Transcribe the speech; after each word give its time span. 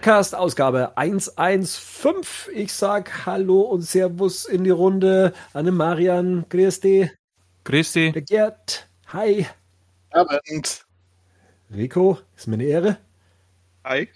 Badcast 0.00 0.34
Ausgabe 0.34 0.96
115. 0.96 2.54
Ich 2.54 2.72
sag 2.72 3.26
Hallo 3.26 3.60
und 3.60 3.82
Servus 3.82 4.46
in 4.46 4.64
die 4.64 4.70
Runde. 4.70 5.34
Anne 5.52 5.72
Marian, 5.72 6.46
grüß 6.48 6.80
dich. 6.80 7.10
Grüß 7.64 7.92
dich. 7.92 8.12
Der 8.14 8.22
Gerd, 8.22 8.88
hi. 9.08 9.46
Abend. 10.10 10.86
Rico, 11.70 12.16
ist 12.34 12.46
mir 12.46 12.54
eine 12.54 12.64
Ehre. 12.64 12.96
Hi. 13.84 14.08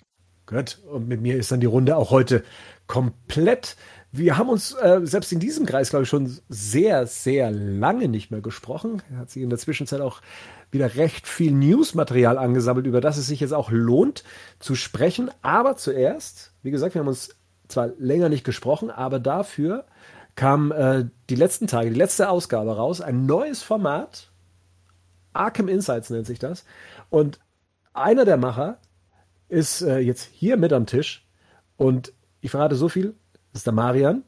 Gut, 0.46 0.78
und 0.90 1.06
mit 1.06 1.20
mir 1.20 1.36
ist 1.36 1.52
dann 1.52 1.60
die 1.60 1.66
Runde 1.66 1.98
auch 1.98 2.10
heute 2.10 2.44
komplett. 2.86 3.76
Wir 4.10 4.38
haben 4.38 4.48
uns 4.48 4.72
äh, 4.72 5.00
selbst 5.02 5.32
in 5.32 5.40
diesem 5.40 5.66
Kreis, 5.66 5.90
glaube 5.90 6.04
ich, 6.04 6.08
schon 6.08 6.38
sehr, 6.48 7.06
sehr 7.06 7.50
lange 7.50 8.08
nicht 8.08 8.30
mehr 8.30 8.40
gesprochen. 8.40 9.02
Hat 9.18 9.28
sich 9.28 9.42
in 9.42 9.50
der 9.50 9.58
Zwischenzeit 9.58 10.00
auch 10.00 10.22
wieder 10.74 10.96
recht 10.96 11.26
viel 11.26 11.52
Newsmaterial 11.52 12.36
angesammelt, 12.36 12.86
über 12.86 13.00
das 13.00 13.16
es 13.16 13.26
sich 13.26 13.40
jetzt 13.40 13.54
auch 13.54 13.70
lohnt 13.70 14.24
zu 14.58 14.74
sprechen. 14.74 15.30
Aber 15.40 15.76
zuerst, 15.76 16.52
wie 16.62 16.70
gesagt, 16.70 16.94
wir 16.94 17.00
haben 17.00 17.08
uns 17.08 17.36
zwar 17.68 17.88
länger 17.98 18.28
nicht 18.28 18.44
gesprochen, 18.44 18.90
aber 18.90 19.20
dafür 19.20 19.86
kam 20.34 20.72
äh, 20.72 21.06
die 21.30 21.36
letzten 21.36 21.66
Tage, 21.66 21.90
die 21.90 21.98
letzte 21.98 22.28
Ausgabe 22.28 22.76
raus, 22.76 23.00
ein 23.00 23.24
neues 23.24 23.62
Format. 23.62 24.30
Arkham 25.32 25.68
Insights 25.68 26.10
nennt 26.10 26.26
sich 26.26 26.38
das. 26.38 26.64
Und 27.08 27.38
einer 27.92 28.24
der 28.24 28.36
Macher 28.36 28.78
ist 29.48 29.82
äh, 29.82 29.98
jetzt 29.98 30.28
hier 30.32 30.56
mit 30.56 30.72
am 30.72 30.86
Tisch. 30.86 31.26
Und 31.76 32.12
ich 32.40 32.50
verrate 32.50 32.74
so 32.74 32.88
viel, 32.88 33.14
das 33.52 33.60
ist 33.60 33.66
der 33.66 33.72
Marian. 33.72 34.24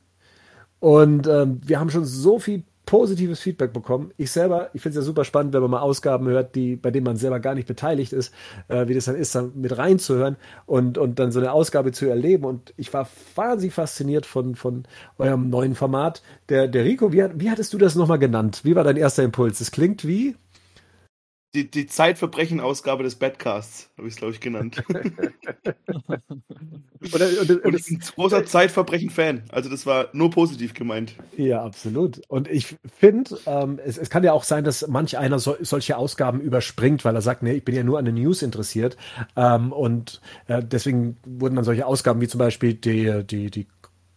Und 0.79 1.27
ähm, 1.27 1.61
wir 1.65 1.81
haben 1.81 1.91
schon 1.91 2.05
so 2.05 2.39
viel 2.39 2.65
positives 2.87 3.41
Feedback 3.41 3.73
bekommen. 3.73 4.13
Ich 4.17 4.31
selber, 4.31 4.71
ich 4.73 4.81
finde 4.81 4.99
es 4.99 5.05
ja 5.05 5.07
super 5.07 5.25
spannend, 5.25 5.53
wenn 5.53 5.61
man 5.61 5.73
mal 5.73 5.81
Ausgaben 5.81 6.29
hört, 6.29 6.55
die, 6.55 6.77
bei 6.77 6.93
denen 6.93 7.05
man 7.05 7.17
selber 7.17 7.41
gar 7.41 7.55
nicht 7.55 7.67
beteiligt 7.67 8.13
ist, 8.13 8.33
äh, 8.69 8.87
wie 8.89 8.95
das 8.95 9.07
dann 9.07 9.17
ist, 9.17 9.35
dann 9.35 9.53
mit 9.57 9.77
reinzuhören 9.77 10.37
und, 10.65 10.97
und 10.97 11.19
dann 11.19 11.33
so 11.33 11.41
eine 11.41 11.53
Ausgabe 11.53 11.93
zu 11.93 12.07
erleben. 12.07 12.45
Und 12.45 12.73
ich 12.77 12.95
war 12.95 13.09
wahnsinnig 13.35 13.75
fasziniert 13.75 14.25
von, 14.25 14.55
von 14.55 14.85
eurem 15.19 15.51
neuen 15.51 15.75
Format. 15.75 16.23
Der, 16.49 16.69
der 16.69 16.85
Rico, 16.85 17.13
wie, 17.13 17.25
wie 17.35 17.51
hattest 17.51 17.75
du 17.75 17.79
das 17.79 17.97
nochmal 17.97 18.21
genannt? 18.21 18.61
Wie 18.63 18.77
war 18.77 18.85
dein 18.85 18.97
erster 18.97 19.25
Impuls? 19.25 19.61
Es 19.61 19.73
klingt 19.73 20.07
wie? 20.07 20.37
Die, 21.57 21.71
die 21.71 21.87
Zeitverbrechen-Ausgabe 21.87 23.03
des 23.03 23.15
Badcasts, 23.15 23.89
habe 23.97 24.07
ich 24.07 24.13
es, 24.13 24.19
glaube 24.19 24.35
ich, 24.35 24.41
genannt. 24.41 24.85
oder, 27.15 27.31
und, 27.41 27.65
und, 27.65 27.75
ich 27.75 27.87
bin 27.87 27.97
ein 27.97 28.03
großer 28.15 28.45
Zeitverbrechen-Fan. 28.45 29.45
Also 29.49 29.71
das 29.71 29.87
war 29.87 30.11
nur 30.13 30.31
positiv 30.31 30.75
gemeint. 30.75 31.15
Ja, 31.35 31.65
absolut. 31.65 32.21
Und 32.29 32.47
ich 32.49 32.77
finde, 32.99 33.39
ähm, 33.47 33.81
es, 33.83 33.97
es, 33.97 34.11
kann 34.11 34.23
ja 34.23 34.35
auch 34.35 34.45
sein, 34.45 34.65
dass 34.65 34.87
manch 34.87 35.17
einer 35.17 35.39
so, 35.39 35.57
solche 35.61 35.97
Ausgaben 35.97 36.43
überspringt, 36.43 37.07
weil 37.07 37.15
er 37.15 37.23
sagt, 37.23 37.43
nee, 37.43 37.55
ich 37.55 37.65
bin 37.65 37.75
ja 37.75 37.85
nur 37.85 37.99
an 37.99 38.05
den 38.05 38.17
News 38.17 38.43
interessiert. 38.43 38.99
Ähm, 39.35 39.73
und 39.73 40.21
äh, 40.49 40.63
deswegen 40.63 41.17
wurden 41.25 41.57
dann 41.57 41.65
solche 41.65 41.87
Ausgaben 41.87 42.21
wie 42.21 42.29
zum 42.29 42.39
Beispiel 42.39 42.75
die, 42.75 43.25
die, 43.25 43.51
die 43.51 43.67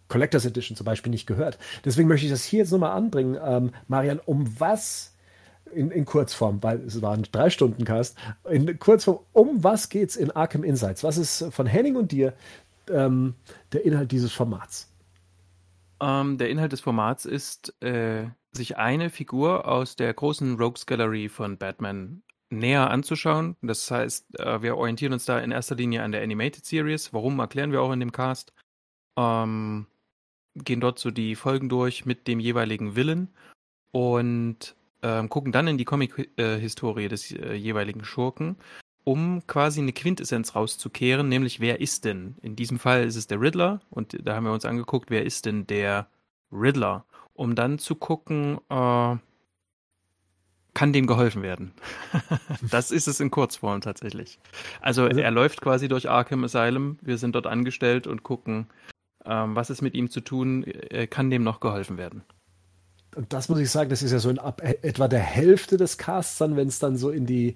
Collectors 0.09 0.43
Edition 0.43 0.75
zum 0.75 0.83
Beispiel 0.83 1.09
nicht 1.09 1.25
gehört. 1.25 1.57
Deswegen 1.85 2.09
möchte 2.09 2.25
ich 2.25 2.33
das 2.33 2.43
hier 2.43 2.59
jetzt 2.59 2.71
nochmal 2.73 2.97
anbringen. 2.97 3.37
Ähm, 3.41 3.71
Marian, 3.87 4.19
um 4.25 4.59
was 4.59 5.13
in, 5.73 5.91
in 5.91 6.05
Kurzform, 6.05 6.61
weil 6.61 6.79
es 6.81 7.01
war 7.01 7.13
ein 7.13 7.23
Drei-Stunden-Cast, 7.23 8.17
in 8.49 8.79
Kurzform, 8.79 9.19
um 9.33 9.63
was 9.63 9.89
geht's 9.89 10.15
in 10.15 10.31
Arkham 10.31 10.63
Insights? 10.63 11.03
Was 11.03 11.17
ist 11.17 11.45
von 11.51 11.65
Henning 11.67 11.95
und 11.95 12.11
dir 12.11 12.33
ähm, 12.89 13.35
der 13.71 13.85
Inhalt 13.85 14.11
dieses 14.11 14.31
Formats? 14.31 14.91
Ähm, 16.01 16.37
der 16.37 16.49
Inhalt 16.49 16.71
des 16.71 16.81
Formats 16.81 17.25
ist, 17.25 17.73
äh, 17.81 18.27
sich 18.51 18.77
eine 18.77 19.09
Figur 19.09 19.67
aus 19.67 19.95
der 19.95 20.13
großen 20.13 20.57
Rogues 20.57 20.85
Gallery 20.85 21.29
von 21.29 21.57
Batman 21.57 22.23
näher 22.49 22.89
anzuschauen. 22.89 23.55
Das 23.61 23.89
heißt, 23.91 24.39
äh, 24.39 24.61
wir 24.61 24.77
orientieren 24.77 25.13
uns 25.13 25.25
da 25.25 25.39
in 25.39 25.51
erster 25.51 25.75
Linie 25.75 26.03
an 26.03 26.11
der 26.11 26.23
Animated 26.23 26.65
Series. 26.65 27.13
Warum 27.13 27.39
erklären 27.39 27.71
wir 27.71 27.81
auch 27.81 27.91
in 27.91 27.99
dem 27.99 28.11
Cast? 28.11 28.53
Ähm, 29.17 29.85
gehen 30.55 30.81
dort 30.81 30.99
so 30.99 31.11
die 31.11 31.35
Folgen 31.35 31.69
durch 31.69 32.05
mit 32.05 32.27
dem 32.27 32.39
jeweiligen 32.39 32.95
Willen 32.95 33.29
und 33.91 34.75
ähm, 35.01 35.29
gucken 35.29 35.51
dann 35.51 35.67
in 35.67 35.77
die 35.77 35.85
Comic-Historie 35.85 37.07
des 37.07 37.31
äh, 37.31 37.53
jeweiligen 37.53 38.03
Schurken, 38.03 38.57
um 39.03 39.45
quasi 39.47 39.81
eine 39.81 39.93
Quintessenz 39.93 40.55
rauszukehren, 40.55 41.29
nämlich 41.29 41.59
wer 41.59 41.79
ist 41.79 42.05
denn? 42.05 42.35
In 42.41 42.55
diesem 42.55 42.79
Fall 42.79 43.05
ist 43.05 43.15
es 43.15 43.27
der 43.27 43.41
Riddler 43.41 43.81
und 43.89 44.17
da 44.23 44.35
haben 44.35 44.45
wir 44.45 44.53
uns 44.53 44.65
angeguckt, 44.65 45.09
wer 45.09 45.25
ist 45.25 45.45
denn 45.45 45.67
der 45.67 46.07
Riddler? 46.51 47.05
Um 47.33 47.55
dann 47.55 47.79
zu 47.79 47.95
gucken, 47.95 48.59
äh, 48.69 49.15
kann 50.73 50.93
dem 50.93 51.07
geholfen 51.07 51.41
werden? 51.41 51.71
das 52.69 52.91
ist 52.91 53.07
es 53.07 53.19
in 53.19 53.31
Kurzform 53.31 53.81
tatsächlich. 53.81 54.39
Also, 54.81 55.03
also, 55.03 55.21
er 55.21 55.31
läuft 55.31 55.61
quasi 55.61 55.87
durch 55.87 56.09
Arkham 56.09 56.43
Asylum, 56.43 56.97
wir 57.01 57.17
sind 57.17 57.35
dort 57.35 57.47
angestellt 57.47 58.07
und 58.07 58.23
gucken, 58.23 58.67
ähm, 59.25 59.55
was 59.55 59.69
ist 59.69 59.81
mit 59.81 59.95
ihm 59.95 60.09
zu 60.09 60.21
tun, 60.21 60.63
äh, 60.65 61.07
kann 61.07 61.29
dem 61.29 61.43
noch 61.43 61.61
geholfen 61.61 61.97
werden 61.97 62.23
und 63.15 63.33
das 63.33 63.49
muss 63.49 63.59
ich 63.59 63.69
sagen, 63.69 63.89
das 63.89 64.03
ist 64.03 64.11
ja 64.11 64.19
so 64.19 64.29
in 64.29 64.39
ab, 64.39 64.61
etwa 64.63 65.07
der 65.07 65.19
Hälfte 65.19 65.77
des 65.77 65.97
Casts 65.97 66.37
dann, 66.37 66.55
wenn 66.55 66.67
es 66.67 66.79
dann 66.79 66.95
so 66.95 67.09
in 67.09 67.25
die, 67.25 67.55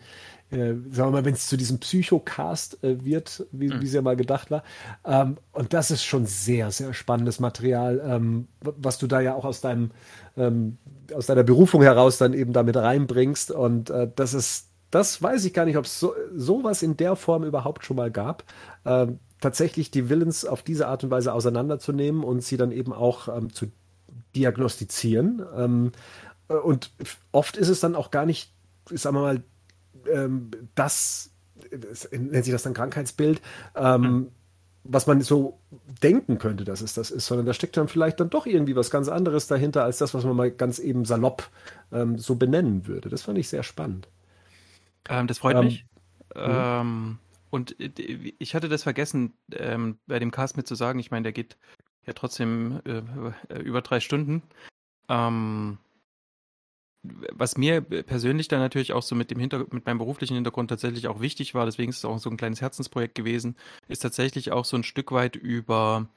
äh, 0.50 0.74
sagen 0.92 0.96
wir 0.96 1.12
mal, 1.12 1.26
wenn 1.26 1.34
es 1.34 1.48
zu 1.48 1.58
diesem 1.58 1.80
Psycho-Cast 1.80 2.84
äh, 2.84 3.04
wird, 3.06 3.46
wie, 3.52 3.70
mhm. 3.70 3.82
es 3.82 3.94
ja 3.94 4.02
mal 4.02 4.16
gedacht 4.16 4.52
war. 4.52 4.64
Ähm, 5.06 5.38
und 5.52 5.74
das 5.74 5.92
ist 5.92 6.04
schon 6.04 6.26
sehr, 6.26 6.72
sehr 6.72 6.94
spannendes 6.94 7.40
Material, 7.40 8.02
ähm, 8.06 8.48
was 8.62 8.98
du 8.98 9.08
da 9.08 9.22
ja 9.22 9.36
auch 9.36 9.46
aus 9.46 9.62
deinem, 9.62 9.92
ähm, 10.38 10.78
aus 11.14 11.28
deiner 11.28 11.44
Berufung 11.44 11.82
heraus 11.82 12.18
dann 12.18 12.34
eben 12.34 12.54
damit 12.54 12.76
reinbringst. 12.76 13.52
Und 13.52 13.90
äh, 13.90 14.10
das 14.16 14.34
ist, 14.34 14.70
das 14.92 15.22
weiß 15.22 15.46
ich 15.46 15.54
gar 15.54 15.66
nicht, 15.66 15.78
ob 15.78 15.86
es 15.86 16.00
so, 16.00 16.14
sowas 16.36 16.82
in 16.82 16.98
der 16.98 17.16
Form 17.16 17.44
überhaupt 17.44 17.86
schon 17.86 17.98
mal 17.98 18.12
gab. 18.12 18.44
Ähm, 18.86 19.20
tatsächlich 19.40 19.92
die 19.92 20.10
Villains 20.10 20.46
auf 20.46 20.64
diese 20.64 20.88
Art 20.88 21.04
und 21.04 21.12
Weise 21.12 21.34
auseinanderzunehmen 21.34 22.24
und 22.24 22.44
sie 22.44 22.58
dann 22.58 22.72
eben 22.72 22.94
auch 22.94 23.28
ähm, 23.28 23.54
zu 23.54 23.68
diagnostizieren. 24.36 25.42
Ähm, 25.56 25.92
äh, 26.50 26.56
und 26.56 26.92
oft 27.32 27.58
ist 27.58 27.70
es 27.70 27.80
dann 27.80 27.96
auch 27.96 28.12
gar 28.12 28.26
nicht, 28.26 28.52
sagen 28.90 29.16
wir 29.16 29.22
mal, 29.22 29.44
ähm, 30.12 30.52
das, 30.76 31.32
nennt 32.12 32.44
sich 32.44 32.54
das 32.54 32.64
dann 32.64 32.74
Krankheitsbild, 32.74 33.42
ähm, 33.76 34.02
mhm. 34.02 34.28
was 34.84 35.08
man 35.08 35.22
so 35.22 35.60
denken 36.02 36.38
könnte, 36.38 36.64
dass 36.66 36.82
es 36.82 36.94
das 36.94 37.12
ist, 37.12 37.26
sondern 37.26 37.46
da 37.46 37.54
steckt 37.54 37.78
dann 37.78 37.88
vielleicht 37.88 38.20
dann 38.20 38.30
doch 38.30 38.46
irgendwie 38.46 38.76
was 38.76 38.92
ganz 38.92 39.08
anderes 39.08 39.48
dahinter, 39.48 39.84
als 39.84 39.98
das, 39.98 40.14
was 40.14 40.26
man 40.26 40.36
mal 40.36 40.52
ganz 40.52 40.80
eben 40.80 41.06
salopp 41.06 41.50
ähm, 41.92 42.18
so 42.18 42.36
benennen 42.36 42.88
würde. 42.88 43.10
Das 43.10 43.22
fand 43.22 43.38
ich 43.38 43.50
sehr 43.50 43.64
spannend. 43.64 44.08
Ähm, 45.10 45.28
das 45.28 45.40
freut 45.40 45.64
mich. 45.64 45.86
Mhm. 46.36 47.20
und 47.52 47.80
äh, 47.80 48.34
ich 48.40 48.56
hatte 48.56 48.68
das 48.68 48.82
vergessen, 48.82 49.34
bei 50.08 50.20
dem 50.20 50.32
Cast 50.32 50.58
mit 50.58 50.68
zu 50.68 50.74
sagen. 50.74 50.98
Ich 50.98 51.12
meine, 51.12 51.24
der 51.24 51.32
geht 51.32 51.58
ja 52.06 52.14
trotzdem 52.14 52.82
äh, 52.86 53.60
über 53.60 53.82
drei 53.82 54.00
Stunden. 54.00 54.44
Ähm, 55.10 55.78
was 57.04 57.58
mir 57.58 57.82
persönlich 57.82 58.48
dann 58.48 58.60
natürlich 58.60 58.94
auch 58.94 59.04
so 59.04 59.14
mit 59.14 59.30
dem 59.30 59.40
Hinter 59.40 59.66
mit 59.72 59.86
meinem 59.86 59.98
beruflichen 59.98 60.36
Hintergrund 60.36 60.70
tatsächlich 60.70 61.08
auch 61.10 61.20
wichtig 61.20 61.54
war, 61.54 61.66
deswegen 61.66 61.90
ist 61.90 61.98
es 61.98 62.06
auch 62.06 62.18
so 62.18 62.30
ein 62.30 62.38
kleines 62.38 62.62
Herzensprojekt 62.62 63.16
gewesen, 63.16 63.58
ist 63.90 64.00
tatsächlich 64.00 64.54
auch 64.54 64.64
so 64.64 64.78
ein 64.78 64.84
Stück 64.84 65.12
weit 65.12 65.36
über 65.36 66.08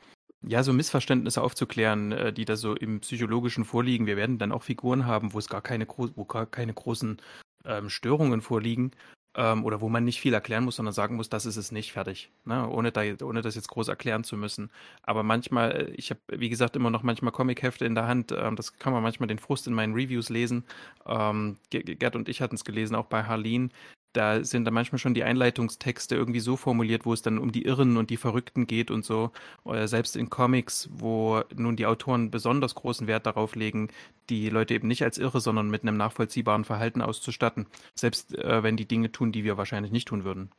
ja, 0.42 0.62
so 0.62 0.72
Missverständnisse 0.72 1.42
aufzuklären, 1.42 2.12
äh, 2.12 2.32
die 2.32 2.44
da 2.44 2.56
so 2.56 2.74
im 2.74 3.00
Psychologischen 3.00 3.64
vorliegen. 3.64 4.06
Wir 4.06 4.16
werden 4.16 4.38
dann 4.38 4.52
auch 4.52 4.62
Figuren 4.62 5.06
haben, 5.06 5.32
wo 5.32 5.38
es 5.38 5.48
gar 5.48 5.62
keine, 5.62 5.88
wo 5.88 6.24
gar 6.24 6.46
keine 6.46 6.72
großen 6.72 7.20
ähm, 7.64 7.90
Störungen 7.90 8.42
vorliegen 8.42 8.92
ähm, 9.36 9.64
oder 9.64 9.80
wo 9.80 9.88
man 9.88 10.04
nicht 10.04 10.20
viel 10.20 10.32
erklären 10.32 10.64
muss, 10.64 10.76
sondern 10.76 10.94
sagen 10.94 11.16
muss, 11.16 11.28
das 11.28 11.44
ist 11.44 11.56
es 11.56 11.70
nicht, 11.70 11.92
fertig. 11.92 12.30
Ne? 12.44 12.68
Ohne, 12.68 12.90
da, 12.90 13.02
ohne 13.22 13.42
das 13.42 13.54
jetzt 13.54 13.68
groß 13.68 13.88
erklären 13.88 14.24
zu 14.24 14.36
müssen. 14.36 14.70
Aber 15.02 15.22
manchmal, 15.22 15.72
äh, 15.72 15.90
ich 15.90 16.10
habe, 16.10 16.20
wie 16.28 16.48
gesagt, 16.48 16.74
immer 16.74 16.90
noch 16.90 17.02
manchmal 17.02 17.32
Comic-Hefte 17.32 17.84
in 17.84 17.94
der 17.94 18.08
Hand. 18.08 18.32
Ähm, 18.32 18.56
das 18.56 18.78
kann 18.78 18.94
man 18.94 19.02
manchmal 19.02 19.26
den 19.26 19.38
Frust 19.38 19.66
in 19.66 19.74
meinen 19.74 19.92
Reviews 19.92 20.30
lesen. 20.30 20.64
Ähm, 21.06 21.58
Gerd 21.70 22.16
und 22.16 22.28
ich 22.28 22.40
hatten 22.40 22.54
es 22.54 22.64
gelesen, 22.64 22.94
auch 22.94 23.06
bei 23.06 23.24
Harleen 23.24 23.70
da 24.16 24.42
sind 24.44 24.64
da 24.64 24.70
manchmal 24.70 24.98
schon 24.98 25.14
die 25.14 25.24
Einleitungstexte 25.24 26.14
irgendwie 26.14 26.40
so 26.40 26.56
formuliert, 26.56 27.04
wo 27.04 27.12
es 27.12 27.22
dann 27.22 27.38
um 27.38 27.52
die 27.52 27.64
Irren 27.64 27.96
und 27.96 28.10
die 28.10 28.16
Verrückten 28.16 28.66
geht 28.66 28.90
und 28.90 29.04
so. 29.04 29.30
Oder 29.64 29.88
selbst 29.88 30.16
in 30.16 30.30
Comics, 30.30 30.88
wo 30.92 31.42
nun 31.54 31.76
die 31.76 31.86
Autoren 31.86 32.30
besonders 32.30 32.74
großen 32.74 33.06
Wert 33.06 33.26
darauf 33.26 33.54
legen, 33.54 33.88
die 34.30 34.48
Leute 34.48 34.74
eben 34.74 34.88
nicht 34.88 35.02
als 35.02 35.18
Irre, 35.18 35.40
sondern 35.40 35.70
mit 35.70 35.82
einem 35.82 35.96
nachvollziehbaren 35.96 36.64
Verhalten 36.64 37.02
auszustatten. 37.02 37.66
Selbst 37.94 38.36
äh, 38.36 38.62
wenn 38.62 38.76
die 38.76 38.88
Dinge 38.88 39.12
tun, 39.12 39.32
die 39.32 39.44
wir 39.44 39.56
wahrscheinlich 39.56 39.92
nicht 39.92 40.08
tun 40.08 40.24
würden. 40.24 40.50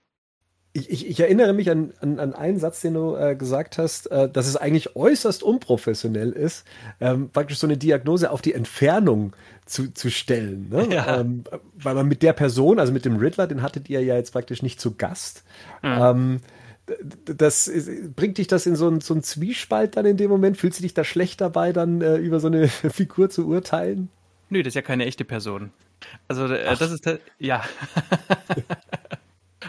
Ich, 0.77 0.89
ich, 0.89 1.09
ich, 1.09 1.19
erinnere 1.19 1.53
mich 1.53 1.69
an, 1.71 1.93
an, 2.01 2.19
an 2.19 2.33
einen 2.33 2.59
Satz, 2.59 2.81
den 2.81 2.93
du 2.93 3.15
äh, 3.15 3.35
gesagt 3.35 3.77
hast, 3.77 4.11
äh, 4.11 4.29
dass 4.29 4.47
es 4.47 4.55
eigentlich 4.55 4.95
äußerst 4.95 5.41
unprofessionell 5.41 6.31
ist, 6.31 6.65
ähm, 6.99 7.29
praktisch 7.29 7.57
so 7.57 7.67
eine 7.67 7.77
Diagnose 7.77 8.29
auf 8.29 8.41
die 8.41 8.53
Entfernung 8.53 9.35
zu, 9.65 9.91
zu 9.93 10.11
stellen. 10.11 10.69
Ne? 10.69 10.87
Ja. 10.91 11.19
Ähm, 11.19 11.43
weil 11.73 11.95
man 11.95 12.07
mit 12.07 12.21
der 12.21 12.33
Person, 12.33 12.79
also 12.79 12.93
mit 12.93 13.05
dem 13.05 13.17
Riddler, 13.17 13.47
den 13.47 13.61
hattet 13.61 13.89
ihr 13.89 14.03
ja 14.03 14.15
jetzt 14.15 14.31
praktisch 14.31 14.61
nicht 14.61 14.79
zu 14.79 14.95
Gast. 14.95 15.43
Mhm. 15.81 15.89
Ähm, 15.99 16.39
das 17.25 17.69
bringt 18.15 18.37
dich 18.37 18.47
das 18.47 18.65
in 18.65 18.75
so 18.75 18.87
einen, 18.87 19.01
so 19.01 19.13
einen 19.13 19.23
Zwiespalt 19.23 19.97
dann 19.97 20.05
in 20.05 20.17
dem 20.17 20.29
Moment? 20.29 20.57
Fühlst 20.57 20.79
du 20.79 20.83
dich 20.83 20.93
da 20.93 21.03
schlecht 21.03 21.41
dabei, 21.41 21.73
dann 21.73 22.01
äh, 22.01 22.17
über 22.17 22.39
so 22.39 22.47
eine 22.47 22.67
Figur 22.69 23.29
zu 23.29 23.47
urteilen? 23.47 24.09
Nö, 24.49 24.63
das 24.63 24.71
ist 24.71 24.75
ja 24.75 24.81
keine 24.81 25.05
echte 25.05 25.25
Person. 25.25 25.71
Also 26.27 26.45
äh, 26.45 26.75
das 26.77 26.91
ist 26.91 27.09
ja. 27.39 27.63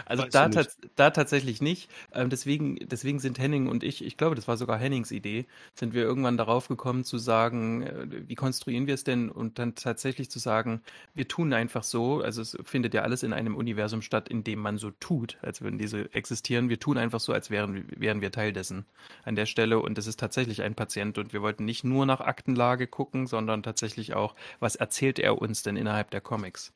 Also 0.09 0.25
da, 0.25 0.49
da 0.95 1.11
tatsächlich 1.11 1.61
nicht. 1.61 1.89
Ähm, 2.13 2.31
deswegen, 2.31 2.77
deswegen 2.81 3.19
sind 3.19 3.37
Henning 3.37 3.67
und 3.67 3.83
ich, 3.83 4.03
ich 4.03 4.17
glaube, 4.17 4.35
das 4.35 4.47
war 4.47 4.57
sogar 4.57 4.79
Hennings 4.79 5.11
Idee, 5.11 5.45
sind 5.75 5.93
wir 5.93 6.01
irgendwann 6.01 6.35
darauf 6.35 6.67
gekommen 6.67 7.03
zu 7.03 7.19
sagen, 7.19 7.83
äh, 7.83 8.07
wie 8.27 8.33
konstruieren 8.33 8.87
wir 8.87 8.95
es 8.95 9.03
denn 9.03 9.29
und 9.29 9.59
dann 9.59 9.75
tatsächlich 9.75 10.31
zu 10.31 10.39
sagen, 10.39 10.81
wir 11.13 11.27
tun 11.27 11.53
einfach 11.53 11.83
so, 11.83 12.21
also 12.21 12.41
es 12.41 12.57
findet 12.63 12.95
ja 12.95 13.03
alles 13.03 13.21
in 13.21 13.33
einem 13.33 13.55
Universum 13.55 14.01
statt, 14.01 14.29
in 14.29 14.43
dem 14.43 14.59
man 14.59 14.79
so 14.79 14.89
tut, 14.99 15.37
als 15.43 15.61
würden 15.61 15.77
diese 15.77 16.11
existieren. 16.13 16.69
Wir 16.69 16.79
tun 16.79 16.97
einfach 16.97 17.19
so, 17.19 17.31
als 17.31 17.51
wären, 17.51 17.85
wären 17.95 18.21
wir 18.21 18.31
Teil 18.31 18.51
dessen 18.51 18.87
an 19.25 19.35
der 19.35 19.45
Stelle 19.45 19.79
und 19.79 19.97
es 19.99 20.07
ist 20.07 20.19
tatsächlich 20.19 20.63
ein 20.63 20.73
Patient 20.73 21.19
und 21.19 21.33
wir 21.33 21.43
wollten 21.43 21.65
nicht 21.65 21.83
nur 21.83 22.07
nach 22.07 22.19
Aktenlage 22.19 22.87
gucken, 22.87 23.27
sondern 23.27 23.61
tatsächlich 23.61 24.15
auch, 24.15 24.33
was 24.59 24.75
erzählt 24.75 25.19
er 25.19 25.39
uns 25.39 25.61
denn 25.61 25.77
innerhalb 25.77 26.09
der 26.09 26.21
Comics? 26.21 26.73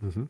Mhm. 0.00 0.28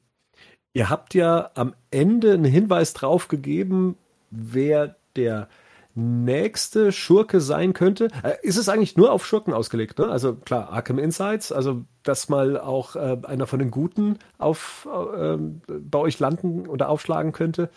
Ihr 0.74 0.88
habt 0.88 1.14
ja 1.14 1.50
am 1.54 1.74
Ende 1.90 2.32
einen 2.32 2.44
Hinweis 2.44 2.94
drauf 2.94 3.28
gegeben, 3.28 3.96
wer 4.30 4.96
der 5.16 5.48
nächste 5.94 6.90
Schurke 6.90 7.40
sein 7.40 7.74
könnte. 7.74 8.08
Äh, 8.22 8.34
ist 8.42 8.56
es 8.56 8.68
eigentlich 8.70 8.96
nur 8.96 9.12
auf 9.12 9.26
Schurken 9.26 9.52
ausgelegt? 9.52 9.98
Ne? 9.98 10.06
Also 10.06 10.34
klar, 10.34 10.70
Arkham 10.72 10.98
Insights, 10.98 11.52
also 11.52 11.84
dass 12.02 12.30
mal 12.30 12.58
auch 12.58 12.96
äh, 12.96 13.18
einer 13.24 13.46
von 13.46 13.58
den 13.58 13.70
Guten 13.70 14.18
auf, 14.38 14.88
äh, 14.90 15.36
bei 15.36 15.98
euch 15.98 16.18
landen 16.18 16.66
oder 16.66 16.88
aufschlagen 16.88 17.32
könnte. 17.32 17.70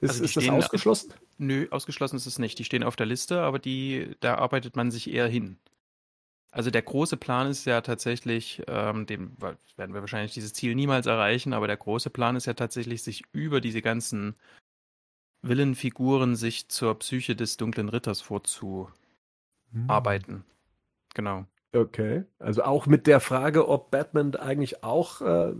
Ist, 0.00 0.10
also 0.10 0.24
ist 0.24 0.36
das 0.36 0.48
ausgeschlossen? 0.48 1.12
Nö, 1.38 1.68
ausgeschlossen 1.70 2.16
ist 2.16 2.26
es 2.26 2.38
nicht. 2.38 2.58
Die 2.58 2.64
stehen 2.64 2.82
auf 2.82 2.96
der 2.96 3.06
Liste, 3.06 3.40
aber 3.40 3.58
die, 3.58 4.16
da 4.20 4.34
arbeitet 4.34 4.74
man 4.74 4.90
sich 4.90 5.12
eher 5.12 5.28
hin. 5.28 5.56
Also 6.52 6.70
der 6.70 6.82
große 6.82 7.16
Plan 7.16 7.48
ist 7.48 7.64
ja 7.64 7.80
tatsächlich, 7.80 8.62
ähm, 8.66 9.06
den 9.06 9.36
werden 9.40 9.94
wir 9.94 10.00
wahrscheinlich 10.00 10.34
dieses 10.34 10.52
Ziel 10.52 10.74
niemals 10.74 11.06
erreichen, 11.06 11.52
aber 11.52 11.68
der 11.68 11.76
große 11.76 12.10
Plan 12.10 12.34
ist 12.34 12.46
ja 12.46 12.54
tatsächlich, 12.54 13.02
sich 13.02 13.22
über 13.32 13.60
diese 13.60 13.82
ganzen 13.82 14.34
Villenfiguren 15.42 16.34
sich 16.34 16.68
zur 16.68 16.98
Psyche 16.98 17.36
des 17.36 17.56
dunklen 17.56 17.88
Ritters 17.88 18.20
vorzuarbeiten. 18.20 20.34
Hm. 20.34 20.44
Genau. 21.14 21.46
Okay. 21.72 22.24
Also 22.40 22.64
auch 22.64 22.86
mit 22.86 23.06
der 23.06 23.20
Frage, 23.20 23.68
ob 23.68 23.92
Batman 23.92 24.34
eigentlich 24.34 24.82
auch 24.82 25.20
äh, 25.20 25.52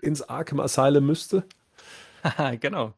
ins 0.00 0.22
Arkham 0.22 0.60
Asylum 0.60 1.06
müsste? 1.06 1.44
genau 2.60 2.94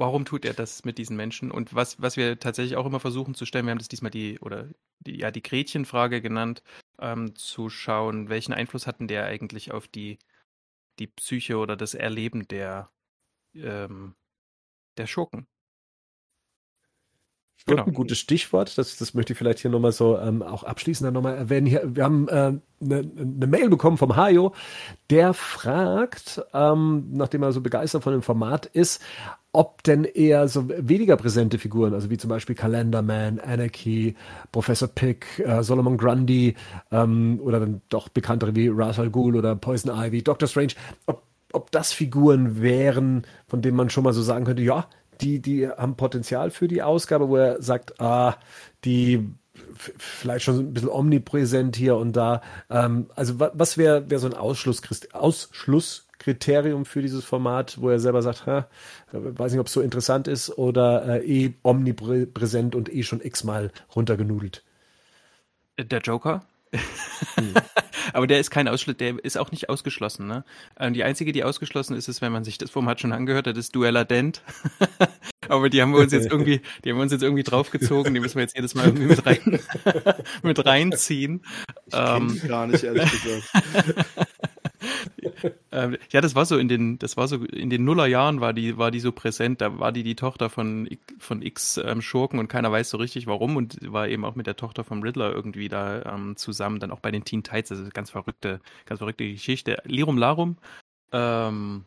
warum 0.00 0.24
tut 0.24 0.44
er 0.44 0.54
das 0.54 0.84
mit 0.84 0.98
diesen 0.98 1.16
Menschen? 1.16 1.50
Und 1.52 1.74
was, 1.74 2.00
was 2.02 2.16
wir 2.16 2.38
tatsächlich 2.40 2.76
auch 2.76 2.86
immer 2.86 3.00
versuchen 3.00 3.34
zu 3.34 3.46
stellen, 3.46 3.66
wir 3.66 3.72
haben 3.72 3.78
das 3.78 3.88
diesmal 3.88 4.10
die, 4.10 4.40
oder 4.40 4.68
die, 5.00 5.18
ja, 5.18 5.30
die 5.30 5.42
Gretchenfrage 5.42 6.20
genannt, 6.22 6.62
ähm, 6.98 7.36
zu 7.36 7.70
schauen, 7.70 8.28
welchen 8.28 8.52
Einfluss 8.54 8.86
hatten 8.86 9.08
der 9.08 9.26
eigentlich 9.26 9.72
auf 9.72 9.88
die, 9.88 10.18
die 10.98 11.08
Psyche 11.08 11.58
oder 11.58 11.76
das 11.76 11.94
Erleben 11.94 12.48
der, 12.48 12.90
ähm, 13.54 14.16
der 14.98 15.06
Schurken. 15.08 15.48
Genau. 17.66 17.84
Ein 17.84 17.92
gutes 17.92 18.18
Stichwort, 18.18 18.78
das, 18.78 18.96
das 18.96 19.12
möchte 19.12 19.34
ich 19.34 19.38
vielleicht 19.38 19.58
hier 19.58 19.70
nochmal 19.70 19.92
so 19.92 20.18
ähm, 20.18 20.42
auch 20.42 20.64
abschließend 20.64 21.06
dann 21.06 21.14
nochmal 21.14 21.36
erwähnen. 21.36 21.66
Hier, 21.66 21.82
wir 21.94 22.04
haben 22.04 22.28
eine 22.28 22.60
äh, 22.80 22.84
ne, 22.84 23.02
ne 23.04 23.46
Mail 23.46 23.68
bekommen 23.68 23.98
vom 23.98 24.16
Hajo, 24.16 24.54
der 25.10 25.34
fragt, 25.34 26.42
ähm, 26.54 27.08
nachdem 27.12 27.42
er 27.42 27.52
so 27.52 27.60
begeistert 27.60 28.02
von 28.02 28.12
dem 28.12 28.22
Format 28.22 28.64
ist, 28.66 29.02
ob 29.52 29.82
denn 29.82 30.04
eher 30.04 30.48
so 30.48 30.68
weniger 30.68 31.16
präsente 31.16 31.58
Figuren, 31.58 31.92
also 31.92 32.08
wie 32.08 32.16
zum 32.16 32.30
Beispiel 32.30 32.54
Calendarman, 32.54 33.40
Anarchy, 33.40 34.14
Professor 34.52 34.88
Pick, 34.88 35.40
äh, 35.40 35.62
Solomon 35.62 35.98
Grundy 35.98 36.54
ähm, 36.90 37.40
oder 37.42 37.60
dann 37.60 37.82
doch 37.90 38.08
bekanntere 38.08 38.54
wie 38.56 38.68
Ra's 38.68 38.98
al 38.98 39.10
Ghul 39.10 39.36
oder 39.36 39.54
Poison 39.54 39.92
Ivy, 39.94 40.22
Doctor 40.22 40.48
Strange, 40.48 40.72
ob, 41.06 41.24
ob 41.52 41.70
das 41.72 41.92
Figuren 41.92 42.62
wären, 42.62 43.26
von 43.48 43.60
denen 43.60 43.76
man 43.76 43.90
schon 43.90 44.04
mal 44.04 44.12
so 44.12 44.22
sagen 44.22 44.46
könnte, 44.46 44.62
ja, 44.62 44.86
die, 45.20 45.40
die 45.40 45.68
haben 45.68 45.96
Potenzial 45.96 46.50
für 46.50 46.68
die 46.68 46.82
Ausgabe, 46.82 47.28
wo 47.28 47.36
er 47.36 47.62
sagt, 47.62 48.00
ah, 48.00 48.36
die 48.84 49.28
vielleicht 49.74 50.44
schon 50.44 50.58
ein 50.58 50.72
bisschen 50.74 50.88
omnipräsent 50.88 51.76
hier 51.76 51.96
und 51.96 52.14
da. 52.14 52.42
Ähm, 52.68 53.06
also 53.14 53.38
was 53.38 53.78
wäre 53.78 54.10
wär 54.10 54.18
so 54.18 54.26
ein 54.26 54.34
Ausschluss, 54.34 54.82
Ausschlusskriterium 55.12 56.84
für 56.84 57.02
dieses 57.02 57.24
Format, 57.24 57.80
wo 57.80 57.88
er 57.90 58.00
selber 58.00 58.22
sagt, 58.22 58.46
ha, 58.46 58.68
weiß 59.12 59.52
nicht, 59.52 59.60
ob 59.60 59.66
es 59.66 59.72
so 59.72 59.80
interessant 59.80 60.28
ist 60.28 60.56
oder 60.58 61.20
äh, 61.22 61.26
eh 61.26 61.54
omnipräsent 61.62 62.74
und 62.74 62.92
eh 62.92 63.02
schon 63.02 63.20
x-mal 63.20 63.70
runtergenudelt? 63.94 64.64
Der 65.78 66.00
Joker? 66.00 66.42
Hm. 66.72 67.54
Aber 68.12 68.26
der 68.26 68.40
ist 68.40 68.50
kein 68.50 68.68
Ausschluss, 68.68 68.96
der 68.96 69.22
ist 69.24 69.38
auch 69.38 69.50
nicht 69.50 69.68
ausgeschlossen. 69.68 70.26
Ne? 70.26 70.44
Die 70.90 71.04
einzige, 71.04 71.32
die 71.32 71.44
ausgeschlossen 71.44 71.96
ist, 71.96 72.08
ist, 72.08 72.22
wenn 72.22 72.32
man 72.32 72.44
sich 72.44 72.58
das 72.58 72.70
Format 72.70 73.00
schon 73.00 73.12
angehört 73.12 73.46
hat, 73.46 73.56
ist 73.56 73.74
Duella 73.74 74.04
Dent. 74.04 74.42
Aber 75.48 75.68
die 75.68 75.82
haben 75.82 75.92
wir 75.92 76.00
uns 76.00 76.12
jetzt 76.12 76.30
irgendwie, 76.30 76.60
die 76.84 76.90
haben 76.90 76.96
wir 76.96 77.02
uns 77.02 77.12
jetzt 77.12 77.22
irgendwie 77.22 77.42
draufgezogen, 77.42 78.14
die 78.14 78.20
müssen 78.20 78.36
wir 78.36 78.42
jetzt 78.42 78.56
jedes 78.56 78.74
Mal 78.74 78.86
irgendwie 78.86 79.06
mit 79.06 79.26
rein, 79.26 79.60
mit 80.42 80.64
reinziehen. 80.64 81.44
Ich 81.86 81.94
ähm, 81.94 82.40
gar 82.46 82.66
nicht, 82.66 82.84
ehrlich 82.84 83.10
gesagt. 83.10 84.06
Ähm, 85.72 85.96
ja, 86.10 86.20
das 86.20 86.34
war 86.34 86.44
so 86.44 86.58
in 86.58 86.68
den, 86.68 86.98
das 86.98 87.16
war 87.16 87.28
so 87.28 87.36
in 87.36 87.70
den 87.70 87.84
Nullerjahren 87.84 88.40
war 88.40 88.52
die, 88.52 88.78
war 88.78 88.90
die 88.90 89.00
so 89.00 89.12
präsent. 89.12 89.60
Da 89.60 89.78
war 89.78 89.92
die 89.92 90.02
die 90.02 90.14
Tochter 90.16 90.50
von 90.50 90.88
von 91.18 91.42
X 91.42 91.78
ähm, 91.78 92.02
Schurken 92.02 92.38
und 92.38 92.48
keiner 92.48 92.72
weiß 92.72 92.90
so 92.90 92.96
richtig 92.98 93.26
warum 93.26 93.56
und 93.56 93.78
war 93.92 94.08
eben 94.08 94.24
auch 94.24 94.34
mit 94.34 94.46
der 94.46 94.56
Tochter 94.56 94.84
vom 94.84 95.02
Riddler 95.02 95.32
irgendwie 95.32 95.68
da 95.68 96.02
ähm, 96.14 96.36
zusammen. 96.36 96.80
Dann 96.80 96.90
auch 96.90 97.00
bei 97.00 97.10
den 97.10 97.24
Teen 97.24 97.42
Tides, 97.42 97.72
also 97.72 97.84
ganz 97.92 98.10
verrückte, 98.10 98.60
ganz 98.86 98.98
verrückte 98.98 99.30
Geschichte. 99.30 99.82
Lirum 99.84 100.18
Larum. 100.18 100.56
Ähm, 101.12 101.84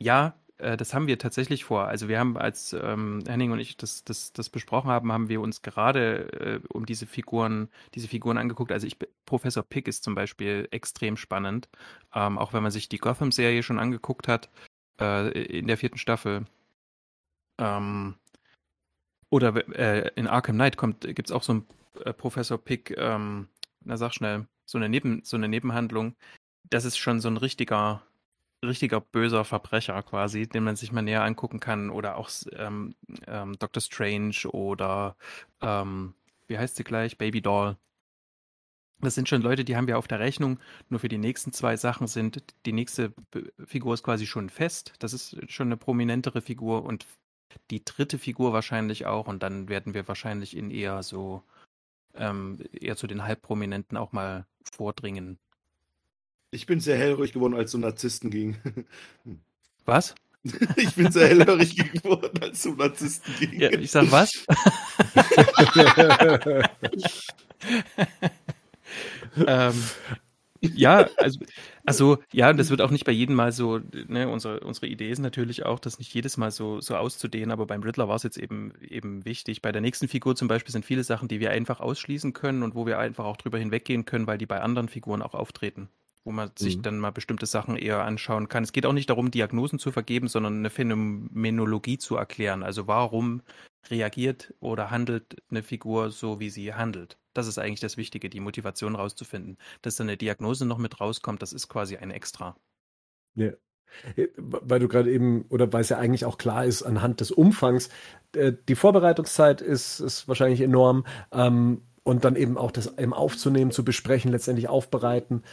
ja, 0.00 0.34
äh, 0.62 0.76
das 0.76 0.94
haben 0.94 1.06
wir 1.06 1.18
tatsächlich 1.18 1.64
vor. 1.64 1.88
Also 1.88 2.08
wir 2.08 2.18
haben, 2.18 2.36
als 2.36 2.72
ähm, 2.72 3.22
Henning 3.26 3.52
und 3.52 3.58
ich 3.58 3.76
das, 3.76 4.04
das, 4.04 4.32
das 4.32 4.48
besprochen 4.48 4.90
haben, 4.90 5.12
haben 5.12 5.28
wir 5.28 5.40
uns 5.40 5.62
gerade 5.62 6.60
äh, 6.62 6.68
um 6.68 6.86
diese 6.86 7.06
Figuren, 7.06 7.68
diese 7.94 8.08
Figuren 8.08 8.38
angeguckt. 8.38 8.72
Also 8.72 8.86
ich, 8.86 8.96
Professor 9.26 9.62
Pick 9.62 9.88
ist 9.88 10.04
zum 10.04 10.14
Beispiel 10.14 10.68
extrem 10.70 11.16
spannend. 11.16 11.68
Ähm, 12.14 12.38
auch 12.38 12.52
wenn 12.52 12.62
man 12.62 12.72
sich 12.72 12.88
die 12.88 12.98
Gotham-Serie 12.98 13.62
schon 13.62 13.78
angeguckt 13.78 14.28
hat, 14.28 14.50
äh, 15.00 15.30
in 15.30 15.66
der 15.66 15.76
vierten 15.76 15.98
Staffel. 15.98 16.44
Ähm, 17.58 18.14
oder 19.30 19.68
äh, 19.76 20.10
in 20.14 20.26
Arkham 20.26 20.56
Knight 20.56 20.76
gibt 20.76 21.28
es 21.28 21.32
auch 21.32 21.42
so 21.42 21.52
einen 21.52 21.66
äh, 22.04 22.12
Professor 22.12 22.58
Pick, 22.58 22.94
ähm, 22.96 23.48
na 23.84 23.96
sag 23.96 24.12
schnell, 24.12 24.46
so 24.66 24.78
eine, 24.78 24.88
Neben, 24.88 25.22
so 25.24 25.36
eine 25.36 25.48
Nebenhandlung. 25.48 26.14
Das 26.70 26.84
ist 26.84 26.98
schon 26.98 27.20
so 27.20 27.28
ein 27.28 27.36
richtiger 27.36 28.02
richtiger 28.64 29.00
böser 29.00 29.44
Verbrecher 29.44 30.02
quasi, 30.02 30.46
den 30.46 30.64
man 30.64 30.76
sich 30.76 30.92
mal 30.92 31.02
näher 31.02 31.24
angucken 31.24 31.60
kann. 31.60 31.90
Oder 31.90 32.16
auch 32.16 32.30
ähm, 32.52 32.94
ähm, 33.26 33.58
Doctor 33.58 33.80
Strange 33.80 34.48
oder 34.48 35.16
ähm, 35.60 36.14
wie 36.46 36.58
heißt 36.58 36.76
sie 36.76 36.84
gleich? 36.84 37.18
Baby 37.18 37.40
Doll. 37.42 37.76
Das 39.00 39.16
sind 39.16 39.28
schon 39.28 39.42
Leute, 39.42 39.64
die 39.64 39.76
haben 39.76 39.88
wir 39.88 39.98
auf 39.98 40.06
der 40.06 40.20
Rechnung. 40.20 40.60
Nur 40.88 41.00
für 41.00 41.08
die 41.08 41.18
nächsten 41.18 41.52
zwei 41.52 41.76
Sachen 41.76 42.06
sind, 42.06 42.44
die 42.66 42.72
nächste 42.72 43.12
Figur 43.66 43.94
ist 43.94 44.04
quasi 44.04 44.26
schon 44.26 44.48
fest. 44.48 44.92
Das 45.00 45.12
ist 45.12 45.36
schon 45.50 45.68
eine 45.68 45.76
prominentere 45.76 46.40
Figur 46.40 46.84
und 46.84 47.06
die 47.70 47.84
dritte 47.84 48.18
Figur 48.18 48.52
wahrscheinlich 48.52 49.06
auch. 49.06 49.26
Und 49.26 49.42
dann 49.42 49.68
werden 49.68 49.94
wir 49.94 50.06
wahrscheinlich 50.06 50.56
in 50.56 50.70
eher 50.70 51.02
so, 51.02 51.42
ähm, 52.14 52.58
eher 52.72 52.96
zu 52.96 53.08
den 53.08 53.24
Halbprominenten 53.24 53.96
auch 53.96 54.12
mal 54.12 54.46
vordringen. 54.70 55.38
Ich 56.54 56.66
bin 56.66 56.80
sehr 56.80 56.98
hellhörig 56.98 57.32
geworden, 57.32 57.54
als 57.54 57.70
es 57.70 57.74
um 57.74 57.80
Narzissten 57.80 58.30
ging. 58.30 58.56
Was? 59.84 60.14
Ich 60.76 60.94
bin 60.96 61.10
sehr 61.10 61.28
hellhörig 61.28 61.76
geworden, 61.76 62.42
als 62.42 62.58
es 62.58 62.66
um 62.66 62.76
Narzissten 62.76 63.32
ging. 63.38 63.60
Ja, 63.60 63.70
ich 63.70 63.92
sag 63.92 64.10
was? 64.10 64.44
ähm, 69.46 69.74
ja, 70.60 71.08
also, 71.16 71.40
also 71.86 72.18
ja, 72.32 72.52
das 72.52 72.70
wird 72.70 72.80
auch 72.82 72.90
nicht 72.90 73.04
bei 73.04 73.12
jedem 73.12 73.36
Mal 73.36 73.52
so, 73.52 73.78
ne, 74.08 74.28
unsere, 74.28 74.60
unsere 74.60 74.88
Idee 74.88 75.10
ist 75.10 75.20
natürlich 75.20 75.64
auch, 75.64 75.78
das 75.78 76.00
nicht 76.00 76.12
jedes 76.12 76.36
Mal 76.36 76.50
so, 76.50 76.80
so 76.80 76.96
auszudehnen, 76.96 77.52
aber 77.52 77.66
beim 77.66 77.84
Riddler 77.84 78.08
war 78.08 78.16
es 78.16 78.24
jetzt 78.24 78.36
eben, 78.36 78.72
eben 78.80 79.24
wichtig. 79.24 79.62
Bei 79.62 79.70
der 79.70 79.80
nächsten 79.80 80.08
Figur 80.08 80.34
zum 80.34 80.48
Beispiel 80.48 80.72
sind 80.72 80.84
viele 80.84 81.04
Sachen, 81.04 81.28
die 81.28 81.38
wir 81.38 81.52
einfach 81.52 81.78
ausschließen 81.78 82.32
können 82.32 82.64
und 82.64 82.74
wo 82.74 82.84
wir 82.84 82.98
einfach 82.98 83.26
auch 83.26 83.36
drüber 83.36 83.58
hinweggehen 83.58 84.06
können, 84.06 84.26
weil 84.26 84.38
die 84.38 84.46
bei 84.46 84.60
anderen 84.60 84.88
Figuren 84.88 85.22
auch 85.22 85.34
auftreten 85.34 85.88
wo 86.24 86.32
man 86.32 86.50
sich 86.56 86.76
mhm. 86.76 86.82
dann 86.82 86.98
mal 86.98 87.10
bestimmte 87.10 87.46
Sachen 87.46 87.76
eher 87.76 88.04
anschauen 88.04 88.48
kann. 88.48 88.62
Es 88.62 88.72
geht 88.72 88.86
auch 88.86 88.92
nicht 88.92 89.10
darum, 89.10 89.30
Diagnosen 89.30 89.78
zu 89.78 89.90
vergeben, 89.90 90.28
sondern 90.28 90.58
eine 90.58 90.70
Phänomenologie 90.70 91.98
zu 91.98 92.16
erklären. 92.16 92.62
Also 92.62 92.86
warum 92.86 93.42
reagiert 93.90 94.54
oder 94.60 94.90
handelt 94.90 95.42
eine 95.50 95.62
Figur 95.62 96.10
so, 96.10 96.38
wie 96.38 96.50
sie 96.50 96.74
handelt? 96.74 97.18
Das 97.34 97.46
ist 97.46 97.58
eigentlich 97.58 97.80
das 97.80 97.96
Wichtige, 97.96 98.30
die 98.30 98.40
Motivation 98.40 98.94
rauszufinden. 98.94 99.58
Dass 99.80 99.96
dann 99.96 100.08
eine 100.08 100.16
Diagnose 100.16 100.64
noch 100.64 100.78
mit 100.78 101.00
rauskommt, 101.00 101.42
das 101.42 101.52
ist 101.52 101.68
quasi 101.68 101.96
ein 101.96 102.10
Extra. 102.10 102.56
Ja. 103.34 103.52
Äh, 104.16 104.28
weil 104.36 104.80
du 104.80 104.88
gerade 104.88 105.10
eben, 105.10 105.46
oder 105.48 105.72
weil 105.72 105.82
es 105.82 105.88
ja 105.88 105.98
eigentlich 105.98 106.24
auch 106.24 106.38
klar 106.38 106.64
ist, 106.64 106.82
anhand 106.82 107.20
des 107.20 107.30
Umfangs, 107.30 107.88
äh, 108.34 108.52
die 108.68 108.74
Vorbereitungszeit 108.74 109.60
ist, 109.60 110.00
ist 110.00 110.28
wahrscheinlich 110.28 110.60
enorm. 110.60 111.04
Ähm, 111.32 111.82
und 112.04 112.24
dann 112.24 112.36
eben 112.36 112.58
auch 112.58 112.72
das 112.72 112.98
eben 112.98 113.14
aufzunehmen, 113.14 113.70
zu 113.70 113.84
besprechen, 113.84 114.32
letztendlich 114.32 114.68
aufbereiten. 114.68 115.44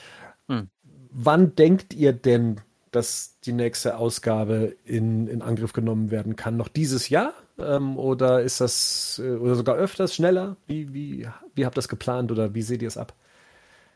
Hm. 0.50 0.70
Wann 1.12 1.56
denkt 1.56 1.94
ihr 1.94 2.14
denn, 2.14 2.62
dass 2.92 3.40
die 3.42 3.54
nächste 3.54 3.98
Ausgabe 3.98 4.76
in, 4.84 5.28
in 5.28 5.42
Angriff 5.42 5.74
genommen 5.74 6.12
werden 6.12 6.36
kann? 6.36 6.58
Noch 6.58 6.68
dieses 6.68 7.10
Jahr? 7.10 7.34
Ähm, 7.58 7.98
oder 7.98 8.42
ist 8.42 8.62
das, 8.62 9.22
äh, 9.24 9.36
oder 9.36 9.56
sogar 9.56 9.76
öfters, 9.76 10.16
schneller? 10.16 10.58
Wie, 10.68 10.94
wie, 10.94 11.28
wie 11.56 11.66
habt 11.66 11.76
ihr 11.76 11.82
das 11.82 11.88
geplant 11.88 12.32
oder 12.32 12.54
wie 12.54 12.62
seht 12.62 12.82
ihr 12.82 12.88
es 12.88 12.98
ab? 12.98 13.14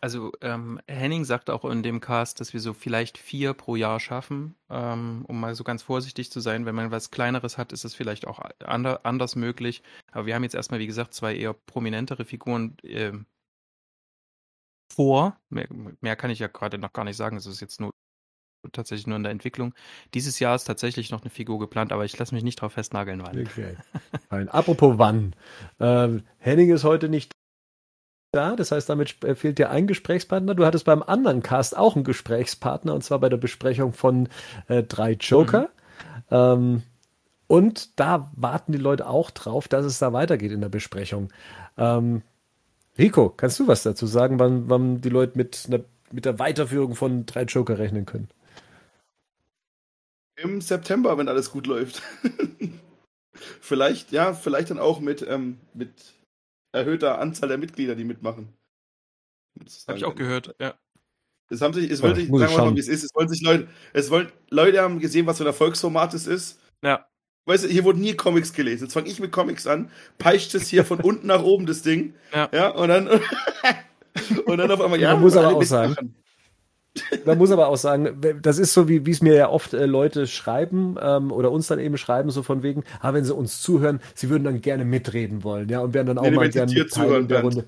Also 0.01 0.33
ähm, 0.41 0.81
Henning 0.86 1.24
sagt 1.24 1.50
auch 1.50 1.63
in 1.63 1.81
dem 1.81 2.01
Cast, 2.01 2.41
dass 2.41 2.51
wir 2.51 2.60
so 2.60 2.74
vielleicht 2.74 3.17
vier 3.17 3.53
pro 3.53 3.77
Jahr 3.77 4.01
schaffen, 4.01 4.53
ähm, 4.69 5.24
um 5.29 5.39
mal 5.39 5.55
so 5.55 5.63
ganz 5.63 5.81
vorsichtig 5.81 6.29
zu 6.29 6.41
sein. 6.41 6.65
Wenn 6.65 6.75
man 6.75 6.91
was 6.91 7.10
Kleineres 7.10 7.57
hat, 7.57 7.72
ist 7.72 7.86
es 7.86 7.95
vielleicht 7.95 8.27
auch 8.27 8.41
ander, 8.65 9.05
anders 9.05 9.38
möglich. 9.38 9.81
Aber 10.12 10.25
wir 10.25 10.36
haben 10.36 10.43
jetzt 10.43 10.55
erstmal, 10.55 10.81
wie 10.81 10.88
gesagt, 10.88 11.13
zwei 11.13 11.33
eher 11.33 11.53
prominentere 11.53 12.25
Figuren 12.25 12.75
äh, 12.83 13.13
vor. 14.91 15.37
Mehr, 15.49 15.67
mehr, 16.01 16.15
kann 16.15 16.31
ich 16.31 16.39
ja 16.39 16.47
gerade 16.47 16.77
noch 16.77 16.93
gar 16.93 17.05
nicht 17.05 17.17
sagen. 17.17 17.37
Es 17.37 17.45
ist 17.45 17.61
jetzt 17.61 17.79
nur 17.79 17.91
tatsächlich 18.71 19.07
nur 19.07 19.17
in 19.17 19.23
der 19.23 19.31
Entwicklung. 19.31 19.73
Dieses 20.13 20.39
Jahr 20.39 20.55
ist 20.55 20.63
tatsächlich 20.63 21.11
noch 21.11 21.21
eine 21.21 21.29
Figur 21.29 21.59
geplant, 21.59 21.91
aber 21.91 22.05
ich 22.05 22.17
lasse 22.17 22.33
mich 22.33 22.43
nicht 22.43 22.61
drauf 22.61 22.73
festnageln, 22.73 23.21
wann. 23.23 23.41
Okay. 23.41 23.75
Apropos 24.29 24.97
wann. 24.97 25.35
Ähm, 25.79 26.23
Henning 26.37 26.71
ist 26.71 26.83
heute 26.83 27.09
nicht 27.09 27.31
da. 28.31 28.55
Das 28.55 28.71
heißt, 28.71 28.89
damit 28.89 29.23
äh, 29.23 29.35
fehlt 29.35 29.59
dir 29.59 29.69
ein 29.69 29.87
Gesprächspartner. 29.87 30.55
Du 30.55 30.65
hattest 30.65 30.85
beim 30.85 31.03
anderen 31.03 31.43
Cast 31.43 31.77
auch 31.77 31.95
einen 31.95 32.03
Gesprächspartner 32.03 32.93
und 32.93 33.03
zwar 33.03 33.19
bei 33.19 33.29
der 33.29 33.37
Besprechung 33.37 33.93
von 33.93 34.29
äh, 34.67 34.83
drei 34.83 35.13
Joker. 35.13 35.69
Mhm. 36.29 36.35
Ähm, 36.35 36.83
und 37.47 37.99
da 37.99 38.31
warten 38.35 38.71
die 38.71 38.79
Leute 38.79 39.07
auch 39.07 39.29
drauf, 39.29 39.67
dass 39.67 39.85
es 39.85 39.99
da 39.99 40.13
weitergeht 40.13 40.51
in 40.51 40.61
der 40.61 40.69
Besprechung. 40.69 41.31
Ähm, 41.77 42.23
Rico, 42.97 43.29
kannst 43.29 43.59
du 43.59 43.67
was 43.67 43.83
dazu 43.83 44.05
sagen, 44.05 44.39
wann, 44.39 44.69
wann 44.69 45.01
die 45.01 45.09
Leute 45.09 45.38
mit, 45.38 45.65
einer, 45.67 45.83
mit 46.12 46.25
der 46.25 46.39
Weiterführung 46.39 46.95
von 46.95 47.25
drei 47.25 47.43
Joker 47.43 47.79
rechnen 47.79 48.05
können? 48.05 48.29
Im 50.35 50.62
September, 50.62 51.17
wenn 51.17 51.27
alles 51.27 51.51
gut 51.51 51.67
läuft. 51.67 52.01
vielleicht, 53.62 54.12
ja, 54.12 54.33
vielleicht 54.33 54.69
dann 54.69 54.79
auch 54.79 55.00
mit, 55.00 55.25
ähm, 55.27 55.59
mit 55.73 55.91
erhöhter 56.71 57.19
Anzahl 57.19 57.50
der 57.50 57.57
Mitglieder, 57.57 57.95
die 57.95 58.03
mitmachen. 58.03 58.53
Habe 59.88 59.97
ich 59.97 60.05
auch 60.05 60.15
gehört, 60.15 60.55
ja. 60.59 60.75
Es 61.50 61.62
haben 61.62 61.73
sich, 61.73 61.89
es 61.91 62.01
wollte 62.01 62.21
ich, 62.21 62.29
sagen 62.29 62.51
wir 62.51 62.65
mal, 62.65 62.75
wie 62.75 62.79
es 62.79 62.88
ist. 62.88 63.03
Es 63.03 63.13
wollen 63.13 63.29
sich 63.29 63.41
Leute, 63.41 63.67
es 63.93 64.09
wollen, 64.09 64.31
Leute 64.50 64.81
haben 64.81 65.00
gesehen, 65.00 65.27
was 65.27 65.38
für 65.38 65.43
ein 65.43 65.47
Erfolgsformat 65.47 66.13
es 66.13 66.25
ist. 66.25 66.59
Ja. 66.81 67.07
Weißt 67.45 67.65
du, 67.65 67.67
hier 67.67 67.83
wurden 67.83 68.01
nie 68.01 68.13
Comics 68.13 68.53
gelesen. 68.53 68.85
Jetzt 68.85 68.93
fange 68.93 69.09
ich 69.09 69.19
mit 69.19 69.31
Comics 69.31 69.67
an, 69.67 69.89
peitscht 70.17 70.55
es 70.55 70.67
hier 70.67 70.85
von 70.85 71.00
unten 71.01 71.27
nach 71.27 71.43
oben, 71.43 71.65
das 71.65 71.81
Ding. 71.81 72.13
Ja. 72.33 72.50
ja 72.53 72.69
und 72.69 72.88
dann, 72.88 73.07
und 74.45 74.57
dann 74.57 74.71
auf 74.71 74.81
einmal, 74.81 75.00
ja. 75.00 75.13
Man 75.13 75.21
muss 75.21 75.35
aber 75.35 75.55
auch 75.55 75.63
sagen, 75.63 76.15
man 77.25 77.38
muss 77.38 77.51
aber 77.51 77.67
auch 77.67 77.77
sagen, 77.77 78.21
das 78.41 78.59
ist 78.59 78.73
so, 78.73 78.88
wie 78.88 79.09
es 79.09 79.21
mir 79.21 79.33
ja 79.33 79.50
oft 79.50 79.73
äh, 79.73 79.85
Leute 79.85 80.27
schreiben 80.27 80.95
ähm, 81.01 81.31
oder 81.31 81.51
uns 81.51 81.67
dann 81.67 81.79
eben 81.79 81.97
schreiben, 81.97 82.29
so 82.29 82.43
von 82.43 82.63
wegen, 82.63 82.83
ah, 83.01 83.13
wenn 83.13 83.25
sie 83.25 83.33
uns 83.33 83.62
zuhören, 83.62 84.00
sie 84.13 84.29
würden 84.29 84.43
dann 84.43 84.62
gerne 84.62 84.85
mitreden 84.85 85.43
wollen, 85.43 85.69
ja, 85.69 85.79
und 85.79 85.93
werden 85.93 86.07
dann 86.07 86.17
auch 86.19 86.23
nee, 86.23 86.31
mal 86.31 86.50
gerne 86.50 86.88
Teil 86.88 87.21
in 87.21 87.27
der 87.27 87.41
Runde. 87.41 87.65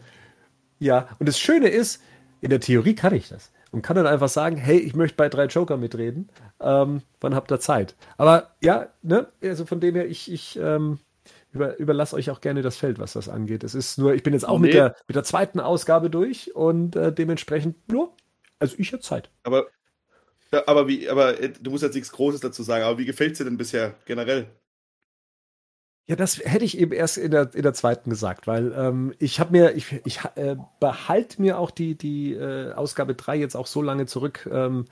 Ja, 0.79 1.09
und 1.19 1.27
das 1.27 1.39
Schöne 1.39 1.69
ist, 1.69 2.01
in 2.41 2.49
der 2.49 2.59
Theorie 2.59 2.95
kann 2.95 3.13
ich 3.13 3.29
das 3.29 3.51
und 3.75 3.81
kann 3.81 3.97
dann 3.97 4.07
einfach 4.07 4.29
sagen, 4.29 4.55
hey, 4.55 4.77
ich 4.77 4.95
möchte 4.95 5.17
bei 5.17 5.27
drei 5.27 5.47
Joker 5.47 5.75
mitreden, 5.75 6.29
ähm, 6.61 7.01
wann 7.19 7.35
habt 7.35 7.51
ihr 7.51 7.59
Zeit? 7.59 7.97
Aber 8.15 8.55
ja, 8.61 8.87
ne, 9.01 9.27
also 9.43 9.65
von 9.65 9.81
dem 9.81 9.95
her, 9.95 10.07
ich, 10.07 10.31
ich 10.31 10.57
ähm, 10.57 10.99
über, 11.51 11.77
überlasse 11.77 12.15
euch 12.15 12.29
auch 12.29 12.39
gerne 12.39 12.61
das 12.61 12.77
Feld, 12.77 12.99
was 12.99 13.11
das 13.11 13.27
angeht. 13.27 13.65
Es 13.65 13.75
ist 13.75 13.97
nur, 13.97 14.13
ich 14.13 14.23
bin 14.23 14.31
jetzt 14.31 14.47
auch 14.47 14.59
nee. 14.59 14.67
mit, 14.67 14.75
der, 14.75 14.95
mit 15.09 15.15
der 15.17 15.25
zweiten 15.25 15.59
Ausgabe 15.59 16.09
durch 16.09 16.55
und 16.55 16.95
äh, 16.95 17.11
dementsprechend, 17.11 17.91
nur, 17.91 18.15
also 18.59 18.77
ich 18.77 18.93
habe 18.93 19.03
Zeit. 19.03 19.29
Aber, 19.43 19.65
aber 20.65 20.87
wie, 20.87 21.09
aber 21.09 21.37
äh, 21.41 21.49
du 21.49 21.71
musst 21.71 21.83
jetzt 21.83 21.95
nichts 21.95 22.13
Großes 22.13 22.39
dazu 22.39 22.63
sagen, 22.63 22.85
aber 22.85 22.97
wie 22.97 23.05
gefällt 23.05 23.33
es 23.33 23.39
dir 23.39 23.43
denn 23.43 23.57
bisher 23.57 23.95
generell? 24.05 24.47
Ja, 26.07 26.15
das 26.15 26.37
hätte 26.37 26.65
ich 26.65 26.77
eben 26.77 26.91
erst 26.91 27.17
in 27.17 27.31
der, 27.31 27.49
in 27.55 27.63
der 27.63 27.73
zweiten 27.73 28.11
gesagt, 28.11 28.45
weil 28.45 28.73
ähm, 28.77 29.13
ich 29.17 29.39
habe 29.39 29.51
mir, 29.51 29.75
ich, 29.75 30.01
ich 30.05 30.19
äh, 30.35 30.55
behalte 30.79 31.41
mir 31.41 31.57
auch 31.57 31.71
die, 31.71 31.97
die 31.97 32.33
äh, 32.33 32.73
Ausgabe 32.73 33.15
3 33.15 33.37
jetzt 33.37 33.55
auch 33.55 33.65
so 33.65 33.81
lange 33.81 34.05
zurück, 34.05 34.47
ähm, 34.51 34.85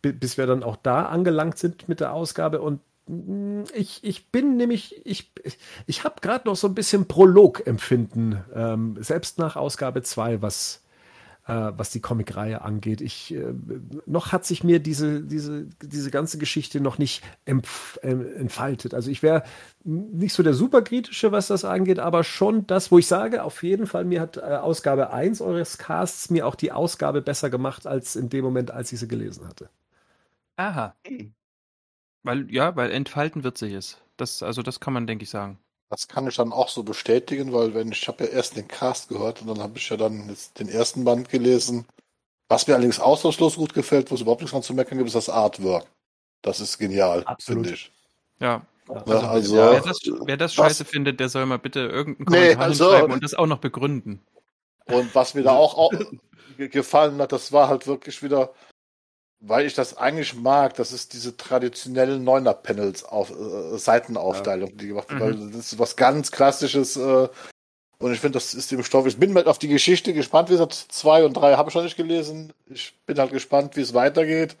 bis 0.00 0.38
wir 0.38 0.46
dann 0.46 0.62
auch 0.62 0.76
da 0.76 1.06
angelangt 1.06 1.58
sind 1.58 1.88
mit 1.88 2.00
der 2.00 2.14
Ausgabe. 2.14 2.62
Und 2.62 2.80
mm, 3.06 3.64
ich, 3.74 4.02
ich 4.02 4.32
bin 4.32 4.56
nämlich, 4.56 5.04
ich, 5.04 5.30
ich 5.86 6.04
habe 6.04 6.22
gerade 6.22 6.48
noch 6.48 6.56
so 6.56 6.68
ein 6.68 6.74
bisschen 6.74 7.06
Prolog-Empfinden, 7.06 8.42
ähm, 8.54 8.96
selbst 8.98 9.38
nach 9.38 9.56
Ausgabe 9.56 10.02
2, 10.02 10.40
was, 10.40 10.82
äh, 11.46 11.72
was 11.76 11.90
die 11.90 12.00
Comicreihe 12.00 12.62
angeht. 12.62 13.00
Ich, 13.00 13.32
äh, 13.32 13.54
noch 14.06 14.32
hat 14.32 14.44
sich 14.44 14.64
mir 14.64 14.80
diese, 14.80 15.22
diese, 15.22 15.66
diese 15.80 16.10
ganze 16.10 16.38
Geschichte 16.38 16.80
noch 16.80 16.98
nicht 16.98 17.22
empf, 17.44 17.98
äh, 18.02 18.10
entfaltet. 18.10 18.94
Also 18.94 19.10
ich 19.10 19.22
wäre 19.22 19.44
nicht 19.84 20.34
so 20.34 20.42
der 20.42 20.54
superkritische, 20.54 21.32
was 21.32 21.46
das 21.46 21.64
angeht, 21.64 21.98
aber 22.00 22.24
schon 22.24 22.66
das, 22.66 22.90
wo 22.90 22.98
ich 22.98 23.06
sage, 23.06 23.44
auf 23.44 23.62
jeden 23.62 23.86
Fall, 23.86 24.04
mir 24.04 24.20
hat 24.20 24.36
äh, 24.36 24.40
Ausgabe 24.40 25.12
1 25.12 25.40
eures 25.40 25.78
Casts 25.78 26.30
mir 26.30 26.46
auch 26.46 26.56
die 26.56 26.72
Ausgabe 26.72 27.22
besser 27.22 27.48
gemacht, 27.48 27.86
als 27.86 28.16
in 28.16 28.28
dem 28.28 28.44
Moment, 28.44 28.72
als 28.72 28.92
ich 28.92 28.98
sie 28.98 29.08
gelesen 29.08 29.46
hatte. 29.46 29.70
Aha. 30.56 30.96
Weil, 32.22 32.50
ja, 32.50 32.74
weil 32.74 32.90
entfalten 32.90 33.44
wird 33.44 33.56
sich 33.58 33.72
es. 33.72 33.98
Das, 34.16 34.42
also 34.42 34.62
das 34.62 34.80
kann 34.80 34.94
man, 34.94 35.06
denke 35.06 35.22
ich, 35.24 35.30
sagen. 35.30 35.58
Das 35.88 36.08
kann 36.08 36.26
ich 36.26 36.36
dann 36.36 36.52
auch 36.52 36.68
so 36.68 36.82
bestätigen, 36.82 37.52
weil 37.52 37.74
wenn 37.74 37.92
ich 37.92 38.08
habe 38.08 38.24
ja 38.24 38.30
erst 38.30 38.56
den 38.56 38.66
Cast 38.66 39.08
gehört 39.08 39.40
und 39.40 39.48
dann 39.48 39.60
habe 39.60 39.78
ich 39.78 39.88
ja 39.88 39.96
dann 39.96 40.36
den 40.58 40.68
ersten 40.68 41.04
Band 41.04 41.28
gelesen. 41.28 41.86
Was 42.48 42.66
mir 42.66 42.74
allerdings 42.74 43.00
ausnahmslos 43.00 43.56
gut 43.56 43.74
gefällt, 43.74 44.10
wo 44.10 44.14
es 44.14 44.20
überhaupt 44.20 44.40
nichts 44.40 44.52
dran 44.52 44.62
zu 44.62 44.74
meckern 44.74 44.98
gibt, 44.98 45.08
ist 45.08 45.14
das 45.14 45.28
Artwork. 45.28 45.86
Das 46.42 46.60
ist 46.60 46.78
genial, 46.78 47.24
finde 47.40 47.70
ich. 47.70 47.92
Ja. 48.40 48.62
Also, 48.88 49.26
also 49.26 49.56
wer, 49.56 49.80
das, 49.80 49.98
wer 50.04 50.36
das 50.36 50.54
scheiße 50.54 50.84
was, 50.84 50.90
findet, 50.90 51.18
der 51.18 51.28
soll 51.28 51.44
mal 51.46 51.58
bitte 51.58 51.80
irgendeinen 51.80 52.26
Kommentar 52.26 52.56
nee, 52.56 52.62
also, 52.62 52.90
schreiben 52.90 53.12
und 53.12 53.24
das 53.24 53.34
auch 53.34 53.46
noch 53.46 53.58
begründen. 53.58 54.24
Und 54.84 55.12
was 55.14 55.34
mir 55.34 55.42
da 55.42 55.56
auch, 55.56 55.76
auch 55.76 55.92
gefallen 56.56 57.18
hat, 57.18 57.32
das 57.32 57.52
war 57.52 57.68
halt 57.68 57.88
wirklich 57.88 58.22
wieder 58.22 58.52
weil 59.40 59.66
ich 59.66 59.74
das 59.74 59.96
eigentlich 59.96 60.34
mag, 60.34 60.74
das 60.74 60.92
ist 60.92 61.12
diese 61.12 61.36
traditionellen 61.36 62.24
Neuner-Panels 62.24 63.04
auf 63.04 63.30
äh, 63.30 63.78
Seitenaufteilung, 63.78 64.70
ja. 64.70 64.76
die 64.76 64.88
gemacht 64.88 65.10
wird. 65.10 65.38
Mhm. 65.38 65.52
Das 65.52 65.72
ist 65.72 65.78
was 65.78 65.96
ganz 65.96 66.30
Klassisches. 66.30 66.96
Äh, 66.96 67.28
und 67.98 68.12
ich 68.12 68.20
finde, 68.20 68.36
das 68.36 68.54
ist 68.54 68.70
dem 68.70 68.84
Stoff. 68.84 69.06
Ich 69.06 69.18
bin 69.18 69.34
halt 69.34 69.46
auf 69.46 69.58
die 69.58 69.68
Geschichte 69.68 70.12
gespannt. 70.12 70.48
Wie 70.48 70.54
gesagt, 70.54 70.74
zwei 70.74 71.24
und 71.24 71.34
drei 71.34 71.54
habe 71.54 71.70
ich 71.70 71.74
noch 71.74 71.82
nicht 71.82 71.96
gelesen. 71.96 72.52
Ich 72.66 72.94
bin 73.06 73.18
halt 73.18 73.32
gespannt, 73.32 73.76
wie 73.76 73.80
es 73.80 73.94
weitergeht. 73.94 74.56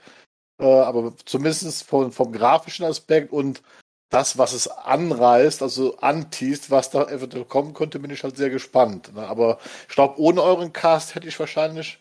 Äh, 0.58 0.64
aber 0.64 1.12
zumindest 1.24 1.84
vom, 1.84 2.12
vom 2.12 2.32
grafischen 2.32 2.86
Aspekt 2.86 3.32
und 3.32 3.62
das, 4.08 4.38
was 4.38 4.52
es 4.52 4.68
anreißt, 4.68 5.62
also 5.62 5.96
anteast, 5.98 6.70
was 6.70 6.90
da 6.90 7.08
eventuell 7.08 7.44
kommen 7.44 7.74
könnte, 7.74 7.98
bin 7.98 8.10
ich 8.10 8.22
halt 8.22 8.36
sehr 8.36 8.50
gespannt. 8.50 9.14
Ne? 9.14 9.26
Aber 9.26 9.58
ich 9.88 9.94
glaube, 9.94 10.20
ohne 10.20 10.42
euren 10.42 10.72
Cast 10.72 11.14
hätte 11.14 11.28
ich 11.28 11.38
wahrscheinlich 11.40 11.98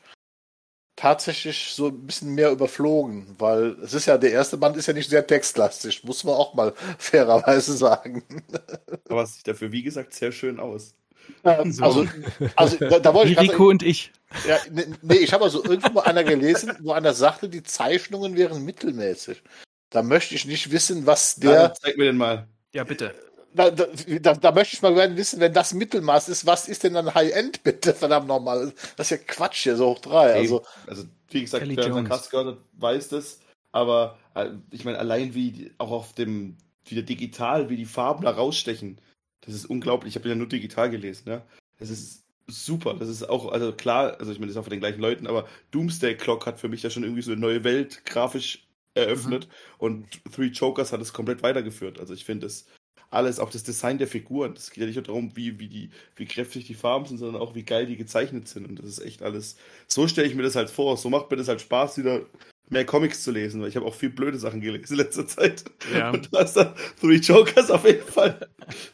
tatsächlich 0.96 1.74
so 1.74 1.88
ein 1.88 2.06
bisschen 2.06 2.34
mehr 2.34 2.52
überflogen, 2.52 3.36
weil 3.38 3.75
es 3.84 3.94
ist 3.94 4.06
ja, 4.06 4.18
der 4.18 4.32
erste 4.32 4.58
Band 4.58 4.78
ist 4.78 4.88
ja 4.88 4.94
nicht 4.94 5.10
sehr 5.10 5.25
textlastig, 5.25 6.04
muss 6.04 6.24
man 6.24 6.36
auch 6.36 6.54
mal 6.54 6.74
fairerweise 6.98 7.75
sagen. 7.75 8.24
Aber 9.10 9.24
es 9.24 9.36
sieht 9.36 9.48
dafür, 9.48 9.72
wie 9.72 9.84
gesagt, 9.84 10.14
sehr 10.14 10.32
schön 10.32 10.60
aus. 10.60 10.96
Ähm, 11.44 11.72
so. 11.74 11.84
Also, 11.84 12.08
also 12.56 12.78
da, 12.78 13.00
da 13.00 13.14
wollte 13.14 13.34
ich 13.34 13.40
Rico 13.40 13.70
und 13.70 13.84
ich. 13.84 14.12
Ja, 14.48 14.58
nee, 14.72 14.86
nee 15.02 15.18
ich 15.18 15.34
habe 15.34 15.44
also 15.44 15.64
irgendwo 15.64 16.00
einer 16.00 16.24
gelesen, 16.24 16.74
wo 16.82 16.92
einer 16.92 17.14
sagte, 17.14 17.50
die 17.50 17.64
Zeichnungen 17.64 18.36
wären 18.36 18.64
mittelmäßig. 18.64 19.44
Da 19.90 20.02
möchte 20.02 20.36
ich 20.36 20.46
nicht 20.46 20.72
wissen, 20.72 21.06
was 21.06 21.36
der. 21.36 21.52
Ja, 21.52 21.74
zeig 21.74 21.98
mir 21.98 22.06
den 22.06 22.18
mal. 22.18 22.48
Ja, 22.74 22.84
bitte 22.84 23.14
da, 23.55 23.71
da, 23.71 24.33
da, 24.33 24.51
möchte 24.51 24.75
ich 24.75 24.81
mal 24.81 24.93
gerne 24.93 25.15
wissen, 25.17 25.39
wenn 25.39 25.53
das 25.53 25.74
Mittelmaß 25.74 26.29
ist, 26.29 26.45
was 26.45 26.67
ist 26.67 26.83
denn 26.83 26.93
dann 26.93 27.13
High-End 27.13 27.63
bitte, 27.63 27.93
verdammt 27.93 28.27
nochmal? 28.27 28.74
Das 28.97 29.12
ist 29.12 29.17
ja 29.17 29.25
Quatsch 29.25 29.63
hier, 29.63 29.75
so 29.75 29.88
hoch 29.88 30.00
drei. 30.00 30.33
Also, 30.33 30.63
also 30.88 31.03
wie 31.29 31.41
gesagt, 31.41 31.63
Kelly 31.63 31.77
wer 31.77 31.88
unseren 31.88 32.07
Cast 32.07 32.31
gehört 32.31 32.47
hat, 32.47 32.57
weiß 32.74 33.09
das. 33.09 33.39
Aber 33.71 34.17
äh, 34.35 34.50
ich 34.71 34.85
meine, 34.85 35.00
allein 35.00 35.33
wie 35.33 35.71
auch 35.77 35.91
auf 35.91 36.13
dem, 36.13 36.57
wieder 36.85 37.01
digital, 37.01 37.69
wie 37.69 37.77
die 37.77 37.85
Farben 37.85 38.24
da 38.24 38.31
rausstechen, 38.31 39.00
das 39.41 39.53
ist 39.53 39.65
unglaublich. 39.65 40.15
Ich 40.15 40.21
habe 40.21 40.29
ja 40.29 40.35
nur 40.35 40.47
digital 40.47 40.89
gelesen, 40.89 41.29
ja. 41.29 41.41
Das 41.79 41.89
ist 41.89 42.24
super. 42.47 42.93
Das 42.93 43.09
ist 43.09 43.27
auch, 43.27 43.51
also 43.51 43.74
klar, 43.74 44.17
also 44.19 44.31
ich 44.31 44.39
meine, 44.39 44.47
das 44.47 44.55
ist 44.55 44.59
auch 44.59 44.65
von 44.65 44.71
den 44.71 44.79
gleichen 44.79 45.01
Leuten, 45.01 45.27
aber 45.27 45.47
Doomsday 45.71 46.15
Clock 46.15 46.45
hat 46.45 46.59
für 46.59 46.69
mich 46.69 46.83
ja 46.83 46.89
schon 46.89 47.03
irgendwie 47.03 47.21
so 47.21 47.31
eine 47.31 47.41
neue 47.41 47.63
Welt 47.63 48.05
grafisch 48.05 48.67
eröffnet 48.93 49.47
mhm. 49.47 49.51
und 49.79 50.07
Three 50.33 50.47
Jokers 50.47 50.93
hat 50.93 51.01
es 51.01 51.13
komplett 51.13 51.43
weitergeführt. 51.43 52.00
Also 52.00 52.13
ich 52.13 52.25
finde 52.25 52.47
es 52.47 52.65
alles, 53.09 53.39
auch 53.39 53.50
das 53.50 53.63
Design 53.63 53.97
der 53.97 54.07
Figuren. 54.07 54.53
Das 54.53 54.71
geht 54.71 54.81
ja 54.81 54.88
nicht 54.88 54.95
nur 54.95 55.03
darum, 55.03 55.35
wie, 55.35 55.59
wie, 55.59 55.67
die, 55.67 55.89
wie 56.15 56.25
kräftig 56.25 56.65
die 56.65 56.74
Farben 56.74 57.05
sind, 57.05 57.17
sondern 57.17 57.41
auch, 57.41 57.55
wie 57.55 57.63
geil 57.63 57.85
die 57.85 57.97
gezeichnet 57.97 58.47
sind. 58.47 58.67
Und 58.67 58.79
das 58.79 58.85
ist 58.85 59.00
echt 59.00 59.21
alles. 59.21 59.57
So 59.88 60.07
stelle 60.07 60.27
ich 60.27 60.35
mir 60.35 60.43
das 60.43 60.55
halt 60.55 60.69
vor. 60.69 60.97
So 60.97 61.09
macht 61.09 61.31
mir 61.31 61.38
das 61.38 61.47
halt 61.47 61.62
Spaß, 61.62 61.97
wieder 61.97 62.25
mehr 62.69 62.85
Comics 62.85 63.24
zu 63.24 63.31
lesen, 63.31 63.62
weil 63.62 63.69
ich 63.69 63.75
habe 63.75 63.85
auch 63.85 63.93
viel 63.93 64.09
blöde 64.09 64.38
Sachen 64.38 64.62
gelesen 64.62 64.93
in 64.93 64.97
letzter 64.97 65.27
Zeit. 65.27 65.65
Ja. 65.93 66.09
Und 66.13 66.33
da 66.33 66.41
ist 66.41 66.53
dann 66.53 66.74
Three 67.00 67.17
Jokers 67.17 67.69
auf 67.71 67.85
jeden 67.85 68.05
Fall 68.05 68.47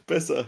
besser. 0.05 0.45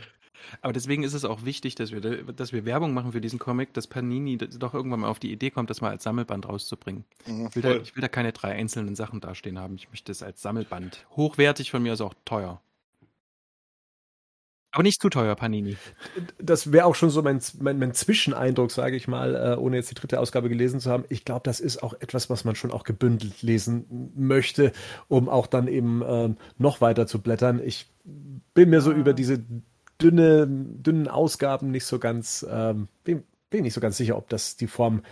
Aber 0.61 0.73
deswegen 0.73 1.03
ist 1.03 1.13
es 1.13 1.25
auch 1.25 1.45
wichtig, 1.45 1.75
dass 1.75 1.91
wir, 1.91 2.01
dass 2.01 2.53
wir 2.53 2.65
Werbung 2.65 2.93
machen 2.93 3.11
für 3.11 3.21
diesen 3.21 3.39
Comic, 3.39 3.73
dass 3.73 3.87
Panini 3.87 4.37
doch 4.37 4.73
irgendwann 4.73 5.01
mal 5.01 5.09
auf 5.09 5.19
die 5.19 5.31
Idee 5.31 5.49
kommt, 5.49 5.69
das 5.69 5.81
mal 5.81 5.89
als 5.89 6.03
Sammelband 6.03 6.47
rauszubringen. 6.47 7.05
Mhm, 7.25 7.47
ich, 7.47 7.55
will 7.55 7.61
da, 7.61 7.75
ich, 7.75 7.95
will 7.95 8.01
da, 8.01 8.07
keine 8.07 8.33
drei 8.33 8.53
einzelnen 8.53 8.95
Sachen 8.95 9.19
dastehen 9.19 9.59
haben. 9.59 9.75
Ich 9.75 9.89
möchte 9.89 10.11
es 10.11 10.21
als 10.21 10.41
Sammelband. 10.41 11.05
Hochwertig 11.15 11.71
von 11.71 11.81
mir 11.81 11.93
aus 11.93 12.01
auch 12.01 12.13
teuer. 12.25 12.61
Aber 14.73 14.81
nicht 14.81 15.03
zu 15.03 15.09
teuer, 15.09 15.35
Panini. 15.35 15.77
Das 16.39 16.71
wäre 16.71 16.85
auch 16.85 16.95
schon 16.95 17.11
so 17.11 17.21
mein, 17.21 17.39
mein, 17.59 17.77
mein 17.77 17.93
Zwischeneindruck, 17.93 18.71
sage 18.71 18.95
ich 18.95 19.07
mal, 19.07 19.35
äh, 19.35 19.55
ohne 19.55 19.77
jetzt 19.77 19.91
die 19.91 19.95
dritte 19.95 20.19
Ausgabe 20.19 20.49
gelesen 20.49 20.79
zu 20.79 20.89
haben. 20.89 21.05
Ich 21.09 21.25
glaube, 21.25 21.41
das 21.43 21.59
ist 21.59 21.83
auch 21.83 21.93
etwas, 21.93 22.31
was 22.31 22.43
man 22.43 22.55
schon 22.55 22.71
auch 22.71 22.83
gebündelt 22.83 23.43
lesen 23.43 24.11
möchte, 24.15 24.71
um 25.07 25.29
auch 25.29 25.45
dann 25.45 25.67
eben 25.67 26.01
äh, 26.01 26.33
noch 26.57 26.81
weiter 26.81 27.05
zu 27.05 27.21
blättern. 27.21 27.61
Ich 27.63 27.85
bin 28.55 28.71
mir 28.71 28.81
so 28.81 28.89
ah. 28.89 28.95
über 28.95 29.13
diese 29.13 29.43
dünne, 30.01 30.47
dünnen 30.47 31.07
Ausgaben 31.07 31.69
nicht 31.69 31.85
so 31.85 31.99
ganz, 31.99 32.43
ähm, 32.49 32.87
bin, 33.03 33.23
bin 33.51 33.61
nicht 33.61 33.75
so 33.75 33.79
ganz 33.79 33.97
sicher, 33.97 34.17
ob 34.17 34.27
das 34.29 34.57
die 34.57 34.65
Form 34.65 35.03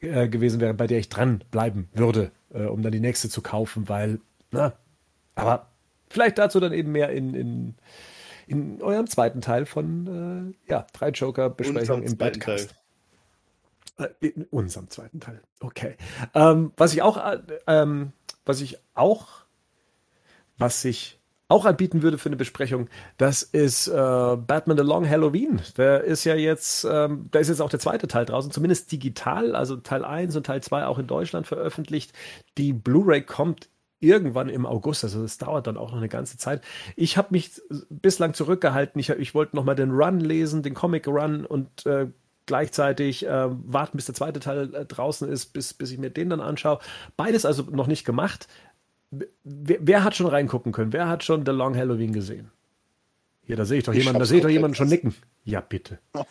äh, 0.00 0.28
gewesen 0.28 0.62
wäre, 0.62 0.72
bei 0.72 0.86
der 0.86 0.98
ich 0.98 1.10
dranbleiben 1.10 1.90
würde, 1.92 2.30
äh, 2.54 2.64
um 2.64 2.80
dann 2.80 2.92
die 2.92 3.00
nächste 3.00 3.28
zu 3.28 3.42
kaufen, 3.42 3.90
weil, 3.90 4.18
na, 4.50 4.72
aber 5.34 5.66
vielleicht 6.08 6.38
dazu 6.38 6.58
dann 6.58 6.72
eben 6.72 6.90
mehr 6.90 7.10
in, 7.10 7.34
in 7.34 7.74
in 8.50 8.82
eurem 8.82 9.06
zweiten 9.06 9.40
Teil 9.40 9.64
von 9.64 10.54
äh, 10.66 10.70
ja, 10.70 10.86
drei 10.92 11.10
Joker-Besprechungen 11.10 12.02
im 12.02 12.16
Badcast. 12.16 12.74
Äh, 13.96 14.08
in 14.20 14.44
unserem 14.50 14.90
zweiten 14.90 15.20
Teil. 15.20 15.40
Okay. 15.60 15.96
Ähm, 16.34 16.72
was 16.76 16.92
ich 16.92 17.02
auch, 17.02 17.16
äh, 17.16 17.38
ähm, 17.68 18.12
was 18.44 18.60
ich 18.60 18.78
auch, 18.94 19.28
was 20.58 20.84
ich 20.84 21.20
auch 21.46 21.64
anbieten 21.64 22.02
würde 22.02 22.18
für 22.18 22.28
eine 22.28 22.36
Besprechung, 22.36 22.88
das 23.18 23.42
ist 23.44 23.86
äh, 23.86 23.92
Batman 23.92 24.76
The 24.76 24.82
Long 24.82 25.08
Halloween. 25.08 25.62
Der 25.76 26.02
ist 26.02 26.24
ja 26.24 26.34
jetzt, 26.34 26.84
ähm, 26.90 27.28
da 27.30 27.38
ist 27.38 27.48
jetzt 27.48 27.60
auch 27.60 27.70
der 27.70 27.80
zweite 27.80 28.08
Teil 28.08 28.24
draußen, 28.24 28.50
zumindest 28.50 28.90
digital, 28.90 29.54
also 29.54 29.76
Teil 29.76 30.04
1 30.04 30.34
und 30.34 30.46
Teil 30.46 30.60
2 30.60 30.86
auch 30.86 30.98
in 30.98 31.06
Deutschland 31.06 31.46
veröffentlicht. 31.46 32.12
Die 32.58 32.72
Blu-ray 32.72 33.22
kommt 33.22 33.68
irgendwann 34.00 34.48
im 34.48 34.66
August. 34.66 35.04
Also 35.04 35.22
es 35.22 35.38
dauert 35.38 35.66
dann 35.66 35.76
auch 35.76 35.90
noch 35.90 35.98
eine 35.98 36.08
ganze 36.08 36.38
Zeit. 36.38 36.62
Ich 36.96 37.16
habe 37.16 37.28
mich 37.30 37.50
bislang 37.88 38.34
zurückgehalten. 38.34 38.98
Ich, 38.98 39.10
ich 39.10 39.34
wollte 39.34 39.56
noch 39.56 39.64
mal 39.64 39.74
den 39.74 39.92
Run 39.92 40.20
lesen, 40.20 40.62
den 40.62 40.74
Comic 40.74 41.06
Run 41.06 41.44
und 41.44 41.86
äh, 41.86 42.08
gleichzeitig 42.46 43.26
äh, 43.26 43.48
warten, 43.48 43.96
bis 43.96 44.06
der 44.06 44.14
zweite 44.14 44.40
Teil 44.40 44.74
äh, 44.74 44.84
draußen 44.84 45.28
ist, 45.28 45.52
bis, 45.52 45.74
bis 45.74 45.92
ich 45.92 45.98
mir 45.98 46.10
den 46.10 46.30
dann 46.30 46.40
anschaue. 46.40 46.80
Beides 47.16 47.44
also 47.44 47.62
noch 47.62 47.86
nicht 47.86 48.04
gemacht. 48.04 48.48
Wer, 49.10 49.78
wer, 49.80 50.04
hat 50.04 50.16
schon 50.16 50.26
reingucken 50.26 50.72
können? 50.72 50.92
Wer 50.92 51.08
hat 51.08 51.22
schon 51.22 51.44
The 51.44 51.52
Long 51.52 51.76
Halloween 51.76 52.12
gesehen? 52.12 52.50
Hier, 53.42 53.56
da 53.56 53.64
sehe 53.64 53.78
ich 53.78 53.84
doch 53.84 53.94
jemanden, 53.94 54.20
da 54.20 54.26
sehe 54.26 54.38
ich 54.38 54.42
doch 54.42 54.50
jemanden 54.50 54.76
schon 54.76 54.88
nicken. 54.88 55.14
Ja, 55.44 55.60
bitte. 55.60 55.98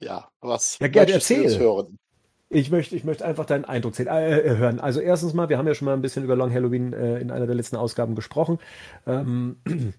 ja, 0.00 0.28
was? 0.40 0.78
Ja, 0.78 0.88
Gerd, 0.88 1.10
erzähl. 1.10 1.58
Hören? 1.58 1.98
Ich 2.48 2.70
möchte, 2.70 2.94
ich 2.94 3.04
möchte 3.04 3.24
einfach 3.24 3.44
deinen 3.44 3.64
Eindruck 3.64 3.96
sehen, 3.96 4.06
äh, 4.06 4.40
äh, 4.40 4.56
hören. 4.56 4.78
Also 4.78 5.00
erstens 5.00 5.34
mal, 5.34 5.48
wir 5.48 5.58
haben 5.58 5.66
ja 5.66 5.74
schon 5.74 5.86
mal 5.86 5.94
ein 5.94 6.02
bisschen 6.02 6.22
über 6.22 6.36
Long 6.36 6.52
Halloween 6.52 6.92
äh, 6.92 7.18
in 7.18 7.30
einer 7.30 7.46
der 7.46 7.56
letzten 7.56 7.76
Ausgaben 7.76 8.14
gesprochen. 8.14 8.58
Ähm, 9.06 9.56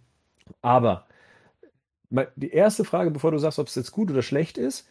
aber 0.62 1.08
die 2.36 2.52
erste 2.52 2.86
Frage, 2.86 3.12
bevor 3.12 3.32
du 3.32 3.38
sagst, 3.38 3.60
ob 3.60 3.68
es 3.68 3.76
jetzt 3.76 3.92
gut 3.92 4.10
oder 4.10 4.22
schlecht 4.22 4.58
ist, 4.58 4.88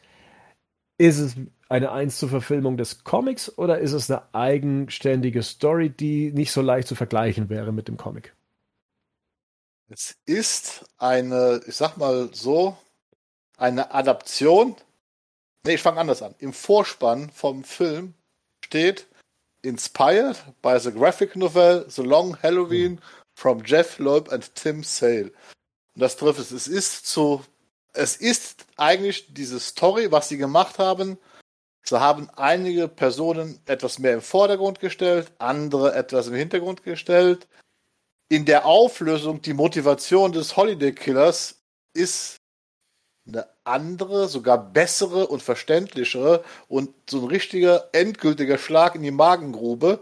ist 0.98 1.18
es 1.18 1.34
eine 1.68 1.92
1 1.92 2.18
zur 2.18 2.28
Verfilmung 2.28 2.76
des 2.76 3.04
Comics 3.04 3.56
oder 3.58 3.78
ist 3.78 3.92
es 3.92 4.10
eine 4.10 4.22
eigenständige 4.34 5.42
Story, 5.42 5.90
die 5.90 6.32
nicht 6.32 6.52
so 6.52 6.60
leicht 6.62 6.88
zu 6.88 6.94
vergleichen 6.94 7.48
wäre 7.48 7.72
mit 7.72 7.88
dem 7.88 7.96
Comic? 7.96 8.34
Es 9.88 10.16
ist 10.26 10.84
eine, 10.98 11.60
ich 11.66 11.76
sag 11.76 11.96
mal 11.96 12.28
so, 12.32 12.76
eine 13.56 13.94
Adaption 13.94 14.76
Nee, 15.66 15.74
ich 15.74 15.82
fange 15.82 15.98
anders 15.98 16.22
an. 16.22 16.34
Im 16.38 16.52
Vorspann 16.52 17.28
vom 17.30 17.64
Film 17.64 18.14
steht 18.64 19.06
Inspired 19.62 20.36
by 20.62 20.78
the 20.78 20.92
graphic 20.92 21.34
novel 21.34 21.84
The 21.88 22.02
Long 22.02 22.40
Halloween 22.40 22.92
mhm. 22.92 23.00
from 23.34 23.64
Jeff 23.64 23.98
Loeb 23.98 24.32
and 24.32 24.54
Tim 24.54 24.84
Sale. 24.84 25.32
Und 25.94 26.02
das 26.02 26.16
trifft 26.16 26.38
es. 26.38 26.52
Es 26.52 26.68
ist 26.68 27.08
so, 27.08 27.42
es 27.94 28.14
ist 28.14 28.64
eigentlich 28.76 29.34
diese 29.34 29.58
Story, 29.58 30.12
was 30.12 30.28
sie 30.28 30.38
gemacht 30.38 30.78
haben. 30.78 31.18
Sie 31.82 31.98
haben 31.98 32.30
einige 32.36 32.86
Personen 32.86 33.58
etwas 33.66 33.98
mehr 33.98 34.14
im 34.14 34.22
Vordergrund 34.22 34.78
gestellt, 34.78 35.32
andere 35.38 35.96
etwas 35.96 36.28
im 36.28 36.34
Hintergrund 36.34 36.84
gestellt. 36.84 37.48
In 38.28 38.44
der 38.44 38.66
Auflösung, 38.66 39.42
die 39.42 39.54
Motivation 39.54 40.30
des 40.30 40.56
Holiday 40.56 40.92
Killers 40.92 41.60
ist 41.92 42.36
eine 43.26 43.48
andere, 43.66 44.28
sogar 44.28 44.58
bessere 44.58 45.26
und 45.26 45.42
verständlichere 45.42 46.44
und 46.68 46.90
so 47.08 47.22
ein 47.22 47.26
richtiger 47.26 47.88
endgültiger 47.92 48.58
Schlag 48.58 48.94
in 48.94 49.02
die 49.02 49.10
Magengrube. 49.10 50.00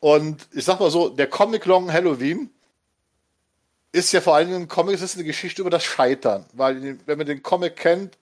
Und 0.00 0.48
ich 0.52 0.64
sag 0.64 0.80
mal 0.80 0.90
so, 0.90 1.08
der 1.08 1.28
Comic 1.28 1.64
Long 1.66 1.92
Halloween 1.92 2.50
ist 3.92 4.12
ja 4.12 4.20
vor 4.20 4.34
allen 4.34 4.48
Dingen 4.48 4.62
ein 4.62 4.68
Comic, 4.68 4.94
es 4.96 5.02
ist 5.02 5.14
eine 5.16 5.24
Geschichte 5.24 5.60
über 5.60 5.70
das 5.70 5.84
Scheitern. 5.84 6.46
Weil, 6.54 6.98
wenn 7.06 7.18
man 7.18 7.26
den 7.26 7.42
Comic 7.42 7.76
kennt, 7.76 8.18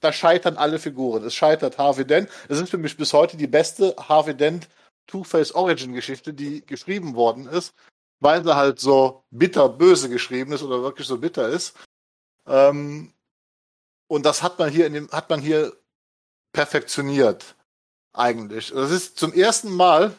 da 0.00 0.12
scheitern 0.12 0.56
alle 0.56 0.78
Figuren. 0.78 1.24
Es 1.24 1.34
scheitert 1.34 1.78
Harvey 1.78 2.06
Dent. 2.06 2.28
Das 2.48 2.60
ist 2.60 2.70
für 2.70 2.78
mich 2.78 2.96
bis 2.96 3.12
heute 3.12 3.36
die 3.36 3.46
beste 3.46 3.94
Harvey 3.98 4.34
Dent 4.34 4.68
Two-Face 5.06 5.54
Origin 5.54 5.94
Geschichte, 5.94 6.32
die 6.32 6.64
geschrieben 6.64 7.14
worden 7.14 7.46
ist, 7.46 7.74
weil 8.20 8.42
sie 8.44 8.54
halt 8.56 8.80
so 8.80 9.24
bitter 9.30 9.68
böse 9.68 10.08
geschrieben 10.08 10.52
ist 10.52 10.62
oder 10.62 10.82
wirklich 10.82 11.06
so 11.06 11.18
bitter 11.18 11.48
ist. 11.48 11.74
Ähm, 12.46 13.12
und 14.08 14.24
das 14.24 14.42
hat 14.42 14.58
man 14.58 14.70
hier 14.70 14.86
in 14.86 14.92
dem, 14.92 15.10
hat 15.10 15.30
man 15.30 15.40
hier 15.40 15.72
perfektioniert. 16.52 17.54
Eigentlich. 18.12 18.70
Das 18.70 18.90
ist 18.90 19.18
zum 19.18 19.32
ersten 19.34 19.70
Mal, 19.70 20.14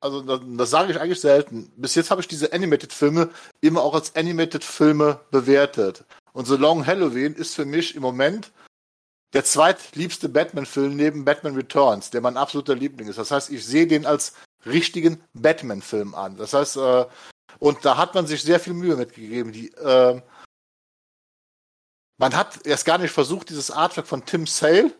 also 0.00 0.20
das, 0.20 0.40
das 0.44 0.70
sage 0.70 0.92
ich 0.92 1.00
eigentlich 1.00 1.20
selten. 1.20 1.70
Bis 1.76 1.94
jetzt 1.94 2.10
habe 2.10 2.20
ich 2.20 2.28
diese 2.28 2.52
Animated-Filme 2.52 3.30
immer 3.60 3.82
auch 3.82 3.94
als 3.94 4.16
Animated-Filme 4.16 5.20
bewertet. 5.30 6.04
Und 6.32 6.46
The 6.46 6.56
Long 6.56 6.84
Halloween 6.84 7.34
ist 7.34 7.54
für 7.54 7.64
mich 7.64 7.94
im 7.94 8.02
Moment 8.02 8.52
der 9.32 9.44
zweitliebste 9.44 10.28
Batman-Film 10.28 10.96
neben 10.96 11.24
Batman 11.24 11.54
Returns, 11.54 12.10
der 12.10 12.20
mein 12.20 12.36
absoluter 12.36 12.74
Liebling 12.74 13.08
ist. 13.08 13.18
Das 13.18 13.30
heißt, 13.30 13.50
ich 13.50 13.64
sehe 13.64 13.86
den 13.86 14.06
als 14.06 14.34
richtigen 14.64 15.22
Batman-Film 15.34 16.14
an. 16.14 16.36
Das 16.36 16.52
heißt, 16.52 16.76
äh, 16.78 17.06
und 17.58 17.84
da 17.84 17.96
hat 17.96 18.14
man 18.14 18.26
sich 18.26 18.42
sehr 18.42 18.60
viel 18.60 18.74
Mühe 18.74 18.96
mitgegeben. 18.96 19.52
Die, 19.52 19.72
äh, 19.74 20.20
man 22.18 22.34
hat 22.34 22.66
erst 22.66 22.84
gar 22.84 22.98
nicht 22.98 23.12
versucht, 23.12 23.50
dieses 23.50 23.70
Artwork 23.70 24.06
von 24.06 24.24
Tim 24.24 24.46
Sale 24.46 24.92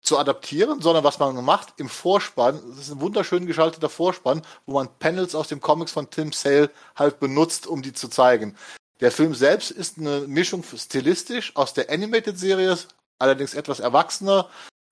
zu 0.00 0.18
adaptieren, 0.18 0.80
sondern 0.80 1.04
was 1.04 1.18
man 1.18 1.44
macht 1.44 1.74
im 1.76 1.88
Vorspann, 1.88 2.60
das 2.70 2.86
ist 2.86 2.90
ein 2.90 3.00
wunderschön 3.00 3.46
geschalteter 3.46 3.88
Vorspann, 3.88 4.42
wo 4.66 4.74
man 4.74 4.88
Panels 4.98 5.34
aus 5.34 5.48
den 5.48 5.60
Comics 5.60 5.92
von 5.92 6.10
Tim 6.10 6.32
Sale 6.32 6.70
halt 6.96 7.20
benutzt, 7.20 7.66
um 7.66 7.82
die 7.82 7.92
zu 7.92 8.08
zeigen. 8.08 8.56
Der 9.00 9.12
Film 9.12 9.34
selbst 9.34 9.70
ist 9.70 9.98
eine 9.98 10.20
Mischung 10.22 10.64
stilistisch 10.64 11.54
aus 11.56 11.72
der 11.74 11.90
Animated-Serie, 11.90 12.78
allerdings 13.18 13.54
etwas 13.54 13.80
erwachsener, 13.80 14.48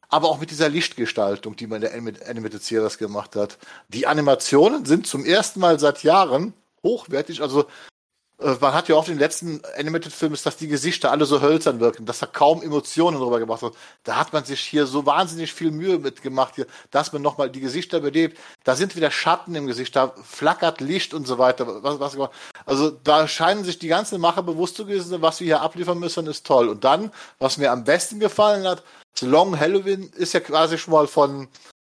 aber 0.08 0.28
auch 0.28 0.38
mit 0.38 0.50
dieser 0.50 0.68
Lichtgestaltung, 0.68 1.56
die 1.56 1.66
man 1.66 1.82
in 1.82 2.04
der 2.14 2.28
Animated 2.28 2.62
Series 2.62 2.98
gemacht 2.98 3.36
hat. 3.36 3.58
Die 3.88 4.06
Animationen 4.06 4.84
sind 4.84 5.06
zum 5.06 5.24
ersten 5.24 5.60
Mal 5.60 5.78
seit 5.78 6.02
Jahren 6.02 6.54
hochwertig, 6.82 7.42
also 7.42 7.66
man 8.40 8.72
hat 8.72 8.88
ja 8.88 8.94
oft 8.94 9.08
in 9.08 9.14
den 9.14 9.20
letzten 9.20 9.60
Animated-Filmen, 9.76 10.38
dass 10.42 10.56
die 10.56 10.68
Gesichter 10.68 11.10
alle 11.10 11.26
so 11.26 11.40
hölzern 11.40 11.80
wirken, 11.80 12.06
dass 12.06 12.20
da 12.20 12.26
kaum 12.26 12.62
Emotionen 12.62 13.18
drüber 13.18 13.38
gemacht 13.38 13.62
wird. 13.62 13.76
Da 14.04 14.16
hat 14.16 14.32
man 14.32 14.44
sich 14.44 14.60
hier 14.60 14.86
so 14.86 15.04
wahnsinnig 15.04 15.52
viel 15.52 15.70
Mühe 15.70 15.98
mitgemacht, 15.98 16.54
hier, 16.56 16.66
dass 16.90 17.12
man 17.12 17.22
nochmal 17.22 17.50
die 17.50 17.60
Gesichter 17.60 18.00
belebt. 18.00 18.38
Da 18.64 18.76
sind 18.76 18.96
wieder 18.96 19.10
Schatten 19.10 19.54
im 19.54 19.66
Gesicht, 19.66 19.94
da 19.94 20.14
flackert 20.22 20.80
Licht 20.80 21.12
und 21.12 21.26
so 21.26 21.38
weiter. 21.38 21.82
Was, 21.82 22.00
was, 22.00 22.30
also 22.64 22.90
da 22.90 23.28
scheinen 23.28 23.64
sich 23.64 23.78
die 23.78 23.88
ganzen 23.88 24.20
Macher 24.20 24.42
bewusst 24.42 24.76
zu 24.76 24.86
gewesen, 24.86 25.20
was 25.20 25.40
wir 25.40 25.46
hier 25.46 25.60
abliefern 25.60 25.98
müssen, 25.98 26.26
ist 26.26 26.46
toll. 26.46 26.68
Und 26.68 26.84
dann, 26.84 27.12
was 27.38 27.58
mir 27.58 27.70
am 27.70 27.84
besten 27.84 28.20
gefallen 28.20 28.66
hat, 28.66 28.82
The 29.18 29.26
Long 29.26 29.58
Halloween 29.58 30.10
ist 30.16 30.32
ja 30.32 30.40
quasi 30.40 30.78
schon 30.78 30.92
mal 30.92 31.06
von 31.06 31.48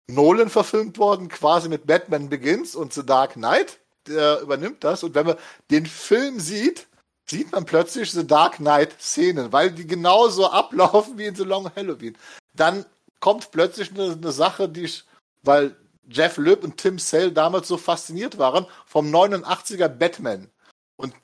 Nolan 0.09 0.51
verfilmt 0.51 0.99
worden, 0.99 1.29
quasi 1.29 1.69
mit 1.69 1.87
Batman 1.87 2.29
Begins 2.29 2.77
und 2.77 2.93
The 2.93 3.05
Dark 3.05 3.33
Knight 3.33 3.79
der 4.09 4.41
übernimmt 4.41 4.85
das. 4.85 5.03
Und 5.03 5.15
wenn 5.15 5.27
man 5.27 5.37
den 5.71 5.87
Film 5.87 6.41
sieht, 6.41 6.87
sieht 7.29 7.53
man 7.53 7.65
plötzlich 7.65 8.13
The 8.13 8.27
Dark 8.27 8.57
Knight-Szenen, 8.57 9.53
weil 9.53 9.71
die 9.71 9.87
genauso 9.87 10.51
ablaufen 10.51 11.19
wie 11.19 11.27
in 11.27 11.35
The 11.35 11.45
Long 11.45 11.71
Halloween. 11.75 12.17
Dann 12.55 12.85
kommt 13.21 13.51
plötzlich 13.51 13.91
eine, 13.93 14.13
eine 14.13 14.33
Sache, 14.33 14.69
die 14.69 14.85
ich, 14.85 15.05
weil 15.43 15.77
Jeff 16.09 16.37
Loeb 16.37 16.63
und 16.63 16.77
Tim 16.77 16.99
Sale 16.99 17.33
damals 17.33 17.69
so 17.69 17.77
fasziniert 17.77 18.39
waren, 18.39 18.67
vom 18.87 19.13
89er 19.13 19.89
Batman. 19.89 20.49
Und 20.97 21.15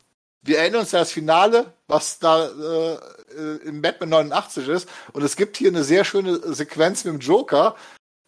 wir 0.42 0.59
erinnern 0.59 0.81
uns 0.81 0.92
ja 0.92 0.99
das 0.99 1.12
Finale, 1.12 1.73
was 1.87 2.18
da 2.18 2.49
äh, 2.49 3.57
im 3.64 3.81
Batman 3.81 4.09
89 4.09 4.68
ist. 4.68 4.88
Und 5.12 5.23
es 5.23 5.37
gibt 5.37 5.57
hier 5.57 5.68
eine 5.68 5.85
sehr 5.85 6.05
schöne 6.05 6.55
Sequenz 6.55 7.05
mit 7.05 7.14
dem 7.14 7.21
Joker, 7.21 7.77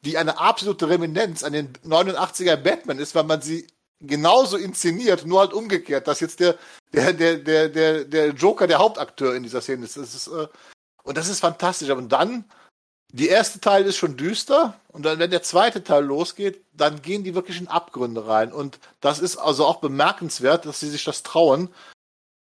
die 0.05 0.17
eine 0.19 0.39
absolute 0.39 0.89
Reminenz 0.89 1.43
an 1.43 1.55
den 1.55 1.73
89er 1.85 2.57
Batman 2.57 2.99
ist, 2.99 3.15
weil 3.15 3.25
man 3.25 3.43
sie 3.43 3.67
genauso 4.07 4.57
inszeniert, 4.57 5.27
nur 5.27 5.41
halt 5.41 5.53
umgekehrt, 5.53 6.07
dass 6.07 6.21
jetzt 6.21 6.41
der, 6.41 6.57
der, 6.93 7.13
der, 7.13 7.39
der, 7.39 7.69
der, 7.69 8.05
der 8.05 8.29
Joker 8.31 8.67
der 8.67 8.79
Hauptakteur 8.79 9.35
in 9.35 9.43
dieser 9.43 9.61
Szene 9.61 9.85
ist. 9.85 9.97
Das 9.97 10.15
ist 10.15 10.29
äh, 10.29 10.47
und 11.05 11.17
das 11.17 11.29
ist 11.29 11.41
fantastisch. 11.41 11.91
Aber 11.91 12.03
dann, 12.03 12.45
die 13.13 13.29
erste 13.29 13.61
Teil 13.61 13.85
ist 13.85 13.97
schon 13.97 14.17
düster 14.17 14.81
und 14.89 15.05
dann, 15.05 15.21
wenn 15.21 15.31
der 15.31 15.43
zweite 15.43 15.85
Teil 15.85 16.05
losgeht, 16.05 16.65
dann 16.73 17.01
gehen 17.03 17.23
die 17.23 17.35
wirklich 17.35 17.61
in 17.61 17.69
Abgründe 17.69 18.27
rein. 18.27 18.53
Und 18.53 18.81
das 19.01 19.21
ist 19.21 19.37
also 19.37 19.67
auch 19.67 19.81
bemerkenswert, 19.81 20.67
dass 20.67 20.81
sie 20.81 20.91
sich 20.91 21.05
das 21.05 21.23
trauen. 21.23 21.73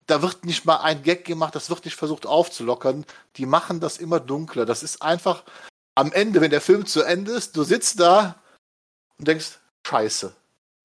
Da 0.06 0.20
wird 0.22 0.44
nicht 0.44 0.66
mal 0.66 0.78
ein 0.78 1.02
Gag 1.02 1.24
gemacht, 1.24 1.54
das 1.54 1.70
wird 1.70 1.84
nicht 1.84 1.96
versucht 1.96 2.26
aufzulockern. 2.26 3.06
Die 3.36 3.46
machen 3.46 3.80
das 3.80 3.96
immer 3.96 4.20
dunkler. 4.20 4.66
Das 4.66 4.82
ist 4.82 5.00
einfach 5.00 5.44
am 5.94 6.12
Ende, 6.12 6.40
wenn 6.40 6.50
der 6.50 6.60
Film 6.60 6.84
zu 6.84 7.02
Ende 7.02 7.32
ist, 7.32 7.56
du 7.56 7.62
sitzt 7.62 8.00
da 8.00 8.40
und 9.18 9.28
denkst, 9.28 9.58
Scheiße. 9.86 10.34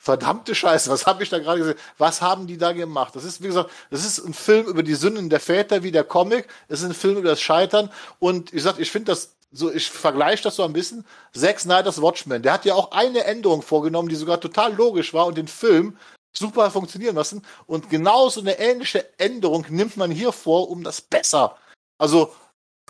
Verdammte 0.06 0.54
Scheiße, 0.54 0.92
was 0.92 1.08
habe 1.08 1.24
ich 1.24 1.30
da 1.30 1.40
gerade 1.40 1.58
gesehen? 1.58 1.80
Was 1.98 2.22
haben 2.22 2.46
die 2.46 2.60
da 2.60 2.74
gemacht? 2.74 3.16
Das 3.16 3.24
ist, 3.24 3.42
wie 3.42 3.48
gesagt, 3.48 3.72
das 3.90 4.06
ist 4.06 4.20
ein 4.20 4.36
Film 4.36 4.68
über 4.68 4.84
die 4.84 4.94
Sünden 4.94 5.32
der 5.32 5.40
Väter, 5.40 5.82
wie 5.82 5.92
der 5.92 6.04
Comic. 6.04 6.48
Es 6.68 6.82
ist 6.82 6.86
ein 6.86 6.94
Film 6.94 7.18
über 7.18 7.30
das 7.30 7.42
Scheitern. 7.42 7.92
Und 8.20 8.54
ich 8.54 8.62
sag, 8.62 8.78
ich 8.78 8.92
finde 8.92 9.14
das 9.14 9.36
so, 9.52 9.74
ich 9.74 9.90
vergleiche 9.90 10.44
das 10.44 10.58
so 10.58 10.64
ein 10.64 10.74
bisschen. 10.74 11.08
Zack 11.34 11.60
Snyder's 11.60 12.00
Watchmen, 12.00 12.44
der 12.44 12.54
hat 12.54 12.66
ja 12.66 12.76
auch 12.76 12.92
eine 12.92 13.24
Änderung 13.24 13.64
vorgenommen, 13.64 14.08
die 14.08 14.16
sogar 14.16 14.40
total 14.40 14.76
logisch 14.76 15.12
war 15.16 15.26
und 15.26 15.40
den 15.40 15.48
Film 15.48 15.98
super 16.38 16.70
funktionieren 16.70 17.16
lassen. 17.16 17.42
Und 17.66 17.90
genauso 17.90 18.42
eine 18.42 18.60
ähnliche 18.60 19.08
Änderung 19.18 19.66
nimmt 19.70 19.98
man 19.98 20.12
hier 20.12 20.32
vor, 20.32 20.70
um 20.70 20.84
das 20.84 21.02
besser, 21.02 21.58
also 21.98 22.32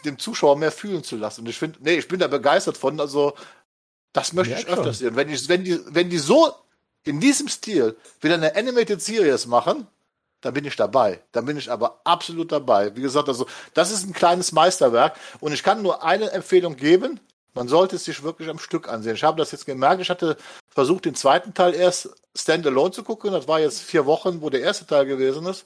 dem 0.04 0.20
Zuschauer 0.20 0.58
mehr 0.58 0.74
fühlen 0.74 1.06
zu 1.06 1.16
lassen. 1.16 1.42
Und 1.42 1.48
ich 1.48 1.58
finde, 1.58 1.80
nee, 1.82 1.96
ich 1.96 2.10
bin 2.10 2.20
da 2.20 2.28
begeistert 2.28 2.76
von. 2.76 3.00
Also 3.00 3.36
das 4.12 4.34
möchte 4.34 4.56
ja, 4.56 4.60
ich 4.60 4.68
öfters 4.68 5.00
sehen. 5.00 5.16
Wenn, 5.16 5.30
ich, 5.30 5.48
wenn, 5.48 5.64
die, 5.64 5.80
wenn 5.88 6.10
die 6.10 6.18
so 6.18 6.54
in 7.06 7.20
diesem 7.20 7.48
Stil 7.48 7.96
wieder 8.20 8.36
eine 8.36 8.56
Animated 8.56 9.02
Series 9.02 9.46
machen, 9.46 9.88
dann 10.42 10.54
bin 10.54 10.66
ich 10.66 10.76
dabei. 10.76 11.22
Dann 11.32 11.46
bin 11.46 11.58
ich 11.58 11.72
aber 11.72 12.02
absolut 12.04 12.52
dabei. 12.52 12.96
Wie 12.96 13.02
gesagt, 13.02 13.30
also 13.30 13.48
das 13.74 13.92
ist 13.92 14.06
ein 14.06 14.14
kleines 14.14 14.52
Meisterwerk 14.52 15.18
und 15.40 15.54
ich 15.54 15.64
kann 15.64 15.82
nur 15.82 16.04
eine 16.04 16.32
Empfehlung 16.32 16.76
geben. 16.76 17.20
Man 17.54 17.68
sollte 17.68 17.96
es 17.96 18.04
sich 18.04 18.22
wirklich 18.22 18.50
am 18.50 18.60
Stück 18.60 18.90
ansehen. 18.90 19.16
Ich 19.16 19.24
habe 19.24 19.38
das 19.38 19.52
jetzt 19.52 19.66
gemerkt. 19.66 20.02
Ich 20.02 20.10
hatte 20.10 20.36
versucht, 20.70 21.06
den 21.06 21.16
zweiten 21.16 21.54
Teil 21.54 21.74
erst 21.74 22.10
standalone 22.36 22.92
zu 22.92 23.04
gucken. 23.04 23.32
Das 23.32 23.48
war 23.48 23.60
jetzt 23.60 23.82
vier 23.82 24.06
Wochen, 24.06 24.42
wo 24.42 24.50
der 24.50 24.62
erste 24.62 24.86
Teil 24.86 25.06
gewesen 25.06 25.46
ist. 25.46 25.66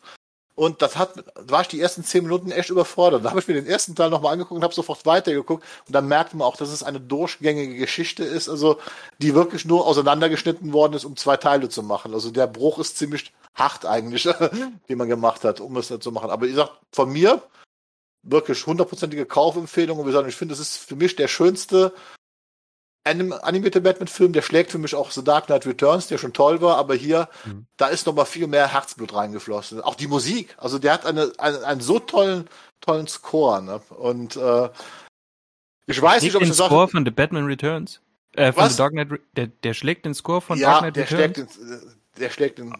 Und 0.59 0.81
das 0.81 0.97
hat, 0.97 1.13
da 1.15 1.23
war 1.49 1.61
ich 1.61 1.69
die 1.69 1.79
ersten 1.79 2.03
zehn 2.03 2.23
Minuten 2.23 2.51
echt 2.51 2.69
überfordert. 2.69 3.23
Da 3.23 3.29
habe 3.29 3.39
ich 3.39 3.47
mir 3.47 3.53
den 3.53 3.65
ersten 3.65 3.95
Teil 3.95 4.09
nochmal 4.09 4.33
angeguckt 4.33 4.57
und 4.57 4.63
habe 4.65 4.73
sofort 4.73 5.05
weitergeguckt. 5.05 5.63
Und 5.87 5.95
dann 5.95 6.05
merkt 6.09 6.33
man 6.33 6.45
auch, 6.45 6.57
dass 6.57 6.67
es 6.67 6.83
eine 6.83 6.99
durchgängige 6.99 7.77
Geschichte 7.77 8.25
ist, 8.25 8.49
also 8.49 8.77
die 9.19 9.35
wirklich 9.35 9.63
nur 9.63 9.87
auseinandergeschnitten 9.87 10.73
worden 10.73 10.95
ist, 10.95 11.05
um 11.05 11.15
zwei 11.15 11.37
Teile 11.37 11.69
zu 11.69 11.81
machen. 11.81 12.13
Also 12.13 12.29
der 12.29 12.45
Bruch 12.45 12.77
ist 12.77 12.97
ziemlich 12.97 13.31
hart 13.55 13.85
eigentlich, 13.85 14.23
den 14.89 14.97
man 14.97 15.07
gemacht 15.07 15.45
hat, 15.45 15.61
um 15.61 15.77
es 15.77 15.97
zu 15.97 16.11
machen. 16.11 16.29
Aber 16.29 16.45
ich 16.45 16.55
sag, 16.55 16.71
von 16.91 17.09
mir 17.09 17.41
wirklich 18.23 18.65
hundertprozentige 18.65 19.25
Kaufempfehlung. 19.25 19.97
Und 19.97 20.07
wie 20.07 20.11
gesagt, 20.11 20.27
ich 20.27 20.35
finde, 20.35 20.55
es 20.55 20.59
ist 20.59 20.75
für 20.75 20.97
mich 20.97 21.15
der 21.15 21.29
schönste 21.29 21.93
Anim 23.09 23.33
animierte 23.33 23.81
Batman-Film, 23.81 24.33
der 24.33 24.41
schlägt 24.41 24.71
für 24.71 24.77
mich 24.77 24.95
auch 24.95 25.11
The 25.11 25.23
Dark 25.23 25.47
Knight 25.47 25.65
Returns, 25.65 26.07
der 26.07 26.17
schon 26.17 26.33
toll 26.33 26.61
war, 26.61 26.77
aber 26.77 26.95
hier, 26.95 27.27
mhm. 27.45 27.65
da 27.77 27.87
ist 27.87 28.05
noch 28.05 28.13
mal 28.13 28.25
viel 28.25 28.47
mehr 28.47 28.71
Herzblut 28.71 29.13
reingeflossen. 29.13 29.81
Auch 29.81 29.95
die 29.95 30.07
Musik, 30.07 30.55
also 30.57 30.79
der 30.79 30.93
hat 30.93 31.05
eine, 31.05 31.31
eine 31.37 31.63
einen 31.65 31.81
so 31.81 31.99
tollen, 31.99 32.47
tollen 32.81 33.07
Score, 33.07 33.61
ne? 33.61 33.81
Und 33.89 34.35
äh, 34.35 34.69
ich 35.87 36.01
weiß 36.01 36.23
nicht, 36.23 36.35
ob 36.35 36.43
ich 36.43 36.49
das 36.49 36.57
Score 36.57 36.87
von 36.87 37.03
The 37.03 37.11
Batman 37.11 37.45
Returns? 37.45 37.99
Äh, 38.33 38.53
von 38.53 38.63
Was? 38.63 38.73
The 38.73 38.77
Dark 38.77 38.91
Knight, 38.91 39.19
der, 39.35 39.47
der 39.47 39.73
schlägt 39.73 40.05
den 40.05 40.13
Score 40.13 40.41
von 40.41 40.57
ja, 40.57 40.71
Dark 40.71 40.79
Knight 40.81 40.95
der 40.95 41.11
Returns? 41.11 41.35
Schlägt 41.35 41.57
den, 41.57 41.93
der 42.19 42.29
schlägt 42.29 42.57
den 42.59 42.73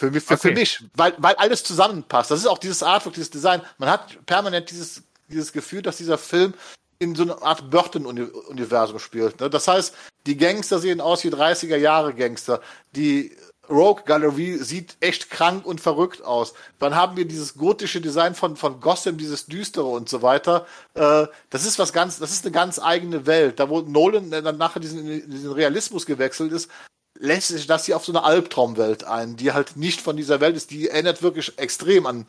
für, 0.00 0.10
für, 0.12 0.34
okay. 0.34 0.48
für 0.48 0.52
mich, 0.54 0.82
weil, 0.94 1.12
weil 1.18 1.34
alles 1.34 1.62
zusammenpasst. 1.62 2.30
Das 2.30 2.40
ist 2.40 2.46
auch 2.46 2.58
dieses 2.58 2.82
Artwork, 2.82 3.14
dieses 3.14 3.30
Design. 3.30 3.60
Man 3.76 3.90
hat 3.90 4.24
permanent 4.24 4.70
dieses, 4.70 5.02
dieses 5.28 5.52
Gefühl, 5.52 5.82
dass 5.82 5.98
dieser 5.98 6.16
Film 6.16 6.54
in 7.00 7.14
so 7.14 7.22
einer 7.24 7.42
Art 7.42 7.70
Burton-Universum 7.70 8.98
spielt. 8.98 9.40
Ne? 9.40 9.50
Das 9.50 9.66
heißt, 9.66 9.94
die 10.26 10.36
Gangster 10.36 10.78
sehen 10.78 11.00
aus 11.00 11.24
wie 11.24 11.30
30er 11.30 11.76
Jahre 11.76 12.14
Gangster. 12.14 12.60
Die 12.94 13.34
Rogue 13.70 14.02
Galerie 14.04 14.58
sieht 14.58 14.96
echt 15.00 15.30
krank 15.30 15.64
und 15.64 15.80
verrückt 15.80 16.22
aus. 16.22 16.52
Dann 16.78 16.94
haben 16.94 17.16
wir 17.16 17.24
dieses 17.24 17.54
gotische 17.54 18.00
Design 18.00 18.34
von, 18.34 18.56
von 18.56 18.80
Gotham, 18.80 19.16
dieses 19.16 19.46
düstere 19.46 19.86
und 19.86 20.08
so 20.08 20.20
weiter. 20.22 20.66
Äh, 20.94 21.26
das 21.48 21.64
ist 21.64 21.78
was 21.78 21.92
ganz, 21.92 22.18
das 22.18 22.32
ist 22.32 22.44
eine 22.44 22.52
ganz 22.52 22.78
eigene 22.78 23.26
Welt. 23.26 23.60
Da 23.60 23.70
wo 23.70 23.80
Nolan 23.80 24.30
dann 24.30 24.58
nachher 24.58 24.80
diesen, 24.80 25.30
diesen 25.30 25.52
Realismus 25.52 26.04
gewechselt 26.04 26.52
ist, 26.52 26.70
lässt 27.18 27.48
sich 27.48 27.66
das 27.66 27.86
hier 27.86 27.96
auf 27.96 28.04
so 28.04 28.12
eine 28.12 28.24
Albtraumwelt 28.24 29.04
ein, 29.04 29.36
die 29.36 29.52
halt 29.52 29.76
nicht 29.76 30.02
von 30.02 30.16
dieser 30.16 30.40
Welt 30.40 30.56
ist. 30.56 30.70
Die 30.70 30.88
erinnert 30.88 31.22
wirklich 31.22 31.58
extrem 31.58 32.06
an, 32.06 32.26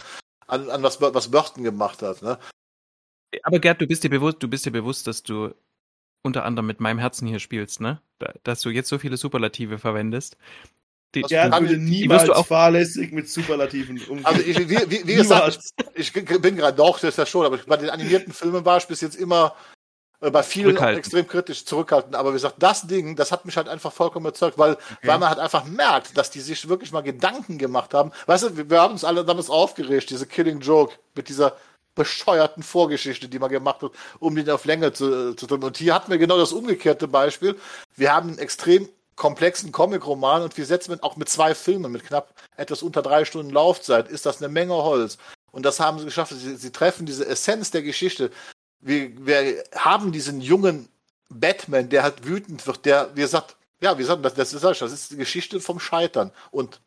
an, 0.47 0.69
an 0.69 0.83
was, 0.83 1.01
was 1.01 1.31
Burton 1.31 1.63
gemacht 1.63 2.01
hat. 2.03 2.21
Ne? 2.21 2.37
Aber 3.43 3.59
Gerd, 3.59 3.81
du 3.81 3.87
bist 3.87 4.03
dir 4.03 4.09
bewusst, 4.09 4.37
du 4.41 4.47
bist 4.47 4.65
dir 4.65 4.71
bewusst, 4.71 5.07
dass 5.07 5.23
du 5.23 5.53
unter 6.23 6.45
anderem 6.45 6.67
mit 6.67 6.79
meinem 6.79 6.99
Herzen 6.99 7.27
hier 7.27 7.39
spielst, 7.39 7.81
ne? 7.81 8.01
Da, 8.19 8.33
dass 8.43 8.61
du 8.61 8.69
jetzt 8.69 8.89
so 8.89 8.99
viele 8.99 9.17
Superlative 9.17 9.79
verwendest. 9.79 10.37
Die, 11.15 11.23
Gerd 11.23 11.59
würde 11.59 11.77
niemals 11.77 12.29
auch 12.29 12.45
fahrlässig 12.45 13.11
mit 13.11 13.29
Superlativen 13.29 13.99
umgehen. 14.07 14.25
Also 14.25 14.41
ich, 14.41 14.57
wie, 14.57 14.77
wie, 14.89 15.07
wie 15.07 15.15
gesagt, 15.15 15.59
ich 15.93 16.13
bin 16.13 16.55
gerade 16.55 16.77
doch, 16.77 16.99
das 16.99 17.09
ist 17.09 17.17
ja 17.17 17.25
schon, 17.25 17.45
aber 17.45 17.57
bei 17.57 17.77
den 17.77 17.89
animierten 17.89 18.31
Filmen 18.31 18.63
war 18.63 18.77
ich 18.77 18.87
bis 18.87 19.01
jetzt 19.01 19.15
immer 19.15 19.55
äh, 20.21 20.31
bei 20.31 20.41
vielen 20.41 20.77
extrem 20.77 21.27
kritisch 21.27 21.65
zurückhaltend. 21.65 22.15
Aber 22.15 22.29
wie 22.29 22.35
gesagt, 22.35 22.55
das 22.59 22.87
Ding, 22.87 23.17
das 23.17 23.31
hat 23.33 23.45
mich 23.45 23.57
halt 23.57 23.67
einfach 23.67 23.91
vollkommen 23.91 24.25
überzeugt, 24.25 24.57
weil, 24.57 24.73
okay. 24.73 24.83
weil 25.03 25.19
man 25.19 25.29
halt 25.29 25.39
einfach 25.39 25.65
merkt, 25.65 26.17
dass 26.17 26.31
die 26.31 26.39
sich 26.39 26.69
wirklich 26.69 26.93
mal 26.93 27.01
Gedanken 27.01 27.57
gemacht 27.57 27.93
haben. 27.93 28.11
Weißt 28.27 28.43
du, 28.43 28.57
wir, 28.57 28.69
wir 28.69 28.81
haben 28.81 28.93
uns 28.93 29.03
alle 29.03 29.25
damals 29.25 29.49
aufgeregt, 29.49 30.11
diese 30.11 30.27
Killing 30.27 30.61
Joke 30.61 30.93
mit 31.15 31.27
dieser 31.27 31.57
bescheuerten 31.95 32.63
Vorgeschichte, 32.63 33.27
die 33.27 33.39
man 33.39 33.49
gemacht 33.49 33.81
hat, 33.81 33.91
um 34.19 34.35
den 34.35 34.49
auf 34.49 34.65
Länge 34.65 34.93
zu, 34.93 35.35
zu 35.35 35.47
tun. 35.47 35.63
Und 35.63 35.77
hier 35.77 35.93
hatten 35.93 36.11
wir 36.11 36.17
genau 36.17 36.37
das 36.37 36.53
umgekehrte 36.53 37.07
Beispiel. 37.07 37.57
Wir 37.95 38.13
haben 38.13 38.29
einen 38.29 38.39
extrem 38.39 38.87
komplexen 39.15 39.71
Comic-Roman 39.71 40.41
und 40.41 40.57
wir 40.57 40.65
setzen 40.65 41.01
auch 41.03 41.15
mit 41.15 41.29
zwei 41.29 41.53
Filmen 41.53 41.91
mit 41.91 42.05
knapp 42.05 42.33
etwas 42.57 42.81
unter 42.81 43.01
drei 43.01 43.25
Stunden 43.25 43.51
Laufzeit, 43.51 44.09
ist 44.09 44.25
das 44.25 44.41
eine 44.41 44.51
Menge 44.51 44.73
Holz. 44.73 45.17
Und 45.51 45.65
das 45.65 45.79
haben 45.79 45.99
sie 45.99 46.05
geschafft. 46.05 46.33
Sie, 46.33 46.55
sie 46.55 46.71
treffen 46.71 47.05
diese 47.05 47.27
Essenz 47.27 47.71
der 47.71 47.83
Geschichte. 47.83 48.31
Wir, 48.79 49.11
wir 49.25 49.63
haben 49.75 50.11
diesen 50.11 50.41
jungen 50.41 50.87
Batman, 51.29 51.89
der 51.89 52.03
halt 52.03 52.25
wütend 52.25 52.65
wird, 52.65 52.85
der, 52.85 53.11
wie 53.15 53.21
gesagt, 53.21 53.57
ja, 53.81 53.97
wie 53.97 54.01
gesagt, 54.01 54.23
das, 54.23 54.33
das 54.33 54.53
ist, 54.53 54.63
das 54.63 54.91
ist 54.91 55.11
die 55.11 55.17
Geschichte 55.17 55.59
vom 55.59 55.79
Scheitern. 55.79 56.31
Und 56.51 56.81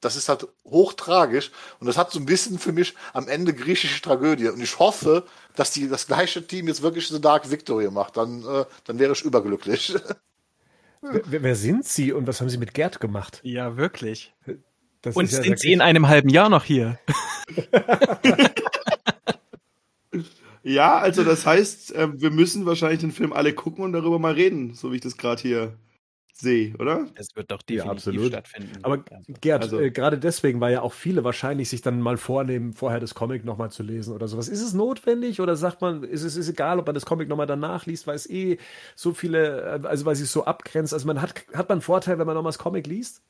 das 0.00 0.16
ist 0.16 0.28
halt 0.28 0.46
hochtragisch 0.64 1.50
und 1.80 1.86
das 1.86 1.96
hat 1.96 2.10
so 2.10 2.18
ein 2.18 2.26
bisschen 2.26 2.58
für 2.58 2.72
mich 2.72 2.94
am 3.12 3.28
Ende 3.28 3.52
griechische 3.52 4.00
Tragödie. 4.00 4.48
Und 4.48 4.60
ich 4.60 4.78
hoffe, 4.78 5.24
dass 5.56 5.72
die 5.72 5.88
das 5.88 6.06
gleiche 6.06 6.46
Team 6.46 6.68
jetzt 6.68 6.82
wirklich 6.82 7.08
so 7.08 7.18
Dark 7.18 7.50
Victory 7.50 7.90
macht. 7.90 8.16
Dann, 8.16 8.42
äh, 8.42 8.64
dann 8.84 8.98
wäre 8.98 9.12
ich 9.12 9.22
überglücklich. 9.22 9.94
Wer, 11.00 11.42
wer, 11.44 11.54
sind 11.54 11.84
Sie 11.84 12.12
und 12.12 12.26
was 12.26 12.40
haben 12.40 12.48
Sie 12.48 12.58
mit 12.58 12.74
Gerd 12.74 12.98
gemacht? 12.98 13.38
Ja, 13.44 13.76
wirklich. 13.76 14.34
Das 15.00 15.14
und 15.14 15.30
ja 15.30 15.42
sind 15.44 15.60
Sie 15.60 15.72
in 15.72 15.80
einem 15.80 16.08
halben 16.08 16.28
Jahr 16.28 16.48
noch 16.48 16.64
hier? 16.64 16.98
ja, 20.64 20.98
also 20.98 21.22
das 21.22 21.46
heißt, 21.46 21.94
äh, 21.94 22.20
wir 22.20 22.32
müssen 22.32 22.66
wahrscheinlich 22.66 22.98
den 22.98 23.12
Film 23.12 23.32
alle 23.32 23.52
gucken 23.52 23.84
und 23.84 23.92
darüber 23.92 24.18
mal 24.18 24.32
reden, 24.32 24.74
so 24.74 24.90
wie 24.90 24.96
ich 24.96 25.02
das 25.02 25.16
gerade 25.16 25.40
hier 25.40 25.78
sehe, 26.40 26.74
oder? 26.78 27.06
Es 27.14 27.34
wird 27.36 27.50
doch 27.50 27.62
definitiv 27.62 28.14
ja, 28.14 28.26
stattfinden. 28.26 28.78
Aber 28.82 29.04
Gerd, 29.40 29.62
also, 29.62 29.80
äh, 29.80 29.90
gerade 29.90 30.18
deswegen, 30.18 30.60
weil 30.60 30.72
ja 30.72 30.82
auch 30.82 30.92
viele 30.92 31.24
wahrscheinlich 31.24 31.68
sich 31.68 31.82
dann 31.82 32.00
mal 32.00 32.16
vornehmen, 32.16 32.72
vorher 32.72 33.00
das 33.00 33.14
Comic 33.14 33.44
nochmal 33.44 33.70
zu 33.70 33.82
lesen 33.82 34.14
oder 34.14 34.28
sowas. 34.28 34.48
Ist 34.48 34.62
es 34.62 34.72
notwendig 34.72 35.40
oder 35.40 35.56
sagt 35.56 35.80
man, 35.80 36.04
ist 36.04 36.22
es 36.22 36.36
ist 36.36 36.48
egal, 36.48 36.78
ob 36.78 36.86
man 36.86 36.94
das 36.94 37.06
Comic 37.06 37.28
nochmal 37.28 37.46
danach 37.46 37.86
liest, 37.86 38.06
weil 38.06 38.16
es 38.16 38.28
eh 38.28 38.58
so 38.94 39.12
viele, 39.12 39.80
äh, 39.82 39.86
also 39.86 40.04
weil 40.04 40.14
es 40.14 40.32
so 40.32 40.44
abgrenzt. 40.44 40.92
Also 40.94 41.06
man 41.06 41.20
hat, 41.20 41.44
hat 41.54 41.68
man 41.68 41.76
einen 41.76 41.82
Vorteil, 41.82 42.18
wenn 42.18 42.26
man 42.26 42.34
nochmal 42.34 42.52
das 42.52 42.58
Comic 42.58 42.86
liest? 42.86 43.22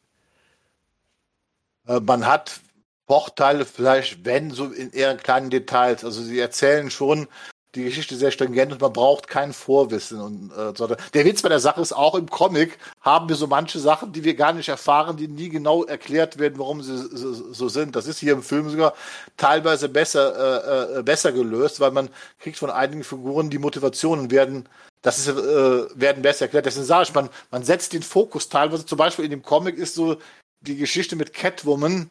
Äh, 1.86 2.00
man 2.00 2.26
hat 2.26 2.60
Vorteile 3.06 3.64
vielleicht, 3.64 4.24
wenn 4.24 4.50
so 4.50 4.66
in 4.66 4.90
eher 4.90 5.16
kleinen 5.16 5.50
Details. 5.50 6.04
Also 6.04 6.22
sie 6.22 6.38
erzählen 6.38 6.90
schon 6.90 7.26
die 7.74 7.84
Geschichte 7.84 8.16
sehr 8.16 8.30
stringent 8.30 8.72
und 8.72 8.80
man 8.80 8.92
braucht 8.92 9.28
kein 9.28 9.52
Vorwissen. 9.52 10.20
Und, 10.20 10.50
äh, 10.52 10.72
so. 10.76 10.86
Der 10.86 11.24
Witz 11.24 11.42
bei 11.42 11.50
der 11.50 11.60
Sache 11.60 11.80
ist 11.80 11.92
auch 11.92 12.14
im 12.14 12.28
Comic 12.28 12.78
haben 13.00 13.28
wir 13.28 13.36
so 13.36 13.46
manche 13.46 13.78
Sachen, 13.78 14.12
die 14.12 14.24
wir 14.24 14.34
gar 14.34 14.52
nicht 14.52 14.68
erfahren, 14.68 15.16
die 15.16 15.28
nie 15.28 15.50
genau 15.50 15.84
erklärt 15.84 16.38
werden, 16.38 16.58
warum 16.58 16.82
sie 16.82 16.96
so, 16.96 17.52
so 17.52 17.68
sind. 17.68 17.94
Das 17.94 18.06
ist 18.06 18.18
hier 18.18 18.32
im 18.32 18.42
Film 18.42 18.70
sogar 18.70 18.94
teilweise 19.36 19.88
besser, 19.88 20.96
äh, 20.96 21.00
äh, 21.00 21.02
besser 21.02 21.32
gelöst, 21.32 21.80
weil 21.80 21.90
man 21.90 22.08
kriegt 22.38 22.56
von 22.56 22.70
einigen 22.70 23.04
Figuren 23.04 23.50
die 23.50 23.58
Motivationen 23.58 24.30
werden 24.30 24.68
das 25.02 25.18
ist, 25.18 25.28
äh, 25.28 25.86
werden 25.94 26.22
besser 26.22 26.46
erklärt. 26.46 26.66
Deswegen 26.66 26.86
sage 26.86 27.04
ich, 27.04 27.14
man, 27.14 27.28
man 27.50 27.62
setzt 27.62 27.92
den 27.92 28.02
Fokus 28.02 28.48
teilweise, 28.48 28.84
zum 28.84 28.98
Beispiel 28.98 29.24
in 29.24 29.30
dem 29.30 29.42
Comic 29.42 29.76
ist 29.76 29.94
so 29.94 30.16
die 30.60 30.76
Geschichte 30.76 31.14
mit 31.16 31.32
Catwoman, 31.32 32.10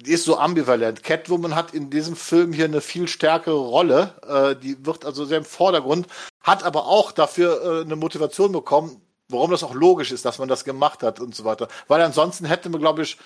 die 0.00 0.12
ist 0.12 0.24
so 0.24 0.38
ambivalent. 0.38 1.02
Catwoman 1.02 1.54
hat 1.54 1.74
in 1.74 1.90
diesem 1.90 2.16
Film 2.16 2.52
hier 2.52 2.64
eine 2.64 2.80
viel 2.80 3.06
stärkere 3.06 3.58
Rolle. 3.58 4.14
Äh, 4.26 4.60
die 4.60 4.84
wird 4.84 5.04
also 5.04 5.24
sehr 5.24 5.38
im 5.38 5.44
Vordergrund, 5.44 6.06
hat 6.42 6.62
aber 6.62 6.86
auch 6.86 7.12
dafür 7.12 7.62
äh, 7.62 7.84
eine 7.84 7.96
Motivation 7.96 8.52
bekommen, 8.52 9.02
warum 9.28 9.50
das 9.50 9.62
auch 9.62 9.74
logisch 9.74 10.10
ist, 10.10 10.24
dass 10.24 10.38
man 10.38 10.48
das 10.48 10.64
gemacht 10.64 11.02
hat 11.02 11.20
und 11.20 11.34
so 11.34 11.44
weiter. 11.44 11.68
Weil 11.86 12.00
ansonsten 12.02 12.46
hätten 12.46 12.72
wir, 12.72 12.80
glaube 12.80 13.02
ich, 13.02 13.18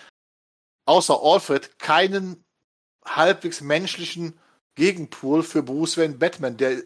außer 0.86 1.18
Alfred 1.22 1.78
keinen 1.78 2.44
halbwegs 3.04 3.60
menschlichen 3.60 4.38
Gegenpool 4.74 5.42
für 5.42 5.62
Bruce 5.62 5.96
Wayne 5.96 6.14
Batman, 6.14 6.56
der 6.56 6.82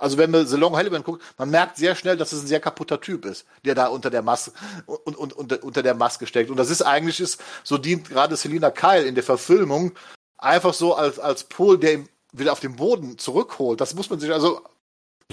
also 0.00 0.16
wenn 0.16 0.30
man 0.30 0.46
The 0.46 0.56
Long 0.56 0.76
Halloween 0.76 1.04
guckt, 1.04 1.22
man 1.36 1.50
merkt 1.50 1.76
sehr 1.76 1.94
schnell, 1.94 2.16
dass 2.16 2.32
es 2.32 2.42
ein 2.42 2.46
sehr 2.46 2.58
kaputter 2.58 3.00
Typ 3.00 3.26
ist, 3.26 3.44
der 3.64 3.74
da 3.74 3.86
unter 3.88 4.08
der 4.08 4.22
Maske 4.22 4.52
und, 4.86 5.16
und, 5.16 5.32
unter, 5.34 5.62
unter 5.62 5.82
der 5.82 5.94
Maske 5.94 6.26
steckt. 6.26 6.50
Und 6.50 6.56
das 6.56 6.70
ist 6.70 6.82
eigentlich 6.82 7.20
ist, 7.20 7.40
so 7.62 7.76
dient 7.76 8.08
gerade 8.08 8.34
Selina 8.36 8.70
Kyle 8.70 9.04
in 9.04 9.14
der 9.14 9.22
Verfilmung 9.24 9.92
einfach 10.38 10.72
so 10.72 10.94
als 10.94 11.18
als 11.18 11.44
Pol, 11.44 11.78
der 11.78 11.92
ihn 11.92 12.08
wieder 12.32 12.52
auf 12.52 12.60
den 12.60 12.76
Boden 12.76 13.18
zurückholt. 13.18 13.80
Das 13.80 13.94
muss 13.94 14.08
man 14.08 14.18
sich 14.18 14.32
also 14.32 14.62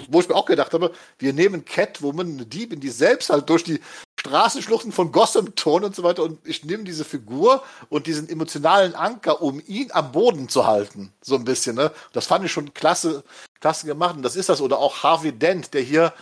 wo 0.10 0.20
ich 0.20 0.30
mir 0.30 0.36
auch 0.36 0.46
gedacht 0.46 0.74
habe, 0.74 0.92
wir 1.18 1.34
nehmen 1.34 1.66
Catwoman, 1.66 2.34
eine 2.34 2.46
Diebin, 2.46 2.80
die 2.80 2.90
selbst 2.90 3.32
halt 3.32 3.50
durch 3.50 3.64
die 3.64 3.80
Straßenschluchten 4.28 4.92
von 4.92 5.12
Gotham 5.12 5.56
turnt 5.56 5.86
und 5.86 5.96
so 5.96 6.04
weiter. 6.04 6.24
Und 6.24 6.46
ich 6.46 6.66
nehme 6.66 6.84
diese 6.84 7.06
Figur 7.06 7.64
und 7.90 8.08
diesen 8.08 8.30
emotionalen 8.30 8.96
Anker, 8.96 9.42
um 9.42 9.62
ihn 9.66 9.92
am 9.92 10.12
Boden 10.12 10.50
zu 10.50 10.68
halten, 10.68 11.14
so 11.22 11.36
ein 11.36 11.46
bisschen, 11.46 11.76
ne? 11.76 11.92
Das 12.14 12.28
fand 12.28 12.46
ich 12.46 12.52
schon 12.52 12.74
klasse, 12.74 13.24
klasse 13.60 13.88
gemacht. 13.88 14.16
Und 14.16 14.24
das 14.24 14.36
ist 14.36 14.50
das. 14.50 14.62
Oder 14.62 14.80
auch 14.80 15.04
Harvey 15.04 15.32
Dent, 15.32 15.74
der 15.74 15.82
hier 15.82 16.14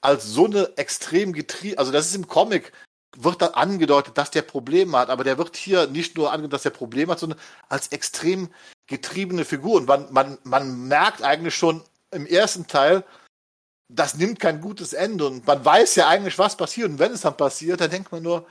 als 0.00 0.26
so 0.26 0.44
eine 0.44 0.76
extrem 0.76 1.32
getrieben, 1.32 1.78
also 1.78 1.90
das 1.90 2.06
ist 2.06 2.14
im 2.14 2.28
Comic 2.28 2.72
wird 3.18 3.40
dann 3.40 3.54
angedeutet, 3.54 4.18
dass 4.18 4.30
der 4.30 4.42
Probleme 4.42 4.98
hat, 4.98 5.08
aber 5.08 5.24
der 5.24 5.38
wird 5.38 5.56
hier 5.56 5.86
nicht 5.86 6.16
nur 6.16 6.32
angedeutet, 6.32 6.52
dass 6.52 6.64
er 6.66 6.70
Probleme 6.70 7.12
hat, 7.12 7.18
sondern 7.18 7.40
als 7.68 7.88
extrem 7.88 8.50
getriebene 8.86 9.46
Figur. 9.46 9.76
Und 9.76 9.88
man, 9.88 10.12
man, 10.12 10.38
man 10.44 10.86
merkt 10.86 11.22
eigentlich 11.22 11.54
schon 11.54 11.82
im 12.10 12.26
ersten 12.26 12.66
Teil, 12.66 13.04
das 13.88 14.16
nimmt 14.16 14.40
kein 14.40 14.60
gutes 14.60 14.92
Ende 14.92 15.26
und 15.26 15.46
man 15.46 15.64
weiß 15.64 15.96
ja 15.96 16.08
eigentlich, 16.08 16.38
was 16.38 16.56
passiert. 16.56 16.90
Und 16.90 16.98
wenn 16.98 17.12
es 17.12 17.20
dann 17.20 17.36
passiert, 17.36 17.80
dann 17.80 17.90
denkt 17.90 18.10
man 18.10 18.22
nur, 18.22 18.46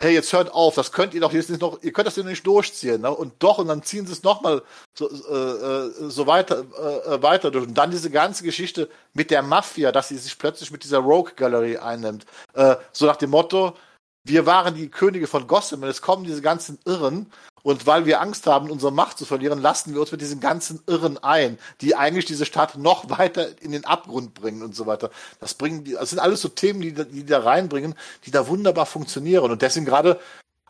hey, 0.00 0.14
jetzt 0.14 0.32
hört 0.32 0.52
auf, 0.52 0.76
das 0.76 0.92
könnt 0.92 1.12
ihr 1.12 1.20
doch 1.20 1.32
jetzt 1.32 1.50
nicht 1.50 1.60
noch, 1.60 1.82
ihr 1.82 1.92
könnt 1.92 2.06
das 2.06 2.16
ja 2.16 2.22
nicht 2.22 2.46
durchziehen. 2.46 3.00
Ne? 3.00 3.10
Und 3.10 3.34
doch, 3.40 3.58
und 3.58 3.68
dann 3.68 3.82
ziehen 3.82 4.06
sie 4.06 4.12
es 4.12 4.22
nochmal 4.22 4.62
so, 4.94 5.10
äh, 5.10 5.34
äh, 5.34 6.10
so 6.10 6.26
weiter, 6.26 6.64
äh, 6.78 7.14
äh, 7.14 7.22
weiter 7.22 7.50
durch. 7.50 7.66
Und 7.66 7.74
dann 7.74 7.90
diese 7.90 8.10
ganze 8.10 8.44
Geschichte 8.44 8.88
mit 9.12 9.30
der 9.30 9.42
Mafia, 9.42 9.92
dass 9.92 10.08
sie 10.08 10.18
sich 10.18 10.38
plötzlich 10.38 10.70
mit 10.70 10.84
dieser 10.84 10.98
Rogue-Galerie 10.98 11.78
einnimmt. 11.78 12.26
Äh, 12.54 12.76
so 12.92 13.06
nach 13.06 13.16
dem 13.16 13.30
Motto, 13.30 13.76
wir 14.24 14.46
waren 14.46 14.74
die 14.74 14.88
Könige 14.88 15.26
von 15.26 15.46
Gotham 15.46 15.82
und 15.82 15.88
es 15.88 16.02
kommen 16.02 16.24
diese 16.24 16.42
ganzen 16.42 16.78
Irren 16.84 17.30
und 17.62 17.86
weil 17.86 18.06
wir 18.06 18.20
Angst 18.20 18.46
haben, 18.46 18.70
unsere 18.70 18.92
Macht 18.92 19.18
zu 19.18 19.24
verlieren, 19.24 19.60
lassen 19.60 19.92
wir 19.92 20.00
uns 20.00 20.12
mit 20.12 20.20
diesen 20.20 20.40
ganzen 20.40 20.80
Irren 20.86 21.18
ein, 21.18 21.58
die 21.80 21.96
eigentlich 21.96 22.24
diese 22.24 22.46
Stadt 22.46 22.76
noch 22.76 23.10
weiter 23.10 23.60
in 23.60 23.72
den 23.72 23.84
Abgrund 23.84 24.34
bringen 24.34 24.62
und 24.62 24.74
so 24.74 24.86
weiter. 24.86 25.10
Das 25.40 25.54
bringen 25.54 25.84
die, 25.84 25.92
das 25.92 26.10
sind 26.10 26.18
alles 26.18 26.40
so 26.40 26.48
Themen, 26.48 26.80
die, 26.80 26.92
die 26.92 27.26
da 27.26 27.40
reinbringen, 27.40 27.94
die 28.24 28.30
da 28.30 28.46
wunderbar 28.48 28.86
funktionieren. 28.86 29.50
Und 29.50 29.62
deswegen 29.62 29.86
gerade, 29.86 30.20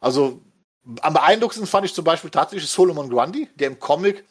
also 0.01 0.41
am 1.03 1.13
beeindruckendsten 1.13 1.67
fand 1.67 1.85
ich 1.85 1.95
zum 1.95 2.05
Beispiel 2.05 2.31
tatsächlich 2.31 2.71
Solomon 2.71 3.11
Grundy, 3.11 3.49
der 3.57 3.69
im 3.69 3.79
Comic 3.79 4.25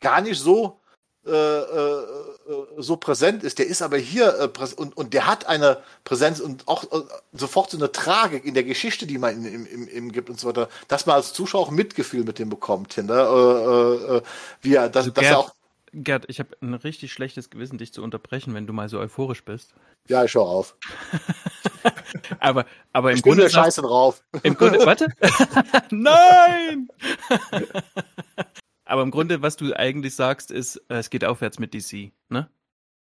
gar 0.00 0.20
nicht 0.20 0.40
so 0.40 0.80
äh, 1.26 1.30
äh, 1.30 2.06
so 2.78 2.96
präsent 2.96 3.42
ist, 3.44 3.58
der 3.58 3.66
ist 3.66 3.82
aber 3.82 3.98
hier 3.98 4.38
äh, 4.38 4.64
und, 4.76 4.96
und 4.96 5.14
der 5.14 5.26
hat 5.26 5.46
eine 5.46 5.78
Präsenz 6.04 6.40
und 6.40 6.68
auch 6.68 6.84
äh, 6.84 7.02
sofort 7.32 7.70
so 7.70 7.76
eine 7.76 7.92
Tragik 7.92 8.44
in 8.44 8.54
der 8.54 8.64
Geschichte, 8.64 9.06
die 9.06 9.18
man 9.18 9.44
ihm, 9.44 9.66
ihm, 9.66 9.88
ihm 9.88 10.12
gibt 10.12 10.30
und 10.30 10.38
so 10.38 10.48
weiter, 10.48 10.68
dass 10.88 11.06
man 11.06 11.16
als 11.16 11.32
Zuschauer 11.32 11.62
auch 11.62 11.70
Mitgefühl 11.70 12.24
mit 12.24 12.38
dem 12.38 12.48
bekommt, 12.48 12.96
ne? 12.96 13.12
äh, 13.12 14.16
äh, 14.16 14.22
wie 14.60 14.74
er, 14.74 14.88
dass, 14.88 15.04
also 15.04 15.10
dass 15.12 15.22
Gerd, 15.22 15.32
er 15.34 15.38
auch 15.38 15.52
Gerd, 15.94 16.24
ich 16.28 16.38
habe 16.38 16.56
ein 16.62 16.74
richtig 16.74 17.12
schlechtes 17.12 17.50
Gewissen, 17.50 17.76
dich 17.76 17.92
zu 17.92 18.02
unterbrechen, 18.02 18.54
wenn 18.54 18.66
du 18.66 18.72
mal 18.72 18.88
so 18.88 18.98
euphorisch 18.98 19.44
bist. 19.44 19.74
Ja, 20.08 20.24
ich 20.24 20.32
schau 20.32 20.46
auf. 20.46 20.74
aber, 22.40 22.64
aber 22.92 23.10
im 23.10 23.18
ich 23.18 23.22
Grunde. 23.22 23.48
Scheiße 23.48 23.82
drauf. 23.82 24.22
Im 24.42 24.56
Grunde, 24.56 24.84
warte. 24.86 25.08
Nein! 25.90 26.88
Aber 28.92 29.00
im 29.00 29.10
Grunde, 29.10 29.40
was 29.40 29.56
du 29.56 29.72
eigentlich 29.74 30.14
sagst, 30.14 30.50
ist, 30.50 30.76
äh, 30.90 30.96
es 30.96 31.08
geht 31.08 31.24
aufwärts 31.24 31.58
mit 31.58 31.72
DC, 31.72 32.12
ne? 32.28 32.50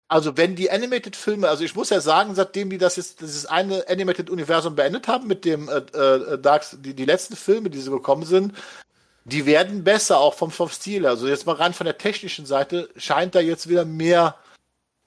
Also 0.08 0.38
wenn 0.38 0.56
die 0.56 0.70
Animated-Filme, 0.70 1.50
also 1.50 1.64
ich 1.64 1.74
muss 1.74 1.90
ja 1.90 2.00
sagen, 2.00 2.36
seitdem 2.36 2.70
die 2.70 2.78
das 2.78 2.98
jetzt, 2.98 3.22
dieses 3.22 3.48
eine 3.48 3.90
Animated-Universum 3.90 4.76
beendet 4.76 5.08
haben 5.08 5.26
mit 5.26 5.46
dem 5.46 5.68
äh, 5.68 5.78
äh, 5.98 6.38
Darks, 6.38 6.78
die, 6.80 6.94
die 6.94 7.06
letzten 7.06 7.36
Filme, 7.36 7.72
die 7.72 7.80
sie 7.80 7.90
gekommen 7.90 8.24
sind, 8.24 8.54
die 9.26 9.48
werden 9.48 9.84
besser, 9.84 10.20
auch 10.20 10.36
vom, 10.36 10.52
vom 10.52 10.70
Stil. 10.70 11.08
Also 11.08 11.28
jetzt 11.28 11.48
mal 11.48 11.56
rein 11.56 11.74
von 11.74 11.86
der 11.86 11.98
technischen 11.98 12.46
Seite 12.46 12.88
scheint 12.96 13.34
da 13.34 13.40
jetzt 13.40 13.68
wieder 13.68 13.84
mehr 13.84 14.36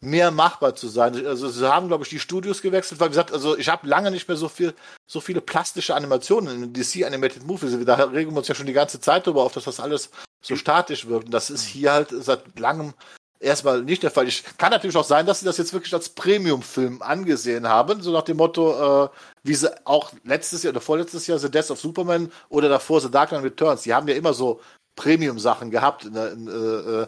mehr 0.02 0.32
machbar 0.32 0.74
zu 0.74 0.88
sein. 0.88 1.26
Also 1.26 1.48
sie 1.48 1.72
haben, 1.72 1.86
glaube 1.88 2.04
ich, 2.04 2.10
die 2.10 2.18
Studios 2.18 2.60
gewechselt, 2.60 3.00
weil 3.00 3.08
gesagt, 3.08 3.32
also 3.32 3.56
ich 3.56 3.68
habe 3.68 3.86
lange 3.86 4.10
nicht 4.10 4.26
mehr 4.26 4.36
so 4.36 4.48
viel, 4.48 4.74
so 5.06 5.20
viele 5.20 5.40
plastische 5.40 5.94
Animationen 5.94 6.64
in 6.64 6.72
DC 6.72 7.04
Animated 7.06 7.46
Movies. 7.46 7.72
Da 7.84 7.94
regen 7.94 8.32
wir 8.32 8.38
uns 8.38 8.48
ja 8.48 8.54
schon 8.54 8.66
die 8.66 8.72
ganze 8.72 9.00
Zeit 9.00 9.26
darüber 9.26 9.42
auf, 9.44 9.52
dass 9.52 9.64
das 9.64 9.78
alles 9.78 10.10
so 10.42 10.56
statisch 10.56 11.06
wirkt. 11.06 11.26
Und 11.26 11.30
das 11.30 11.50
ist 11.50 11.64
hier 11.64 11.92
halt 11.92 12.08
seit 12.10 12.58
langem 12.58 12.94
erstmal 13.38 13.82
nicht 13.82 14.02
der 14.02 14.10
Fall. 14.10 14.26
Ich 14.26 14.42
kann 14.58 14.70
natürlich 14.70 14.96
auch 14.96 15.04
sein, 15.04 15.24
dass 15.24 15.40
sie 15.40 15.46
das 15.46 15.58
jetzt 15.58 15.72
wirklich 15.72 15.94
als 15.94 16.08
Premium-Film 16.08 17.00
angesehen 17.00 17.68
haben, 17.68 18.02
so 18.02 18.12
nach 18.12 18.22
dem 18.22 18.38
Motto, 18.38 19.04
äh, 19.04 19.08
wie 19.44 19.54
sie 19.54 19.70
auch 19.86 20.12
letztes 20.24 20.64
Jahr 20.64 20.72
oder 20.72 20.80
vorletztes 20.80 21.28
Jahr 21.28 21.38
The 21.38 21.50
Death 21.50 21.70
of 21.70 21.80
Superman 21.80 22.30
oder 22.48 22.68
davor 22.68 23.00
The 23.00 23.10
Dark 23.10 23.28
Knight 23.30 23.44
Returns, 23.44 23.82
die 23.82 23.94
haben 23.94 24.08
ja 24.08 24.14
immer 24.14 24.34
so 24.34 24.60
Premium-Sachen 24.96 25.70
gehabt. 25.70 26.04
In, 26.04 26.16
in, 26.16 26.48
äh, 26.48 27.06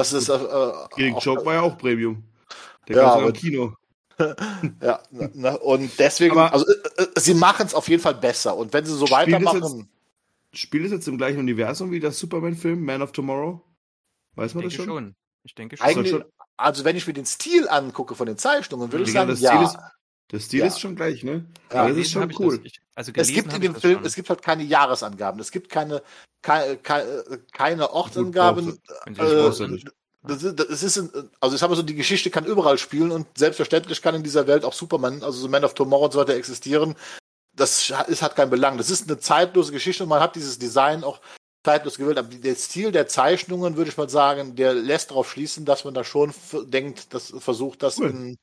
das 0.00 0.12
ist 0.14 0.28
äh, 0.30 0.38
Killing 0.94 1.18
Joke 1.18 1.44
war 1.44 1.54
ja 1.54 1.60
auch 1.60 1.76
Premium. 1.76 2.22
Der 2.88 2.96
ja, 2.96 3.12
aber, 3.12 3.26
im 3.26 3.32
Kino. 3.34 3.74
ja, 4.82 5.02
ne, 5.10 5.58
und 5.58 5.90
deswegen, 5.98 6.32
aber 6.32 6.52
also 6.52 6.66
äh, 6.66 7.02
äh, 7.02 7.20
sie 7.20 7.34
machen 7.34 7.66
es 7.66 7.74
auf 7.74 7.88
jeden 7.88 8.02
Fall 8.02 8.14
besser. 8.14 8.56
Und 8.56 8.72
wenn 8.72 8.84
sie 8.84 8.94
so 8.94 9.10
weitermachen. 9.10 9.88
spielt 10.52 10.86
es 10.86 10.92
jetzt 10.92 11.06
im 11.08 11.18
gleichen 11.18 11.38
Universum 11.38 11.90
wie 11.90 12.00
der 12.00 12.12
Superman-Film 12.12 12.82
Man 12.82 13.02
of 13.02 13.12
Tomorrow? 13.12 13.60
Weiß 14.36 14.54
man 14.54 14.64
das 14.64 14.72
schon? 14.72 14.86
schon? 14.86 15.14
Ich 15.42 15.54
denke 15.54 15.76
schon. 15.76 15.86
Eigentlich, 15.86 16.14
also 16.56 16.84
wenn 16.84 16.96
ich 16.96 17.06
mir 17.06 17.12
den 17.12 17.26
Stil 17.26 17.68
angucke 17.68 18.14
von 18.14 18.26
den 18.26 18.38
Zeichnungen, 18.38 18.90
würde 18.92 19.04
ich 19.04 19.12
sagen, 19.12 19.34
ja. 19.36 19.64
Ist, 19.64 19.78
der 20.32 20.38
Stil 20.38 20.60
ja. 20.60 20.66
ist 20.66 20.80
schon 20.80 20.94
gleich, 20.94 21.24
ne? 21.24 21.44
Ja, 21.72 21.88
das 21.88 21.96
ist 21.96 22.12
schon 22.12 22.32
cool. 22.38 22.60
Ich, 22.62 22.80
also 22.94 23.12
es 23.14 23.28
gibt 23.28 23.52
in 23.52 23.60
dem 23.60 23.74
Film, 23.74 23.96
schon. 23.96 24.06
es 24.06 24.14
gibt 24.14 24.28
halt 24.28 24.42
keine 24.42 24.62
Jahresangaben, 24.62 25.40
es 25.40 25.50
gibt 25.50 25.70
keine, 25.70 26.02
keine, 26.42 26.78
keine 27.52 27.90
Ortsangaben. 27.90 28.78
Äh, 29.06 29.12
das 30.22 30.42
ist, 30.42 30.58
das 30.58 30.82
ist 30.82 31.10
also 31.40 31.56
ich 31.56 31.62
habe 31.62 31.74
so, 31.74 31.82
die 31.82 31.94
Geschichte 31.94 32.30
kann 32.30 32.44
überall 32.44 32.78
spielen 32.78 33.10
und 33.10 33.26
selbstverständlich 33.36 34.02
kann 34.02 34.14
in 34.14 34.22
dieser 34.22 34.46
Welt 34.46 34.64
auch 34.64 34.74
Superman, 34.74 35.22
also 35.22 35.40
so 35.40 35.48
Man 35.48 35.64
of 35.64 35.74
Tomorrow 35.74 36.04
und 36.04 36.12
so 36.12 36.20
weiter 36.20 36.34
existieren. 36.34 36.94
Das 37.56 37.90
ist, 38.06 38.22
hat 38.22 38.36
keinen 38.36 38.50
Belang. 38.50 38.76
Das 38.76 38.90
ist 38.90 39.08
eine 39.08 39.18
zeitlose 39.18 39.72
Geschichte 39.72 40.02
und 40.04 40.08
man 40.10 40.20
hat 40.20 40.36
dieses 40.36 40.58
Design 40.58 41.04
auch 41.04 41.20
zeitlos 41.64 41.96
gewählt. 41.96 42.18
Aber 42.18 42.28
der 42.28 42.54
Stil 42.54 42.92
der 42.92 43.08
Zeichnungen, 43.08 43.76
würde 43.76 43.90
ich 43.90 43.96
mal 43.96 44.08
sagen, 44.08 44.56
der 44.56 44.74
lässt 44.74 45.10
darauf 45.10 45.30
schließen, 45.30 45.64
dass 45.64 45.84
man 45.84 45.94
da 45.94 46.04
schon 46.04 46.32
denkt, 46.66 47.12
dass 47.12 47.34
versucht, 47.38 47.82
das 47.82 47.98
cool. 47.98 48.10
in, 48.10 48.36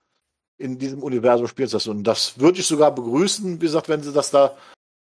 in 0.58 0.78
diesem 0.78 1.04
Universum 1.04 1.48
spielt 1.48 1.74
das. 1.74 1.88
Und 1.88 2.04
das 2.04 2.40
würde 2.40 2.60
ich 2.60 2.68
sogar 2.68 2.94
begrüßen, 2.94 3.62
wie 3.62 3.66
gesagt, 3.66 3.90
wenn 3.90 4.04
sie 4.04 4.14
das 4.14 4.32
da 4.32 4.58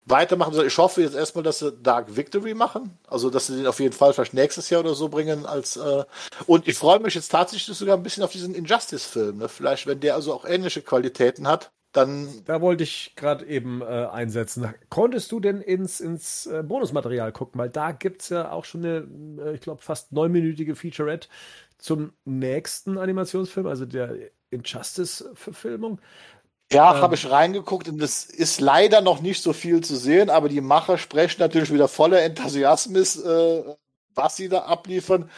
weitermachen 0.05 0.53
soll. 0.53 0.67
Ich 0.67 0.77
hoffe 0.77 1.01
jetzt 1.01 1.15
erstmal, 1.15 1.43
dass 1.43 1.59
sie 1.59 1.71
Dark 1.71 2.15
Victory 2.15 2.53
machen. 2.53 2.97
Also, 3.07 3.29
dass 3.29 3.47
sie 3.47 3.57
den 3.57 3.67
auf 3.67 3.79
jeden 3.79 3.93
Fall 3.93 4.13
vielleicht 4.13 4.33
nächstes 4.33 4.69
Jahr 4.69 4.81
oder 4.81 4.95
so 4.95 5.09
bringen 5.09 5.45
als, 5.45 5.77
äh, 5.77 6.03
und 6.45 6.67
ich 6.67 6.77
freue 6.77 6.99
mich 6.99 7.15
jetzt 7.15 7.29
tatsächlich 7.29 7.77
sogar 7.77 7.97
ein 7.97 8.03
bisschen 8.03 8.23
auf 8.23 8.31
diesen 8.31 8.55
Injustice-Film, 8.55 9.37
ne? 9.37 9.49
Vielleicht, 9.49 9.87
wenn 9.87 9.99
der 9.99 10.15
also 10.15 10.33
auch 10.33 10.45
ähnliche 10.45 10.81
Qualitäten 10.81 11.47
hat, 11.47 11.71
dann. 11.93 12.27
Da 12.45 12.59
wollte 12.59 12.83
ich 12.83 13.13
gerade 13.15 13.45
eben 13.45 13.81
äh, 13.81 13.85
einsetzen. 13.85 14.73
Konntest 14.89 15.31
du 15.31 15.39
denn 15.39 15.61
ins, 15.61 15.99
ins 15.99 16.47
äh, 16.47 16.63
Bonusmaterial 16.63 17.31
gucken? 17.31 17.59
Weil 17.59 17.69
da 17.69 17.91
gibt 17.91 18.23
es 18.23 18.29
ja 18.29 18.51
auch 18.51 18.65
schon 18.65 18.83
eine, 18.83 19.07
äh, 19.41 19.55
ich 19.55 19.61
glaube, 19.61 19.81
fast 19.81 20.11
neunminütige 20.11 20.75
Featurette 20.75 21.29
zum 21.77 22.13
nächsten 22.25 22.97
Animationsfilm, 22.97 23.67
also 23.67 23.85
der 23.85 24.15
Injustice-Verfilmung. 24.53 25.99
Ja, 26.71 26.95
ähm, 26.95 27.01
habe 27.01 27.15
ich 27.15 27.29
reingeguckt 27.29 27.87
und 27.89 28.01
es 28.01 28.25
ist 28.25 28.61
leider 28.61 29.01
noch 29.01 29.21
nicht 29.21 29.41
so 29.43 29.53
viel 29.53 29.81
zu 29.81 29.95
sehen, 29.95 30.29
aber 30.29 30.49
die 30.49 30.61
Macher 30.61 30.97
sprechen 30.97 31.41
natürlich 31.41 31.71
wieder 31.71 31.87
voller 31.87 32.21
Enthusiasmus, 32.23 33.17
äh, 33.17 33.63
was 34.15 34.35
sie 34.35 34.49
da 34.49 34.59
abliefern. 34.63 35.29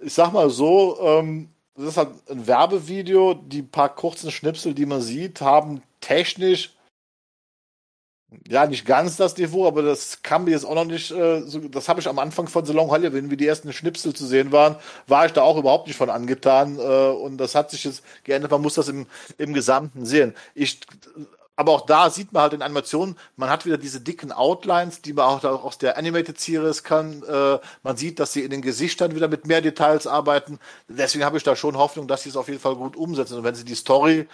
Ich 0.00 0.14
sag 0.14 0.32
mal 0.32 0.50
so, 0.50 0.98
ähm, 1.00 1.50
das 1.74 1.86
ist 1.86 1.96
halt 1.96 2.10
ein 2.28 2.46
Werbevideo, 2.46 3.34
die 3.34 3.62
paar 3.62 3.94
kurzen 3.94 4.30
Schnipsel, 4.30 4.74
die 4.74 4.86
man 4.86 5.00
sieht, 5.00 5.40
haben 5.40 5.82
technisch 6.00 6.74
ja, 8.48 8.66
nicht 8.66 8.86
ganz 8.86 9.16
das 9.16 9.36
Niveau, 9.36 9.66
aber 9.66 9.82
das 9.82 10.22
kam 10.22 10.44
mir 10.44 10.52
jetzt 10.52 10.64
auch 10.64 10.74
noch 10.74 10.84
nicht, 10.84 11.10
äh, 11.10 11.42
so, 11.42 11.60
das 11.60 11.88
habe 11.88 12.00
ich 12.00 12.08
am 12.08 12.18
Anfang 12.18 12.48
von 12.48 12.64
The 12.64 12.72
Long 12.72 12.90
Halloween, 12.90 13.30
wie 13.30 13.36
die 13.36 13.46
ersten 13.46 13.72
Schnipsel 13.72 14.14
zu 14.14 14.26
sehen 14.26 14.52
waren, 14.52 14.76
war 15.06 15.26
ich 15.26 15.32
da 15.32 15.42
auch 15.42 15.56
überhaupt 15.56 15.86
nicht 15.86 15.96
von 15.96 16.10
angetan 16.10 16.78
äh, 16.78 16.82
und 16.82 17.38
das 17.38 17.54
hat 17.54 17.70
sich 17.70 17.84
jetzt 17.84 18.02
geändert, 18.24 18.50
man 18.50 18.62
muss 18.62 18.74
das 18.74 18.88
im, 18.88 19.06
im 19.38 19.54
Gesamten 19.54 20.04
sehen. 20.06 20.34
Ich, 20.54 20.80
aber 21.54 21.72
auch 21.72 21.86
da 21.86 22.10
sieht 22.10 22.32
man 22.32 22.42
halt 22.42 22.54
in 22.54 22.62
Animationen, 22.62 23.16
man 23.36 23.50
hat 23.50 23.66
wieder 23.66 23.76
diese 23.78 24.00
dicken 24.00 24.32
Outlines, 24.32 25.02
die 25.02 25.12
man 25.12 25.26
auch 25.26 25.44
aus 25.44 25.78
der 25.78 25.98
Animated 25.98 26.40
Series 26.40 26.82
kann. 26.82 27.22
Äh, 27.22 27.58
man 27.82 27.96
sieht, 27.96 28.18
dass 28.18 28.32
sie 28.32 28.42
in 28.42 28.50
den 28.50 28.62
Gesichtern 28.62 29.14
wieder 29.14 29.28
mit 29.28 29.46
mehr 29.46 29.60
Details 29.60 30.06
arbeiten. 30.06 30.58
Deswegen 30.88 31.24
habe 31.24 31.36
ich 31.36 31.44
da 31.44 31.54
schon 31.54 31.76
Hoffnung, 31.76 32.08
dass 32.08 32.22
sie 32.22 32.30
es 32.30 32.36
auf 32.36 32.48
jeden 32.48 32.60
Fall 32.60 32.76
gut 32.76 32.96
umsetzen. 32.96 33.38
Und 33.38 33.44
wenn 33.44 33.54
sie 33.54 33.64
die 33.64 33.74
Story 33.74 34.26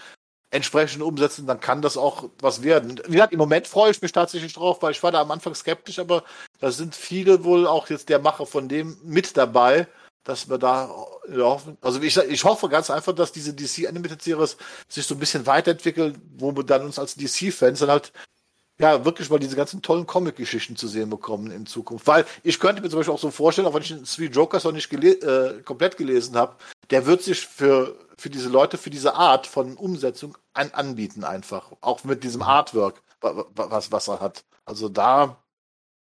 entsprechend 0.51 1.03
umsetzen, 1.03 1.47
dann 1.47 1.61
kann 1.61 1.83
das 1.83 1.97
auch 1.97 2.31
was 2.41 2.63
werden. 2.63 3.01
Wie 3.07 3.13
gesagt, 3.13 3.33
im 3.33 3.39
Moment 3.39 3.67
freue 3.67 3.91
ich 3.91 4.01
mich 4.01 4.13
tatsächlich 4.13 4.55
drauf, 4.55 4.83
weil 4.83 4.93
ich 4.93 5.03
war 5.03 5.13
da 5.13 5.21
am 5.21 5.31
Anfang 5.31 5.55
skeptisch, 5.55 5.99
aber 5.99 6.25
da 6.61 6.71
sind 6.71 6.95
viele 6.95 7.45
wohl 7.45 7.67
auch 7.67 7.89
jetzt 7.91 8.09
der 8.09 8.19
Macher 8.19 8.47
von 8.47 8.69
dem 8.69 8.97
mit 9.03 9.37
dabei, 9.37 9.87
dass 10.25 10.49
wir 10.49 10.59
da 10.59 10.91
ja, 11.31 11.61
also 11.81 12.01
ich, 12.01 12.17
ich 12.17 12.45
hoffe 12.45 12.69
ganz 12.69 12.91
einfach, 12.91 13.15
dass 13.15 13.33
diese 13.33 13.53
DC 13.53 13.87
Animated 13.87 14.23
Series 14.23 14.57
sich 14.89 15.07
so 15.07 15.15
ein 15.15 15.19
bisschen 15.19 15.47
weiterentwickelt, 15.47 16.17
wo 16.37 16.55
wir 16.57 16.65
dann 16.65 16.85
uns 16.85 16.99
als 16.99 17.15
DC-Fans 17.15 17.81
dann 17.81 17.91
halt 17.91 18.13
ja, 18.81 19.05
wirklich 19.05 19.29
mal 19.29 19.41
diese 19.41 19.57
ganzen 19.57 19.83
tollen 19.83 20.07
Comic-Geschichten 20.07 20.77
zu 20.77 20.87
sehen 20.87 21.11
bekommen 21.11 21.51
in 21.51 21.67
Zukunft. 21.67 22.07
Weil 22.07 22.25
ich 22.45 22.61
könnte 22.61 22.81
mir 22.81 22.89
zum 22.89 23.01
Beispiel 23.01 23.15
auch 23.15 23.19
so 23.19 23.31
vorstellen, 23.31 23.67
auch 23.67 23.75
wenn 23.75 23.83
ich 23.83 23.89
den 23.89 24.05
Three 24.05 24.27
Jokers 24.27 24.65
noch 24.65 24.73
nicht 24.73 24.89
gele 24.89 25.15
äh, 25.15 25.63
komplett 25.63 25.97
gelesen 25.97 26.37
habe, 26.37 26.55
der 26.91 27.05
wird 27.07 27.23
sich 27.23 27.45
für, 27.47 27.97
für 28.19 28.31
diese 28.31 28.49
Leute, 28.49 28.77
für 28.79 28.91
diese 28.91 29.15
Art 29.15 29.47
von 29.47 29.77
Umsetzung 29.77 30.37
ein 30.53 30.75
anbieten 30.75 31.25
einfach. 31.25 31.73
Auch 31.81 32.05
mit 32.05 32.25
diesem 32.25 32.41
mhm. 32.41 32.49
Artwork, 32.49 33.03
was, 33.21 33.93
was 33.93 34.09
er 34.09 34.21
hat. 34.21 34.45
Also 34.65 34.89
da 34.89 35.43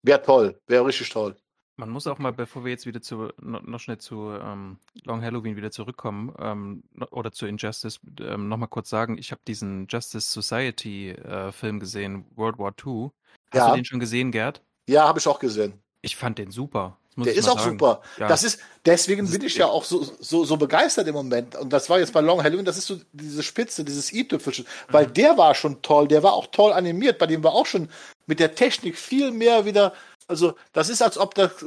wäre 0.03 0.23
toll, 0.23 0.61
wäre 0.67 0.87
richtig 0.87 1.11
toll. 1.11 1.37
Man 1.77 1.91
muss 1.91 2.09
auch 2.09 2.19
mal, 2.19 2.33
bevor 2.33 2.65
wir 2.65 2.73
jetzt 2.73 2.87
wieder 2.87 3.01
zu, 3.01 3.29
noch 3.41 3.79
schnell 3.79 3.99
zu 3.99 4.31
ähm, 4.33 4.79
Long 5.05 5.23
Halloween 5.23 5.55
wieder 5.55 5.71
zurückkommen 5.71 6.35
ähm, 6.41 6.83
oder 7.13 7.31
zu 7.31 7.47
Injustice, 7.47 8.01
ähm, 8.21 8.49
nochmal 8.49 8.69
kurz 8.69 8.89
sagen, 8.89 9.17
ich 9.17 9.31
habe 9.31 9.43
diesen 9.47 9.87
Justice 9.87 10.29
Society 10.29 11.11
äh, 11.11 11.53
Film 11.53 11.79
gesehen, 11.79 12.25
World 12.35 12.59
War 12.59 12.75
II. 12.85 13.11
Hast 13.53 13.59
ja. 13.59 13.71
du 13.71 13.77
den 13.77 13.85
schon 13.85 14.01
gesehen, 14.01 14.33
Gerd? 14.33 14.61
Ja, 14.89 15.07
habe 15.07 15.21
ich 15.21 15.29
auch 15.29 15.39
gesehen. 15.39 15.81
Ich 16.03 16.17
fand 16.17 16.39
den 16.39 16.51
super. 16.51 16.99
Der 17.25 17.35
ist 17.35 17.49
auch 17.49 17.59
sagen. 17.59 17.73
super. 17.73 18.03
Ja. 18.19 18.29
Das 18.29 18.45
ist, 18.45 18.61
deswegen 18.85 19.23
das 19.27 19.33
bin 19.33 19.45
ich 19.45 19.57
ja 19.57 19.67
auch 19.67 19.85
so, 19.85 20.07
so, 20.21 20.45
so 20.45 20.57
begeistert 20.57 21.09
im 21.09 21.15
Moment. 21.15 21.57
Und 21.57 21.73
das 21.73 21.91
war 21.91 21.99
jetzt 21.99 22.13
bei 22.13 22.21
Long 22.21 22.43
Halloween, 22.43 22.65
das 22.65 22.79
ist 22.79 22.87
so 22.87 22.97
diese 23.13 23.43
Spitze, 23.43 23.85
dieses 23.85 24.13
i-Tüpfelchen. 24.13 24.65
Mhm. 24.65 24.93
Weil 24.93 25.07
der 25.07 25.37
war 25.37 25.55
schon 25.55 25.83
toll, 25.83 26.09
der 26.09 26.23
war 26.23 26.35
auch 26.35 26.47
toll 26.47 26.73
animiert, 26.73 27.19
bei 27.19 27.27
dem 27.27 27.43
war 27.43 27.53
auch 27.53 27.67
schon 27.67 27.89
mit 28.27 28.41
der 28.41 28.55
Technik 28.55 28.97
viel 28.97 29.31
mehr 29.31 29.65
wieder 29.65 29.93
also 30.29 30.55
das 30.75 30.91
ist, 30.91 31.03
als 31.03 31.17
ob, 31.17 31.35
das, 31.35 31.65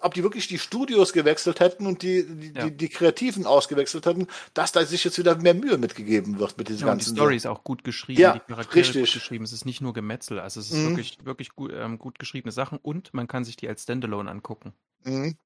ob 0.00 0.14
die 0.14 0.22
wirklich 0.22 0.46
die 0.46 0.58
Studios 0.58 1.12
gewechselt 1.12 1.58
hätten 1.58 1.86
und 1.86 2.02
die, 2.02 2.24
die, 2.24 2.52
ja. 2.52 2.64
die, 2.64 2.76
die, 2.76 2.88
Kreativen 2.88 3.46
ausgewechselt 3.46 4.06
hätten, 4.06 4.28
dass 4.54 4.70
da 4.70 4.84
sich 4.86 5.02
jetzt 5.04 5.18
wieder 5.18 5.36
mehr 5.36 5.54
Mühe 5.54 5.76
mitgegeben 5.76 6.38
wird 6.38 6.56
mit 6.56 6.68
diesem 6.68 6.86
ja, 6.86 6.94
ganzen. 6.94 7.14
Die 7.14 7.20
Story 7.20 7.36
ist 7.36 7.46
auch 7.46 7.64
gut 7.64 7.82
geschrieben, 7.82 8.20
ja, 8.20 8.34
die 8.34 8.40
Charaktere 8.40 8.76
richtig. 8.76 9.02
gut 9.02 9.12
geschrieben. 9.12 9.44
Es 9.44 9.52
ist 9.52 9.66
nicht 9.66 9.80
nur 9.80 9.92
Gemetzel, 9.92 10.38
also 10.38 10.60
es 10.60 10.70
ist 10.70 10.78
mhm. 10.78 10.90
wirklich, 10.90 11.18
wirklich 11.24 11.50
gut, 11.50 11.72
ähm, 11.74 11.98
gut 11.98 12.20
geschriebene 12.20 12.52
Sachen 12.52 12.78
und 12.78 13.12
man 13.12 13.26
kann 13.26 13.44
sich 13.44 13.56
die 13.56 13.68
als 13.68 13.82
Standalone 13.82 14.30
angucken. 14.30 14.72
Mhm. 15.04 15.36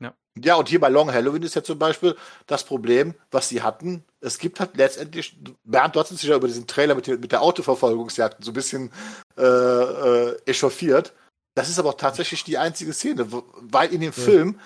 Ja. 0.00 0.14
ja, 0.38 0.54
und 0.56 0.68
hier 0.68 0.80
bei 0.80 0.88
Long 0.88 1.10
Halloween 1.10 1.42
ist 1.42 1.54
ja 1.54 1.62
zum 1.62 1.78
Beispiel 1.78 2.16
das 2.46 2.64
Problem, 2.64 3.14
was 3.30 3.48
sie 3.48 3.62
hatten. 3.62 4.04
Es 4.20 4.38
gibt 4.38 4.60
halt 4.60 4.76
letztendlich, 4.76 5.38
Bernd, 5.64 5.96
du 5.96 6.00
hast 6.00 6.10
sich 6.10 6.22
ja 6.22 6.36
über 6.36 6.48
diesen 6.48 6.66
Trailer 6.66 6.94
mit, 6.94 7.06
mit 7.08 7.32
der 7.32 7.40
Autoverfolgungsjagd 7.40 8.44
so 8.44 8.50
ein 8.50 8.54
bisschen 8.54 8.90
äh, 9.38 9.42
äh, 9.42 10.36
echauffiert. 10.44 11.14
Das 11.56 11.70
ist 11.70 11.78
aber 11.78 11.88
auch 11.88 11.94
tatsächlich 11.94 12.44
die 12.44 12.58
einzige 12.58 12.92
Szene, 12.92 13.26
weil 13.30 13.92
in 13.92 14.02
dem 14.02 14.12
ja. 14.12 14.22
Film 14.22 14.60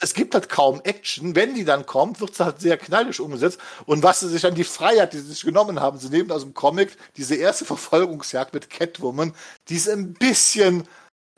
es 0.00 0.12
gibt 0.12 0.34
halt 0.34 0.50
kaum 0.50 0.82
Action. 0.84 1.34
Wenn 1.34 1.54
die 1.54 1.64
dann 1.64 1.86
kommt, 1.86 2.20
wird 2.20 2.32
es 2.32 2.40
halt 2.40 2.60
sehr 2.60 2.76
knallig 2.76 3.20
umgesetzt. 3.20 3.58
Und 3.86 4.02
was 4.02 4.20
sie 4.20 4.28
sich 4.28 4.44
an 4.44 4.54
die 4.54 4.64
Freiheit, 4.64 5.14
die 5.14 5.18
sie 5.18 5.28
sich 5.28 5.44
genommen 5.44 5.80
haben, 5.80 5.98
sie 5.98 6.10
nehmen 6.10 6.30
aus 6.30 6.42
dem 6.42 6.52
Comic 6.52 6.96
diese 7.16 7.36
erste 7.36 7.64
Verfolgungsjagd 7.64 8.52
mit 8.52 8.68
Catwoman, 8.68 9.34
die 9.68 9.76
ist 9.76 9.88
ein 9.88 10.12
bisschen 10.12 10.86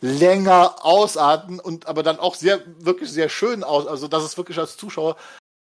länger 0.00 0.84
ausatmen 0.84 1.60
und 1.60 1.86
aber 1.86 2.02
dann 2.02 2.18
auch 2.18 2.34
sehr, 2.34 2.60
wirklich 2.78 3.10
sehr 3.10 3.28
schön 3.28 3.62
aus. 3.62 3.86
Also, 3.86 4.08
dass 4.08 4.24
es 4.24 4.36
wirklich 4.36 4.58
als 4.58 4.76
Zuschauer 4.76 5.16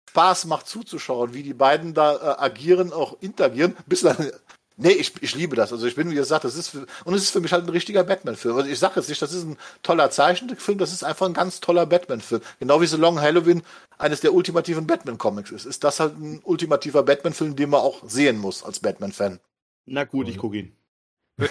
Spaß 0.09 0.45
macht 0.45 0.67
zuzuschauen, 0.67 1.33
wie 1.33 1.43
die 1.43 1.53
beiden 1.53 1.93
da 1.93 2.15
äh, 2.15 2.41
agieren, 2.41 2.91
auch 2.93 3.17
interagieren, 3.21 3.77
bis 3.85 4.01
dann 4.01 4.31
Nee, 4.77 4.91
ich, 4.91 5.13
ich 5.21 5.35
liebe 5.35 5.55
das. 5.55 5.71
Also 5.71 5.87
ich 5.87 5.95
bin, 5.95 6.11
wie 6.11 6.15
gesagt, 6.15 6.43
das 6.43 6.55
ist 6.55 6.69
für, 6.69 6.85
und 7.05 7.13
es 7.13 7.23
ist 7.23 7.31
für 7.31 7.39
mich 7.39 7.53
halt 7.53 7.65
ein 7.65 7.69
richtiger 7.69 8.03
Batman-Film. 8.03 8.57
Also 8.57 8.69
ich 8.69 8.77
sage 8.77 8.95
jetzt 8.97 9.07
nicht, 9.07 9.21
das 9.21 9.31
ist 9.31 9.45
ein 9.45 9.57
toller 9.83 10.09
Zeichentrickfilm, 10.09 10.77
das 10.77 10.91
ist 10.91 11.03
einfach 11.03 11.27
ein 11.27 11.33
ganz 11.33 11.61
toller 11.61 11.85
Batman-Film. 11.85 12.41
Genau 12.59 12.81
wie 12.81 12.87
The 12.87 12.97
Long 12.97 13.21
Halloween 13.21 13.63
eines 13.97 14.19
der 14.19 14.33
ultimativen 14.33 14.85
Batman-Comics 14.85 15.51
ist. 15.51 15.65
Ist 15.65 15.85
das 15.85 16.01
halt 16.01 16.19
ein 16.19 16.41
ultimativer 16.43 17.03
Batman-Film, 17.03 17.55
den 17.55 17.69
man 17.69 17.79
auch 17.79 18.03
sehen 18.05 18.37
muss 18.37 18.63
als 18.63 18.81
Batman-Fan. 18.81 19.39
Na 19.85 20.03
gut, 20.03 20.27
ich 20.27 20.37
gucke 20.37 20.57
ihn. 20.57 20.75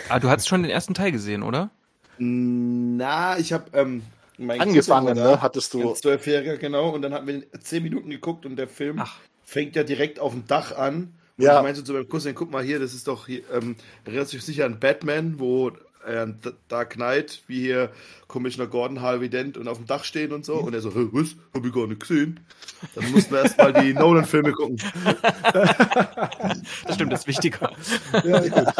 Ah, 0.08 0.18
du 0.18 0.28
hast 0.28 0.46
schon 0.46 0.62
den 0.62 0.70
ersten 0.70 0.92
Teil 0.92 1.12
gesehen, 1.12 1.42
oder? 1.42 1.70
Na, 2.18 3.38
ich 3.38 3.52
habe 3.54 3.64
ähm, 3.72 4.02
angefangen, 4.48 5.14
ne? 5.14 5.40
Hattest 5.40 5.72
du 5.72 5.94
zwölfjähriger 5.94 6.58
genau 6.58 6.90
und 6.90 7.02
dann 7.02 7.14
haben 7.14 7.26
wir 7.26 7.50
zehn 7.60 7.82
Minuten 7.82 8.10
geguckt 8.10 8.44
und 8.44 8.56
der 8.56 8.68
Film 8.68 8.98
Ach. 8.98 9.16
fängt 9.44 9.76
ja 9.76 9.82
direkt 9.82 10.20
auf 10.20 10.32
dem 10.32 10.46
Dach 10.46 10.76
an 10.76 11.14
ja. 11.37 11.59
ich 11.59 11.62
meinte 11.62 11.85
zu 11.85 11.92
meinem 11.92 12.09
Cousin, 12.09 12.35
guck 12.35 12.51
mal 12.51 12.62
hier, 12.62 12.79
das 12.79 12.94
ist 12.94 13.09
doch, 13.09 13.27
hier, 13.27 13.42
ähm, 13.53 13.77
erinnert 14.05 14.29
sich 14.29 14.42
sicher 14.42 14.66
an 14.66 14.81
Batman, 14.81 15.38
wo 15.38 15.73
äh, 16.07 16.27
Dark 16.68 16.90
Knight, 16.90 17.42
wie 17.47 17.61
hier 17.61 17.90
Commissioner 18.29 18.68
Gordon, 18.68 19.01
Harvey 19.01 19.29
Dent 19.29 19.57
und 19.57 19.68
auf 19.68 19.79
dem 19.79 19.87
Dach 19.87 20.05
stehen 20.05 20.33
und 20.33 20.44
so. 20.44 20.55
Und 20.57 20.75
er 20.75 20.81
so, 20.81 20.94
was? 20.94 21.37
Hab 21.53 21.64
ich 21.64 21.73
gar 21.73 21.87
nicht 21.87 22.01
gesehen. 22.01 22.40
Dann 22.94 23.11
mussten 23.12 23.33
wir 23.33 23.42
erstmal 23.42 23.73
die 23.73 23.94
Nolan-Filme 23.94 24.53
gucken. 24.53 24.79
das 25.53 26.94
stimmt, 26.94 27.12
das 27.12 27.20
ist 27.20 27.27
wichtiger. 27.27 27.70
Ja, 28.25 28.40
gut. 28.40 28.75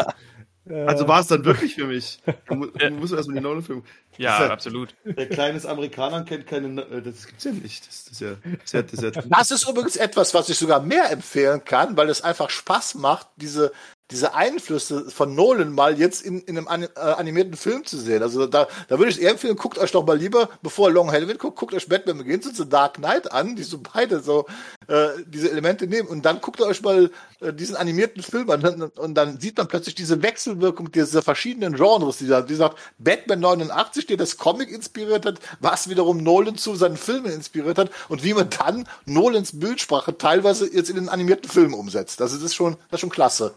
Also 0.67 1.07
war 1.07 1.21
es 1.21 1.27
dann 1.27 1.45
wirklich 1.45 1.75
für 1.75 1.85
mich. 1.85 2.19
Du, 2.47 2.55
musst 2.55 3.13
erstmal 3.13 3.35
die 3.35 3.41
Nolan-Filme. 3.41 3.83
Ja, 4.17 4.45
ja, 4.45 4.49
absolut. 4.49 4.95
Der 5.05 5.29
kleines 5.29 5.65
Amerikaner 5.65 6.23
kennt 6.23 6.47
keine. 6.47 6.81
Äh, 6.81 7.01
das 7.01 7.27
gibt's 7.27 7.43
ja 7.43 7.51
nicht. 7.51 7.87
Das, 7.87 8.07
ist 8.07 8.21
ja, 8.21 8.31
das, 8.41 8.93
ist 8.93 9.03
ja, 9.03 9.11
das 9.11 9.51
ist 9.51 9.69
übrigens 9.69 9.95
etwas, 9.95 10.33
was 10.33 10.49
ich 10.49 10.57
sogar 10.57 10.81
mehr 10.81 11.11
empfehlen 11.11 11.63
kann, 11.63 11.95
weil 11.97 12.09
es 12.09 12.21
einfach 12.21 12.49
Spaß 12.49 12.95
macht, 12.95 13.27
diese 13.35 13.71
diese 14.11 14.35
Einflüsse 14.35 15.09
von 15.09 15.33
Nolan 15.33 15.73
mal 15.73 15.97
jetzt 15.97 16.21
in, 16.21 16.41
in 16.41 16.67
einem 16.67 16.89
äh, 16.95 16.99
animierten 16.99 17.55
Film 17.55 17.85
zu 17.85 17.97
sehen. 17.97 18.21
Also 18.21 18.45
da, 18.45 18.67
da 18.87 18.99
würde 18.99 19.09
ich 19.09 19.19
eher 19.19 19.31
empfehlen, 19.31 19.55
guckt 19.55 19.79
euch 19.79 19.91
doch 19.91 20.05
mal 20.05 20.17
lieber, 20.17 20.49
bevor 20.61 20.91
Long 20.91 21.11
Halloween 21.11 21.39
guckt, 21.39 21.57
guckt 21.57 21.73
euch 21.73 21.89
Batman 21.89 22.19
Begins 22.19 22.45
und 22.45 22.55
The 22.55 22.69
Dark 22.69 22.95
Knight 22.95 23.31
an, 23.31 23.55
die 23.55 23.63
so 23.63 23.79
beide 23.79 24.19
so 24.19 24.45
äh, 24.87 25.07
diese 25.25 25.49
Elemente 25.49 25.87
nehmen 25.87 26.07
und 26.07 26.23
dann 26.23 26.39
guckt 26.39 26.61
euch 26.61 26.83
mal 26.83 27.09
äh, 27.39 27.51
diesen 27.51 27.75
animierten 27.75 28.21
Film 28.21 28.47
an 28.51 28.91
und 28.95 29.15
dann 29.15 29.39
sieht 29.39 29.57
man 29.57 29.67
plötzlich 29.67 29.95
diese 29.95 30.21
Wechselwirkung 30.21 30.91
dieser 30.91 31.23
verschiedenen 31.23 31.73
Genres, 31.73 32.17
die 32.17 32.27
da, 32.27 32.41
die 32.41 32.55
sagt, 32.55 32.77
Batman 32.99 33.39
89, 33.39 34.05
der 34.05 34.17
das 34.17 34.37
Comic 34.37 34.69
inspiriert 34.69 35.25
hat, 35.25 35.39
was 35.59 35.89
wiederum 35.89 36.17
Nolan 36.17 36.57
zu 36.57 36.75
seinen 36.75 36.97
Filmen 36.97 37.31
inspiriert 37.31 37.79
hat 37.79 37.89
und 38.07 38.23
wie 38.23 38.35
man 38.35 38.51
dann 38.51 38.87
Nolans 39.05 39.59
Bildsprache 39.59 40.15
teilweise 40.15 40.71
jetzt 40.71 40.91
in 40.91 40.95
den 40.95 41.09
animierten 41.09 41.49
Film 41.49 41.73
umsetzt. 41.73 42.21
Also 42.21 42.35
das 42.35 42.43
ist 42.43 42.55
schon, 42.55 42.73
das 42.91 42.97
ist 42.97 43.01
schon 43.01 43.09
klasse 43.09 43.55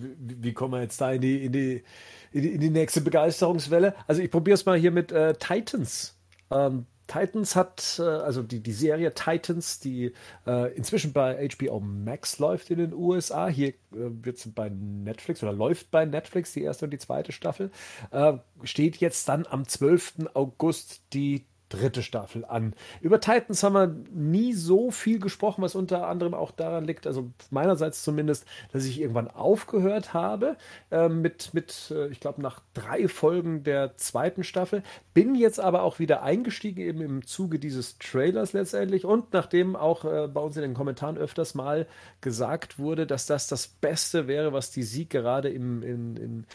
wie, 0.00 0.42
wie 0.42 0.52
kommen 0.52 0.74
wir 0.74 0.82
jetzt 0.82 1.00
da 1.00 1.12
in 1.12 1.20
die, 1.20 1.44
in 1.44 1.52
die, 1.52 1.84
in 2.32 2.42
die, 2.42 2.52
in 2.52 2.60
die 2.60 2.70
nächste 2.70 3.00
Begeisterungswelle? 3.00 3.94
Also 4.06 4.22
ich 4.22 4.30
probiere 4.30 4.54
es 4.54 4.66
mal 4.66 4.78
hier 4.78 4.90
mit 4.90 5.12
äh, 5.12 5.34
Titans. 5.34 6.16
Ähm, 6.50 6.86
Titans 7.06 7.54
hat, 7.54 7.96
äh, 7.98 8.02
also 8.02 8.42
die, 8.42 8.60
die 8.60 8.72
Serie 8.72 9.14
Titans, 9.14 9.80
die 9.80 10.12
äh, 10.46 10.74
inzwischen 10.74 11.12
bei 11.12 11.48
HBO 11.48 11.80
Max 11.80 12.38
läuft 12.38 12.70
in 12.70 12.78
den 12.78 12.92
USA. 12.92 13.48
Hier 13.48 13.68
äh, 13.68 13.74
wird 13.92 14.38
es 14.38 14.52
bei 14.52 14.68
Netflix 14.68 15.42
oder 15.42 15.52
läuft 15.52 15.90
bei 15.90 16.04
Netflix 16.04 16.52
die 16.52 16.62
erste 16.62 16.86
und 16.86 16.90
die 16.90 16.98
zweite 16.98 17.32
Staffel. 17.32 17.70
Äh, 18.10 18.34
steht 18.64 18.96
jetzt 18.96 19.28
dann 19.28 19.46
am 19.48 19.66
12. 19.66 20.28
August 20.34 21.02
die 21.12 21.46
dritte 21.68 22.02
Staffel 22.02 22.44
an. 22.44 22.74
Über 23.00 23.20
Titans 23.20 23.62
haben 23.62 23.74
wir 23.74 23.96
nie 24.12 24.52
so 24.52 24.90
viel 24.90 25.18
gesprochen, 25.18 25.62
was 25.62 25.74
unter 25.74 26.06
anderem 26.06 26.34
auch 26.34 26.50
daran 26.50 26.84
liegt, 26.84 27.06
also 27.06 27.30
meinerseits 27.50 28.02
zumindest, 28.02 28.46
dass 28.72 28.84
ich 28.84 29.00
irgendwann 29.00 29.28
aufgehört 29.28 30.14
habe 30.14 30.56
äh, 30.90 31.08
mit, 31.08 31.54
mit 31.54 31.92
äh, 31.94 32.08
ich 32.08 32.20
glaube, 32.20 32.40
nach 32.40 32.60
drei 32.74 33.08
Folgen 33.08 33.64
der 33.64 33.96
zweiten 33.96 34.44
Staffel. 34.44 34.82
Bin 35.12 35.34
jetzt 35.34 35.58
aber 35.58 35.82
auch 35.82 35.98
wieder 35.98 36.22
eingestiegen, 36.22 36.80
eben 36.80 37.00
im 37.00 37.26
Zuge 37.26 37.58
dieses 37.58 37.98
Trailers 37.98 38.52
letztendlich 38.52 39.04
und 39.04 39.32
nachdem 39.32 39.74
auch 39.74 40.04
äh, 40.04 40.28
bei 40.28 40.40
uns 40.40 40.56
in 40.56 40.62
den 40.62 40.74
Kommentaren 40.74 41.18
öfters 41.18 41.54
mal 41.54 41.86
gesagt 42.20 42.78
wurde, 42.78 43.06
dass 43.06 43.26
das 43.26 43.48
das 43.48 43.66
Beste 43.66 44.28
wäre, 44.28 44.52
was 44.52 44.70
die 44.70 44.82
Sieg 44.82 45.10
gerade 45.10 45.48
im, 45.48 45.82
in, 45.82 46.16
in, 46.16 46.46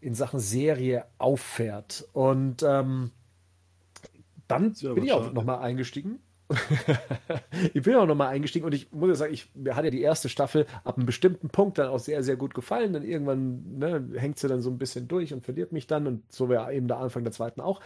in 0.00 0.14
Sachen 0.14 0.40
Serie 0.40 1.04
auffährt. 1.18 2.08
Und 2.12 2.62
ähm, 2.62 3.10
dann 4.48 4.72
bin 4.72 5.04
ich 5.04 5.12
auch 5.12 5.32
nochmal 5.32 5.58
eingestiegen. 5.58 6.20
ich 7.74 7.82
bin 7.82 7.96
auch 7.96 8.06
nochmal 8.06 8.28
eingestiegen 8.28 8.64
und 8.64 8.72
ich 8.72 8.92
muss 8.92 9.08
ja 9.08 9.14
sagen, 9.16 9.34
ich, 9.34 9.50
mir 9.54 9.74
hat 9.74 9.84
ja 9.84 9.90
die 9.90 10.02
erste 10.02 10.28
Staffel 10.28 10.66
ab 10.84 10.96
einem 10.96 11.06
bestimmten 11.06 11.48
Punkt 11.48 11.78
dann 11.78 11.88
auch 11.88 11.98
sehr, 11.98 12.22
sehr 12.22 12.36
gut 12.36 12.54
gefallen. 12.54 12.92
Dann 12.92 13.02
irgendwann 13.02 13.78
ne, 13.78 14.08
hängt 14.16 14.38
sie 14.38 14.46
dann 14.46 14.62
so 14.62 14.70
ein 14.70 14.78
bisschen 14.78 15.08
durch 15.08 15.32
und 15.32 15.44
verliert 15.44 15.72
mich 15.72 15.88
dann 15.88 16.06
und 16.06 16.32
so 16.32 16.48
wäre 16.48 16.72
eben 16.72 16.86
der 16.86 16.98
Anfang 16.98 17.24
der 17.24 17.32
zweiten 17.32 17.60
auch. 17.60 17.80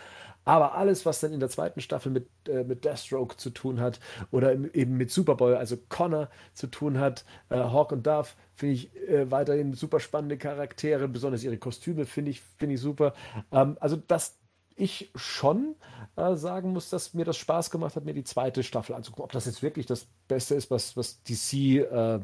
Aber 0.44 0.74
alles, 0.74 1.06
was 1.06 1.20
dann 1.20 1.32
in 1.32 1.40
der 1.40 1.48
zweiten 1.48 1.80
Staffel 1.80 2.12
mit, 2.12 2.28
äh, 2.48 2.64
mit 2.64 2.84
Deathstroke 2.84 3.36
zu 3.36 3.50
tun 3.50 3.80
hat 3.80 4.00
oder 4.30 4.52
eben 4.74 4.96
mit 4.96 5.10
Superboy, 5.10 5.54
also 5.54 5.76
Connor 5.88 6.28
zu 6.54 6.66
tun 6.66 6.98
hat, 6.98 7.24
äh, 7.50 7.56
Hawk 7.56 7.92
und 7.92 8.06
Dove, 8.06 8.28
finde 8.54 8.74
ich 8.74 8.94
äh, 9.08 9.30
weiterhin 9.30 9.72
super 9.74 10.00
spannende 10.00 10.36
Charaktere, 10.36 11.08
besonders 11.08 11.44
ihre 11.44 11.58
Kostüme 11.58 12.04
finde 12.04 12.30
ich, 12.30 12.40
find 12.58 12.72
ich 12.72 12.80
super. 12.80 13.14
Ähm, 13.52 13.76
also 13.80 13.96
das, 13.96 14.39
ich 14.80 15.10
schon 15.14 15.76
äh, 16.16 16.34
sagen 16.34 16.72
muss, 16.72 16.90
dass 16.90 17.14
mir 17.14 17.24
das 17.24 17.36
Spaß 17.36 17.70
gemacht 17.70 17.96
hat, 17.96 18.04
mir 18.04 18.14
die 18.14 18.24
zweite 18.24 18.62
Staffel 18.62 18.94
anzugucken. 18.94 19.24
Ob 19.24 19.32
das 19.32 19.46
jetzt 19.46 19.62
wirklich 19.62 19.86
das 19.86 20.06
Beste 20.28 20.54
ist, 20.54 20.70
was, 20.70 20.96
was 20.96 21.22
DC 21.22 21.52
äh, 21.52 22.20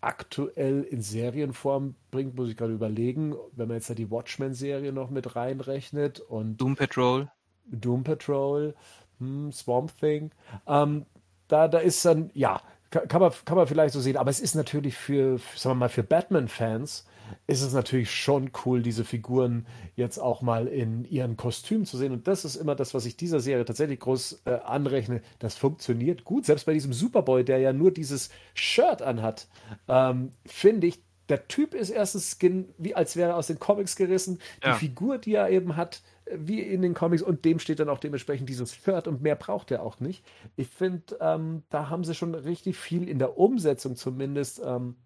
aktuell 0.00 0.82
in 0.82 1.00
Serienform 1.00 1.94
bringt, 2.10 2.36
muss 2.36 2.50
ich 2.50 2.56
gerade 2.56 2.74
überlegen, 2.74 3.34
wenn 3.52 3.68
man 3.68 3.78
jetzt 3.78 3.88
da 3.88 3.94
die 3.94 4.10
Watchmen-Serie 4.10 4.92
noch 4.92 5.10
mit 5.10 5.34
reinrechnet 5.34 6.20
und 6.20 6.58
Doom 6.58 6.76
Patrol. 6.76 7.30
Doom 7.66 8.04
Patrol, 8.04 8.74
hm, 9.18 9.50
Swamp 9.52 9.98
Thing. 9.98 10.30
Ähm, 10.66 11.06
da, 11.48 11.68
da 11.68 11.78
ist 11.78 12.04
dann, 12.04 12.30
ja, 12.34 12.60
kann, 12.90 13.20
man, 13.20 13.32
kann 13.44 13.56
man 13.56 13.66
vielleicht 13.66 13.94
so 13.94 14.00
sehen, 14.00 14.16
aber 14.16 14.30
es 14.30 14.40
ist 14.40 14.54
natürlich 14.54 14.96
für, 14.96 15.38
sagen 15.56 15.76
wir 15.76 15.80
mal, 15.80 15.88
für 15.88 16.02
Batman-Fans 16.02 17.06
ist 17.46 17.62
es 17.62 17.72
natürlich 17.72 18.10
schon 18.10 18.50
cool, 18.64 18.82
diese 18.82 19.04
Figuren 19.04 19.66
jetzt 19.96 20.18
auch 20.18 20.42
mal 20.42 20.66
in 20.66 21.04
ihren 21.04 21.36
Kostümen 21.36 21.84
zu 21.84 21.96
sehen. 21.96 22.12
Und 22.12 22.26
das 22.26 22.44
ist 22.44 22.56
immer 22.56 22.74
das, 22.74 22.94
was 22.94 23.06
ich 23.06 23.16
dieser 23.16 23.40
Serie 23.40 23.64
tatsächlich 23.64 24.00
groß 24.00 24.42
äh, 24.44 24.50
anrechne. 24.64 25.22
Das 25.38 25.56
funktioniert 25.56 26.24
gut. 26.24 26.46
Selbst 26.46 26.66
bei 26.66 26.72
diesem 26.72 26.92
Superboy, 26.92 27.44
der 27.44 27.58
ja 27.58 27.72
nur 27.72 27.90
dieses 27.90 28.30
Shirt 28.54 29.02
anhat, 29.02 29.48
ähm, 29.88 30.32
finde 30.46 30.86
ich, 30.86 31.02
der 31.28 31.48
Typ 31.48 31.74
ist 31.74 31.90
erstens 31.90 32.36
Skin, 32.38 32.68
wie 32.76 32.94
als 32.94 33.16
wäre 33.16 33.30
er 33.30 33.36
aus 33.36 33.46
den 33.46 33.58
Comics 33.58 33.96
gerissen. 33.96 34.40
Die 34.62 34.68
ja. 34.68 34.74
Figur, 34.74 35.18
die 35.18 35.34
er 35.34 35.48
eben 35.48 35.76
hat, 35.76 36.02
wie 36.30 36.60
in 36.60 36.82
den 36.82 36.94
Comics 36.94 37.22
und 37.22 37.44
dem 37.44 37.58
steht 37.58 37.80
dann 37.80 37.88
auch 37.88 37.98
dementsprechend 37.98 38.48
dieses 38.48 38.74
Shirt 38.74 39.08
und 39.08 39.22
mehr 39.22 39.36
braucht 39.36 39.70
er 39.70 39.82
auch 39.82 40.00
nicht. 40.00 40.24
Ich 40.56 40.68
finde, 40.68 41.16
ähm, 41.20 41.62
da 41.70 41.88
haben 41.90 42.04
sie 42.04 42.14
schon 42.14 42.34
richtig 42.34 42.76
viel 42.76 43.08
in 43.08 43.18
der 43.18 43.38
Umsetzung 43.38 43.96
zumindest 43.96 44.60
ähm, 44.64 44.96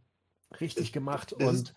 richtig 0.60 0.92
gemacht 0.92 1.32
und 1.32 1.74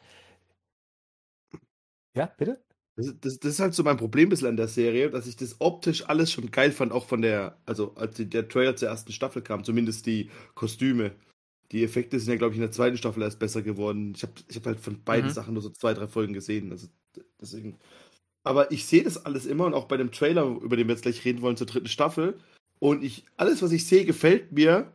ja, 2.15 2.25
bitte? 2.37 2.61
Das, 2.95 3.13
das, 3.21 3.39
das, 3.39 3.53
ist 3.53 3.59
halt 3.59 3.73
so 3.73 3.83
mein 3.83 3.97
Problem 3.97 4.27
ein 4.27 4.29
bisschen 4.29 4.49
an 4.49 4.57
der 4.57 4.67
Serie, 4.67 5.09
dass 5.09 5.27
ich 5.27 5.37
das 5.37 5.55
optisch 5.59 6.07
alles 6.09 6.31
schon 6.31 6.51
geil 6.51 6.71
fand, 6.71 6.91
auch 6.91 7.05
von 7.05 7.21
der, 7.21 7.57
also 7.65 7.95
als 7.95 8.15
der 8.17 8.47
Trailer 8.47 8.75
zur 8.75 8.89
ersten 8.89 9.13
Staffel 9.13 9.41
kam, 9.41 9.63
zumindest 9.63 10.05
die 10.05 10.29
Kostüme. 10.55 11.11
Die 11.71 11.83
Effekte 11.83 12.19
sind 12.19 12.29
ja, 12.29 12.37
glaube 12.37 12.53
ich, 12.53 12.57
in 12.57 12.63
der 12.63 12.71
zweiten 12.71 12.97
Staffel 12.97 13.23
erst 13.23 13.39
besser 13.39 13.61
geworden. 13.61 14.13
Ich 14.15 14.23
habe 14.23 14.33
ich 14.49 14.57
hab 14.57 14.65
halt 14.65 14.79
von 14.79 15.01
beiden 15.03 15.29
mhm. 15.29 15.33
Sachen 15.33 15.53
nur 15.53 15.63
so 15.63 15.69
zwei, 15.69 15.93
drei 15.93 16.07
Folgen 16.07 16.33
gesehen. 16.33 16.71
Also 16.71 16.87
deswegen. 17.39 17.77
Aber 18.43 18.71
ich 18.71 18.85
sehe 18.85 19.03
das 19.03 19.25
alles 19.25 19.45
immer 19.45 19.65
und 19.65 19.73
auch 19.73 19.85
bei 19.85 19.95
dem 19.95 20.11
Trailer, 20.11 20.45
über 20.45 20.75
den 20.75 20.87
wir 20.87 20.95
jetzt 20.95 21.03
gleich 21.03 21.23
reden 21.23 21.41
wollen, 21.41 21.55
zur 21.55 21.67
dritten 21.67 21.87
Staffel. 21.87 22.37
Und 22.79 23.03
ich, 23.03 23.25
alles, 23.37 23.61
was 23.61 23.71
ich 23.71 23.87
sehe, 23.87 24.03
gefällt 24.03 24.51
mir. 24.51 24.91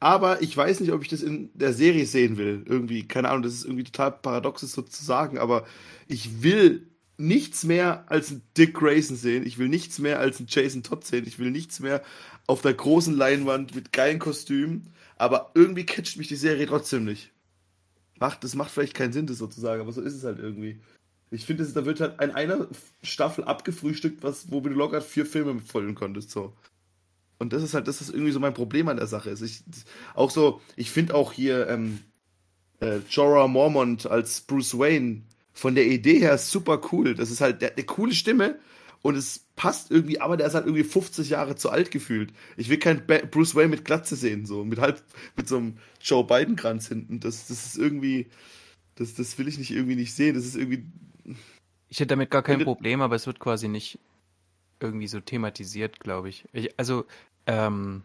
Aber 0.00 0.42
ich 0.42 0.56
weiß 0.56 0.80
nicht, 0.80 0.92
ob 0.92 1.02
ich 1.02 1.08
das 1.08 1.22
in 1.22 1.50
der 1.54 1.72
Serie 1.72 2.06
sehen 2.06 2.36
will. 2.36 2.62
Irgendwie, 2.66 3.06
keine 3.08 3.30
Ahnung, 3.30 3.42
das 3.42 3.54
ist 3.54 3.64
irgendwie 3.64 3.84
total 3.84 4.12
paradox, 4.12 4.60
so 4.60 4.82
zu 4.82 5.04
sagen, 5.04 5.38
aber 5.38 5.66
ich 6.08 6.42
will 6.42 6.86
nichts 7.16 7.64
mehr 7.64 8.04
als 8.10 8.30
einen 8.30 8.42
Dick 8.56 8.74
Grayson 8.74 9.16
sehen. 9.16 9.46
Ich 9.46 9.58
will 9.58 9.68
nichts 9.68 9.98
mehr 9.98 10.18
als 10.18 10.38
einen 10.38 10.48
Jason 10.50 10.82
Todd 10.82 11.04
sehen. 11.04 11.24
Ich 11.26 11.38
will 11.38 11.50
nichts 11.50 11.80
mehr 11.80 12.02
auf 12.46 12.62
der 12.62 12.74
großen 12.74 13.16
Leinwand 13.16 13.74
mit 13.74 13.92
geilen 13.92 14.18
Kostümen. 14.18 14.92
Aber 15.16 15.52
irgendwie 15.54 15.86
catcht 15.86 16.16
mich 16.16 16.28
die 16.28 16.36
Serie 16.36 16.66
trotzdem 16.66 17.04
nicht. 17.04 17.30
Macht, 18.18 18.44
das 18.44 18.54
macht 18.54 18.70
vielleicht 18.70 18.94
keinen 18.94 19.12
Sinn, 19.12 19.26
das 19.26 19.38
sozusagen, 19.38 19.80
aber 19.80 19.92
so 19.92 20.00
ist 20.00 20.14
es 20.14 20.24
halt 20.24 20.38
irgendwie. 20.38 20.80
Ich 21.30 21.46
finde, 21.46 21.64
da 21.64 21.84
wird 21.84 22.00
halt 22.00 22.20
in 22.20 22.30
einer 22.30 22.68
Staffel 23.02 23.44
abgefrühstückt, 23.44 24.22
was, 24.22 24.50
wo 24.50 24.60
du 24.60 24.70
locker 24.70 25.00
vier 25.00 25.26
Filme 25.26 25.54
mitfüllen 25.54 25.94
konntest. 25.94 26.30
So. 26.30 26.52
Und 27.38 27.52
das 27.52 27.62
ist 27.62 27.74
halt, 27.74 27.88
das 27.88 28.00
ist 28.00 28.10
irgendwie 28.10 28.32
so 28.32 28.40
mein 28.40 28.54
Problem 28.54 28.88
an 28.88 28.96
der 28.96 29.06
Sache. 29.06 29.30
Ist. 29.30 29.42
Ich, 29.42 29.62
auch 30.14 30.30
so, 30.30 30.60
ich 30.76 30.90
finde 30.90 31.14
auch 31.14 31.32
hier 31.32 31.68
ähm, 31.68 32.00
äh, 32.80 32.98
Jorah 33.10 33.48
Mormont 33.48 34.06
als 34.06 34.40
Bruce 34.42 34.78
Wayne 34.78 35.22
von 35.52 35.74
der 35.74 35.86
Idee 35.86 36.18
her 36.18 36.38
super 36.38 36.80
cool. 36.92 37.14
Das 37.14 37.30
ist 37.30 37.40
halt 37.40 37.62
der, 37.62 37.72
eine 37.72 37.84
coole 37.84 38.12
Stimme 38.12 38.58
und 39.02 39.16
es 39.16 39.46
passt 39.56 39.90
irgendwie, 39.90 40.20
aber 40.20 40.36
der 40.36 40.46
ist 40.46 40.54
halt 40.54 40.66
irgendwie 40.66 40.84
50 40.84 41.30
Jahre 41.30 41.56
zu 41.56 41.70
alt 41.70 41.90
gefühlt. 41.90 42.32
Ich 42.56 42.68
will 42.68 42.78
keinen 42.78 43.02
Bruce 43.30 43.54
Wayne 43.54 43.68
mit 43.68 43.84
Glatze 43.84 44.16
sehen, 44.16 44.46
so 44.46 44.64
mit 44.64 44.80
halb 44.80 45.02
mit 45.36 45.48
so 45.48 45.58
einem 45.58 45.76
Joe 46.00 46.24
Biden 46.24 46.56
Kranz 46.56 46.88
hinten. 46.88 47.20
Das, 47.20 47.46
das 47.46 47.66
ist 47.66 47.78
irgendwie, 47.78 48.28
das, 48.96 49.14
das 49.14 49.38
will 49.38 49.46
ich 49.46 49.58
nicht 49.58 49.70
irgendwie 49.70 49.96
nicht 49.96 50.14
sehen. 50.14 50.34
Das 50.34 50.44
ist 50.44 50.56
irgendwie. 50.56 50.86
Ich 51.88 52.00
hätte 52.00 52.08
damit 52.08 52.30
gar 52.30 52.42
kein 52.42 52.64
Problem, 52.64 53.00
aber 53.00 53.14
es 53.14 53.26
wird 53.26 53.38
quasi 53.38 53.68
nicht 53.68 53.98
irgendwie 54.84 55.08
so 55.08 55.20
thematisiert, 55.20 56.00
glaube 56.00 56.28
ich. 56.28 56.44
ich. 56.52 56.78
Also, 56.78 57.04
ähm, 57.46 58.04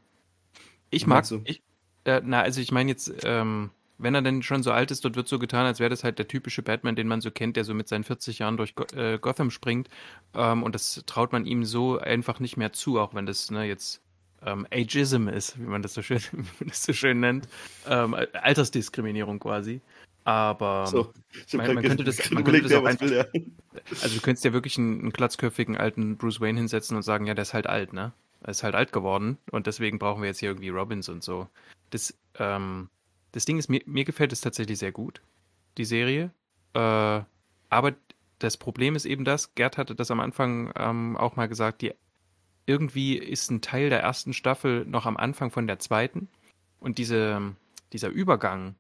ich 0.89 1.05
mag, 1.05 1.25
ich, 1.45 1.61
äh, 2.05 2.21
na, 2.23 2.41
also 2.41 2.61
ich 2.61 2.71
meine 2.71 2.89
jetzt, 2.89 3.13
ähm, 3.23 3.71
wenn 3.99 4.15
er 4.15 4.21
denn 4.21 4.41
schon 4.41 4.63
so 4.63 4.71
alt 4.71 4.91
ist, 4.91 5.03
dort 5.03 5.15
wird 5.15 5.27
so 5.27 5.37
getan, 5.39 5.65
als 5.65 5.79
wäre 5.79 5.89
das 5.89 6.03
halt 6.03 6.17
der 6.17 6.27
typische 6.27 6.63
Batman, 6.63 6.95
den 6.95 7.07
man 7.07 7.21
so 7.21 7.31
kennt, 7.31 7.57
der 7.57 7.65
so 7.65 7.73
mit 7.73 7.87
seinen 7.87 8.05
40 8.05 8.39
Jahren 8.39 8.57
durch 8.57 8.73
äh, 8.95 9.19
Gotham 9.19 9.51
springt. 9.51 9.89
Ähm, 10.33 10.63
und 10.63 10.73
das 10.73 11.03
traut 11.05 11.33
man 11.33 11.45
ihm 11.45 11.65
so 11.65 11.99
einfach 11.99 12.39
nicht 12.39 12.57
mehr 12.57 12.71
zu, 12.71 12.99
auch 12.99 13.13
wenn 13.13 13.25
das 13.25 13.51
ne, 13.51 13.65
jetzt 13.65 14.01
ähm, 14.45 14.65
Ageism 14.71 15.27
ist, 15.27 15.59
wie 15.59 15.65
man 15.65 15.81
das 15.81 15.93
so 15.93 16.01
schön, 16.01 16.21
das 16.65 16.83
so 16.83 16.93
schön 16.93 17.19
nennt. 17.19 17.47
Ähm, 17.87 18.15
Altersdiskriminierung 18.33 19.39
quasi. 19.39 19.81
Aber 20.29 20.85
so, 20.85 21.11
man, 21.53 21.73
man, 21.73 21.83
könnte 21.83 22.03
das, 22.03 22.29
man 22.29 22.43
könnte 22.43 22.61
das 22.61 22.73
auch 22.73 22.85
einfach, 22.85 23.01
will, 23.01 23.13
ja. 23.13 23.25
Also 24.03 24.13
du 24.13 24.21
könntest 24.21 24.45
ja 24.45 24.53
wirklich 24.53 24.77
einen, 24.77 24.99
einen 24.99 25.09
glatzköpfigen 25.09 25.75
alten 25.75 26.17
Bruce 26.17 26.39
Wayne 26.39 26.59
hinsetzen 26.59 26.95
und 26.95 27.01
sagen, 27.01 27.25
ja, 27.25 27.33
der 27.33 27.41
ist 27.41 27.55
halt 27.55 27.65
alt, 27.65 27.93
ne? 27.93 28.13
Er 28.43 28.49
ist 28.49 28.61
halt 28.61 28.75
alt 28.75 28.91
geworden 28.91 29.39
und 29.49 29.65
deswegen 29.65 29.97
brauchen 29.97 30.21
wir 30.21 30.27
jetzt 30.27 30.37
hier 30.37 30.49
irgendwie 30.49 30.69
Robins 30.69 31.09
und 31.09 31.23
so. 31.23 31.47
Das, 31.89 32.15
ähm, 32.37 32.91
das 33.31 33.45
Ding 33.45 33.57
ist, 33.57 33.69
mir, 33.69 33.81
mir 33.87 34.05
gefällt 34.05 34.31
es 34.31 34.41
tatsächlich 34.41 34.77
sehr 34.77 34.91
gut, 34.91 35.23
die 35.79 35.85
Serie. 35.85 36.29
Äh, 36.75 37.21
aber 37.69 37.95
das 38.37 38.55
Problem 38.55 38.95
ist 38.95 39.05
eben 39.05 39.25
das, 39.25 39.55
Gerd 39.55 39.79
hatte 39.79 39.95
das 39.95 40.11
am 40.11 40.19
Anfang 40.19 40.71
ähm, 40.75 41.17
auch 41.17 41.37
mal 41.37 41.47
gesagt, 41.47 41.81
die, 41.81 41.95
irgendwie 42.67 43.17
ist 43.17 43.49
ein 43.49 43.61
Teil 43.61 43.89
der 43.89 44.01
ersten 44.03 44.33
Staffel 44.33 44.85
noch 44.85 45.07
am 45.07 45.17
Anfang 45.17 45.49
von 45.49 45.65
der 45.65 45.79
zweiten. 45.79 46.29
Und 46.79 46.99
diese, 46.99 47.55
dieser 47.93 48.09
Übergang 48.09 48.75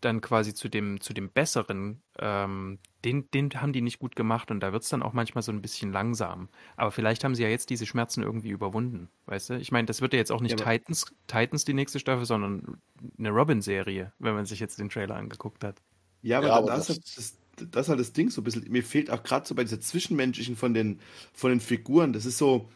dann 0.00 0.20
quasi 0.20 0.54
zu 0.54 0.68
dem, 0.68 1.00
zu 1.00 1.12
dem 1.12 1.30
Besseren, 1.30 2.02
ähm, 2.18 2.78
den, 3.04 3.30
den 3.30 3.50
haben 3.54 3.72
die 3.72 3.80
nicht 3.80 3.98
gut 3.98 4.16
gemacht 4.16 4.50
und 4.50 4.60
da 4.60 4.72
wird 4.72 4.82
es 4.82 4.88
dann 4.88 5.02
auch 5.02 5.12
manchmal 5.12 5.42
so 5.42 5.52
ein 5.52 5.62
bisschen 5.62 5.92
langsam. 5.92 6.48
Aber 6.76 6.90
vielleicht 6.90 7.24
haben 7.24 7.34
sie 7.34 7.42
ja 7.42 7.48
jetzt 7.48 7.70
diese 7.70 7.86
Schmerzen 7.86 8.22
irgendwie 8.22 8.50
überwunden, 8.50 9.08
weißt 9.26 9.50
du? 9.50 9.54
Ich 9.54 9.72
meine, 9.72 9.86
das 9.86 10.00
wird 10.00 10.12
ja 10.12 10.18
jetzt 10.18 10.32
auch 10.32 10.40
nicht 10.40 10.58
ja, 10.58 10.66
Titans, 10.66 11.06
Titans 11.26 11.64
die 11.64 11.74
nächste 11.74 11.98
Staffel, 11.98 12.26
sondern 12.26 12.80
eine 13.18 13.30
Robin-Serie, 13.30 14.12
wenn 14.18 14.34
man 14.34 14.46
sich 14.46 14.60
jetzt 14.60 14.78
den 14.78 14.88
Trailer 14.88 15.16
angeguckt 15.16 15.64
hat. 15.64 15.76
Ja, 16.22 16.38
aber, 16.38 16.46
ja, 16.48 16.56
aber 16.56 16.66
das, 16.66 16.88
das, 16.88 17.00
das, 17.00 17.36
das, 17.70 17.86
ist 17.86 17.88
halt 17.88 18.00
das 18.00 18.12
Ding 18.12 18.30
so 18.30 18.40
ein 18.40 18.44
bisschen. 18.44 18.70
Mir 18.70 18.82
fehlt 18.82 19.10
auch 19.10 19.22
gerade 19.22 19.46
so 19.46 19.54
bei 19.54 19.64
dieser 19.64 19.80
Zwischenmenschlichen 19.80 20.56
von 20.56 20.74
den, 20.74 21.00
von 21.32 21.50
den 21.50 21.60
Figuren, 21.60 22.12
das 22.12 22.26
ist 22.26 22.38
so, 22.38 22.68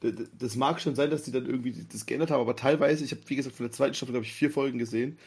das 0.00 0.56
mag 0.56 0.80
schon 0.80 0.94
sein, 0.94 1.10
dass 1.10 1.22
die 1.22 1.32
dann 1.32 1.46
irgendwie 1.46 1.86
das 1.90 2.06
geändert 2.06 2.30
haben, 2.30 2.40
aber 2.40 2.56
teilweise, 2.56 3.04
ich 3.04 3.12
habe, 3.12 3.22
wie 3.26 3.36
gesagt, 3.36 3.56
von 3.56 3.64
der 3.64 3.72
zweiten 3.72 3.94
Staffel, 3.94 4.12
glaube 4.12 4.26
ich, 4.26 4.32
vier 4.32 4.50
Folgen 4.50 4.78
gesehen, 4.78 5.18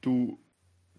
du 0.00 0.38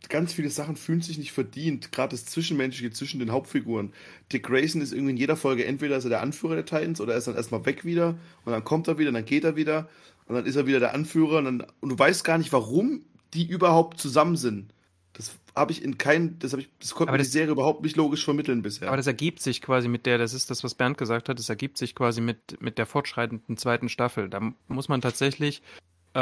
ganz 0.10 0.34
viele 0.34 0.50
Sachen 0.50 0.76
fühlen 0.76 1.02
sich 1.02 1.18
nicht 1.18 1.32
verdient, 1.32 1.92
gerade 1.92 2.12
das 2.12 2.26
Zwischenmenschliche 2.26 2.92
zwischen 2.92 3.20
den 3.20 3.32
Hauptfiguren. 3.32 3.94
Dick 4.32 4.44
Grayson 4.44 4.82
ist 4.82 4.94
irgendwie 4.94 5.12
in 5.12 5.18
jeder 5.18 5.36
Folge 5.36 5.66
entweder 5.66 5.98
ist 5.98 6.06
er 6.06 6.10
der 6.10 6.22
Anführer 6.22 6.56
der 6.56 6.66
Titans 6.66 7.02
oder 7.02 7.14
er 7.14 7.18
ist 7.18 7.28
dann 7.28 7.36
erstmal 7.36 7.66
weg 7.66 7.86
wieder 7.86 8.18
und 8.46 8.52
dann 8.52 8.64
kommt 8.64 8.88
er 8.88 8.98
wieder, 8.98 9.10
und 9.10 9.16
dann 9.16 9.26
geht 9.26 9.44
er 9.44 9.56
wieder 9.56 9.90
und 10.28 10.36
dann 10.36 10.46
ist 10.46 10.56
er 10.56 10.68
wieder 10.68 10.80
der 10.80 10.94
Anführer 10.94 11.40
und, 11.40 11.46
dann, 11.46 11.64
und 11.80 11.90
du 11.90 12.00
weißt 12.00 12.24
gar 12.24 12.38
nicht, 12.38 12.54
warum 12.54 13.04
die 13.34 13.48
überhaupt 13.48 14.00
zusammen 14.00 14.38
sind. 14.38 14.74
Das 15.14 15.32
habe 15.56 15.72
ich 15.72 15.84
in 15.84 15.98
keinem, 15.98 16.38
das 16.38 16.52
habe 16.52 16.62
ich, 16.62 16.70
das 16.80 16.92
konnte 16.92 17.12
mir 17.12 17.18
die 17.18 17.24
Serie 17.24 17.52
überhaupt 17.52 17.82
nicht 17.82 17.96
logisch 17.96 18.24
vermitteln 18.24 18.62
bisher. 18.62 18.88
Aber 18.90 18.98
das 18.98 19.08
ergibt 19.08 19.42
sich 19.42 19.64
quasi 19.64 19.88
mit 19.88 20.06
der, 20.06 20.20
das 20.20 20.34
ist 20.34 20.52
das, 20.52 20.64
was 20.64 20.76
Bernd 20.76 20.98
gesagt 20.98 21.28
hat, 21.28 21.40
das 21.40 21.50
ergibt 21.50 21.80
sich 21.80 21.96
quasi 21.96 22.22
mit, 22.22 22.62
mit 22.62 22.78
der 22.78 22.86
fortschreitenden 22.86 23.58
zweiten 23.58 23.90
Staffel. 23.90 24.30
Da 24.30 24.54
muss 24.68 24.90
man 24.90 25.02
tatsächlich 25.02 25.64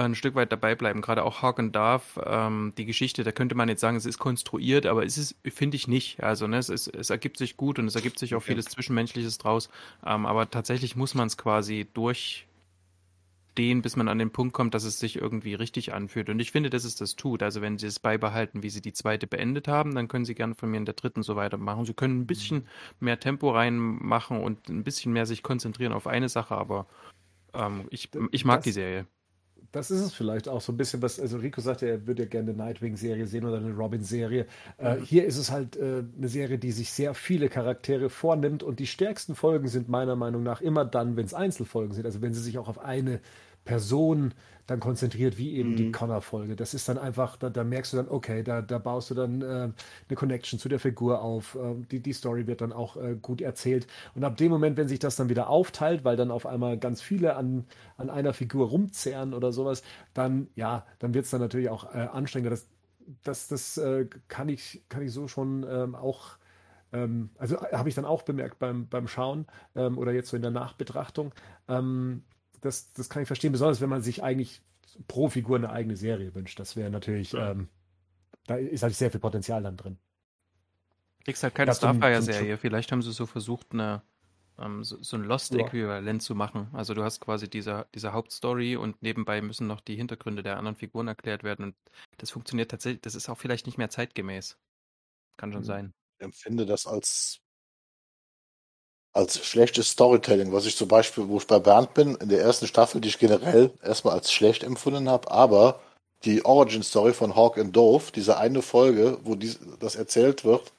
ein 0.03 0.15
Stück 0.15 0.35
weit 0.35 0.51
dabei 0.51 0.75
bleiben. 0.75 1.01
Gerade 1.01 1.23
auch 1.23 1.41
Hawk 1.41 1.59
and 1.59 1.75
Darth, 1.75 2.19
ähm, 2.25 2.73
die 2.77 2.85
Geschichte, 2.85 3.23
da 3.23 3.31
könnte 3.31 3.55
man 3.55 3.69
jetzt 3.69 3.81
sagen, 3.81 3.97
es 3.97 4.05
ist 4.05 4.17
konstruiert, 4.17 4.85
aber 4.85 5.05
es 5.05 5.17
ist, 5.17 5.35
finde 5.45 5.77
ich 5.77 5.87
nicht. 5.87 6.21
Also 6.23 6.47
ne, 6.47 6.57
es, 6.57 6.69
ist, 6.69 6.87
es 6.87 7.09
ergibt 7.09 7.37
sich 7.37 7.55
gut 7.57 7.79
und 7.79 7.87
es 7.87 7.95
ergibt 7.95 8.19
sich 8.19 8.35
auch 8.35 8.41
vieles 8.41 8.65
Zwischenmenschliches 8.65 9.37
draus. 9.37 9.69
Ähm, 10.05 10.25
aber 10.25 10.49
tatsächlich 10.49 10.95
muss 10.95 11.15
man 11.15 11.27
es 11.27 11.37
quasi 11.37 11.87
durchstehen, 11.93 12.47
bis 13.81 13.95
man 13.95 14.07
an 14.07 14.19
den 14.19 14.31
Punkt 14.31 14.53
kommt, 14.53 14.73
dass 14.73 14.83
es 14.83 14.99
sich 14.99 15.15
irgendwie 15.15 15.53
richtig 15.53 15.93
anfühlt. 15.93 16.29
Und 16.29 16.39
ich 16.39 16.51
finde, 16.51 16.69
dass 16.69 16.83
es 16.83 16.95
das 16.95 17.15
tut. 17.15 17.41
Also 17.41 17.61
wenn 17.61 17.77
sie 17.77 17.87
es 17.87 17.99
beibehalten, 17.99 18.63
wie 18.63 18.69
sie 18.69 18.81
die 18.81 18.93
zweite 18.93 19.27
beendet 19.27 19.67
haben, 19.67 19.95
dann 19.95 20.07
können 20.07 20.25
sie 20.25 20.35
gerne 20.35 20.55
von 20.55 20.69
mir 20.71 20.77
in 20.77 20.85
der 20.85 20.95
dritten 20.95 21.23
so 21.23 21.35
weitermachen. 21.35 21.85
Sie 21.85 21.93
können 21.93 22.21
ein 22.21 22.27
bisschen 22.27 22.67
mehr 22.99 23.19
Tempo 23.19 23.51
reinmachen 23.51 24.41
und 24.41 24.67
ein 24.67 24.83
bisschen 24.83 25.13
mehr 25.13 25.25
sich 25.25 25.41
konzentrieren 25.41 25.93
auf 25.93 26.07
eine 26.07 26.27
Sache, 26.27 26.55
aber 26.55 26.85
ähm, 27.53 27.85
ich, 27.91 28.09
ich 28.31 28.43
mag 28.43 28.57
das, 28.57 28.65
die 28.65 28.71
Serie 28.71 29.07
das 29.71 29.91
ist 29.91 30.01
es 30.01 30.13
vielleicht 30.13 30.47
auch 30.47 30.61
so 30.61 30.71
ein 30.71 30.77
bisschen, 30.77 31.01
was, 31.01 31.19
also 31.19 31.37
Rico 31.37 31.61
sagte, 31.61 31.87
er 31.87 32.07
würde 32.07 32.23
ja 32.23 32.29
gerne 32.29 32.51
eine 32.51 32.57
Nightwing-Serie 32.57 33.27
sehen 33.27 33.45
oder 33.45 33.57
eine 33.57 33.73
Robin-Serie. 33.73 34.45
Äh, 34.77 34.95
mhm. 34.95 35.03
Äh, 35.03 35.05
hier 35.05 35.25
ist 35.25 35.37
es 35.37 35.51
halt 35.51 35.75
äh, 35.77 36.03
eine 36.17 36.27
Serie, 36.27 36.57
die 36.57 36.71
sich 36.71 36.91
sehr 36.91 37.13
viele 37.13 37.49
Charaktere 37.49 38.09
vornimmt 38.09 38.63
und 38.63 38.79
die 38.79 38.87
stärksten 38.87 39.35
Folgen 39.35 39.67
sind 39.67 39.89
meiner 39.89 40.15
Meinung 40.15 40.43
nach 40.43 40.61
immer 40.61 40.85
dann, 40.85 41.15
wenn 41.17 41.25
es 41.25 41.33
Einzelfolgen 41.33 41.93
sind, 41.93 42.05
also 42.05 42.21
wenn 42.21 42.33
sie 42.33 42.41
sich 42.41 42.57
auch 42.57 42.67
auf 42.67 42.79
eine 42.79 43.19
Person 43.65 44.33
dann 44.67 44.79
konzentriert, 44.79 45.37
wie 45.37 45.55
eben 45.55 45.71
mhm. 45.71 45.75
die 45.75 45.91
Connor-Folge. 45.91 46.55
Das 46.55 46.73
ist 46.73 46.89
dann 46.89 46.97
einfach, 46.97 47.37
da, 47.37 47.49
da, 47.49 47.63
merkst 47.63 47.93
du 47.93 47.97
dann, 47.97 48.09
okay, 48.09 48.41
da, 48.41 48.61
da 48.61 48.79
baust 48.79 49.11
du 49.11 49.13
dann 49.13 49.41
äh, 49.41 49.45
eine 49.45 50.15
Connection 50.15 50.57
zu 50.57 50.69
der 50.69 50.79
Figur 50.79 51.21
auf. 51.21 51.55
Äh, 51.55 51.75
die, 51.91 51.99
die 51.99 52.13
Story 52.13 52.47
wird 52.47 52.61
dann 52.61 52.73
auch 52.73 52.97
äh, 52.97 53.15
gut 53.21 53.41
erzählt. 53.41 53.85
Und 54.15 54.23
ab 54.23 54.37
dem 54.37 54.49
Moment, 54.51 54.77
wenn 54.77 54.87
sich 54.87 54.99
das 54.99 55.17
dann 55.17 55.29
wieder 55.29 55.49
aufteilt, 55.49 56.03
weil 56.03 56.15
dann 56.15 56.31
auf 56.31 56.47
einmal 56.47 56.79
ganz 56.79 57.01
viele 57.01 57.35
an, 57.35 57.65
an 57.97 58.09
einer 58.09 58.33
Figur 58.33 58.69
rumzehren 58.69 59.33
oder 59.35 59.51
sowas, 59.51 59.83
dann, 60.15 60.47
ja, 60.55 60.85
dann 60.97 61.13
wird 61.13 61.25
es 61.25 61.31
dann 61.31 61.41
natürlich 61.41 61.69
auch 61.69 61.93
äh, 61.93 62.07
anstrengender. 62.11 62.49
Das 62.51 62.65
das, 63.23 63.47
das 63.47 63.77
äh, 63.77 64.07
kann, 64.27 64.49
ich, 64.49 64.83
kann 64.89 65.01
ich 65.01 65.11
so 65.11 65.27
schon 65.27 65.65
ähm, 65.69 65.95
auch, 65.95 66.37
ähm, 66.93 67.29
also 67.37 67.57
äh, 67.57 67.73
habe 67.73 67.89
ich 67.89 67.95
dann 67.95 68.05
auch 68.05 68.23
bemerkt 68.23 68.59
beim, 68.59 68.87
beim 68.87 69.07
Schauen 69.07 69.45
ähm, 69.75 69.97
oder 69.97 70.11
jetzt 70.11 70.29
so 70.29 70.35
in 70.35 70.41
der 70.41 70.51
Nachbetrachtung. 70.51 71.31
Ähm, 71.67 72.23
das, 72.65 72.91
das 72.93 73.09
kann 73.09 73.21
ich 73.21 73.27
verstehen, 73.27 73.51
besonders 73.51 73.81
wenn 73.81 73.89
man 73.89 74.01
sich 74.01 74.23
eigentlich 74.23 74.61
pro 75.07 75.29
Figur 75.29 75.57
eine 75.57 75.69
eigene 75.69 75.95
Serie 75.95 76.33
wünscht. 76.35 76.59
Das 76.59 76.75
wäre 76.75 76.89
natürlich, 76.89 77.31
ja. 77.31 77.51
Ähm, 77.51 77.69
da 78.47 78.55
ist 78.55 78.83
halt 78.83 78.93
sehr 78.93 79.11
viel 79.11 79.19
Potenzial 79.19 79.63
dann 79.63 79.77
drin. 79.77 79.97
Kriegst 81.23 81.41
halt 81.41 81.55
keine 81.55 81.73
Starfire-Serie. 81.73 82.57
Vielleicht 82.57 82.91
haben 82.91 83.01
sie 83.01 83.11
so 83.11 83.25
versucht, 83.25 83.71
eine 83.71 84.03
ähm, 84.59 84.83
so, 84.83 85.01
so, 85.01 85.17
ein 85.17 85.23
Lost-Äquivalent 85.23 86.21
ja. 86.21 86.25
zu 86.25 86.35
machen. 86.35 86.69
Also 86.73 86.93
du 86.93 87.03
hast 87.03 87.19
quasi 87.19 87.49
diese, 87.49 87.87
diese 87.93 88.13
Hauptstory 88.13 88.75
und 88.75 89.01
nebenbei 89.01 89.41
müssen 89.41 89.67
noch 89.67 89.81
die 89.81 89.95
Hintergründe 89.95 90.43
der 90.43 90.57
anderen 90.57 90.75
Figuren 90.75 91.07
erklärt 91.07 91.43
werden. 91.43 91.65
Und 91.65 91.75
das 92.17 92.31
funktioniert 92.31 92.71
tatsächlich, 92.71 93.01
das 93.01 93.15
ist 93.15 93.27
auch 93.29 93.37
vielleicht 93.37 93.65
nicht 93.65 93.77
mehr 93.77 93.89
zeitgemäß. 93.89 94.57
Kann 95.37 95.51
schon 95.51 95.61
mhm. 95.61 95.65
sein. 95.65 95.93
Ich 96.17 96.25
empfinde 96.25 96.65
das 96.65 96.85
als, 96.85 97.41
als 99.15 99.43
schlechtes 99.45 99.89
Storytelling, 99.91 100.51
was 100.51 100.65
ich 100.65 100.75
zum 100.75 100.89
Beispiel, 100.89 101.29
wo 101.29 101.37
ich 101.37 101.47
bei 101.47 101.57
Bernd 101.57 101.93
bin, 101.93 102.15
in 102.15 102.27
der 102.27 102.41
ersten 102.41 102.67
Staffel, 102.67 102.99
die 102.99 103.07
ich 103.07 103.17
generell 103.17 103.71
erstmal 103.81 104.13
als 104.13 104.31
schlecht 104.31 104.61
empfunden 104.61 105.09
habe, 105.09 105.31
aber 105.31 105.79
die 106.25 106.43
Origin-Story 106.43 107.13
von 107.13 107.33
Hawk 107.33 107.57
and 107.57 107.73
Dove, 107.73 108.11
diese 108.13 108.37
eine 108.37 108.61
Folge, 108.61 109.17
wo 109.23 109.35
dies, 109.35 109.57
das 109.79 109.95
erzählt 109.95 110.43
wird, 110.43 110.73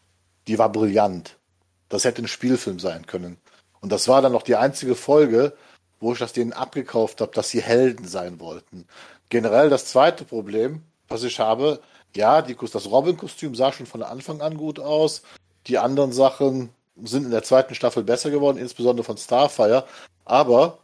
die 0.48 0.58
war 0.58 0.70
brillant. 0.70 1.36
Das 1.88 2.04
hätte 2.04 2.22
ein 2.22 2.28
Spielfilm 2.28 2.78
sein 2.78 3.06
können. 3.06 3.38
Und 3.80 3.90
das 3.90 4.06
war 4.06 4.20
dann 4.20 4.32
noch 4.32 4.42
die 4.42 4.56
einzige 4.56 4.96
Folge, 4.96 5.56
wo 5.98 6.12
ich 6.12 6.18
das 6.18 6.34
denen 6.34 6.52
abgekauft 6.52 7.22
habe, 7.22 7.32
dass 7.32 7.48
sie 7.48 7.62
Helden 7.62 8.06
sein 8.06 8.38
wollten. 8.38 8.86
Generell 9.30 9.70
das 9.70 9.86
zweite 9.86 10.24
Problem, 10.24 10.82
was 11.08 11.22
ich 11.22 11.40
habe, 11.40 11.80
ja, 12.14 12.42
die, 12.42 12.54
das 12.54 12.90
Robin-Kostüm 12.90 13.54
sah 13.54 13.72
schon 13.72 13.86
von 13.86 14.02
Anfang 14.02 14.42
an 14.42 14.58
gut 14.58 14.78
aus. 14.78 15.22
Die 15.68 15.78
anderen 15.78 16.12
Sachen 16.12 16.70
sind 17.02 17.24
in 17.24 17.30
der 17.30 17.42
zweiten 17.42 17.74
Staffel 17.74 18.02
besser 18.02 18.30
geworden, 18.30 18.58
insbesondere 18.58 19.04
von 19.04 19.16
Starfire. 19.16 19.86
Aber 20.24 20.78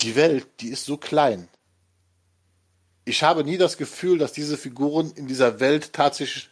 die 0.00 0.16
Welt, 0.16 0.46
die 0.60 0.68
ist 0.68 0.84
so 0.84 0.96
klein. 0.96 1.48
Ich 3.04 3.22
habe 3.22 3.44
nie 3.44 3.58
das 3.58 3.76
Gefühl, 3.76 4.18
dass 4.18 4.32
diese 4.32 4.56
Figuren 4.56 5.12
in 5.14 5.26
dieser 5.26 5.60
Welt 5.60 5.92
tatsächlich 5.92 6.48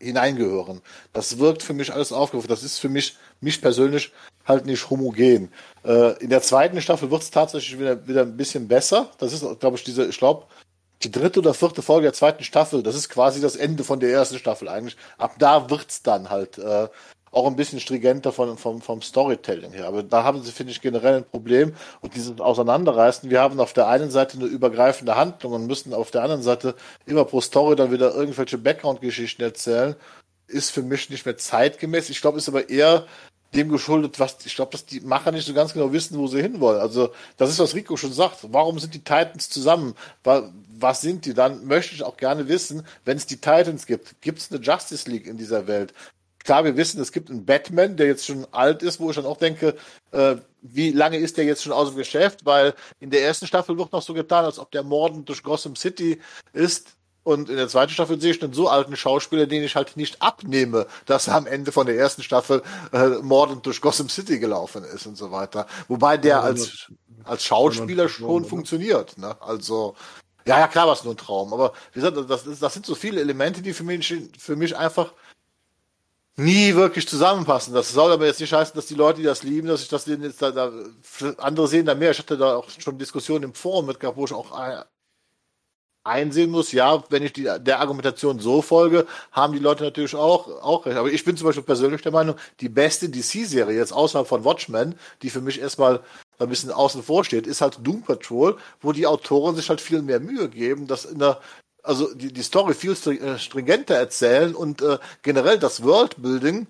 hineingehören. 0.00 0.80
Das 1.12 1.38
wirkt 1.38 1.62
für 1.62 1.74
mich 1.74 1.92
alles 1.92 2.12
aufgerufen. 2.12 2.48
Das 2.48 2.62
ist 2.62 2.78
für 2.78 2.88
mich, 2.88 3.16
mich 3.40 3.60
persönlich 3.60 4.12
halt 4.46 4.64
nicht 4.64 4.88
homogen. 4.90 5.52
Äh, 5.84 6.16
in 6.22 6.30
der 6.30 6.42
zweiten 6.42 6.80
Staffel 6.80 7.10
wird 7.10 7.22
es 7.22 7.30
tatsächlich 7.30 7.78
wieder, 7.78 8.06
wieder 8.06 8.22
ein 8.22 8.36
bisschen 8.36 8.68
besser. 8.68 9.10
Das 9.18 9.32
ist, 9.32 9.44
glaube 9.60 9.76
ich, 9.76 9.84
diese, 9.84 10.06
ich 10.06 10.18
glaube, 10.18 10.46
die 11.02 11.10
dritte 11.10 11.40
oder 11.40 11.54
vierte 11.54 11.82
Folge 11.82 12.06
der 12.06 12.12
zweiten 12.12 12.42
Staffel, 12.42 12.82
das 12.82 12.96
ist 12.96 13.08
quasi 13.08 13.40
das 13.40 13.56
Ende 13.56 13.84
von 13.84 14.00
der 14.00 14.10
ersten 14.10 14.38
Staffel 14.38 14.68
eigentlich. 14.68 14.96
Ab 15.16 15.34
da 15.38 15.70
wird's 15.70 16.02
dann 16.02 16.30
halt 16.30 16.58
äh, 16.58 16.88
auch 17.30 17.46
ein 17.46 17.56
bisschen 17.56 17.80
stringenter 17.80 18.32
von, 18.32 18.56
vom, 18.58 18.80
vom 18.80 19.02
Storytelling 19.02 19.72
her. 19.72 19.86
Aber 19.86 20.02
da 20.02 20.24
haben 20.24 20.42
sie, 20.42 20.52
finde 20.52 20.72
ich, 20.72 20.80
generell 20.80 21.16
ein 21.16 21.24
Problem. 21.24 21.74
Und 22.00 22.14
dieses 22.14 22.40
Auseinanderreißen, 22.40 23.30
wir 23.30 23.40
haben 23.40 23.60
auf 23.60 23.72
der 23.72 23.88
einen 23.88 24.10
Seite 24.10 24.38
eine 24.38 24.46
übergreifende 24.46 25.16
Handlung 25.16 25.52
und 25.52 25.66
müssen 25.66 25.94
auf 25.94 26.10
der 26.10 26.22
anderen 26.22 26.42
Seite 26.42 26.74
immer 27.06 27.24
pro 27.24 27.40
Story 27.40 27.76
dann 27.76 27.92
wieder 27.92 28.14
irgendwelche 28.14 28.58
Background-Geschichten 28.58 29.42
erzählen, 29.42 29.94
ist 30.46 30.70
für 30.70 30.82
mich 30.82 31.10
nicht 31.10 31.26
mehr 31.26 31.36
zeitgemäß. 31.36 32.10
Ich 32.10 32.20
glaube, 32.20 32.38
ist 32.38 32.48
aber 32.48 32.68
eher 32.70 33.06
dem 33.54 33.70
geschuldet, 33.70 34.20
was 34.20 34.36
ich 34.44 34.54
glaube, 34.54 34.72
dass 34.72 34.84
die 34.84 35.00
Macher 35.00 35.32
nicht 35.32 35.46
so 35.46 35.54
ganz 35.54 35.72
genau 35.72 35.92
wissen, 35.92 36.18
wo 36.18 36.26
sie 36.26 36.42
hinwollen. 36.42 36.80
Also 36.80 37.12
das 37.38 37.50
ist, 37.50 37.58
was 37.58 37.74
Rico 37.74 37.96
schon 37.96 38.12
sagt. 38.12 38.40
Warum 38.52 38.78
sind 38.78 38.94
die 38.94 38.98
Titans 38.98 39.48
zusammen? 39.48 39.94
Was 40.22 41.00
sind 41.00 41.24
die? 41.24 41.34
Dann 41.34 41.66
möchte 41.66 41.94
ich 41.94 42.02
auch 42.02 42.16
gerne 42.16 42.48
wissen, 42.48 42.86
wenn 43.04 43.16
es 43.16 43.26
die 43.26 43.36
Titans 43.36 43.86
gibt, 43.86 44.20
gibt 44.20 44.38
es 44.38 44.52
eine 44.52 44.60
Justice 44.60 45.10
League 45.10 45.26
in 45.26 45.38
dieser 45.38 45.66
Welt? 45.66 45.94
Klar, 46.48 46.64
wir 46.64 46.78
wissen, 46.78 46.98
es 47.02 47.12
gibt 47.12 47.28
einen 47.28 47.44
Batman, 47.44 47.98
der 47.98 48.06
jetzt 48.06 48.24
schon 48.24 48.46
alt 48.52 48.82
ist, 48.82 49.00
wo 49.00 49.10
ich 49.10 49.16
dann 49.16 49.26
auch 49.26 49.36
denke, 49.36 49.76
äh, 50.12 50.36
wie 50.62 50.92
lange 50.92 51.18
ist 51.18 51.36
der 51.36 51.44
jetzt 51.44 51.62
schon 51.62 51.74
aus 51.74 51.90
dem 51.90 51.98
Geschäft? 51.98 52.46
Weil 52.46 52.72
in 53.00 53.10
der 53.10 53.22
ersten 53.22 53.46
Staffel 53.46 53.76
wird 53.76 53.92
noch 53.92 54.00
so 54.00 54.14
getan, 54.14 54.46
als 54.46 54.58
ob 54.58 54.70
der 54.70 54.82
Morden 54.82 55.26
durch 55.26 55.42
Gotham 55.42 55.76
City 55.76 56.22
ist. 56.54 56.96
Und 57.22 57.50
in 57.50 57.56
der 57.56 57.68
zweiten 57.68 57.92
Staffel 57.92 58.18
sehe 58.18 58.30
ich 58.30 58.42
einen 58.42 58.54
so 58.54 58.66
alten 58.66 58.96
Schauspieler, 58.96 59.46
den 59.46 59.62
ich 59.62 59.76
halt 59.76 59.98
nicht 59.98 60.22
abnehme, 60.22 60.86
dass 61.04 61.28
er 61.28 61.34
am 61.34 61.46
Ende 61.46 61.70
von 61.70 61.84
der 61.84 61.98
ersten 61.98 62.22
Staffel 62.22 62.62
äh, 62.94 63.08
mordend 63.20 63.66
durch 63.66 63.82
Gotham 63.82 64.08
City 64.08 64.38
gelaufen 64.38 64.84
ist 64.84 65.04
und 65.06 65.18
so 65.18 65.30
weiter. 65.30 65.66
Wobei 65.86 66.16
der 66.16 66.42
als, 66.42 66.90
als 67.24 67.44
Schauspieler 67.44 68.08
schon 68.08 68.46
funktioniert. 68.46 69.18
Ne? 69.18 69.36
Also, 69.42 69.96
ja, 70.46 70.58
ja, 70.60 70.66
klar 70.66 70.86
war 70.86 70.94
es 70.94 71.04
nur 71.04 71.12
ein 71.12 71.18
Traum. 71.18 71.52
Aber 71.52 71.74
wie 71.92 72.00
gesagt, 72.00 72.16
das, 72.30 72.58
das 72.58 72.72
sind 72.72 72.86
so 72.86 72.94
viele 72.94 73.20
Elemente, 73.20 73.60
die 73.60 73.74
für 73.74 73.84
mich, 73.84 74.14
für 74.38 74.56
mich 74.56 74.74
einfach 74.74 75.12
nie 76.38 76.74
wirklich 76.74 77.08
zusammenpassen. 77.08 77.74
Das 77.74 77.92
soll 77.92 78.12
aber 78.12 78.26
jetzt 78.26 78.40
nicht 78.40 78.52
heißen, 78.52 78.74
dass 78.74 78.86
die 78.86 78.94
Leute, 78.94 79.18
die 79.18 79.24
das 79.24 79.42
lieben, 79.42 79.68
dass 79.68 79.82
ich 79.82 79.88
das 79.88 80.04
denen 80.04 80.22
jetzt 80.22 80.40
da, 80.40 80.50
da 80.52 80.72
andere 81.38 81.68
sehen 81.68 81.86
da 81.86 81.94
mehr. 81.94 82.12
Ich 82.12 82.18
hatte 82.18 82.38
da 82.38 82.56
auch 82.56 82.68
schon 82.78 82.98
Diskussionen 82.98 83.44
im 83.44 83.54
Forum 83.54 83.86
mit 83.86 84.00
gehabt, 84.00 84.16
wo 84.16 84.24
ich 84.24 84.32
auch 84.32 84.52
einsehen 86.04 86.50
muss, 86.50 86.72
ja, 86.72 87.04
wenn 87.10 87.22
ich 87.22 87.32
die, 87.32 87.42
der 87.60 87.80
Argumentation 87.80 88.40
so 88.40 88.62
folge, 88.62 89.06
haben 89.32 89.52
die 89.52 89.58
Leute 89.58 89.84
natürlich 89.84 90.14
auch, 90.14 90.48
auch 90.62 90.86
recht. 90.86 90.96
Aber 90.96 91.10
ich 91.10 91.24
bin 91.24 91.36
zum 91.36 91.46
Beispiel 91.46 91.64
persönlich 91.64 92.02
der 92.02 92.12
Meinung, 92.12 92.36
die 92.60 92.68
beste 92.68 93.08
DC-Serie 93.08 93.76
jetzt 93.76 93.92
außerhalb 93.92 94.26
von 94.26 94.44
Watchmen, 94.44 94.94
die 95.22 95.30
für 95.30 95.40
mich 95.40 95.60
erstmal 95.60 96.00
ein 96.38 96.48
bisschen 96.48 96.70
außen 96.70 97.02
vor 97.02 97.24
steht, 97.24 97.46
ist 97.46 97.60
halt 97.60 97.78
Doom 97.82 98.02
Patrol, 98.02 98.56
wo 98.80 98.92
die 98.92 99.06
Autoren 99.06 99.56
sich 99.56 99.68
halt 99.68 99.80
viel 99.80 100.02
mehr 100.02 100.20
Mühe 100.20 100.48
geben, 100.48 100.86
das 100.86 101.04
in 101.04 101.18
der 101.18 101.40
also 101.82 102.12
die, 102.14 102.32
die 102.32 102.42
Story 102.42 102.74
viel 102.74 102.92
äh, 102.92 103.38
stringenter 103.38 103.94
erzählen 103.94 104.54
und 104.54 104.82
äh, 104.82 104.98
generell 105.22 105.58
das 105.58 105.82
Worldbuilding 105.82 106.66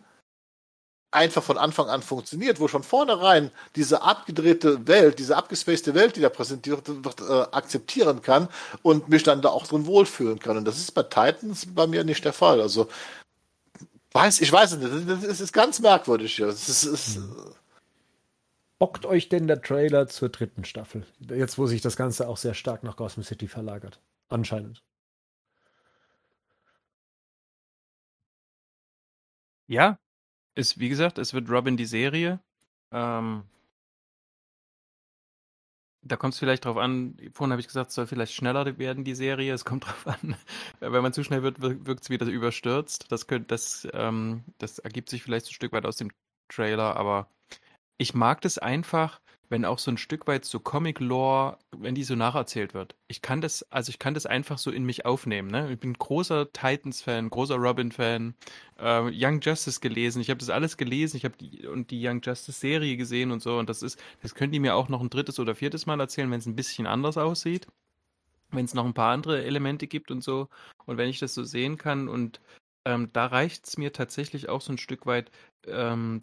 einfach 1.11 1.43
von 1.43 1.57
Anfang 1.57 1.89
an 1.89 2.03
funktioniert, 2.03 2.61
wo 2.61 2.69
schon 2.69 2.83
vornherein 2.83 3.51
diese 3.77 4.03
abgedrehte 4.03 4.87
Welt, 4.87 5.19
diese 5.19 5.37
abgespacede 5.37 5.95
Welt, 5.95 6.17
die 6.17 6.21
da 6.21 6.29
präsentiert 6.29 6.83
wird, 6.87 7.21
äh, 7.21 7.47
akzeptieren 7.51 8.21
kann 8.21 8.49
und 8.83 9.09
mich 9.09 9.23
dann 9.23 9.41
da 9.41 9.49
auch 9.49 9.67
drin 9.67 9.87
wohlfühlen 9.87 10.39
kann. 10.39 10.59
Und 10.59 10.67
das 10.67 10.79
ist 10.79 10.93
bei 10.93 11.03
Titans 11.03 11.67
bei 11.75 11.87
mir 11.87 12.05
nicht 12.05 12.25
der 12.25 12.35
Fall. 12.35 12.61
Also 12.61 12.89
weiß, 14.13 14.41
ich 14.41 14.53
weiß 14.53 14.77
nicht, 14.77 15.25
das 15.25 15.41
ist 15.41 15.53
ganz 15.53 15.81
merkwürdig 15.81 16.37
hier. 16.37 16.47
Das 16.47 16.69
ist, 16.69 16.85
ist, 16.85 17.17
hm. 17.17 17.55
Bockt 18.79 19.07
euch 19.07 19.29
denn 19.29 19.49
der 19.49 19.61
Trailer 19.61 20.07
zur 20.07 20.29
dritten 20.29 20.65
Staffel? 20.65 21.05
Jetzt, 21.19 21.59
wo 21.59 21.67
sich 21.67 21.81
das 21.81 21.97
Ganze 21.97 22.29
auch 22.29 22.37
sehr 22.37 22.55
stark 22.55 22.85
nach 22.85 22.97
Gotham 22.97 23.25
City 23.25 23.49
verlagert. 23.49 23.99
Anscheinend. 24.29 24.83
Ja, 29.69 29.99
ist, 30.57 30.81
wie 30.81 30.89
gesagt, 30.89 31.19
es 31.19 31.35
wird 31.35 31.51
Robin 31.51 31.77
die 31.77 31.87
Serie. 31.87 32.41
Ähm, 32.93 33.45
da 36.03 36.17
kommt 36.17 36.35
es 36.35 36.41
vielleicht 36.41 36.65
drauf 36.65 36.77
an, 36.77 37.17
vorhin 37.33 37.53
habe 37.53 37.61
ich 37.61 37.67
gesagt, 37.67 37.91
es 37.91 37.95
soll 37.95 38.07
vielleicht 38.07 38.33
schneller 38.33 38.79
werden, 38.79 39.05
die 39.05 39.15
Serie. 39.15 39.53
Es 39.53 39.65
kommt 39.65 39.85
drauf 39.87 40.07
an, 40.07 40.37
wenn 40.81 41.03
man 41.03 41.13
zu 41.13 41.25
schnell 41.25 41.43
wird, 41.43 41.61
wirkt 41.61 42.03
es 42.03 42.11
wieder 42.11 42.27
überstürzt. 42.27 43.11
Das, 43.11 43.27
könnt, 43.27 43.51
das, 43.51 43.87
ähm, 43.93 44.45
das 44.59 44.79
ergibt 44.79 45.11
sich 45.11 45.23
vielleicht 45.23 45.47
ein 45.47 45.53
Stück 45.53 45.73
weit 45.73 45.87
aus 45.87 45.97
dem 45.97 46.11
Trailer, 46.51 46.97
aber 46.97 47.31
ich 47.99 48.15
mag 48.15 48.41
das 48.43 48.59
einfach, 48.59 49.21
wenn 49.49 49.65
auch 49.65 49.79
so 49.79 49.91
ein 49.91 49.97
Stück 49.97 50.27
weit 50.27 50.45
so 50.45 50.61
Comic-Lore, 50.61 51.59
wenn 51.77 51.95
die 51.95 52.05
so 52.05 52.15
nacherzählt 52.15 52.75
wird. 52.75 52.95
Ich 53.09 53.23
kann 53.23 53.41
das, 53.41 53.63
also 53.71 53.91
ich 53.91 53.99
kann 53.99 54.15
das 54.15 54.27
einfach 54.27 54.59
so 54.59 54.71
in 54.71 54.85
mich 54.85 55.07
aufnehmen. 55.07 55.51
Ne? 55.51 55.73
Ich 55.73 55.81
bin 55.81 55.95
großer 55.95 56.53
Titans-Fan, 56.53 57.31
großer 57.31 57.57
Robin-Fan, 57.57 58.35
äh, 58.79 59.11
Young 59.13 59.41
Justice 59.41 59.81
gelesen. 59.81 60.21
Ich 60.21 60.31
habe 60.31 60.39
das 60.39 60.51
alles 60.51 60.77
gelesen. 60.77 61.17
Ich 61.17 61.25
habe 61.25 61.37
die 61.37 61.67
und 61.67 61.91
die 61.91 62.07
Young 62.07 62.21
Justice-Serie 62.23 62.97
gesehen 62.97 63.31
und 63.31 63.41
so. 63.41 63.59
Und 63.59 63.71
das 63.71 63.83
ist, 63.83 63.99
das 64.23 64.35
können 64.35 64.53
die 64.53 64.61
mir 64.61 64.75
auch 64.75 64.89
noch 64.89 65.01
ein 65.01 65.11
drittes 65.11 65.39
oder 65.39 65.55
viertes 65.55 65.87
Mal 65.87 66.01
erzählen, 66.01 66.31
wenn 66.31 66.41
es 66.41 66.47
ein 66.47 66.57
bisschen 66.57 66.87
anders 66.87 67.17
aussieht. 67.17 67.67
Wenn 68.51 68.65
es 68.65 68.75
noch 68.75 68.85
ein 68.85 68.95
paar 68.95 69.13
andere 69.13 69.45
Elemente 69.45 69.87
gibt 69.87 70.11
und 70.11 70.23
so. 70.23 70.49
Und 70.87 70.99
wenn 70.99 71.09
ich 71.09 71.19
das 71.19 71.35
so 71.35 71.45
sehen 71.45 71.79
kann 71.79 72.09
und 72.09 72.41
ähm, 72.85 73.11
da 73.13 73.27
reicht 73.27 73.67
es 73.67 73.77
mir 73.77 73.93
tatsächlich 73.93 74.49
auch 74.49 74.61
so 74.61 74.73
ein 74.73 74.79
Stück 74.79 75.07
weit, 75.07 75.31
ähm, 75.67 76.23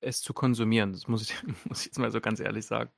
es 0.00 0.20
zu 0.20 0.34
konsumieren. 0.34 0.92
Das 0.92 1.08
muss 1.08 1.22
ich, 1.22 1.34
muss 1.68 1.80
ich 1.80 1.86
jetzt 1.86 1.98
mal 1.98 2.10
so 2.10 2.20
ganz 2.20 2.40
ehrlich 2.40 2.66
sagen. 2.66 2.90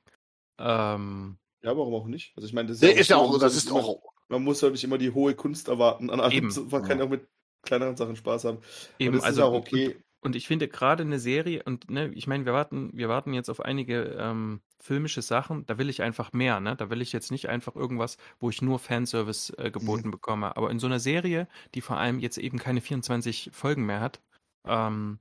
Ähm, 0.59 1.37
ja, 1.61 1.77
warum 1.77 1.93
auch 1.93 2.07
nicht? 2.07 2.33
Also 2.35 2.47
ich 2.47 2.53
meine, 2.53 2.69
das 2.69 2.77
ist, 2.77 2.83
ja, 2.83 2.89
ist 2.89 3.09
ja 3.09 3.17
auch, 3.17 3.37
das 3.39 3.55
ist 3.55 3.69
immer, 3.69 3.79
auch. 3.79 4.03
Man 4.29 4.43
muss 4.43 4.61
ja 4.61 4.69
nicht 4.69 4.83
immer 4.83 4.97
die 4.97 5.11
hohe 5.11 5.35
Kunst 5.35 5.67
erwarten. 5.67 6.09
An 6.09 6.19
allem, 6.19 6.51
man 6.69 6.83
kann 6.83 6.99
ja 6.99 7.05
auch 7.05 7.09
mit 7.09 7.27
kleineren 7.61 7.95
Sachen 7.95 8.15
Spaß 8.15 8.45
haben. 8.45 8.59
Eben, 8.99 9.13
und 9.13 9.17
das 9.17 9.25
also, 9.25 9.41
ist 9.41 9.47
auch 9.47 9.53
okay. 9.53 9.95
Und, 9.95 10.03
und 10.21 10.35
ich 10.35 10.47
finde 10.47 10.67
gerade 10.67 11.03
eine 11.03 11.19
Serie, 11.19 11.61
und 11.63 11.89
ne, 11.91 12.11
ich 12.13 12.27
meine, 12.27 12.45
wir 12.45 12.53
warten, 12.53 12.89
wir 12.93 13.07
warten 13.07 13.33
jetzt 13.33 13.49
auf 13.49 13.61
einige 13.61 14.17
ähm, 14.19 14.61
filmische 14.79 15.21
Sachen, 15.21 15.65
da 15.67 15.77
will 15.77 15.89
ich 15.89 16.01
einfach 16.01 16.33
mehr, 16.33 16.59
ne? 16.59 16.75
Da 16.75 16.89
will 16.89 17.01
ich 17.01 17.13
jetzt 17.13 17.31
nicht 17.31 17.49
einfach 17.49 17.75
irgendwas, 17.75 18.17
wo 18.39 18.49
ich 18.49 18.61
nur 18.61 18.79
Fanservice 18.79 19.51
äh, 19.57 19.69
geboten 19.69 20.07
mhm. 20.07 20.11
bekomme. 20.11 20.57
Aber 20.57 20.71
in 20.71 20.79
so 20.79 20.87
einer 20.87 20.99
Serie, 20.99 21.47
die 21.75 21.81
vor 21.81 21.97
allem 21.97 22.19
jetzt 22.19 22.37
eben 22.37 22.57
keine 22.57 22.81
24 22.81 23.51
Folgen 23.53 23.85
mehr 23.85 23.99
hat, 23.99 24.19
ähm, 24.65 25.19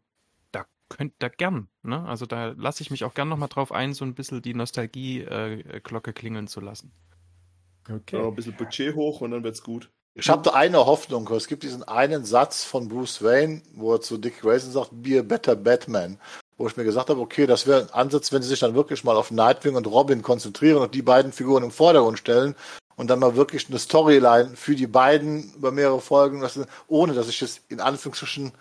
da 0.51 0.65
könnt 0.89 1.13
da 1.19 1.29
gern, 1.29 1.69
ne? 1.83 2.03
Also 2.07 2.25
da 2.25 2.55
lasse 2.57 2.83
ich 2.83 2.91
mich 2.91 3.05
auch 3.05 3.15
gern 3.15 3.29
nochmal 3.29 3.51
drauf 3.51 3.73
ein, 3.73 3.93
so 3.93 4.05
ein 4.05 4.15
bisschen 4.15 4.41
die 4.41 4.55
Nostalgie-Glocke 4.55 6.11
äh, 6.11 6.15
klingeln 6.15 6.49
zu 6.49 6.61
lassen. 6.61 6.93
Okay. 7.89 8.17
Ja, 8.17 8.27
ein 8.27 8.35
bisschen 8.35 8.57
Budget 8.57 8.95
hoch 8.95 9.21
und 9.21 9.31
dann 9.31 9.45
wird's 9.45 9.63
gut. 9.63 9.91
Ich 10.19 10.31
habe 10.31 10.43
da 10.43 10.53
eine 10.53 10.87
Hoffnung. 10.87 11.29
Es 11.33 11.47
gibt 11.47 11.63
diesen 11.63 11.83
einen 11.83 12.25
Satz 12.25 12.65
von 12.65 12.89
Bruce 12.89 13.23
Wayne, 13.23 13.61
wo 13.75 13.93
er 13.93 14.01
zu 14.01 14.17
Dick 14.17 14.41
Grayson 14.41 14.73
sagt, 14.73 14.89
be 14.91 15.19
a 15.19 15.23
better 15.23 15.55
Batman. 15.55 16.19
Wo 16.57 16.67
ich 16.67 16.77
mir 16.79 16.85
gesagt 16.85 17.11
habe, 17.11 17.21
okay, 17.21 17.47
das 17.47 17.67
wäre 17.67 17.83
ein 17.83 17.91
Ansatz, 17.91 18.33
wenn 18.33 18.41
sie 18.41 18.49
sich 18.49 18.61
dann 18.61 18.75
wirklich 18.75 19.05
mal 19.05 19.15
auf 19.15 19.31
Nightwing 19.31 19.77
und 19.77 19.87
Robin 19.87 20.23
konzentrieren 20.23 20.79
und 20.79 20.95
die 20.95 21.03
beiden 21.03 21.33
Figuren 21.33 21.65
im 21.65 21.71
Vordergrund 21.71 22.19
stellen 22.19 22.55
und 22.97 23.11
dann 23.11 23.19
mal 23.19 23.37
wirklich 23.37 23.69
eine 23.69 23.79
Storyline 23.79 24.57
für 24.57 24.75
die 24.75 24.87
beiden 24.87 25.53
über 25.55 25.71
mehrere 25.71 26.01
Folgen, 26.01 26.43
ohne 26.89 27.13
dass 27.13 27.29
ich 27.29 27.43
jetzt 27.43 27.61
in 27.69 27.81
Anführungsstrichen 27.81 28.53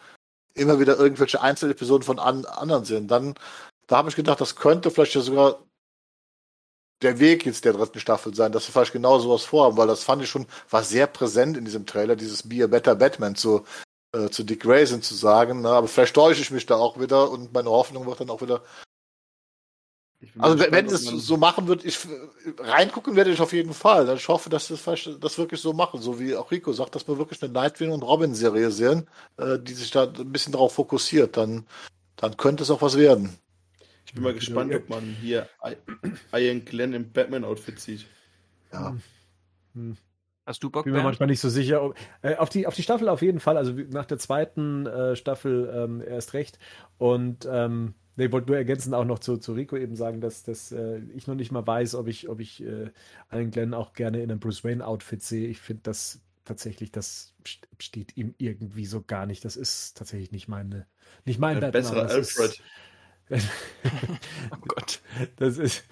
immer 0.55 0.81
wieder 0.81 0.99
irgendwelche 0.99 1.41
Einzelepisoden 1.41 2.03
von 2.03 2.19
an, 2.19 2.43
anderen 2.43 2.83
sehe. 2.83 3.01
Dann, 3.01 3.35
da 3.87 3.95
habe 3.95 4.09
ich 4.09 4.17
gedacht, 4.17 4.41
das 4.41 4.57
könnte 4.57 4.91
vielleicht 4.91 5.15
ja 5.15 5.21
sogar 5.21 5.59
der 7.05 7.19
Weg 7.19 7.45
jetzt 7.45 7.63
der 7.63 7.73
dritten 7.73 7.99
Staffel 7.99 8.33
sein, 8.33 8.51
dass 8.51 8.67
wir 8.67 8.73
vielleicht 8.73 8.93
genau 8.93 9.19
sowas 9.19 9.43
vorhaben, 9.43 9.77
weil 9.77 9.87
das 9.87 10.03
fand 10.03 10.23
ich 10.23 10.29
schon, 10.29 10.47
war 10.69 10.83
sehr 10.83 11.07
präsent 11.07 11.55
in 11.55 11.63
diesem 11.63 11.85
Trailer, 11.85 12.15
dieses 12.15 12.43
Be 12.43 12.63
a 12.63 12.67
Better 12.67 12.95
Batman 12.95 13.35
zu, 13.35 13.63
äh, 14.11 14.29
zu 14.29 14.43
Dick 14.43 14.61
Grayson 14.61 15.01
zu 15.01 15.13
sagen. 15.13 15.61
Ne? 15.61 15.69
Aber 15.69 15.87
vielleicht 15.87 16.15
täusche 16.15 16.41
ich 16.41 16.51
mich 16.51 16.65
da 16.65 16.75
auch 16.75 16.99
wieder 16.99 17.29
und 17.29 17.53
meine 17.53 17.69
Hoffnung 17.69 18.05
wird 18.07 18.19
dann 18.19 18.31
auch 18.31 18.41
wieder. 18.41 18.63
Also 20.39 20.55
gespannt, 20.55 20.71
wenn 20.73 20.85
es 20.87 21.03
so 21.03 21.37
machen 21.37 21.67
wird, 21.67 21.85
ich 21.85 21.99
reingucken 22.57 23.15
werde 23.15 23.31
ich 23.31 23.39
auf 23.39 23.53
jeden 23.53 23.73
Fall. 23.73 24.11
Ich 24.15 24.27
hoffe, 24.27 24.49
dass 24.49 24.69
das, 24.69 24.83
das 25.19 25.37
wirklich 25.37 25.61
so 25.61 25.73
machen, 25.73 26.01
so 26.01 26.19
wie 26.19 26.35
auch 26.35 26.49
Rico 26.49 26.73
sagt, 26.73 26.95
dass 26.95 27.07
wir 27.07 27.19
wirklich 27.19 27.43
eine 27.43 27.53
Nightwing 27.53 27.91
und 27.91 28.01
Robin 28.01 28.33
Serie 28.33 28.71
sehen, 28.71 29.07
äh, 29.37 29.59
die 29.59 29.73
sich 29.73 29.91
da 29.91 30.05
ein 30.05 30.31
bisschen 30.31 30.53
darauf 30.53 30.73
fokussiert. 30.73 31.37
Dann, 31.37 31.67
dann 32.15 32.35
könnte 32.35 32.63
es 32.63 32.71
auch 32.71 32.81
was 32.81 32.97
werden. 32.97 33.37
Ich 34.05 34.13
bin 34.13 34.23
mal 34.23 34.33
gespannt, 34.33 34.73
ob 34.73 34.89
man 34.89 35.03
hier 35.21 35.49
Ian 36.33 36.63
Glenn 36.63 36.93
im 36.93 37.11
Batman-Outfit 37.11 37.79
sieht. 37.79 38.05
Ja. 38.71 38.95
Hm. 39.73 39.97
Hast 40.45 40.61
du 40.63 40.69
Bock? 40.69 40.83
Bin 40.83 40.93
mir 40.93 41.01
manchmal 41.01 41.27
nicht 41.27 41.39
so 41.39 41.49
sicher. 41.49 41.91
Äh, 42.21 42.35
auf, 42.35 42.49
die, 42.49 42.67
auf 42.67 42.75
die 42.75 42.83
Staffel 42.83 43.09
auf 43.09 43.23
jeden 43.23 43.39
Fall. 43.39 43.57
Also 43.57 43.73
nach 43.73 44.05
der 44.05 44.19
zweiten 44.19 44.85
äh, 44.85 45.15
Staffel 45.15 45.71
ähm, 45.75 46.03
erst 46.05 46.33
recht. 46.33 46.59
Und 46.99 47.47
ähm, 47.49 47.95
ich 48.15 48.31
wollte 48.31 48.47
nur 48.47 48.57
ergänzend 48.57 48.93
auch 48.93 49.05
noch 49.05 49.19
zu, 49.19 49.37
zu 49.37 49.53
Rico 49.53 49.75
eben 49.75 49.95
sagen, 49.95 50.21
dass, 50.21 50.43
dass 50.43 50.71
äh, 50.71 50.99
ich 51.15 51.25
noch 51.25 51.35
nicht 51.35 51.51
mal 51.51 51.65
weiß, 51.65 51.95
ob 51.95 52.07
ich, 52.07 52.29
ob 52.29 52.39
ich 52.39 52.63
äh, 52.63 52.91
Alan 53.29 53.49
Glenn 53.49 53.73
auch 53.73 53.93
gerne 53.93 54.21
in 54.21 54.29
einem 54.29 54.39
Bruce 54.39 54.63
Wayne-Outfit 54.63 55.23
sehe. 55.23 55.47
Ich 55.47 55.59
finde 55.59 55.81
das 55.83 56.21
tatsächlich, 56.45 56.91
das 56.91 57.33
steht 57.79 58.15
ihm 58.15 58.35
irgendwie 58.37 58.85
so 58.85 59.01
gar 59.01 59.25
nicht. 59.25 59.43
Das 59.43 59.57
ist 59.57 59.97
tatsächlich 59.97 60.31
nicht 60.31 60.47
meine, 60.47 60.85
nicht 61.25 61.39
mein 61.39 61.55
Batman. 61.55 61.71
Bessere 61.71 62.01
Alfred. 62.03 62.51
Ist, 62.51 62.61
oh 63.31 64.57
Gott, 64.67 65.01
das 65.37 65.57
ist. 65.57 65.83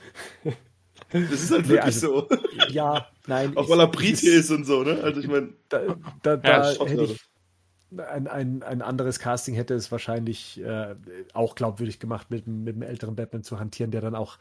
Das 1.12 1.32
ist 1.32 1.52
halt 1.52 1.68
wirklich 1.68 1.70
nee, 1.70 1.80
also, 1.80 2.28
so. 2.30 2.38
Ja, 2.70 3.08
nein. 3.28 3.56
Auch 3.56 3.70
weil 3.70 3.80
er 3.80 3.88
Brite 3.88 4.30
ist 4.30 4.50
und 4.50 4.66
so, 4.66 4.84
ne? 4.84 5.00
Also 5.04 5.20
ich 5.20 5.28
meine. 5.28 5.50
Da, 5.70 5.96
da, 6.24 6.38
da 6.38 6.72
ja, 6.72 6.86
hätte 6.86 7.04
ich 7.04 7.20
ein, 8.00 8.28
ein, 8.28 8.64
ein 8.64 8.82
anderes 8.82 9.20
Casting 9.20 9.56
hätte 9.56 9.74
es 9.76 9.92
wahrscheinlich 9.92 10.62
äh, 10.62 10.96
auch 11.34 11.56
glaubwürdig 11.56 12.00
gemacht, 12.00 12.32
mit, 12.32 12.48
mit 12.48 12.76
einem 12.76 12.84
älteren 12.84 13.16
Batman 13.16 13.44
zu 13.44 13.60
hantieren, 13.60 13.92
der 13.92 14.02
dann 14.02 14.16
auch 14.16 14.38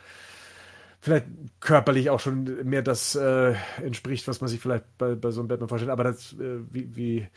vielleicht 1.01 1.26
körperlich 1.61 2.11
auch 2.11 2.20
schon 2.20 2.45
mehr 2.64 2.82
das 2.82 3.14
äh, 3.14 3.55
entspricht, 3.82 4.28
was 4.28 4.40
man 4.40 4.49
sich 4.49 4.61
vielleicht 4.61 4.84
bei, 4.99 5.14
bei 5.14 5.30
so 5.30 5.40
einem 5.40 5.49
Batman 5.49 5.68
vorstellt. 5.68 5.90
Aber 5.90 6.05
das, 6.05 6.32
äh, 6.34 6.61
wie, 6.70 6.97
wie 6.97 7.28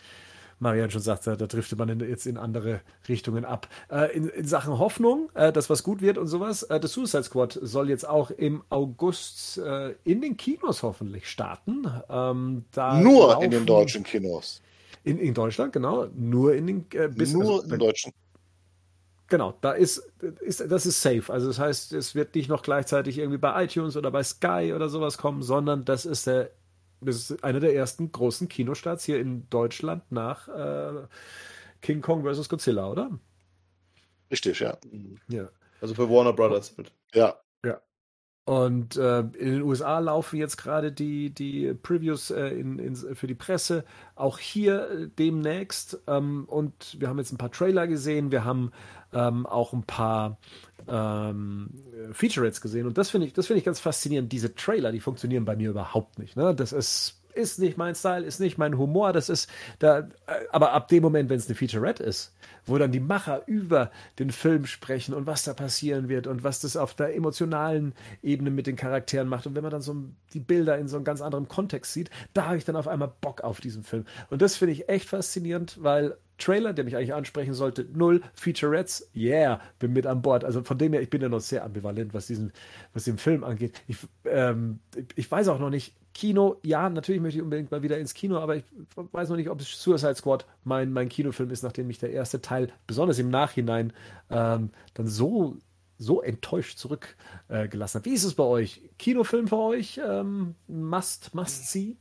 Marian 0.60 0.90
schon 0.90 1.02
sagt, 1.02 1.28
da, 1.28 1.36
driftet 1.36 1.78
man 1.78 1.90
in, 1.90 2.00
jetzt 2.00 2.26
in 2.26 2.38
andere 2.38 2.82
Richtungen 3.08 3.46
ab. 3.46 3.68
Äh, 3.92 4.16
in, 4.16 4.30
in, 4.30 4.46
Sachen 4.46 4.80
Hoffnung, 4.80 5.30
äh, 5.34 5.52
dass 5.52 5.70
was 5.70 5.84
gut 5.84 6.02
wird 6.02 6.18
und 6.18 6.28
sowas, 6.28 6.64
äh, 6.64 6.80
das 6.80 6.94
Suicide 6.94 7.24
Squad 7.24 7.60
soll 7.62 7.90
jetzt 7.90 8.08
auch 8.08 8.32
im 8.32 8.64
August 8.70 9.58
äh, 9.58 9.96
in 10.04 10.22
den 10.22 10.38
Kinos 10.38 10.84
hoffentlich 10.84 11.30
starten. 11.30 11.86
Ähm, 12.10 12.66
Nur 12.76 13.30
laufen, 13.30 13.44
in 13.44 13.52
den 13.52 13.66
deutschen 13.66 14.04
Kinos. 14.04 14.62
In, 15.04 15.20
in 15.20 15.34
Deutschland, 15.34 15.74
genau. 15.74 16.08
Nur 16.16 16.56
in 16.56 16.68
den 16.68 16.86
äh, 16.94 17.10
bis, 17.10 17.34
Nur 17.34 17.44
also, 17.44 17.74
in 17.74 17.80
deutschen. 17.80 18.14
Genau, 19.28 19.56
da 19.62 19.72
ist, 19.72 19.98
ist, 20.42 20.64
das 20.70 20.86
ist 20.86 21.02
safe. 21.02 21.34
Also 21.34 21.48
das 21.48 21.58
heißt, 21.58 21.94
es 21.94 22.14
wird 22.14 22.36
nicht 22.36 22.48
noch 22.48 22.62
gleichzeitig 22.62 23.18
irgendwie 23.18 23.40
bei 23.40 23.64
iTunes 23.64 23.98
oder 23.98 24.12
bei 24.12 24.24
Sky 24.24 24.72
oder 24.76 24.88
sowas 24.88 25.18
kommen, 25.18 25.42
sondern 25.42 25.84
das 25.84 26.06
ist 26.06 26.28
der 26.28 26.52
das 27.06 27.30
ist 27.30 27.44
einer 27.44 27.60
der 27.60 27.76
ersten 27.76 28.12
großen 28.12 28.48
Kinostarts 28.48 29.06
hier 29.06 29.20
in 29.20 29.50
Deutschland 29.50 30.12
nach 30.12 30.48
äh, 30.48 31.08
King 31.82 32.02
Kong 32.02 32.24
vs. 32.24 32.50
Godzilla, 32.50 32.90
oder? 32.90 33.12
Richtig, 34.32 34.60
ja. 34.60 34.78
ja. 35.28 35.50
Also 35.82 35.94
für 35.94 36.10
Warner 36.10 36.34
Brothers. 36.34 36.76
Ja. 37.14 37.38
Und 38.46 38.96
äh, 38.96 39.22
in 39.22 39.54
den 39.54 39.62
USA 39.64 39.98
laufen 39.98 40.38
jetzt 40.38 40.58
gerade 40.58 40.92
die, 40.92 41.32
die 41.32 41.74
Previews 41.74 42.30
äh, 42.30 42.50
in, 42.50 42.78
in, 42.78 42.96
für 42.96 43.26
die 43.26 43.34
Presse, 43.34 43.84
auch 44.16 44.38
hier 44.38 44.88
äh, 44.88 45.08
demnächst. 45.18 46.00
Ähm, 46.06 46.46
und 46.46 46.96
wir 47.00 47.10
haben 47.10 47.18
jetzt 47.18 47.34
ein 47.34 47.40
paar 47.40 47.52
Trailer 47.52 47.88
gesehen, 47.88 48.32
wir 48.32 48.46
haben 48.46 48.72
ähm, 49.14 49.48
auch 49.48 49.74
ein 49.74 49.82
paar 49.82 50.38
ähm, 50.88 51.72
Featurettes 52.12 52.62
gesehen. 52.62 52.86
Und 52.86 53.00
das 53.00 53.10
finde 53.10 53.26
ich, 53.26 53.34
das 53.34 53.48
finde 53.48 53.60
ich 53.60 53.66
ganz 53.66 53.80
faszinierend. 53.80 54.32
Diese 54.32 54.54
Trailer, 54.54 54.92
die 54.92 55.00
funktionieren 55.00 55.44
bei 55.44 55.56
mir 55.56 55.72
überhaupt 55.72 56.20
nicht. 56.20 56.38
Ne? 56.38 56.54
Das 56.54 56.72
ist, 56.72 57.20
ist 57.36 57.60
nicht 57.60 57.78
mein 57.78 57.96
Style, 57.96 58.26
ist 58.26 58.40
nicht 58.40 58.58
mein 58.58 58.78
Humor. 58.78 59.14
Das 59.14 59.30
ist 59.30 59.50
da, 59.80 60.00
äh, 60.00 60.06
aber 60.52 60.74
ab 60.74 60.88
dem 60.88 61.04
Moment, 61.04 61.30
wenn 61.30 61.38
es 61.38 61.48
eine 61.48 61.56
Featurette 61.56 62.04
ist, 62.04 62.34
wo 62.66 62.78
dann 62.78 62.92
die 62.92 63.00
Macher 63.00 63.44
über 63.46 63.92
den 64.20 64.32
Film 64.32 64.66
sprechen 64.66 65.14
und 65.14 65.28
was 65.28 65.44
da 65.44 65.54
passieren 65.54 66.10
wird 66.10 66.28
und 66.28 66.44
was 66.44 66.60
das 66.62 66.78
auf 66.78 66.94
der 66.94 67.16
emotionalen 67.16 67.94
Ebene 68.24 68.50
mit 68.50 68.68
den 68.68 68.76
Charakteren 68.76 69.28
macht. 69.28 69.46
Und 69.46 69.56
wenn 69.56 69.64
man 69.64 69.72
dann 69.72 69.82
so 69.82 69.96
die 70.34 70.40
Bilder 70.40 70.78
in 70.78 70.88
so 70.88 70.96
einem 70.96 71.06
ganz 71.06 71.22
anderen 71.22 71.48
Kontext 71.48 71.94
sieht, 71.94 72.10
da 72.34 72.46
habe 72.48 72.58
ich 72.58 72.66
dann 72.66 72.76
auf 72.76 72.88
einmal 72.88 73.12
Bock 73.22 73.42
auf 73.42 73.60
diesen 73.60 73.84
Film. 73.84 74.06
Und 74.30 74.42
das 74.42 74.56
finde 74.56 74.74
ich 74.74 74.90
echt 74.90 75.10
faszinierend, 75.10 75.78
weil 75.82 76.18
Trailer, 76.38 76.74
der 76.74 76.84
mich 76.84 76.96
eigentlich 76.96 77.14
ansprechen 77.14 77.54
sollte, 77.54 77.86
null. 77.94 78.22
Featurettes, 78.34 79.10
yeah, 79.16 79.62
bin 79.80 79.94
mit 79.94 80.06
an 80.06 80.22
Bord. 80.22 80.44
Also 80.44 80.64
von 80.64 80.78
dem 80.78 80.94
her, 80.94 81.02
ich 81.02 81.10
bin 81.10 81.22
ja 81.22 81.30
noch 81.30 81.40
sehr 81.40 81.64
ambivalent, 81.64 82.14
was 82.14 82.28
diesen, 82.28 82.52
was 82.94 83.06
den 83.06 83.18
Film 83.18 83.44
angeht. 83.44 83.82
Ich, 83.88 83.98
ähm, 84.26 84.80
ich 85.16 85.30
weiß 85.32 85.48
auch 85.48 85.60
noch 85.60 85.70
nicht, 85.70 85.94
Kino, 86.16 86.56
ja, 86.64 86.90
natürlich 86.90 87.22
möchte 87.22 87.40
ich 87.40 87.44
unbedingt 87.44 87.72
mal 87.72 87.84
wieder 87.84 87.98
ins 87.98 88.14
Kino, 88.14 88.38
aber 88.38 88.56
ich 88.56 88.64
weiß 88.96 89.28
noch 89.28 89.36
nicht, 89.36 89.50
ob 89.50 89.62
Suicide 89.62 90.16
Squad 90.16 90.46
mein, 90.64 90.94
mein 90.94 91.10
Kinofilm 91.10 91.52
ist, 91.52 91.62
nachdem 91.62 91.88
mich 91.88 92.00
der 92.00 92.12
erste 92.12 92.42
Teil, 92.42 92.72
besonders 92.88 93.20
im 93.20 93.30
Nachhinein, 93.30 93.92
ähm, 94.30 94.70
dann 94.94 95.08
so, 95.08 95.58
so 95.98 96.22
enttäuscht 96.22 96.78
zurückgelassen 96.78 97.98
äh, 97.98 98.00
hat. 98.00 98.06
Wie 98.06 98.14
ist 98.14 98.24
es 98.24 98.34
bei 98.34 98.46
euch? 98.46 98.82
Kinofilm 98.98 99.50
für 99.50 99.58
euch? 99.58 100.00
Ähm, 100.02 100.56
must, 100.68 101.36
must 101.36 101.70
see? 101.70 101.98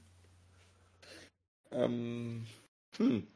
Ähm, 1.73 2.47
hm. 2.97 3.27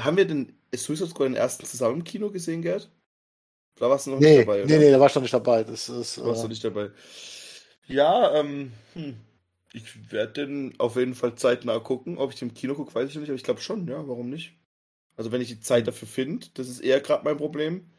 Haben 0.00 0.16
wir 0.16 0.26
den 0.26 0.52
Suicide 0.74 1.10
Squad 1.10 1.28
den 1.28 1.36
ersten 1.36 1.64
zusammen 1.64 1.98
im 1.98 2.04
Kino 2.04 2.28
gesehen, 2.30 2.62
Gerd? 2.62 2.90
Da 3.76 3.88
warst 3.88 4.08
du 4.08 4.10
noch 4.10 4.18
nee, 4.18 4.38
nicht 4.38 4.48
dabei, 4.48 4.64
oder? 4.64 4.66
Nee, 4.66 4.78
nee, 4.78 4.90
da 4.90 4.98
warst 4.98 5.14
du 5.14 5.20
noch 5.20 5.24
nicht 5.26 5.34
dabei. 5.34 5.62
Das 5.62 5.88
ist, 5.88 6.18
da 6.18 6.24
warst 6.24 6.40
äh... 6.40 6.42
du 6.42 6.48
nicht 6.48 6.64
dabei. 6.64 6.90
Ja, 7.86 8.34
ähm, 8.34 8.72
hm. 8.94 9.14
Ich 9.72 10.12
werde 10.12 10.46
den 10.46 10.74
auf 10.78 10.96
jeden 10.96 11.14
Fall 11.14 11.34
zeitnah 11.34 11.78
gucken. 11.78 12.18
Ob 12.18 12.32
ich 12.32 12.38
den 12.38 12.48
im 12.48 12.54
Kino 12.54 12.74
gucke, 12.74 12.94
weiß 12.94 13.10
ich 13.10 13.16
nicht, 13.16 13.28
aber 13.28 13.36
ich 13.36 13.44
glaube 13.44 13.60
schon, 13.60 13.86
ja, 13.88 14.06
warum 14.08 14.30
nicht? 14.30 14.54
Also 15.16 15.32
wenn 15.32 15.40
ich 15.40 15.48
die 15.48 15.60
Zeit 15.60 15.86
dafür 15.86 16.08
finde, 16.08 16.46
das 16.54 16.68
ist 16.68 16.80
eher 16.80 17.00
gerade 17.00 17.24
mein 17.24 17.36
Problem. 17.36 17.90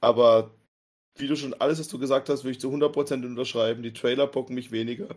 Aber 0.00 0.54
wie 1.16 1.28
du 1.28 1.36
schon 1.36 1.54
alles, 1.54 1.80
was 1.80 1.88
du 1.88 1.98
gesagt 1.98 2.28
hast, 2.28 2.44
würde 2.44 2.52
ich 2.52 2.60
zu 2.60 2.70
100% 2.70 3.24
unterschreiben. 3.26 3.82
Die 3.82 3.92
Trailer 3.92 4.26
bocken 4.26 4.54
mich 4.54 4.72
weniger. 4.72 5.08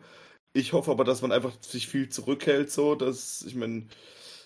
Ich 0.53 0.73
hoffe 0.73 0.91
aber, 0.91 1.03
dass 1.03 1.21
man 1.21 1.31
einfach 1.31 1.53
sich 1.61 1.87
viel 1.87 2.09
zurückhält, 2.09 2.71
so, 2.71 2.95
dass, 2.95 3.43
ich 3.43 3.55
meine, 3.55 3.87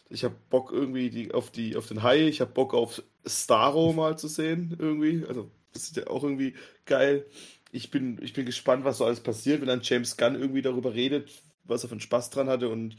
ich 0.09 0.23
habe 0.23 0.35
Bock 0.49 0.71
irgendwie 0.71 1.09
die, 1.09 1.33
auf, 1.33 1.51
die, 1.51 1.75
auf 1.75 1.88
den 1.88 2.03
Hai, 2.03 2.27
ich 2.27 2.41
habe 2.41 2.51
Bock 2.53 2.73
auf 2.73 3.03
Starro 3.25 3.93
mal 3.93 4.17
zu 4.17 4.27
sehen, 4.27 4.75
irgendwie. 4.79 5.25
Also, 5.27 5.51
das 5.73 5.83
ist 5.83 5.97
ja 5.97 6.07
auch 6.07 6.23
irgendwie 6.23 6.55
geil. 6.85 7.25
Ich 7.72 7.91
bin, 7.91 8.22
ich 8.22 8.34
bin 8.34 8.45
gespannt, 8.45 8.86
was 8.86 8.99
so 8.99 9.05
alles 9.05 9.20
passiert, 9.22 9.61
wenn 9.61 9.68
dann 9.68 9.82
James 9.84 10.18
Gunn 10.18 10.36
irgendwie 10.36 10.61
darüber 10.61 10.93
redet, 10.93 11.30
was 11.63 11.84
er 11.84 11.89
für 11.89 11.93
einen 11.93 12.01
Spaß 12.01 12.30
dran 12.30 12.49
hatte 12.49 12.70
und 12.70 12.97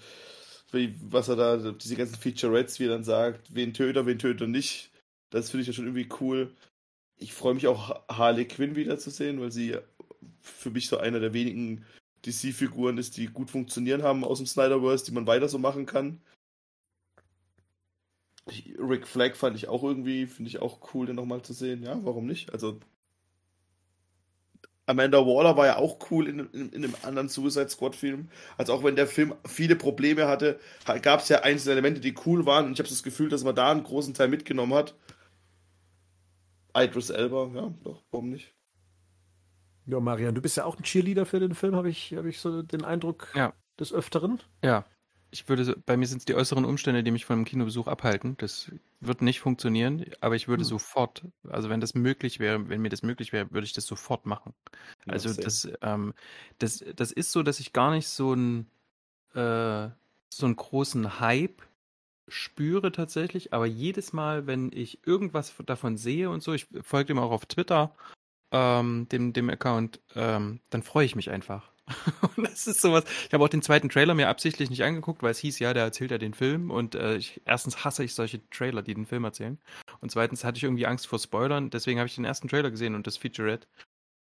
wie, 0.73 0.95
was 1.01 1.29
er 1.29 1.37
da, 1.37 1.73
diese 1.73 1.97
ganzen 1.97 2.16
Featurettes, 2.16 2.79
wie 2.79 2.85
er 2.85 2.91
dann 2.91 3.05
sagt, 3.05 3.55
wen 3.55 3.73
tötet 3.73 3.97
er, 3.97 4.07
wen 4.07 4.19
tötet 4.19 4.43
er 4.43 4.49
nicht. 4.49 4.91
Das 5.31 5.51
finde 5.51 5.62
ich 5.62 5.69
ja 5.69 5.73
schon 5.73 5.87
irgendwie 5.87 6.09
cool. 6.21 6.55
Ich 7.16 7.33
freue 7.33 7.55
mich 7.55 7.66
auch, 7.66 8.03
Harley 8.09 8.47
Quinn 8.47 8.77
wiederzusehen, 8.77 9.41
weil 9.41 9.51
sie 9.51 9.77
für 10.41 10.71
mich 10.71 10.89
so 10.89 10.99
einer 10.99 11.21
der 11.21 11.33
wenigen 11.33 11.85
DC-Figuren 12.27 12.99
ist, 12.99 13.16
die 13.16 13.27
gut 13.27 13.51
funktionieren 13.51 14.03
haben 14.03 14.25
aus 14.25 14.39
dem 14.39 14.47
Snyderverse, 14.47 15.07
die 15.07 15.12
man 15.12 15.27
weiter 15.27 15.49
so 15.49 15.59
machen 15.59 15.87
kann. 15.87 16.21
Rick 18.79 19.07
Flag 19.07 19.35
fand 19.35 19.57
ich 19.57 19.69
auch 19.69 19.83
irgendwie, 19.83 20.27
finde 20.27 20.49
ich 20.49 20.61
auch 20.61 20.95
cool, 20.95 21.07
den 21.07 21.16
nochmal 21.16 21.43
zu 21.43 21.53
sehen. 21.53 21.83
Ja, 21.83 22.03
warum 22.05 22.27
nicht? 22.27 22.53
Also, 22.53 22.81
Amanda 24.89 25.18
Waller 25.18 25.57
war 25.57 25.66
ja 25.66 25.76
auch 25.76 25.99
cool 26.11 26.28
in, 26.28 26.41
in, 26.53 26.70
in 26.70 26.84
einem 26.84 26.95
anderen 27.03 27.28
Suicide 27.28 27.68
Squad-Film. 27.68 28.28
Also, 28.57 28.72
auch 28.72 28.82
wenn 28.82 28.97
der 28.97 29.07
Film 29.07 29.34
viele 29.47 29.76
Probleme 29.76 30.26
hatte, 30.26 30.59
gab 31.03 31.20
es 31.20 31.28
ja 31.28 31.43
einzelne 31.43 31.72
Elemente, 31.72 32.01
die 32.01 32.14
cool 32.26 32.47
waren. 32.47 32.66
Und 32.66 32.72
ich 32.72 32.78
habe 32.78 32.89
das 32.89 33.03
Gefühl, 33.03 33.28
dass 33.28 33.45
man 33.45 33.55
da 33.55 33.70
einen 33.70 33.84
großen 33.84 34.14
Teil 34.14 34.28
mitgenommen 34.28 34.74
hat. 34.74 34.95
Idris 36.74 37.11
Elba, 37.11 37.51
ja, 37.55 37.72
doch, 37.84 38.03
warum 38.11 38.30
nicht? 38.30 38.55
Ja, 39.86 40.01
Marian, 40.01 40.34
du 40.34 40.43
bist 40.43 40.57
ja 40.57 40.64
auch 40.64 40.76
ein 40.76 40.82
Cheerleader 40.82 41.26
für 41.26 41.41
den 41.41 41.55
Film, 41.55 41.74
habe 41.74 41.89
ich, 41.89 42.14
hab 42.14 42.26
ich 42.26 42.41
so 42.41 42.62
den 42.62 42.84
Eindruck 42.84 43.28
ja. 43.34 43.55
des 43.80 43.93
Öfteren. 43.93 44.41
Ja, 44.62 44.84
ich 45.31 45.49
würde, 45.49 45.76
bei 45.85 45.97
mir 45.97 46.07
sind 46.07 46.18
es 46.18 46.24
die 46.24 46.35
äußeren 46.35 46.64
Umstände, 46.64 47.03
die 47.03 47.11
mich 47.11 47.24
von 47.24 47.37
einem 47.37 47.45
Kinobesuch 47.45 47.87
abhalten. 47.87 48.37
Das 48.39 48.72
wird 49.01 49.22
nicht 49.22 49.41
funktionieren, 49.41 50.05
aber 50.20 50.37
ich 50.37 50.49
würde 50.49 50.62
hm. 50.62 50.68
sofort, 50.68 51.24
also 51.49 51.68
wenn 51.68 51.81
das 51.81 51.95
möglich 51.95 52.39
wäre, 52.39 52.68
wenn 52.68 52.81
mir 52.81 52.89
das 52.89 53.03
möglich 53.03 53.33
wäre, 53.33 53.51
würde 53.51 53.66
ich 53.66 53.72
das 53.72 53.87
sofort 53.87 54.26
machen. 54.26 54.55
Also 55.07 55.33
das, 55.33 55.68
ähm, 55.83 56.14
das, 56.59 56.85
das 56.97 57.12
ist 57.12 57.33
so, 57.33 57.43
dass 57.43 57.61
ich 57.61 57.72
gar 57.72 57.91
nicht 57.91 58.09
so 58.09 58.35
ein 58.35 58.66
äh, 59.35 59.89
so 60.31 60.47
einen 60.47 60.57
großen 60.57 61.20
Hype 61.20 61.62
spüre 62.29 62.93
tatsächlich, 62.93 63.53
aber 63.53 63.66
jedes 63.66 64.12
Mal, 64.12 64.47
wenn 64.47 64.70
ich 64.72 65.07
irgendwas 65.07 65.55
davon 65.64 65.97
sehe 65.97 66.31
und 66.31 66.43
so, 66.43 66.53
ich 66.53 66.66
folge 66.83 67.09
dem 67.09 67.18
auch 67.18 67.31
auf 67.31 67.47
Twitter, 67.47 67.95
ähm, 68.51 69.09
dem, 69.11 69.33
dem 69.33 69.49
Account, 69.51 70.01
ähm, 70.14 70.61
dann 70.70 70.83
freue 70.83 71.07
ich 71.07 71.16
mich 71.16 71.31
einfach. 71.31 71.72
und 72.36 72.45
das 72.49 72.66
ist 72.66 72.80
sowas. 72.80 73.05
Ich 73.26 73.34
habe 73.34 73.45
auch 73.45 73.49
den 73.49 73.62
zweiten 73.62 73.89
Trailer 73.89 74.14
mir 74.14 74.28
absichtlich 74.28 74.70
nicht 74.70 74.84
angeguckt, 74.84 75.22
weil 75.22 75.30
es 75.30 75.39
hieß, 75.39 75.59
ja, 75.59 75.74
der 75.74 75.84
erzählt 75.84 76.11
ja 76.11 76.18
den 76.18 76.34
Film. 76.34 76.70
Und 76.70 76.95
äh, 76.95 77.16
ich, 77.16 77.41
erstens 77.45 77.84
hasse 77.84 78.05
ich 78.05 78.14
solche 78.14 78.49
Trailer, 78.51 78.82
die 78.82 78.95
den 78.95 79.07
Film 79.07 79.24
erzählen. 79.24 79.59
Und 80.01 80.11
zweitens 80.11 80.45
hatte 80.45 80.59
ich 80.59 80.64
irgendwie 80.64 80.86
Angst 80.86 81.07
vor 81.07 81.18
Spoilern. 81.18 81.70
Deswegen 81.70 81.99
habe 81.99 82.09
ich 82.09 82.14
den 82.14 82.24
ersten 82.24 82.49
Trailer 82.49 82.70
gesehen 82.70 82.95
und 82.95 83.07
das 83.07 83.16
Featurette. 83.16 83.66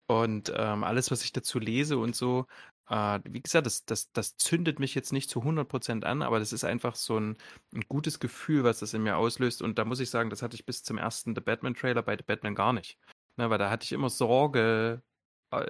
Und 0.06 0.52
ähm, 0.54 0.84
alles, 0.84 1.10
was 1.10 1.24
ich 1.24 1.32
dazu 1.32 1.58
lese 1.58 1.96
und 1.96 2.14
so, 2.14 2.46
äh, 2.90 3.20
wie 3.24 3.40
gesagt, 3.40 3.66
das, 3.66 3.84
das, 3.86 4.12
das 4.12 4.36
zündet 4.36 4.78
mich 4.78 4.94
jetzt 4.94 5.12
nicht 5.12 5.30
zu 5.30 5.40
100% 5.40 6.04
an, 6.04 6.22
aber 6.22 6.38
das 6.38 6.52
ist 6.52 6.64
einfach 6.64 6.94
so 6.94 7.18
ein, 7.18 7.36
ein 7.74 7.84
gutes 7.88 8.20
Gefühl, 8.20 8.64
was 8.64 8.80
das 8.80 8.92
in 8.92 9.02
mir 9.02 9.16
auslöst. 9.16 9.62
Und 9.62 9.78
da 9.78 9.84
muss 9.84 10.00
ich 10.00 10.10
sagen, 10.10 10.28
das 10.30 10.42
hatte 10.42 10.56
ich 10.56 10.66
bis 10.66 10.82
zum 10.82 10.98
ersten 10.98 11.34
The 11.34 11.40
Batman-Trailer 11.40 12.02
bei 12.02 12.16
The 12.16 12.24
Batman 12.24 12.54
gar 12.54 12.72
nicht. 12.74 12.98
Ne, 13.36 13.50
weil 13.50 13.58
da 13.58 13.70
hatte 13.70 13.84
ich 13.84 13.92
immer 13.92 14.10
Sorge, 14.10 15.02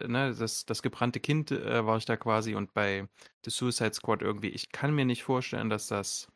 ne, 0.07 0.35
das, 0.35 0.66
das 0.66 0.82
gebrannte 0.82 1.20
Kind 1.20 1.51
äh, 1.51 1.87
war 1.87 1.97
ich 1.97 2.05
da 2.05 2.16
quasi 2.16 2.55
und 2.55 2.74
bei 2.74 3.09
The 3.45 3.51
Suicide 3.51 3.95
Squad 3.95 4.22
irgendwie. 4.22 4.49
Ich 4.49 4.70
kann 4.70 4.95
mir 4.95 5.05
nicht 5.05 5.22
vorstellen, 5.22 5.70
dass 5.70 5.89
das 5.89 6.28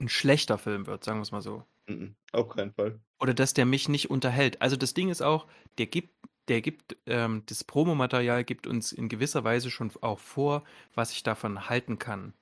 ein 0.00 0.08
schlechter 0.08 0.58
Film 0.58 0.86
wird, 0.86 1.04
sagen 1.04 1.18
wir 1.18 1.22
es 1.22 1.32
mal 1.32 1.40
so. 1.40 1.64
Mhm, 1.86 2.16
auf 2.32 2.48
keinen 2.48 2.72
Fall. 2.72 3.00
Oder 3.20 3.34
dass 3.34 3.54
der 3.54 3.66
mich 3.66 3.88
nicht 3.88 4.10
unterhält. 4.10 4.60
Also 4.62 4.76
das 4.76 4.94
Ding 4.94 5.10
ist 5.10 5.22
auch, 5.22 5.46
der 5.78 5.86
gibt, 5.86 6.14
der 6.48 6.60
gibt, 6.60 6.96
ähm, 7.06 7.42
das 7.46 7.64
Promomaterial 7.64 8.44
gibt 8.44 8.66
uns 8.66 8.92
in 8.92 9.08
gewisser 9.08 9.44
Weise 9.44 9.70
schon 9.70 9.92
auch 10.00 10.18
vor, 10.18 10.64
was 10.94 11.12
ich 11.12 11.22
davon 11.22 11.68
halten 11.68 11.98
kann. 11.98 12.34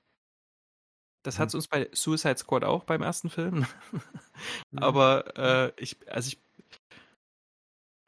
Das 1.23 1.37
mhm. 1.37 1.41
hat 1.41 1.47
es 1.49 1.55
uns 1.55 1.67
bei 1.67 1.89
Suicide 1.93 2.37
Squad 2.37 2.63
auch 2.63 2.83
beim 2.83 3.01
ersten 3.01 3.29
Film. 3.29 3.65
mhm. 4.71 4.79
Aber 4.79 5.37
äh, 5.37 5.71
ich, 5.77 5.97
also 6.09 6.27
ich 6.27 6.39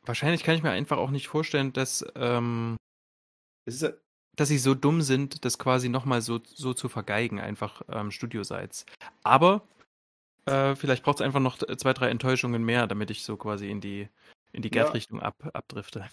Wahrscheinlich 0.05 0.43
kann 0.43 0.55
ich 0.55 0.63
mir 0.63 0.71
einfach 0.71 0.97
auch 0.97 1.11
nicht 1.11 1.27
vorstellen, 1.27 1.73
dass, 1.73 2.05
ähm, 2.15 2.77
ja 3.67 3.89
dass 4.35 4.49
sie 4.49 4.57
so 4.57 4.73
dumm 4.73 5.01
sind, 5.01 5.45
das 5.45 5.57
quasi 5.57 5.89
nochmal 5.89 6.21
so, 6.21 6.39
so 6.43 6.73
zu 6.73 6.89
vergeigen, 6.89 7.39
einfach 7.39 7.81
ähm, 7.89 8.11
studioseits. 8.11 8.85
Aber 9.23 9.67
äh, 10.45 10.75
vielleicht 10.75 11.03
braucht 11.03 11.19
es 11.19 11.25
einfach 11.25 11.39
noch 11.39 11.57
zwei, 11.57 11.93
drei 11.93 12.09
Enttäuschungen 12.09 12.63
mehr, 12.63 12.87
damit 12.87 13.11
ich 13.11 13.23
so 13.23 13.37
quasi 13.37 13.69
in 13.69 13.81
die, 13.81 14.07
in 14.51 14.61
die 14.61 14.69
Gerd-Richtung 14.69 15.21
ab, 15.21 15.35
abdrifte. 15.53 16.05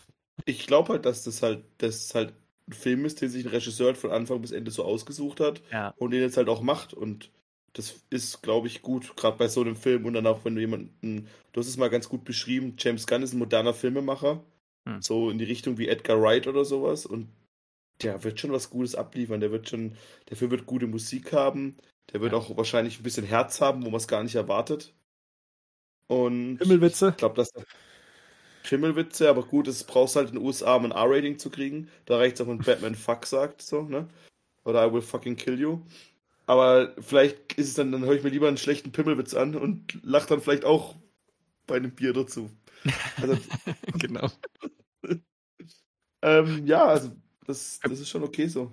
Ich 0.44 0.66
glaube 0.66 0.94
halt, 0.94 1.06
dass 1.06 1.24
das 1.24 1.42
halt, 1.42 1.64
das 1.78 2.14
halt 2.14 2.32
ein 2.68 2.72
Film 2.72 3.04
ist, 3.04 3.20
den 3.20 3.28
sich 3.28 3.44
ein 3.44 3.50
Regisseur 3.50 3.88
halt 3.88 3.98
von 3.98 4.10
Anfang 4.10 4.40
bis 4.40 4.52
Ende 4.52 4.70
so 4.70 4.84
ausgesucht 4.84 5.40
hat 5.40 5.62
ja. 5.70 5.94
und 5.96 6.12
den 6.12 6.20
jetzt 6.20 6.36
halt 6.36 6.48
auch 6.48 6.62
macht. 6.62 6.94
Und 6.94 7.30
das 7.74 8.02
ist, 8.10 8.42
glaube 8.42 8.66
ich, 8.66 8.82
gut, 8.82 9.16
gerade 9.16 9.38
bei 9.38 9.48
so 9.48 9.62
einem 9.62 9.76
Film 9.76 10.04
und 10.04 10.14
dann 10.14 10.26
auch, 10.26 10.44
wenn 10.44 10.54
du 10.54 10.60
jemanden, 10.60 11.28
du 11.52 11.60
hast 11.60 11.68
es 11.68 11.76
mal 11.76 11.90
ganz 11.90 12.08
gut 12.08 12.24
beschrieben, 12.24 12.74
James 12.78 13.06
Gunn 13.06 13.22
ist 13.22 13.32
ein 13.32 13.38
moderner 13.38 13.74
Filmemacher, 13.74 14.44
hm. 14.86 15.00
so 15.00 15.30
in 15.30 15.38
die 15.38 15.44
Richtung 15.44 15.78
wie 15.78 15.88
Edgar 15.88 16.20
Wright 16.20 16.46
oder 16.46 16.64
sowas 16.64 17.06
und 17.06 17.28
der 18.02 18.22
wird 18.24 18.40
schon 18.40 18.52
was 18.52 18.70
Gutes 18.70 18.94
abliefern, 18.94 19.40
der 19.40 19.52
wird 19.52 19.68
schon, 19.68 19.96
der 20.28 20.36
Film 20.36 20.50
wird 20.50 20.66
gute 20.66 20.86
Musik 20.86 21.32
haben, 21.32 21.76
der 22.12 22.20
wird 22.20 22.32
ja. 22.32 22.38
auch 22.38 22.56
wahrscheinlich 22.56 22.98
ein 22.98 23.04
bisschen 23.04 23.26
Herz 23.26 23.60
haben, 23.60 23.84
wo 23.84 23.90
man 23.90 23.98
es 23.98 24.08
gar 24.08 24.22
nicht 24.22 24.34
erwartet. 24.34 24.92
Und 26.08 26.58
Himmelwitze. 26.58 27.10
Ich 27.10 27.16
glaube, 27.16 27.36
dass 27.36 27.52
Schimmelwitze, 28.64 29.28
aber 29.28 29.44
gut, 29.44 29.66
es 29.66 29.84
brauchst 29.84 30.16
halt 30.16 30.28
in 30.28 30.34
den 30.34 30.44
USA, 30.44 30.76
um 30.76 30.84
ein 30.84 30.92
R-Rating 30.92 31.38
zu 31.38 31.50
kriegen. 31.50 31.88
Da 32.04 32.16
reicht 32.16 32.36
es 32.36 32.40
auch, 32.42 32.48
wenn 32.48 32.58
Batman 32.58 32.94
Fuck 32.94 33.26
sagt, 33.26 33.62
so, 33.62 33.82
ne? 33.82 34.08
Oder 34.64 34.86
I 34.86 34.92
will 34.92 35.02
fucking 35.02 35.36
kill 35.36 35.58
you. 35.58 35.80
Aber 36.52 36.92
vielleicht 37.00 37.54
ist 37.54 37.68
es 37.68 37.74
dann, 37.74 37.92
dann 37.92 38.04
höre 38.04 38.14
ich 38.14 38.22
mir 38.22 38.28
lieber 38.28 38.46
einen 38.46 38.58
schlechten 38.58 38.92
Pimmelwitz 38.92 39.32
an 39.32 39.54
und 39.54 39.98
lache 40.02 40.28
dann 40.28 40.42
vielleicht 40.42 40.66
auch 40.66 40.96
bei 41.66 41.76
einem 41.76 41.92
Bier 41.92 42.12
dazu. 42.12 42.50
Also, 43.16 43.38
genau. 43.98 44.28
ähm, 46.20 46.66
ja, 46.66 46.84
also 46.84 47.10
das, 47.46 47.80
das 47.80 48.00
ist 48.00 48.10
schon 48.10 48.22
okay 48.22 48.48
so. 48.48 48.70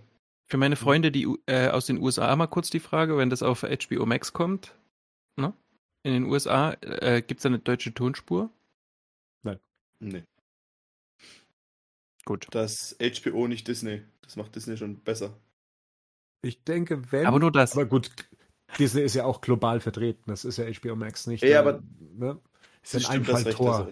Für 0.49 0.57
meine 0.57 0.75
Freunde 0.75 1.09
die 1.09 1.25
äh, 1.45 1.69
aus 1.69 1.86
den 1.86 1.99
USA 1.99 2.36
mal 2.36 2.47
kurz 2.47 2.69
die 2.69 2.82
Frage, 2.82 3.15
wenn 3.15 3.30
das 3.30 3.43
auf 3.43 3.61
HBO 3.61 4.05
Max 4.05 4.34
kommt, 4.34 4.75
ne? 5.38 5.53
In 6.03 6.11
den 6.11 6.25
USA 6.25 6.73
äh, 6.82 7.21
gibt 7.21 7.39
es 7.39 7.43
da 7.43 7.47
eine 7.47 7.59
deutsche 7.59 7.93
Tonspur? 7.93 8.51
Nein. 9.43 9.59
Nee. 9.99 10.25
Gut. 12.25 12.47
Das 12.51 12.97
HBO 12.99 13.47
nicht 13.47 13.69
Disney. 13.69 14.01
Das 14.21 14.36
macht 14.36 14.53
Disney 14.53 14.75
schon 14.75 14.99
besser. 14.99 15.34
Ich 16.42 16.64
denke, 16.64 17.12
wenn. 17.12 17.26
Aber 17.26 17.40
nur 17.40 17.52
das. 17.52 17.74
Aber 17.74 17.86
gut, 17.86 18.12
Disney 18.78 19.02
ist 19.02 19.16
ja 19.16 19.26
auch 19.26 19.42
global 19.42 19.80
vertreten. 19.80 20.24
Das 20.28 20.46
ist 20.46 20.58
ja 20.58 20.66
HBO 20.66 20.96
Max 20.96 21.28
nicht. 21.28 21.44
Ja, 21.44 21.60
aber. 21.60 21.82
Ne? 22.00 22.40
Ist 22.82 22.94
ja 22.94 23.10
ein 23.10 23.20
Einfalltor, 23.20 23.90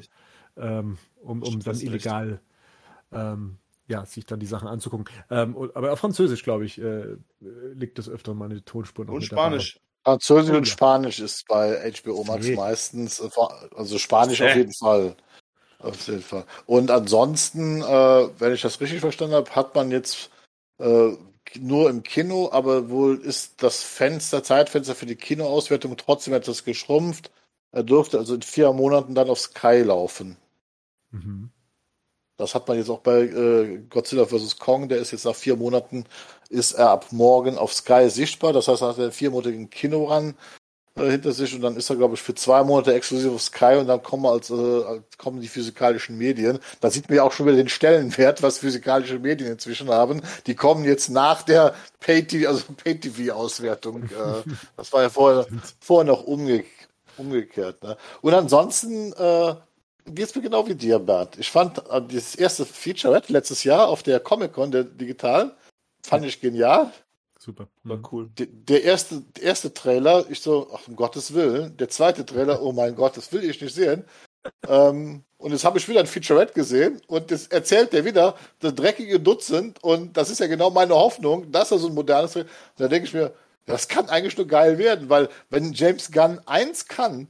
ähm, 0.56 0.98
um, 1.22 1.43
um 1.43 1.60
dann 1.60 1.80
illegal 1.80 2.39
ähm, 3.12 3.58
ja, 3.88 4.06
sich 4.06 4.26
dann 4.26 4.39
die 4.39 4.45
Sachen 4.45 4.68
anzugucken. 4.68 5.06
Ähm, 5.30 5.56
aber 5.74 5.93
auf 5.93 6.00
Französisch, 6.00 6.43
glaube 6.43 6.66
ich, 6.66 6.80
äh, 6.80 7.16
liegt 7.39 7.98
das 7.98 8.10
öfter 8.10 8.34
mal 8.34 8.45
eine 8.45 8.64
Tonspur 8.64 9.06
noch. 9.06 9.14
Und 9.14 9.24
Spanisch. 9.24 9.80
Französisch 10.04 10.56
und 10.56 10.68
Spanisch 10.68 11.20
ist 11.20 11.48
bei 11.48 11.91
HBO 11.91 12.24
Max 12.24 12.45
nee. 12.45 12.56
meistens, 12.56 13.20
äh, 13.20 13.30
also 13.76 13.98
Spanisch 13.98 14.41
auf 14.41 14.56
jeden 14.56 14.74
Fall. 14.74 15.16
Auf 15.80 16.08
jeden 16.08 16.22
Fall. 16.22 16.45
Und 16.66 16.91
ansonsten, 16.91 17.82
äh, 17.82 18.30
wenn 18.39 18.54
ich 18.54 18.62
das 18.62 18.80
richtig 18.82 19.00
verstanden 19.00 19.36
habe, 19.36 19.52
hat 19.52 19.76
man 19.76 19.91
jetzt 19.91 20.32
äh, 20.80 21.12
nur 21.60 21.89
im 21.89 22.04
Kino, 22.04 22.50
aber 22.52 22.89
wohl 22.89 23.20
ist 23.20 23.64
das 23.64 23.84
Fenster, 23.84 24.43
Zeitfenster 24.43 24.95
für 24.95 25.06
die 25.06 25.16
Kinoauswertung 25.16 25.95
trotzdem 25.98 26.34
etwas 26.34 26.64
geschrumpft. 26.64 27.32
Er 27.72 27.84
durfte 27.84 28.18
also 28.18 28.36
in 28.36 28.41
vier 28.41 28.74
Monaten 28.74 29.16
dann 29.16 29.30
auf 29.30 29.39
Sky 29.39 29.84
laufen. 29.84 30.38
Mhm. 31.12 31.50
Das 32.38 32.54
hat 32.54 32.68
man 32.68 32.78
jetzt 32.78 32.89
auch 32.89 33.00
bei 33.00 33.22
äh, 33.22 33.80
Godzilla 33.89 34.26
vs. 34.26 34.60
Kong, 34.60 34.89
der 34.89 35.00
ist 35.00 35.12
jetzt 35.12 35.26
nach 35.26 35.36
vier 35.36 35.56
Monaten, 35.56 36.06
ist 36.50 36.74
er 36.74 36.91
ab 36.91 37.08
morgen 37.12 37.58
auf 37.58 37.74
Sky 37.74 38.10
sichtbar. 38.10 38.54
Das 38.54 38.68
heißt, 38.68 38.82
er 38.84 38.89
hat 38.89 39.00
einen 39.00 39.12
viermonatigen 39.12 39.70
Kinorun 39.70 40.36
äh, 40.98 41.12
hinter 41.12 41.32
sich 41.32 41.54
und 41.54 41.62
dann 41.62 41.76
ist 41.76 41.89
er, 41.89 41.95
glaube 41.95 42.16
ich, 42.16 42.22
für 42.22 42.36
zwei 42.36 42.64
Monate 42.64 42.93
exklusiv 42.93 43.32
auf 43.34 43.41
Sky 43.41 43.76
und 43.80 43.88
dann 43.88 44.02
kommen, 44.04 44.26
als, 44.26 44.50
äh, 44.50 45.02
kommen 45.18 45.41
die 45.41 45.48
physikalischen 45.48 46.18
Medien. 46.18 46.60
Da 46.82 46.89
sieht 46.89 47.10
man 47.10 47.18
ja 47.18 47.24
auch 47.24 47.32
schon 47.32 47.45
wieder 47.45 47.58
den 47.58 47.70
Stellenwert, 47.70 48.41
was 48.41 48.60
physikalische 48.60 49.20
Medien 49.20 49.52
inzwischen 49.52 49.89
haben. 49.89 50.22
Die 50.45 50.56
kommen 50.56 50.86
jetzt 50.86 51.10
nach 51.10 51.43
der 51.43 51.76
Pay-TV, 52.00 52.50
also 52.50 52.64
Pay-TV-Auswertung. 52.84 54.04
äh, 54.04 54.50
das 54.78 54.91
war 54.93 55.04
ja 55.04 55.10
vorher, 55.10 55.45
vorher 55.80 56.06
noch 56.06 56.24
umge 56.24 56.64
umgekehrt. 57.18 57.82
Ne? 57.84 57.98
Und 58.22 58.34
ansonsten 58.34 59.12
äh, 59.14 59.56
geht 60.06 60.26
es 60.26 60.36
mir 60.36 60.41
genau 60.41 60.68
wie 60.68 60.76
dir, 60.76 61.00
Bernd. 61.00 61.38
Ich 61.38 61.52
fand 61.52 61.80
äh, 61.89 62.02
das 62.02 62.36
erste 62.36 62.66
Featurette 62.66 63.34
letztes 63.34 63.64
Jahr 63.64 63.88
auf 63.88 64.04
der 64.04 64.20
Comic-Con, 64.20 64.72
der 64.72 64.84
digital, 64.84 65.56
fand 66.04 66.26
ich 66.26 66.39
genial. 66.39 66.91
Super. 67.48 67.70
War 67.86 68.02
cool. 68.12 68.30
Der, 68.38 68.48
der, 68.48 68.84
erste, 68.84 69.22
der 69.22 69.43
erste 69.43 69.74
Trailer, 69.74 70.26
ich 70.30 70.41
so, 70.41 70.68
ach, 70.74 70.86
um 70.89 70.98
Gottes 70.98 71.34
Willen. 71.34 71.78
Der 71.78 71.88
zweite 71.88 72.26
Trailer, 72.26 72.62
oh 72.62 72.74
mein 72.74 72.93
Gott, 72.93 73.16
das 73.16 73.32
will 73.32 73.50
ich 73.50 73.62
nicht 73.62 73.74
sehen. 73.74 74.04
ähm, 74.68 75.24
und 75.38 75.52
jetzt 75.54 75.64
habe 75.64 75.78
ich 75.78 75.88
wieder 75.88 76.02
ein 76.02 76.08
Featurette 76.08 76.54
gesehen 76.54 77.02
und 77.08 77.32
das 77.32 77.48
erzählt 77.48 77.93
der 77.93 78.04
wieder 78.04 78.36
das 78.60 78.76
dreckige 78.76 79.20
Dutzend 79.20 79.82
und 79.82 80.18
das 80.18 80.30
ist 80.30 80.39
ja 80.39 80.48
genau 80.48 80.72
meine 80.72 80.93
Hoffnung, 80.93 81.50
dass 81.50 81.72
er 81.72 81.80
so 81.80 81.88
ein 81.88 81.93
modernes. 81.93 82.36
Und 82.36 82.48
da 82.78 82.89
denke 82.89 83.08
ich 83.08 83.14
mir, 83.14 83.34
das 83.66 83.88
kann 83.88 84.10
eigentlich 84.10 84.38
nur 84.38 84.48
geil 84.48 84.78
werden, 84.78 85.10
weil 85.10 85.30
wenn 85.50 85.72
James 85.72 86.12
Gunn 86.12 86.41
eins 86.45 86.88
kann, 86.88 87.30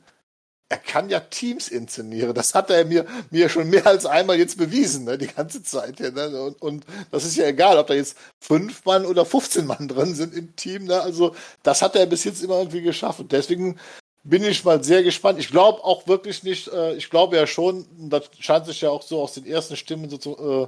er 0.69 0.77
kann 0.77 1.09
ja 1.09 1.21
Teams 1.21 1.69
inszenieren. 1.69 2.33
Das 2.33 2.53
hat 2.53 2.69
er 2.69 2.83
mir, 2.83 3.05
mir 3.29 3.47
schon 3.47 3.69
mehr 3.69 3.87
als 3.87 4.05
einmal 4.05 4.37
jetzt 4.37 4.57
bewiesen, 4.57 5.05
ne, 5.05 5.17
die 5.17 5.27
ganze 5.27 5.63
Zeit. 5.63 5.99
Ja, 5.99 6.11
ne? 6.11 6.41
und, 6.41 6.61
und, 6.61 6.85
das 7.11 7.23
ist 7.23 7.37
ja 7.37 7.45
egal, 7.45 7.77
ob 7.77 7.87
da 7.87 7.93
jetzt 7.93 8.17
fünf 8.41 8.83
Mann 8.83 9.05
oder 9.05 9.25
15 9.25 9.65
Mann 9.65 9.87
drin 9.87 10.13
sind 10.13 10.33
im 10.33 10.55
Team. 10.55 10.85
Ne? 10.85 11.01
Also 11.01 11.35
das 11.63 11.81
hat 11.81 11.95
er 11.95 12.05
bis 12.05 12.25
jetzt 12.25 12.43
immer 12.43 12.57
irgendwie 12.57 12.81
geschafft. 12.81 13.21
Und 13.21 13.31
deswegen 13.31 13.79
bin 14.23 14.43
ich 14.43 14.65
mal 14.65 14.83
sehr 14.83 15.03
gespannt. 15.03 15.39
Ich 15.39 15.49
glaube 15.49 15.83
auch 15.85 16.05
wirklich 16.07 16.43
nicht, 16.43 16.67
äh, 16.67 16.95
ich 16.95 17.09
glaube 17.09 17.37
ja 17.37 17.47
schon, 17.47 17.85
das 18.09 18.29
scheint 18.39 18.65
sich 18.65 18.81
ja 18.81 18.89
auch 18.89 19.03
so 19.03 19.21
aus 19.21 19.33
den 19.33 19.45
ersten 19.45 19.77
Stimmen 19.77 20.09
so 20.09 20.17
zu, 20.17 20.37
äh, 20.37 20.67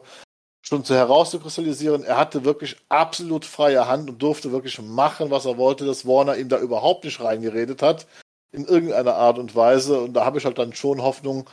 schon 0.61 0.85
zu 0.85 0.95
herauszukristallisieren. 0.95 2.05
Er 2.05 2.15
hatte 2.15 2.45
wirklich 2.45 2.77
absolut 2.87 3.43
freie 3.43 3.85
Hand 3.87 4.09
und 4.09 4.21
durfte 4.21 4.53
wirklich 4.53 4.79
machen, 4.81 5.29
was 5.29 5.43
er 5.43 5.57
wollte, 5.57 5.85
dass 5.85 6.05
Warner 6.05 6.37
ihm 6.37 6.47
da 6.47 6.57
überhaupt 6.57 7.03
nicht 7.03 7.19
reingeredet 7.19 7.81
hat 7.81 8.07
in 8.51 8.65
irgendeiner 8.65 9.15
Art 9.15 9.37
und 9.37 9.55
Weise. 9.55 9.99
Und 10.01 10.13
da 10.13 10.25
habe 10.25 10.37
ich 10.37 10.45
halt 10.45 10.57
dann 10.57 10.73
schon 10.73 11.01
Hoffnung, 11.01 11.49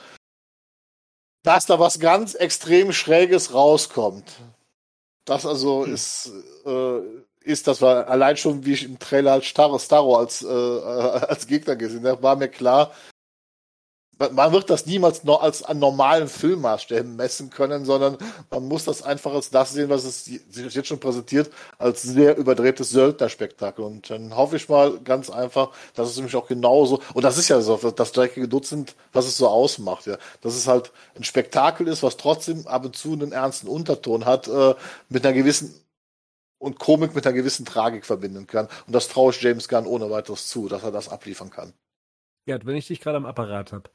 dass 1.43 1.67
da 1.67 1.79
was 1.79 2.01
ganz 2.01 2.35
extrem 2.35 2.93
Schräges 2.93 3.55
rauskommt. 3.55 4.33
Das 5.25 5.47
also 5.47 5.85
hm. 5.85 5.95
ist, 5.95 6.33
äh, 6.65 7.01
ist, 7.41 7.67
dass 7.69 7.81
wir 7.81 8.09
allein 8.09 8.37
schon, 8.37 8.65
wie 8.65 8.73
ich 8.73 8.85
im 8.85 8.99
Trailer 8.99 9.33
als 9.33 9.47
Starro, 9.47 9.79
Starro 9.79 10.17
als, 10.17 10.43
äh, 10.43 10.47
als 10.49 11.47
Gegner 11.47 11.77
gesehen 11.77 12.07
habe, 12.07 12.23
war 12.23 12.37
mir 12.37 12.49
klar, 12.49 12.93
man 14.19 14.53
wird 14.53 14.71
das 14.71 14.87
niemals 14.87 15.25
noch 15.25 15.43
als 15.43 15.63
an 15.63 15.79
normalen 15.79 16.29
Filmmaßstäben 16.29 17.17
messen 17.17 17.51
können, 17.51 17.85
sondern 17.85 18.17
man 18.51 18.67
muss 18.67 18.85
das 18.85 19.03
einfach 19.03 19.33
als 19.35 19.51
das 19.51 19.73
sehen, 19.73 19.91
was 19.91 20.05
es 20.05 20.25
sich 20.25 20.41
jetzt 20.75 20.89
schon 20.89 21.01
präsentiert, 21.01 21.51
als 21.79 22.03
sehr 22.03 22.37
überdrehtes 22.37 22.91
Söldnerspektakel. 22.91 23.85
Und 23.85 24.09
dann 24.09 24.35
hoffe 24.35 24.57
ich 24.57 24.69
mal 24.69 24.99
ganz 25.01 25.29
einfach, 25.29 25.71
dass 25.95 26.09
es 26.09 26.17
nämlich 26.17 26.35
auch 26.35 26.49
genauso, 26.49 27.01
und 27.13 27.25
das 27.25 27.37
ist 27.37 27.49
ja 27.49 27.61
so, 27.61 27.77
das 27.77 28.13
dreckige 28.13 28.49
Dutzend, 28.49 28.95
was 29.13 29.27
es 29.27 29.37
so 29.37 29.49
ausmacht, 29.49 30.07
ja, 30.07 30.17
dass 30.41 30.55
es 30.55 30.67
halt 30.67 30.93
ein 31.15 31.25
Spektakel 31.25 31.87
ist, 31.87 32.03
was 32.03 32.17
trotzdem 32.17 32.67
ab 32.67 32.85
und 32.87 32.97
zu 32.97 33.13
einen 33.13 33.33
ernsten 33.33 33.69
Unterton 33.69 34.25
hat, 34.25 34.49
äh, 34.49 34.75
mit 35.09 35.27
einer 35.27 35.35
gewissen 35.35 35.75
und 36.59 36.79
Komik 36.79 37.15
mit 37.15 37.27
einer 37.27 37.37
gewissen 37.37 37.67
Tragik 37.67 38.07
verbinden 38.07 38.47
kann. 38.47 38.69
Und 38.87 38.95
das 38.95 39.09
traue 39.09 39.31
ich 39.33 39.43
James 39.43 39.69
Gunn 39.69 39.87
ohne 39.87 40.11
weiteres 40.11 40.49
zu, 40.49 40.69
dass 40.69 40.83
er 40.83 40.91
das 40.91 41.09
abliefern 41.11 41.51
kann. 41.51 41.75
Ja, 42.47 42.59
wenn 42.65 42.77
ich 42.77 42.87
dich 42.87 43.01
gerade 43.01 43.17
am 43.17 43.27
Apparat 43.27 43.73
habe. 43.73 43.91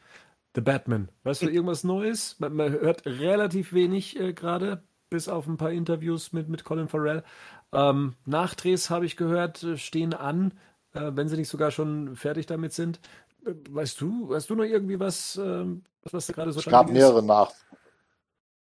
The 0.54 0.62
Batman. 0.62 1.10
Weißt 1.24 1.42
du 1.42 1.50
irgendwas 1.50 1.84
Neues? 1.84 2.36
Man, 2.40 2.56
man 2.56 2.72
hört 2.72 3.06
relativ 3.06 3.72
wenig 3.74 4.20
äh, 4.20 4.34
gerade, 4.34 4.84
bis 5.10 5.30
auf 5.30 5.48
ein 5.48 5.58
paar 5.58 5.72
Interviews 5.72 6.34
mit, 6.34 6.50
mit 6.50 6.66
Colin 6.66 6.90
Farrell. 6.90 7.24
Ähm, 7.72 8.16
Nachdrehs 8.26 8.90
habe 8.90 9.06
ich 9.06 9.16
gehört, 9.16 9.64
äh, 9.64 9.78
stehen 9.78 10.14
an, 10.14 10.54
äh, 10.94 11.12
wenn 11.14 11.30
sie 11.30 11.38
nicht 11.38 11.48
sogar 11.48 11.72
schon 11.72 12.18
fertig 12.18 12.46
damit 12.48 12.74
sind. 12.74 13.00
Äh, 13.46 13.54
weißt 13.70 14.02
du, 14.02 14.30
weißt 14.30 14.50
du 14.50 14.56
noch 14.56 14.66
irgendwie 14.66 15.00
was, 15.00 15.38
äh, 15.38 15.66
was 16.12 16.28
da 16.28 16.34
gerade 16.34 16.52
so 16.52 16.60
Es 16.60 16.66
gab 16.66 16.92
mehrere 16.92 17.24
Nach 17.24 17.52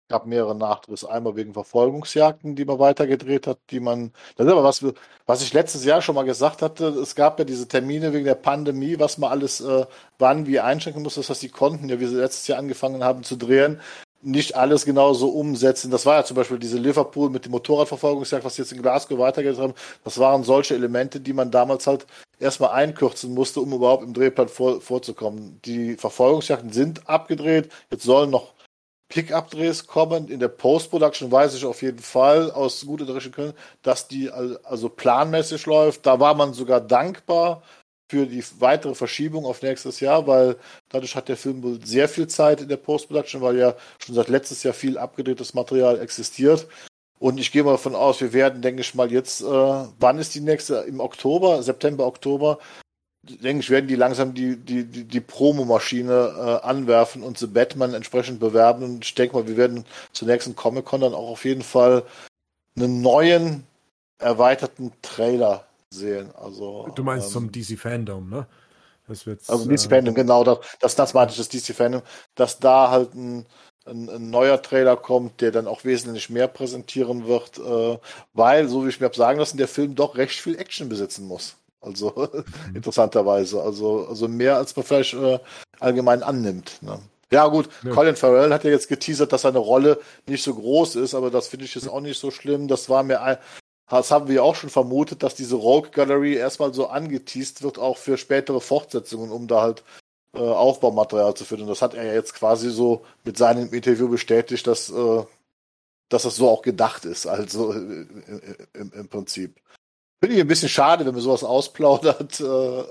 gab 0.08 0.26
mehrere 0.26 0.56
Nachdrehs. 0.56 1.04
Einmal 1.04 1.36
wegen 1.36 1.54
Verfolgungsjagden, 1.54 2.56
die 2.56 2.66
man 2.66 2.80
weitergedreht 2.80 3.48
hat, 3.48 3.60
die 3.70 3.80
man. 3.80 4.12
Das 4.36 4.46
ist 4.46 4.52
aber 4.52 4.64
was, 4.64 4.84
was 5.26 5.42
ich 5.42 5.54
letztes 5.54 5.84
Jahr 5.84 6.02
schon 6.02 6.16
mal 6.16 6.24
gesagt 6.24 6.62
hatte. 6.62 6.88
Es 6.88 7.16
gab 7.16 7.40
ja 7.40 7.46
diese 7.46 7.68
Termine 7.68 8.14
wegen 8.14 8.26
der 8.26 8.36
Pandemie, 8.36 9.00
was 9.00 9.18
man 9.18 9.32
alles 9.32 9.62
äh, 9.62 9.86
wann 10.20 10.48
wie 10.48 10.60
einschränken 10.60 11.04
muss. 11.04 11.16
Das 11.16 11.30
heißt, 11.30 11.42
die 11.42 11.50
konnten 11.50 11.90
ja, 11.90 12.00
wie 12.00 12.08
sie 12.08 12.16
letztes 12.16 12.48
Jahr 12.48 12.60
angefangen 12.60 13.04
haben 13.04 13.24
zu 13.24 13.36
drehen, 13.36 13.82
nicht 14.22 14.56
alles 14.56 14.86
genauso 14.86 15.30
umsetzen. 15.30 15.92
Das 15.92 16.06
war 16.06 16.16
ja 16.18 16.24
zum 16.26 16.36
Beispiel 16.36 16.60
diese 16.60 16.78
Liverpool 16.78 17.30
mit 17.30 17.46
dem 17.46 17.52
Motorradverfolgungsjagd, 17.52 18.44
was 18.44 18.58
jetzt 18.58 18.72
in 18.72 18.82
Glasgow 18.82 19.20
weitergeht 19.20 19.58
haben. 19.58 19.74
Das 20.04 20.18
waren 20.18 20.44
solche 20.44 20.76
Elemente, 20.76 21.20
die 21.20 21.34
man 21.34 21.52
damals 21.52 21.88
halt 21.88 22.06
erstmal 22.40 22.72
einkürzen 22.72 23.34
musste, 23.34 23.62
um 23.62 23.74
überhaupt 23.74 24.04
im 24.04 24.14
Drehplan 24.14 24.50
vor, 24.50 24.82
vorzukommen. 24.82 25.60
Die 25.66 25.96
Verfolgungsjagden 25.96 26.72
sind 26.72 27.08
abgedreht. 27.10 27.70
Jetzt 27.92 28.04
sollen 28.04 28.30
noch 28.30 28.54
Pickup-Drehs 29.10 29.88
kommen. 29.88 30.28
In 30.28 30.40
der 30.40 30.50
Post-Production 30.50 31.32
weiß 31.32 31.56
ich 31.56 31.66
auf 31.66 31.82
jeden 31.82 32.00
Fall 32.00 32.52
aus 32.52 32.86
guter 32.86 33.06
Drehung 33.06 33.32
können, 33.32 33.54
dass 33.82 34.08
die 34.08 34.30
also 34.30 34.90
planmäßig 34.90 35.66
läuft. 35.66 36.06
Da 36.06 36.20
war 36.20 36.34
man 36.34 36.54
sogar 36.54 36.82
dankbar 36.82 37.64
für 38.10 38.26
die 38.26 38.44
weitere 38.60 38.96
Verschiebung 38.96 39.46
auf 39.46 39.62
nächstes 39.62 40.00
Jahr, 40.00 40.28
weil 40.28 40.56
dadurch 40.90 41.16
hat 41.16 41.28
der 41.28 41.38
Film 41.38 41.62
wohl 41.64 41.80
sehr 41.84 42.08
viel 42.08 42.28
Zeit 42.28 42.62
in 42.62 42.70
der 42.70 42.78
Post-Production, 42.78 43.42
weil 43.42 43.58
ja 43.58 43.76
schon 44.00 44.16
seit 44.16 44.30
letztes 44.30 44.64
Jahr 44.64 44.74
viel 44.74 44.98
abgedrehtes 44.98 45.54
Material 45.54 46.00
existiert. 46.00 46.68
Und 47.20 47.40
ich 47.40 47.52
gehe 47.52 47.64
mal 47.64 47.72
davon 47.72 47.96
aus, 47.96 48.22
wir 48.22 48.32
werden, 48.32 48.62
denke 48.62 48.82
ich 48.82 48.94
mal, 48.94 49.12
jetzt, 49.12 49.42
äh, 49.42 49.46
wann 49.46 50.20
ist 50.20 50.36
die 50.36 50.40
nächste? 50.40 50.76
Im 50.88 51.00
Oktober, 51.00 51.64
September, 51.64 52.06
Oktober, 52.06 52.60
denke 53.36 53.62
ich, 53.62 53.70
werden 53.70 53.88
die 53.88 53.96
langsam 53.96 54.34
die, 54.34 54.58
die, 54.58 54.86
die, 54.86 55.04
die 55.04 55.22
Promomaschine 55.22 56.62
äh, 56.64 56.66
anwerfen 56.66 57.24
und 57.24 57.38
The 57.38 57.48
Batman 57.48 57.94
entsprechend 57.94 58.40
bewerben. 58.40 58.84
Und 58.84 59.06
ich 59.06 59.16
denke 59.16 59.36
mal, 59.36 59.48
wir 59.48 59.58
werden 59.58 59.86
zur 60.12 60.28
nächsten 60.28 60.56
Comic-Con 60.56 61.02
dann 61.02 61.14
auch 61.14 61.30
auf 61.30 61.46
jeden 61.46 61.64
Fall 61.64 62.04
einen 62.76 63.02
neuen, 63.02 63.64
erweiterten 64.20 64.92
Trailer 65.02 65.66
sehen. 65.90 66.32
Also, 66.36 66.90
du 66.96 67.04
meinst 67.04 67.28
ähm, 67.28 67.34
zum 67.34 67.52
DC 67.52 67.78
Fandom, 67.80 68.30
ne? 68.30 68.48
Das 69.08 69.26
wird's, 69.26 69.50
also 69.50 69.70
DC 69.70 69.86
äh, 69.86 69.90
Fandom, 69.90 70.16
genau, 70.16 70.44
das, 70.44 70.60
das, 70.80 70.96
das 70.96 71.14
meinte 71.14 71.32
ich, 71.32 71.38
das 71.38 71.50
DC 71.50 71.76
Fandom, 71.76 72.02
dass 72.36 72.60
da 72.60 72.90
halt 72.90 73.14
ein, 73.14 73.46
ein, 73.86 74.10
ein, 74.10 74.30
neuer 74.30 74.62
Trailer 74.62 74.98
kommt, 74.98 75.40
der 75.40 75.52
dann 75.52 75.68
auch 75.68 75.86
wesentlich 75.86 76.30
mehr 76.30 76.48
präsentieren 76.48 77.26
wird, 77.26 77.58
äh, 77.58 77.98
weil, 78.34 78.68
so 78.68 78.86
wie 78.86 78.90
ich 78.90 79.00
mir 79.00 79.06
habe 79.06 79.16
sagen 79.16 79.40
lassen, 79.40 79.58
der 79.58 79.70
Film 79.70 79.96
doch 79.96 80.18
recht 80.18 80.40
viel 80.40 80.60
Action 80.60 80.90
besitzen 80.90 81.26
muss. 81.26 81.56
Also 81.82 82.14
mhm. 82.70 82.76
interessanterweise. 82.76 83.62
Also, 83.62 84.08
also 84.08 84.28
mehr 84.28 84.58
als 84.58 84.76
man 84.76 84.86
vielleicht 84.86 85.14
äh, 85.14 85.40
allgemein 85.80 86.24
annimmt. 86.24 86.80
Ne? 86.82 87.00
Ja, 87.32 87.48
gut, 87.48 87.70
ja. 87.84 87.92
Colin 87.92 88.16
Farrell 88.16 88.54
hat 88.54 88.64
ja 88.64 88.70
jetzt 88.72 88.88
geteasert, 88.88 89.34
dass 89.34 89.42
seine 89.42 89.58
Rolle 89.58 90.00
nicht 90.28 90.44
so 90.44 90.54
groß 90.54 90.96
ist, 90.96 91.14
aber 91.14 91.30
das 91.30 91.48
finde 91.48 91.66
ich 91.66 91.76
jetzt 91.76 91.90
auch 91.90 92.00
nicht 92.00 92.20
so 92.20 92.32
schlimm. 92.32 92.70
Das 92.70 92.90
war 92.90 93.04
mir 93.04 93.22
ein, 93.22 93.38
das 93.90 94.12
haben 94.12 94.30
wir 94.30 94.44
auch 94.44 94.56
schon 94.56 94.70
vermutet, 94.70 95.24
dass 95.24 95.36
diese 95.36 95.56
Rogue 95.56 95.92
Gallery 95.92 96.36
erstmal 96.36 96.74
so 96.74 96.88
angeteased 96.88 97.64
wird, 97.64 97.80
auch 97.80 97.98
für 97.98 98.18
spätere 98.18 98.62
Fortsetzungen, 98.62 99.32
um 99.32 99.48
da 99.48 99.62
halt 99.62 99.84
äh, 100.34 100.40
Aufbaumaterial 100.40 101.34
zu 101.36 101.46
finden. 101.46 101.68
Das 101.68 101.82
hat 101.82 101.94
er 101.94 102.06
ja 102.06 102.14
jetzt 102.14 102.34
quasi 102.34 102.70
so 102.70 103.06
mit 103.26 103.38
seinem 103.38 103.74
Interview 103.74 104.08
bestätigt, 104.08 104.66
dass, 104.68 104.90
äh, 104.90 105.24
dass 106.10 106.24
das 106.24 106.36
so 106.38 106.50
auch 106.50 106.62
gedacht 106.62 107.06
ist, 107.06 107.28
also 107.28 107.74
äh, 107.74 108.06
im, 108.74 108.92
im 108.94 109.08
Prinzip. 109.10 109.56
Finde 110.20 110.36
ich 110.36 110.42
ein 110.42 110.48
bisschen 110.48 110.70
schade, 110.70 111.06
wenn 111.06 111.14
man 111.14 111.22
sowas 111.22 111.44
ausplaudert, 111.44 112.40
äh, 112.40 112.84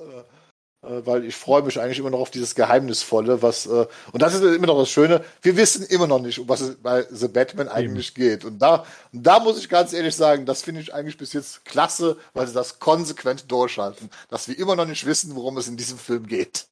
äh, 0.87 1.05
weil 1.05 1.25
ich 1.25 1.35
freue 1.35 1.63
mich 1.63 1.81
eigentlich 1.81 1.99
immer 1.99 2.11
noch 2.11 2.21
auf 2.21 2.31
dieses 2.31 2.55
Geheimnisvolle, 2.55 3.43
was, 3.43 3.67
äh, 3.67 3.87
und 4.13 4.23
das 4.23 4.35
ist 4.35 4.43
immer 4.43 4.69
noch 4.69 4.79
das 4.79 4.91
Schöne, 4.91 5.25
wir 5.43 5.57
wissen 5.57 5.85
immer 5.87 6.07
noch 6.07 6.21
nicht, 6.21 6.39
um 6.39 6.49
was 6.49 6.61
es 6.61 6.77
bei 6.77 7.05
The 7.11 7.29
Batman 7.29 7.69
eigentlich 7.69 8.17
Eben. 8.17 8.29
geht. 8.29 8.45
Und 8.45 8.61
da, 8.61 8.85
und 9.13 9.27
da 9.27 9.41
muss 9.41 9.59
ich 9.59 9.69
ganz 9.69 9.93
ehrlich 9.93 10.15
sagen, 10.15 10.47
das 10.47 10.63
finde 10.63 10.81
ich 10.81 10.95
eigentlich 10.95 11.19
bis 11.19 11.33
jetzt 11.33 11.65
klasse, 11.65 12.17
weil 12.35 12.47
sie 12.47 12.55
das 12.55 12.79
konsequent 12.79 13.51
durchhalten, 13.51 14.11
dass 14.29 14.47
wir 14.47 14.59
immer 14.59 14.77
noch 14.77 14.87
nicht 14.87 15.05
wissen, 15.07 15.35
worum 15.35 15.57
es 15.57 15.67
in 15.67 15.77
diesem 15.77 15.99
Film 15.99 16.27
geht. 16.27 16.69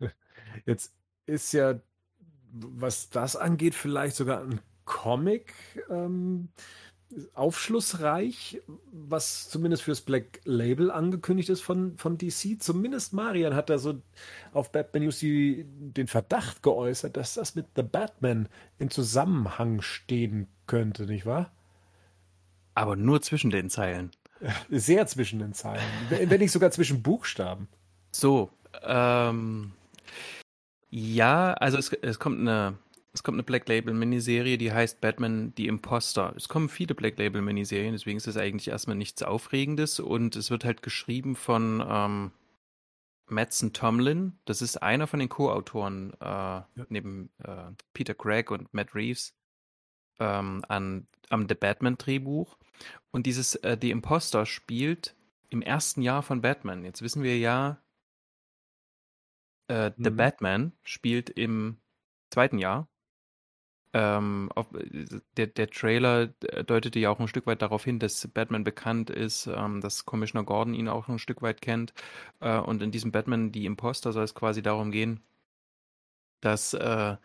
Jetzt 0.66 0.92
ist 1.26 1.52
ja, 1.52 1.80
was 2.52 3.10
das 3.10 3.36
angeht, 3.36 3.74
vielleicht 3.74 4.16
sogar 4.16 4.42
ein 4.42 4.60
Comic. 4.84 5.54
Ähm 5.88 6.48
aufschlussreich, 7.34 8.60
was 8.90 9.48
zumindest 9.48 9.82
fürs 9.82 10.00
Black 10.00 10.40
Label 10.44 10.90
angekündigt 10.90 11.48
ist 11.48 11.60
von, 11.60 11.96
von 11.98 12.18
DC. 12.18 12.60
Zumindest 12.60 13.12
Marian 13.12 13.54
hat 13.54 13.70
da 13.70 13.78
so 13.78 14.00
auf 14.52 14.72
Batman 14.72 15.04
News 15.04 15.18
die, 15.18 15.64
den 15.66 16.06
Verdacht 16.06 16.62
geäußert, 16.62 17.16
dass 17.16 17.34
das 17.34 17.54
mit 17.54 17.66
The 17.76 17.82
Batman 17.82 18.48
in 18.78 18.90
Zusammenhang 18.90 19.82
stehen 19.82 20.48
könnte, 20.66 21.04
nicht 21.04 21.26
wahr? 21.26 21.52
Aber 22.74 22.96
nur 22.96 23.20
zwischen 23.20 23.50
den 23.50 23.68
Zeilen. 23.68 24.10
Sehr 24.70 25.06
zwischen 25.06 25.38
den 25.38 25.52
Zeilen. 25.52 25.82
wenn 26.08 26.40
nicht 26.40 26.52
sogar 26.52 26.70
zwischen 26.70 27.02
Buchstaben. 27.02 27.68
So, 28.10 28.50
ähm, 28.82 29.72
ja, 30.90 31.52
also 31.54 31.78
es, 31.78 31.92
es 31.92 32.18
kommt 32.18 32.40
eine 32.40 32.78
es 33.14 33.22
kommt 33.22 33.36
eine 33.36 33.42
Black 33.42 33.68
Label 33.68 33.92
Miniserie, 33.92 34.56
die 34.56 34.72
heißt 34.72 35.00
Batman 35.00 35.52
the 35.56 35.66
Imposter. 35.66 36.32
Es 36.36 36.48
kommen 36.48 36.68
viele 36.68 36.94
Black 36.94 37.18
Label 37.18 37.42
Miniserien, 37.42 37.92
deswegen 37.92 38.16
ist 38.16 38.26
es 38.26 38.38
eigentlich 38.38 38.68
erstmal 38.68 38.96
nichts 38.96 39.22
Aufregendes 39.22 40.00
und 40.00 40.34
es 40.34 40.50
wird 40.50 40.64
halt 40.64 40.82
geschrieben 40.82 41.36
von 41.36 41.84
ähm, 41.86 42.32
Madsen 43.26 43.74
Tomlin. 43.74 44.38
Das 44.46 44.62
ist 44.62 44.82
einer 44.82 45.06
von 45.06 45.20
den 45.20 45.28
Co-Autoren 45.28 46.14
äh, 46.20 46.24
ja. 46.24 46.66
neben 46.88 47.30
äh, 47.44 47.72
Peter 47.92 48.14
Craig 48.14 48.50
und 48.50 48.72
Matt 48.72 48.94
Reeves 48.94 49.34
ähm, 50.18 50.64
an, 50.68 51.06
am 51.28 51.46
The 51.48 51.54
Batman 51.54 51.98
Drehbuch. 51.98 52.56
Und 53.10 53.26
dieses 53.26 53.56
äh, 53.56 53.76
The 53.80 53.90
Imposter 53.90 54.46
spielt 54.46 55.14
im 55.50 55.60
ersten 55.60 56.00
Jahr 56.00 56.22
von 56.22 56.40
Batman. 56.40 56.84
Jetzt 56.84 57.02
wissen 57.02 57.22
wir 57.22 57.38
ja, 57.38 57.78
äh, 59.68 59.90
The 59.98 60.10
mhm. 60.10 60.16
Batman 60.16 60.72
spielt 60.82 61.28
im 61.28 61.76
zweiten 62.30 62.58
Jahr 62.58 62.88
ähm, 63.94 64.50
auf, 64.54 64.68
der, 65.36 65.46
der 65.48 65.70
Trailer 65.70 66.28
deutete 66.66 66.98
ja 66.98 67.10
auch 67.10 67.20
ein 67.20 67.28
Stück 67.28 67.46
weit 67.46 67.60
darauf 67.62 67.84
hin, 67.84 67.98
dass 67.98 68.26
Batman 68.28 68.64
bekannt 68.64 69.10
ist, 69.10 69.46
ähm, 69.46 69.80
dass 69.80 70.06
Commissioner 70.06 70.44
Gordon 70.44 70.74
ihn 70.74 70.88
auch 70.88 71.08
ein 71.08 71.18
Stück 71.18 71.42
weit 71.42 71.60
kennt. 71.60 71.92
Äh, 72.40 72.58
und 72.58 72.82
in 72.82 72.90
diesem 72.90 73.12
Batman, 73.12 73.52
die 73.52 73.66
Imposter, 73.66 74.12
soll 74.12 74.24
es 74.24 74.34
quasi 74.34 74.62
darum 74.62 74.90
gehen, 74.90 75.20
dass 76.40 76.74
äh, 76.74 77.16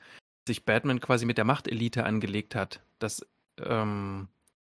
sich 0.47 0.65
Batman 0.65 0.99
quasi 0.99 1.25
mit 1.25 1.37
der 1.37 1.45
Machtelite 1.45 2.05
angelegt 2.05 2.55
hat. 2.55 2.81
Das, 2.99 3.25
ähm, 3.63 4.27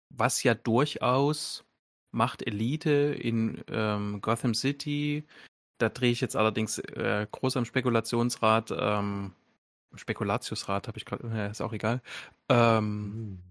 was 0.10 0.44
ja 0.44 0.54
durchaus 0.54 1.66
Machtelite 2.12 2.92
in 3.20 3.64
ähm, 3.70 4.22
Gotham 4.22 4.54
City, 4.54 5.24
da 5.80 5.90
drehe 5.90 6.12
ich 6.12 6.22
jetzt 6.22 6.36
allerdings 6.36 6.80
äh, 6.80 7.28
groß 7.32 7.58
am 7.58 7.66
Spekulationsrad, 7.66 8.74
ähm, 8.78 9.34
Spekulatiusrat 9.96 10.88
habe 10.88 10.98
ich 10.98 11.06
gerade, 11.06 11.28
ja, 11.28 11.48
ist 11.48 11.62
auch 11.62 11.74
egal. 11.74 12.02
Ähm, 12.50 13.42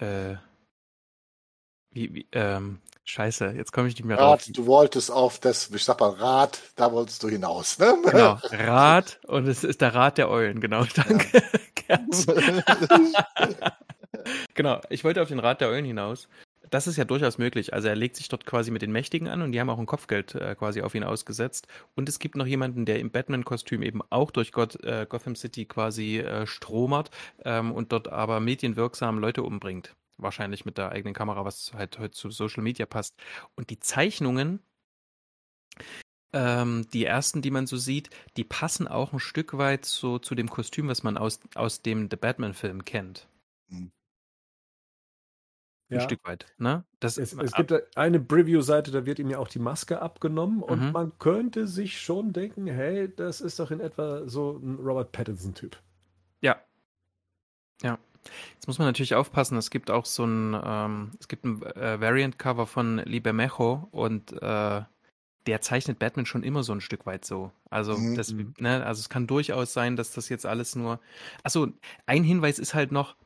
hm. 0.00 0.06
äh, 0.06 0.36
wie, 1.90 2.14
wie, 2.14 2.26
ähm, 2.32 2.80
scheiße, 3.04 3.52
jetzt 3.56 3.72
komme 3.72 3.88
ich 3.88 3.94
nicht 3.94 4.04
mehr 4.04 4.18
Rat, 4.18 4.46
drauf. 4.46 4.52
Du 4.52 4.66
wolltest 4.66 5.10
auf 5.10 5.38
das, 5.38 5.70
ich 5.70 5.84
sag 5.84 5.98
mal, 6.00 6.10
Rat, 6.10 6.60
da 6.76 6.92
wolltest 6.92 7.22
du 7.22 7.28
hinaus, 7.28 7.78
ne? 7.78 7.96
Genau, 8.04 8.38
Rat 8.50 9.18
und 9.26 9.46
es 9.46 9.64
ist 9.64 9.80
der 9.80 9.94
Rat 9.94 10.18
der 10.18 10.28
Eulen, 10.28 10.60
genau, 10.60 10.84
danke. 10.84 11.42
Ja. 11.88 12.00
genau, 14.54 14.80
ich 14.90 15.04
wollte 15.04 15.22
auf 15.22 15.28
den 15.28 15.38
Rat 15.38 15.60
der 15.60 15.68
Eulen 15.68 15.84
hinaus. 15.84 16.26
Das 16.70 16.86
ist 16.86 16.96
ja 16.96 17.04
durchaus 17.04 17.38
möglich. 17.38 17.72
Also 17.74 17.88
er 17.88 17.96
legt 17.96 18.16
sich 18.16 18.28
dort 18.28 18.46
quasi 18.46 18.70
mit 18.70 18.82
den 18.82 18.92
Mächtigen 18.92 19.28
an 19.28 19.42
und 19.42 19.52
die 19.52 19.60
haben 19.60 19.70
auch 19.70 19.78
ein 19.78 19.86
Kopfgeld 19.86 20.34
äh, 20.34 20.54
quasi 20.54 20.82
auf 20.82 20.94
ihn 20.94 21.04
ausgesetzt. 21.04 21.66
Und 21.94 22.08
es 22.08 22.18
gibt 22.18 22.36
noch 22.36 22.46
jemanden, 22.46 22.84
der 22.84 23.00
im 23.00 23.10
Batman-Kostüm 23.10 23.82
eben 23.82 24.00
auch 24.10 24.30
durch 24.30 24.52
Gott, 24.52 24.82
äh, 24.84 25.06
Gotham 25.08 25.36
City 25.36 25.64
quasi 25.64 26.18
äh, 26.18 26.46
stromert 26.46 27.10
ähm, 27.44 27.72
und 27.72 27.92
dort 27.92 28.08
aber 28.08 28.40
medienwirksam 28.40 29.18
Leute 29.18 29.42
umbringt. 29.42 29.94
Wahrscheinlich 30.18 30.64
mit 30.64 30.78
der 30.78 30.90
eigenen 30.90 31.14
Kamera, 31.14 31.44
was 31.44 31.72
halt 31.74 31.98
heute 31.98 32.12
zu 32.12 32.30
Social 32.30 32.62
Media 32.62 32.86
passt. 32.86 33.14
Und 33.54 33.70
die 33.70 33.80
Zeichnungen, 33.80 34.60
ähm, 36.32 36.86
die 36.92 37.04
ersten, 37.04 37.42
die 37.42 37.50
man 37.50 37.66
so 37.66 37.76
sieht, 37.76 38.10
die 38.36 38.44
passen 38.44 38.88
auch 38.88 39.12
ein 39.12 39.20
Stück 39.20 39.58
weit 39.58 39.84
so 39.84 40.18
zu 40.18 40.34
dem 40.34 40.48
Kostüm, 40.48 40.88
was 40.88 41.02
man 41.02 41.18
aus, 41.18 41.40
aus 41.54 41.82
dem 41.82 42.08
The 42.10 42.16
Batman-Film 42.16 42.84
kennt. 42.84 43.28
Mhm. 43.68 43.90
Ein 45.88 45.98
ja. 45.98 46.00
Stück 46.00 46.24
weit. 46.24 46.46
Ne? 46.58 46.84
Das, 46.98 47.16
es, 47.16 47.32
es 47.32 47.52
gibt 47.52 47.72
eine 47.96 48.18
Preview-Seite, 48.18 48.90
da 48.90 49.06
wird 49.06 49.20
ihm 49.20 49.30
ja 49.30 49.38
auch 49.38 49.48
die 49.48 49.60
Maske 49.60 50.02
abgenommen 50.02 50.62
und 50.62 50.86
mhm. 50.86 50.92
man 50.92 51.18
könnte 51.18 51.68
sich 51.68 52.00
schon 52.00 52.32
denken, 52.32 52.66
hey, 52.66 53.12
das 53.14 53.40
ist 53.40 53.60
doch 53.60 53.70
in 53.70 53.80
etwa 53.80 54.28
so 54.28 54.60
ein 54.62 54.76
Robert 54.76 55.12
Pattinson-Typ. 55.12 55.76
Ja. 56.40 56.56
Ja. 57.82 57.98
Jetzt 58.54 58.66
muss 58.66 58.78
man 58.78 58.88
natürlich 58.88 59.14
aufpassen, 59.14 59.56
es 59.56 59.70
gibt 59.70 59.90
auch 59.90 60.06
so 60.06 60.24
ein, 60.24 60.60
ähm, 60.60 61.12
es 61.20 61.28
gibt 61.28 61.44
ein 61.44 61.62
äh, 61.62 62.00
Variant-Cover 62.00 62.66
von 62.66 62.98
Libermejo 62.98 63.86
und 63.92 64.32
äh, 64.42 64.82
der 65.46 65.60
zeichnet 65.60 66.00
Batman 66.00 66.26
schon 66.26 66.42
immer 66.42 66.64
so 66.64 66.72
ein 66.72 66.80
Stück 66.80 67.06
weit 67.06 67.24
so. 67.24 67.52
Also, 67.70 67.96
mhm. 67.96 68.16
das, 68.16 68.32
mhm. 68.32 68.54
ne, 68.58 68.84
also 68.84 69.00
es 69.00 69.08
kann 69.08 69.26
durchaus 69.26 69.72
sein, 69.72 69.94
dass 69.94 70.12
das 70.12 70.28
jetzt 70.28 70.46
alles 70.46 70.74
nur. 70.74 71.00
Achso, 71.44 71.68
ein 72.06 72.24
Hinweis 72.24 72.58
ist 72.58 72.74
halt 72.74 72.90
noch, 72.92 73.16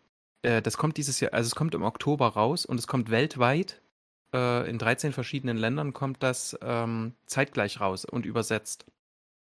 äh, 0.42 0.62
das 0.62 0.76
kommt 0.76 0.96
dieses 0.96 1.20
Jahr, 1.20 1.32
also 1.32 1.46
es 1.46 1.54
kommt 1.54 1.74
im 1.74 1.82
Oktober 1.82 2.28
raus 2.28 2.66
und 2.66 2.78
es 2.78 2.86
kommt 2.86 3.10
weltweit. 3.10 3.80
Äh, 4.32 4.68
in 4.70 4.78
13 4.78 5.12
verschiedenen 5.12 5.56
Ländern 5.56 5.92
kommt 5.92 6.22
das 6.22 6.56
ähm, 6.62 7.14
zeitgleich 7.26 7.80
raus 7.80 8.04
und 8.04 8.26
übersetzt. 8.26 8.86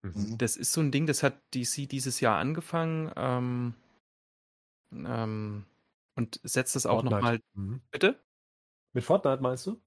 Mhm. 0.01 0.37
Das 0.37 0.57
ist 0.57 0.73
so 0.73 0.81
ein 0.81 0.91
Ding, 0.91 1.05
das 1.05 1.23
hat 1.23 1.35
DC 1.53 1.87
dieses 1.87 2.19
Jahr 2.19 2.37
angefangen 2.37 3.11
ähm, 3.15 3.73
ähm, 4.91 5.65
und 6.15 6.39
setzt 6.43 6.75
das 6.75 6.85
auch 6.85 7.03
nochmal. 7.03 7.39
Mhm. 7.53 7.81
Bitte? 7.91 8.19
Mit 8.93 9.03
Fortnite 9.03 9.41
meinst 9.41 9.65
du? 9.67 9.81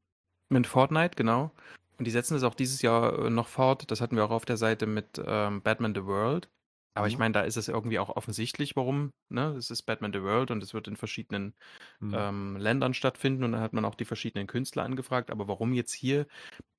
Mit 0.48 0.66
Fortnite, 0.66 1.16
genau. 1.16 1.50
Und 1.98 2.06
die 2.06 2.10
setzen 2.10 2.36
es 2.36 2.42
auch 2.42 2.54
dieses 2.54 2.82
Jahr 2.82 3.26
äh, 3.26 3.30
noch 3.30 3.48
fort. 3.48 3.90
Das 3.90 4.00
hatten 4.00 4.16
wir 4.16 4.24
auch 4.24 4.30
auf 4.30 4.44
der 4.44 4.56
Seite 4.56 4.86
mit 4.86 5.20
ähm, 5.24 5.62
Batman 5.62 5.94
the 5.94 6.04
World. 6.04 6.48
Aber 6.96 7.06
mhm. 7.06 7.12
ich 7.12 7.18
meine, 7.18 7.32
da 7.32 7.42
ist 7.42 7.56
es 7.56 7.68
irgendwie 7.68 7.98
auch 7.98 8.08
offensichtlich, 8.08 8.74
warum. 8.74 9.12
Ne? 9.28 9.54
Es 9.58 9.70
ist 9.70 9.82
Batman 9.82 10.12
the 10.12 10.22
World 10.22 10.50
und 10.50 10.62
es 10.62 10.72
wird 10.72 10.88
in 10.88 10.96
verschiedenen 10.96 11.54
mhm. 12.00 12.14
ähm, 12.16 12.56
Ländern 12.56 12.94
stattfinden 12.94 13.44
und 13.44 13.52
dann 13.52 13.60
hat 13.60 13.74
man 13.74 13.84
auch 13.84 13.94
die 13.94 14.06
verschiedenen 14.06 14.46
Künstler 14.46 14.82
angefragt. 14.84 15.30
Aber 15.30 15.46
warum 15.46 15.74
jetzt 15.74 15.92
hier 15.92 16.26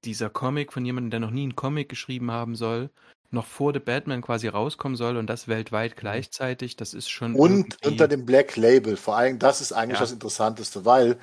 dieser 0.04 0.30
Comic 0.30 0.74
von 0.74 0.86
jemandem, 0.86 1.12
der 1.12 1.20
noch 1.20 1.32
nie 1.32 1.44
einen 1.44 1.56
Comic 1.56 1.88
geschrieben 1.88 2.32
haben 2.32 2.56
soll, 2.56 2.90
noch 3.30 3.46
vor 3.46 3.74
The 3.74 3.80
Batman 3.80 4.22
quasi 4.22 4.48
rauskommen 4.48 4.96
soll 4.96 5.18
und 5.18 5.28
das 5.28 5.48
weltweit 5.48 5.92
mhm. 5.96 6.00
gleichzeitig, 6.00 6.76
das 6.76 6.94
ist 6.94 7.10
schon. 7.10 7.36
Und 7.36 7.78
unter 7.86 8.08
dem 8.08 8.26
Black 8.26 8.56
Label, 8.56 8.98
vor 8.98 9.18
allem, 9.18 9.38
das 9.38 9.62
ist 9.62 9.72
eigentlich 9.72 10.00
ja. 10.00 10.04
das 10.04 10.12
Interessanteste, 10.12 10.86
weil 10.86 11.20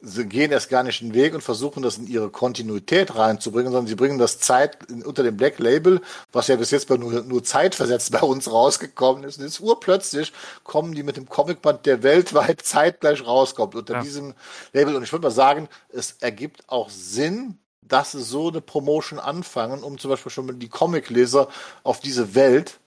sie 0.00 0.26
gehen 0.26 0.52
erst 0.52 0.68
gar 0.68 0.82
nicht 0.84 1.00
den 1.00 1.12
Weg 1.12 1.34
und 1.34 1.40
versuchen 1.40 1.82
das 1.82 1.98
in 1.98 2.06
ihre 2.06 2.30
Kontinuität 2.30 3.16
reinzubringen, 3.16 3.72
sondern 3.72 3.88
sie 3.88 3.96
bringen 3.96 4.18
das 4.18 4.38
Zeit 4.38 4.78
unter 5.04 5.22
dem 5.22 5.36
Black 5.36 5.58
Label, 5.58 6.00
was 6.32 6.46
ja 6.46 6.56
bis 6.56 6.70
jetzt 6.70 6.88
bei 6.88 6.96
nur, 6.96 7.22
nur 7.22 7.42
zeitversetzt 7.42 8.12
bei 8.12 8.20
uns 8.20 8.50
rausgekommen 8.50 9.24
ist. 9.24 9.38
Und 9.38 9.44
jetzt 9.44 9.60
urplötzlich 9.60 10.32
kommen 10.62 10.94
die 10.94 11.02
mit 11.02 11.16
dem 11.16 11.28
Comicband, 11.28 11.84
der 11.86 12.02
weltweit 12.02 12.62
zeitgleich 12.62 13.26
rauskommt 13.26 13.74
unter 13.74 13.94
ja. 13.94 14.02
diesem 14.02 14.34
Label. 14.72 14.94
Und 14.94 15.02
ich 15.02 15.12
würde 15.12 15.26
mal 15.26 15.32
sagen, 15.32 15.68
es 15.88 16.16
ergibt 16.20 16.62
auch 16.68 16.90
Sinn, 16.90 17.58
dass 17.82 18.12
sie 18.12 18.22
so 18.22 18.48
eine 18.48 18.60
Promotion 18.60 19.18
anfangen, 19.18 19.82
um 19.82 19.98
zum 19.98 20.10
Beispiel 20.10 20.30
schon 20.30 20.58
die 20.58 20.68
Comicleser 20.68 21.48
auf 21.82 22.00
diese 22.00 22.34
Welt 22.34 22.78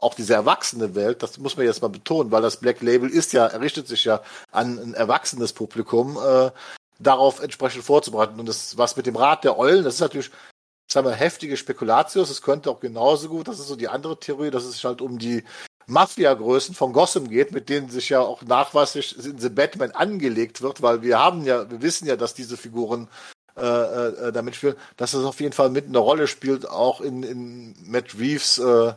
auch 0.00 0.14
diese 0.14 0.34
erwachsene 0.34 0.94
Welt, 0.94 1.22
das 1.22 1.38
muss 1.38 1.56
man 1.56 1.66
jetzt 1.66 1.82
mal 1.82 1.88
betonen, 1.88 2.30
weil 2.30 2.42
das 2.42 2.56
Black 2.56 2.80
Label 2.80 3.08
ist 3.10 3.32
ja, 3.32 3.46
richtet 3.46 3.86
sich 3.86 4.04
ja 4.04 4.22
an 4.50 4.78
ein 4.78 4.94
erwachsenes 4.94 5.52
Publikum, 5.52 6.16
äh, 6.16 6.50
darauf 6.98 7.40
entsprechend 7.40 7.84
vorzubereiten. 7.84 8.38
Und 8.38 8.48
das, 8.48 8.76
was 8.78 8.96
mit 8.96 9.06
dem 9.06 9.16
Rat 9.16 9.44
der 9.44 9.58
Eulen, 9.58 9.84
das 9.84 9.94
ist 9.94 10.00
natürlich, 10.00 10.30
sagen 10.90 11.06
wir, 11.06 11.14
heftige 11.14 11.56
Spekulatius. 11.56 12.30
Es 12.30 12.42
könnte 12.42 12.70
auch 12.70 12.80
genauso 12.80 13.28
gut, 13.28 13.48
das 13.48 13.58
ist 13.58 13.68
so 13.68 13.76
die 13.76 13.88
andere 13.88 14.18
Theorie, 14.18 14.50
dass 14.50 14.64
es 14.64 14.74
sich 14.74 14.84
halt 14.84 15.00
um 15.00 15.18
die 15.18 15.44
Mafia-Größen 15.86 16.74
von 16.74 16.92
Gotham 16.92 17.28
geht, 17.28 17.52
mit 17.52 17.68
denen 17.68 17.90
sich 17.90 18.10
ja 18.10 18.20
auch 18.20 18.42
nachweislich 18.42 19.16
in 19.24 19.38
The 19.38 19.48
Batman 19.48 19.90
angelegt 19.90 20.62
wird, 20.62 20.82
weil 20.82 21.02
wir 21.02 21.18
haben 21.18 21.44
ja, 21.44 21.68
wir 21.70 21.82
wissen 21.82 22.06
ja, 22.06 22.16
dass 22.16 22.34
diese 22.34 22.56
Figuren 22.56 23.08
äh, 23.56 23.66
äh, 23.66 24.32
damit 24.32 24.54
spielen, 24.54 24.76
dass 24.96 25.14
es 25.14 25.24
auf 25.24 25.40
jeden 25.40 25.52
Fall 25.52 25.70
mit 25.70 25.86
eine 25.86 25.98
Rolle 25.98 26.28
spielt, 26.28 26.68
auch 26.68 27.00
in, 27.00 27.22
in 27.22 27.74
Matt 27.82 28.16
Reeves 28.18 28.58
äh, 28.58 28.92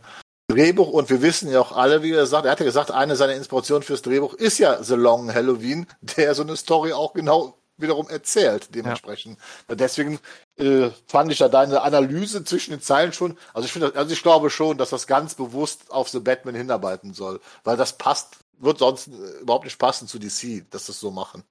Drehbuch 0.53 0.89
und 0.89 1.09
wir 1.09 1.21
wissen 1.21 1.51
ja 1.51 1.59
auch 1.59 1.71
alle, 1.71 2.03
wie 2.03 2.11
er 2.11 2.25
sagt, 2.25 2.45
er 2.45 2.51
hat 2.51 2.59
ja 2.59 2.65
gesagt, 2.65 2.91
eine 2.91 3.15
seiner 3.15 3.33
Inspirationen 3.33 3.83
fürs 3.83 4.01
Drehbuch 4.01 4.33
ist 4.33 4.59
ja 4.59 4.81
The 4.81 4.95
Long 4.95 5.33
Halloween, 5.33 5.87
der 6.01 6.35
so 6.35 6.43
eine 6.43 6.55
Story 6.55 6.93
auch 6.93 7.13
genau 7.13 7.57
wiederum 7.77 8.07
erzählt, 8.07 8.73
dementsprechend. 8.75 9.39
Ja. 9.67 9.75
Deswegen 9.75 10.19
äh, 10.57 10.89
fand 11.07 11.31
ich 11.31 11.39
da 11.39 11.49
deine 11.49 11.81
Analyse 11.81 12.43
zwischen 12.43 12.71
den 12.71 12.81
Zeilen 12.81 13.13
schon, 13.13 13.37
also 13.53 13.65
ich 13.65 13.71
finde, 13.71 13.93
also 13.95 14.13
ich 14.13 14.21
glaube 14.21 14.49
schon, 14.49 14.77
dass 14.77 14.91
das 14.91 15.07
ganz 15.07 15.35
bewusst 15.35 15.91
auf 15.91 16.09
The 16.09 16.19
Batman 16.19 16.55
hinarbeiten 16.55 17.13
soll, 17.13 17.39
weil 17.63 17.77
das 17.77 17.97
passt, 17.97 18.37
wird 18.59 18.79
sonst 18.79 19.07
äh, 19.07 19.41
überhaupt 19.41 19.65
nicht 19.65 19.79
passen 19.79 20.07
zu 20.07 20.19
DC, 20.19 20.69
dass 20.69 20.85
das 20.85 20.99
so 20.99 21.11
machen. 21.11 21.43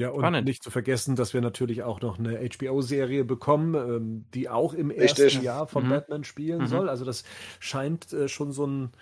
Ja, 0.00 0.08
und 0.08 0.20
Spannend. 0.20 0.48
nicht 0.48 0.62
zu 0.62 0.70
vergessen, 0.70 1.14
dass 1.14 1.34
wir 1.34 1.42
natürlich 1.42 1.82
auch 1.82 2.00
noch 2.00 2.18
eine 2.18 2.38
HBO-Serie 2.38 3.22
bekommen, 3.22 3.74
ähm, 3.74 4.24
die 4.32 4.48
auch 4.48 4.72
im 4.72 4.90
ersten 4.90 5.24
Richtig. 5.24 5.42
Jahr 5.42 5.66
von 5.66 5.84
mhm. 5.84 5.90
Batman 5.90 6.24
spielen 6.24 6.62
mhm. 6.62 6.66
soll. 6.68 6.88
Also 6.88 7.04
das 7.04 7.22
scheint 7.58 8.10
äh, 8.14 8.26
schon 8.26 8.50
so 8.50 8.66
ein, 8.66 8.92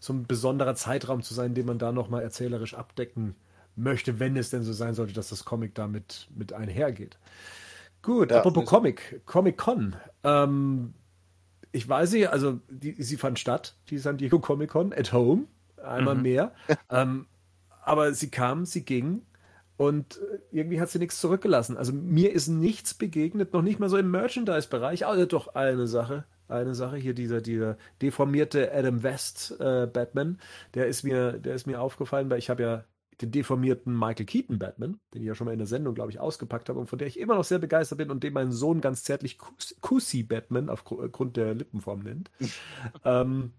so 0.00 0.14
ein 0.14 0.26
besonderer 0.26 0.74
Zeitraum 0.74 1.20
zu 1.20 1.34
sein, 1.34 1.52
den 1.52 1.66
man 1.66 1.78
da 1.78 1.92
nochmal 1.92 2.22
erzählerisch 2.22 2.72
abdecken 2.72 3.34
möchte, 3.74 4.18
wenn 4.18 4.34
es 4.34 4.48
denn 4.48 4.62
so 4.62 4.72
sein 4.72 4.94
sollte, 4.94 5.12
dass 5.12 5.28
das 5.28 5.44
Comic 5.44 5.74
damit 5.74 6.26
mit 6.34 6.54
einhergeht. 6.54 7.18
Gut, 8.00 8.30
ja, 8.30 8.38
apropos 8.38 8.64
Comic, 8.64 9.20
Comic-Con. 9.26 9.96
Ähm, 10.24 10.94
ich 11.70 11.86
weiß 11.86 12.12
nicht, 12.12 12.30
also 12.30 12.60
die, 12.70 12.94
sie 13.02 13.18
fand 13.18 13.38
statt, 13.38 13.76
die 13.90 13.98
San 13.98 14.16
Diego 14.16 14.38
Comic-Con, 14.38 14.94
at 14.94 15.12
home, 15.12 15.48
einmal 15.84 16.14
mhm. 16.14 16.22
mehr. 16.22 16.54
ähm, 16.90 17.26
aber 17.82 18.14
sie 18.14 18.30
kam, 18.30 18.64
sie 18.64 18.86
ging 18.86 19.20
und 19.76 20.18
äh, 20.18 20.38
irgendwie 20.52 20.80
hat 20.80 20.88
sie 20.88 20.98
nichts 20.98 21.20
zurückgelassen. 21.20 21.76
Also 21.76 21.92
mir 21.92 22.32
ist 22.32 22.48
nichts 22.48 22.94
begegnet, 22.94 23.52
noch 23.52 23.62
nicht 23.62 23.78
mal 23.78 23.88
so 23.88 23.96
im 23.96 24.10
Merchandise-Bereich. 24.10 25.06
Also 25.06 25.26
doch 25.26 25.54
eine 25.54 25.86
Sache. 25.86 26.24
Eine 26.48 26.74
Sache 26.74 26.96
hier, 26.96 27.12
dieser, 27.12 27.40
dieser 27.40 27.76
deformierte 28.00 28.72
Adam 28.72 29.02
West 29.02 29.56
äh, 29.58 29.88
Batman, 29.92 30.38
der 30.74 30.86
ist 30.86 31.02
mir, 31.02 31.32
der 31.32 31.56
ist 31.56 31.66
mir 31.66 31.80
aufgefallen, 31.80 32.30
weil 32.30 32.38
ich 32.38 32.50
habe 32.50 32.62
ja 32.62 32.84
den 33.20 33.32
deformierten 33.32 33.98
Michael 33.98 34.26
Keaton 34.26 34.58
Batman, 34.58 35.00
den 35.12 35.22
ich 35.22 35.26
ja 35.26 35.34
schon 35.34 35.46
mal 35.46 35.52
in 35.52 35.58
der 35.58 35.66
Sendung, 35.66 35.94
glaube 35.94 36.10
ich, 36.10 36.20
ausgepackt 36.20 36.68
habe 36.68 36.78
und 36.78 36.86
von 36.86 36.98
der 36.98 37.08
ich 37.08 37.18
immer 37.18 37.34
noch 37.34 37.44
sehr 37.44 37.58
begeistert 37.58 37.98
bin 37.98 38.10
und 38.10 38.22
den 38.22 38.32
mein 38.32 38.52
Sohn 38.52 38.80
ganz 38.80 39.02
zärtlich 39.02 39.38
Kusi 39.80 40.22
Batman 40.22 40.68
aufgrund 40.68 41.36
der 41.36 41.54
Lippenform 41.54 42.00
nennt. 42.00 42.30
ähm, 43.04 43.52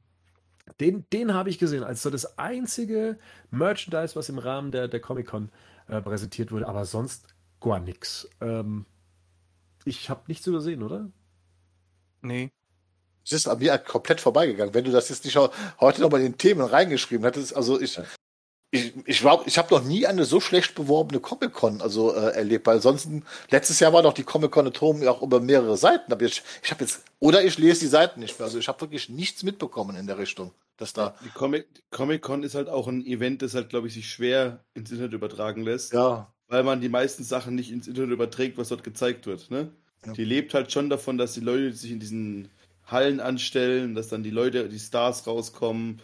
den, 0.80 1.05
den 1.11 1.34
habe 1.34 1.49
ich 1.49 1.59
gesehen 1.59 1.84
als 1.84 2.03
so 2.03 2.09
das 2.09 2.38
einzige 2.38 3.18
Merchandise, 3.51 4.15
was 4.15 4.30
im 4.30 4.38
Rahmen 4.38 4.72
der, 4.72 4.88
der 4.88 4.99
Comic-Con 4.99 5.45
äh, 5.45 5.51
präsentiert 5.88 6.51
wurde, 6.51 6.67
aber 6.67 6.85
sonst 6.85 7.27
gar 7.59 7.79
nichts. 7.79 8.29
Ähm, 8.41 8.85
ich 9.85 10.09
habe 10.09 10.23
nichts 10.27 10.45
übersehen, 10.47 10.83
oder? 10.83 11.09
Nee. 12.21 12.51
Es 13.25 13.31
ist 13.33 13.47
an 13.47 13.59
mir 13.59 13.77
komplett 13.77 14.21
vorbeigegangen. 14.21 14.73
Wenn 14.73 14.85
du 14.85 14.91
das 14.91 15.09
jetzt 15.09 15.25
nicht 15.25 15.38
heute 15.38 16.01
noch 16.01 16.09
mal 16.09 16.19
in 16.21 16.31
den 16.33 16.38
Themen 16.38 16.61
reingeschrieben 16.61 17.25
hättest, 17.25 17.55
also 17.55 17.79
ich, 17.79 17.99
ich, 18.70 18.93
ich 19.05 19.24
ich 19.24 19.57
habe 19.57 19.74
noch 19.74 19.84
nie 19.84 20.05
eine 20.05 20.26
so 20.26 20.41
schlecht 20.41 20.76
beworbene 20.76 21.22
Comic-Con 21.22 21.82
also 21.82 22.13
äh, 22.13 22.36
erlebt, 22.36 22.68
weil 22.68 22.82
sonst 22.82 23.07
letztes 23.49 23.80
Jahr 23.80 23.93
war 23.93 24.03
doch 24.03 24.13
die 24.13 24.24
Comic-Con 24.24 24.68
at 24.68 24.82
Home 24.82 25.09
auch 25.09 25.22
über 25.22 25.39
mehrere 25.39 25.78
Seiten. 25.78 26.11
Aber 26.11 26.26
ich, 26.26 26.43
ich 26.61 26.72
habe 26.72 26.84
jetzt 26.84 27.03
oder 27.20 27.43
ich 27.43 27.57
lese 27.57 27.82
die 27.82 27.88
Seiten 27.88 28.20
nicht 28.20 28.38
mehr. 28.38 28.45
Also 28.45 28.59
ich 28.59 28.68
habe 28.68 28.82
wirklich 28.82 29.07
nichts 29.07 29.43
mitbekommen 29.43 29.95
in 29.95 30.05
der 30.05 30.18
Richtung, 30.18 30.51
dass 30.76 30.91
da. 30.91 31.15
Die 31.24 31.30
Comic-Con 31.91 32.43
ist 32.43 32.55
halt 32.55 32.68
auch 32.68 32.88
ein 32.88 33.05
Event, 33.05 33.41
das 33.41 33.55
halt, 33.55 33.70
glaube 33.70 33.88
ich, 33.88 33.93
sich 33.93 34.09
schwer 34.09 34.59
ins 34.74 34.91
Internet 34.91 35.13
übertragen 35.13 35.63
lässt. 35.63 35.93
Ja. 35.93 36.34
Weil 36.49 36.63
man 36.63 36.82
die 36.82 36.89
meisten 36.89 37.24
Sachen 37.24 37.55
nicht 37.55 37.72
ins 37.72 37.88
Internet 37.88 38.11
überträgt, 38.11 38.57
was 38.57 38.70
dort 38.70 38.84
gezeigt 38.84 39.28
wird. 39.28 39.49
Ne? 39.49 39.72
Ja. 40.05 40.13
Die 40.13 40.26
lebt 40.26 40.53
halt 40.53 40.72
schon 40.74 40.89
davon, 40.89 41.18
dass 41.18 41.34
die 41.34 41.39
Leute 41.39 41.74
sich 41.74 41.91
in 41.91 41.99
diesen 41.99 42.49
Hallen 42.86 43.20
anstellen, 43.22 43.95
dass 43.95 44.09
dann 44.09 44.24
die 44.24 44.30
Leute, 44.30 44.68
die 44.68 44.80
Stars 44.80 45.26
rauskommen 45.28 46.01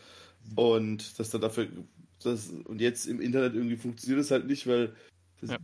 und 0.55 1.19
dass 1.19 1.29
dann 1.29 1.41
dafür 1.41 1.67
das, 2.25 2.49
und 2.49 2.81
jetzt 2.81 3.05
im 3.05 3.21
Internet 3.21 3.53
irgendwie 3.53 3.77
funktioniert 3.77 4.19
das 4.19 4.31
halt 4.31 4.47
nicht, 4.47 4.67
weil. 4.67 4.93
ja. 5.41 5.57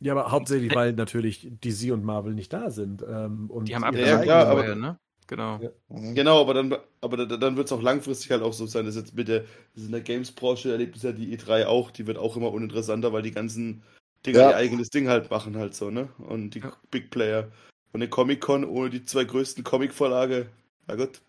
ja. 0.00 0.12
aber 0.12 0.30
hauptsächlich, 0.30 0.74
weil 0.74 0.92
natürlich 0.92 1.48
DC 1.60 1.92
und 1.92 2.04
Marvel 2.04 2.34
nicht 2.34 2.52
da 2.52 2.70
sind. 2.70 3.04
Ähm, 3.08 3.50
und 3.50 3.68
die 3.68 3.74
haben 3.74 3.84
abgesagt, 3.84 4.10
ja, 4.10 4.22
klar, 4.22 4.46
aber, 4.46 4.74
ne? 4.74 4.98
Genau. 5.26 5.60
Ja. 5.62 5.70
Genau, 6.14 6.40
aber 6.40 6.54
dann, 6.54 6.76
aber 7.00 7.26
dann 7.26 7.56
wird 7.56 7.66
es 7.66 7.72
auch 7.72 7.80
langfristig 7.80 8.30
halt 8.30 8.42
auch 8.42 8.52
so 8.52 8.66
sein, 8.66 8.84
dass 8.84 8.96
jetzt 8.96 9.14
mit 9.14 9.28
der, 9.28 9.44
in 9.76 9.90
der 9.90 10.00
Games-Branche 10.00 10.70
erlebt 10.70 10.96
es 10.96 11.04
ja 11.04 11.12
die 11.12 11.36
E3 11.36 11.64
auch, 11.64 11.90
die 11.90 12.06
wird 12.06 12.18
auch 12.18 12.36
immer 12.36 12.52
uninteressanter, 12.52 13.12
weil 13.12 13.22
die 13.22 13.30
ganzen 13.30 13.82
Dinger 14.26 14.40
ja. 14.40 14.50
ihr 14.50 14.56
eigenes 14.56 14.90
Ding 14.90 15.08
halt 15.08 15.30
machen 15.30 15.56
halt 15.56 15.74
so, 15.74 15.90
ne? 15.90 16.08
Und 16.18 16.50
die 16.50 16.60
ja. 16.60 16.72
Big 16.90 17.10
Player. 17.10 17.50
Und 17.92 18.02
eine 18.02 18.08
Comic-Con 18.08 18.64
ohne 18.64 18.90
die 18.90 19.04
zwei 19.04 19.24
größten 19.24 19.64
Comic-Vorlage, 19.64 20.48
na 20.86 20.96
gut, 20.96 21.22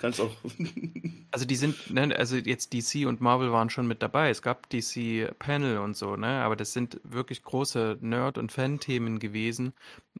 kannst 0.00 0.20
auch. 0.20 0.30
also 1.30 1.46
die 1.46 1.56
sind, 1.56 1.90
ne, 1.90 2.14
also 2.16 2.36
jetzt 2.36 2.72
DC 2.72 3.06
und 3.06 3.20
Marvel 3.20 3.52
waren 3.52 3.70
schon 3.70 3.86
mit 3.86 4.02
dabei. 4.02 4.30
Es 4.30 4.42
gab 4.42 4.68
DC 4.70 5.38
Panel 5.38 5.78
und 5.78 5.96
so, 5.96 6.16
ne? 6.16 6.42
Aber 6.42 6.56
das 6.56 6.72
sind 6.72 7.00
wirklich 7.04 7.42
große 7.42 7.98
Nerd- 8.00 8.38
und 8.38 8.52
Fan-Themen 8.52 9.18
gewesen. 9.18 9.72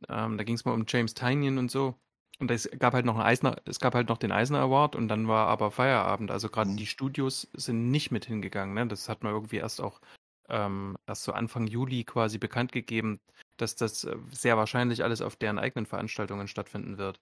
Ähm, 0.09 0.39
da 0.39 0.45
ging 0.45 0.57
es 0.57 0.65
mal 0.65 0.73
um 0.73 0.85
James 0.89 1.15
Tynion 1.15 1.59
und 1.59 1.71
so. 1.71 1.95
Und 2.39 2.51
es 2.51 2.69
gab 2.79 2.93
halt 2.93 3.07
noch 3.07 3.15
einen 3.15 3.25
Eisner, 3.25 3.57
es 3.65 3.81
gab 3.81 3.95
halt 3.95 4.09
noch 4.09 4.19
den 4.19 4.33
Eisner 4.33 4.61
Award 4.61 4.95
und 4.95 5.09
dann 5.09 5.27
war 5.27 5.47
aber 5.49 5.71
Feierabend. 5.71 6.31
Also 6.31 6.49
gerade 6.51 6.71
mhm. 6.71 6.77
die 6.77 6.87
Studios 6.87 7.49
sind 7.55 7.91
nicht 7.91 8.11
mit 8.11 8.27
hingegangen. 8.27 8.75
Ne? 8.75 8.87
Das 8.87 9.09
hat 9.09 9.23
man 9.23 9.33
irgendwie 9.33 9.57
erst 9.57 9.81
auch 9.81 10.01
ähm, 10.49 10.97
erst 11.07 11.25
so 11.25 11.33
Anfang 11.33 11.67
Juli 11.67 12.05
quasi 12.05 12.39
bekannt 12.39 12.73
gegeben, 12.73 13.21
dass 13.57 13.77
das 13.77 14.05
äh, 14.05 14.17
sehr 14.33 14.57
wahrscheinlich 14.57 15.03
alles 15.03 15.23
auf 15.23 15.37
deren 15.37 15.59
eigenen 15.59 15.87
Veranstaltungen 15.87 16.49
stattfinden 16.49 16.99
wird. 16.99 17.21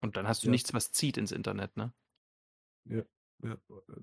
Und 0.00 0.16
dann 0.16 0.26
hast 0.26 0.42
du 0.42 0.46
ja. 0.46 0.50
nichts, 0.50 0.72
was 0.74 0.92
zieht 0.92 1.16
ins 1.16 1.32
Internet, 1.32 1.76
ne? 1.76 1.92
Ja, 2.84 3.02
ja. 3.42 3.56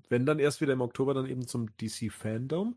Wenn 0.08 0.26
dann 0.26 0.38
erst 0.38 0.60
wieder 0.60 0.72
im 0.72 0.80
Oktober 0.80 1.14
dann 1.14 1.26
eben 1.26 1.46
zum 1.46 1.76
DC 1.76 2.12
Fandom. 2.12 2.76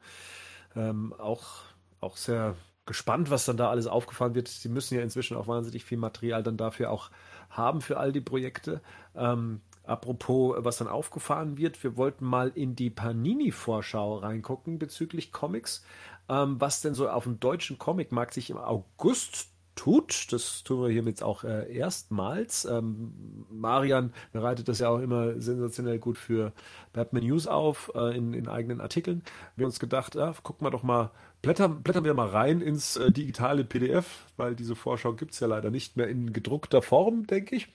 Ähm, 0.76 1.14
auch, 1.14 1.64
auch 2.00 2.18
sehr 2.18 2.56
gespannt, 2.86 3.30
was 3.30 3.46
dann 3.46 3.58
da 3.58 3.70
alles 3.70 3.88
aufgefahren 3.88 4.36
wird. 4.36 4.48
Sie 4.48 4.70
müssen 4.70 4.96
ja 4.96 5.02
inzwischen 5.02 5.38
auch 5.38 5.48
wahnsinnig 5.48 5.86
viel 5.86 5.98
Material 5.98 6.44
dann 6.44 6.58
dafür 6.58 6.92
auch 6.92 7.12
haben 7.50 7.82
für 7.82 7.98
all 7.98 8.12
die 8.12 8.22
Projekte. 8.22 8.82
Ähm, 9.16 9.62
apropos, 9.84 10.56
was 10.60 10.78
dann 10.78 10.88
aufgefahren 10.88 11.58
wird, 11.58 11.84
wir 11.84 11.96
wollten 11.98 12.26
mal 12.26 12.50
in 12.50 12.76
die 12.76 12.90
Panini-Vorschau 12.90 14.18
reingucken 14.18 14.80
bezüglich 14.80 15.32
Comics, 15.32 15.86
ähm, 16.30 16.60
was 16.60 16.82
denn 16.82 16.94
so 16.94 17.10
auf 17.10 17.24
dem 17.24 17.40
deutschen 17.40 17.78
Comicmarkt 17.78 18.34
sich 18.34 18.50
im 18.50 18.58
August 18.58 19.51
tut. 19.76 20.32
Das 20.32 20.64
tun 20.64 20.82
wir 20.82 20.90
hiermit 20.90 21.24
auch 21.24 21.44
äh, 21.44 21.72
erstmals. 21.74 22.66
Ähm, 22.66 23.46
Marian 23.50 24.14
bereitet 24.32 24.68
das 24.68 24.80
ja 24.80 24.90
auch 24.90 25.00
immer 25.00 25.40
sensationell 25.40 26.00
gut 26.00 26.18
für 26.18 26.54
Batman 26.94 27.24
News 27.24 27.48
auf, 27.48 27.92
äh, 27.96 28.16
in, 28.16 28.34
in, 28.34 28.48
eigenen 28.48 28.82
Artikeln. 28.82 29.24
Wir 29.56 29.64
haben 29.64 29.70
uns 29.70 29.80
gedacht, 29.80 30.16
ja, 30.16 30.34
gucken 30.44 30.66
wir 30.66 30.72
doch 30.72 30.84
mal, 30.84 31.12
blättern, 31.42 31.82
blättern 31.84 32.04
wir 32.04 32.14
mal 32.14 32.28
rein 32.28 32.62
ins 32.62 32.98
äh, 32.98 33.12
digitale 33.12 33.64
PDF, 33.64 34.26
weil 34.38 34.56
diese 34.56 34.76
Vorschau 34.76 35.14
gibt 35.14 35.34
es 35.34 35.40
ja 35.40 35.48
leider 35.48 35.72
nicht 35.72 35.98
mehr 35.98 36.08
in 36.08 36.34
gedruckter 36.34 36.82
Form, 36.82 37.28
denke 37.28 37.56
ich. 37.56 37.70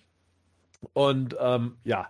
Und 0.93 1.37
ähm, 1.41 1.77
ja, 1.85 2.09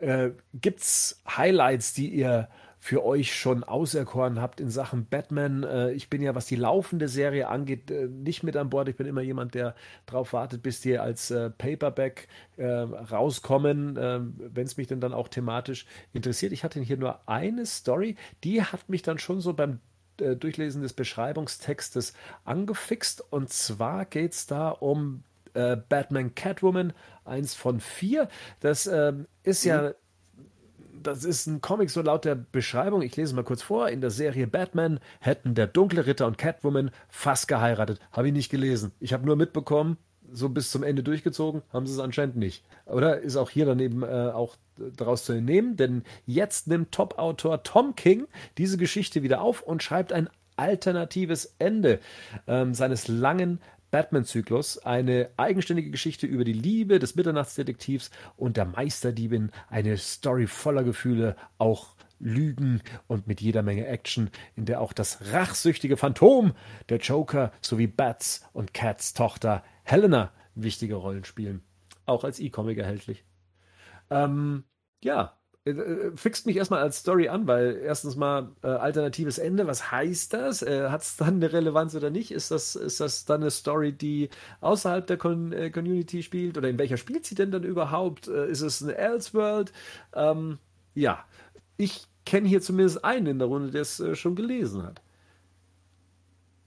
äh, 0.00 0.30
gibt 0.54 0.80
es 0.80 1.22
Highlights, 1.28 1.94
die 1.94 2.08
ihr 2.08 2.48
für 2.84 3.04
euch 3.04 3.32
schon 3.32 3.62
auserkoren 3.62 4.42
habt 4.42 4.58
in 4.58 4.68
Sachen 4.68 5.06
Batman. 5.06 5.62
Äh, 5.62 5.92
ich 5.92 6.10
bin 6.10 6.20
ja, 6.20 6.34
was 6.34 6.46
die 6.46 6.56
laufende 6.56 7.06
Serie 7.06 7.46
angeht, 7.46 7.92
äh, 7.92 8.08
nicht 8.08 8.42
mit 8.42 8.56
an 8.56 8.70
Bord. 8.70 8.88
Ich 8.88 8.96
bin 8.96 9.06
immer 9.06 9.20
jemand, 9.20 9.54
der 9.54 9.76
darauf 10.04 10.32
wartet, 10.32 10.64
bis 10.64 10.80
die 10.80 10.98
als 10.98 11.30
äh, 11.30 11.50
Paperback 11.50 12.26
rauskommen, 12.58 13.96
wenn 13.96 14.66
es 14.66 14.76
mich 14.76 14.86
denn 14.86 15.00
dann 15.00 15.14
auch 15.14 15.28
thematisch 15.28 15.86
interessiert. 16.12 16.52
Ich 16.52 16.64
hatte 16.64 16.80
hier 16.80 16.98
nur 16.98 17.26
eine 17.26 17.64
Story, 17.66 18.16
die 18.44 18.62
hat 18.62 18.88
mich 18.88 19.02
dann 19.02 19.18
schon 19.18 19.40
so 19.40 19.54
beim 19.54 19.80
Durchlesen 20.16 20.82
des 20.82 20.92
Beschreibungstextes 20.92 22.12
angefixt. 22.44 23.24
Und 23.32 23.50
zwar 23.50 24.04
geht 24.04 24.32
es 24.32 24.46
da 24.46 24.68
um 24.68 25.24
Batman 25.54 26.34
Catwoman, 26.34 26.92
eins 27.24 27.54
von 27.54 27.80
vier. 27.80 28.28
Das 28.60 28.86
ähm, 28.86 29.26
ist 29.42 29.64
ja 29.64 29.82
mhm 29.82 29.94
das 31.02 31.24
ist 31.24 31.46
ein 31.46 31.60
Comic 31.60 31.90
so 31.90 32.02
laut 32.02 32.24
der 32.24 32.34
Beschreibung. 32.34 33.02
Ich 33.02 33.16
lese 33.16 33.34
mal 33.34 33.44
kurz 33.44 33.62
vor. 33.62 33.88
In 33.88 34.00
der 34.00 34.10
Serie 34.10 34.46
Batman 34.46 35.00
hätten 35.20 35.54
der 35.54 35.66
dunkle 35.66 36.06
Ritter 36.06 36.26
und 36.26 36.38
Catwoman 36.38 36.90
fast 37.08 37.48
geheiratet. 37.48 38.00
Habe 38.12 38.28
ich 38.28 38.32
nicht 38.32 38.50
gelesen. 38.50 38.92
Ich 39.00 39.12
habe 39.12 39.26
nur 39.26 39.36
mitbekommen, 39.36 39.96
so 40.30 40.48
bis 40.48 40.70
zum 40.70 40.82
Ende 40.82 41.02
durchgezogen, 41.02 41.62
haben 41.72 41.86
sie 41.86 41.92
es 41.92 41.98
anscheinend 41.98 42.36
nicht. 42.36 42.64
Oder 42.86 43.20
ist 43.20 43.36
auch 43.36 43.50
hier 43.50 43.66
daneben 43.66 44.02
äh, 44.02 44.30
auch 44.32 44.56
daraus 44.96 45.24
zu 45.24 45.32
entnehmen, 45.32 45.76
denn 45.76 46.02
jetzt 46.26 46.66
nimmt 46.66 46.92
Top-Autor 46.92 47.62
Tom 47.62 47.94
King 47.94 48.26
diese 48.58 48.78
Geschichte 48.78 49.22
wieder 49.22 49.42
auf 49.42 49.62
und 49.62 49.82
schreibt 49.82 50.12
ein 50.12 50.28
alternatives 50.56 51.54
Ende 51.58 52.00
ähm, 52.46 52.74
seines 52.74 53.08
langen 53.08 53.60
Batman-Zyklus, 53.92 54.78
eine 54.78 55.30
eigenständige 55.36 55.90
Geschichte 55.90 56.26
über 56.26 56.42
die 56.42 56.52
Liebe 56.52 56.98
des 56.98 57.14
Mitternachtsdetektivs 57.14 58.10
und 58.36 58.56
der 58.56 58.64
Meisterdiebin, 58.64 59.52
eine 59.68 59.96
Story 59.98 60.48
voller 60.48 60.82
Gefühle, 60.82 61.36
auch 61.58 61.94
Lügen 62.18 62.82
und 63.06 63.26
mit 63.26 63.40
jeder 63.40 63.62
Menge 63.62 63.86
Action, 63.86 64.30
in 64.56 64.64
der 64.64 64.80
auch 64.80 64.92
das 64.92 65.32
rachsüchtige 65.32 65.96
Phantom, 65.96 66.54
der 66.88 66.98
Joker 66.98 67.52
sowie 67.60 67.86
Bats 67.86 68.48
und 68.52 68.74
Cats 68.74 69.12
Tochter 69.12 69.62
Helena 69.82 70.32
wichtige 70.54 70.94
Rollen 70.94 71.24
spielen. 71.24 71.62
Auch 72.06 72.24
als 72.24 72.40
E-Comic 72.40 72.78
erhältlich. 72.78 73.24
Ähm, 74.10 74.64
ja, 75.02 75.38
fixt 76.16 76.46
mich 76.46 76.56
erstmal 76.56 76.82
als 76.82 76.98
Story 76.98 77.28
an, 77.28 77.46
weil 77.46 77.76
erstens 77.76 78.16
mal 78.16 78.50
äh, 78.62 78.66
alternatives 78.66 79.38
Ende, 79.38 79.66
was 79.68 79.92
heißt 79.92 80.32
das? 80.34 80.62
Äh, 80.62 80.88
Hat 80.88 81.02
es 81.02 81.16
dann 81.16 81.36
eine 81.36 81.52
Relevanz 81.52 81.94
oder 81.94 82.10
nicht? 82.10 82.32
Ist 82.32 82.50
das, 82.50 82.74
ist 82.74 82.98
das 83.00 83.24
dann 83.24 83.42
eine 83.42 83.50
Story, 83.50 83.92
die 83.92 84.28
außerhalb 84.60 85.06
der 85.06 85.18
Con 85.18 85.52
äh, 85.52 85.70
Community 85.70 86.22
spielt? 86.24 86.58
Oder 86.58 86.68
in 86.68 86.78
welcher 86.78 86.96
spielt 86.96 87.24
sie 87.26 87.36
denn 87.36 87.52
dann 87.52 87.62
überhaupt? 87.64 88.26
Äh, 88.28 88.50
ist 88.50 88.60
es 88.62 88.82
eine 88.82 88.96
Elseworld? 88.96 89.72
Ähm, 90.14 90.58
ja, 90.94 91.24
ich 91.76 92.08
kenne 92.26 92.48
hier 92.48 92.60
zumindest 92.60 93.04
einen 93.04 93.26
in 93.26 93.38
der 93.38 93.48
Runde, 93.48 93.70
der 93.70 93.82
es 93.82 94.02
schon 94.14 94.34
gelesen 94.36 94.82
hat. 94.82 95.00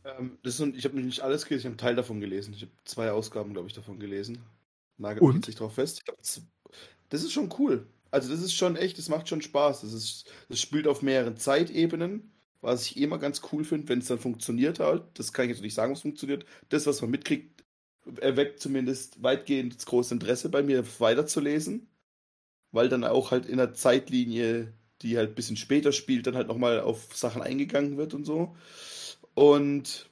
Ähm, 0.03 0.37
das 0.43 0.59
ist, 0.59 0.75
ich 0.75 0.85
habe 0.85 0.99
nicht 1.01 1.21
alles 1.21 1.45
gelesen, 1.45 1.59
ich 1.61 1.65
habe 1.65 1.71
einen 1.71 1.77
Teil 1.77 1.95
davon 1.95 2.19
gelesen. 2.21 2.53
Ich 2.53 2.61
habe 2.61 2.71
zwei 2.85 3.11
Ausgaben, 3.11 3.53
glaube 3.53 3.67
ich, 3.67 3.73
davon 3.73 3.99
gelesen. 3.99 4.39
Nagelt 4.97 5.33
sich 5.43 5.55
drauf 5.55 5.73
fest. 5.75 6.05
Glaub, 6.05 6.17
das 7.09 7.23
ist 7.23 7.31
schon 7.33 7.53
cool. 7.59 7.87
Also 8.15 8.29
das 8.29 8.41
ist 8.41 8.55
schon 8.55 8.77
echt, 8.77 8.97
das 8.97 9.09
macht 9.09 9.27
schon 9.27 9.41
Spaß. 9.41 9.81
Das, 9.81 9.91
ist, 9.91 10.31
das 10.47 10.61
spielt 10.61 10.87
auf 10.87 11.01
mehreren 11.01 11.35
Zeitebenen, 11.35 12.31
was 12.61 12.85
ich 12.85 12.95
immer 12.95 13.17
ganz 13.17 13.41
cool 13.51 13.65
finde, 13.65 13.89
wenn 13.89 13.99
es 13.99 14.07
dann 14.07 14.19
funktioniert 14.19 14.79
halt. 14.79 15.03
Das 15.15 15.33
kann 15.33 15.45
ich 15.45 15.51
jetzt 15.51 15.61
nicht 15.61 15.73
sagen, 15.73 15.91
was 15.91 16.03
funktioniert. 16.03 16.45
Das, 16.69 16.87
was 16.87 17.01
man 17.01 17.11
mitkriegt, 17.11 17.65
erweckt 18.21 18.61
zumindest 18.61 19.21
weitgehend 19.21 19.75
das 19.75 19.85
große 19.85 20.13
Interesse 20.13 20.47
bei 20.47 20.63
mir, 20.63 20.85
weiterzulesen. 20.99 21.89
Weil 22.71 22.87
dann 22.87 23.03
auch 23.03 23.31
halt 23.31 23.47
in 23.47 23.57
der 23.57 23.73
Zeitlinie, 23.73 24.71
die 25.01 25.17
halt 25.17 25.31
ein 25.31 25.35
bisschen 25.35 25.57
später 25.57 25.91
spielt, 25.91 26.25
dann 26.25 26.37
halt 26.37 26.47
nochmal 26.47 26.79
auf 26.79 27.13
Sachen 27.17 27.41
eingegangen 27.41 27.97
wird 27.97 28.13
und 28.13 28.23
so. 28.23 28.55
Und 29.33 30.09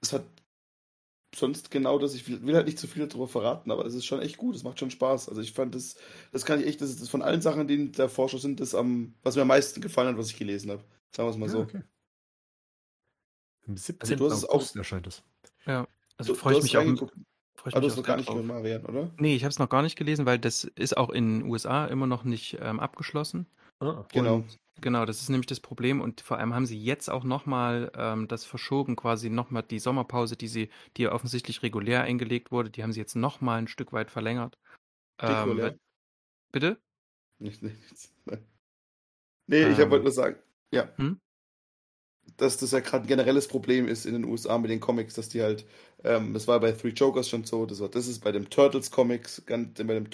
es 0.00 0.12
hat 0.12 0.24
sonst 1.34 1.70
genau 1.70 1.98
das. 1.98 2.14
Ich 2.14 2.28
will, 2.28 2.44
will, 2.46 2.54
halt 2.54 2.66
nicht 2.66 2.78
zu 2.78 2.86
viel 2.86 3.06
darüber 3.06 3.28
verraten, 3.28 3.70
aber 3.70 3.84
es 3.86 3.94
ist 3.94 4.04
schon 4.04 4.20
echt 4.20 4.36
gut. 4.36 4.54
Es 4.54 4.62
macht 4.62 4.78
schon 4.78 4.90
Spaß. 4.90 5.28
Also 5.28 5.40
ich 5.40 5.52
fand 5.52 5.74
das, 5.74 5.96
das 6.30 6.44
kann 6.44 6.60
ich 6.60 6.66
echt, 6.66 6.80
das 6.80 6.90
ist 6.90 7.00
das 7.00 7.08
von 7.08 7.22
allen 7.22 7.42
Sachen, 7.42 7.66
die 7.66 7.74
in 7.74 7.92
der 7.92 8.08
Forschung 8.08 8.40
sind, 8.40 8.60
das 8.60 8.74
am, 8.74 9.14
was 9.22 9.36
mir 9.36 9.42
am 9.42 9.48
meisten 9.48 9.80
gefallen 9.80 10.08
hat, 10.08 10.18
was 10.18 10.30
ich 10.30 10.38
gelesen 10.38 10.70
habe. 10.70 10.84
Sagen 11.10 11.28
wir 11.28 11.32
es 11.32 11.38
mal 11.38 11.46
ja, 11.46 11.52
so. 11.52 11.60
Okay. 11.60 11.82
Am 13.66 13.76
17. 13.76 14.20
Also 14.20 14.40
du 14.40 14.48
August 14.48 14.76
erscheint 14.76 15.06
es. 15.06 15.22
Ja, 15.66 15.86
also 16.16 16.34
freue 16.34 16.58
ich 16.58 16.62
mich 16.62 16.76
auch. 16.76 16.82
Freue 16.82 17.68
ich 17.68 17.74
du 17.74 17.86
hast 17.86 17.96
noch 17.96 18.04
gar 18.04 18.16
nicht 18.16 18.28
gelesen, 18.28 18.46
Marian, 18.46 18.84
oder? 18.86 19.10
Nee, 19.18 19.36
ich 19.36 19.44
habe 19.44 19.50
es 19.50 19.58
noch 19.58 19.68
gar 19.68 19.82
nicht 19.82 19.96
gelesen, 19.96 20.26
weil 20.26 20.38
das 20.38 20.64
ist 20.64 20.96
auch 20.96 21.10
in 21.10 21.40
den 21.40 21.50
USA 21.50 21.86
immer 21.86 22.06
noch 22.06 22.24
nicht 22.24 22.58
ähm, 22.60 22.80
abgeschlossen. 22.80 23.46
Ah, 23.78 24.04
genau. 24.10 24.36
Und 24.36 24.58
Genau, 24.80 25.04
das 25.04 25.20
ist 25.20 25.28
nämlich 25.28 25.46
das 25.46 25.60
Problem 25.60 26.00
und 26.00 26.22
vor 26.22 26.38
allem 26.38 26.54
haben 26.54 26.66
sie 26.66 26.82
jetzt 26.82 27.10
auch 27.10 27.24
nochmal 27.24 27.92
ähm, 27.94 28.26
das 28.26 28.44
verschoben, 28.44 28.96
quasi 28.96 29.28
nochmal 29.28 29.62
die 29.62 29.78
Sommerpause, 29.78 30.36
die 30.36 30.48
sie, 30.48 30.70
die 30.96 31.08
offensichtlich 31.08 31.62
regulär 31.62 32.02
eingelegt 32.02 32.50
wurde, 32.50 32.70
die 32.70 32.82
haben 32.82 32.92
sie 32.92 33.00
jetzt 33.00 33.14
nochmal 33.14 33.58
ein 33.58 33.68
Stück 33.68 33.92
weit 33.92 34.10
verlängert. 34.10 34.58
Ähm, 35.20 35.78
bitte? 36.50 36.80
Nicht, 37.38 37.62
nicht, 37.62 37.80
nichts. 37.80 38.14
Nee, 39.48 39.62
ähm, 39.62 39.72
ich 39.72 39.78
wollte 39.78 40.04
nur 40.04 40.12
sagen, 40.12 40.36
ja. 40.70 40.88
Hm? 40.96 41.20
Dass 42.36 42.56
das 42.56 42.70
ja 42.70 42.78
gerade 42.78 43.04
ein 43.04 43.08
generelles 43.08 43.48
Problem 43.48 43.88
ist 43.88 44.06
in 44.06 44.12
den 44.12 44.24
USA 44.24 44.56
mit 44.56 44.70
den 44.70 44.78
Comics, 44.78 45.14
dass 45.14 45.28
die 45.28 45.42
halt, 45.42 45.66
ähm, 46.04 46.32
das 46.32 46.46
war 46.46 46.60
bei 46.60 46.70
Three 46.70 46.90
Jokers 46.90 47.28
schon 47.28 47.42
so, 47.44 47.66
das, 47.66 47.80
war, 47.80 47.88
das 47.88 48.06
ist 48.06 48.20
bei 48.20 48.30
dem 48.30 48.48
Turtles 48.48 48.92
Comics, 48.92 49.42
ganz, 49.44 49.78
bei 49.78 49.94
dem 49.94 50.06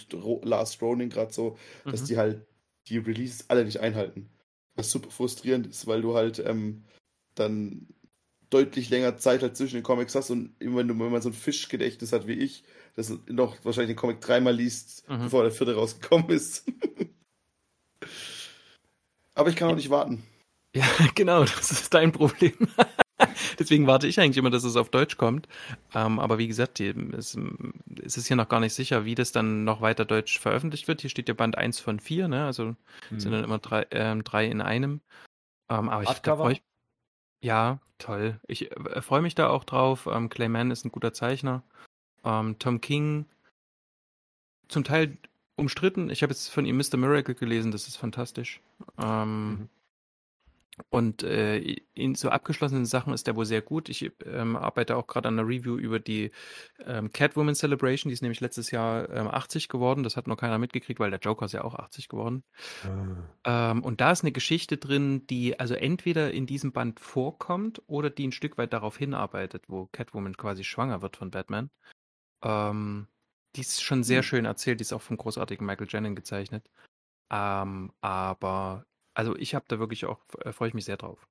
Last 0.43 0.81
Ronin 0.81 1.11
gerade 1.11 1.33
so, 1.33 1.59
mhm. 1.85 1.91
dass 1.91 2.05
die 2.05 2.17
halt 2.17 2.47
die 2.89 2.99
Releases 2.99 3.49
alle 3.51 3.65
nicht 3.67 3.81
einhalten. 3.81 4.31
Was 4.79 4.91
super 4.93 5.11
frustrierend 5.11 5.67
ist, 5.67 5.89
weil 5.89 6.03
du 6.03 6.15
halt 6.15 6.39
ähm, 6.39 6.85
dann 7.35 7.89
deutlich 8.49 8.91
länger 8.91 9.17
Zeit 9.17 9.43
halt 9.43 9.57
zwischen 9.57 9.75
den 9.75 9.83
Comics 9.83 10.15
hast 10.15 10.31
und 10.31 10.55
immer 10.61 10.79
wenn, 10.79 10.89
du, 10.89 10.99
wenn 10.99 11.11
man 11.11 11.21
so 11.21 11.31
ein 11.31 11.35
Fischgedächtnis 11.35 12.13
hat 12.13 12.29
wie 12.29 12.35
ich, 12.35 12.63
das 12.95 13.13
noch 13.27 13.57
wahrscheinlich 13.65 13.97
den 13.97 14.01
Comic 14.01 14.21
dreimal 14.21 14.55
liest, 14.55 15.09
mhm. 15.09 15.25
bevor 15.25 15.43
der 15.43 15.51
vierte 15.51 15.75
rausgekommen 15.75 16.31
ist. 16.31 16.65
Aber 19.35 19.51
ich 19.51 19.57
kann 19.57 19.69
auch 19.71 19.77
nicht 19.77 19.91
warten. 19.91 20.23
Ja, 20.75 20.87
genau, 21.15 21.41
das 21.41 21.73
ist 21.73 21.93
dein 21.93 22.13
Problem. 22.13 22.55
Deswegen 23.59 23.87
warte 23.87 24.07
ich 24.07 24.21
eigentlich 24.21 24.37
immer, 24.37 24.51
dass 24.51 24.65
es 24.65 24.77
auf 24.77 24.91
Deutsch 24.91 25.17
kommt. 25.17 25.49
Ähm, 25.95 26.19
aber 26.19 26.39
wie 26.39 26.49
gesagt, 26.49 26.79
die, 26.79 26.89
es, 27.17 27.37
es, 28.03 28.17
ist 28.17 28.29
hier 28.29 28.37
noch 28.37 28.49
gar 28.49 28.61
nicht 28.61 28.75
sicher, 28.75 29.05
wie 29.05 29.15
das 29.15 29.33
dann 29.33 29.65
noch 29.65 29.81
weiter 29.81 30.05
Deutsch 30.05 30.39
veröffentlicht 30.39 30.89
wird. 30.89 31.01
Hier 31.01 31.11
steht 31.11 31.29
ja 31.29 31.35
Band 31.35 31.59
1 31.59 31.81
von 31.81 32.01
4, 32.01 32.29
ne? 32.29 32.45
Also 32.45 32.77
hm. 33.09 33.21
sind 33.21 33.33
dann 33.33 33.45
immer 33.45 33.59
drei, 33.59 33.83
äh, 33.91 34.17
drei 34.23 34.47
in 34.47 34.61
einem. 34.61 35.01
Ähm, 35.69 35.89
aber 35.89 36.03
ich, 36.03 36.11
da 36.21 36.37
freu 36.37 36.53
ich, 36.53 36.63
ja, 37.41 37.81
toll. 37.99 38.41
Ich 38.47 38.71
äh, 38.71 39.03
freue 39.03 39.23
mich 39.23 39.35
da 39.35 39.49
auch 39.49 39.65
drauf. 39.65 40.09
Ähm, 40.11 40.29
Clayman 40.29 40.71
ist 40.71 40.85
ein 40.85 40.93
guter 40.93 41.13
Zeichner. 41.13 41.63
Ähm, 42.25 42.59
Tom 42.59 42.81
King, 42.81 43.27
zum 44.69 44.85
Teil 44.85 45.17
umstritten. 45.57 46.11
Ich 46.11 46.23
habe 46.23 46.33
jetzt 46.33 46.49
von 46.49 46.65
ihm 46.65 46.77
Mr. 46.77 46.97
Miracle 46.97 47.35
gelesen, 47.35 47.73
das 47.73 47.89
ist 47.89 47.97
fantastisch. 47.97 48.61
Ähm, 48.99 49.51
mhm. 49.51 49.69
Und 50.91 51.23
äh, 51.23 51.59
in 51.95 52.15
so 52.15 52.29
abgeschlossenen 52.29 52.87
Sachen 52.87 53.13
ist 53.13 53.27
der 53.27 53.37
wohl 53.37 53.45
sehr 53.45 53.63
gut. 53.63 53.89
Ich 53.89 54.11
ähm, 54.25 54.57
arbeite 54.57 54.97
auch 54.97 55.07
gerade 55.07 55.29
an 55.29 55.39
einer 55.39 55.49
Review 55.49 55.77
über 55.77 55.99
die 55.99 56.31
ähm, 56.85 57.13
Catwoman 57.13 57.55
Celebration. 57.55 58.09
Die 58.09 58.15
ist 58.15 58.23
nämlich 58.23 58.41
letztes 58.41 58.71
Jahr 58.71 59.09
ähm, 59.11 59.29
80 59.29 59.69
geworden. 59.69 60.03
Das 60.03 60.17
hat 60.17 60.27
noch 60.27 60.37
keiner 60.37 60.59
mitgekriegt, 60.59 61.01
weil 61.01 61.11
der 61.11 61.21
Joker 61.21 61.47
ist 61.47 61.53
ja 61.53 61.65
auch 61.65 61.75
80 61.75 62.09
geworden. 62.09 62.45
Ähm, 63.45 63.83
und 63.83 64.01
da 64.01 64.13
ist 64.13 64.23
eine 64.23 64.33
Geschichte 64.33 64.77
drin, 64.77 65.27
die 65.27 65.59
also 65.59 65.75
entweder 65.75 66.33
in 66.33 66.47
diesem 66.47 66.73
Band 66.73 67.01
vorkommt 67.01 67.83
oder 67.87 68.11
die 68.11 68.29
ein 68.29 68.33
Stück 68.33 68.59
weit 68.59 68.73
darauf 68.73 68.97
hinarbeitet, 68.97 69.65
wo 69.69 69.87
Catwoman 69.93 70.37
quasi 70.37 70.65
schwanger 70.65 71.03
wird 71.03 71.17
von 71.17 71.31
Batman. 71.31 71.71
Ähm, 72.43 73.09
die 73.57 73.63
ist 73.63 73.83
schon 73.83 74.05
sehr 74.05 74.19
hm. 74.19 74.25
schön 74.25 74.45
erzählt. 74.45 74.81
Die 74.81 74.83
ist 74.83 74.93
auch 74.93 75.03
vom 75.03 75.17
großartigen 75.17 75.67
Michael 75.67 75.89
Jennings 75.89 76.17
gezeichnet. 76.17 76.71
Ähm, 77.31 77.93
aber 78.01 78.87
also 79.19 79.35
ich 79.35 79.57
habe 79.57 79.65
da 79.67 79.81
wirklich 79.81 80.07
auch, 80.07 80.21
äh, 80.45 80.53
freue 80.53 80.69
ich 80.69 80.75
mich 80.75 80.85
sehr 80.85 80.97
drauf. 80.97 81.27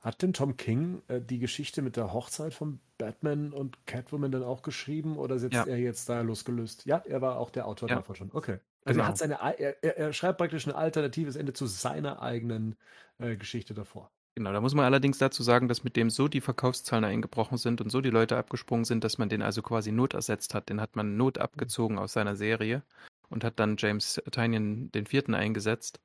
Hat 0.00 0.20
denn 0.20 0.34
Tom 0.34 0.58
King 0.58 1.00
äh, 1.08 1.18
die 1.18 1.38
Geschichte 1.38 1.80
mit 1.80 1.96
der 1.96 2.12
Hochzeit 2.12 2.52
von 2.52 2.78
Batman 2.98 3.54
und 3.54 3.86
Catwoman 3.86 4.30
dann 4.30 4.42
auch 4.42 4.60
geschrieben 4.60 5.16
oder 5.16 5.38
sitzt 5.38 5.54
ja. 5.54 5.64
er 5.64 5.78
jetzt 5.78 6.10
da 6.10 6.20
losgelöst? 6.20 6.84
Ja, 6.84 6.98
er 7.06 7.22
war 7.22 7.38
auch 7.38 7.48
der 7.48 7.66
Autor 7.66 7.88
ja. 7.88 7.96
davon 7.96 8.16
schon. 8.16 8.30
Okay. 8.34 8.58
Also 8.84 8.98
genau. 8.98 9.04
er, 9.04 9.08
hat 9.08 9.18
seine, 9.18 9.34
er, 9.40 9.96
er, 9.96 10.12
schreibt 10.12 10.38
praktisch 10.38 10.66
ein 10.66 10.74
alternatives 10.74 11.36
Ende 11.36 11.54
zu 11.54 11.64
seiner 11.64 12.20
eigenen 12.20 12.76
äh, 13.18 13.36
Geschichte 13.36 13.72
davor. 13.72 14.10
Genau, 14.34 14.52
da 14.52 14.60
muss 14.60 14.74
man 14.74 14.84
allerdings 14.84 15.16
dazu 15.16 15.42
sagen, 15.42 15.68
dass 15.68 15.84
mit 15.84 15.96
dem 15.96 16.10
so 16.10 16.28
die 16.28 16.42
Verkaufszahlen 16.42 17.04
eingebrochen 17.04 17.56
sind 17.56 17.80
und 17.80 17.88
so 17.88 18.02
die 18.02 18.10
Leute 18.10 18.36
abgesprungen 18.36 18.84
sind, 18.84 19.04
dass 19.04 19.16
man 19.16 19.30
den 19.30 19.40
also 19.40 19.62
quasi 19.62 19.90
Not 19.90 20.12
ersetzt 20.12 20.52
hat. 20.52 20.68
Den 20.68 20.82
hat 20.82 20.96
man 20.96 21.16
Not 21.16 21.38
abgezogen 21.38 21.98
aus 21.98 22.12
seiner 22.12 22.36
Serie 22.36 22.82
und 23.30 23.42
hat 23.42 23.58
dann 23.58 23.76
James 23.78 24.20
Tynion 24.30 24.92
den 24.92 25.06
vierten 25.06 25.34
eingesetzt 25.34 25.98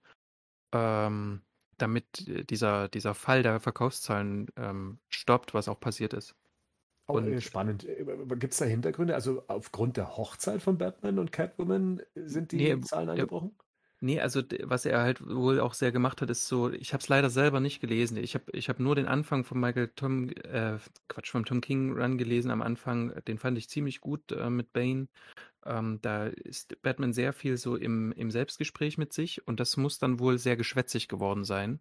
ähm, 0.77 1.41
damit 1.77 2.27
äh, 2.27 2.43
dieser, 2.43 2.87
dieser 2.87 3.13
Fall 3.13 3.43
der 3.43 3.59
Verkaufszahlen 3.59 4.47
ähm, 4.55 4.99
stoppt, 5.09 5.53
was 5.53 5.67
auch 5.67 5.79
passiert 5.79 6.13
ist. 6.13 6.35
Oh, 7.07 7.13
und, 7.13 7.41
spannend. 7.41 7.85
Äh, 7.85 8.05
Gibt 8.35 8.53
es 8.53 8.59
da 8.59 8.65
Hintergründe? 8.65 9.15
Also 9.15 9.43
aufgrund 9.47 9.97
der 9.97 10.17
Hochzeit 10.17 10.61
von 10.61 10.77
Batman 10.77 11.19
und 11.19 11.31
Catwoman 11.31 12.01
sind 12.15 12.51
die 12.51 12.57
nee, 12.57 12.81
Zahlen 12.81 13.09
eingebrochen? 13.09 13.55
Nee, 13.99 14.19
also 14.19 14.43
was 14.63 14.85
er 14.85 15.01
halt 15.01 15.25
wohl 15.27 15.59
auch 15.59 15.73
sehr 15.73 15.91
gemacht 15.91 16.21
hat, 16.21 16.29
ist 16.29 16.47
so, 16.47 16.71
ich 16.71 16.93
habe 16.93 17.01
es 17.01 17.09
leider 17.09 17.31
selber 17.31 17.59
nicht 17.59 17.79
gelesen. 17.79 18.17
Ich 18.17 18.35
habe 18.35 18.45
ich 18.51 18.69
hab 18.69 18.79
nur 18.79 18.95
den 18.95 19.07
Anfang 19.07 19.43
von 19.43 19.59
Michael 19.59 19.91
Tom, 19.95 20.29
äh, 20.29 20.77
Quatsch, 21.07 21.31
vom 21.31 21.45
Tom 21.45 21.61
King 21.61 21.93
Run 21.93 22.19
gelesen 22.19 22.51
am 22.51 22.61
Anfang. 22.61 23.13
Den 23.27 23.39
fand 23.39 23.57
ich 23.57 23.69
ziemlich 23.69 23.99
gut 23.99 24.31
äh, 24.31 24.51
mit 24.51 24.71
Bane. 24.71 25.07
Ähm, 25.65 25.97
da 26.03 26.27
ist 26.27 26.79
Batman 26.83 27.11
sehr 27.11 27.33
viel 27.33 27.57
so 27.57 27.75
im, 27.75 28.11
im 28.11 28.29
Selbstgespräch 28.29 28.99
mit 28.99 29.13
sich 29.13 29.47
und 29.47 29.59
das 29.59 29.77
muss 29.77 29.97
dann 29.97 30.19
wohl 30.19 30.37
sehr 30.37 30.57
geschwätzig 30.57 31.07
geworden 31.07 31.43
sein. 31.43 31.79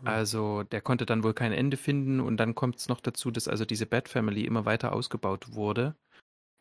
Hm. 0.00 0.08
Also 0.08 0.64
der 0.64 0.80
konnte 0.80 1.06
dann 1.06 1.22
wohl 1.22 1.32
kein 1.32 1.52
Ende 1.52 1.76
finden 1.76 2.18
und 2.18 2.38
dann 2.38 2.56
kommt 2.56 2.76
es 2.76 2.88
noch 2.88 3.00
dazu, 3.00 3.30
dass 3.30 3.46
also 3.46 3.64
diese 3.64 3.86
Bat 3.86 4.08
Family 4.08 4.44
immer 4.44 4.64
weiter 4.64 4.92
ausgebaut 4.92 5.54
wurde. 5.54 5.94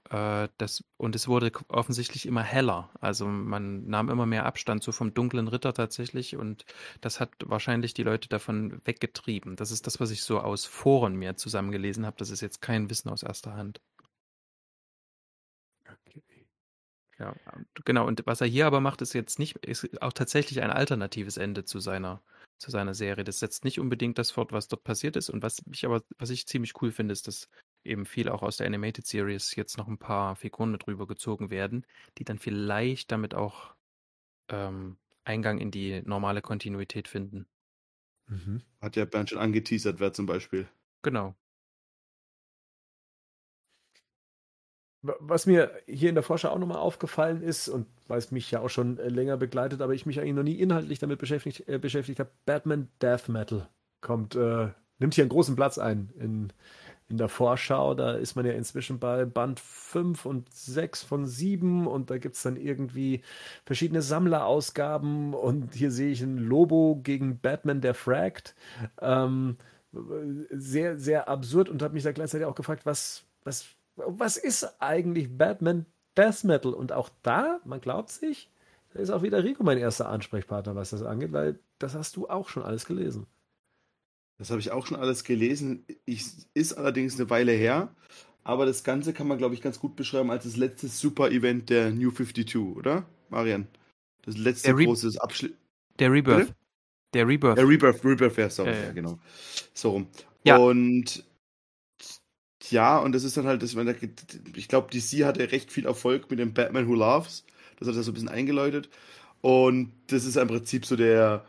Äh, 0.10 0.49
das, 0.57 0.84
und 0.98 1.15
es 1.15 1.27
wurde 1.27 1.52
offensichtlich 1.69 2.26
immer 2.26 2.44
heller. 2.44 2.91
Also 3.02 3.26
man 3.27 3.88
nahm 3.88 4.10
immer 4.10 4.26
mehr 4.26 4.45
Abstand 4.45 4.84
so 4.84 4.91
vom 4.91 5.14
dunklen 5.14 5.48
Ritter 5.48 5.73
tatsächlich 5.73 6.36
und 6.38 6.65
das 7.02 7.19
hat 7.19 7.32
wahrscheinlich 7.45 7.94
die 7.94 8.03
Leute 8.03 8.30
davon 8.30 8.82
weggetrieben. 8.86 9.56
Das 9.56 9.72
ist 9.72 9.88
das, 9.88 9.99
was 9.99 10.11
ich 10.11 10.22
so 10.23 10.40
aus 10.40 10.65
Foren 10.65 11.15
mir 11.15 11.36
zusammengelesen 11.38 12.06
habe. 12.06 12.18
Das 12.18 12.30
ist 12.30 12.41
jetzt 12.41 12.61
kein 12.61 12.90
Wissen 12.90 13.10
aus 13.10 13.23
erster 13.23 13.56
Hand. 13.56 13.82
Ja, 17.18 17.34
genau. 17.86 18.06
Und 18.07 18.23
was 18.26 18.41
er 18.41 18.48
hier 18.48 18.68
aber 18.68 18.82
macht, 18.82 19.02
ist 19.02 19.14
jetzt 19.14 19.40
nicht, 19.40 19.56
ist 19.65 20.02
auch 20.02 20.11
tatsächlich 20.14 20.61
ein 20.61 20.72
alternatives 20.72 21.38
Ende 21.38 21.64
zu 21.64 21.80
seiner, 21.80 22.22
zu 22.57 22.72
seiner 22.72 22.94
Serie. 22.94 23.23
Das 23.23 23.40
setzt 23.40 23.64
nicht 23.64 23.80
unbedingt 23.80 24.18
das 24.18 24.32
fort, 24.32 24.52
was 24.52 24.68
dort 24.68 24.84
passiert 24.84 25.15
ist. 25.15 25.30
Und 25.30 25.41
was 25.41 25.61
ich 25.72 25.86
aber, 25.86 26.03
was 26.18 26.30
ich 26.30 26.45
ziemlich 26.48 26.73
cool 26.82 26.91
finde, 26.91 27.14
ist, 27.14 27.27
dass 27.27 27.48
eben 27.86 28.06
viel 28.06 28.30
auch 28.30 28.41
aus 28.41 28.57
der 28.57 28.68
Animated 28.68 29.06
Series 29.06 29.56
jetzt 29.56 29.78
noch 29.78 29.88
ein 29.88 29.98
paar 29.98 30.36
Figuren 30.36 30.72
mit 30.72 30.86
drüber 30.86 31.07
gezogen 31.07 31.49
werden, 31.49 31.86
die 32.18 32.24
dann 32.24 32.40
vielleicht 32.40 33.12
damit 33.12 33.34
auch 33.34 33.76
ähm, 34.49 34.98
Eingang 35.24 35.57
in 35.57 35.72
die 35.72 36.02
normale 36.03 36.41
Kontinuität 36.41 37.07
finden. 37.07 37.48
Mhm. 38.28 38.62
Hat 38.82 38.95
ja 38.95 39.06
Bernd 39.06 39.30
schon 39.30 39.40
angeteasert, 39.40 39.99
wer 39.99 40.14
zum 40.14 40.26
Beispiel. 40.26 40.68
Genau. 41.02 41.36
Was 45.02 45.45
mir 45.45 45.72
hier 45.86 46.10
in 46.10 46.16
der 46.16 46.24
Vorschau 46.24 46.49
auch 46.49 46.57
nochmal 46.57 46.80
aufgefallen 46.80 47.44
ist 47.44 47.70
und 47.70 47.86
weil 48.07 48.18
es 48.18 48.32
mich 48.32 48.49
ja 48.49 48.62
auch 48.62 48.70
schon 48.70 48.98
äh, 48.98 49.07
länger 49.07 49.38
begleitet, 49.38 49.82
aber 49.82 49.94
ich 49.94 50.07
mich 50.07 50.20
eigentlich 50.20 50.34
noch 50.34 50.44
nie 50.44 50.60
inhaltlich 50.60 50.98
damit 50.98 51.20
beschäftigt, 51.20 51.68
äh, 51.68 51.78
beschäftigt 51.78 52.20
habe, 52.20 52.32
Batman 52.45 52.90
Death 53.02 53.30
Metal 53.30 53.70
kommt, 54.02 54.36
äh, 54.36 54.70
nimmt 54.98 55.14
hier 55.14 55.24
einen 55.24 55.30
großen 55.30 55.56
Platz 55.56 55.78
ein 55.78 56.12
in, 56.18 56.53
in 57.10 57.18
der 57.18 57.30
Vorschau. 57.30 57.94
Da 57.95 58.14
ist 58.14 58.36
man 58.36 58.45
ja 58.45 58.53
inzwischen 58.53 58.99
bei 58.99 59.26
Band 59.26 59.60
5 59.60 60.26
und 60.26 60.53
6 60.53 61.03
von 61.03 61.26
7 61.26 61.88
und 61.88 62.10
da 62.10 62.18
gibt 62.18 62.36
es 62.36 62.44
dann 62.44 62.57
irgendwie 62.57 63.22
verschiedene 63.65 64.02
Sammlerausgaben 64.02 65.34
und 65.34 65.73
hier 65.73 65.91
sehe 65.91 66.11
ich 66.11 66.22
ein 66.22 66.38
Lobo 66.38 66.99
gegen 67.03 67.40
Batman, 67.40 67.82
der 67.82 67.94
fragt. 67.94 68.56
Ähm, 69.02 69.57
sehr, 70.49 70.98
sehr 70.98 71.30
absurd 71.30 71.69
und 71.69 71.82
habe 71.82 71.94
mich 71.94 72.03
da 72.03 72.11
gleichzeitig 72.11 72.45
auch 72.45 72.56
gefragt, 72.56 72.86
was, 72.86 73.26
was 73.44 73.65
was 73.95 74.38
ist 74.38 74.82
eigentlich 74.82 75.38
Batman 75.38 75.86
Death 76.18 76.44
Metal? 76.44 76.73
Und 76.73 76.91
auch 76.91 77.10
da, 77.23 77.60
man 77.65 77.82
glaubt 77.82 78.11
sich, 78.11 78.52
da 78.94 78.99
ist 78.99 79.10
auch 79.10 79.23
wieder 79.23 79.44
Rico 79.44 79.64
mein 79.64 79.77
erster 79.77 80.10
Ansprechpartner, 80.10 80.76
was 80.76 80.91
das 80.91 81.03
angeht, 81.03 81.34
weil 81.34 81.60
das 81.80 81.95
hast 81.95 82.15
du 82.15 82.27
auch 82.30 82.49
schon 82.49 82.64
alles 82.64 82.86
gelesen. 82.86 83.27
Das 84.38 84.49
habe 84.49 84.60
ich 84.60 84.72
auch 84.72 84.86
schon 84.86 84.98
alles 84.98 85.24
gelesen. 85.24 85.86
Ich, 86.06 86.26
ist 86.53 86.74
allerdings 86.74 87.16
eine 87.20 87.30
Weile 87.30 87.53
her. 87.53 87.94
Aber 88.44 88.66
das 88.66 88.84
Ganze 88.84 89.14
kann 89.14 89.28
man, 89.28 89.38
glaube 89.38 89.56
ich, 89.56 89.62
ganz 89.62 89.80
gut 89.80 89.95
beschreiben 89.95 90.30
als 90.30 90.44
das 90.44 90.56
letzte 90.56 90.88
Super-Event 90.88 91.70
der 91.70 91.91
New 91.91 92.12
52, 92.12 92.57
oder? 92.57 93.06
Marian? 93.30 93.68
Das 94.24 94.38
letzte 94.38 94.76
der 94.76 94.86
großes 94.86 95.18
Abschluss. 95.18 95.52
Der 95.99 96.12
Rebirth. 96.12 96.40
Bitte? 96.40 96.56
Der 97.14 97.28
Rebirth. 97.28 97.57
Der 97.57 97.68
Rebirth, 97.68 98.03
Rebirth, 98.03 98.38
ja, 98.38 98.49
sorry, 98.49 98.72
äh. 98.72 98.86
ja, 98.88 98.91
genau. 98.91 99.20
So 99.74 99.91
rum. 99.91 100.07
Ja. 100.44 100.57
Und 100.57 101.24
ja, 102.70 102.98
und 102.99 103.14
das 103.14 103.24
ist 103.24 103.38
dann 103.38 103.45
halt, 103.45 103.62
das, 103.64 103.76
ich 104.56 104.68
glaube, 104.68 104.90
DC 104.91 105.24
hatte 105.24 105.52
recht 105.52 105.72
viel 105.72 105.86
Erfolg 105.86 106.30
mit 106.30 106.40
dem 106.40 106.53
Batman 106.53 106.88
Who 106.88 106.95
Loves. 106.95 107.45
Das 107.78 107.88
hat 107.88 107.95
er 107.95 108.03
so 108.03 108.12
ein 108.12 108.14
bisschen 108.14 108.30
eingeläutet. 108.30 108.90
Und 109.41 109.91
das 110.07 110.26
ist 110.26 110.38
im 110.38 110.48
Prinzip 110.48 110.86
so 110.86 110.95
der 110.95 111.45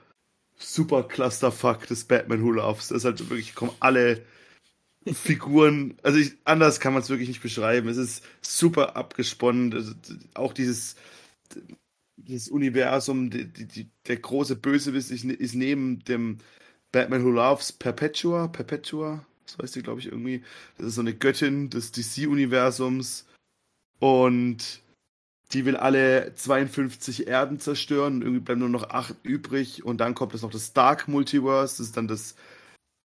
super 0.59 1.03
Clusterfuck 1.03 1.87
des 1.87 2.05
Batman 2.05 2.43
Who 2.43 2.53
Loves. 2.53 2.89
Das 2.89 2.99
ist 2.99 3.05
halt 3.05 3.31
wirklich, 3.31 3.55
kommen 3.55 3.73
alle 3.81 4.25
Figuren, 5.13 5.97
also 6.03 6.19
ich, 6.19 6.33
anders 6.45 6.81
kann 6.81 6.93
man 6.93 7.03
es 7.03 7.11
wirklich 7.11 7.29
nicht 7.29 7.43
beschreiben. 7.43 7.89
Es 7.89 7.97
ist 7.97 8.25
super 8.41 8.97
abgesponnen. 8.97 9.73
Also, 9.73 9.93
auch 10.35 10.53
dieses, 10.53 10.97
dieses 12.17 12.49
Universum, 12.49 13.31
die, 13.31 13.47
die, 13.47 13.89
der 14.07 14.17
große 14.17 14.57
Bösewicht 14.57 15.11
ist, 15.11 15.25
ist 15.25 15.55
neben 15.55 16.01
dem 16.05 16.39
Batman 16.91 17.25
Who 17.25 17.31
Loves 17.31 17.73
Perpetua, 17.73 18.49
Perpetua, 18.49 19.25
das 19.45 19.59
weiß 19.59 19.73
sie, 19.73 19.83
glaube 19.83 20.01
ich, 20.01 20.07
irgendwie. 20.07 20.43
Das 20.77 20.89
ist 20.89 20.95
so 20.97 21.03
eine 21.03 21.15
Göttin 21.15 21.71
des 21.71 21.93
DC-Universums. 21.93 23.27
Und 24.01 24.83
die 25.53 25.65
will 25.65 25.77
alle 25.77 26.35
52 26.35 27.27
Erden 27.27 27.61
zerstören. 27.61 28.17
Und 28.17 28.23
irgendwie 28.23 28.41
bleiben 28.41 28.61
nur 28.61 28.69
noch 28.69 28.91
8 28.91 29.15
übrig. 29.23 29.85
Und 29.85 29.99
dann 29.99 30.15
kommt 30.15 30.35
es 30.35 30.43
noch 30.43 30.51
das 30.51 30.73
Dark 30.73 31.09
Multiverse. 31.09 31.79
Das 31.79 31.87
ist 31.87 31.97
dann 31.97 32.09
das 32.09 32.35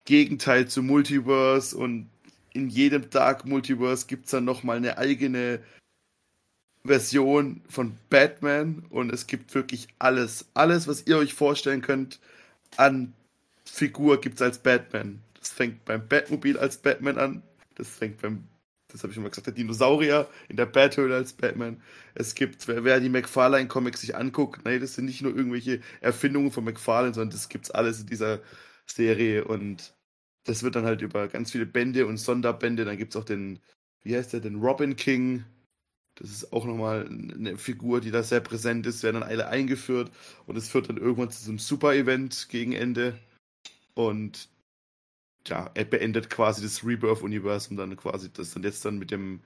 Gegenteil 0.05 0.67
zu 0.67 0.83
Multiverse. 0.83 1.75
Und 1.75 2.09
in 2.53 2.69
jedem 2.69 3.09
Dark 3.09 3.45
Multiverse 3.45 4.07
gibt 4.07 4.25
es 4.25 4.31
dann 4.31 4.45
nochmal 4.45 4.77
eine 4.77 4.97
eigene 4.97 5.59
Version 6.83 7.61
von 7.69 7.97
Batman. 8.09 8.85
Und 8.89 9.11
es 9.11 9.27
gibt 9.27 9.53
wirklich 9.55 9.87
alles. 9.97 10.45
Alles, 10.53 10.87
was 10.87 11.07
ihr 11.07 11.17
euch 11.17 11.33
vorstellen 11.33 11.81
könnt 11.81 12.19
an 12.77 13.13
Figur 13.71 14.19
gibt 14.19 14.35
es 14.35 14.41
als 14.41 14.59
Batman. 14.59 15.21
Das 15.39 15.49
fängt 15.49 15.85
beim 15.85 16.07
Batmobil 16.07 16.57
als 16.57 16.77
Batman 16.77 17.17
an. 17.17 17.43
Das 17.75 17.89
fängt 17.89 18.21
beim, 18.21 18.43
das 18.91 19.03
habe 19.03 19.13
ich 19.13 19.19
mal 19.19 19.29
gesagt, 19.29 19.47
der 19.47 19.53
Dinosaurier 19.53 20.27
in 20.49 20.57
der 20.57 20.65
Bathöhle 20.65 21.15
als 21.15 21.33
Batman. 21.33 21.81
Es 22.15 22.35
gibt, 22.35 22.67
wer, 22.67 22.83
wer 22.83 22.99
die 22.99 23.09
McFarlane-Comics 23.09 24.01
sich 24.01 24.15
anguckt, 24.15 24.65
nee, 24.65 24.79
das 24.79 24.95
sind 24.95 25.05
nicht 25.05 25.21
nur 25.21 25.35
irgendwelche 25.35 25.81
Erfindungen 26.01 26.51
von 26.51 26.63
McFarlane, 26.63 27.13
sondern 27.13 27.29
das 27.31 27.49
gibt's 27.49 27.71
alles 27.71 28.01
in 28.01 28.07
dieser 28.07 28.39
Serie 28.87 29.45
und 29.45 29.93
das 30.45 30.63
wird 30.63 30.75
dann 30.75 30.85
halt 30.85 31.01
über 31.01 31.27
ganz 31.27 31.51
viele 31.51 31.67
Bände 31.67 32.07
und 32.07 32.17
Sonderbände. 32.17 32.83
Dann 32.85 32.97
gibt 32.97 33.13
es 33.13 33.21
auch 33.21 33.25
den, 33.25 33.59
wie 34.01 34.15
heißt 34.15 34.33
der, 34.33 34.39
den 34.39 34.55
Robin 34.55 34.95
King. 34.95 35.45
Das 36.15 36.31
ist 36.31 36.51
auch 36.51 36.65
nochmal 36.65 37.07
eine 37.07 37.57
Figur, 37.57 38.01
die 38.01 38.11
da 38.11 38.23
sehr 38.23 38.41
präsent 38.41 38.85
ist, 38.87 39.03
werden 39.03 39.21
dann 39.21 39.29
alle 39.29 39.47
eingeführt 39.47 40.11
und 40.47 40.57
es 40.57 40.67
führt 40.67 40.89
dann 40.89 40.97
irgendwann 40.97 41.31
zu 41.31 41.43
so 41.43 41.51
einem 41.51 41.59
Super-Event 41.59 42.49
gegen 42.49 42.73
Ende. 42.73 43.17
Und 43.93 44.49
ja, 45.47 45.71
er 45.73 45.85
beendet 45.85 46.29
quasi 46.29 46.61
das 46.61 46.85
Rebirth-Universum 46.85 47.77
dann 47.77 47.95
quasi, 47.97 48.31
das 48.31 48.53
dann 48.53 48.63
jetzt 48.63 48.85
dann 48.85 48.97
mit 48.97 49.11
dem 49.11 49.41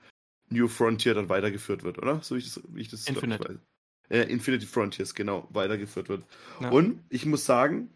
New 0.50 0.68
Frontier 0.68 1.14
dann 1.14 1.28
weitergeführt 1.28 1.82
wird, 1.82 1.98
oder? 1.98 2.20
So 2.22 2.34
wie 2.34 2.40
ich 2.40 2.52
das, 2.52 2.62
wie 2.68 2.80
ich 2.80 2.88
das 2.88 3.06
Infinite. 3.06 3.60
Ich, 4.08 4.16
äh, 4.16 4.22
Infinity 4.24 4.66
Frontiers, 4.66 5.14
genau, 5.14 5.48
weitergeführt 5.50 6.08
wird. 6.08 6.24
Ja. 6.60 6.70
Und 6.70 7.02
ich 7.08 7.24
muss 7.26 7.46
sagen, 7.46 7.90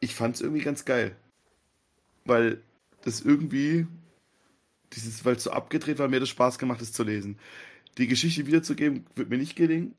ich 0.00 0.14
fand 0.14 0.36
es 0.36 0.40
irgendwie 0.40 0.62
ganz 0.62 0.84
geil. 0.84 1.16
Weil 2.24 2.62
das 3.02 3.20
irgendwie, 3.20 3.86
dieses, 4.92 5.24
weil 5.24 5.36
es 5.36 5.44
so 5.44 5.50
abgedreht 5.50 5.98
war, 5.98 6.08
mir 6.08 6.20
das 6.20 6.28
Spaß 6.28 6.58
gemacht, 6.58 6.80
es 6.80 6.92
zu 6.92 7.02
lesen. 7.02 7.38
Die 7.98 8.06
Geschichte 8.06 8.46
wiederzugeben, 8.46 9.06
wird 9.14 9.30
mir 9.30 9.38
nicht 9.38 9.56
gelingen 9.56 9.94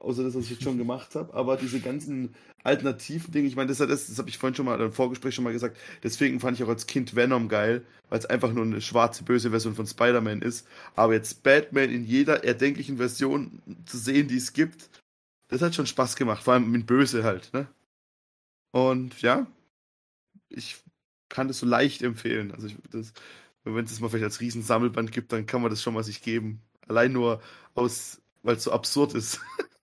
außer 0.00 0.22
das, 0.22 0.34
was 0.34 0.44
ich 0.44 0.50
jetzt 0.50 0.62
schon 0.62 0.78
gemacht 0.78 1.14
habe. 1.14 1.34
Aber 1.34 1.56
diese 1.56 1.80
ganzen 1.80 2.34
alternativen 2.64 3.32
Dinge, 3.32 3.48
ich 3.48 3.56
meine, 3.56 3.68
das, 3.68 3.78
das, 3.78 4.06
das 4.06 4.18
habe 4.18 4.28
ich 4.28 4.38
vorhin 4.38 4.54
schon 4.54 4.66
mal 4.66 4.80
im 4.80 4.92
Vorgespräch 4.92 5.34
schon 5.34 5.44
mal 5.44 5.52
gesagt. 5.52 5.76
Deswegen 6.02 6.40
fand 6.40 6.56
ich 6.56 6.64
auch 6.64 6.68
als 6.68 6.86
Kind 6.86 7.14
Venom 7.16 7.48
geil, 7.48 7.84
weil 8.08 8.18
es 8.18 8.26
einfach 8.26 8.52
nur 8.52 8.64
eine 8.64 8.80
schwarze, 8.80 9.24
böse 9.24 9.50
Version 9.50 9.74
von 9.74 9.86
Spider-Man 9.86 10.42
ist. 10.42 10.66
Aber 10.94 11.14
jetzt 11.14 11.42
Batman 11.42 11.90
in 11.90 12.04
jeder 12.04 12.44
erdenklichen 12.44 12.96
Version 12.96 13.62
zu 13.86 13.98
sehen, 13.98 14.28
die 14.28 14.36
es 14.36 14.52
gibt, 14.52 14.88
das 15.48 15.62
hat 15.62 15.74
schon 15.74 15.86
Spaß 15.86 16.16
gemacht. 16.16 16.42
Vor 16.42 16.54
allem 16.54 16.70
mit 16.70 16.86
Böse 16.86 17.24
halt, 17.24 17.52
ne? 17.52 17.66
Und 18.70 19.20
ja, 19.22 19.46
ich 20.48 20.76
kann 21.28 21.48
das 21.48 21.58
so 21.58 21.66
leicht 21.66 22.02
empfehlen. 22.02 22.52
Also, 22.52 22.68
wenn 23.64 23.84
es 23.84 24.00
mal 24.00 24.08
vielleicht 24.08 24.24
als 24.24 24.40
Riesensammelband 24.40 25.12
gibt, 25.12 25.32
dann 25.32 25.46
kann 25.46 25.62
man 25.62 25.70
das 25.70 25.82
schon 25.82 25.94
mal 25.94 26.04
sich 26.04 26.22
geben. 26.22 26.62
Allein 26.86 27.12
nur 27.12 27.42
aus, 27.74 28.20
weil 28.42 28.56
es 28.56 28.64
so 28.64 28.72
absurd 28.72 29.14
ist. 29.14 29.40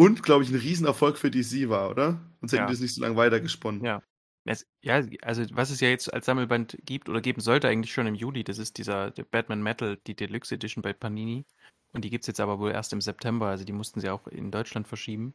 Und, 0.00 0.22
glaube 0.22 0.44
ich, 0.44 0.50
ein 0.50 0.56
Riesenerfolg 0.56 1.18
für 1.18 1.30
DC 1.30 1.68
war, 1.68 1.90
oder? 1.90 2.18
Sonst 2.40 2.52
hätten 2.52 2.62
ja. 2.62 2.66
die 2.68 2.72
das 2.72 2.80
nicht 2.80 2.94
so 2.94 3.02
lange 3.02 3.16
weitergesponnen. 3.16 3.84
Ja. 3.84 4.02
Es, 4.46 4.66
ja, 4.80 5.02
also 5.20 5.44
was 5.52 5.68
es 5.68 5.80
ja 5.80 5.90
jetzt 5.90 6.10
als 6.14 6.24
Sammelband 6.24 6.78
gibt 6.86 7.10
oder 7.10 7.20
geben 7.20 7.42
sollte 7.42 7.68
eigentlich 7.68 7.92
schon 7.92 8.06
im 8.06 8.14
Juli, 8.14 8.42
das 8.42 8.56
ist 8.56 8.78
dieser 8.78 9.10
Batman 9.10 9.62
Metal, 9.62 9.98
die 10.06 10.16
Deluxe 10.16 10.54
Edition 10.54 10.80
bei 10.80 10.94
Panini. 10.94 11.44
Und 11.92 12.06
die 12.06 12.08
gibt 12.08 12.22
es 12.22 12.28
jetzt 12.28 12.40
aber 12.40 12.58
wohl 12.58 12.70
erst 12.70 12.94
im 12.94 13.02
September, 13.02 13.48
also 13.48 13.64
die 13.64 13.74
mussten 13.74 14.00
sie 14.00 14.08
auch 14.08 14.26
in 14.28 14.50
Deutschland 14.50 14.88
verschieben. 14.88 15.34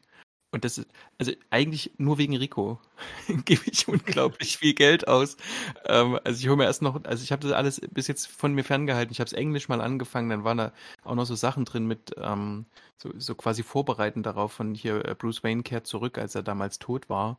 Und 0.56 0.64
das 0.64 0.78
ist, 0.78 0.88
also 1.18 1.34
eigentlich 1.50 1.92
nur 1.98 2.18
wegen 2.18 2.38
Rico 2.38 2.80
gebe 3.44 3.64
ich 3.66 3.90
unglaublich 3.90 4.58
viel 4.58 4.74
Geld 4.74 5.06
aus. 5.06 5.36
Ähm, 5.84 6.18
also 6.24 6.40
ich 6.40 6.48
hole 6.48 6.56
mir 6.56 6.64
erst 6.64 6.82
noch, 6.82 7.04
also 7.04 7.24
ich 7.26 7.34
habe 7.34 7.42
das 7.42 7.52
alles 7.52 7.82
bis 7.92 8.08
jetzt 8.08 8.28
von 8.28 8.54
mir 8.54 8.64
ferngehalten. 8.64 9.12
Ich 9.12 9.20
habe 9.20 9.28
es 9.28 9.34
Englisch 9.34 9.68
mal 9.68 9.82
angefangen, 9.82 10.30
dann 10.30 10.46
waren 10.46 10.58
da 10.58 10.72
auch 11.04 11.16
noch 11.16 11.26
so 11.26 11.36
Sachen 11.36 11.66
drin 11.66 11.88
mit, 11.88 12.16
ähm, 12.18 12.68
so, 12.96 13.12
so 13.18 13.36
quasi 13.36 13.64
vorbereiten 13.64 14.24
darauf 14.24 14.54
von 14.54 14.74
hier 14.74 15.04
äh, 15.04 15.14
Bruce 15.14 15.44
Wayne 15.44 15.62
kehrt 15.62 15.88
zurück, 15.88 16.18
als 16.18 16.36
er 16.36 16.44
damals 16.44 16.80
tot 16.80 17.10
war. 17.10 17.38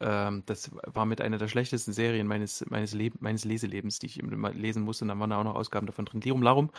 Ähm, 0.00 0.42
das 0.46 0.72
war 0.86 1.06
mit 1.06 1.20
einer 1.20 1.38
der 1.38 1.46
schlechtesten 1.46 1.92
Serien 1.92 2.26
meines, 2.26 2.66
meines, 2.68 2.94
Leb 2.94 3.22
meines 3.22 3.44
Leselebens, 3.44 4.00
die 4.00 4.06
ich 4.06 4.20
lesen 4.54 4.82
musste. 4.82 5.04
Und 5.04 5.10
dann 5.10 5.20
waren 5.20 5.30
da 5.30 5.38
auch 5.38 5.44
noch 5.44 5.54
Ausgaben 5.54 5.86
davon 5.86 6.04
drin. 6.04 6.20
Lirum 6.20 6.42
Larum 6.42 6.70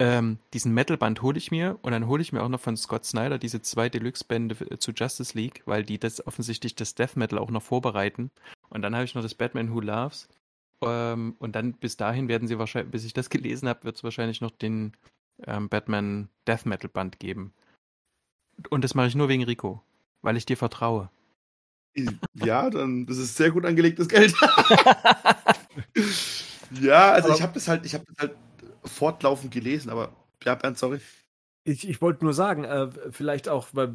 ähm, 0.00 0.38
diesen 0.52 0.74
Metal-Band 0.74 1.22
hole 1.22 1.38
ich 1.38 1.52
mir 1.52 1.78
und 1.82 1.92
dann 1.92 2.08
hole 2.08 2.20
ich 2.20 2.32
mir 2.32 2.42
auch 2.42 2.48
noch 2.48 2.60
von 2.60 2.76
Scott 2.76 3.04
Snyder 3.04 3.38
diese 3.38 3.62
zwei 3.62 3.88
Deluxe-Bände 3.88 4.56
äh, 4.70 4.78
zu 4.78 4.90
Justice 4.92 5.38
League, 5.38 5.62
weil 5.66 5.84
die 5.84 5.98
das 5.98 6.26
offensichtlich 6.26 6.74
das 6.74 6.96
Death 6.96 7.16
Metal 7.16 7.38
auch 7.38 7.50
noch 7.50 7.62
vorbereiten. 7.62 8.30
Und 8.70 8.82
dann 8.82 8.94
habe 8.94 9.04
ich 9.04 9.14
noch 9.14 9.22
das 9.22 9.34
Batman 9.34 9.72
Who 9.72 9.80
Loves. 9.80 10.28
Ähm, 10.82 11.36
und 11.38 11.54
dann 11.54 11.74
bis 11.74 11.96
dahin 11.96 12.26
werden 12.26 12.48
sie 12.48 12.58
wahrscheinlich, 12.58 12.90
bis 12.90 13.04
ich 13.04 13.12
das 13.12 13.30
gelesen 13.30 13.68
habe, 13.68 13.84
wird 13.84 13.96
es 13.96 14.04
wahrscheinlich 14.04 14.40
noch 14.40 14.50
den 14.50 14.96
ähm, 15.46 15.68
Batman 15.68 16.28
Death 16.46 16.66
Metal 16.66 16.90
Band 16.90 17.20
geben. 17.20 17.52
Und 18.70 18.82
das 18.82 18.94
mache 18.94 19.06
ich 19.06 19.14
nur 19.14 19.28
wegen 19.28 19.44
Rico, 19.44 19.80
weil 20.22 20.36
ich 20.36 20.46
dir 20.46 20.56
vertraue. 20.56 21.08
Ja, 22.34 22.70
dann 22.70 23.06
das 23.06 23.18
ist 23.18 23.36
sehr 23.36 23.52
gut 23.52 23.64
angelegtes 23.64 24.08
Geld. 24.08 24.34
ja, 26.80 27.12
also 27.12 27.28
Aber 27.28 27.36
ich 27.36 27.42
habe 27.42 27.54
das 27.54 27.68
halt, 27.68 27.86
ich 27.86 27.94
habe 27.94 28.04
das 28.06 28.16
halt 28.18 28.36
fortlaufend 28.84 29.52
gelesen, 29.52 29.90
aber 29.90 30.14
ja, 30.44 30.54
Bernd, 30.54 30.78
sorry. 30.78 31.00
Ich, 31.64 31.88
ich 31.88 32.02
wollte 32.02 32.24
nur 32.24 32.34
sagen, 32.34 32.64
äh, 32.64 32.90
vielleicht 33.10 33.48
auch, 33.48 33.68
weil 33.72 33.94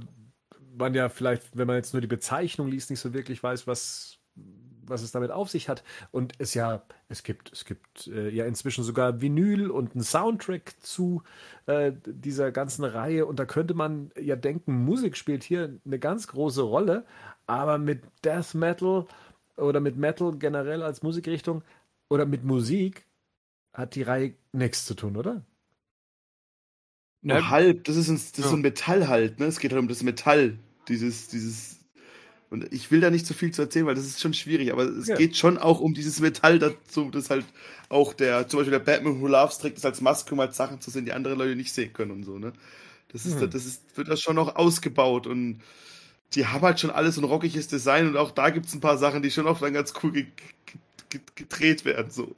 man 0.76 0.94
ja 0.95 1.10
vielleicht, 1.10 1.56
wenn 1.56 1.68
man 1.68 1.76
jetzt 1.76 1.94
nur 1.94 2.02
die 2.02 2.07
Bezeichnung 2.07 2.68
liest, 2.68 2.90
nicht 2.90 2.99
so 2.99 3.14
wirklich 3.14 3.44
weiß, 3.44 3.68
was, 3.68 4.18
was 4.90 5.03
es 5.03 5.11
damit 5.11 5.32
auf 5.32 5.49
sich 5.49 5.70
hat. 5.70 5.84
Und 6.11 6.34
es 6.40 6.53
ja, 6.53 6.84
es 7.07 7.24
gibt, 7.24 7.52
es 7.52 7.66
gibt 7.66 8.07
äh, 8.07 8.30
ja 8.30 8.45
inzwischen 8.45 8.84
sogar 8.84 9.22
Vinyl 9.22 9.70
und 9.70 9.94
einen 9.94 10.03
Soundtrack 10.03 10.74
zu 10.80 11.22
äh, 11.68 11.91
dieser 12.06 12.52
ganzen 12.52 12.86
Reihe. 12.86 13.26
Und 13.26 13.40
da 13.40 13.45
könnte 13.45 13.76
man 13.76 14.11
ja 14.20 14.36
denken, 14.36 14.86
Musik 14.86 15.16
spielt 15.16 15.44
hier 15.44 15.80
eine 15.86 15.99
ganz 15.99 16.28
große 16.28 16.61
Rolle, 16.61 17.06
aber 17.45 17.78
mit 17.78 18.02
Death 18.24 18.56
Metal 18.56 19.06
oder 19.57 19.80
mit 19.80 19.98
Metal 19.98 20.36
generell 20.38 20.82
als 20.82 21.03
Musikrichtung 21.03 21.64
oder 22.10 22.26
mit 22.26 22.44
Musik 22.44 23.06
hat 23.74 23.96
die 23.96 24.04
Reihe 24.04 24.36
nichts 24.52 24.86
zu 24.86 24.94
tun, 24.94 25.16
oder? 25.18 25.46
Nur 27.22 27.50
halb, 27.50 27.84
das 27.84 27.98
ist, 27.98 28.08
ein, 28.08 28.16
das 28.16 28.40
ist 28.40 28.50
so 28.50 28.56
ein 28.56 28.62
Metall 28.62 29.08
halt, 29.08 29.40
ne? 29.40 29.46
Es 29.46 29.60
geht 29.60 29.72
halt 29.72 29.82
um 29.82 29.90
das 29.90 30.04
Metall, 30.04 30.58
dieses, 30.88 31.28
dieses. 31.28 31.80
Und 32.50 32.72
ich 32.74 32.90
will 32.91 33.02
da 33.02 33.12
nicht 33.12 33.28
so 33.28 33.34
viel 33.34 33.52
zu 33.52 33.62
erzählen, 33.62 33.86
weil 33.86 33.96
das 33.96 34.06
ist 34.06 34.22
schon 34.22 34.34
schwierig, 34.34 34.72
aber 34.72 34.84
es 34.84 35.08
ja. 35.08 35.16
geht 35.16 35.36
schon 35.36 35.58
auch 35.58 35.82
um 35.82 35.94
dieses 35.94 36.20
Metall 36.20 36.58
dazu, 36.60 37.12
das 37.12 37.30
halt 37.30 37.46
auch 37.90 38.14
der, 38.14 38.48
zum 38.48 38.60
Beispiel 38.60 38.72
der 38.72 38.80
Batman 38.80 39.22
Who 39.22 39.28
Loves 39.28 39.60
trägt 39.60 39.78
es 39.78 39.86
als 39.86 40.02
Maske, 40.02 40.34
um 40.34 40.40
halt 40.40 40.56
Sachen 40.56 40.82
zu 40.82 40.90
sehen, 40.90 41.06
die 41.06 41.12
andere 41.12 41.36
Leute 41.36 41.56
nicht 41.56 41.74
sehen 41.74 41.94
können 41.94 42.12
und 42.12 42.24
so, 42.24 42.40
ne? 42.40 42.54
Das 43.12 43.26
ist, 43.26 43.40
hm. 43.40 43.50
das 43.50 43.66
ist, 43.66 43.98
wird 43.98 44.08
das 44.08 44.22
schon 44.22 44.36
noch 44.36 44.56
ausgebaut 44.56 45.28
und 45.28 45.62
die 46.34 46.46
haben 46.46 46.62
halt 46.62 46.80
schon 46.80 46.91
alles 46.91 47.16
so 47.16 47.22
ein 47.22 47.26
rockiges 47.26 47.68
Design 47.68 48.08
und 48.08 48.18
auch 48.18 48.32
da 48.32 48.50
gibt 48.50 48.68
es 48.68 48.74
ein 48.74 48.82
paar 48.82 48.98
Sachen, 48.98 49.22
die 49.22 49.32
schon 49.32 49.48
auch 49.48 49.60
dann 49.60 49.74
ganz 49.74 49.94
cool 50.02 50.12
ge 50.14 50.26
ge 51.10 51.22
gedreht 51.36 51.86
werden, 51.86 52.12
so. 52.12 52.36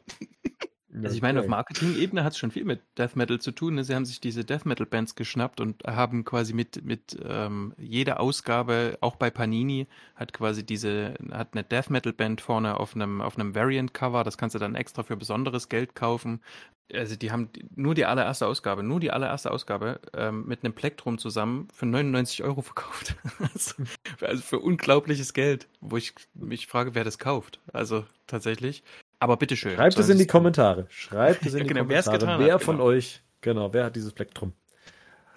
Also 0.94 1.16
ich 1.16 1.22
meine, 1.22 1.40
auf 1.40 1.48
Marketing-Ebene 1.48 2.24
hat 2.24 2.34
es 2.34 2.38
schon 2.38 2.52
viel 2.52 2.66
mit 2.66 2.82
Death 2.98 3.16
Metal 3.16 3.40
zu 3.40 3.52
tun. 3.52 3.76
Ne? 3.76 3.84
Sie 3.84 3.96
haben 3.96 4.06
sich 4.06 4.20
diese 4.20 4.44
Death 4.44 4.66
Metal-Bands 4.66 5.16
geschnappt 5.16 5.62
und 5.62 5.84
haben 5.86 6.26
quasi 6.26 6.54
mit, 6.54 6.84
mit 6.84 7.18
ähm, 7.24 7.74
jeder 7.78 8.20
Ausgabe, 8.20 8.98
auch 9.00 9.16
bei 9.16 9.30
Panini, 9.30 9.88
hat 10.16 10.34
quasi 10.34 10.66
diese, 10.66 11.14
hat 11.32 11.50
eine 11.54 11.64
Death 11.64 11.90
Metal-Band 11.90 12.42
vorne 12.42 12.78
auf 12.78 12.96
einem, 12.96 13.22
auf 13.22 13.38
einem 13.38 13.56
Variant-Cover. 13.56 14.24
Das 14.24 14.38
kannst 14.38 14.56
du 14.56 14.60
dann 14.60 14.76
extra 14.76 15.04
für 15.04 15.16
besonderes 15.16 15.70
Geld 15.70 15.96
kaufen. 15.96 16.42
Also 16.94 17.16
die 17.16 17.32
haben 17.32 17.50
nur 17.76 17.96
die 17.96 18.06
allererste 18.06 18.48
Ausgabe, 18.48 18.84
nur 18.84 19.00
die 19.00 19.12
allererste 19.12 19.52
Ausgabe 19.52 20.02
ähm, 20.14 20.46
mit 20.46 20.64
einem 20.64 20.74
Plektrum 20.74 21.18
zusammen 21.18 21.70
für 21.74 21.86
99 21.86 22.44
Euro 22.44 22.62
verkauft. 22.62 23.16
also, 23.40 23.76
also 24.20 24.42
für 24.42 24.60
unglaubliches 24.60 25.34
Geld, 25.34 25.68
wo 25.80 25.96
ich 25.96 26.14
mich 26.34 26.68
frage, 26.68 26.96
wer 26.96 27.06
das 27.06 27.18
kauft. 27.18 27.62
Also 27.72 28.06
tatsächlich. 28.28 28.84
Aber 29.22 29.38
bitteschön. 29.38 29.76
Schreibt 29.76 30.00
es 30.00 30.10
in 30.10 30.18
die 30.18 30.26
Kommentare. 30.26 30.88
Schreibt 30.90 31.46
es 31.46 31.54
in 31.54 31.60
die 31.64 31.68
genau, 31.68 31.82
Kommentare. 31.82 32.40
Wer 32.40 32.56
hat, 32.56 32.64
von 32.64 32.78
genau. 32.78 32.88
euch, 32.88 33.22
genau, 33.40 33.72
wer 33.72 33.86
hat 33.86 33.96
dieses 33.96 34.14
Plektrum? 34.14 34.54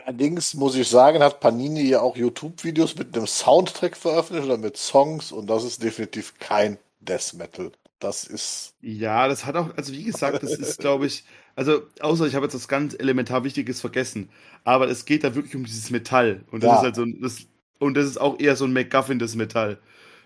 Allerdings 0.06 0.54
muss 0.54 0.74
ich 0.74 0.88
sagen, 0.88 1.22
hat 1.22 1.40
Panini 1.40 1.82
ja 1.82 2.00
auch 2.00 2.16
YouTube-Videos 2.16 2.96
mit 2.96 3.14
einem 3.14 3.26
Soundtrack 3.26 3.94
veröffentlicht 3.94 4.46
oder 4.46 4.56
mit 4.56 4.78
Songs 4.78 5.32
und 5.32 5.48
das 5.48 5.64
ist 5.64 5.82
definitiv 5.82 6.38
kein 6.38 6.78
Death 7.00 7.34
Metal. 7.34 7.72
Das 7.98 8.24
ist. 8.24 8.74
Ja, 8.80 9.28
das 9.28 9.44
hat 9.44 9.54
auch, 9.54 9.76
also 9.76 9.92
wie 9.92 10.04
gesagt, 10.04 10.42
das 10.42 10.54
ist, 10.54 10.78
glaube 10.78 11.04
ich, 11.04 11.24
also 11.54 11.82
außer 12.00 12.26
ich 12.26 12.34
habe 12.36 12.46
jetzt 12.46 12.54
was 12.54 12.68
ganz 12.68 12.94
elementar 12.98 13.44
Wichtiges 13.44 13.82
vergessen, 13.82 14.30
aber 14.64 14.88
es 14.88 15.04
geht 15.04 15.24
da 15.24 15.34
wirklich 15.34 15.56
um 15.56 15.64
dieses 15.64 15.90
Metall 15.90 16.44
und 16.50 16.62
das 16.62 16.68
ja. 16.68 16.76
ist 16.76 16.82
halt 16.82 16.96
so, 16.96 17.04
das, 17.20 17.46
und 17.80 17.94
das 17.98 18.06
ist 18.06 18.18
auch 18.18 18.40
eher 18.40 18.56
so 18.56 18.64
ein 18.64 18.72
MacGuffin, 18.72 19.18
das 19.18 19.34
Metall 19.34 19.78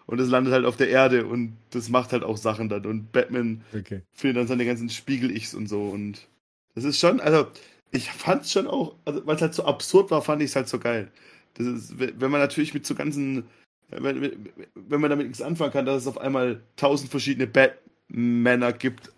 und 0.09 0.19
es 0.21 0.31
landet 0.31 0.55
halt 0.55 0.65
auf 0.65 0.79
der 0.79 0.89
Erde 0.89 1.27
und 1.27 1.59
das 1.71 1.91
macht 1.91 2.13
halt 2.13 2.25
auch 2.25 2.39
Sachen 2.39 2.71
dann. 2.71 2.87
Und 2.87 3.13
Batman 3.13 3.63
okay. 3.75 4.01
findet 4.11 4.39
dann 4.39 4.47
seine 4.47 4.65
ganzen 4.65 4.89
Spiegel-Ichs 4.89 5.55
und 5.55 5.69
so. 5.69 5.83
Und 5.83 6.27
das 6.75 6.85
ist 6.85 6.99
schon, 6.99 7.21
also 7.21 7.47
ich 7.91 8.11
fand 8.11 8.43
es 8.43 8.53
schon 8.53 8.67
auch, 8.67 8.95
also, 9.05 9.27
weil 9.27 9.37
es 9.37 9.43
halt 9.43 9.53
so 9.53 9.67
absurd 9.67 10.11
war, 10.11 10.23
fand 10.23 10.41
ich 10.41 10.49
es 10.49 10.57
halt 10.57 10.67
so 10.67 10.79
geil. 10.79 11.13
Das 11.55 11.67
ist, 11.67 11.99
wenn 11.99 12.31
man 12.31 12.41
natürlich 12.41 12.73
mit 12.73 12.87
so 12.87 12.95
ganzen, 12.95 13.45
wenn, 13.91 14.49
wenn 14.75 15.01
man 15.01 15.11
damit 15.11 15.27
nichts 15.27 15.43
anfangen 15.43 15.73
kann, 15.73 15.85
dass 15.85 16.03
es 16.03 16.09
auf 16.09 16.19
einmal 16.19 16.63
tausend 16.77 17.11
verschiedene 17.11 17.47
Batmänner 17.47 18.73
gibt, 18.73 19.13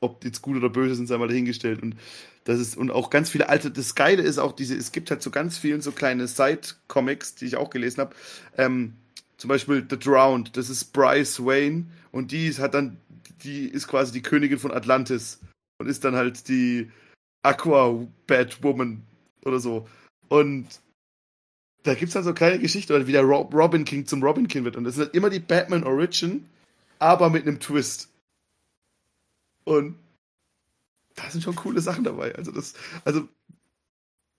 ob 0.00 0.20
die 0.20 0.26
jetzt 0.26 0.42
gut 0.42 0.58
oder 0.58 0.68
böse 0.68 0.96
sind, 0.96 1.06
sei 1.06 1.16
mal 1.16 1.28
dahingestellt. 1.28 1.82
Und 1.82 1.96
das 2.44 2.60
ist, 2.60 2.76
und 2.76 2.90
auch 2.90 3.08
ganz 3.08 3.30
viele 3.30 3.48
alte, 3.48 3.70
das 3.70 3.94
Geile 3.94 4.20
ist 4.20 4.36
auch 4.36 4.52
diese, 4.52 4.76
es 4.76 4.92
gibt 4.92 5.10
halt 5.10 5.22
so 5.22 5.30
ganz 5.30 5.56
vielen 5.56 5.80
so 5.80 5.92
kleine 5.92 6.28
Side-Comics, 6.28 7.36
die 7.36 7.46
ich 7.46 7.56
auch 7.56 7.70
gelesen 7.70 8.02
habe, 8.02 8.14
ähm, 8.58 8.96
zum 9.44 9.50
Beispiel 9.50 9.86
The 9.90 9.98
Drowned, 9.98 10.56
das 10.56 10.70
ist 10.70 10.94
Bryce 10.94 11.44
Wayne 11.44 11.84
und 12.12 12.32
die 12.32 12.50
hat 12.54 12.72
dann, 12.72 12.96
die 13.42 13.68
ist 13.68 13.88
quasi 13.88 14.10
die 14.10 14.22
Königin 14.22 14.58
von 14.58 14.72
Atlantis 14.72 15.38
und 15.76 15.86
ist 15.86 16.02
dann 16.02 16.14
halt 16.14 16.48
die 16.48 16.90
Aqua 17.42 18.06
Batwoman 18.26 19.02
oder 19.44 19.60
so. 19.60 19.86
Und 20.28 20.80
da 21.82 21.92
gibt 21.92 22.08
es 22.08 22.14
halt 22.14 22.24
so 22.24 22.32
kleine 22.32 22.58
Geschichten, 22.58 23.06
wie 23.06 23.12
der 23.12 23.20
Robin 23.20 23.84
King 23.84 24.06
zum 24.06 24.22
Robin 24.22 24.48
King 24.48 24.64
wird. 24.64 24.76
Und 24.76 24.84
das 24.84 24.94
ist 24.94 25.00
halt 25.00 25.14
immer 25.14 25.28
die 25.28 25.40
Batman 25.40 25.84
Origin, 25.84 26.48
aber 26.98 27.28
mit 27.28 27.46
einem 27.46 27.60
Twist. 27.60 28.08
Und 29.64 29.98
da 31.16 31.28
sind 31.28 31.44
schon 31.44 31.54
coole 31.54 31.82
Sachen 31.82 32.04
dabei. 32.04 32.34
Also 32.34 32.50
das, 32.50 32.72
also 33.04 33.28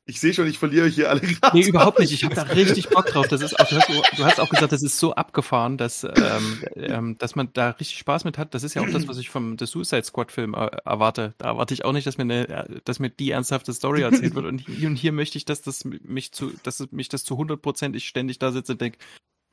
ich 0.07 0.19
sehe 0.19 0.34
schon, 0.36 0.45
ich 0.48 0.60
verliere 0.60 0.88
hier 0.88 1.10
alle 1.10 1.22
gerade. 1.22 1.57
Nee, 1.57 1.68
überhaupt 1.68 1.99
nicht. 1.99 2.11
Ich 2.11 2.23
habe 2.23 2.36
da 2.36 2.44
richtig 2.44 2.90
Bock 2.90 3.07
drauf. 3.07 3.27
Das 3.27 3.41
ist 3.41 3.60
auch, 3.60 3.68
du, 3.68 3.76
hast, 3.76 3.90
du 3.90 4.26
hast 4.26 4.40
auch 4.40 4.49
gesagt, 4.49 4.72
das 4.72 4.84
ist 4.84 4.99
so 4.99 5.15
abgefahren, 5.15 5.77
dass, 5.77 6.03
ähm, 6.03 6.64
ähm, 6.76 7.18
dass 7.18 7.36
man 7.36 7.49
da 7.53 7.72
richtig 7.72 7.98
Spaß 7.98 8.23
mit 8.23 8.38
hat. 8.38 8.53
Das 8.53 8.64
ist 8.64 8.76
ja 8.76 8.84
auch 8.84 8.90
das, 8.90 9.07
was 9.07 9.18
ich 9.18 9.30
vom 9.30 9.57
The 9.57 9.65
Suicide 9.65 10.03
Squad 10.03 10.32
Film 10.32 10.53
äh, 10.53 10.68
erwarte. 10.86 11.34
Da 11.40 11.48
erwarte 11.48 11.73
ich 11.73 11.86
auch 11.86 11.91
nicht, 11.91 12.06
dass 12.06 12.18
mir, 12.18 12.23
eine, 12.23 12.82
dass 12.84 12.99
mir 12.99 13.10
die 13.10 13.32
ernsthafte 13.32 13.73
Story 13.73 14.03
erzählt 14.03 14.36
wird. 14.36 14.45
Und 14.45 14.60
hier, 14.60 14.88
und 14.88 14.95
hier 14.95 15.11
möchte 15.11 15.40
ich, 15.40 15.45
dass 15.45 15.64
das 15.64 15.86
mich 15.86 16.32
zu, 16.32 16.53
dass 16.61 16.86
mich 16.91 17.10
das 17.10 17.23
zu 17.23 17.34
100 17.34 17.60
Prozent 17.60 17.95
ich 17.95 18.07
ständig 18.07 18.38
da 18.38 18.52
sitze 18.52 18.73
und 18.73 18.82
denke, 18.82 18.99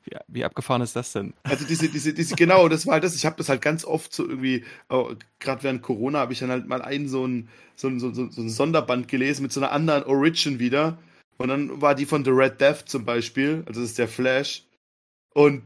wie, 0.05 0.15
wie 0.27 0.45
abgefahren 0.45 0.81
ist 0.81 0.95
das 0.95 1.13
denn? 1.13 1.33
Also 1.43 1.65
diese, 1.65 1.89
diese, 1.89 2.13
diese, 2.13 2.35
genau, 2.35 2.67
das 2.67 2.85
war 2.85 2.93
halt 2.93 3.03
das. 3.03 3.15
Ich 3.15 3.25
habe 3.25 3.37
das 3.37 3.49
halt 3.49 3.61
ganz 3.61 3.85
oft 3.85 4.13
so 4.13 4.27
irgendwie, 4.27 4.63
oh, 4.89 5.13
gerade 5.39 5.63
während 5.63 5.81
Corona 5.81 6.19
habe 6.19 6.33
ich 6.33 6.39
dann 6.39 6.49
halt 6.49 6.67
mal 6.67 6.81
einen 6.81 7.07
so 7.07 7.25
ein, 7.25 7.49
so, 7.75 7.87
ein, 7.87 7.99
so, 7.99 8.13
so, 8.13 8.29
so 8.29 8.41
ein 8.41 8.49
Sonderband 8.49 9.07
gelesen 9.07 9.43
mit 9.43 9.51
so 9.51 9.59
einer 9.59 9.71
anderen 9.71 10.03
Origin 10.03 10.59
wieder. 10.59 10.97
Und 11.37 11.47
dann 11.49 11.81
war 11.81 11.95
die 11.95 12.05
von 12.05 12.23
The 12.23 12.31
Red 12.31 12.61
Death 12.61 12.87
zum 12.87 13.05
Beispiel, 13.05 13.63
also 13.65 13.81
das 13.81 13.91
ist 13.91 13.99
der 13.99 14.07
Flash. 14.07 14.63
Und 15.33 15.63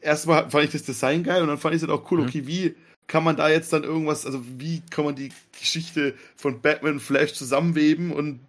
erstmal 0.00 0.50
fand 0.50 0.64
ich 0.64 0.72
das 0.72 0.84
Design 0.84 1.22
geil 1.24 1.42
und 1.42 1.48
dann 1.48 1.58
fand 1.58 1.74
ich 1.74 1.82
es 1.82 1.88
halt 1.88 1.98
auch 1.98 2.10
cool, 2.10 2.20
mhm. 2.20 2.26
okay, 2.26 2.46
wie 2.46 2.74
kann 3.06 3.24
man 3.24 3.36
da 3.36 3.48
jetzt 3.48 3.72
dann 3.72 3.84
irgendwas, 3.84 4.24
also 4.24 4.40
wie 4.58 4.82
kann 4.88 5.04
man 5.04 5.16
die 5.16 5.30
Geschichte 5.58 6.14
von 6.36 6.60
Batman 6.60 6.94
und 6.94 7.00
Flash 7.00 7.34
zusammenweben 7.34 8.12
und 8.12 8.40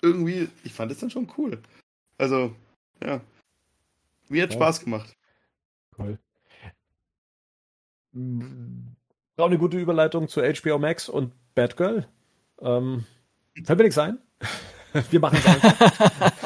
irgendwie, 0.00 0.48
ich 0.64 0.72
fand 0.72 0.90
das 0.90 0.98
dann 0.98 1.10
schon 1.10 1.28
cool. 1.36 1.58
Also, 2.18 2.54
ja. 3.04 3.20
Mir 4.32 4.44
hat 4.44 4.50
ja. 4.50 4.56
Spaß 4.56 4.80
gemacht. 4.80 5.14
Cool. 5.98 6.18
Auch 9.36 9.46
eine 9.46 9.58
gute 9.58 9.78
Überleitung 9.78 10.26
zu 10.26 10.40
HBO 10.40 10.78
Max 10.78 11.10
und 11.10 11.32
Batgirl. 11.54 12.08
Ähm, 12.62 13.04
fällt 13.62 13.78
mir 13.78 13.84
nichts 13.84 13.98
ein. 13.98 14.18
Wir 15.10 15.20
machen 15.20 15.38
es 15.38 15.46
einfach. 15.46 16.42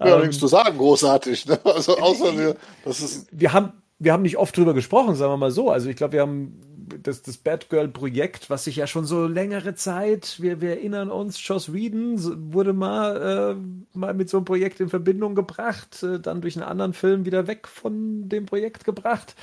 ja, 0.00 0.18
nichts 0.20 0.38
zu 0.38 0.46
sagen, 0.46 0.78
großartig. 0.78 1.44
Ne? 1.44 1.60
Also 1.64 1.98
außer 1.98 2.36
wir, 2.38 2.56
das 2.84 3.00
ist. 3.00 3.28
Wir 3.30 3.54
haben, 3.54 3.82
wir 3.98 4.12
haben 4.12 4.22
nicht 4.22 4.36
oft 4.36 4.54
drüber 4.56 4.74
gesprochen, 4.74 5.14
sagen 5.14 5.32
wir 5.32 5.38
mal 5.38 5.50
so. 5.50 5.70
Also 5.70 5.88
ich 5.88 5.96
glaube, 5.96 6.12
wir 6.12 6.20
haben 6.20 6.60
das, 7.06 7.22
das 7.22 7.36
Batgirl-Projekt, 7.36 8.50
was 8.50 8.64
sich 8.64 8.76
ja 8.76 8.86
schon 8.86 9.04
so 9.04 9.26
längere 9.26 9.74
Zeit, 9.74 10.36
wir, 10.40 10.60
wir 10.60 10.70
erinnern 10.70 11.10
uns, 11.10 11.46
Joss 11.46 11.72
Whedon 11.72 12.52
wurde 12.52 12.72
mal, 12.72 13.56
äh, 13.56 13.96
mal 13.96 14.14
mit 14.14 14.28
so 14.28 14.38
einem 14.38 14.44
Projekt 14.44 14.80
in 14.80 14.88
Verbindung 14.88 15.34
gebracht, 15.34 16.02
äh, 16.02 16.18
dann 16.18 16.40
durch 16.40 16.56
einen 16.56 16.68
anderen 16.68 16.92
Film 16.92 17.24
wieder 17.24 17.46
weg 17.46 17.68
von 17.68 18.28
dem 18.28 18.46
Projekt 18.46 18.84
gebracht. 18.84 19.36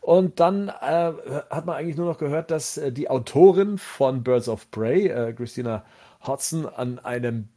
Und 0.00 0.40
dann 0.40 0.68
äh, 0.68 1.12
hat 1.50 1.66
man 1.66 1.76
eigentlich 1.76 1.96
nur 1.96 2.06
noch 2.06 2.18
gehört, 2.18 2.50
dass 2.50 2.76
äh, 2.76 2.92
die 2.92 3.08
Autorin 3.08 3.78
von 3.78 4.22
Birds 4.24 4.48
of 4.48 4.70
Prey, 4.70 5.06
äh, 5.08 5.32
Christina 5.32 5.84
Hodson, 6.20 6.66
an 6.66 6.98
einem 6.98 7.48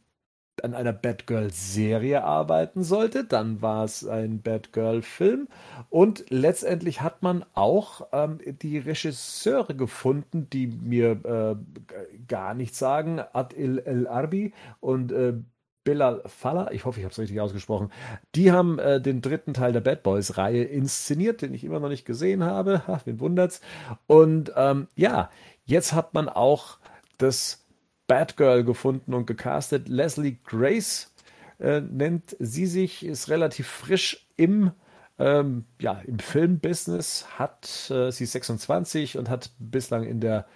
an 0.64 0.74
einer 0.74 0.92
Batgirl-Serie 0.92 2.24
arbeiten 2.24 2.82
sollte. 2.82 3.24
Dann 3.24 3.62
war 3.62 3.84
es 3.84 4.06
ein 4.06 4.42
Batgirl-Film. 4.42 5.48
Und 5.90 6.24
letztendlich 6.28 7.00
hat 7.00 7.22
man 7.22 7.44
auch 7.54 8.08
ähm, 8.12 8.40
die 8.62 8.78
Regisseure 8.78 9.74
gefunden, 9.74 10.48
die 10.50 10.66
mir 10.66 11.24
äh, 11.24 11.56
gar 12.26 12.54
nichts 12.54 12.78
sagen. 12.78 13.20
Adil 13.32 13.78
El 13.78 14.06
Arbi 14.06 14.52
und 14.80 15.12
äh, 15.12 15.34
Bilal 15.88 16.22
Falla, 16.26 16.70
ich 16.70 16.84
hoffe, 16.84 17.00
ich 17.00 17.04
habe 17.04 17.12
es 17.12 17.18
richtig 17.18 17.40
ausgesprochen, 17.40 17.90
die 18.34 18.52
haben 18.52 18.78
äh, 18.78 19.00
den 19.00 19.22
dritten 19.22 19.54
Teil 19.54 19.72
der 19.72 19.80
Bad 19.80 20.02
Boys-Reihe 20.02 20.64
inszeniert, 20.64 21.40
den 21.40 21.54
ich 21.54 21.64
immer 21.64 21.80
noch 21.80 21.88
nicht 21.88 22.04
gesehen 22.04 22.44
habe. 22.44 22.86
Ha, 22.86 23.00
wen 23.06 23.20
wundert's? 23.20 23.62
Und 24.06 24.52
ähm, 24.54 24.88
ja, 24.96 25.30
jetzt 25.64 25.94
hat 25.94 26.12
man 26.12 26.28
auch 26.28 26.76
das 27.16 27.64
Batgirl 28.08 28.64
gefunden 28.64 29.14
und 29.14 29.26
gecastet. 29.26 29.88
Leslie 29.88 30.38
Grace 30.44 31.12
äh, 31.60 31.80
nennt 31.80 32.36
sie 32.40 32.66
sich, 32.66 33.06
ist 33.06 33.28
relativ 33.28 33.68
frisch 33.68 34.26
im 34.36 34.72
ähm, 35.20 35.64
ja, 35.80 36.00
im 36.06 36.18
Filmbusiness, 36.18 37.26
hat 37.38 37.90
äh, 37.90 38.10
sie 38.12 38.24
ist 38.24 38.32
26 38.32 39.18
und 39.18 39.28
hat 39.28 39.50
bislang 39.58 40.04
in 40.04 40.20
der 40.20 40.46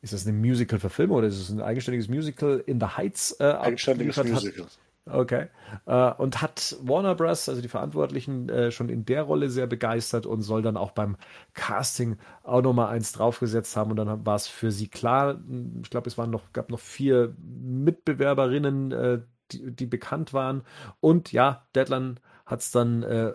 ist 0.00 0.12
das 0.12 0.26
eine 0.26 0.36
Musical-Verfilmung 0.36 1.18
oder 1.18 1.26
ist 1.26 1.38
es 1.38 1.50
ein 1.50 1.60
eigenständiges 1.60 2.08
Musical 2.08 2.62
in 2.66 2.80
the 2.80 2.86
Heights 2.86 3.36
äh, 3.40 3.44
Eigenständiges 3.44 4.16
Musical. 4.16 4.64
Hat, 4.64 4.78
Okay. 5.08 5.46
Äh, 5.86 6.12
und 6.14 6.42
hat 6.42 6.76
Warner 6.82 7.14
Bros., 7.14 7.48
also 7.48 7.62
die 7.62 7.68
Verantwortlichen, 7.68 8.48
äh, 8.48 8.72
schon 8.72 8.88
in 8.88 9.04
der 9.04 9.22
Rolle 9.22 9.50
sehr 9.50 9.68
begeistert 9.68 10.26
und 10.26 10.42
soll 10.42 10.62
dann 10.62 10.76
auch 10.76 10.90
beim 10.90 11.16
Casting 11.54 12.16
auch 12.42 12.60
nochmal 12.60 12.88
eins 12.88 13.12
draufgesetzt 13.12 13.76
haben. 13.76 13.92
Und 13.92 13.98
dann 13.98 14.26
war 14.26 14.34
es 14.34 14.48
für 14.48 14.72
sie 14.72 14.88
klar, 14.88 15.40
ich 15.82 15.90
glaube, 15.90 16.08
es 16.08 16.18
waren 16.18 16.30
noch, 16.30 16.52
gab 16.52 16.70
noch 16.70 16.80
vier 16.80 17.36
Mitbewerberinnen, 17.38 18.92
äh, 18.92 19.20
die, 19.52 19.70
die 19.70 19.86
bekannt 19.86 20.32
waren. 20.32 20.62
Und 21.00 21.30
ja, 21.30 21.66
Deadline 21.76 22.18
hat 22.44 22.60
es 22.60 22.72
dann 22.72 23.04
äh, 23.04 23.32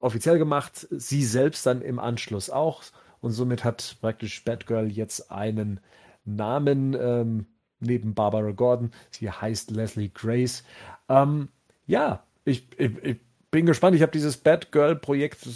offiziell 0.00 0.38
gemacht, 0.38 0.88
sie 0.90 1.24
selbst 1.24 1.64
dann 1.64 1.80
im 1.80 2.00
Anschluss 2.00 2.50
auch. 2.50 2.82
Und 3.20 3.30
somit 3.30 3.62
hat 3.62 3.98
praktisch 4.00 4.44
Batgirl 4.44 4.90
jetzt 4.90 5.30
einen 5.30 5.78
Namen. 6.24 6.96
Ähm, 7.00 7.46
neben 7.82 8.14
Barbara 8.14 8.52
Gordon. 8.52 8.92
Sie 9.10 9.30
heißt 9.30 9.70
Leslie 9.70 10.10
Grace. 10.10 10.64
Ähm, 11.08 11.48
ja, 11.86 12.24
ich, 12.44 12.66
ich, 12.78 13.04
ich, 13.04 13.16
bin 13.50 13.66
gespannt. 13.66 13.94
Ich 13.94 14.02
habe 14.02 14.12
dieses 14.12 14.38
Batgirl-Projekt 14.38 15.46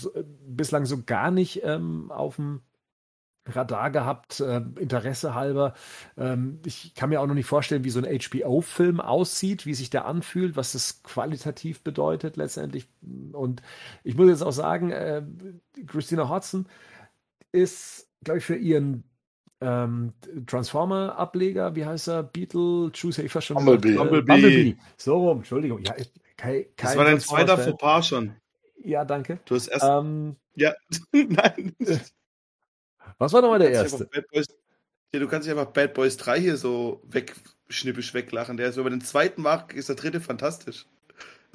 bislang 0.47 0.85
so 0.85 1.03
gar 1.03 1.31
nicht 1.31 1.63
ähm, 1.65 2.13
auf 2.13 2.37
dem 2.37 2.61
Radar 3.47 3.91
gehabt, 3.91 4.41
äh, 4.41 4.61
Interesse 4.79 5.35
halber. 5.35 5.75
Ähm, 6.17 6.61
ich 6.65 6.95
kann 6.95 7.11
mir 7.11 7.21
auch 7.21 7.27
noch 7.27 7.35
nicht 7.35 7.47
vorstellen, 7.47 7.85
wie 7.85 7.91
so 7.91 8.01
ein 8.01 8.21
HBO-Film 8.21 9.01
aussieht, 9.01 9.67
wie 9.67 9.75
sich 9.75 9.91
der 9.91 10.05
anfühlt, 10.07 10.57
was 10.57 10.73
das 10.73 11.03
qualitativ 11.03 11.83
bedeutet 11.83 12.37
letztendlich. 12.37 12.89
Und 13.33 13.63
ich 14.05 14.17
muss 14.17 14.29
jetzt 14.29 14.43
auch 14.43 14.53
sagen, 14.53 14.91
äh, 14.91 15.23
Christina 15.87 16.29
Hodson 16.29 16.67
ist, 17.53 18.09
glaube 18.25 18.39
ich, 18.39 18.45
für 18.45 18.57
ihren 18.57 19.05
ähm, 19.61 20.13
Transformer-Ableger, 20.47 21.75
wie 21.75 21.85
heißt 21.85 22.09
er? 22.09 22.23
Beetle, 22.23 22.91
Choose, 22.93 23.23
ich 23.23 23.33
fast 23.33 23.47
schon 23.47 23.57
Bumblebee. 23.57 23.97
Bumblebee. 23.97 24.27
Bumblebee. 24.27 24.77
So 24.97 25.29
rum, 25.29 25.39
Entschuldigung. 25.39 25.83
Ja, 25.83 25.95
kein, 26.37 26.65
kein 26.65 26.67
das 26.77 26.97
war 26.97 27.05
dein 27.05 27.21
zweiter 27.21 27.57
Fauxpas 27.57 28.09
schon. 28.09 28.33
Ja, 28.83 29.05
danke. 29.05 29.41
Du 29.47 29.55
hast 29.55 29.69
erst. 29.69 29.85
Ähm, 29.85 30.37
ja, 30.55 30.75
nein. 31.13 31.75
Was 33.19 33.33
war 33.33 33.41
nochmal 33.41 33.61
der 33.61 33.71
erste? 33.71 34.09
Boys, 34.33 34.47
ja, 35.13 35.21
du 35.21 35.29
kannst 35.29 35.49
dich 35.49 35.57
einfach 35.57 35.73
Bad 35.73 35.95
Boys 35.95 36.17
3 36.19 36.41
hier 36.41 36.57
so 36.57 37.03
wegschnippisch 37.05 38.13
weglachen. 38.13 38.57
Der 38.57 38.69
ist 38.69 38.77
über 38.77 38.91
den 38.91 39.01
zweiten 39.01 39.43
Mark, 39.43 39.75
ist 39.75 39.89
der 39.89 39.97
dritte 39.97 40.21
fantastisch. 40.21 40.87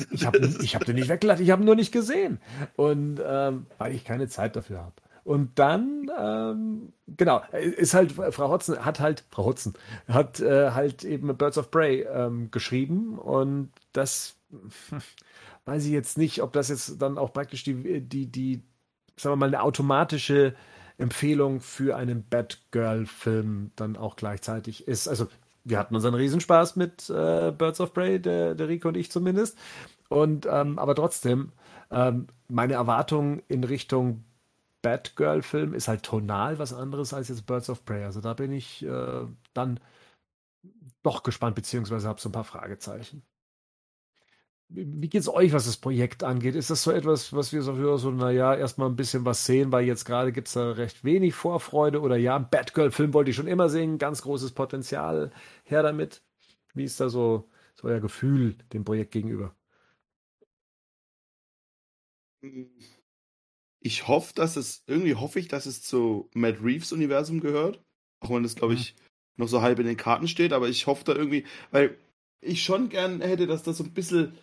Ich 0.10 0.26
habe 0.26 0.40
ich 0.61 0.76
hab 0.76 0.86
den 0.86 0.95
nicht 0.95 1.10
weggelacht, 1.10 1.40
ich 1.40 1.52
habe 1.52 1.61
ihn 1.61 1.65
nur 1.65 1.76
nicht 1.76 1.91
gesehen. 1.91 2.40
Und 2.76 3.22
ähm, 3.23 3.68
weil 3.78 3.94
ich 3.94 4.03
keine 4.03 4.28
Zeit 4.28 4.56
dafür 4.56 4.80
habe. 4.80 4.95
Und 5.31 5.59
dann, 5.59 6.11
ähm, 6.19 6.91
genau, 7.07 7.41
ist 7.53 7.93
halt, 7.93 8.11
Frau 8.11 8.49
Hotzen 8.49 8.83
hat 8.83 8.99
halt, 8.99 9.23
Frau 9.29 9.45
Hotzen, 9.45 9.75
hat 10.09 10.41
äh, 10.41 10.71
halt 10.71 11.05
eben 11.05 11.33
Birds 11.37 11.57
of 11.57 11.71
Prey 11.71 12.01
ähm, 12.01 12.51
geschrieben 12.51 13.17
und 13.17 13.71
das 13.93 14.35
weiß 15.65 15.85
ich 15.85 15.91
jetzt 15.93 16.17
nicht, 16.17 16.41
ob 16.41 16.51
das 16.51 16.67
jetzt 16.67 17.01
dann 17.01 17.17
auch 17.17 17.31
praktisch 17.31 17.63
die, 17.63 18.01
die, 18.01 18.25
die, 18.25 18.61
sagen 19.15 19.31
wir 19.31 19.37
mal, 19.37 19.45
eine 19.45 19.63
automatische 19.63 20.53
Empfehlung 20.97 21.61
für 21.61 21.95
einen 21.95 22.27
Batgirl-Film 22.29 23.71
dann 23.77 23.95
auch 23.95 24.17
gleichzeitig 24.17 24.85
ist. 24.85 25.07
Also, 25.07 25.27
wir 25.63 25.79
hatten 25.79 25.95
unseren 25.95 26.15
Riesenspaß 26.15 26.75
mit 26.75 27.09
äh, 27.09 27.53
Birds 27.57 27.79
of 27.79 27.93
Prey, 27.93 28.19
der, 28.19 28.53
der 28.53 28.67
Rico 28.67 28.89
und 28.89 28.97
ich 28.97 29.09
zumindest. 29.09 29.57
Und 30.09 30.45
ähm, 30.45 30.77
aber 30.77 30.93
trotzdem, 30.93 31.53
ähm, 31.89 32.27
meine 32.49 32.73
Erwartungen 32.73 33.43
in 33.47 33.63
Richtung 33.63 34.25
Batgirl-Film 34.81 35.73
ist 35.73 35.87
halt 35.87 36.03
tonal 36.03 36.59
was 36.59 36.73
anderes 36.73 37.13
als 37.13 37.29
jetzt 37.29 37.45
Birds 37.45 37.69
of 37.69 37.85
Prey. 37.85 38.03
Also 38.03 38.21
da 38.21 38.33
bin 38.33 38.51
ich 38.51 38.83
äh, 38.83 39.25
dann 39.53 39.79
doch 41.03 41.21
gespannt, 41.23 41.55
beziehungsweise 41.55 42.07
habe 42.07 42.19
so 42.21 42.29
ein 42.29 42.33
paar 42.33 42.43
Fragezeichen. 42.43 43.23
Wie 44.73 45.09
geht 45.09 45.21
es 45.21 45.27
euch, 45.29 45.51
was 45.51 45.65
das 45.65 45.75
Projekt 45.77 46.23
angeht? 46.23 46.55
Ist 46.55 46.69
das 46.69 46.83
so 46.83 46.91
etwas, 46.91 47.33
was 47.33 47.51
wir 47.51 47.61
so, 47.61 47.97
so 47.97 48.09
naja, 48.11 48.55
erstmal 48.55 48.87
ein 48.89 48.95
bisschen 48.95 49.25
was 49.25 49.45
sehen, 49.45 49.71
weil 49.73 49.85
jetzt 49.85 50.05
gerade 50.05 50.31
gibt 50.31 50.47
es 50.47 50.53
da 50.53 50.71
recht 50.71 51.03
wenig 51.03 51.33
Vorfreude 51.35 51.99
oder 52.01 52.15
ja, 52.15 52.37
Batgirl-Film 52.39 53.13
wollte 53.13 53.31
ich 53.31 53.35
schon 53.35 53.47
immer 53.47 53.67
sehen, 53.69 53.97
ganz 53.97 54.21
großes 54.21 54.53
Potenzial 54.53 55.31
her 55.65 55.83
damit. 55.83 56.23
Wie 56.73 56.85
ist 56.85 56.99
da 57.01 57.09
so, 57.09 57.49
so 57.75 57.87
euer 57.89 57.99
Gefühl 57.99 58.55
dem 58.73 58.85
Projekt 58.85 59.11
gegenüber? 59.11 59.53
Ich 63.83 64.07
hoffe, 64.07 64.33
dass 64.35 64.55
es, 64.55 64.83
irgendwie 64.87 65.15
hoffe 65.15 65.39
ich, 65.39 65.47
dass 65.47 65.65
es 65.65 65.81
zu 65.81 66.29
Matt 66.33 66.57
Reeves 66.63 66.91
Universum 66.93 67.39
gehört. 67.39 67.83
Auch 68.19 68.29
wenn 68.29 68.43
das, 68.43 68.55
glaube 68.55 68.75
ich, 68.75 68.95
noch 69.37 69.47
so 69.47 69.61
halb 69.61 69.79
in 69.79 69.87
den 69.87 69.97
Karten 69.97 70.27
steht, 70.27 70.53
aber 70.53 70.69
ich 70.69 70.87
hoffe 70.87 71.03
da 71.03 71.15
irgendwie, 71.15 71.45
weil 71.71 71.97
ich 72.41 72.63
schon 72.63 72.89
gern 72.89 73.21
hätte, 73.21 73.47
dass 73.47 73.63
das 73.63 73.77
so 73.77 73.83
ein 73.83 73.93
bisschen, 73.93 74.37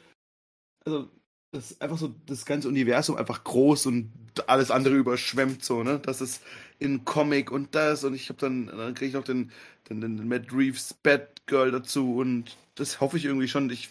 also 0.85 1.09
das 1.52 1.81
einfach 1.81 1.98
so 1.98 2.15
das 2.27 2.44
ganze 2.44 2.69
Universum 2.69 3.16
einfach 3.16 3.43
groß 3.44 3.86
und 3.86 4.12
alles 4.47 4.70
andere 4.70 4.97
überschwemmt 4.97 5.65
so, 5.65 5.82
ne? 5.82 5.98
Das 5.98 6.20
ist 6.20 6.43
in 6.78 7.05
Comic 7.05 7.51
und 7.51 7.74
das 7.74 8.05
und 8.05 8.15
ich 8.15 8.28
habe 8.28 8.39
dann 8.39 8.66
dann 8.66 8.94
kriege 8.94 9.09
ich 9.09 9.15
noch 9.15 9.24
den, 9.24 9.51
den, 9.89 10.01
den 10.01 10.28
Matt 10.28 10.52
Reeves 10.52 10.94
Batgirl 11.02 11.70
dazu 11.70 12.16
und 12.16 12.56
das 12.74 13.01
hoffe 13.01 13.16
ich 13.16 13.24
irgendwie 13.24 13.48
schon. 13.48 13.70
Ich 13.70 13.90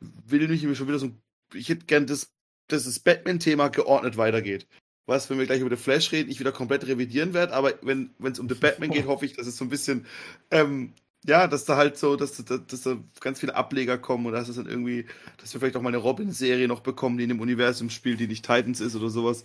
will 0.00 0.46
mich 0.48 0.60
schon 0.76 0.88
wieder 0.88 0.98
so 0.98 1.10
ich 1.54 1.68
hätte 1.68 1.86
gern 1.86 2.06
das 2.06 2.30
das 2.72 2.98
Batman-Thema 2.98 3.68
geordnet 3.68 4.16
weitergeht. 4.16 4.66
Was, 5.06 5.28
wenn 5.28 5.38
wir 5.38 5.46
gleich 5.46 5.60
über 5.60 5.74
The 5.74 5.82
Flash 5.82 6.12
reden, 6.12 6.30
ich 6.30 6.40
wieder 6.40 6.52
komplett 6.52 6.86
revidieren 6.86 7.34
werde, 7.34 7.52
aber 7.52 7.74
wenn 7.82 8.10
es 8.22 8.38
um 8.38 8.48
The 8.48 8.54
Batman 8.54 8.90
geht, 8.90 9.06
hoffe 9.08 9.24
ich, 9.24 9.34
dass 9.34 9.46
es 9.46 9.56
so 9.56 9.64
ein 9.64 9.70
bisschen 9.70 10.06
ähm, 10.50 10.92
ja, 11.26 11.46
dass 11.46 11.64
da 11.64 11.76
halt 11.76 11.98
so, 11.98 12.16
dass, 12.16 12.42
dass, 12.44 12.66
dass 12.66 12.82
da 12.82 12.96
ganz 13.20 13.40
viele 13.40 13.54
Ableger 13.54 13.98
kommen 13.98 14.26
und 14.26 14.32
dass 14.32 14.48
es 14.48 14.56
dann 14.56 14.66
irgendwie, 14.66 15.06
dass 15.38 15.52
wir 15.52 15.60
vielleicht 15.60 15.76
auch 15.76 15.82
mal 15.82 15.90
eine 15.90 15.98
Robin-Serie 15.98 16.66
noch 16.66 16.80
bekommen, 16.80 17.18
die 17.18 17.24
in 17.24 17.28
dem 17.28 17.40
Universum 17.40 17.90
spielt, 17.90 18.20
die 18.20 18.26
nicht 18.26 18.44
Titans 18.44 18.80
ist 18.80 18.96
oder 18.96 19.10
sowas. 19.10 19.44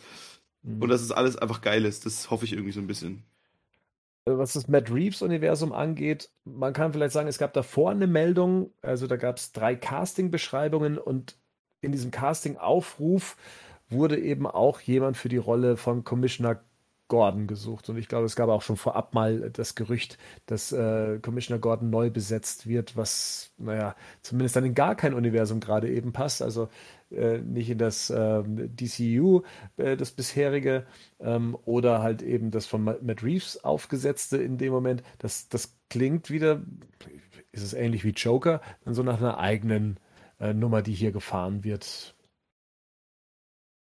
Mhm. 0.63 0.81
Und 0.81 0.89
dass 0.89 1.01
es 1.01 1.11
alles 1.11 1.37
einfach 1.37 1.61
geil 1.61 1.85
ist. 1.85 2.05
Das 2.05 2.31
hoffe 2.31 2.45
ich 2.45 2.53
irgendwie 2.53 2.71
so 2.71 2.79
ein 2.79 2.87
bisschen. 2.87 3.23
Äh, 4.25 4.37
was 4.37 4.53
das 4.53 4.69
Matt 4.69 4.89
Reeves-Universum 4.89 5.73
angeht, 5.73 6.29
man 6.45 6.71
kann 6.71 6.93
vielleicht 6.93 7.13
sagen, 7.13 7.27
es 7.27 7.37
gab 7.37 7.53
davor 7.53 7.91
eine 7.91 8.07
Meldung, 8.07 8.71
also 8.81 9.05
da 9.05 9.17
gab 9.17 9.37
es 9.37 9.51
drei 9.51 9.75
Casting-Beschreibungen 9.75 10.97
und 10.97 11.35
in 11.85 11.91
diesem 11.91 12.11
Casting-Aufruf 12.11 13.37
wurde 13.89 14.19
eben 14.19 14.47
auch 14.47 14.81
jemand 14.81 15.17
für 15.17 15.29
die 15.29 15.37
Rolle 15.37 15.77
von 15.77 16.03
Commissioner 16.03 16.61
Gordon 17.07 17.45
gesucht. 17.45 17.87
Und 17.89 17.97
ich 17.97 18.07
glaube, 18.07 18.25
es 18.25 18.35
gab 18.35 18.49
auch 18.49 18.63
schon 18.63 18.77
vorab 18.77 19.13
mal 19.13 19.51
das 19.51 19.75
Gerücht, 19.75 20.17
dass 20.47 20.71
äh, 20.71 21.19
Commissioner 21.19 21.59
Gordon 21.59 21.89
neu 21.89 22.09
besetzt 22.09 22.67
wird, 22.67 22.97
was, 22.97 23.51
naja, 23.57 23.95
zumindest 24.21 24.55
dann 24.55 24.65
in 24.65 24.73
gar 24.73 24.95
kein 24.95 25.13
Universum 25.13 25.59
gerade 25.59 25.89
eben 25.89 26.13
passt. 26.13 26.41
Also 26.41 26.69
äh, 27.11 27.37
nicht 27.37 27.69
in 27.69 27.77
das 27.77 28.09
äh, 28.09 28.41
DCU, 28.45 29.43
das 29.77 30.11
bisherige, 30.11 30.87
ähm, 31.19 31.55
oder 31.65 32.01
halt 32.01 32.23
eben 32.23 32.49
das 32.49 32.65
von 32.65 32.83
Matt 32.83 33.23
Reeves 33.23 33.63
aufgesetzte 33.63 34.37
in 34.37 34.57
dem 34.57 34.73
Moment. 34.73 35.03
Das, 35.19 35.47
das 35.47 35.77
klingt 35.89 36.31
wieder, 36.31 36.63
ist 37.51 37.63
es 37.63 37.73
ähnlich 37.73 38.03
wie 38.03 38.09
Joker, 38.09 38.61
dann 38.83 38.95
so 38.95 39.03
nach 39.03 39.19
einer 39.19 39.37
eigenen 39.37 39.99
äh, 40.39 40.53
Nummer, 40.53 40.81
die 40.81 40.93
hier 40.93 41.11
gefahren 41.11 41.63
wird. 41.63 42.15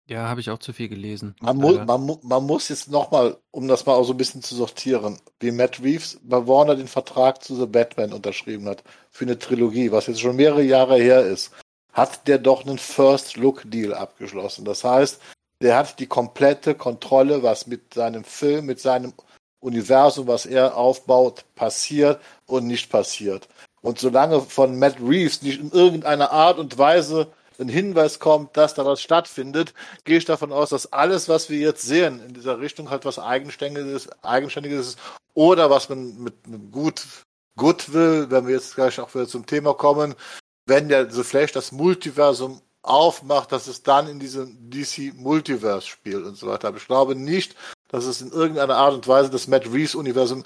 Ja, 0.07 0.27
habe 0.29 0.39
ich 0.39 0.51
auch 0.51 0.59
zu 0.59 0.71
viel 0.71 0.87
gelesen. 0.87 1.35
Man, 1.41 1.57
mu 1.57 1.73
man, 1.83 2.19
man 2.21 2.43
muss 2.45 2.69
jetzt 2.69 2.91
nochmal, 2.91 3.37
um 3.49 3.67
das 3.67 3.87
mal 3.87 3.95
auch 3.95 4.03
so 4.03 4.13
ein 4.13 4.17
bisschen 4.17 4.43
zu 4.43 4.55
sortieren, 4.55 5.17
wie 5.39 5.49
Matt 5.49 5.81
Reeves 5.81 6.19
bei 6.21 6.45
Warner 6.45 6.75
den 6.75 6.87
Vertrag 6.87 7.43
zu 7.43 7.55
The 7.55 7.65
Batman 7.65 8.13
unterschrieben 8.13 8.67
hat, 8.67 8.83
für 9.09 9.25
eine 9.25 9.39
Trilogie, 9.39 9.91
was 9.91 10.05
jetzt 10.05 10.21
schon 10.21 10.35
mehrere 10.35 10.61
Jahre 10.61 10.97
her 10.97 11.25
ist, 11.25 11.51
hat 11.91 12.27
der 12.27 12.37
doch 12.37 12.65
einen 12.65 12.77
First-Look-Deal 12.77 13.95
abgeschlossen. 13.95 14.63
Das 14.63 14.83
heißt, 14.83 15.19
der 15.61 15.77
hat 15.77 15.97
die 15.99 16.07
komplette 16.07 16.75
Kontrolle, 16.75 17.41
was 17.41 17.65
mit 17.65 17.95
seinem 17.95 18.25
Film, 18.25 18.67
mit 18.67 18.79
seinem 18.79 19.13
Universum, 19.59 20.27
was 20.27 20.45
er 20.45 20.77
aufbaut, 20.77 21.45
passiert 21.55 22.21
und 22.45 22.67
nicht 22.67 22.91
passiert. 22.91 23.47
Und 23.85 23.99
solange 23.99 24.41
von 24.41 24.79
Matt 24.79 24.97
Reeves 24.99 25.43
nicht 25.43 25.59
in 25.59 25.69
irgendeiner 25.69 26.31
Art 26.31 26.57
und 26.57 26.75
Weise 26.79 27.27
ein 27.59 27.69
Hinweis 27.69 28.17
kommt, 28.17 28.57
dass 28.57 28.73
da 28.73 28.83
was 28.83 28.99
stattfindet, 28.99 29.75
gehe 30.05 30.17
ich 30.17 30.25
davon 30.25 30.51
aus, 30.51 30.71
dass 30.71 30.91
alles, 30.91 31.29
was 31.29 31.51
wir 31.51 31.59
jetzt 31.59 31.83
sehen 31.83 32.19
in 32.27 32.33
dieser 32.33 32.59
Richtung, 32.59 32.89
halt 32.89 33.05
was 33.05 33.19
Eigenständiges, 33.19 34.09
Eigenständiges 34.23 34.87
ist 34.87 34.99
oder 35.35 35.69
was 35.69 35.87
man 35.87 36.17
mit, 36.17 36.47
mit 36.47 36.71
gut 36.71 37.05
Goodwill, 37.57 38.25
wenn 38.31 38.47
wir 38.47 38.55
jetzt 38.55 38.73
gleich 38.73 38.99
auch 38.99 39.13
wieder 39.13 39.27
zum 39.27 39.45
Thema 39.45 39.75
kommen, 39.75 40.15
wenn 40.65 40.89
der 40.89 41.11
The 41.11 41.23
Flash 41.23 41.51
das 41.51 41.71
Multiversum 41.71 42.61
aufmacht, 42.81 43.51
dass 43.51 43.67
es 43.67 43.83
dann 43.83 44.07
in 44.07 44.19
diesem 44.19 44.57
DC 44.71 45.13
Multiverse 45.15 45.85
spielt 45.85 46.25
und 46.25 46.37
so 46.37 46.47
weiter. 46.47 46.69
Aber 46.69 46.77
ich 46.77 46.87
glaube 46.87 47.13
nicht, 47.13 47.55
dass 47.89 48.05
es 48.05 48.19
in 48.19 48.31
irgendeiner 48.31 48.77
Art 48.77 48.95
und 48.95 49.07
Weise 49.07 49.29
das 49.29 49.47
Matt 49.47 49.67
Reeves 49.67 49.93
Universum 49.93 50.43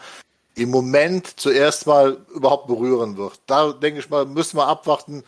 im 0.59 0.69
Moment 0.69 1.39
zuerst 1.39 1.87
mal 1.87 2.25
überhaupt 2.33 2.67
berühren 2.67 3.17
wird. 3.17 3.39
Da 3.47 3.71
denke 3.71 3.99
ich 3.99 4.09
mal, 4.09 4.25
müssen 4.25 4.57
wir 4.57 4.67
abwarten, 4.67 5.23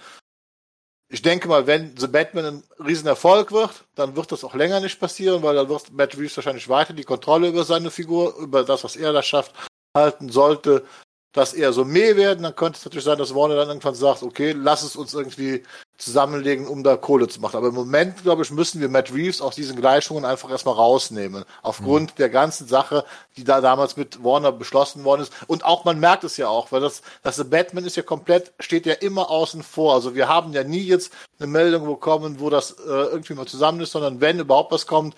ich 1.10 1.22
denke 1.22 1.48
mal, 1.48 1.68
wenn 1.68 1.96
The 1.98 2.08
Batman 2.08 2.46
ein 2.46 2.64
Riesenerfolg 2.80 3.52
wird, 3.52 3.86
dann 3.96 4.16
wird 4.16 4.32
das 4.32 4.44
auch 4.44 4.56
länger 4.56 4.80
nicht 4.80 5.00
passieren, 5.00 5.44
weil 5.44 5.56
dann 5.56 5.68
wird 5.70 5.92
Matt 5.92 6.18
Reeves 6.18 6.38
wahrscheinlich 6.38 6.70
weiter 6.70 6.94
die 6.94 7.04
Kontrolle 7.04 7.50
über 7.50 7.66
seine 7.66 7.92
Figur, 7.92 8.36
über 8.38 8.64
das, 8.64 8.84
was 8.84 8.96
er 8.96 9.12
da 9.12 9.22
schafft, 9.22 9.54
halten 9.96 10.30
sollte 10.30 10.86
das 11.34 11.54
eher 11.54 11.72
so 11.72 11.86
meh 11.86 12.16
werden, 12.18 12.44
dann 12.44 12.56
könnte 12.56 12.78
es 12.78 12.86
natürlich 12.86 13.06
sein, 13.06 13.18
dass 13.18 13.34
Warner 13.34 13.56
dann 13.56 13.70
irgendwann 13.70 13.96
sagt, 13.96 14.22
okay, 14.22 14.52
lass 14.52 14.84
es 14.84 14.98
uns 14.98 15.14
irgendwie 15.14 15.64
zusammenlegen, 15.98 16.68
um 16.68 16.84
da 16.84 16.98
Kohle 16.98 17.28
zu 17.28 17.40
machen. 17.40 17.56
Aber 17.56 17.70
im 17.70 17.76
Moment, 17.76 18.24
glaube 18.24 18.44
ich, 18.44 18.52
müssen 18.52 18.82
wir 18.82 18.90
Matt 18.90 19.14
Reeves 19.14 19.40
aus 19.40 19.56
diesen 19.56 19.78
Gleichungen 19.78 20.26
einfach 20.26 20.50
erstmal 20.50 20.76
rausnehmen. 20.76 21.46
Aufgrund 21.62 22.12
mhm. 22.12 22.16
der 22.18 22.30
ganzen 22.30 22.68
Sache, 22.68 23.06
die 23.38 23.44
da 23.46 23.62
damals 23.62 23.96
mit 23.96 24.24
Warner 24.24 24.52
beschlossen 24.52 25.04
worden 25.06 25.22
ist. 25.22 25.34
Und 25.48 25.64
auch, 25.64 25.86
man 25.86 26.00
merkt 26.00 26.24
es 26.26 26.36
ja 26.38 26.50
auch, 26.50 26.72
weil 26.72 26.82
das, 26.82 27.02
das 27.24 27.38
The 27.38 27.46
Batman 27.46 27.86
ist 27.86 27.96
ja 27.96 28.04
komplett, 28.04 28.52
steht 28.60 28.86
ja 28.86 28.94
immer 28.94 29.30
außen 29.30 29.64
vor. 29.64 29.94
Also 29.94 30.16
wir 30.16 30.28
haben 30.28 30.52
ja 30.52 30.64
nie 30.64 30.84
jetzt 30.84 31.14
eine 31.40 31.48
Meldung 31.48 31.86
bekommen, 31.86 32.40
wo 32.40 32.50
das 32.50 32.72
äh, 32.72 32.84
irgendwie 32.84 33.36
mal 33.36 33.48
zusammen 33.48 33.80
ist, 33.80 33.92
sondern 33.92 34.20
wenn 34.20 34.40
überhaupt 34.40 34.72
was 34.72 34.88
kommt, 34.88 35.16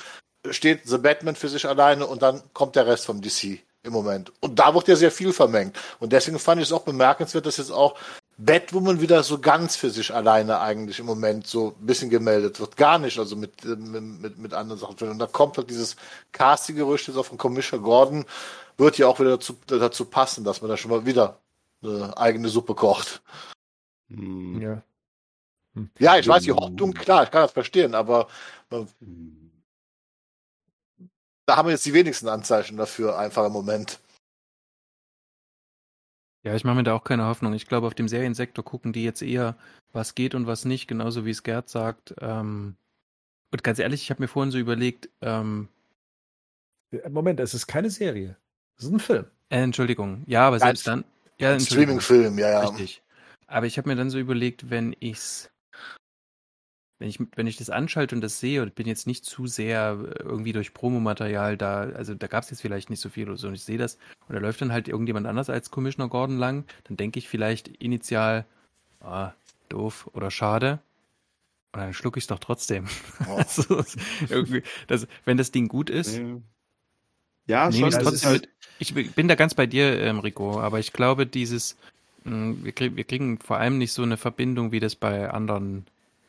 steht 0.51 0.81
The 0.83 0.97
Batman 0.97 1.35
für 1.35 1.49
sich 1.49 1.65
alleine 1.65 2.05
und 2.05 2.21
dann 2.21 2.43
kommt 2.53 2.75
der 2.75 2.85
Rest 2.85 3.05
vom 3.05 3.21
DC 3.21 3.61
im 3.83 3.91
Moment. 3.91 4.31
Und 4.39 4.57
da 4.57 4.73
wird 4.73 4.87
ja 4.87 4.95
sehr 4.95 5.11
viel 5.11 5.33
vermengt. 5.33 5.77
Und 5.99 6.13
deswegen 6.13 6.39
fand 6.39 6.61
ich 6.61 6.67
es 6.67 6.73
auch 6.73 6.83
bemerkenswert, 6.83 7.45
dass 7.45 7.57
jetzt 7.57 7.71
auch 7.71 7.97
Batwoman 8.37 9.01
wieder 9.01 9.21
so 9.23 9.39
ganz 9.39 9.75
für 9.75 9.89
sich 9.89 10.13
alleine 10.13 10.59
eigentlich 10.59 10.99
im 10.99 11.05
Moment 11.05 11.45
so 11.45 11.75
ein 11.79 11.85
bisschen 11.85 12.09
gemeldet 12.09 12.59
wird. 12.59 12.77
Gar 12.77 12.97
nicht, 12.97 13.19
also 13.19 13.35
mit, 13.35 13.63
mit, 13.63 14.37
mit 14.37 14.53
anderen 14.53 14.79
Sachen. 14.79 15.09
Und 15.09 15.19
da 15.19 15.27
kommt 15.27 15.57
halt 15.57 15.69
dieses 15.69 15.97
Casting-Gerücht 16.31 17.07
jetzt 17.07 17.17
auf 17.17 17.29
den 17.29 17.37
Commissioner 17.37 17.83
Gordon, 17.83 18.25
wird 18.77 18.97
ja 18.97 19.07
auch 19.07 19.19
wieder 19.19 19.31
dazu, 19.31 19.55
dazu 19.67 20.05
passen, 20.05 20.43
dass 20.43 20.61
man 20.61 20.69
da 20.69 20.77
schon 20.77 20.89
mal 20.89 21.05
wieder 21.05 21.37
eine 21.83 22.17
eigene 22.17 22.47
Suppe 22.47 22.73
kocht. 22.73 23.21
Hm. 24.09 24.61
Ja. 24.61 24.81
Ja, 25.99 26.17
ich 26.17 26.27
weiß, 26.27 26.43
die 26.43 26.51
Hoffnung, 26.51 26.93
klar, 26.93 27.23
ich 27.23 27.31
kann 27.31 27.41
das 27.41 27.51
verstehen, 27.51 27.95
aber 27.95 28.27
hm 28.69 29.42
da 31.45 31.57
haben 31.57 31.67
wir 31.67 31.71
jetzt 31.73 31.85
die 31.85 31.93
wenigsten 31.93 32.27
Anzeichen 32.27 32.77
dafür, 32.77 33.17
einfach 33.17 33.45
im 33.45 33.53
Moment. 33.53 33.99
Ja, 36.43 36.55
ich 36.55 36.65
mache 36.65 36.75
mir 36.75 36.83
da 36.83 36.93
auch 36.93 37.05
keine 37.05 37.25
Hoffnung. 37.25 37.53
Ich 37.53 37.67
glaube, 37.67 37.87
auf 37.87 37.95
dem 37.95 38.09
Seriensektor 38.09 38.65
gucken 38.65 38.91
die 38.91 39.03
jetzt 39.03 39.21
eher, 39.21 39.55
was 39.93 40.13
geht 40.13 40.35
und 40.35 40.45
was 40.45 40.65
nicht, 40.65 40.87
genauso 40.87 41.25
wie 41.25 41.31
es 41.31 41.43
Gerd 41.43 41.69
sagt. 41.69 42.13
Ähm, 42.19 42.75
und 43.51 43.63
ganz 43.63 43.79
ehrlich, 43.79 44.01
ich 44.01 44.09
habe 44.09 44.21
mir 44.21 44.27
vorhin 44.27 44.51
so 44.51 44.57
überlegt. 44.57 45.09
Ähm, 45.21 45.69
Moment, 47.09 47.39
es 47.39 47.53
ist 47.53 47.67
keine 47.67 47.89
Serie. 47.89 48.35
Es 48.77 48.85
ist 48.85 48.91
ein 48.91 48.99
Film. 48.99 49.25
Äh, 49.49 49.61
Entschuldigung. 49.61 50.23
Ja, 50.25 50.47
aber 50.47 50.59
selbst 50.59 50.85
dann. 50.85 51.05
Ja, 51.39 51.53
ein 51.53 51.59
Streaming-Film, 51.59 52.37
ja, 52.37 52.49
ja. 52.49 52.59
Richtig. 52.67 53.01
Aber 53.47 53.65
ich 53.65 53.77
habe 53.77 53.89
mir 53.89 53.95
dann 53.95 54.09
so 54.09 54.19
überlegt, 54.19 54.69
wenn 54.69 54.95
ich's 54.99 55.49
wenn 57.03 57.09
ich, 57.09 57.19
wenn 57.35 57.47
ich 57.47 57.57
das 57.57 57.69
anschalte 57.69 58.15
und 58.15 58.21
das 58.21 58.39
sehe 58.39 58.61
und 58.61 58.75
bin 58.75 58.87
jetzt 58.87 59.07
nicht 59.07 59.25
zu 59.25 59.45
sehr 59.45 59.99
äh, 60.01 60.23
irgendwie 60.23 60.53
durch 60.53 60.73
Promomaterial 60.73 61.57
da, 61.57 61.81
also 61.81 62.13
da 62.13 62.27
gab 62.27 62.43
es 62.43 62.49
jetzt 62.49 62.61
vielleicht 62.61 62.89
nicht 62.89 63.01
so 63.01 63.09
viel 63.09 63.27
oder 63.27 63.37
so 63.37 63.49
und 63.49 63.55
ich 63.55 63.63
sehe 63.65 63.77
das 63.77 63.97
und 64.29 64.35
da 64.35 64.39
läuft 64.39 64.61
dann 64.61 64.71
halt 64.71 64.87
irgendjemand 64.87 65.27
anders 65.27 65.49
als 65.49 65.69
Commissioner 65.69 66.07
Gordon 66.07 66.37
lang, 66.37 66.63
dann 66.85 66.95
denke 66.95 67.19
ich 67.19 67.27
vielleicht 67.27 67.67
initial, 67.67 68.45
ah, 69.01 69.33
doof 69.67 70.09
oder 70.13 70.31
schade. 70.31 70.79
Und 71.73 71.81
dann 71.81 71.93
schlucke 71.93 72.19
ich 72.19 72.23
es 72.23 72.27
doch 72.27 72.39
trotzdem. 72.39 72.87
Oh. 73.27 73.35
also, 73.35 73.83
irgendwie, 74.29 74.63
das, 74.87 75.07
wenn 75.25 75.35
das 75.37 75.51
Ding 75.51 75.67
gut 75.67 75.89
ist, 75.89 76.21
ja, 77.47 77.69
schon. 77.69 77.89
Ich, 77.89 77.95
trotzdem 77.95 78.29
halt... 78.29 78.49
ich 78.79 78.93
bin 78.93 79.27
da 79.27 79.35
ganz 79.35 79.55
bei 79.55 79.65
dir, 79.65 79.99
ähm, 79.99 80.19
Rico, 80.19 80.61
aber 80.61 80.79
ich 80.79 80.93
glaube, 80.93 81.25
dieses, 81.25 81.75
mh, 82.23 82.31
hm, 82.31 82.63
wir, 82.63 82.71
krieg, 82.71 82.95
wir 82.95 83.03
kriegen 83.03 83.39
vor 83.39 83.57
allem 83.57 83.77
nicht 83.77 83.91
so 83.91 84.03
eine 84.03 84.15
Verbindung, 84.15 84.71
wie 84.71 84.79
das 84.79 84.95
bei 84.95 85.29
anderen 85.29 85.85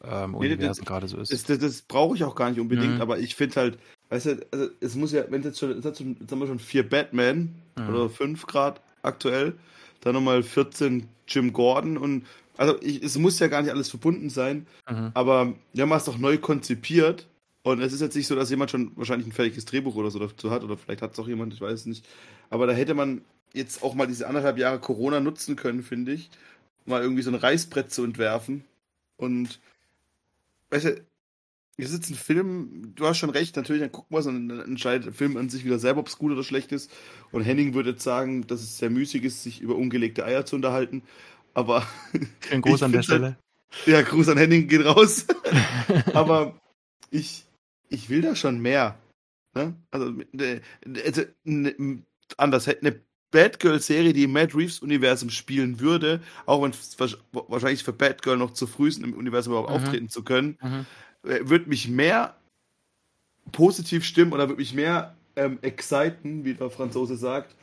ähm, 0.09 0.35
Universen 0.35 0.85
gerade 0.85 1.09
so 1.09 1.19
ist. 1.19 1.33
Das, 1.33 1.45
das, 1.45 1.59
das 1.59 1.83
brauche 1.83 2.17
ich 2.17 2.25
auch 2.25 2.35
gar 2.35 2.51
nicht 2.51 2.61
unbedingt, 2.61 2.97
mhm. 2.97 3.01
aber 3.01 3.19
ich 3.19 3.35
finde 3.35 3.57
halt, 3.57 3.79
weißt 4.11 4.27
du, 4.27 4.47
also 4.51 4.69
es 4.81 4.95
muss 4.95 5.13
ja, 5.13 5.25
wenn 5.31 5.43
schon, 5.43 5.83
jetzt, 5.83 5.99
schon, 5.99 6.17
jetzt 6.21 6.33
haben 6.33 6.41
wir 6.41 6.47
schon 6.47 6.59
vier 6.59 6.89
Batman 6.89 7.55
mhm. 7.77 7.89
oder 7.89 8.09
fünf 8.09 8.47
Grad 8.47 8.81
aktuell, 9.03 9.55
dann 10.01 10.15
nochmal 10.15 10.43
14 10.43 11.09
Jim 11.27 11.53
Gordon 11.53 11.97
und 11.97 12.27
also 12.57 12.81
ich, 12.83 13.03
es 13.03 13.19
muss 13.19 13.39
ja 13.39 13.49
gar 13.49 13.63
nicht 13.63 13.73
alles 13.73 13.91
verbunden 13.91 14.31
sein, 14.31 14.67
mhm. 14.89 15.11
aber 15.15 15.55
wir 15.73 15.83
haben 15.83 15.93
es 15.93 16.05
doch 16.05 16.19
neu 16.19 16.39
konzipiert 16.39 17.27
und 17.63 17.81
es 17.81 17.93
ist 17.93 18.01
jetzt 18.01 18.15
nicht 18.15 18.27
so, 18.27 18.37
dass 18.37 18.51
jemand 18.51 18.71
schon 18.71 18.93
wahrscheinlich 18.97 19.27
ein 19.27 19.33
fertiges 19.33 19.65
Drehbuch 19.65 19.97
oder 19.97 20.11
so 20.11 20.19
dazu 20.19 20.51
hat 20.51 20.63
oder 20.63 20.77
vielleicht 20.77 21.03
hat 21.03 21.13
es 21.13 21.19
auch 21.19 21.29
jemand, 21.29 21.55
ich 21.55 21.61
weiß 21.61 21.81
es 21.81 21.87
nicht, 21.87 22.07
aber 22.51 22.67
da 22.67 22.73
hätte 22.73 22.95
man 22.95 23.23
jetzt 23.53 23.83
auch 23.83 23.95
mal 23.95 24.07
diese 24.07 24.27
anderthalb 24.27 24.59
Jahre 24.59 24.81
Corona 24.81 25.21
nutzen 25.21 25.57
können, 25.57 25.83
finde 25.83 26.13
ich, 26.13 26.31
mal 26.85 27.03
irgendwie 27.03 27.23
so 27.23 27.31
ein 27.31 27.37
Reißbrett 27.37 27.91
zu 27.91 28.05
entwerfen 28.05 28.65
und 29.17 29.61
weißt 30.75 30.87
du, 30.87 31.07
hier 31.77 31.89
sitzt 31.89 32.11
ein 32.11 32.17
Film, 32.17 32.93
du 32.95 33.07
hast 33.07 33.19
schon 33.19 33.31
recht, 33.31 33.57
natürlich, 33.57 33.83
dann 33.83 33.93
gucken 33.93 34.15
wir 34.15 34.21
es 34.21 34.27
und 34.27 34.49
dann 34.49 34.61
entscheidet 34.61 35.07
der 35.07 35.13
Film 35.13 35.37
an 35.37 35.49
sich 35.49 35.65
wieder 35.65 35.79
selber, 35.79 36.01
ob 36.01 36.09
es 36.09 36.19
gut 36.19 36.33
oder 36.33 36.45
schlecht 36.45 36.73
ist. 36.73 36.91
Und 37.33 37.43
Henning 37.43 37.75
würde 37.75 37.91
jetzt 37.91 38.05
sagen, 38.05 38.47
dass 38.47 38.61
es 38.61 38.79
sehr 38.79 38.91
müßig 38.91 39.25
ist, 39.25 39.43
sich 39.43 39.61
über 39.61 39.77
ungelegte 39.77 40.25
Eier 40.25 40.47
zu 40.47 40.57
unterhalten. 40.57 41.03
Aber. 41.53 41.87
Ein 42.51 42.63
Gruß 42.63 42.83
an 42.83 42.93
der 42.93 42.99
halt 42.99 43.05
Stelle. 43.05 43.25
Halt, 43.25 43.87
ja, 43.87 44.03
Gruß 44.03 44.29
an 44.29 44.39
Henning 44.39 44.69
geht 44.69 44.85
raus. 44.85 45.27
aber 46.15 46.61
ich, 47.11 47.45
ich 47.89 48.09
will 48.09 48.23
da 48.23 48.37
schon 48.37 48.61
mehr. 48.61 48.99
Ne? 49.55 49.75
Also, 49.91 50.13
ne, 50.33 50.61
also 51.05 51.23
ne, 51.45 52.03
anders, 52.37 52.69
eine 52.69 53.01
Batgirl-Serie, 53.35 54.12
die 54.12 54.23
im 54.23 54.32
Matt 54.32 54.55
Reeves-Universum 54.55 55.28
spielen 55.28 55.81
würde, 55.81 56.20
auch 56.47 56.62
wenn 56.62 56.70
es 56.70 56.97
wahrscheinlich 57.32 57.82
für 57.82 57.93
Batgirl 57.93 58.36
noch 58.36 58.52
zu 58.52 58.69
früh 58.69 58.89
ist, 58.89 59.02
im 59.02 59.12
Universum 59.12 59.52
überhaupt 59.52 59.70
mhm. 59.70 59.77
auftreten 59.77 60.09
zu 60.09 60.23
können, 60.23 60.56
mhm. 60.62 60.86
Äh, 61.24 61.48
würde 61.48 61.70
mich 61.70 61.89
mehr 61.89 62.36
positiv 63.51 64.05
stimmen 64.05 64.35
oder 64.35 64.47
würde 64.47 64.61
mich 64.61 64.74
mehr 64.74 65.16
ähm, 65.36 65.59
exciten, 65.62 66.44
wie 66.44 66.52
der 66.52 66.69
Franzose 66.69 67.16
sagt, 67.16 67.56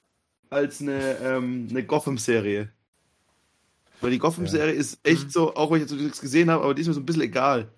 als 0.50 0.82
eine, 0.82 1.18
ähm, 1.20 1.68
eine 1.70 1.84
Gotham-Serie. 1.84 2.70
Weil 4.02 4.12
die 4.12 4.18
Gotham-Serie 4.18 4.74
ja. 4.74 4.80
ist 4.80 5.00
echt 5.04 5.26
mhm. 5.26 5.30
so, 5.30 5.56
auch 5.56 5.70
wenn 5.70 5.78
ich 5.78 5.90
jetzt 5.90 6.02
nichts 6.02 6.22
gesehen 6.22 6.50
habe, 6.50 6.64
aber 6.64 6.74
die 6.74 6.82
ist 6.82 6.88
mir 6.88 6.96
so 6.96 7.00
ein 7.00 7.06
bisschen 7.06 7.22
egal. 7.22 7.70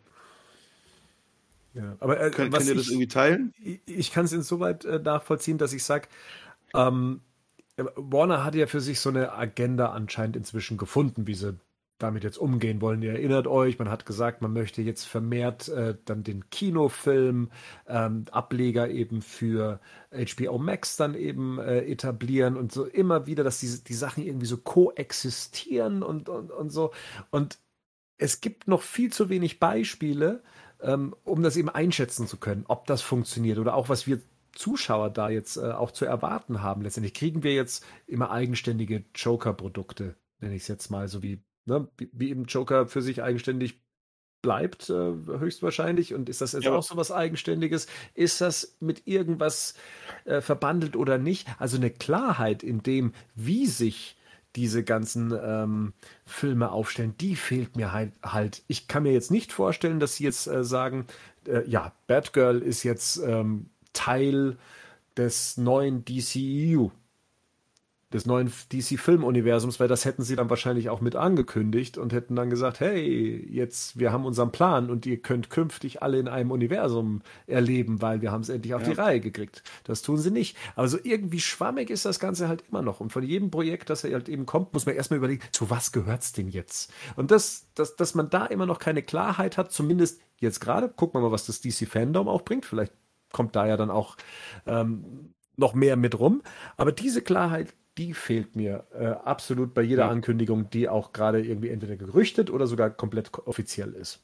Ja, 1.73 1.97
aber 1.99 2.19
äh, 2.19 2.31
Kön 2.31 2.49
könnt 2.49 2.65
ihr 2.65 2.75
das 2.75 2.87
irgendwie 2.87 3.07
teilen? 3.07 3.53
Ich, 3.61 3.81
ich 3.85 4.11
kann 4.13 4.23
es 4.23 4.31
insoweit 4.31 4.85
äh, 4.85 4.99
nachvollziehen, 4.99 5.57
dass 5.57 5.73
ich 5.73 5.83
sage, 5.83 6.07
ähm, 6.73 7.19
Warner 7.77 8.43
hat 8.43 8.55
ja 8.55 8.67
für 8.67 8.81
sich 8.81 8.99
so 8.99 9.09
eine 9.09 9.33
Agenda 9.33 9.91
anscheinend 9.91 10.35
inzwischen 10.35 10.77
gefunden, 10.77 11.27
wie 11.27 11.33
sie 11.33 11.57
damit 12.03 12.23
jetzt 12.23 12.37
umgehen 12.37 12.81
wollen. 12.81 13.01
Ihr 13.01 13.13
erinnert 13.13 13.47
euch, 13.47 13.79
man 13.79 13.89
hat 13.89 14.05
gesagt, 14.05 14.41
man 14.41 14.51
möchte 14.51 14.81
jetzt 14.81 15.05
vermehrt 15.05 15.69
äh, 15.69 15.95
dann 16.05 16.23
den 16.23 16.49
Kinofilm, 16.49 17.49
ähm, 17.87 18.25
Ableger 18.31 18.89
eben 18.89 19.21
für 19.21 19.79
HBO 20.11 20.57
Max 20.57 20.97
dann 20.97 21.15
eben 21.15 21.59
äh, 21.59 21.79
etablieren 21.85 22.57
und 22.57 22.71
so 22.71 22.85
immer 22.85 23.25
wieder, 23.25 23.43
dass 23.43 23.59
diese 23.59 23.83
die 23.83 23.93
Sachen 23.93 24.23
irgendwie 24.23 24.47
so 24.47 24.57
koexistieren 24.57 26.03
und, 26.03 26.29
und, 26.29 26.51
und 26.51 26.69
so. 26.71 26.91
Und 27.31 27.59
es 28.17 28.41
gibt 28.41 28.67
noch 28.67 28.81
viel 28.81 29.11
zu 29.11 29.29
wenig 29.29 29.59
Beispiele, 29.59 30.43
ähm, 30.81 31.15
um 31.23 31.41
das 31.41 31.55
eben 31.57 31.69
einschätzen 31.69 32.27
zu 32.27 32.37
können, 32.37 32.65
ob 32.67 32.85
das 32.85 33.01
funktioniert 33.01 33.59
oder 33.59 33.75
auch 33.75 33.89
was 33.89 34.07
wir 34.07 34.19
Zuschauer 34.53 35.09
da 35.09 35.29
jetzt 35.29 35.57
äh, 35.57 35.71
auch 35.71 35.91
zu 35.91 36.05
erwarten 36.05 36.61
haben. 36.61 36.81
Letztendlich 36.81 37.13
kriegen 37.13 37.43
wir 37.43 37.53
jetzt 37.53 37.85
immer 38.07 38.31
eigenständige 38.31 39.03
Joker-Produkte, 39.15 40.15
nenne 40.39 40.55
ich 40.55 40.63
es 40.63 40.67
jetzt 40.67 40.89
mal, 40.89 41.07
so 41.07 41.23
wie, 41.23 41.43
ne, 41.65 41.87
wie, 41.97 42.09
wie 42.13 42.29
eben 42.29 42.45
Joker 42.45 42.87
für 42.87 43.01
sich 43.01 43.23
eigenständig 43.23 43.81
bleibt, 44.43 44.89
äh, 44.89 44.93
höchstwahrscheinlich. 44.93 46.13
Und 46.13 46.29
ist 46.29 46.41
das 46.41 46.51
jetzt 46.51 46.65
ja. 46.65 46.75
auch 46.75 46.83
so 46.83 46.95
was 46.97 47.11
Eigenständiges? 47.11 47.87
Ist 48.13 48.41
das 48.41 48.77
mit 48.79 49.07
irgendwas 49.07 49.73
äh, 50.25 50.41
verbandelt 50.41 50.95
oder 50.95 51.17
nicht? 51.17 51.47
Also 51.57 51.77
eine 51.77 51.89
Klarheit 51.89 52.61
in 52.61 52.83
dem, 52.83 53.13
wie 53.33 53.65
sich 53.65 54.17
diese 54.55 54.83
ganzen 54.83 55.33
ähm, 55.43 55.93
Filme 56.25 56.71
aufstellen, 56.71 57.15
die 57.19 57.35
fehlt 57.35 57.75
mir 57.75 57.91
halt, 57.91 58.13
halt. 58.21 58.63
Ich 58.67 58.87
kann 58.87 59.01
mir 59.01 59.13
jetzt 59.13 59.31
nicht 59.31 59.51
vorstellen, 59.51 59.99
dass 59.99 60.17
sie 60.17 60.25
jetzt 60.25 60.45
äh, 60.45 60.63
sagen, 60.63 61.07
äh, 61.47 61.67
ja, 61.67 61.91
Batgirl 62.05 62.61
ist 62.61 62.83
jetzt 62.83 63.17
ähm, 63.17 63.69
Teil 63.93 64.57
des 65.15 65.57
neuen 65.57 66.03
DCEU, 66.05 66.89
des 68.13 68.25
neuen 68.25 68.51
DC-Filmuniversums, 68.71 69.79
weil 69.79 69.87
das 69.87 70.05
hätten 70.05 70.23
sie 70.23 70.35
dann 70.35 70.49
wahrscheinlich 70.49 70.89
auch 70.89 71.01
mit 71.01 71.15
angekündigt 71.15 71.97
und 71.97 72.13
hätten 72.13 72.35
dann 72.35 72.49
gesagt, 72.49 72.79
hey, 72.79 73.43
jetzt, 73.49 73.97
wir 73.97 74.11
haben 74.11 74.25
unseren 74.25 74.51
Plan 74.51 74.89
und 74.89 75.05
ihr 75.05 75.17
könnt 75.17 75.49
künftig 75.49 76.03
alle 76.03 76.19
in 76.19 76.27
einem 76.27 76.51
Universum 76.51 77.21
erleben, 77.47 78.01
weil 78.01 78.21
wir 78.21 78.31
haben 78.31 78.41
es 78.41 78.49
endlich 78.49 78.75
auf 78.75 78.83
ja. 78.83 78.89
die 78.89 78.93
Reihe 78.93 79.19
gekriegt. 79.19 79.63
Das 79.83 80.03
tun 80.03 80.17
sie 80.17 80.31
nicht. 80.31 80.55
Aber 80.75 80.87
so 80.87 80.97
irgendwie 81.01 81.39
schwammig 81.39 81.89
ist 81.89 82.05
das 82.05 82.19
Ganze 82.19 82.47
halt 82.47 82.63
immer 82.69 82.83
noch. 82.83 82.99
Und 82.99 83.11
von 83.11 83.23
jedem 83.23 83.49
Projekt, 83.49 83.89
das 83.89 84.03
halt 84.03 84.29
eben 84.29 84.45
kommt, 84.45 84.73
muss 84.73 84.85
man 84.85 84.95
erstmal 84.95 85.17
überlegen, 85.17 85.41
zu 85.51 85.69
was 85.69 85.91
gehört's 85.91 86.33
denn 86.33 86.49
jetzt? 86.49 86.93
Und 87.15 87.31
das, 87.31 87.67
das, 87.73 87.95
dass 87.95 88.13
man 88.13 88.29
da 88.29 88.45
immer 88.45 88.67
noch 88.67 88.79
keine 88.79 89.01
Klarheit 89.01 89.57
hat, 89.57 89.71
zumindest 89.71 90.21
jetzt 90.37 90.59
gerade, 90.59 90.89
gucken 90.89 91.19
wir 91.19 91.27
mal, 91.27 91.31
was 91.31 91.47
das 91.47 91.61
DC-Fandom 91.61 92.27
auch 92.27 92.43
bringt. 92.43 92.65
Vielleicht 92.65 92.93
kommt 93.33 93.57
da 93.57 93.67
ja 93.67 93.75
dann 93.75 93.91
auch 93.91 94.15
ähm, 94.65 95.33
noch 95.57 95.73
mehr 95.73 95.97
mit 95.97 96.17
rum. 96.17 96.41
Aber 96.77 96.93
diese 96.93 97.21
Klarheit, 97.21 97.73
die 97.97 98.13
fehlt 98.13 98.55
mir 98.55 98.85
äh, 98.93 99.07
absolut 99.07 99.73
bei 99.73 99.81
jeder 99.81 100.03
ja. 100.03 100.09
Ankündigung, 100.09 100.69
die 100.69 100.87
auch 100.87 101.11
gerade 101.11 101.45
irgendwie 101.45 101.69
entweder 101.69 101.97
gerüchtet 101.97 102.49
oder 102.49 102.65
sogar 102.67 102.89
komplett 102.89 103.31
offiziell 103.45 103.93
ist. 103.93 104.23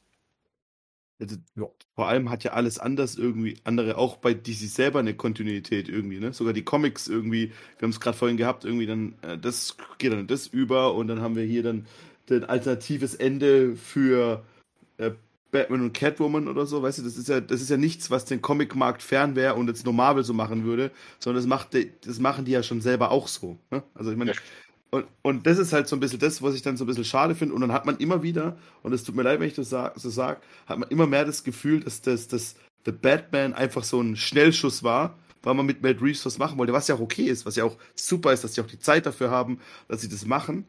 Also, 1.22 1.36
ja. 1.56 1.68
Vor 1.96 2.08
allem 2.08 2.30
hat 2.30 2.46
ja 2.46 2.54
alles 2.54 2.80
anders 2.80 3.16
irgendwie, 3.16 3.58
andere 3.66 3.98
auch 3.98 4.18
bei 4.18 4.34
DC 4.34 4.70
selber 4.70 5.00
eine 5.00 5.14
Kontinuität 5.14 5.90
irgendwie, 5.90 6.20
ne? 6.20 6.32
Sogar 6.32 6.54
die 6.54 6.64
Comics 6.64 7.10
irgendwie, 7.10 7.50
wir 7.78 7.82
haben 7.82 7.90
es 7.90 8.00
gerade 8.00 8.18
vorhin 8.18 8.38
gehabt, 8.38 8.64
irgendwie 8.64 8.86
dann, 8.86 9.16
äh, 9.22 9.38
das 9.38 9.76
geht 9.98 10.14
dann 10.14 10.28
das 10.28 10.48
über 10.48 10.96
und 10.96 11.08
dann 11.08 11.22
haben 11.22 11.36
wir 11.36 11.44
hier 11.44 11.62
dann 11.64 11.88
ein 12.30 12.46
alternatives 12.46 13.16
Ende 13.16 13.76
für 13.76 14.46
äh, 14.98 15.12
Batman 15.52 15.82
und 15.82 15.94
Catwoman 15.94 16.48
oder 16.48 16.66
so, 16.66 16.82
weißt 16.82 17.00
du, 17.00 17.04
das 17.04 17.18
ist 17.18 17.28
ja, 17.28 17.42
das 17.42 17.62
ist 17.62 17.70
ja 17.70 17.78
nichts, 17.78 18.12
was 18.12 18.26
den 18.26 18.42
Comicmarkt 18.42 19.02
fern 19.02 19.36
wäre 19.36 19.56
und 19.56 19.68
jetzt 19.68 19.84
nur 19.86 19.94
Marvel 19.94 20.24
so 20.24 20.34
machen 20.34 20.64
würde, 20.64 20.92
sondern 21.20 21.42
das 21.42 21.48
macht, 21.48 21.70
das 22.06 22.20
machen 22.20 22.46
die 22.46 22.52
ja 22.52 22.62
schon 22.62 22.82
selber 22.82 23.12
auch 23.12 23.28
so. 23.28 23.58
Ne? 23.72 23.84
Also 23.96 24.12
ich 24.12 24.18
meine, 24.18 24.34
und, 24.92 25.06
und 25.22 25.46
das 25.46 25.60
ist 25.60 25.72
halt 25.74 25.88
so 25.88 25.96
ein 25.96 26.00
bisschen 26.00 26.20
das, 26.20 26.42
was 26.42 26.56
ich 26.56 26.62
dann 26.62 26.78
so 26.78 26.84
ein 26.84 26.88
bisschen 26.88 27.06
schade 27.06 27.36
finde. 27.36 27.54
Und 27.54 27.62
dann 27.62 27.72
hat 27.72 27.86
man 27.86 27.98
immer 27.98 28.24
wieder, 28.24 28.58
und 28.82 28.94
es 28.94 29.04
tut 29.04 29.16
mir 29.16 29.24
leid, 29.24 29.40
wenn 29.40 29.48
ich 29.48 29.54
das 29.54 29.70
sag, 29.70 30.00
so 30.00 30.10
sage, 30.10 30.42
hat 30.66 30.80
man 30.80 30.90
immer 30.90 31.06
mehr 31.06 31.26
das 31.26 31.44
Gefühl, 31.44 31.82
dass 31.82 32.02
das, 32.02 32.28
das 32.28 32.56
The 32.86 32.92
Batman 32.92 33.54
einfach 33.54 33.84
so 33.84 34.02
ein 34.02 34.16
Schnellschuss 34.16 34.84
war, 34.84 35.18
weil 35.44 35.54
man 35.54 35.66
mit 35.66 35.84
Matt 35.84 36.02
Reeves 36.02 36.26
was 36.26 36.38
machen 36.38 36.58
wollte, 36.58 36.74
was 36.74 36.88
ja 36.88 36.96
auch 36.96 37.00
okay 37.00 37.26
ist, 37.26 37.46
was 37.46 37.56
ja 37.56 37.66
auch 37.66 37.78
super 37.96 38.34
ist, 38.34 38.44
dass 38.44 38.56
sie 38.56 38.62
auch 38.62 38.68
die 38.68 38.80
Zeit 38.80 39.06
dafür 39.06 39.30
haben, 39.30 39.60
dass 39.88 40.02
sie 40.02 40.10
das 40.10 40.26
machen. 40.26 40.66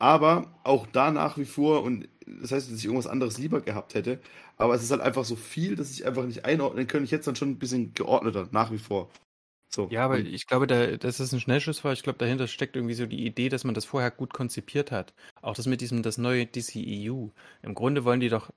Aber 0.00 0.58
auch 0.64 0.86
da 0.86 1.10
nach 1.10 1.36
wie 1.36 1.44
vor, 1.44 1.82
und 1.82 2.08
das 2.26 2.52
heißt, 2.52 2.70
dass 2.70 2.78
ich 2.78 2.86
irgendwas 2.86 3.06
anderes 3.06 3.36
lieber 3.36 3.60
gehabt 3.60 3.92
hätte, 3.94 4.18
aber 4.56 4.74
es 4.74 4.82
ist 4.82 4.90
halt 4.90 5.02
einfach 5.02 5.26
so 5.26 5.36
viel, 5.36 5.76
dass 5.76 5.90
ich 5.90 6.06
einfach 6.06 6.24
nicht 6.24 6.46
einordnen 6.46 6.86
könnte. 6.86 7.04
Ich 7.04 7.12
hätte 7.12 7.20
es 7.20 7.26
dann 7.26 7.36
schon 7.36 7.50
ein 7.50 7.58
bisschen 7.58 7.92
geordneter, 7.92 8.48
nach 8.50 8.72
wie 8.72 8.78
vor. 8.78 9.10
So. 9.68 9.88
Ja, 9.90 10.06
aber 10.06 10.18
ich 10.18 10.46
glaube, 10.46 10.66
da, 10.66 10.96
dass 10.96 11.20
es 11.20 11.32
ein 11.34 11.40
Schnellschuss 11.40 11.84
war. 11.84 11.92
Ich 11.92 12.02
glaube, 12.02 12.18
dahinter 12.18 12.48
steckt 12.48 12.76
irgendwie 12.76 12.94
so 12.94 13.04
die 13.04 13.26
Idee, 13.26 13.50
dass 13.50 13.64
man 13.64 13.74
das 13.74 13.84
vorher 13.84 14.10
gut 14.10 14.32
konzipiert 14.32 14.90
hat. 14.90 15.12
Auch 15.42 15.54
das 15.54 15.66
mit 15.66 15.82
diesem, 15.82 16.02
das 16.02 16.16
neue 16.16 16.46
DCEU. 16.46 17.28
Im 17.62 17.74
Grunde 17.74 18.04
wollen 18.04 18.20
die 18.20 18.30
doch, 18.30 18.50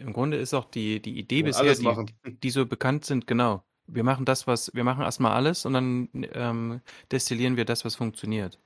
im 0.00 0.12
Grunde 0.12 0.36
ist 0.36 0.52
auch 0.52 0.64
die, 0.64 1.00
die 1.00 1.16
Idee 1.16 1.44
bisher, 1.44 1.76
die, 1.76 2.34
die 2.42 2.50
so 2.50 2.66
bekannt 2.66 3.04
sind, 3.04 3.28
genau. 3.28 3.62
Wir 3.86 4.02
machen 4.02 4.24
das, 4.24 4.48
was, 4.48 4.74
wir 4.74 4.84
machen 4.84 5.04
erstmal 5.04 5.32
alles 5.32 5.64
und 5.64 5.74
dann 5.74 6.08
ähm, 6.12 6.80
destillieren 7.10 7.56
wir 7.56 7.64
das, 7.64 7.84
was 7.84 7.94
funktioniert 7.94 8.58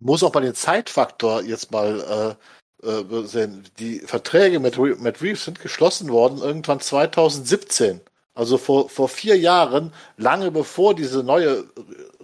muss 0.00 0.22
auch 0.22 0.32
mal 0.32 0.40
den 0.40 0.54
Zeitfaktor 0.54 1.42
jetzt 1.42 1.72
mal 1.72 2.36
äh, 2.82 2.86
äh, 2.86 3.26
sehen. 3.26 3.64
Die 3.78 4.00
Verträge 4.00 4.60
mit, 4.60 4.78
mit 4.78 5.22
Reeves 5.22 5.44
sind 5.44 5.60
geschlossen 5.60 6.10
worden 6.10 6.38
irgendwann 6.38 6.80
2017. 6.80 8.00
Also 8.34 8.56
vor, 8.56 8.88
vor 8.88 9.08
vier 9.08 9.36
Jahren, 9.36 9.92
lange 10.16 10.52
bevor 10.52 10.94
diese 10.94 11.24
neue 11.24 11.64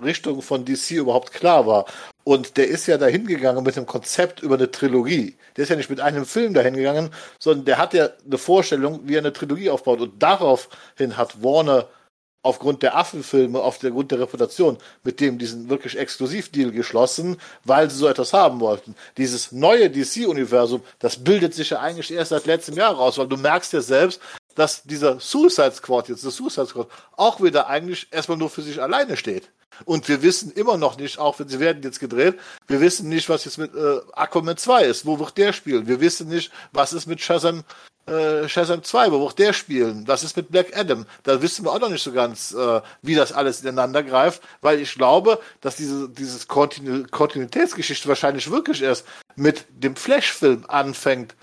Richtung 0.00 0.42
von 0.42 0.64
DC 0.64 0.92
überhaupt 0.92 1.32
klar 1.32 1.66
war. 1.66 1.86
Und 2.22 2.56
der 2.56 2.68
ist 2.68 2.86
ja 2.86 2.98
dahin 2.98 3.26
gegangen 3.26 3.64
mit 3.64 3.76
einem 3.76 3.86
Konzept 3.86 4.40
über 4.40 4.54
eine 4.54 4.70
Trilogie. 4.70 5.36
Der 5.56 5.64
ist 5.64 5.70
ja 5.70 5.76
nicht 5.76 5.90
mit 5.90 6.00
einem 6.00 6.24
Film 6.24 6.54
dahin 6.54 6.74
gegangen, 6.74 7.10
sondern 7.40 7.64
der 7.64 7.78
hat 7.78 7.94
ja 7.94 8.10
eine 8.24 8.38
Vorstellung, 8.38 9.00
wie 9.04 9.16
er 9.16 9.22
eine 9.22 9.32
Trilogie 9.32 9.70
aufbaut. 9.70 10.00
Und 10.00 10.22
daraufhin 10.22 11.16
hat 11.16 11.42
Warner 11.42 11.88
aufgrund 12.44 12.82
der 12.82 12.96
Affenfilme, 12.96 13.58
aufgrund 13.58 14.12
der 14.12 14.20
Reputation 14.20 14.76
mit 15.02 15.18
dem 15.18 15.38
diesen 15.38 15.68
wirklich 15.68 15.98
Exklusivdeal 15.98 16.70
geschlossen, 16.70 17.38
weil 17.64 17.90
sie 17.90 17.96
so 17.96 18.06
etwas 18.06 18.32
haben 18.32 18.60
wollten. 18.60 18.94
Dieses 19.16 19.50
neue 19.50 19.90
DC-Universum, 19.90 20.82
das 20.98 21.16
bildet 21.16 21.54
sich 21.54 21.70
ja 21.70 21.80
eigentlich 21.80 22.12
erst 22.12 22.30
seit 22.30 22.46
letztem 22.46 22.76
Jahr 22.76 22.94
raus, 22.94 23.18
weil 23.18 23.28
du 23.28 23.38
merkst 23.38 23.72
ja 23.72 23.80
selbst, 23.80 24.20
dass 24.54 24.82
dieser 24.82 25.20
Suicide 25.20 25.72
Squad 25.72 26.08
jetzt, 26.08 26.24
der 26.24 26.30
Suicide 26.30 26.66
Squad, 26.66 26.88
auch 27.16 27.40
wieder 27.42 27.66
eigentlich 27.68 28.08
erstmal 28.10 28.38
nur 28.38 28.50
für 28.50 28.62
sich 28.62 28.80
alleine 28.80 29.16
steht. 29.16 29.50
Und 29.84 30.08
wir 30.08 30.22
wissen 30.22 30.52
immer 30.52 30.76
noch 30.76 30.96
nicht, 30.98 31.18
auch 31.18 31.38
wenn 31.38 31.48
sie 31.48 31.60
werden 31.60 31.82
jetzt 31.82 31.98
gedreht, 32.00 32.38
wir 32.66 32.80
wissen 32.80 33.08
nicht, 33.08 33.28
was 33.28 33.44
jetzt 33.44 33.58
mit 33.58 33.74
äh, 33.74 34.00
Aquaman 34.12 34.56
2 34.56 34.84
ist. 34.84 35.06
Wo 35.06 35.18
wird 35.18 35.36
der 35.36 35.52
spielen? 35.52 35.86
Wir 35.88 36.00
wissen 36.00 36.28
nicht, 36.28 36.52
was 36.72 36.92
ist 36.92 37.06
mit 37.06 37.20
Shazam 37.20 37.64
äh, 38.06 38.48
Shazam 38.48 38.82
2, 38.82 39.12
wo 39.12 39.20
wird 39.20 39.38
der 39.38 39.52
spielen? 39.54 40.06
Was 40.06 40.22
ist 40.22 40.36
mit 40.36 40.50
Black 40.50 40.76
Adam? 40.76 41.06
Da 41.22 41.40
wissen 41.40 41.64
wir 41.64 41.72
auch 41.72 41.80
noch 41.80 41.88
nicht 41.88 42.02
so 42.02 42.12
ganz, 42.12 42.52
äh, 42.52 42.80
wie 43.00 43.14
das 43.14 43.32
alles 43.32 43.62
ineinander 43.62 44.02
greift, 44.02 44.42
weil 44.60 44.78
ich 44.80 44.94
glaube, 44.94 45.40
dass 45.62 45.76
diese 45.76 46.10
dieses 46.10 46.46
Kontinu 46.46 47.06
Kontinuitätsgeschichte 47.10 48.06
wahrscheinlich 48.08 48.50
wirklich 48.50 48.82
erst 48.82 49.06
mit 49.36 49.64
dem 49.70 49.96
Flash-Film 49.96 50.66
anfängt, 50.68 51.34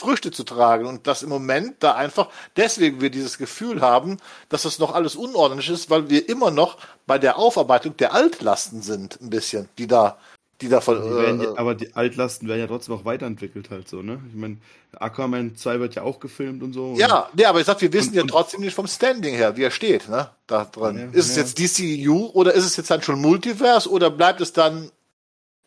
Früchte 0.00 0.30
zu 0.30 0.44
tragen 0.44 0.86
und 0.86 1.06
dass 1.06 1.22
im 1.22 1.28
Moment 1.28 1.76
da 1.80 1.94
einfach 1.94 2.28
deswegen 2.56 3.00
wir 3.00 3.10
dieses 3.10 3.38
Gefühl 3.38 3.80
haben, 3.80 4.16
dass 4.48 4.62
das 4.62 4.78
noch 4.78 4.94
alles 4.94 5.14
unordentlich 5.14 5.70
ist, 5.70 5.90
weil 5.90 6.10
wir 6.10 6.28
immer 6.28 6.50
noch 6.50 6.78
bei 7.06 7.18
der 7.18 7.38
Aufarbeitung 7.38 7.96
der 7.96 8.12
Altlasten 8.12 8.82
sind, 8.82 9.20
ein 9.20 9.30
bisschen, 9.30 9.68
die 9.78 9.86
da 9.86 10.18
die 10.60 10.68
davon. 10.68 11.02
Die 11.02 11.44
äh, 11.44 11.54
aber 11.56 11.74
die 11.74 11.94
Altlasten 11.94 12.48
werden 12.48 12.60
ja 12.60 12.66
trotzdem 12.66 12.94
auch 12.94 13.04
weiterentwickelt 13.04 13.70
halt 13.70 13.88
so, 13.88 14.02
ne? 14.02 14.20
Ich 14.28 14.34
meine, 14.34 14.58
Aquaman 14.98 15.56
2 15.56 15.80
wird 15.80 15.94
ja 15.94 16.02
auch 16.02 16.20
gefilmt 16.20 16.62
und 16.62 16.72
so. 16.72 16.94
Ja, 16.98 17.30
nee, 17.32 17.44
aber 17.44 17.60
ich 17.60 17.66
sag, 17.66 17.80
wir 17.80 17.92
wissen 17.92 18.10
und, 18.10 18.16
ja 18.16 18.24
trotzdem 18.24 18.60
nicht 18.60 18.74
vom 18.74 18.86
Standing 18.86 19.34
her, 19.34 19.56
wie 19.56 19.62
er 19.62 19.70
steht, 19.70 20.08
ne? 20.08 20.30
Da 20.46 20.64
dran. 20.66 20.98
Ja, 20.98 21.04
ist 21.18 21.36
ja. 21.36 21.42
es 21.42 21.54
jetzt 21.56 21.78
DCU 21.78 22.26
oder 22.32 22.52
ist 22.52 22.64
es 22.64 22.76
jetzt 22.76 22.90
dann 22.90 23.02
schon 23.02 23.20
Multiverse 23.20 23.88
oder 23.88 24.10
bleibt 24.10 24.40
es 24.40 24.52
dann 24.52 24.90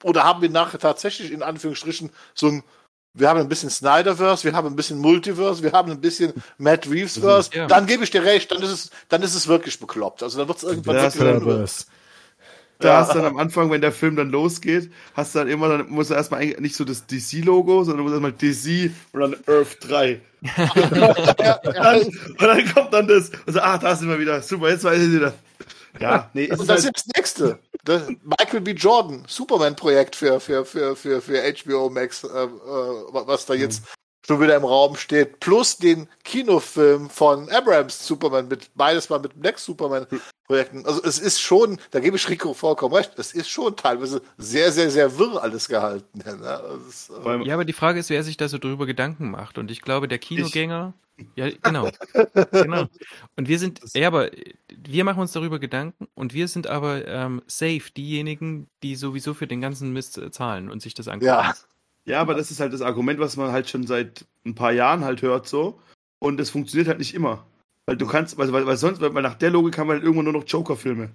oder 0.04 0.24
haben 0.24 0.42
wir 0.42 0.50
nachher 0.50 0.80
tatsächlich 0.80 1.32
in 1.32 1.42
Anführungsstrichen 1.42 2.12
so 2.34 2.48
ein 2.48 2.64
wir 3.14 3.30
haben 3.30 3.40
ein 3.40 3.50
bisschen 3.50 3.70
Snyderverse, 3.70 4.44
wir 4.44 4.54
haben 4.54 4.68
ein 4.68 4.76
bisschen 4.76 4.98
Multiverse, 4.98 5.62
wir 5.62 5.72
haben 5.72 5.92
ein 5.92 6.02
bisschen 6.02 6.34
Matt 6.58 6.90
Reevesverse. 6.90 7.52
Ja. 7.54 7.68
Dann 7.68 7.86
gebe 7.86 8.04
ich 8.04 8.12
dir 8.12 8.24
recht, 8.24 8.52
dann 8.52 8.62
ist 8.62 8.72
es, 8.72 8.92
dann 9.10 9.22
ist 9.22 9.36
es 9.36 9.48
wirklich 9.48 9.80
bekloppt. 9.80 10.24
Also 10.24 10.40
dann 10.40 10.48
wird 10.48 10.58
es 10.58 10.64
irgendwann 10.64 10.96
wirklich 10.96 11.86
da 12.80 12.90
ja. 12.90 13.00
hast 13.00 13.14
du 13.14 13.20
dann 13.20 13.26
am 13.34 13.38
Anfang, 13.38 13.72
wenn 13.72 13.82
der 13.82 13.92
Film 13.92 14.16
dann 14.16 14.30
losgeht, 14.30 14.92
hast 15.14 15.34
du 15.34 15.40
dann 15.40 15.48
immer, 15.48 15.70
dann 15.70 15.90
musst 15.90 16.10
du 16.10 16.16
erstmal 16.16 16.46
nicht 16.46 16.76
so 16.76 16.84
das 16.84 17.06
DC-Logo, 17.08 17.84
sondern 17.84 18.06
du 18.06 18.12
musst 18.12 18.14
erstmal 18.14 18.34
DC 18.34 18.92
und 19.14 19.22
dann 19.22 19.36
Earth 19.48 19.78
3. 19.82 20.22
ja, 20.58 21.60
ja. 21.64 21.94
Und 21.94 22.42
dann 22.42 22.74
kommt 22.74 22.94
dann 22.94 23.08
das, 23.08 23.32
und 23.46 23.54
so, 23.54 23.62
ah, 23.62 23.78
da 23.78 23.96
sind 23.96 24.10
wir 24.10 24.20
wieder, 24.20 24.42
super, 24.42 24.70
jetzt 24.70 24.84
weiß 24.84 25.02
ich 25.02 25.14
wieder. 25.14 25.34
Ja, 26.00 26.30
nee, 26.34 26.46
ist 26.46 26.60
Und 26.60 26.70
das 26.70 26.84
halt 26.84 26.96
ist 26.96 27.08
das 27.08 27.16
nächste. 27.16 27.60
Das 27.84 28.08
Michael 28.24 28.62
B. 28.62 28.72
Jordan, 28.72 29.24
Superman-Projekt 29.28 30.16
für, 30.16 30.40
für, 30.40 30.66
für, 30.66 30.96
für, 30.96 31.22
für 31.22 31.54
HBO 31.54 31.90
Max, 31.90 32.24
äh, 32.24 32.28
äh, 32.28 32.48
was 32.48 33.46
da 33.46 33.54
jetzt 33.54 33.84
schon 34.26 34.42
wieder 34.42 34.56
im 34.56 34.64
Raum 34.64 34.96
steht, 34.96 35.40
plus 35.40 35.78
den 35.78 36.08
Kinofilm 36.24 37.10
von 37.10 37.50
Abrams 37.50 38.06
Superman 38.06 38.48
mit 38.48 38.70
beides 38.76 39.10
mal 39.10 39.20
mit 39.20 39.40
Black 39.40 39.60
Superman 39.60 40.08
Projekten. 40.46 40.86
Also 40.86 41.02
es 41.04 41.20
ist 41.20 41.42
schon, 41.42 41.78
da 41.92 42.00
gebe 42.00 42.18
ich 42.18 42.30
Rico 42.30 42.54
vollkommen 42.54 42.94
recht, 42.94 43.14
es 43.18 43.34
ist 43.34 43.50
schon 43.50 43.76
teilweise 43.76 44.22
sehr, 44.38 44.72
sehr, 44.72 44.90
sehr 44.90 45.18
wirr 45.18 45.42
alles 45.42 45.68
gehalten. 45.68 46.20
Ne? 46.20 46.62
Ist, 46.88 47.10
äh 47.10 47.44
ja, 47.44 47.54
aber 47.54 47.66
die 47.66 47.74
Frage 47.74 48.00
ist, 48.00 48.10
wer 48.10 48.24
sich 48.24 48.38
da 48.38 48.48
so 48.48 48.58
drüber 48.58 48.86
Gedanken 48.86 49.32
macht. 49.32 49.58
Und 49.58 49.72
ich 49.72 49.82
glaube, 49.82 50.08
der 50.08 50.20
Kinogänger, 50.20 50.94
ich. 51.16 51.28
ja, 51.36 51.50
genau, 51.62 51.90
genau. 52.52 52.86
Und 53.38 53.48
wir 53.48 53.60
sind, 53.60 53.82
ja, 53.94 54.08
aber 54.08 54.32
wir 54.76 55.04
machen 55.04 55.22
uns 55.22 55.32
darüber 55.32 55.60
Gedanken 55.60 56.08
und 56.14 56.34
wir 56.34 56.48
sind 56.48 56.68
aber 56.68 57.08
ähm, 57.08 57.42
safe 57.48 57.92
diejenigen, 57.96 58.68
die 58.84 58.96
sowieso 58.96 59.34
für 59.34 59.48
den 59.48 59.62
ganzen 59.62 59.94
Mist 59.94 60.18
äh, 60.18 60.30
zahlen 60.32 60.70
und 60.70 60.82
sich 60.82 60.94
das 60.94 61.08
angucken. 61.08 61.26
Ja. 61.26 61.54
Ja, 62.06 62.20
aber 62.20 62.34
das 62.34 62.52
ist 62.52 62.60
halt 62.60 62.74
das 62.74 62.82
Argument, 62.82 63.20
was 63.20 63.38
man 63.38 63.52
halt 63.52 63.70
schon 63.70 63.88
seit 63.88 64.26
ein 64.46 64.56
paar 64.56 64.72
Jahren 64.72 65.04
halt 65.06 65.22
hört 65.22 65.48
so. 65.48 65.80
Und 66.20 66.40
es 66.40 66.50
funktioniert 66.50 66.88
halt 66.88 67.00
nicht 67.00 67.14
immer. 67.14 67.46
Weil 67.86 67.98
du 67.98 68.08
kannst, 68.08 68.38
weil, 68.38 68.52
weil, 68.52 68.66
weil 68.66 68.78
sonst, 68.78 69.02
weil 69.02 69.22
nach 69.22 69.36
der 69.36 69.52
Logik 69.52 69.78
haben 69.78 69.88
wir 69.88 69.94
halt 69.94 70.04
irgendwann 70.04 70.26
nur 70.26 70.34
noch 70.34 70.48
Joker-Filme. 70.48 71.12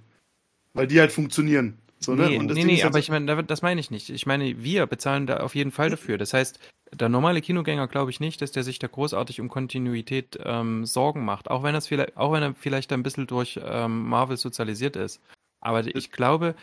Weil 0.74 0.86
die 0.86 1.00
halt 1.00 1.12
funktionieren. 1.12 1.78
So, 1.98 2.14
ne? 2.14 2.28
Nee, 2.28 2.38
nee, 2.38 2.64
nee 2.64 2.82
aber 2.82 2.94
halt 2.94 3.04
ich 3.04 3.10
meine, 3.10 3.42
das 3.44 3.62
meine 3.62 3.80
ich 3.80 3.90
nicht. 3.90 4.10
Ich 4.10 4.26
meine, 4.26 4.62
wir 4.62 4.86
bezahlen 4.86 5.26
da 5.26 5.38
auf 5.38 5.54
jeden 5.54 5.72
Fall 5.72 5.90
dafür. 5.90 6.16
Das 6.18 6.32
heißt, 6.32 6.58
der 6.92 7.08
normale 7.08 7.40
Kinogänger 7.40 7.88
glaube 7.88 8.10
ich 8.10 8.20
nicht, 8.20 8.40
dass 8.40 8.52
der 8.52 8.62
sich 8.62 8.78
da 8.78 8.86
großartig 8.86 9.40
um 9.40 9.48
Kontinuität 9.48 10.38
ähm, 10.44 10.86
Sorgen 10.86 11.24
macht. 11.24 11.50
Auch 11.50 11.62
wenn, 11.62 11.74
das 11.74 11.88
vielleicht, 11.88 12.16
auch 12.16 12.32
wenn 12.32 12.42
er 12.42 12.54
vielleicht 12.54 12.92
ein 12.92 13.02
bisschen 13.02 13.26
durch 13.26 13.58
ähm, 13.62 14.08
Marvel 14.08 14.36
sozialisiert 14.36 14.96
ist. 14.96 15.20
Aber 15.60 15.84
ich 15.84 16.12
glaube, 16.12 16.54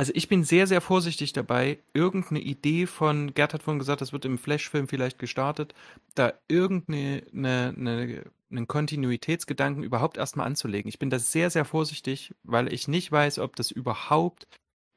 also 0.00 0.12
ich 0.14 0.28
bin 0.28 0.44
sehr, 0.44 0.66
sehr 0.66 0.80
vorsichtig 0.80 1.34
dabei, 1.34 1.78
irgendeine 1.92 2.40
Idee 2.40 2.86
von, 2.86 3.34
Gerd 3.34 3.52
hat 3.52 3.62
vorhin 3.62 3.78
gesagt, 3.78 4.00
das 4.00 4.14
wird 4.14 4.24
im 4.24 4.38
Flash-Film 4.38 4.88
vielleicht 4.88 5.18
gestartet, 5.18 5.74
da 6.14 6.32
irgendeine 6.48 7.22
eine, 7.34 7.74
eine, 7.76 8.24
einen 8.50 8.66
Kontinuitätsgedanken 8.66 9.82
überhaupt 9.82 10.16
erstmal 10.16 10.46
anzulegen. 10.46 10.88
Ich 10.88 10.98
bin 10.98 11.10
da 11.10 11.18
sehr, 11.18 11.50
sehr 11.50 11.66
vorsichtig, 11.66 12.34
weil 12.44 12.72
ich 12.72 12.88
nicht 12.88 13.12
weiß, 13.12 13.40
ob 13.40 13.56
das 13.56 13.70
überhaupt 13.70 14.46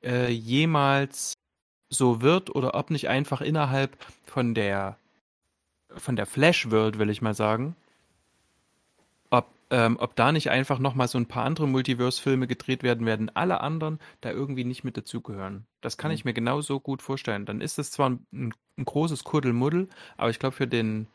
äh, 0.06 0.32
jemals 0.32 1.34
so 1.90 2.22
wird 2.22 2.56
oder 2.56 2.74
ob 2.74 2.90
nicht 2.90 3.10
einfach 3.10 3.42
innerhalb 3.42 3.98
von 4.24 4.56
der 4.56 4.98
von 5.98 6.16
der 6.16 6.28
Flash-World, 6.28 6.98
will 6.98 7.10
ich 7.10 7.22
mal 7.22 7.34
sagen, 7.34 7.76
ähm, 9.74 9.98
ob 10.00 10.16
da 10.16 10.32
nicht 10.32 10.52
einfach 10.52 10.78
nochmal 10.78 11.08
so 11.08 11.18
ein 11.18 11.26
paar 11.26 11.46
andere 11.46 11.68
Multiverse-Filme 11.68 12.46
gedreht 12.46 12.84
werden 12.84 13.08
werden, 13.08 13.32
alle 13.34 13.62
anderen 13.62 13.98
da 14.22 14.30
irgendwie 14.30 14.66
nicht 14.66 14.84
mit 14.84 14.98
dazugehören. 14.98 15.66
Das 15.82 15.98
kann 15.98 16.12
mhm. 16.12 16.16
ich 16.16 16.26
mir 16.26 16.34
genauso 16.34 16.80
gut 16.80 17.02
vorstellen. 17.02 17.48
Dann 17.48 17.60
ist 17.60 17.80
es 17.80 17.90
zwar 17.90 18.12
ein, 18.12 18.54
ein 18.78 18.86
großes 18.86 19.24
Kuddelmuddel, 19.24 19.90
aber 20.16 20.30
ich 20.30 20.38
glaube 20.38 20.56
für 20.56 20.68
den 20.68 21.08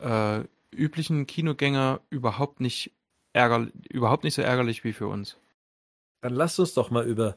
äh, 0.00 0.40
üblichen 0.72 1.28
Kinogänger 1.28 2.00
überhaupt 2.10 2.58
nicht 2.58 2.90
ärger, 3.34 3.68
überhaupt 3.88 4.24
nicht 4.24 4.34
so 4.34 4.42
ärgerlich 4.42 4.82
wie 4.82 4.92
für 4.92 5.06
uns. 5.06 5.36
Dann 6.22 6.34
lasst 6.34 6.58
uns 6.58 6.74
doch 6.74 6.90
mal 6.90 7.06
über 7.06 7.36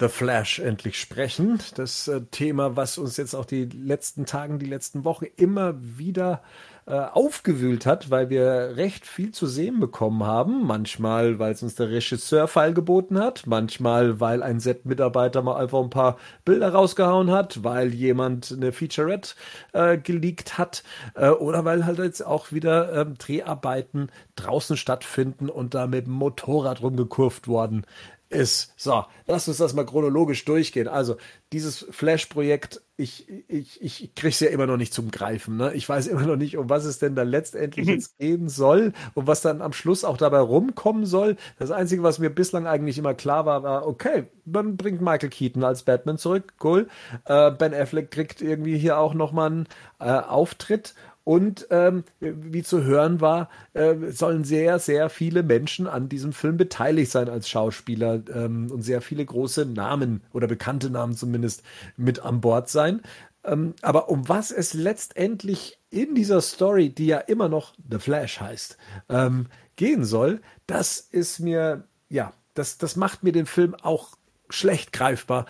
The 0.00 0.08
Flash 0.08 0.60
endlich 0.60 0.98
sprechen. 0.98 1.60
Das 1.74 2.08
äh, 2.08 2.22
Thema, 2.30 2.74
was 2.74 2.96
uns 2.96 3.18
jetzt 3.18 3.34
auch 3.34 3.44
die 3.44 3.66
letzten 3.66 4.24
Tagen, 4.24 4.58
die 4.58 4.66
letzten 4.66 5.04
Wochen 5.04 5.26
immer 5.36 5.74
wieder 5.78 6.42
äh, 6.42 6.64
aufgewühlt 6.86 7.86
hat, 7.86 8.10
weil 8.10 8.28
wir 8.28 8.76
recht 8.76 9.06
viel 9.06 9.32
zu 9.32 9.46
sehen 9.46 9.80
bekommen 9.80 10.24
haben. 10.24 10.66
Manchmal, 10.66 11.38
weil 11.38 11.52
es 11.52 11.62
uns 11.62 11.76
der 11.76 11.88
Regisseur 11.88 12.46
feilgeboten 12.46 13.18
hat, 13.18 13.46
manchmal, 13.46 14.20
weil 14.20 14.42
ein 14.42 14.60
Set-Mitarbeiter 14.60 15.42
mal 15.42 15.56
einfach 15.56 15.80
ein 15.80 15.90
paar 15.90 16.18
Bilder 16.44 16.72
rausgehauen 16.74 17.30
hat, 17.30 17.64
weil 17.64 17.94
jemand 17.94 18.52
eine 18.52 18.72
Featurette 18.72 19.34
äh, 19.72 19.96
geleakt 19.96 20.58
hat 20.58 20.84
äh, 21.14 21.30
oder 21.30 21.64
weil 21.64 21.86
halt 21.86 21.98
jetzt 21.98 22.24
auch 22.24 22.52
wieder 22.52 22.92
ähm, 22.92 23.14
Dreharbeiten 23.16 24.10
draußen 24.36 24.76
stattfinden 24.76 25.48
und 25.48 25.74
da 25.74 25.86
mit 25.86 26.06
dem 26.06 26.12
Motorrad 26.12 26.82
rumgekurvt 26.82 27.48
worden 27.48 27.86
ist. 28.34 28.74
So, 28.76 29.04
lass 29.26 29.48
uns 29.48 29.58
das 29.58 29.74
mal 29.74 29.86
chronologisch 29.86 30.44
durchgehen. 30.44 30.88
Also, 30.88 31.16
dieses 31.52 31.86
Flash-Projekt, 31.90 32.82
ich, 32.96 33.28
ich, 33.48 33.82
ich 33.82 34.14
krieg's 34.14 34.40
ja 34.40 34.48
immer 34.48 34.66
noch 34.66 34.76
nicht 34.76 34.92
zum 34.92 35.10
Greifen. 35.10 35.56
Ne? 35.56 35.72
Ich 35.74 35.88
weiß 35.88 36.06
immer 36.08 36.26
noch 36.26 36.36
nicht, 36.36 36.56
um 36.56 36.68
was 36.68 36.84
es 36.84 36.98
denn 36.98 37.14
da 37.14 37.22
letztendlich 37.22 37.86
jetzt 37.86 38.18
gehen 38.18 38.48
soll 38.48 38.92
und 39.14 39.26
was 39.26 39.40
dann 39.40 39.62
am 39.62 39.72
Schluss 39.72 40.04
auch 40.04 40.16
dabei 40.16 40.40
rumkommen 40.40 41.06
soll. 41.06 41.36
Das 41.58 41.70
Einzige, 41.70 42.02
was 42.02 42.18
mir 42.18 42.30
bislang 42.30 42.66
eigentlich 42.66 42.98
immer 42.98 43.14
klar 43.14 43.46
war, 43.46 43.62
war, 43.62 43.86
okay, 43.86 44.24
man 44.44 44.76
bringt 44.76 45.00
Michael 45.00 45.30
Keaton 45.30 45.64
als 45.64 45.84
Batman 45.84 46.18
zurück, 46.18 46.54
cool. 46.62 46.88
Äh, 47.24 47.50
ben 47.52 47.72
Affleck 47.72 48.10
kriegt 48.10 48.42
irgendwie 48.42 48.76
hier 48.76 48.98
auch 48.98 49.14
nochmal 49.14 49.50
einen 49.50 49.68
äh, 50.00 50.10
Auftritt 50.10 50.94
und 51.24 51.66
ähm, 51.70 52.04
wie 52.20 52.62
zu 52.62 52.84
hören 52.84 53.20
war, 53.20 53.48
äh, 53.72 53.94
sollen 54.10 54.44
sehr, 54.44 54.78
sehr 54.78 55.08
viele 55.08 55.42
Menschen 55.42 55.86
an 55.86 56.08
diesem 56.08 56.32
Film 56.32 56.58
beteiligt 56.58 57.10
sein 57.10 57.28
als 57.30 57.48
Schauspieler 57.48 58.22
ähm, 58.32 58.70
und 58.70 58.82
sehr 58.82 59.00
viele 59.00 59.24
große 59.24 59.64
Namen 59.64 60.22
oder 60.32 60.46
bekannte 60.46 60.90
Namen 60.90 61.14
zumindest 61.14 61.62
mit 61.96 62.20
an 62.20 62.42
Bord 62.42 62.68
sein. 62.68 63.00
Ähm, 63.42 63.74
aber 63.80 64.10
um 64.10 64.28
was 64.28 64.50
es 64.50 64.74
letztendlich 64.74 65.78
in 65.90 66.14
dieser 66.14 66.42
Story, 66.42 66.90
die 66.90 67.06
ja 67.06 67.18
immer 67.18 67.48
noch 67.48 67.74
The 67.90 67.98
Flash 67.98 68.40
heißt, 68.40 68.76
ähm, 69.08 69.46
gehen 69.76 70.04
soll, 70.04 70.40
das 70.66 70.98
ist 71.00 71.40
mir, 71.40 71.84
ja, 72.08 72.32
das, 72.52 72.78
das 72.78 72.96
macht 72.96 73.22
mir 73.22 73.32
den 73.32 73.46
Film 73.46 73.74
auch 73.74 74.16
schlecht 74.50 74.92
greifbar, 74.92 75.46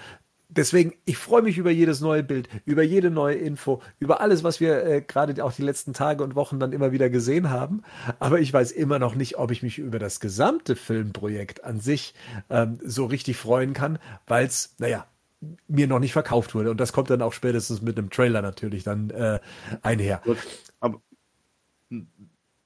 deswegen, 0.56 0.94
ich 1.04 1.16
freue 1.16 1.42
mich 1.42 1.58
über 1.58 1.70
jedes 1.70 2.00
neue 2.00 2.22
Bild, 2.22 2.48
über 2.64 2.82
jede 2.82 3.10
neue 3.10 3.36
Info, 3.36 3.82
über 3.98 4.20
alles, 4.20 4.44
was 4.44 4.60
wir 4.60 4.84
äh, 4.84 5.00
gerade 5.02 5.42
auch 5.44 5.52
die 5.52 5.62
letzten 5.62 5.92
Tage 5.92 6.22
und 6.22 6.34
Wochen 6.34 6.60
dann 6.60 6.72
immer 6.72 6.92
wieder 6.92 7.10
gesehen 7.10 7.50
haben. 7.50 7.82
Aber 8.18 8.40
ich 8.40 8.52
weiß 8.52 8.72
immer 8.72 8.98
noch 8.98 9.14
nicht, 9.14 9.38
ob 9.38 9.50
ich 9.50 9.62
mich 9.62 9.78
über 9.78 9.98
das 9.98 10.20
gesamte 10.20 10.76
Filmprojekt 10.76 11.64
an 11.64 11.80
sich 11.80 12.14
ähm, 12.50 12.78
so 12.82 13.06
richtig 13.06 13.36
freuen 13.36 13.72
kann, 13.72 13.98
weil 14.26 14.46
es, 14.46 14.74
naja, 14.78 15.06
mir 15.68 15.86
noch 15.86 15.98
nicht 15.98 16.12
verkauft 16.12 16.54
wurde. 16.54 16.70
Und 16.70 16.78
das 16.78 16.92
kommt 16.92 17.10
dann 17.10 17.22
auch 17.22 17.32
spätestens 17.32 17.82
mit 17.82 17.98
einem 17.98 18.10
Trailer 18.10 18.42
natürlich 18.42 18.84
dann 18.84 19.10
äh, 19.10 19.40
einher. 19.82 20.22
Aber 20.80 21.02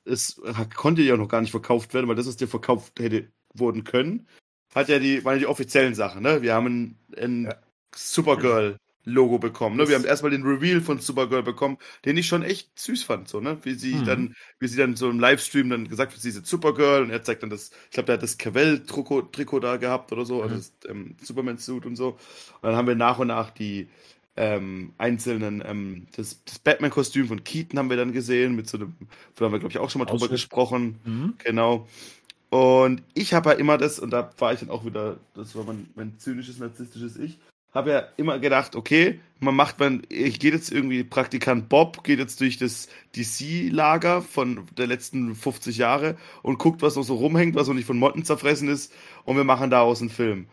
es 0.05 0.40
konnte 0.74 1.02
ja 1.02 1.16
noch 1.16 1.28
gar 1.28 1.40
nicht 1.40 1.51
verkauft 1.51 1.93
werden, 1.94 2.09
weil 2.09 2.16
das, 2.16 2.27
was 2.27 2.36
dir 2.36 2.48
verkauft 2.48 2.98
hätte 2.98 3.28
worden 3.52 3.85
können, 3.85 4.27
hat 4.74 4.89
ja 4.89 4.98
die, 4.98 5.24
waren 5.24 5.35
ja 5.35 5.40
die 5.40 5.47
offiziellen 5.47 5.94
Sachen, 5.94 6.23
ne? 6.23 6.43
Wir 6.43 6.55
haben 6.55 6.66
ein, 6.66 6.97
ein 7.16 7.44
ja. 7.44 7.56
Supergirl 7.99 8.79
Logo 9.09 9.39
bekommen. 9.39 9.77
Ne? 9.77 9.89
Wir 9.89 9.97
haben 9.97 10.05
erstmal 10.05 10.31
den 10.31 10.43
Reveal 10.43 10.81
von 10.81 10.99
Supergirl 10.99 11.43
bekommen, 11.43 11.79
den 12.05 12.16
ich 12.16 12.27
schon 12.27 12.43
echt 12.43 12.79
süß 12.79 13.05
fand, 13.05 13.29
so, 13.29 13.41
ne? 13.41 13.59
Wie 13.62 13.75
sie 13.75 13.95
mhm. 13.95 14.05
dann, 14.05 14.37
wie 14.61 14.69
sie 14.69 14.77
dann 14.77 14.97
so 14.97 15.09
im 15.09 15.19
Livestream 15.19 15.70
dann 15.70 15.89
gesagt 15.89 16.12
hat, 16.12 16.20
sie 16.20 16.29
ist 16.29 16.47
Supergirl 16.47 17.03
und 17.03 17.11
er 17.11 17.23
zeigt 17.23 17.43
dann 17.43 17.51
das, 17.51 17.70
ich 17.87 17.91
glaube, 17.93 18.07
der 18.07 18.15
hat 18.15 18.23
das 18.23 18.37
Cavell-Trikot 18.37 19.61
da 19.61 19.77
gehabt 19.79 20.12
oder 20.12 20.25
so, 20.27 20.43
also 20.43 20.55
mhm. 20.55 20.59
also 20.59 20.70
das 20.81 20.91
ähm, 20.91 21.16
Superman-Suit 21.23 21.87
und 21.87 21.97
so. 21.97 22.09
Und 22.09 22.19
dann 22.62 22.77
haben 22.77 22.89
wir 22.89 22.97
nach 22.97 23.19
und 23.19 23.29
nach 23.29 23.51
die 23.51 23.89
ähm, 24.37 24.93
einzelnen, 24.99 25.62
ähm, 25.66 26.07
das, 26.15 26.45
das 26.45 26.59
Batman-Kostüm 26.61 27.27
von 27.27 27.43
Keaton 27.43 27.79
haben 27.79 27.91
wir 27.91 27.97
dann 27.97 28.12
gesehen, 28.12 28.55
mit 28.55 28.69
so 28.69 28.77
einem, 28.77 28.95
da 29.35 29.47
haben 29.47 29.53
wir, 29.53 29.59
glaube 29.59 29.73
ich, 29.73 29.79
auch 29.79 29.91
schon 29.91 30.01
mal 30.01 30.05
drüber 30.05 30.25
Ausschnitt. 30.25 30.33
gesprochen. 30.33 31.01
Mhm. 31.05 31.35
Genau. 31.39 31.89
Und 32.51 33.03
ich 33.15 33.35
habe 33.35 33.51
ja 33.51 33.57
immer 33.57 33.79
das, 33.79 33.99
und 33.99 34.11
da 34.11 34.31
war 34.39 34.53
ich 34.53 34.61
dann 34.61 34.70
auch 34.70 34.85
wieder, 34.85 35.19
das 35.35 35.55
war 35.55 35.65
mein, 35.65 35.89
mein 35.95 36.19
zynisches, 36.19 36.59
narzisstisches 36.59 37.16
Ich, 37.16 37.39
habe 37.73 37.90
ja 37.90 38.09
immer 38.16 38.39
gedacht, 38.39 38.77
okay, 38.77 39.20
man 39.40 39.55
macht 39.55 39.78
man, 39.78 40.03
ich 40.09 40.40
gehe 40.40 40.53
jetzt 40.53 40.73
irgendwie, 40.73 41.05
Praktikant 41.05 41.69
Bob 41.69 42.03
geht 42.03 42.19
jetzt 42.19 42.40
durch 42.40 42.57
das 42.57 42.89
DC-Lager 43.15 44.23
von 44.23 44.66
der 44.77 44.86
letzten 44.86 45.35
50 45.35 45.77
Jahre 45.77 46.16
und 46.43 46.59
guckt, 46.59 46.82
was 46.82 46.97
noch 46.97 47.05
so 47.05 47.16
rumhängt, 47.16 47.55
was 47.55 47.69
noch 47.69 47.74
nicht 47.74 47.86
von 47.86 47.99
Motten 47.99 48.24
zerfressen 48.24 48.69
ist 48.69 48.93
und 49.24 49.36
wir 49.36 49.45
machen 49.45 49.70
daraus 49.70 50.01
einen 50.01 50.11
Film. 50.11 50.49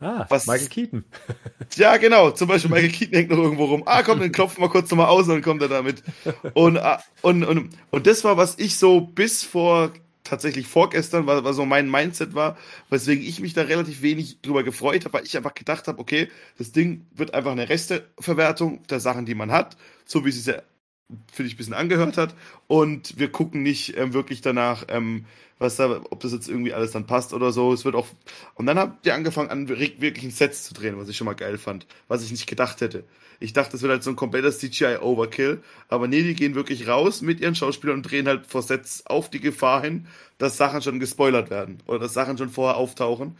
Ah, 0.00 0.26
was, 0.28 0.46
Michael 0.46 0.68
Keaton. 0.68 1.04
ja, 1.74 1.96
genau. 1.96 2.30
Zum 2.30 2.46
Beispiel 2.46 2.70
Michael 2.70 2.92
Keaton 2.92 3.14
hängt 3.14 3.30
noch 3.30 3.38
irgendwo 3.38 3.64
rum. 3.64 3.82
Ah, 3.84 4.04
komm, 4.04 4.20
dann 4.20 4.30
klopfen 4.30 4.62
wir 4.62 4.68
kurz 4.68 4.90
nochmal 4.90 5.08
aus 5.08 5.22
und 5.22 5.30
dann 5.30 5.42
kommt 5.42 5.60
er 5.60 5.68
damit. 5.68 6.04
Und, 6.54 6.78
ah, 6.78 7.02
und, 7.22 7.42
und, 7.42 7.70
und 7.90 8.06
das 8.06 8.22
war, 8.22 8.36
was 8.36 8.58
ich 8.60 8.76
so 8.76 9.00
bis 9.00 9.42
vor 9.42 9.90
tatsächlich 10.28 10.66
vorgestern, 10.66 11.26
war, 11.26 11.42
war 11.44 11.54
so 11.54 11.64
mein 11.64 11.90
Mindset 11.90 12.34
war, 12.34 12.56
weswegen 12.90 13.24
ich 13.24 13.40
mich 13.40 13.54
da 13.54 13.62
relativ 13.62 14.02
wenig 14.02 14.40
drüber 14.42 14.62
gefreut 14.62 15.04
habe, 15.04 15.14
weil 15.14 15.24
ich 15.24 15.36
einfach 15.36 15.54
gedacht 15.54 15.88
habe, 15.88 15.98
okay, 15.98 16.28
das 16.58 16.72
Ding 16.72 17.06
wird 17.14 17.34
einfach 17.34 17.52
eine 17.52 17.68
Resteverwertung 17.68 18.86
der 18.88 19.00
Sachen, 19.00 19.26
die 19.26 19.34
man 19.34 19.52
hat, 19.52 19.76
so 20.04 20.24
wie 20.24 20.30
es 20.30 20.36
sich 20.36 20.54
ja, 20.54 20.62
finde 21.32 21.48
ich, 21.48 21.54
ein 21.54 21.56
bisschen 21.58 21.74
angehört 21.74 22.16
hat. 22.18 22.34
Und 22.66 23.18
wir 23.18 23.30
gucken 23.32 23.62
nicht 23.62 23.96
ähm, 23.96 24.12
wirklich 24.12 24.40
danach, 24.40 24.84
ähm, 24.88 25.24
was 25.58 25.76
da, 25.76 26.00
ob 26.10 26.20
das 26.20 26.32
jetzt 26.32 26.48
irgendwie 26.48 26.72
alles 26.72 26.92
dann 26.92 27.06
passt 27.06 27.32
oder 27.32 27.52
so. 27.52 27.72
Es 27.72 27.84
wird 27.84 27.94
auch. 27.94 28.06
Und 28.54 28.66
dann 28.66 28.78
habt 28.78 29.06
ihr 29.06 29.14
angefangen, 29.14 29.50
an 29.50 29.68
wirklich 29.68 30.24
ein 30.24 30.30
Sets 30.30 30.64
zu 30.64 30.74
drehen, 30.74 30.98
was 30.98 31.08
ich 31.08 31.16
schon 31.16 31.24
mal 31.24 31.34
geil 31.34 31.58
fand, 31.58 31.86
was 32.06 32.22
ich 32.22 32.30
nicht 32.30 32.46
gedacht 32.46 32.80
hätte. 32.80 33.04
Ich 33.40 33.52
dachte, 33.52 33.72
das 33.72 33.82
wird 33.82 33.92
halt 33.92 34.02
so 34.02 34.10
ein 34.10 34.16
kompletter 34.16 34.50
CGI-Overkill. 34.50 35.62
Aber 35.88 36.08
nee, 36.08 36.22
die 36.22 36.34
gehen 36.34 36.54
wirklich 36.54 36.88
raus 36.88 37.22
mit 37.22 37.40
ihren 37.40 37.54
Schauspielern 37.54 37.96
und 37.96 38.02
drehen 38.02 38.26
halt 38.26 38.46
vor 38.46 38.62
Sets 38.62 39.06
auf 39.06 39.30
die 39.30 39.40
Gefahr 39.40 39.82
hin, 39.82 40.06
dass 40.38 40.56
Sachen 40.56 40.82
schon 40.82 41.00
gespoilert 41.00 41.50
werden 41.50 41.78
oder 41.86 42.00
dass 42.00 42.14
Sachen 42.14 42.38
schon 42.38 42.50
vorher 42.50 42.76
auftauchen. 42.76 43.36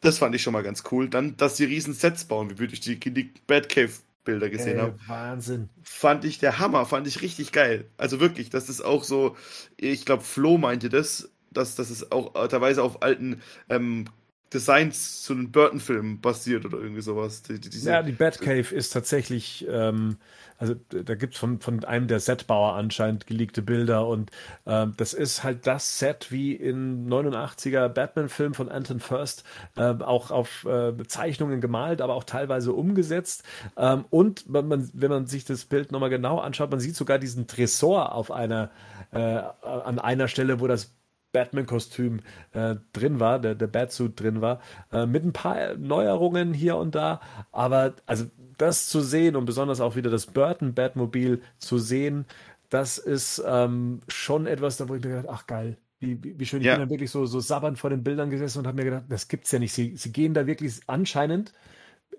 Das 0.00 0.18
fand 0.18 0.34
ich 0.34 0.42
schon 0.42 0.52
mal 0.52 0.62
ganz 0.62 0.84
cool. 0.92 1.08
Dann, 1.08 1.36
dass 1.36 1.56
sie 1.56 1.64
riesen 1.64 1.94
Sets 1.94 2.26
bauen, 2.26 2.58
wie 2.58 2.64
ich 2.66 2.80
die, 2.80 2.98
die 2.98 3.32
Batcave 3.46 3.92
Bilder 4.24 4.50
gesehen 4.50 4.78
äh, 4.78 4.82
habe. 4.82 4.98
Wahnsinn. 5.06 5.68
Fand 5.82 6.24
ich 6.24 6.38
der 6.38 6.58
Hammer, 6.58 6.86
fand 6.86 7.06
ich 7.06 7.22
richtig 7.22 7.52
geil. 7.52 7.86
Also 7.96 8.20
wirklich, 8.20 8.50
das 8.50 8.68
ist 8.68 8.80
auch 8.80 9.04
so, 9.04 9.36
ich 9.76 10.04
glaube, 10.04 10.22
Flo 10.22 10.58
meinte 10.58 10.88
das, 10.88 11.30
dass 11.50 11.76
das 11.76 11.90
ist 11.90 12.10
auch 12.10 12.32
teilweise 12.48 12.82
auf 12.82 13.02
alten 13.02 13.40
ähm, 13.68 14.06
Designs 14.54 15.22
zu 15.22 15.32
einem 15.32 15.50
Burton-Film 15.50 16.20
basiert 16.20 16.64
oder 16.64 16.78
irgendwie 16.78 17.02
sowas. 17.02 17.42
Die, 17.42 17.60
die, 17.60 17.76
ja, 17.80 18.02
die 18.02 18.12
Batcave 18.12 18.72
ist 18.72 18.90
tatsächlich, 18.90 19.66
ähm, 19.68 20.16
also 20.58 20.76
da 20.88 21.16
gibt 21.16 21.34
es 21.34 21.40
von, 21.40 21.60
von 21.60 21.84
einem 21.84 22.06
der 22.06 22.20
Setbauer 22.20 22.74
anscheinend 22.74 23.26
geleakte 23.26 23.62
Bilder 23.62 24.06
und 24.06 24.30
ähm, 24.64 24.94
das 24.96 25.12
ist 25.12 25.42
halt 25.42 25.66
das 25.66 25.98
Set 25.98 26.28
wie 26.30 26.54
in 26.54 27.08
89er 27.08 27.88
Batman-Film 27.88 28.54
von 28.54 28.68
Anton 28.68 29.00
First, 29.00 29.42
äh, 29.76 29.82
auch 29.82 30.30
auf 30.30 30.64
äh, 30.64 30.92
Zeichnungen 31.08 31.60
gemalt, 31.60 32.00
aber 32.00 32.14
auch 32.14 32.24
teilweise 32.24 32.72
umgesetzt. 32.72 33.42
Ähm, 33.76 34.04
und 34.10 34.48
man, 34.48 34.68
man, 34.68 34.88
wenn 34.94 35.10
man 35.10 35.26
sich 35.26 35.44
das 35.44 35.64
Bild 35.64 35.90
nochmal 35.90 36.10
genau 36.10 36.38
anschaut, 36.38 36.70
man 36.70 36.80
sieht 36.80 36.94
sogar 36.94 37.18
diesen 37.18 37.48
Tresor 37.48 38.14
auf 38.14 38.30
einer, 38.30 38.70
äh, 39.10 39.18
an 39.62 39.98
einer 39.98 40.28
Stelle, 40.28 40.60
wo 40.60 40.68
das 40.68 40.92
Batman-Kostüm 41.34 42.20
äh, 42.52 42.76
drin 42.94 43.20
war, 43.20 43.38
der, 43.38 43.54
der 43.54 43.66
Batsuit 43.66 44.18
drin 44.18 44.40
war, 44.40 44.60
äh, 44.92 45.04
mit 45.04 45.24
ein 45.24 45.34
paar 45.34 45.74
Neuerungen 45.76 46.54
hier 46.54 46.76
und 46.76 46.94
da. 46.94 47.20
Aber 47.52 47.92
also 48.06 48.24
das 48.56 48.88
zu 48.88 49.00
sehen 49.00 49.36
und 49.36 49.44
besonders 49.44 49.82
auch 49.82 49.96
wieder 49.96 50.10
das 50.10 50.26
Burton 50.26 50.72
Batmobil 50.72 51.42
zu 51.58 51.76
sehen, 51.76 52.24
das 52.70 52.98
ist 52.98 53.42
ähm, 53.46 54.00
schon 54.08 54.46
etwas, 54.46 54.78
da 54.78 54.88
wo 54.88 54.94
ich 54.94 55.04
mir 55.04 55.10
gedacht, 55.10 55.28
ach 55.28 55.46
geil, 55.46 55.76
wie, 56.00 56.38
wie 56.38 56.46
schön. 56.46 56.60
Ich 56.60 56.66
ja. 56.66 56.74
bin 56.74 56.82
dann 56.82 56.90
wirklich 56.90 57.10
so, 57.10 57.26
so 57.26 57.40
sabbernd 57.40 57.78
vor 57.78 57.90
den 57.90 58.02
Bildern 58.02 58.30
gesessen 58.30 58.60
und 58.60 58.66
habe 58.66 58.76
mir 58.76 58.84
gedacht, 58.84 59.04
das 59.08 59.28
gibt's 59.28 59.52
ja 59.52 59.58
nicht. 59.58 59.72
Sie, 59.72 59.96
sie 59.96 60.12
gehen 60.12 60.34
da 60.34 60.46
wirklich 60.46 60.80
anscheinend 60.86 61.52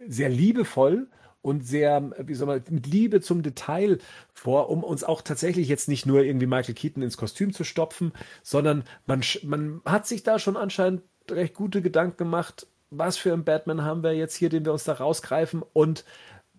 sehr 0.08 0.30
liebevoll 0.30 1.08
und 1.46 1.66
sehr, 1.66 2.12
wie 2.26 2.34
soll 2.34 2.48
man, 2.48 2.64
mit 2.72 2.88
Liebe 2.88 3.22
zum 3.22 3.44
Detail 3.44 4.00
vor, 4.34 4.72
um 4.72 4.84
uns 4.84 5.04
auch 5.04 5.22
tatsächlich 5.22 5.68
jetzt 5.68 5.88
nicht 5.88 6.08
nur 6.08 6.24
irgendwie 6.24 6.48
Michael 6.48 6.74
Keaton 6.74 7.04
ins 7.04 7.18
Kostüm 7.18 7.54
zu 7.54 7.64
stopfen, 7.64 8.14
sondern 8.42 8.84
man, 9.06 9.22
man 9.44 9.80
hat 9.86 10.08
sich 10.08 10.24
da 10.24 10.40
schon 10.40 10.58
anscheinend 10.58 11.04
recht 11.30 11.54
gute 11.54 11.84
Gedanken 11.84 12.18
gemacht, 12.18 12.66
was 12.90 13.18
für 13.18 13.32
einen 13.32 13.44
Batman 13.44 13.84
haben 13.84 14.02
wir 14.02 14.14
jetzt 14.14 14.36
hier, 14.36 14.50
den 14.50 14.66
wir 14.66 14.74
uns 14.74 14.86
da 14.86 14.94
rausgreifen 14.94 15.62
und 15.72 16.04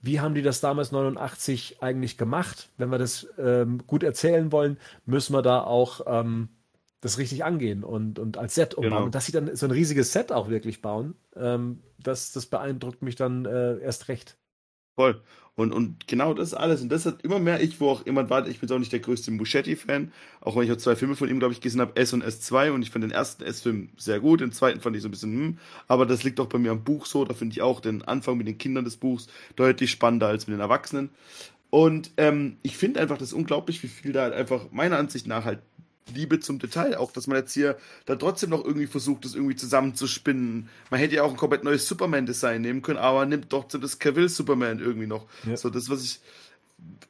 wie 0.03 0.21
haben 0.21 0.37
die 0.37 0.43
das 0.43 0.61
damals 0.61 0.93
89 0.93 1.79
eigentlich 1.83 2.17
gemacht? 2.17 2.69
Wenn 2.79 2.91
wir 2.91 2.99
das 2.99 3.27
ähm, 3.39 3.83
gut 3.89 4.05
erzählen 4.05 4.53
wollen, 4.53 4.79
müssen 5.05 5.35
wir 5.35 5.43
da 5.43 5.65
auch 5.65 6.03
ähm, 6.07 6.49
das 7.01 7.19
richtig 7.19 7.45
angehen 7.45 7.83
und, 7.83 8.21
und 8.21 8.39
als 8.39 8.55
Set 8.55 8.75
umbauen. 8.75 8.93
Genau. 8.93 9.05
Und 9.07 9.17
dass 9.17 9.27
sie 9.27 9.33
dann 9.33 9.57
so 9.57 9.67
ein 9.67 9.73
riesiges 9.73 10.13
Set 10.13 10.31
auch 10.31 10.49
wirklich 10.49 10.81
bauen, 10.81 11.17
ähm, 11.35 11.81
das, 11.99 12.31
das 12.31 12.47
beeindruckt 12.47 13.03
mich 13.03 13.17
dann 13.17 13.47
äh, 13.47 13.79
erst 13.79 14.07
recht. 14.07 14.37
Voll. 14.97 15.21
Und, 15.55 15.73
und 15.73 16.07
genau 16.07 16.35
das 16.35 16.53
alles. 16.53 16.83
Und 16.83 16.91
das 16.91 17.07
hat 17.07 17.23
immer 17.23 17.39
mehr 17.39 17.63
ich, 17.63 17.81
wo 17.81 17.89
auch 17.89 18.05
jemand 18.05 18.29
war, 18.29 18.47
ich 18.47 18.61
bin 18.61 18.71
auch 18.71 18.79
nicht 18.79 18.93
der 18.93 19.01
größte 19.01 19.31
Muschetti-Fan, 19.31 20.13
auch 20.43 20.55
wenn 20.55 20.65
ich 20.65 20.73
auch 20.73 20.77
zwei 20.77 20.97
Filme 20.97 21.17
von 21.17 21.31
ihm, 21.31 21.39
glaube 21.39 21.55
ich, 21.55 21.63
gesehen 21.63 21.81
habe, 21.81 21.97
S 21.97 22.13
und 22.13 22.23
S2. 22.23 22.73
Und 22.73 22.83
ich 22.83 22.91
fand 22.91 23.05
den 23.05 23.11
ersten 23.11 23.43
S-Film 23.43 23.89
sehr 23.97 24.21
gut, 24.21 24.43
den 24.43 24.53
zweiten 24.53 24.81
fand 24.81 24.97
ich 24.97 25.03
so 25.03 25.09
ein 25.09 25.13
bisschen, 25.13 25.33
hm. 25.33 25.59
Aber 25.89 26.05
das 26.05 26.25
liegt 26.25 26.41
auch 26.41 26.47
bei 26.47 26.59
mir 26.59 26.73
am 26.73 26.85
Buch 26.85 27.07
so. 27.07 27.25
Da 27.25 27.33
finde 27.33 27.55
ich 27.55 27.63
auch 27.63 27.81
den 27.81 28.03
Anfang 28.03 28.37
mit 28.37 28.47
den 28.47 28.59
Kindern 28.59 28.85
des 28.85 28.99
Buchs 28.99 29.29
deutlich 29.57 29.91
spannender 29.91 30.29
als 30.29 30.47
mit 30.47 30.55
den 30.55 30.61
Erwachsenen. 30.61 31.09
Und 31.71 32.11
ähm, 32.19 32.59
ich 32.63 32.77
finde 32.77 33.01
einfach 33.01 33.19
das 33.19 33.33
unglaublich, 33.33 33.83
wie 33.83 33.89
viel 33.89 34.13
da 34.13 34.23
halt 34.23 34.35
einfach 34.35 34.71
meiner 34.73 34.99
Ansicht 34.99 35.27
nach 35.27 35.45
halt 35.45 35.61
Liebe 36.15 36.41
zum 36.41 36.59
Detail. 36.59 36.97
Auch, 36.97 37.13
dass 37.13 37.27
man 37.27 37.39
jetzt 37.39 37.53
hier 37.53 37.77
da 38.05 38.17
trotzdem 38.17 38.51
noch 38.51 38.65
irgendwie 38.65 38.87
versucht, 38.87 39.25
das 39.25 39.35
irgendwie 39.35 39.57
zusammenzuspinnen. 39.57 40.69
Man 40.91 41.01
hätte 41.01 41.17
ja 41.17 41.23
auch 41.23 41.31
ein 41.31 41.37
komplett 41.37 41.65
neues 41.65 41.87
Superman-Design 41.89 42.63
nehmen 42.63 42.83
können, 42.83 42.99
aber 42.99 43.27
nimmt 43.27 43.51
trotzdem 43.51 43.81
das 43.81 43.99
Cavill-Superman 43.99 44.79
irgendwie 44.79 45.07
noch. 45.07 45.27
Ja. 45.47 45.57
So, 45.57 45.71
das, 45.71 45.91
was 45.91 46.03
ich. 46.05 46.21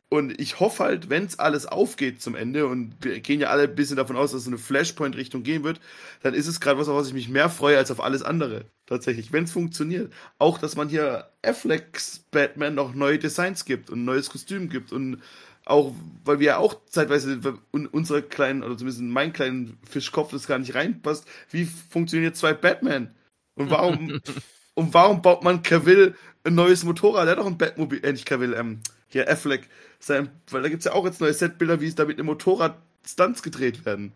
Und 0.08 0.40
ich 0.40 0.60
hoffe 0.60 0.84
halt, 0.84 1.10
wenn 1.10 1.24
es 1.24 1.40
alles 1.40 1.66
aufgeht 1.66 2.22
zum 2.22 2.36
Ende, 2.36 2.68
und 2.68 2.94
wir 3.00 3.18
gehen 3.18 3.40
ja 3.40 3.48
alle 3.48 3.64
ein 3.64 3.74
bisschen 3.74 3.96
davon 3.96 4.16
aus, 4.16 4.30
dass 4.30 4.42
es 4.42 4.46
eine 4.46 4.58
Flashpoint-Richtung 4.58 5.42
gehen 5.42 5.64
wird, 5.64 5.80
dann 6.22 6.32
ist 6.32 6.46
es 6.46 6.60
gerade 6.60 6.78
was, 6.78 6.88
auf 6.88 6.96
was 6.96 7.08
ich 7.08 7.14
mich 7.14 7.28
mehr 7.28 7.50
freue 7.50 7.76
als 7.76 7.90
auf 7.90 8.00
alles 8.00 8.22
andere. 8.22 8.66
Tatsächlich, 8.86 9.32
wenn 9.32 9.44
es 9.44 9.52
funktioniert. 9.52 10.12
Auch, 10.38 10.58
dass 10.58 10.76
man 10.76 10.88
hier 10.88 11.28
Afflecks 11.42 12.20
Batman 12.30 12.76
noch 12.76 12.94
neue 12.94 13.18
Designs 13.18 13.64
gibt 13.64 13.90
und 13.90 14.02
ein 14.02 14.04
neues 14.04 14.30
Kostüm 14.30 14.68
gibt 14.68 14.92
und 14.92 15.20
auch, 15.66 15.94
weil 16.24 16.38
wir 16.38 16.46
ja 16.46 16.58
auch 16.58 16.80
zeitweise 16.86 17.40
in 17.72 17.86
unsere 17.86 18.22
kleinen, 18.22 18.62
oder 18.62 18.76
zumindest 18.76 19.00
in 19.00 19.10
meinen 19.10 19.32
kleinen 19.32 19.78
Fischkopf 19.88 20.30
das 20.30 20.46
gar 20.46 20.58
nicht 20.58 20.74
reinpasst, 20.74 21.26
wie 21.50 21.64
funktionieren 21.64 22.34
zwei 22.34 22.54
Batman? 22.54 23.14
Und 23.56 23.70
warum, 23.70 24.20
und 24.74 24.94
warum 24.94 25.22
baut 25.22 25.42
man 25.42 25.62
Cavill 25.62 26.14
ein 26.44 26.54
neues 26.54 26.84
Motorrad? 26.84 27.26
Der 27.26 27.32
hat 27.32 27.38
doch 27.38 27.46
ein 27.46 27.58
Batmobil, 27.58 28.02
äh, 28.04 28.12
nicht 28.12 28.26
Cavill, 28.26 28.54
ähm, 28.54 28.80
hier 29.08 29.28
Affleck, 29.28 29.68
sein, 29.98 30.30
weil 30.50 30.62
da 30.62 30.68
gibt's 30.68 30.84
ja 30.84 30.92
auch 30.92 31.04
jetzt 31.04 31.20
neue 31.20 31.34
Setbilder, 31.34 31.80
wie 31.80 31.86
es 31.86 31.94
da 31.94 32.04
mit 32.04 32.18
dem 32.18 32.26
Motorrad 32.26 32.78
Stunts 33.04 33.42
gedreht 33.42 33.84
werden. 33.84 34.12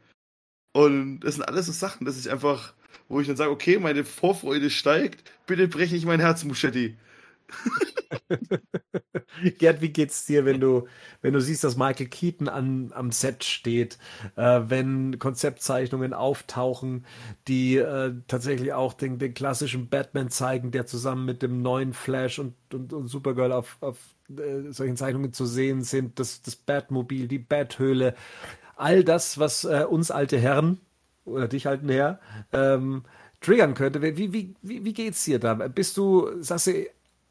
Und 0.72 1.20
das 1.20 1.34
sind 1.34 1.44
alles 1.44 1.66
so 1.66 1.72
Sachen, 1.72 2.04
dass 2.04 2.18
ich 2.18 2.30
einfach, 2.30 2.74
wo 3.08 3.20
ich 3.20 3.26
dann 3.26 3.36
sage, 3.36 3.50
okay, 3.50 3.78
meine 3.78 4.04
Vorfreude 4.04 4.70
steigt, 4.70 5.30
bitte 5.46 5.66
breche 5.66 5.94
nicht 5.94 6.06
mein 6.06 6.20
Herz, 6.20 6.44
Muschetti. 6.44 6.96
Gerd, 9.58 9.80
wie 9.80 9.90
geht's 9.90 10.26
dir, 10.26 10.44
wenn 10.44 10.60
du, 10.60 10.86
wenn 11.22 11.32
du 11.32 11.40
siehst, 11.40 11.64
dass 11.64 11.76
Michael 11.76 12.06
Keaton 12.06 12.48
an, 12.48 12.92
am 12.94 13.12
Set 13.12 13.44
steht, 13.44 13.98
äh, 14.36 14.60
wenn 14.66 15.18
Konzeptzeichnungen 15.18 16.12
auftauchen, 16.12 17.06
die 17.48 17.76
äh, 17.76 18.14
tatsächlich 18.28 18.72
auch 18.72 18.92
den, 18.92 19.18
den 19.18 19.34
klassischen 19.34 19.88
Batman 19.88 20.30
zeigen, 20.30 20.70
der 20.70 20.86
zusammen 20.86 21.24
mit 21.24 21.42
dem 21.42 21.62
neuen 21.62 21.92
Flash 21.92 22.38
und, 22.38 22.54
und, 22.72 22.92
und 22.92 23.08
Supergirl 23.08 23.52
auf, 23.52 23.78
auf 23.80 23.98
äh, 24.30 24.70
solchen 24.70 24.96
Zeichnungen 24.96 25.32
zu 25.32 25.46
sehen 25.46 25.82
sind, 25.82 26.18
das, 26.18 26.42
das 26.42 26.56
Batmobil, 26.56 27.28
die 27.28 27.38
Bathöhle, 27.38 28.14
all 28.76 29.04
das, 29.04 29.38
was 29.38 29.64
äh, 29.64 29.84
uns 29.88 30.10
alte 30.10 30.38
Herren 30.38 30.80
oder 31.24 31.48
dich 31.48 31.68
alten 31.68 31.88
Herr 31.88 32.20
ähm, 32.52 33.04
triggern 33.40 33.74
könnte. 33.74 34.02
Wie, 34.02 34.32
wie, 34.32 34.54
wie, 34.62 34.84
wie 34.84 34.92
geht's 34.92 35.24
dir 35.24 35.38
da? 35.38 35.54
Bist 35.54 35.96
du, 35.96 36.42
sagst 36.42 36.68
du, 36.68 36.86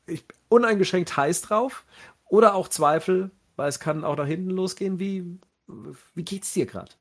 ich 0.09 0.25
uneingeschränkt 0.49 1.15
heiß 1.15 1.41
drauf 1.41 1.85
oder 2.25 2.55
auch 2.55 2.67
Zweifel, 2.67 3.31
weil 3.55 3.69
es 3.69 3.79
kann 3.79 4.03
auch 4.03 4.15
nach 4.15 4.27
hinten 4.27 4.51
losgehen. 4.51 4.99
Wie, 4.99 5.39
wie 6.15 6.23
geht's 6.23 6.53
dir 6.53 6.65
gerade? 6.65 6.91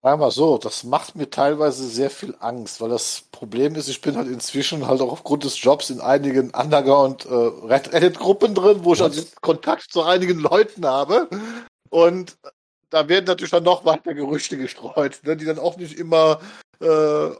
Wir 0.00 0.30
so, 0.30 0.58
das 0.58 0.84
macht 0.84 1.16
mir 1.16 1.28
teilweise 1.28 1.86
sehr 1.86 2.08
viel 2.08 2.34
Angst, 2.38 2.80
weil 2.80 2.88
das 2.88 3.24
Problem 3.32 3.74
ist, 3.74 3.88
ich 3.88 4.00
bin 4.00 4.16
halt 4.16 4.28
inzwischen 4.28 4.86
halt 4.86 5.00
auch 5.00 5.10
aufgrund 5.10 5.42
des 5.42 5.60
Jobs 5.60 5.90
in 5.90 6.00
einigen 6.00 6.50
Underground 6.50 7.26
äh, 7.26 7.34
Reddit-Gruppen 7.34 8.54
drin, 8.54 8.84
wo 8.84 8.94
ich 8.94 9.02
also 9.02 9.22
Kontakt 9.40 9.90
zu 9.90 10.04
einigen 10.04 10.38
Leuten 10.38 10.86
habe. 10.86 11.28
Und 11.90 12.38
da 12.90 13.08
werden 13.08 13.24
natürlich 13.26 13.50
dann 13.50 13.64
noch 13.64 13.84
weiter 13.84 14.14
Gerüchte 14.14 14.56
gestreut, 14.56 15.20
ne, 15.24 15.36
die 15.36 15.44
dann 15.44 15.58
auch 15.58 15.76
nicht 15.76 15.98
immer 15.98 16.40
äh, 16.80 16.86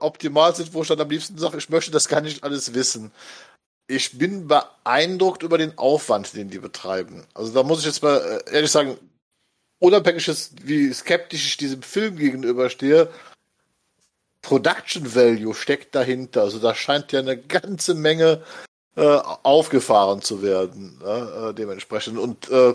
optimal 0.01 0.55
sind, 0.55 0.74
wo 0.74 0.82
ich 0.82 0.89
dann 0.89 1.01
am 1.01 1.10
liebsten 1.10 1.39
sage, 1.39 1.59
ich 1.59 1.69
möchte 1.69 1.90
das 1.90 2.09
gar 2.09 2.20
nicht 2.20 2.43
alles 2.44 2.74
wissen. 2.74 3.12
Ich 3.86 4.19
bin 4.19 4.48
beeindruckt 4.48 5.43
über 5.43 5.59
den 5.59 5.77
Aufwand, 5.78 6.35
den 6.35 6.51
die 6.51 6.59
betreiben. 6.59 7.27
Also 7.35 7.52
da 7.52 7.62
muss 7.62 7.81
ich 7.81 7.86
jetzt 7.86 8.02
mal 8.02 8.43
äh, 8.47 8.55
ehrlich 8.55 8.70
sagen, 8.70 8.98
unabhängig 9.78 10.28
ist, 10.28 10.66
wie 10.66 10.93
skeptisch 10.93 11.47
ich 11.47 11.56
diesem 11.56 11.82
Film 11.82 12.16
gegenüberstehe, 12.16 13.09
Production 14.43 15.15
Value 15.15 15.55
steckt 15.55 15.94
dahinter. 15.94 16.43
Also 16.43 16.59
da 16.59 16.74
scheint 16.74 17.12
ja 17.12 17.20
eine 17.20 17.36
ganze 17.36 17.94
Menge 17.94 18.43
äh, 18.97 19.19
aufgefahren 19.43 20.23
zu 20.23 20.43
werden, 20.43 20.98
ne, 20.98 21.51
äh, 21.51 21.55
dementsprechend. 21.55 22.19
Und 22.19 22.51
äh, 22.51 22.74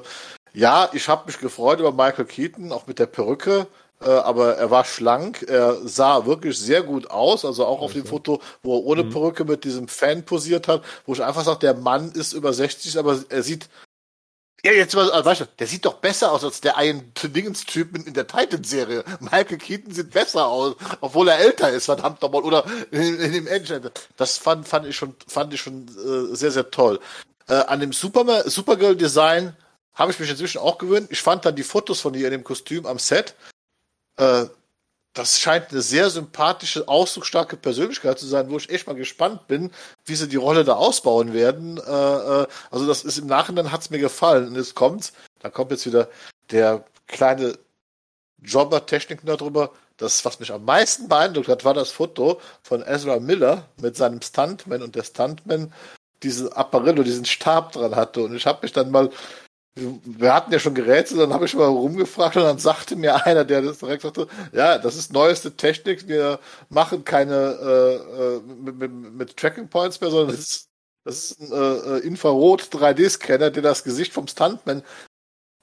ja, 0.53 0.90
ich 0.94 1.07
habe 1.07 1.26
mich 1.26 1.40
gefreut 1.40 1.80
über 1.80 1.91
Michael 1.91 2.26
Keaton, 2.26 2.72
auch 2.72 2.88
mit 2.88 2.99
der 2.99 3.07
Perücke. 3.07 3.68
Äh, 4.06 4.10
aber 4.10 4.58
er 4.58 4.70
war 4.70 4.86
schlank, 4.86 5.46
er 5.48 5.78
sah 5.88 6.26
wirklich 6.26 6.58
sehr 6.60 6.84
gut 6.84 7.10
aus, 7.10 7.46
also 7.46 7.66
auch 7.66 7.82
auf 7.82 7.94
dem 7.94 8.06
Foto, 8.06 8.42
wo 8.62 8.78
er 8.78 8.84
ohne 8.84 9.04
mhm. 9.04 9.12
Perücke 9.12 9.46
mit 9.46 9.64
diesem 9.64 9.88
Fan 9.88 10.24
posiert 10.26 10.68
hat, 10.68 10.84
wo 11.06 11.14
ich 11.14 11.24
einfach 11.24 11.44
sage, 11.44 11.60
der 11.60 11.76
Mann 11.76 12.12
ist 12.12 12.34
über 12.34 12.54
60, 12.54 12.98
aber 12.98 13.24
er 13.30 13.44
sieht 13.44 13.70
Ja, 14.66 14.72
jetzt 14.72 14.96
mal, 14.96 15.10
also, 15.12 15.26
weißt 15.26 15.42
du, 15.42 15.46
der 15.60 15.68
sieht 15.68 15.86
doch 15.86 15.96
besser 15.96 16.32
aus 16.32 16.44
als 16.44 16.60
der 16.60 16.76
Ian 16.78 17.14
Dingens-Typ 17.22 17.96
in 18.08 18.14
der 18.14 18.28
Titan-Serie. 18.28 19.04
Michael 19.20 19.58
Keaton 19.58 19.94
sieht 19.94 20.12
besser 20.12 20.48
aus, 20.48 20.76
obwohl 21.02 21.28
er 21.30 21.40
älter 21.40 21.70
ist, 21.70 21.86
verdammt 21.86 22.22
nochmal. 22.22 22.44
Oder 22.44 22.66
in, 22.92 23.20
in 23.20 23.32
dem 23.34 23.48
Engine. 23.48 23.92
Das 24.18 24.38
fand, 24.38 24.68
fand 24.68 24.86
ich 24.86 24.96
schon, 24.96 25.16
fand 25.28 25.54
ich 25.54 25.62
schon 25.62 25.88
äh, 25.88 26.36
sehr, 26.36 26.52
sehr 26.52 26.72
toll. 26.72 27.00
Äh, 27.48 27.56
an 27.56 27.80
dem 27.82 27.92
Superman, 27.92 28.50
Supergirl-Design 28.50 29.56
habe 29.96 30.12
ich 30.12 30.20
mich 30.20 30.30
inzwischen 30.30 30.60
auch 30.60 30.78
gewöhnt. 30.78 31.10
Ich 31.12 31.22
fand 31.22 31.46
dann 31.46 31.56
die 31.56 31.64
Fotos 31.64 32.00
von 32.00 32.14
ihr 32.14 32.28
in 32.28 32.32
dem 32.32 32.44
Kostüm 32.44 32.86
am 32.86 33.00
Set. 33.00 33.36
Äh, 34.18 34.45
das 35.14 35.40
scheint 35.40 35.72
eine 35.72 35.81
sehr 35.81 36.10
sympathische, 36.10 36.88
ausdrucksstarke 36.88 37.56
Persönlichkeit 37.56 38.18
zu 38.18 38.26
sein, 38.26 38.49
wo 38.49 38.57
ich 38.57 38.69
echt 38.69 38.88
mal 38.88 38.95
gespannt 38.95 39.48
bin, 39.48 39.72
wie 40.06 40.15
sie 40.15 40.27
die 40.27 40.38
Rolle 40.38 40.64
da 40.64 40.73
ausbauen 40.73 41.34
werden. 41.34 41.77
Äh, 41.77 41.81
äh, 41.81 42.48
also 42.72 42.88
das 42.88 43.03
ist 43.03 43.19
im 43.19 43.27
Nachhinein 43.27 43.72
hat's 43.72 43.91
mir 43.91 43.99
gefallen. 43.99 44.48
Und 44.48 44.56
jetzt 44.56 44.73
kommt's, 44.73 45.14
da 45.40 45.49
kommt 45.49 45.72
jetzt 45.72 45.85
wieder 45.85 46.10
der 46.49 46.84
kleine 47.07 47.57
Jobber-Technik 48.41 49.22
darüber. 49.23 49.72
Das, 49.98 50.26
was 50.26 50.40
mich 50.40 50.52
am 50.52 50.65
meisten 50.65 51.07
beeindruckt 51.07 51.48
hat, 51.48 51.64
war 51.64 51.76
das 51.76 51.91
Foto 51.91 52.41
von 52.64 52.81
Ezra 52.81 53.19
Miller 53.19 53.69
mit 53.80 53.95
seinem 53.95 54.22
Stuntman 54.22 54.81
und 54.81 54.95
der 54.95 55.03
Stuntman 55.03 55.72
diesen 56.23 56.52
Apparillo, 56.52 57.03
diesen 57.03 57.26
Stab 57.26 57.73
dran 57.73 57.95
hatte. 57.95 58.23
Und 58.23 58.35
ich 58.35 58.48
habe 58.48 58.60
mich 58.64 58.73
dann 58.73 58.90
mal 58.90 59.11
wir 59.76 60.34
hatten 60.34 60.52
ja 60.52 60.60
schon 60.60 60.76
Geräte, 60.76 61.16
dann 61.16 61.34
habe 61.34 61.45
ich 61.45 61.56
mal 61.56 61.66
rumgefragt 61.66 62.38
und 62.38 62.44
dann 62.44 62.60
sagte 62.60 62.95
mir 62.95 63.26
einer, 63.26 63.44
der 63.44 63.62
das 63.64 63.80
direkt 63.80 64.04
sagte, 64.04 64.28
ja, 64.52 64.78
das 64.78 64.95
ist 64.95 65.12
neueste 65.12 65.56
Technik, 65.56 66.08
wir 66.08 66.40
machen 66.70 67.04
keine 67.04 67.34
äh, 67.34 67.95
äh 67.95 68.40
mit, 68.41 68.78
mit, 68.78 68.91
mit 68.91 69.38
Tracking 69.38 69.70
Points 69.70 70.00
mehr, 70.00 70.12
sondern 70.12 70.36
das 70.36 70.40
ist, 70.40 70.70
das 71.06 71.32
ist 71.32 71.41
ein 71.41 71.52
äh, 71.52 71.98
äh 71.98 72.00
Infrarot 72.00 72.64
3D-Scanner, 72.64 73.50
der 73.50 73.64
das 73.64 73.84
Gesicht 73.84 74.14
vom 74.14 74.28
Stuntman 74.28 74.84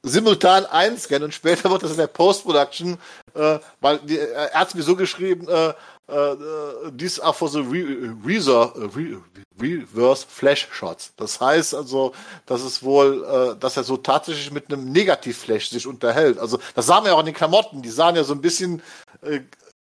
simultan 0.02 0.66
einscannt 0.66 1.24
und 1.24 1.34
später 1.34 1.70
wird 1.70 1.82
das 1.82 1.92
in 1.92 1.98
der 1.98 2.06
Post-Production, 2.06 2.98
äh, 3.34 3.58
weil 3.80 3.98
die, 3.98 4.18
äh, 4.18 4.32
er 4.32 4.60
hat 4.60 4.74
mir 4.74 4.82
so 4.82 4.96
geschrieben, 4.96 5.46
äh, 5.48 5.74
uh, 6.10 6.90
these 6.96 7.22
are 7.22 7.32
for 7.32 7.48
the 7.48 7.60
re 7.60 8.14
reser 8.24 8.72
re 8.96 9.16
reverse 9.60 10.26
Flash 10.28 10.68
Shots. 10.72 11.12
Das 11.16 11.40
heißt 11.40 11.74
also, 11.74 12.12
dass 12.46 12.62
es 12.62 12.82
wohl, 12.82 13.22
uh, 13.22 13.54
dass 13.54 13.76
er 13.76 13.84
so 13.84 13.96
tatsächlich 13.96 14.50
mit 14.50 14.72
einem 14.72 14.90
Negativ-Flash 14.90 15.70
sich 15.70 15.86
unterhält. 15.86 16.38
Also 16.38 16.58
das 16.74 16.86
sahen 16.86 17.04
wir 17.04 17.14
auch 17.14 17.20
in 17.20 17.26
den 17.26 17.34
Klamotten. 17.34 17.82
Die 17.82 17.90
sahen 17.90 18.16
ja 18.16 18.24
so 18.24 18.34
ein 18.34 18.40
bisschen 18.40 18.82
äh, 19.22 19.40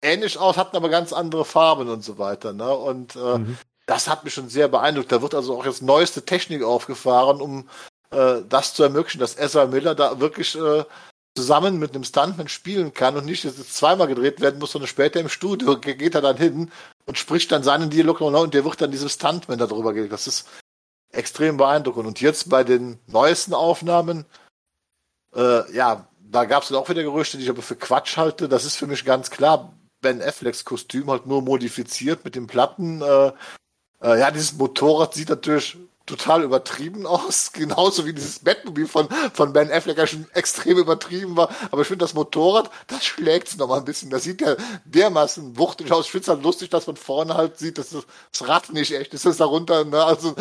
ähnlich 0.01 0.37
aus, 0.37 0.57
hatten 0.57 0.75
aber 0.75 0.89
ganz 0.89 1.13
andere 1.13 1.45
Farben 1.45 1.89
und 1.89 2.03
so 2.03 2.17
weiter. 2.17 2.53
Ne? 2.53 2.69
Und 2.69 3.15
äh, 3.15 3.37
mhm. 3.39 3.57
das 3.85 4.07
hat 4.07 4.23
mich 4.23 4.33
schon 4.33 4.49
sehr 4.49 4.67
beeindruckt. 4.67 5.11
Da 5.11 5.21
wird 5.21 5.33
also 5.33 5.57
auch 5.57 5.65
jetzt 5.65 5.81
neueste 5.81 6.23
Technik 6.23 6.63
aufgefahren, 6.63 7.41
um 7.41 7.69
äh, 8.11 8.41
das 8.47 8.73
zu 8.73 8.83
ermöglichen, 8.83 9.19
dass 9.19 9.37
Ezra 9.37 9.65
Miller 9.65 9.95
da 9.95 10.19
wirklich 10.19 10.55
äh, 10.55 10.83
zusammen 11.35 11.79
mit 11.79 11.93
einem 11.93 12.03
Stuntman 12.03 12.47
spielen 12.47 12.93
kann 12.93 13.15
und 13.17 13.25
nicht 13.25 13.43
es 13.45 13.73
zweimal 13.73 14.07
gedreht 14.07 14.39
werden 14.41 14.59
muss, 14.59 14.71
sondern 14.71 14.87
später 14.87 15.19
im 15.19 15.29
Studio 15.29 15.77
geht 15.79 16.15
er 16.15 16.21
dann 16.21 16.37
hin 16.37 16.71
und 17.05 17.17
spricht 17.17 17.51
dann 17.51 17.63
seinen 17.63 17.89
Dialog 17.89 18.21
und 18.21 18.53
der 18.53 18.65
wird 18.65 18.81
dann 18.81 18.91
diesem 18.91 19.09
Stuntman 19.09 19.59
darüber 19.59 19.93
gehen. 19.93 20.09
Das 20.09 20.27
ist 20.27 20.47
extrem 21.11 21.57
beeindruckend. 21.57 22.07
Und 22.07 22.21
jetzt 22.21 22.49
bei 22.49 22.63
den 22.63 22.99
neuesten 23.07 23.53
Aufnahmen, 23.53 24.25
äh, 25.35 25.71
ja, 25.75 26.07
da 26.19 26.45
gab 26.45 26.63
es 26.63 26.71
auch 26.71 26.89
wieder 26.89 27.03
Gerüchte, 27.03 27.37
die 27.37 27.43
ich 27.43 27.49
aber 27.49 27.61
für 27.61 27.75
Quatsch 27.75 28.17
halte. 28.17 28.49
Das 28.49 28.65
ist 28.65 28.75
für 28.75 28.87
mich 28.87 29.05
ganz 29.05 29.29
klar. 29.29 29.73
Ben 30.01 30.21
Afflecks 30.21 30.65
Kostüm 30.65 31.09
halt 31.09 31.25
nur 31.25 31.41
modifiziert 31.41 32.25
mit 32.25 32.35
den 32.35 32.47
Platten. 32.47 33.01
Äh, 33.01 33.31
äh, 34.01 34.19
ja, 34.19 34.31
dieses 34.31 34.53
Motorrad 34.53 35.13
sieht 35.13 35.29
natürlich 35.29 35.77
total 36.05 36.43
übertrieben 36.43 37.05
aus, 37.07 37.51
genauso 37.51 38.05
wie 38.05 38.13
dieses 38.13 38.39
Batmobil 38.39 38.87
von, 38.87 39.07
von 39.33 39.53
Ben 39.53 39.71
Affleck 39.71 39.97
ja 39.97 40.07
schon 40.07 40.27
extrem 40.33 40.77
übertrieben 40.77 41.35
war. 41.35 41.49
Aber 41.71 41.81
ich 41.81 41.87
finde 41.87 42.03
das 42.03 42.13
Motorrad, 42.13 42.69
das 42.87 43.05
schlägt's 43.05 43.57
noch 43.57 43.67
mal 43.67 43.77
ein 43.77 43.85
bisschen. 43.85 44.09
Das 44.09 44.23
sieht 44.23 44.41
ja 44.41 44.55
dermaßen 44.85 45.57
wuchtig 45.57 45.91
aus. 45.91 46.05
Ich 46.05 46.11
finde 46.11 46.23
es 46.23 46.29
halt 46.29 46.43
lustig, 46.43 46.69
dass 46.69 46.87
man 46.87 46.95
vorne 46.95 47.35
halt 47.35 47.57
sieht, 47.57 47.77
dass 47.77 47.89
das 47.89 48.47
Rad 48.47 48.71
nicht 48.71 48.93
echt 48.93 49.13
ist, 49.13 49.25
dass 49.25 49.37
darunter 49.37 49.83
ne, 49.85 50.03
also, 50.03 50.35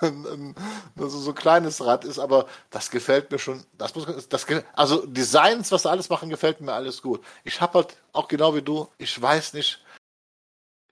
also 0.96 1.18
so 1.18 1.30
ein 1.30 1.34
kleines 1.34 1.84
Rad 1.84 2.04
ist. 2.04 2.18
Aber 2.18 2.46
das 2.70 2.90
gefällt 2.90 3.30
mir 3.30 3.38
schon. 3.38 3.64
Das 3.76 3.94
muss, 3.94 4.06
das, 4.28 4.46
also 4.74 5.04
Designs, 5.06 5.72
was 5.72 5.82
sie 5.82 5.90
alles 5.90 6.08
machen, 6.08 6.30
gefällt 6.30 6.60
mir 6.60 6.72
alles 6.72 7.02
gut. 7.02 7.20
Ich 7.44 7.60
habe 7.60 7.78
halt 7.78 7.96
auch 8.12 8.28
genau 8.28 8.54
wie 8.54 8.62
du, 8.62 8.88
ich 8.98 9.20
weiß 9.20 9.52
nicht, 9.54 9.80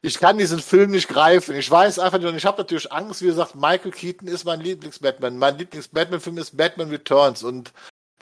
ich 0.07 0.21
kann 0.21 0.39
diesen 0.39 0.61
Film 0.61 0.93
nicht 0.93 1.09
greifen. 1.09 1.57
Ich 1.57 1.69
weiß 1.69 1.99
einfach 1.99 2.19
nicht, 2.19 2.29
und 2.29 2.37
ich 2.37 2.47
habe 2.47 2.59
natürlich 2.59 2.93
Angst, 2.93 3.23
wie 3.23 3.27
gesagt, 3.27 3.57
Michael 3.57 3.91
Keaton 3.91 4.29
ist 4.29 4.45
mein 4.45 4.61
Lieblings-Batman. 4.61 5.37
Mein 5.37 5.59
Lieblings-Batman-Film 5.59 6.39
ist 6.39 6.57
Batman 6.57 6.91
Returns 6.91 7.43
und 7.43 7.73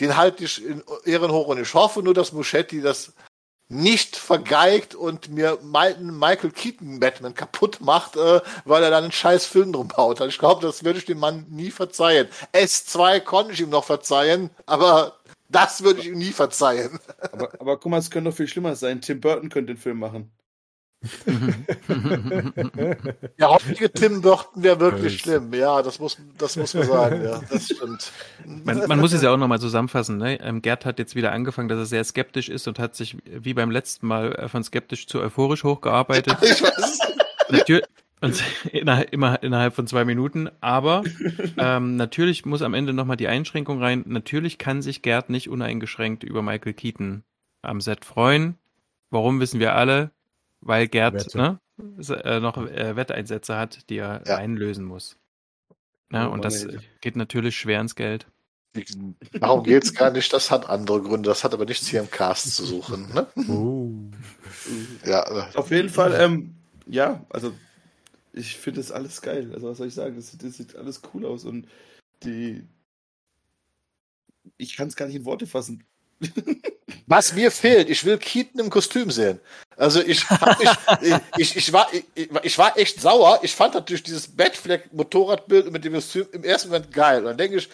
den 0.01 0.17
halte 0.17 0.45
ich 0.45 0.65
in 0.65 0.83
Ehren 1.05 1.31
hoch 1.31 1.49
und 1.49 1.61
ich 1.61 1.75
hoffe 1.75 2.03
nur, 2.03 2.15
dass 2.15 2.33
Muschetti 2.33 2.81
das 2.81 3.13
nicht 3.69 4.17
vergeigt 4.17 4.95
und 4.95 5.29
mir 5.29 5.59
Michael 5.63 6.51
Keaton 6.53 7.01
Batman 7.01 7.35
kaputt 7.35 7.81
macht, 7.81 8.17
äh, 8.17 8.41
weil 8.65 8.83
er 8.83 8.91
dann 8.91 9.05
einen 9.05 9.13
scheiß 9.13 9.45
Film 9.47 9.73
drum 9.73 9.89
baut. 9.89 10.21
Ich 10.23 10.39
glaube, 10.39 10.67
das 10.67 10.85
würde 10.85 10.99
ich 10.99 11.05
dem 11.05 11.19
Mann 11.19 11.47
nie 11.51 11.71
verzeihen. 11.71 12.29
S2 12.53 13.21
konnte 13.21 13.53
ich 13.53 13.61
ihm 13.61 13.71
noch 13.71 13.85
verzeihen, 13.85 14.51
aber 14.67 15.19
das 15.51 15.83
würde 15.83 16.01
ich 16.01 16.07
ihm 16.07 16.19
nie 16.19 16.33
verzeihen. 16.33 16.99
Aber, 17.33 17.51
aber 17.59 17.79
guck 17.79 17.91
mal, 17.91 17.99
es 17.99 18.11
könnte 18.11 18.31
noch 18.31 18.37
viel 18.37 18.49
schlimmer 18.49 18.75
sein. 18.75 19.03
Tim 19.03 19.21
Burton 19.21 19.51
könnte 19.51 19.75
den 19.75 19.81
Film 19.81 19.99
machen. 19.99 20.33
Der 23.39 23.51
heutige 23.51 23.93
Tim 23.93 24.23
Burton 24.23 24.63
wäre 24.63 24.81
wirklich 24.81 25.21
schlimm. 25.21 25.53
Ja, 25.53 25.83
das 25.83 25.99
muss, 25.99 26.17
das 26.39 26.57
muss 26.57 26.73
man 26.75 26.85
sagen. 26.85 27.23
Ja, 27.23 27.41
das 27.51 27.67
stimmt. 27.67 28.13
Man, 28.65 28.87
man 28.87 29.01
muss 29.01 29.13
es 29.13 29.23
ja 29.23 29.33
auch 29.33 29.37
nochmal 29.37 29.61
zusammenfassen. 29.61 30.19
Ne? 30.19 30.41
Ähm, 30.41 30.63
Gerd 30.63 30.87
hat 30.87 30.99
jetzt 30.99 31.15
wieder 31.15 31.33
angefangen, 31.33 31.69
dass 31.69 31.79
er 31.79 31.87
sehr 31.87 32.05
skeptisch 32.05 32.49
ist 32.49 32.67
und 32.69 32.79
hat 32.79 32.95
sich 32.95 33.17
wie 33.25 33.55
beim 33.55 33.71
letzten 33.71 34.07
Mal 34.07 34.35
äh, 34.35 34.49
von 34.49 34.65
skeptisch 34.65 35.07
zu 35.07 35.21
euphorisch 35.21 35.65
hochgearbeitet. 35.65 36.37
Ich 36.45 36.63
weiß. 36.63 36.99
Natürlich, 37.51 37.85
und 38.25 38.43
innerhalb, 38.73 39.13
immer 39.13 39.43
innerhalb 39.43 39.75
von 39.75 39.87
zwei 39.87 40.05
Minuten. 40.05 40.49
Aber 40.61 41.05
ähm, 41.59 41.97
natürlich 41.97 42.47
muss 42.47 42.63
am 42.63 42.75
Ende 42.75 42.93
nochmal 42.93 43.17
die 43.17 43.29
Einschränkung 43.29 43.83
rein. 43.83 44.03
Natürlich 44.07 44.59
kann 44.59 44.83
sich 44.83 45.03
Gerd 45.03 45.31
nicht 45.31 45.49
uneingeschränkt 45.49 46.25
über 46.25 46.43
Michael 46.43 46.73
Keaton 46.73 47.23
am 47.63 47.81
Set 47.81 48.05
freuen. 48.05 48.57
Warum 49.11 49.41
wissen 49.41 49.61
wir 49.61 49.75
alle? 49.75 50.11
Weil 50.65 50.89
Gerd 50.89 51.35
ne, 51.35 51.61
äh, 51.79 52.41
noch 52.41 52.57
äh, 52.57 52.97
Wetteinsätze 52.97 53.57
hat, 53.57 53.89
die 53.91 53.99
er 53.99 54.23
ja. 54.27 54.37
einlösen 54.37 54.85
muss. 54.85 55.17
Ja, 56.13 56.27
und 56.27 56.45
das 56.45 56.67
geht 57.01 57.17
natürlich 57.17 57.57
schwer 57.57 57.81
ins 57.81 57.95
Geld. 57.95 58.27
Darum 59.33 59.63
geht 59.63 59.85
es 59.85 59.95
gar 59.95 60.11
nicht, 60.11 60.33
das 60.33 60.51
hat 60.51 60.69
andere 60.69 61.01
Gründe, 61.01 61.29
das 61.29 61.45
hat 61.45 61.55
aber 61.55 61.65
nichts 61.65 61.87
hier 61.87 62.01
im 62.01 62.11
Cast 62.11 62.57
zu 62.57 62.65
suchen. 62.65 63.13
Ne? 63.15 63.27
Uh. 63.49 64.11
Ja. 65.05 65.49
Auf 65.55 65.71
jeden 65.71 65.89
Fall, 65.89 66.21
ähm, 66.21 66.57
ja, 66.87 67.25
also 67.31 67.53
ich 68.33 68.57
finde 68.57 68.81
das 68.81 68.91
alles 68.91 69.23
geil. 69.23 69.53
Also 69.55 69.69
was 69.69 69.79
soll 69.79 69.87
ich 69.87 69.95
sagen, 69.95 70.17
das, 70.17 70.37
das 70.37 70.57
sieht 70.57 70.75
alles 70.75 71.03
cool 71.13 71.25
aus 71.25 71.45
und 71.45 71.69
die 72.25 72.67
ich 74.57 74.77
kann 74.77 74.89
es 74.89 74.97
gar 74.97 75.07
nicht 75.07 75.17
in 75.17 75.25
Worte 75.25 75.47
fassen. 75.47 75.85
Was 77.07 77.35
mir 77.35 77.51
fehlt, 77.51 77.91
ich 77.91 78.05
will 78.05 78.19
Keaton 78.19 78.61
im 78.61 78.71
Kostüm 78.71 79.11
sehen. 79.11 79.41
Also 79.77 80.01
ich, 80.01 80.25
ich, 80.61 80.71
ich, 81.37 81.57
ich, 81.57 81.73
war, 81.73 81.89
ich, 82.15 82.29
ich 82.43 82.59
war 82.59 82.79
echt 82.79 83.01
sauer. 83.01 83.41
Ich 83.43 83.55
fand 83.55 83.75
natürlich 83.75 84.03
dieses 84.03 84.29
Batfleck-Motorradbild 84.29 85.71
mit 85.71 85.85
dem 85.85 85.95
Kostüm 85.95 86.27
im 86.33 86.45
ersten 86.45 86.69
Moment 86.69 86.93
geil. 86.93 87.19
Und 87.19 87.25
dann 87.25 87.39
denke 87.39 87.57
ich, 87.57 87.69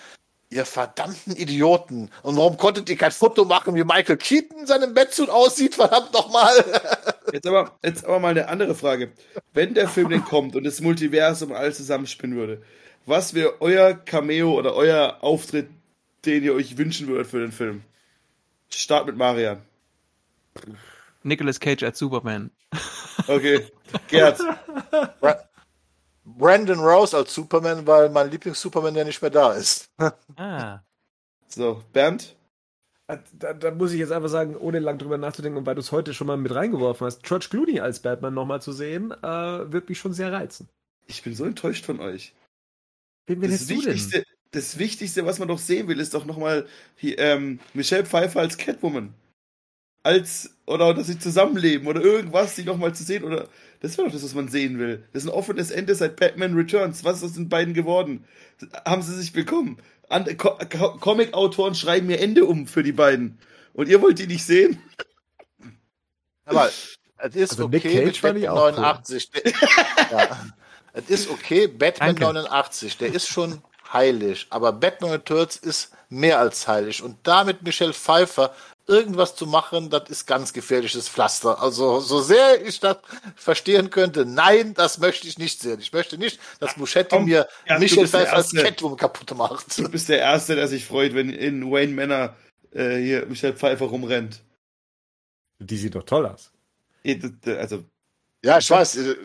ihr 0.51 0.67
verdammten 0.67 1.37
Idioten. 1.37 2.11
Und 2.23 2.37
warum 2.37 2.57
konntet 2.57 2.91
ihr 2.91 2.97
kein 2.97 3.13
Foto 3.13 3.45
machen, 3.45 3.75
wie 3.77 3.85
Michael 3.85 4.17
Keaton 4.17 4.61
in 4.61 4.67
seinem 4.67 4.95
Bettsuit 4.95 5.31
aussieht? 5.31 5.77
Verdammt 5.77 6.13
nochmal. 6.13 6.53
Jetzt 7.33 7.47
aber, 7.47 7.79
jetzt 7.85 8.05
aber 8.05 8.19
mal 8.19 8.31
eine 8.31 8.49
andere 8.49 8.75
Frage. 8.75 9.13
Wenn 9.55 9.75
der 9.75 9.89
Film 9.89 10.09
denn 10.09 10.25
kommt 10.25 10.57
und 10.57 10.65
das 10.65 10.81
Multiversum 10.81 11.53
alles 11.53 11.77
zusammenspinnen 11.77 12.37
würde, 12.37 12.61
was 13.07 13.35
wäre 13.35 13.61
euer 13.61 13.95
Cameo 13.95 14.59
oder 14.59 14.75
euer 14.75 15.19
Auftritt, 15.21 15.69
den 16.25 16.43
ihr 16.43 16.55
euch 16.55 16.77
wünschen 16.77 17.07
würdet 17.07 17.29
für 17.29 17.39
den 17.39 17.53
Film? 17.53 17.83
Start 18.73 19.07
mit 19.07 19.17
Marian. 19.17 19.63
Nicolas 21.23 21.61
Cage 21.61 21.83
als 21.83 21.99
Superman. 21.99 22.51
Okay. 23.27 23.67
Gerd. 24.09 24.41
Brandon 26.25 26.79
Rose 26.79 27.17
als 27.17 27.35
Superman, 27.35 27.87
weil 27.87 28.09
mein 28.11 28.31
Lieblings-Superman 28.31 28.95
ja 28.95 29.05
nicht 29.05 29.21
mehr 29.21 29.31
da 29.31 29.53
ist. 29.53 29.91
ah. 30.37 30.81
So, 31.49 31.83
Bernd? 31.93 32.37
Äh, 33.09 33.19
da, 33.33 33.53
da, 33.53 33.71
muss 33.73 33.93
ich 33.93 33.99
jetzt 33.99 34.13
einfach 34.13 34.29
sagen, 34.29 34.57
ohne 34.57 34.79
lang 34.79 34.99
drüber 34.99 35.19
nachzudenken 35.19 35.59
und 35.59 35.67
weil 35.67 35.75
du 35.75 35.81
es 35.81 35.91
heute 35.91 36.15
schon 36.15 36.29
mal 36.29 36.37
mit 36.37 36.55
reingeworfen 36.55 37.07
hast, 37.07 37.25
George 37.25 37.49
Clooney 37.51 37.81
als 37.81 38.01
Batman 38.01 38.35
nochmal 38.35 38.63
zu 38.63 38.73
sehen, 38.73 39.11
äh, 39.11 39.73
wird 39.73 39.89
mich 39.89 39.99
schon 39.99 40.13
sehr 40.13 40.33
reizen. 40.33 40.69
Ich 41.07 41.23
bin 41.23 41.35
so 41.35 41.45
enttäuscht 41.45 41.85
von 41.85 41.99
euch. 41.99 42.35
Wen, 43.27 43.41
wen 43.43 43.51
das 43.51 43.69
Wichtigste, 43.69 44.25
das 44.53 44.79
Wichtigste, 44.79 45.27
was 45.27 45.39
man 45.39 45.49
doch 45.49 45.59
sehen 45.59 45.89
will, 45.89 46.01
ist 46.01 46.15
doch 46.15 46.25
nochmal 46.25 46.67
ähm, 47.03 47.61
Michelle 47.75 48.05
Pfeiffer 48.05 48.41
als 48.41 48.57
Catwoman. 48.59 49.15
als 50.03 50.51
oder 50.67 50.95
dass 50.95 51.07
sie 51.07 51.19
zusammenleben 51.19 51.87
oder 51.87 52.01
irgendwas, 52.01 52.57
sie 52.57 52.65
nochmal 52.65 52.95
zu 52.95 53.05
sehen 53.05 53.25
oder 53.25 53.49
das 53.81 53.97
wäre 53.97 54.09
doch 54.09 54.15
das, 54.15 54.25
was 54.25 54.35
man 54.35 54.49
sehen 54.49 54.79
will. 54.79 55.05
Das 55.13 55.25
ist 55.25 55.29
ein 55.29 55.35
offenes 55.35 55.71
Ende 55.71 55.95
seit 55.95 56.17
Batman 56.17 56.55
Returns. 56.55 57.05
Was 57.05 57.19
ist 57.19 57.25
aus 57.25 57.33
den 57.35 57.49
beiden 57.49 57.75
geworden? 57.75 58.25
Haben 58.85 59.03
sie 59.03 59.15
sich 59.15 59.33
bekommen? 59.33 59.79
Co 60.37 60.59
Co 60.69 60.99
Comic-Autoren 60.99 61.75
schreiben 61.75 62.09
mir 62.09 62.21
Ende 62.21 62.45
um 62.45 62.67
für 62.67 62.83
die 62.83 62.93
beiden. 62.93 63.39
Und 63.73 63.89
ihr 63.89 64.03
wollt 64.03 64.19
die 64.19 64.27
nicht 64.27 64.45
sehen? 64.45 64.83
Aber 66.45 66.69
es 67.19 67.37
ist 67.37 67.53
also 67.53 67.67
okay 67.67 68.05
mit 68.05 68.21
Batman 68.21 68.43
89. 68.43 69.31
Cool. 69.33 69.53
ja. 70.11 70.47
Es 70.93 71.09
ist 71.09 71.31
okay, 71.31 71.69
Batman 71.69 72.17
Danke. 72.17 72.25
89, 72.25 72.99
der 72.99 73.15
ist 73.15 73.29
schon 73.29 73.63
heilig, 73.93 74.47
aber 74.51 74.73
Batman 74.73 75.11
Returns 75.11 75.57
ist 75.57 75.93
mehr 76.09 76.39
als 76.39 76.67
heilig. 76.69 77.03
Und 77.03 77.17
damit 77.23 77.63
Michelle 77.63 77.93
Pfeiffer 77.93 78.55
irgendwas 78.87 79.37
zu 79.37 79.47
machen, 79.47 79.89
das 79.89 80.11
ist 80.11 80.27
ganz 80.27 80.53
gefährliches 80.53 81.09
Pflaster. 81.09 81.63
Also 81.63 82.01
so 82.01 82.21
sehr 82.21 82.65
ich 82.67 82.81
das 82.81 82.99
verstehen 83.37 83.91
könnte, 83.91 84.27
nein, 84.27 84.75
das 84.75 84.99
möchte 84.99 85.29
ich 85.29 85.39
nicht 85.39 85.61
sehen. 85.61 85.79
Ich 85.81 85.93
möchte 85.93 86.19
nicht, 86.19 86.41
dass 86.59 86.77
Muschetti 86.77 87.17
Komm, 87.17 87.27
mir 87.27 87.49
ja, 87.67 87.79
Michelle 87.79 88.09
Pfeiffer 88.09 88.37
als 88.37 88.53
Catwoman 88.53 88.99
kaputt 88.99 89.37
macht. 89.37 89.79
Du 89.79 89.89
bist 89.89 90.09
der 90.09 90.19
Erste, 90.19 90.57
der 90.57 90.67
sich 90.67 90.85
freut, 90.85 91.15
wenn 91.15 91.31
in 91.31 91.71
Wayne 91.71 91.93
Manor 91.95 92.37
äh, 92.73 92.97
hier 92.97 93.27
Michelle 93.27 93.55
Pfeiffer 93.55 93.87
rumrennt. 93.87 94.43
Die 95.61 95.77
sieht 95.77 95.95
doch 95.95 96.05
toll 96.05 96.27
aus. 96.27 96.51
Also 97.47 97.85
ja, 98.43 98.59
ich 98.59 98.71
weiß, 98.71 98.97
äh, 98.97 99.17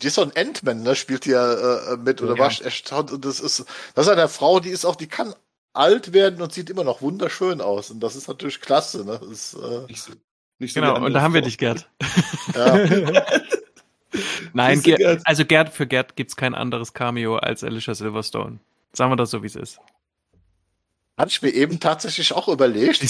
die 0.00 0.06
ist 0.06 0.14
so 0.14 0.22
ein 0.22 0.34
Endman, 0.34 0.82
ne, 0.82 0.96
spielt 0.96 1.26
ja 1.26 1.92
äh, 1.92 1.96
mit 1.96 2.20
oder 2.22 2.34
ja. 2.34 2.38
war 2.38 2.62
erstaunt 2.62 3.12
und 3.12 3.24
das 3.24 3.40
ist, 3.40 3.64
das 3.94 4.06
ist 4.06 4.12
eine 4.12 4.28
Frau, 4.28 4.60
die 4.60 4.70
ist 4.70 4.84
auch, 4.84 4.96
die 4.96 5.06
kann 5.06 5.34
alt 5.74 6.12
werden 6.12 6.40
und 6.40 6.52
sieht 6.52 6.70
immer 6.70 6.84
noch 6.84 7.02
wunderschön 7.02 7.60
aus. 7.60 7.90
Und 7.90 8.00
das 8.00 8.16
ist 8.16 8.28
natürlich 8.28 8.60
klasse. 8.60 9.04
Ne? 9.04 9.20
Das, 9.28 9.54
äh, 9.54 9.86
nicht 9.88 10.02
so, 10.02 10.12
nicht 10.58 10.72
so 10.72 10.80
genau, 10.80 11.04
und 11.04 11.12
da 11.12 11.20
haben 11.20 11.34
wir 11.34 11.42
dich, 11.42 11.58
Gerd. 11.58 11.88
Ja. 12.54 12.78
Nein, 14.52 14.80
Gerd, 14.82 15.22
also 15.24 15.44
Gerd, 15.44 15.70
für 15.70 15.86
Gerd 15.86 16.14
gibt's 16.14 16.36
kein 16.36 16.54
anderes 16.54 16.94
Cameo 16.94 17.36
als 17.36 17.64
Alicia 17.64 17.94
Silverstone. 17.94 18.60
Sagen 18.92 19.10
wir 19.10 19.16
das 19.16 19.30
so, 19.30 19.42
wie 19.42 19.48
es 19.48 19.56
ist. 19.56 19.80
Hatte 21.16 21.30
ich 21.30 21.42
mir 21.42 21.50
eben 21.50 21.78
tatsächlich 21.78 22.32
auch 22.32 22.48
überlegt, 22.48 23.00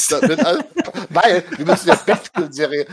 weil 1.09 1.43
wir 1.57 1.65
müssen 1.65 1.89
ja 1.89 1.95
Batgirl-Serie, 1.95 2.87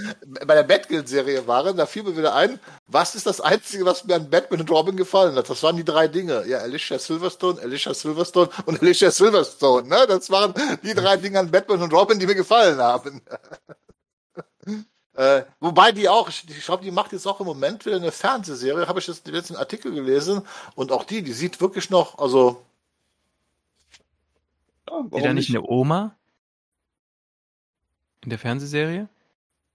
bei 0.46 0.56
der 0.56 0.64
Batgirl-Serie 0.64 1.46
waren, 1.46 1.76
da 1.76 1.86
fiel 1.86 2.04
mir 2.04 2.16
wieder 2.16 2.34
ein, 2.34 2.62
was 2.88 3.16
ist 3.16 3.26
das 3.26 3.42
Einzige, 3.42 3.84
was 3.84 4.06
mir 4.06 4.16
an 4.16 4.30
Batman 4.30 4.62
und 4.62 4.72
Robin 4.72 4.96
gefallen 4.96 5.36
hat? 5.36 5.50
Das 5.50 5.62
waren 5.64 5.76
die 5.76 5.84
drei 5.84 6.08
Dinge. 6.08 6.48
Ja, 6.48 6.60
Alicia 6.60 6.98
Silverstone, 6.98 7.62
Alicia 7.62 7.94
Silverstone 7.94 8.50
und 8.66 8.82
Alicia 8.82 9.12
Silverstone. 9.12 9.90
Ne? 9.90 10.06
Das 10.08 10.30
waren 10.30 10.54
die 10.82 10.94
drei 10.94 11.18
Dinge 11.18 11.40
an 11.40 11.52
Batman 11.52 11.82
und 11.82 11.94
Robin, 11.94 12.18
die 12.18 12.26
mir 12.26 12.36
gefallen 12.36 12.80
haben. 12.80 13.22
Äh, 15.14 15.44
wobei 15.60 15.92
die 15.92 16.08
auch, 16.08 16.30
ich 16.30 16.66
glaube, 16.66 16.86
die 16.86 16.92
macht 16.92 17.12
jetzt 17.12 17.28
auch 17.28 17.42
im 17.42 17.46
Moment 17.46 17.86
wieder 17.86 17.98
eine 17.98 18.14
Fernsehserie, 18.14 18.88
habe 18.88 19.00
ich 19.00 19.08
jetzt 19.08 19.28
den 19.28 19.34
letzten 19.34 19.58
Artikel 19.58 19.92
gelesen. 19.92 20.42
Und 20.76 20.94
auch 20.94 21.04
die, 21.04 21.22
die 21.22 21.34
sieht 21.34 21.60
wirklich 21.60 21.90
noch, 21.90 22.18
also 22.18 22.66
ja, 24.92 25.08
Steht 25.08 25.26
da 25.26 25.34
nicht, 25.34 25.50
nicht 25.50 25.58
eine 25.58 25.68
Oma? 25.68 26.16
In 28.24 28.30
der 28.30 28.40
Fernsehserie? 28.40 29.10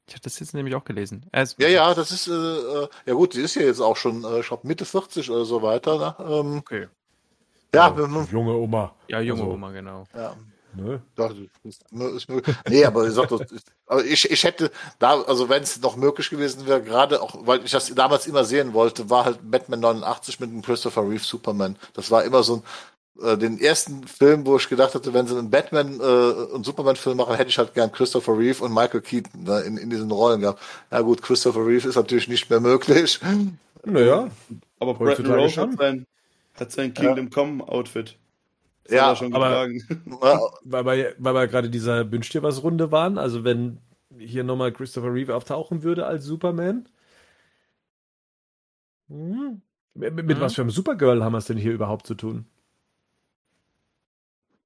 Ich 0.09 0.15
habe 0.15 0.23
das 0.23 0.39
jetzt 0.39 0.55
nämlich 0.55 0.75
auch 0.77 0.85
gelesen. 0.85 1.27
ja, 1.59 1.69
ja, 1.69 1.93
das 1.95 2.13
ist, 2.13 2.29
äh, 2.29 2.33
äh, 2.33 2.89
ja 3.07 3.15
gut, 3.15 3.33
sie 3.33 3.43
ist 3.43 3.57
ja 3.57 3.63
jetzt 3.63 3.81
auch 3.81 3.97
schon, 3.97 4.23
äh, 4.23 4.41
ich 4.41 4.47
glaube, 4.47 4.67
Mitte 4.67 4.85
40 4.85 5.31
oder 5.31 5.45
so 5.45 5.63
weiter. 5.63 5.99
Ne? 5.99 6.33
Ähm, 6.33 6.59
okay. 6.59 6.87
Ja, 7.75 7.89
ja 7.89 8.07
man, 8.07 8.29
junge 8.31 8.55
Oma. 8.55 8.95
Ja, 9.09 9.21
junge 9.21 9.43
also, 9.43 9.55
Oma, 9.55 9.73
genau. 9.73 10.05
Ja. 10.15 10.37
Ne? 10.77 11.03
Das 11.17 11.33
ist, 11.65 11.85
ist 11.91 12.29
nee, 12.69 12.85
aber 12.85 13.09
ich, 13.09 13.15
sag, 13.15 13.31
aber 13.87 14.05
ich, 14.05 14.31
ich 14.31 14.45
hätte 14.45 14.71
da, 14.99 15.23
also 15.23 15.49
wenn 15.49 15.63
es 15.63 15.81
noch 15.81 15.97
möglich 15.97 16.29
gewesen 16.29 16.67
wäre, 16.67 16.83
gerade 16.83 17.23
auch, 17.23 17.47
weil 17.47 17.65
ich 17.65 17.71
das 17.71 17.93
damals 17.95 18.27
immer 18.27 18.45
sehen 18.45 18.75
wollte, 18.75 19.09
war 19.09 19.25
halt 19.25 19.39
Batman 19.43 19.81
89 19.81 20.39
mit 20.39 20.51
dem 20.51 20.63
Christopher 20.63 21.03
Reeve 21.03 21.25
Superman. 21.25 21.77
Das 21.95 22.11
war 22.11 22.25
immer 22.25 22.43
so 22.43 22.57
ein, 22.57 22.63
äh, 23.23 23.37
den 23.39 23.59
ersten 23.59 24.07
Film, 24.07 24.47
wo 24.47 24.57
ich 24.57 24.69
gedacht 24.69 24.95
hatte, 24.95 25.15
wenn 25.15 25.27
sie 25.27 25.39
einen 25.39 25.51
Batman 25.51 26.01
äh, 26.01 26.03
und 26.53 26.65
Superman-Film 26.65 27.17
machen, 27.17 27.35
hätte 27.37 27.51
ich 27.51 27.59
halt 27.59 27.75
gern 27.75 27.93
Christopher 27.93 28.39
Reeve 28.39 28.63
und 28.63 28.75
Michael 28.75 29.01
Keaton 29.01 29.45
ne, 29.45 29.61
in, 29.61 29.77
in 29.77 29.91
diesen 29.91 30.11
Rollen 30.11 30.41
gehabt. 30.41 30.61
Ja 30.91 31.01
gut, 31.01 31.23
Christopher 31.23 31.67
Reeve 31.67 31.89
ist 31.89 31.97
natürlich 31.97 32.29
nicht 32.29 32.51
mehr 32.51 32.61
möglich. 32.61 33.21
Naja, 33.85 34.29
aber 34.81 34.95
Bretton 34.95 35.27
Rose 35.27 35.61
hat 35.61 35.79
sein, 35.79 36.07
hat 36.55 36.73
sein 36.73 36.93
Kingdom 36.93 37.27
ja. 37.27 37.31
Come 37.31 37.67
Outfit. 37.69 38.17
Das 38.85 38.95
ja, 38.95 39.17
schon 39.17 39.35
aber 39.35 39.69
weil 40.65 40.99
wir, 40.99 41.15
weil 41.19 41.35
wir 41.35 41.47
gerade 41.49 41.71
dieser 41.71 42.11
Wünsch 42.13 42.29
dir 42.31 42.43
was 42.43 42.63
Runde 42.63 42.93
waren, 42.93 43.19
also 43.19 43.45
wenn 43.45 43.79
hier 44.19 44.45
nochmal 44.45 44.73
Christopher 44.73 45.13
Reeve 45.13 45.35
auftauchen 45.35 45.83
würde 45.83 46.07
als 46.07 46.25
Superman. 46.25 46.89
Hm. 49.09 49.63
Mit, 49.95 50.15
mit 50.15 50.27
mhm. 50.27 50.41
was 50.41 50.55
für 50.55 50.63
einem 50.63 50.71
Supergirl 50.71 51.25
haben 51.25 51.33
wir 51.33 51.39
es 51.39 51.47
denn 51.47 51.57
hier 51.57 51.73
überhaupt 51.73 52.07
zu 52.07 52.15
tun? 52.15 52.47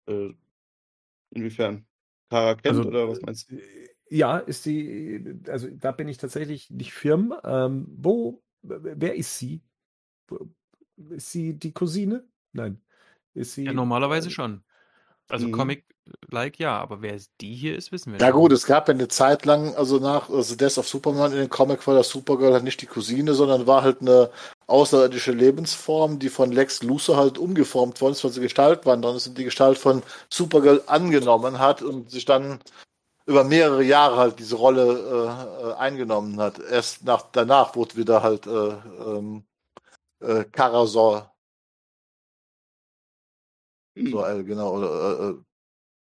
Äh, 0.07 0.35
inwiefern? 1.31 1.87
Kara 2.29 2.55
kennt 2.55 2.67
also, 2.67 2.89
oder 2.89 3.09
was 3.09 3.21
meinst 3.23 3.51
du? 3.51 3.57
Äh, 3.57 3.89
ja, 4.09 4.39
ist 4.39 4.65
sie, 4.65 5.41
also 5.47 5.69
da 5.71 5.93
bin 5.93 6.09
ich 6.09 6.19
tatsächlich 6.19 6.71
nicht 6.71 6.93
firm. 6.93 7.35
Ähm, 7.45 7.87
wo, 7.97 8.43
wer 8.63 9.15
ist 9.15 9.39
sie? 9.39 9.63
Ist 11.11 11.31
sie 11.31 11.55
die 11.55 11.73
Cousine? 11.73 12.29
Nein. 12.53 12.81
Ist 13.35 13.55
sie. 13.55 13.65
Ja, 13.65 13.73
normalerweise 13.73 14.29
äh, 14.29 14.33
schon. 14.33 14.65
Also 15.31 15.47
mhm. 15.47 15.53
Comic-like 15.53 16.59
ja, 16.59 16.79
aber 16.79 17.03
wer 17.03 17.19
die 17.41 17.55
hier 17.55 17.77
ist, 17.77 17.93
wissen 17.93 18.07
wir 18.07 18.13
nicht. 18.15 18.23
Ja 18.23 18.31
gut, 18.31 18.53
es 18.53 18.67
gab 18.67 18.89
ja 18.89 18.95
eine 18.95 19.09
Zeit 19.09 19.45
lang, 19.47 19.75
also 19.77 19.99
nach 19.99 20.29
also 20.29 20.57
Death 20.57 20.79
of 20.79 20.89
Superman 20.89 21.33
in 21.33 21.39
den 21.39 21.51
Comic 21.51 21.87
war 21.87 21.95
das 21.95 22.09
Supergirl 22.09 22.53
halt 22.53 22.65
nicht 22.65 22.83
die 22.83 22.87
Cousine, 22.87 23.35
sondern 23.35 23.67
war 23.67 23.83
halt 23.83 24.01
eine 24.01 24.31
außerirdische 24.67 25.33
Lebensform, 25.33 26.19
die 26.19 26.29
von 26.29 26.53
Lex 26.53 26.83
Luthor 26.83 27.17
halt 27.17 27.39
umgeformt 27.39 28.01
worden 28.01 28.13
ist, 28.13 28.25
weil 28.25 28.33
sie 28.33 28.41
Gestalt 28.41 28.87
waren, 28.87 29.03
dann 29.03 29.17
ist 29.17 29.37
die 29.37 29.45
Gestalt 29.45 29.79
von 29.79 30.03
Supergirl 30.29 30.83
angenommen 30.87 31.59
hat 31.59 31.83
und 31.83 32.11
sich 32.11 32.25
dann 32.25 32.61
über 33.27 33.45
mehrere 33.45 33.83
Jahre 33.83 34.17
halt 34.17 34.39
diese 34.39 34.57
Rolle 34.57 35.63
äh, 35.63 35.69
äh 35.69 35.75
eingenommen 35.75 36.41
hat. 36.41 36.59
Erst 36.59 37.05
nach 37.05 37.23
danach 37.33 37.77
wurde 37.77 37.97
wieder 37.97 38.23
halt 38.23 38.47
äh, 38.47 38.51
ähm, 39.07 39.45
äh, 40.21 40.45
Karasor 40.45 41.33
so, 43.95 44.25
äh, 44.25 44.45
genau. 44.45 44.77
Oder, 44.77 45.31
äh, 45.31 45.35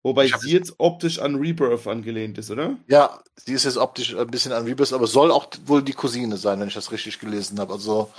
Wobei 0.06 0.28
sie 0.28 0.52
jetzt 0.52 0.76
optisch 0.78 1.18
an 1.18 1.34
Rebirth 1.34 1.88
angelehnt 1.88 2.38
ist, 2.38 2.52
oder? 2.52 2.76
Ja, 2.86 3.24
sie 3.34 3.54
ist 3.54 3.64
jetzt 3.64 3.76
optisch 3.76 4.14
ein 4.14 4.28
bisschen 4.28 4.52
an 4.52 4.64
Rebirth, 4.64 4.92
aber 4.92 5.08
soll 5.08 5.32
auch 5.32 5.48
wohl 5.64 5.82
die 5.82 5.94
Cousine 5.94 6.36
sein, 6.36 6.60
wenn 6.60 6.68
ich 6.68 6.74
das 6.74 6.92
richtig 6.92 7.18
gelesen 7.18 7.58
habe. 7.58 7.72
Also. 7.72 8.12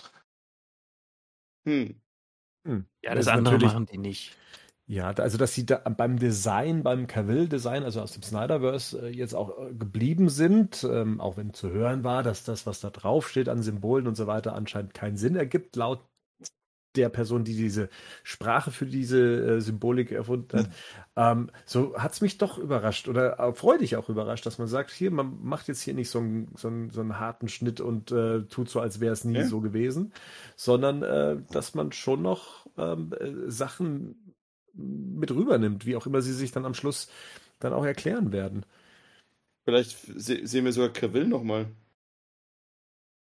Hm. 1.66 1.96
hm. 2.68 2.86
Ja, 3.02 3.16
das, 3.16 3.28
das 3.28 3.34
andere 3.34 3.58
machen 3.60 3.86
die 3.86 4.00
nicht. 4.00 4.36
Ja, 4.90 5.12
also 5.12 5.38
dass 5.38 5.54
sie 5.54 5.66
da 5.66 5.78
beim 5.78 6.18
Design, 6.18 6.82
beim 6.82 7.08
Cavill-Design, 7.08 7.84
also 7.84 8.02
aus 8.02 8.14
dem 8.14 8.24
Snyderverse, 8.24 9.08
äh, 9.08 9.10
jetzt 9.10 9.34
auch 9.34 9.58
äh, 9.58 9.74
geblieben 9.74 10.30
sind, 10.30 10.86
ähm, 10.90 11.22
auch 11.22 11.36
wenn 11.36 11.54
zu 11.54 11.70
hören 11.70 12.06
war, 12.06 12.24
dass 12.24 12.46
das, 12.46 12.66
was 12.66 12.82
da 12.82 12.90
draufsteht 12.90 13.50
an 13.50 13.62
Symbolen 13.64 14.08
und 14.08 14.16
so 14.16 14.28
weiter, 14.28 14.54
anscheinend 14.56 14.94
keinen 14.94 15.18
Sinn 15.18 15.36
ergibt, 15.36 15.76
laut 15.76 16.02
der 16.96 17.10
Person, 17.10 17.44
die 17.44 17.56
diese 17.56 17.90
Sprache 18.24 18.72
für 18.72 18.86
diese 18.86 19.20
äh, 19.20 19.62
Symbolik 19.62 20.12
erfunden 20.12 20.60
hat. 20.60 20.68
Mhm. 20.68 20.72
Ähm, 21.16 21.52
so 21.66 21.98
hat 21.98 22.14
es 22.14 22.22
mich 22.22 22.38
doch 22.38 22.58
überrascht 22.58 23.08
oder 23.08 23.40
äh, 23.40 23.54
freudig 23.54 23.96
auch 23.96 24.10
überrascht, 24.10 24.46
dass 24.46 24.58
man 24.58 24.68
sagt, 24.68 24.92
hier, 24.92 25.12
man 25.12 25.44
macht 25.44 25.68
jetzt 25.68 25.82
hier 25.82 25.94
nicht 25.94 26.10
so, 26.10 26.20
ein, 26.20 26.50
so, 26.56 26.72
so 26.92 27.02
einen 27.02 27.20
harten 27.20 27.50
Schnitt 27.50 27.82
und 27.82 28.12
äh, 28.12 28.44
tut 28.44 28.70
so, 28.70 28.80
als 28.80 29.00
wäre 29.00 29.14
es 29.14 29.24
nie 29.24 29.38
ja. 29.38 29.46
so 29.46 29.62
gewesen, 29.62 30.14
sondern 30.56 31.04
äh, 31.04 31.38
dass 31.52 31.76
man 31.76 31.92
schon 31.92 32.22
noch 32.22 32.68
ähm, 32.78 33.14
äh, 33.20 33.50
Sachen 33.50 34.34
mit 34.74 35.32
rübernimmt, 35.32 35.86
wie 35.86 35.96
auch 35.96 36.06
immer 36.06 36.22
sie 36.22 36.34
sich 36.34 36.52
dann 36.52 36.66
am 36.66 36.74
Schluss 36.74 37.10
dann 37.60 37.74
auch 37.74 37.86
erklären 37.86 38.32
werden. 38.32 38.66
Vielleicht 39.66 39.98
se 40.00 40.46
sehen 40.48 40.66
wir 40.66 40.72
sogar 40.72 40.90
Cavill 40.90 41.28
nochmal. 41.28 41.68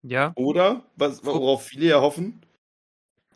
Ja. 0.02 0.32
Oder, 0.34 0.84
was, 0.96 1.24
worauf 1.24 1.66
viele 1.66 1.86
ja 1.86 2.00
hoffen, 2.00 2.40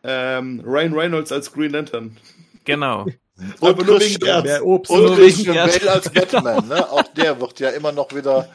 ähm, 0.06 0.62
Ryan 0.64 0.94
Reynolds 0.94 1.32
als 1.32 1.52
Green 1.52 1.72
Lantern. 1.72 2.16
Genau. 2.64 3.06
Und 3.60 3.86
nur 3.86 4.00
wegen 4.00 4.24
Mehr 4.24 4.64
Obst. 4.64 4.90
Und 4.90 5.14
Christian 5.16 5.54
Bale 5.54 5.90
als 5.90 6.10
Batman. 6.10 6.68
Ne? 6.68 6.90
Auch 6.90 7.02
der 7.02 7.38
wird 7.40 7.60
ja 7.60 7.70
immer 7.70 7.92
noch 7.92 8.14
wieder 8.14 8.48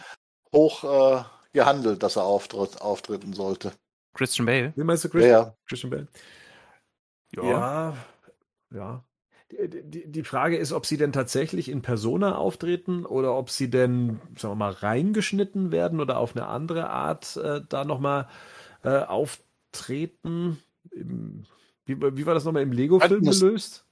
hoch 0.51 0.83
äh, 0.83 1.23
gehandelt, 1.53 2.01
dass 2.01 2.15
er 2.15 2.23
auftritt, 2.23 2.81
auftreten 2.81 3.33
sollte. 3.33 3.73
Christian 4.13 4.45
Bale? 4.45 4.73
Wie 4.75 4.83
meinst 4.83 5.03
du 5.03 5.09
Christian, 5.09 5.31
ja, 5.31 5.55
Christian 5.67 5.91
Bale? 5.91 6.07
Ja. 7.35 7.43
Ja. 7.43 7.97
ja. 8.73 9.03
Die, 9.51 9.83
die, 9.83 10.11
die, 10.11 10.23
Frage 10.23 10.57
ist, 10.57 10.71
ob 10.71 10.85
sie 10.85 10.97
denn 10.97 11.11
tatsächlich 11.11 11.69
in 11.69 11.81
Persona 11.81 12.35
auftreten 12.37 13.05
oder 13.05 13.35
ob 13.35 13.49
sie 13.49 13.69
denn, 13.69 14.21
sagen 14.37 14.53
wir 14.53 14.55
mal, 14.55 14.71
reingeschnitten 14.71 15.71
werden 15.71 15.99
oder 15.99 16.17
auf 16.17 16.35
eine 16.35 16.47
andere 16.47 16.89
Art 16.89 17.35
äh, 17.35 17.61
da 17.67 17.83
nochmal 17.83 18.29
äh, 18.83 18.99
auftreten 18.99 20.57
im, 20.91 21.43
wie, 21.85 21.99
wie 21.99 22.25
war 22.25 22.33
das 22.33 22.43
nochmal 22.43 22.63
im 22.63 22.71
Lego-Film 22.71 23.23
gelöst? 23.23 23.83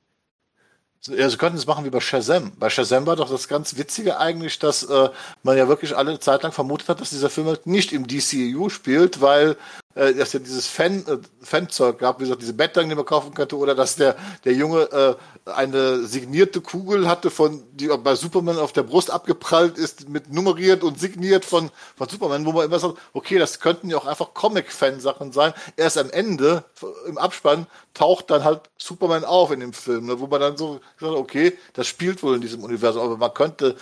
Ja, 1.07 1.29
sie 1.29 1.37
könnten 1.37 1.57
es 1.57 1.65
machen 1.65 1.85
wie 1.85 1.89
bei 1.89 2.01
Shazam. 2.01 2.51
Bei 2.59 2.69
Shazam 2.69 3.05
war 3.05 3.15
doch 3.15 3.29
das 3.29 3.47
ganz 3.47 3.77
Witzige 3.77 4.19
eigentlich, 4.19 4.59
dass 4.59 4.83
äh, 4.83 5.09
man 5.43 5.57
ja 5.57 5.69
wirklich 5.69 5.95
alle 5.95 6.19
Zeit 6.19 6.43
lang 6.43 6.51
vermutet 6.51 6.89
hat, 6.89 6.99
dass 6.99 7.11
dieser 7.11 7.29
Film 7.29 7.47
halt 7.47 7.65
nicht 7.65 7.93
im 7.93 8.05
DCEU 8.05 8.67
spielt, 8.67 9.21
weil 9.21 9.55
äh, 9.95 10.13
dass 10.13 10.33
ja 10.33 10.39
dieses 10.39 10.67
Fan, 10.67 11.03
äh, 11.07 11.17
Fanzeug 11.41 11.97
gab, 11.99 12.19
wie 12.19 12.23
gesagt, 12.23 12.41
diese 12.41 12.53
Bettlagen, 12.53 12.89
die 12.89 12.95
man 12.95 13.05
kaufen 13.05 13.33
könnte, 13.33 13.57
oder 13.57 13.73
dass 13.73 13.95
der, 13.95 14.15
der 14.45 14.53
Junge 14.53 14.83
äh, 14.91 15.15
eine 15.49 16.05
signierte 16.05 16.61
Kugel 16.61 17.07
hatte, 17.07 17.31
von 17.31 17.63
die 17.73 17.87
bei 17.87 18.15
Superman 18.15 18.59
auf 18.59 18.71
der 18.71 18.83
Brust 18.83 19.09
abgeprallt 19.09 19.77
ist, 19.77 20.07
mit 20.07 20.31
nummeriert 20.31 20.83
und 20.83 20.99
signiert 20.99 21.43
von, 21.43 21.71
von 21.97 22.07
Superman, 22.07 22.45
wo 22.45 22.51
man 22.51 22.65
immer 22.65 22.79
sagt, 22.79 22.97
okay, 23.13 23.39
das 23.39 23.59
könnten 23.59 23.89
ja 23.89 23.97
auch 23.97 24.05
einfach 24.05 24.33
Comic-Fan-Sachen 24.33 25.31
sein. 25.31 25.53
Erst 25.75 25.97
am 25.97 26.11
Ende, 26.11 26.63
im 27.07 27.17
Abspann, 27.17 27.65
taucht 27.95 28.29
dann 28.29 28.43
halt 28.43 28.69
Superman 28.77 29.25
auf 29.25 29.51
in 29.51 29.59
dem 29.59 29.73
Film, 29.73 30.05
ne, 30.05 30.19
wo 30.19 30.27
man 30.27 30.39
dann 30.39 30.57
so 30.57 30.81
sagt, 30.99 31.13
okay, 31.13 31.57
das 31.73 31.87
spielt 31.87 32.21
wohl 32.21 32.35
in 32.35 32.41
diesem 32.41 32.63
Universum, 32.63 33.01
aber 33.01 33.17
man 33.17 33.33
könnte 33.33 33.75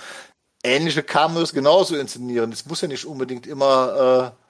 ähnliche 0.63 1.03
Cameos 1.03 1.53
genauso 1.53 1.95
inszenieren. 1.95 2.51
Es 2.51 2.65
muss 2.65 2.81
ja 2.81 2.87
nicht 2.87 3.05
unbedingt 3.05 3.45
immer 3.45 4.33
äh, 4.33 4.46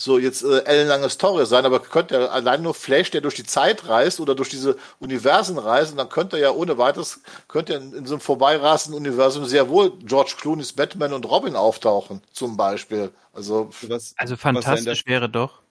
so 0.00 0.18
jetzt 0.18 0.42
äh, 0.42 0.64
ellenlange 0.64 1.10
Story 1.10 1.46
sein, 1.46 1.64
aber 1.64 1.80
könnte 1.80 2.14
ja 2.14 2.26
allein 2.26 2.62
nur 2.62 2.74
Flash, 2.74 3.10
der 3.10 3.20
durch 3.20 3.34
die 3.34 3.44
Zeit 3.44 3.88
reist 3.88 4.20
oder 4.20 4.34
durch 4.34 4.48
diese 4.48 4.76
Universen 4.98 5.58
reist, 5.58 5.92
und 5.92 5.98
dann 5.98 6.08
könnte 6.08 6.36
er 6.36 6.42
ja 6.42 6.50
ohne 6.50 6.78
weiteres, 6.78 7.20
könnte 7.48 7.74
in, 7.74 7.92
in 7.92 8.06
so 8.06 8.14
einem 8.14 8.20
vorbeirasenden 8.20 9.00
Universum 9.00 9.44
sehr 9.44 9.68
wohl 9.68 9.92
George 10.04 10.34
Clooney's 10.40 10.72
Batman 10.72 11.12
und 11.12 11.26
Robin 11.26 11.56
auftauchen, 11.56 12.22
zum 12.32 12.56
Beispiel. 12.56 13.10
Also, 13.32 13.70
was, 13.82 14.14
also 14.16 14.36
fantastisch 14.36 15.06
wäre 15.06 15.28
doch. 15.28 15.62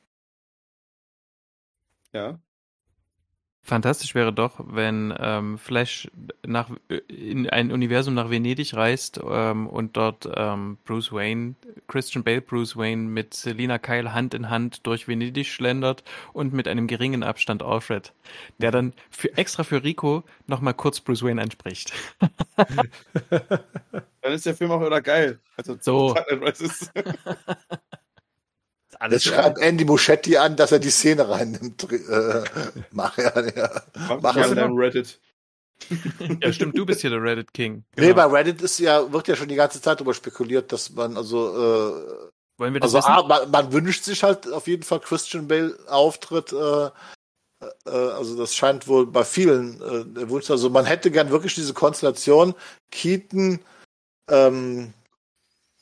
Ja. 2.14 2.40
Fantastisch 3.70 4.16
wäre 4.16 4.34
doch, 4.34 4.54
wenn 4.66 5.14
ähm, 5.20 5.60
Flash 5.60 6.10
nach, 6.44 6.72
in 7.08 7.48
ein 7.48 7.72
Universum 7.72 8.16
nach 8.16 8.32
Venedig 8.32 8.74
reist 8.74 9.20
ähm, 9.24 9.68
und 9.68 9.96
dort 9.96 10.28
ähm, 10.36 10.80
Bruce 10.86 11.12
Wayne, 11.12 11.54
Christian 11.88 12.24
Bale 12.24 12.42
Bruce 12.42 12.76
Wayne 12.76 13.04
mit 13.04 13.36
Selina 13.36 13.78
Kyle 13.78 14.12
Hand 14.12 14.34
in 14.34 14.50
Hand 14.50 14.88
durch 14.88 15.08
Venedig 15.08 15.46
schlendert 15.46 16.04
und 16.34 16.52
mit 16.52 16.68
einem 16.68 16.88
geringen 16.88 17.22
Abstand 17.22 17.62
Alfred, 17.62 18.12
der 18.58 18.72
dann 18.72 18.94
für, 19.12 19.38
extra 19.38 19.64
für 19.64 19.84
Rico 19.84 20.24
nochmal 20.48 20.74
kurz 20.74 21.00
Bruce 21.00 21.22
Wayne 21.22 21.40
anspricht. 21.40 21.94
dann 23.28 24.34
ist 24.34 24.48
der 24.48 24.56
Film 24.56 24.72
auch 24.72 24.84
wieder 24.84 25.04
geil. 25.04 25.38
Also 25.58 25.78
so. 25.80 26.16
alles. 29.00 29.24
Das 29.24 29.34
schreibt 29.34 29.60
Andy 29.60 29.86
Muschetti 29.86 30.38
an, 30.38 30.56
dass 30.56 30.72
er 30.72 30.80
die 30.80 30.92
Szene 30.92 31.28
reinnimmt. 31.28 31.92
Äh, 31.92 32.44
mach 32.92 33.18
ja, 33.18 33.32
ja. 33.40 33.82
Mach 34.22 34.36
ja 34.36 34.54
deinem 34.54 34.78
Reddit. 34.78 35.20
ja, 36.42 36.52
stimmt, 36.52 36.78
du 36.78 36.86
bist 36.86 37.02
hier 37.02 37.10
der 37.10 37.24
Reddit 37.24 37.54
King. 37.54 37.86
Genau. 37.96 38.08
Nee, 38.08 38.14
bei 38.14 38.26
Reddit 38.26 38.62
ist 38.62 38.80
ja, 38.80 39.12
wird 39.12 39.28
ja 39.30 39.36
schon 39.36 39.48
die 39.48 39.56
ganze 39.56 39.82
Zeit 39.82 40.00
darüber 40.00 40.14
spekuliert, 40.14 40.72
dass 40.72 40.92
man 40.92 41.16
also 41.16 41.48
äh, 41.48 42.30
Wollen 42.58 42.74
wir 42.74 42.82
das 42.82 42.94
also 42.94 43.08
A, 43.08 43.24
man, 43.26 43.50
man, 43.50 43.72
wünscht 43.72 44.04
sich 44.04 44.22
halt 44.22 44.52
auf 44.52 44.68
jeden 44.68 44.84
Fall 44.84 45.00
Christian 45.00 45.48
Bale 45.48 45.78
Auftritt, 45.88 46.52
äh, 46.52 46.90
äh, 47.86 47.90
also 47.90 48.38
das 48.38 48.54
scheint 48.54 48.88
wohl 48.90 49.08
bei 49.08 49.24
vielen 49.24 49.82
äh, 49.82 50.06
der 50.06 50.30
Wunsch. 50.30 50.52
Also 50.52 50.70
man 50.70 50.86
hätte 50.86 51.10
gern 51.10 51.30
wirklich 51.30 51.56
diese 51.56 51.74
Konstellation 51.74 52.54
Keaton, 52.92 53.60
ähm, 54.30 54.94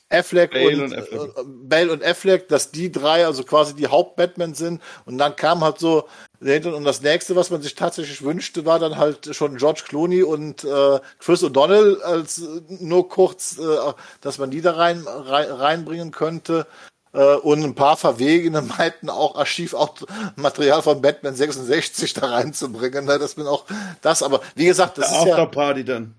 Affleck 0.10 0.52
Bale 0.52 0.84
und, 0.84 0.94
und 0.94 0.98
Affleck. 0.98 1.22
Äh, 1.22 1.44
Bale 1.46 1.92
und 1.92 2.04
Affleck, 2.04 2.48
dass 2.48 2.72
die 2.72 2.92
drei 2.92 3.26
also 3.26 3.44
quasi 3.44 3.76
die 3.76 3.88
Haupt-Batman 3.88 4.54
sind. 4.54 4.82
Und 5.06 5.18
dann 5.18 5.36
kam 5.36 5.64
halt 5.64 5.80
so 5.80 6.08
und 6.40 6.84
das 6.84 7.02
nächste, 7.02 7.36
was 7.36 7.50
man 7.50 7.64
sich 7.64 7.74
tatsächlich 7.74 8.22
wünschte, 8.22 8.66
war 8.66 8.78
dann 8.78 8.98
halt 8.98 9.36
schon 9.36 9.58
George 9.58 9.82
Clooney 9.88 10.22
und 10.22 10.64
äh, 10.64 11.00
Chris 11.18 11.44
O'Donnell 11.44 12.00
als 12.02 12.40
äh, 12.40 12.62
nur 12.80 13.10
kurz, 13.10 13.58
äh, 13.58 13.94
dass 14.22 14.38
man 14.38 14.52
die 14.52 14.62
da 14.62 14.74
rein, 14.74 15.04
rein 15.08 15.50
reinbringen 15.50 16.12
könnte. 16.12 16.68
Äh, 17.14 17.36
und 17.38 17.64
ein 17.64 17.74
paar 17.74 17.98
Verwegene 17.98 18.62
meinten 18.78 19.10
auch 19.10 19.36
Archivmaterial 19.36 20.84
von 20.84 21.02
Batman 21.02 21.36
66 21.36 22.14
da 22.14 22.28
reinzubringen. 22.28 23.06
Ne? 23.06 23.18
Das 23.18 23.34
bin 23.34 23.48
auch 23.48 23.66
das, 24.02 24.22
aber 24.22 24.42
wie 24.56 24.66
gesagt, 24.66 25.00
das 25.00 25.10
Der 25.10 25.22
ist 25.22 25.28
Afterparty 25.32 25.80
ja, 25.82 25.86
dann. 25.86 26.14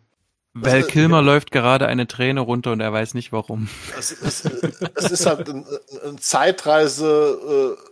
Val 0.55 0.83
Kilmer 0.83 1.23
läuft 1.23 1.51
gerade 1.51 1.87
eine 1.87 2.07
Träne 2.07 2.41
runter 2.41 2.73
und 2.73 2.81
er 2.81 2.93
weiß 2.93 3.15
nicht 3.15 3.33
warum. 3.33 3.69
Es, 3.97 4.11
es, 4.11 4.45
es 4.95 5.11
ist 5.11 5.27
halt 5.27 5.49
ein, 5.49 5.65
ein 6.05 6.19
Zeitreise, 6.19 7.77
äh, 7.79 7.89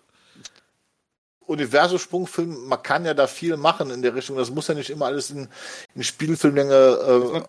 Universumsprungfilm, 1.47 2.67
man 2.67 2.83
kann 2.83 3.05
ja 3.05 3.15
da 3.15 3.27
viel 3.27 3.57
machen 3.57 3.91
in 3.91 4.03
der 4.03 4.15
Richtung. 4.15 4.37
Das 4.37 4.51
muss 4.51 4.69
ja 4.69 4.75
nicht 4.75 4.91
immer 4.91 5.07
alles 5.07 5.31
in, 5.31 5.49
in 5.95 6.03
Spielfilmlänge 6.03 6.75
äh, 6.75 7.43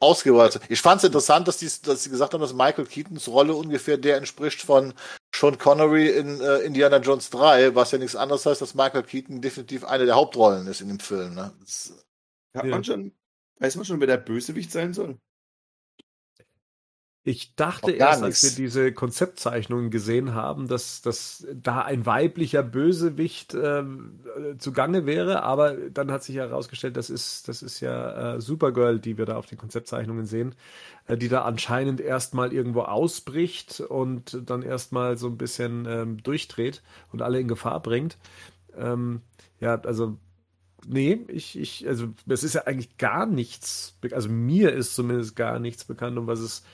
ausgeweitet 0.00 0.62
sein. 0.62 0.62
Ich 0.68 0.80
fand 0.80 0.98
es 0.98 1.04
interessant, 1.04 1.46
dass, 1.46 1.58
die, 1.58 1.70
dass 1.82 2.02
sie 2.02 2.10
gesagt 2.10 2.32
haben, 2.34 2.40
dass 2.40 2.54
Michael 2.54 2.86
Keatons 2.86 3.28
Rolle 3.28 3.54
ungefähr 3.54 3.98
der 3.98 4.16
entspricht 4.16 4.62
von 4.62 4.94
Sean 5.34 5.58
Connery 5.58 6.08
in 6.08 6.40
äh, 6.40 6.58
Indiana 6.58 6.98
Jones 6.98 7.30
3, 7.30 7.74
was 7.74 7.92
ja 7.92 7.98
nichts 7.98 8.16
anderes 8.16 8.46
heißt, 8.46 8.62
dass 8.62 8.74
Michael 8.74 9.02
Keaton 9.02 9.40
definitiv 9.40 9.84
eine 9.84 10.06
der 10.06 10.14
Hauptrollen 10.14 10.66
ist 10.66 10.80
in 10.80 10.88
dem 10.88 11.00
Film. 11.00 11.34
Ne? 11.34 11.52
Das, 11.60 11.92
Hat 12.56 12.64
ja. 12.64 12.70
man 12.70 12.84
schon 12.84 13.12
Weiß 13.62 13.76
man 13.76 13.84
schon, 13.84 14.00
wer 14.00 14.08
der 14.08 14.16
Bösewicht 14.16 14.72
sein 14.72 14.92
soll? 14.92 15.20
Ich 17.22 17.54
dachte 17.54 17.92
erst, 17.92 18.24
als 18.24 18.42
wir 18.42 18.50
diese 18.50 18.92
Konzeptzeichnungen 18.92 19.92
gesehen 19.92 20.34
haben, 20.34 20.66
dass, 20.66 21.00
dass 21.00 21.46
da 21.54 21.82
ein 21.82 22.04
weiblicher 22.04 22.64
Bösewicht 22.64 23.54
äh, 23.54 23.84
zugange 24.58 25.06
wäre, 25.06 25.44
aber 25.44 25.74
dann 25.74 26.10
hat 26.10 26.24
sich 26.24 26.34
herausgestellt, 26.34 26.96
das 26.96 27.08
ist, 27.08 27.46
das 27.46 27.62
ist 27.62 27.78
ja 27.78 28.34
äh, 28.34 28.40
Supergirl, 28.40 28.98
die 28.98 29.16
wir 29.16 29.26
da 29.26 29.36
auf 29.36 29.46
den 29.46 29.58
Konzeptzeichnungen 29.58 30.26
sehen, 30.26 30.56
äh, 31.06 31.16
die 31.16 31.28
da 31.28 31.42
anscheinend 31.42 32.00
erstmal 32.00 32.52
irgendwo 32.52 32.80
ausbricht 32.80 33.78
und 33.78 34.40
dann 34.44 34.62
erstmal 34.62 35.16
so 35.16 35.28
ein 35.28 35.38
bisschen 35.38 35.86
ähm, 35.86 36.20
durchdreht 36.24 36.82
und 37.12 37.22
alle 37.22 37.38
in 37.38 37.46
Gefahr 37.46 37.80
bringt. 37.80 38.18
Ähm, 38.76 39.20
ja, 39.60 39.80
also 39.82 40.18
Nee, 40.86 41.24
ich, 41.28 41.58
ich, 41.58 41.86
also 41.86 42.08
es 42.28 42.42
ist 42.42 42.54
ja 42.54 42.62
eigentlich 42.62 42.96
gar 42.96 43.26
nichts, 43.26 43.96
also 44.10 44.28
mir 44.28 44.72
ist 44.72 44.94
zumindest 44.94 45.36
gar 45.36 45.58
nichts 45.58 45.84
bekannt, 45.84 46.18
um 46.18 46.26
was 46.26 46.40
es 46.40 46.64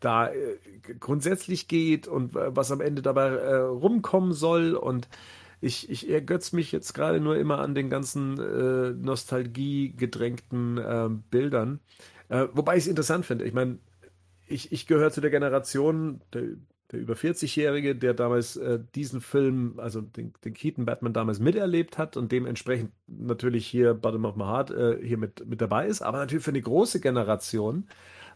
da 0.00 0.28
äh, 0.28 0.58
grundsätzlich 1.00 1.68
geht 1.68 2.06
und 2.08 2.36
äh, 2.36 2.54
was 2.54 2.70
am 2.70 2.80
Ende 2.80 3.02
dabei 3.02 3.28
äh, 3.28 3.56
rumkommen 3.56 4.32
soll. 4.32 4.74
Und 4.74 5.08
ich, 5.60 5.88
ich 5.88 6.10
ergötze 6.10 6.56
mich 6.56 6.72
jetzt 6.72 6.92
gerade 6.94 7.20
nur 7.20 7.36
immer 7.36 7.58
an 7.58 7.74
den 7.74 7.90
ganzen 7.90 8.38
äh, 8.38 8.90
Nostalgie-gedrängten 8.90 10.78
äh, 10.78 11.08
Bildern. 11.30 11.80
Äh, 12.28 12.48
wobei 12.52 12.76
ich 12.76 12.84
es 12.84 12.88
interessant 12.88 13.24
finde. 13.24 13.44
Ich 13.44 13.54
meine, 13.54 13.78
ich, 14.46 14.72
ich 14.72 14.86
gehöre 14.86 15.10
zu 15.10 15.20
der 15.20 15.30
Generation, 15.30 16.20
der, 16.32 16.42
der 16.94 17.02
über 17.02 17.14
40-Jährige, 17.14 17.94
der 17.94 18.14
damals 18.14 18.56
äh, 18.56 18.78
diesen 18.94 19.20
Film, 19.20 19.74
also 19.78 20.00
den, 20.00 20.32
den 20.44 20.54
Keaton 20.54 20.84
Batman 20.84 21.12
damals 21.12 21.40
miterlebt 21.40 21.98
hat 21.98 22.16
und 22.16 22.32
dementsprechend 22.32 22.92
natürlich 23.06 23.66
hier 23.66 23.94
Bottom 23.94 24.24
of 24.24 24.36
My 24.36 24.44
Heart 24.44 24.70
äh, 24.70 24.98
hier 25.06 25.18
mit, 25.18 25.46
mit 25.46 25.60
dabei 25.60 25.86
ist. 25.86 26.02
Aber 26.02 26.18
natürlich 26.18 26.44
für 26.44 26.50
eine 26.50 26.62
große 26.62 27.00
Generation 27.00 27.86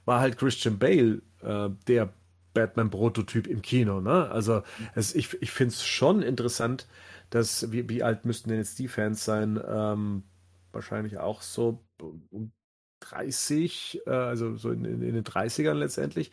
war 0.04 0.20
halt 0.20 0.36
Christian 0.38 0.78
Bale 0.78 1.22
äh, 1.42 1.70
der 1.86 2.12
Batman-Prototyp 2.54 3.46
im 3.46 3.62
Kino. 3.62 4.00
Ne? 4.00 4.30
Also 4.30 4.62
es, 4.94 5.14
ich, 5.14 5.40
ich 5.40 5.50
finde 5.50 5.72
es 5.72 5.84
schon 5.84 6.22
interessant, 6.22 6.86
dass, 7.30 7.72
wie, 7.72 7.88
wie 7.88 8.02
alt 8.02 8.24
müssten 8.24 8.48
denn 8.48 8.58
jetzt 8.58 8.78
die 8.78 8.88
Fans 8.88 9.24
sein? 9.24 9.60
Ähm, 9.66 10.24
wahrscheinlich 10.72 11.18
auch 11.18 11.42
so 11.42 11.84
um 12.30 12.52
30, 13.00 14.00
äh, 14.06 14.10
also 14.10 14.56
so 14.56 14.70
in, 14.70 14.84
in, 14.84 15.02
in, 15.02 15.14
den 15.14 15.24
30ern 15.24 15.74
letztendlich, 15.74 16.32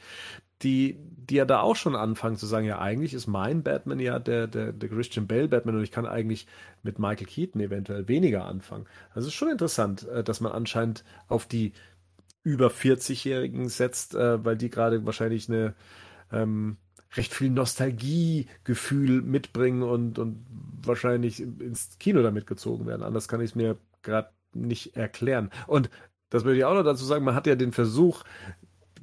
die, 0.62 0.98
die 1.00 1.36
ja 1.36 1.46
da 1.46 1.60
auch 1.60 1.76
schon 1.76 1.96
anfangen 1.96 2.38
zu 2.38 2.46
sagen, 2.46 2.66
ja, 2.66 2.80
eigentlich 2.80 3.14
ist 3.14 3.28
mein 3.28 3.64
Batman 3.64 4.00
ja 4.00 4.20
der, 4.20 4.48
der, 4.48 4.72
der 4.72 4.90
Christian 4.90 5.28
Bale 5.28 5.48
Batman 5.48 5.76
und 5.76 5.84
ich 5.84 5.92
kann 5.92 6.06
eigentlich 6.06 6.48
mit 6.84 7.00
Michael 7.00 7.28
Keaton 7.28 7.62
eventuell 7.62 8.08
weniger 8.08 8.46
anfangen. 8.46 8.86
Also 9.10 9.28
es 9.28 9.34
ist 9.34 9.38
schon 9.38 9.50
interessant, 9.50 10.08
äh, 10.08 10.24
dass 10.24 10.42
man 10.42 10.52
anscheinend 10.52 11.04
auf 11.28 11.46
die 11.46 11.74
über 12.44 12.68
40-Jährigen 12.68 13.70
setzt, 13.70 14.16
äh, 14.16 14.44
weil 14.46 14.56
die 14.56 14.70
gerade 14.70 15.06
wahrscheinlich 15.06 15.50
eine 15.50 15.74
ähm, 16.32 16.78
recht 17.18 17.34
viel 17.34 17.50
Nostalgiegefühl 17.50 19.22
mitbringen 19.22 19.84
und, 19.84 20.20
und 20.20 20.46
wahrscheinlich 20.84 21.42
ins 21.42 21.98
Kino 22.00 22.22
damit 22.22 22.48
gezogen 22.48 22.86
werden. 22.86 23.04
Anders 23.04 23.28
kann 23.28 23.42
ich 23.42 23.52
es 23.52 23.56
mir 23.56 23.78
gerade 24.04 24.30
nicht 24.54 24.96
erklären. 24.96 25.50
Und 25.68 25.90
das 26.30 26.44
würde 26.44 26.58
ich 26.58 26.66
auch 26.66 26.74
noch 26.74 26.84
dazu 26.84 27.06
sagen, 27.06 27.26
man 27.26 27.36
hat 27.36 27.48
ja 27.48 27.56
den 27.56 27.72
Versuch, 27.72 28.24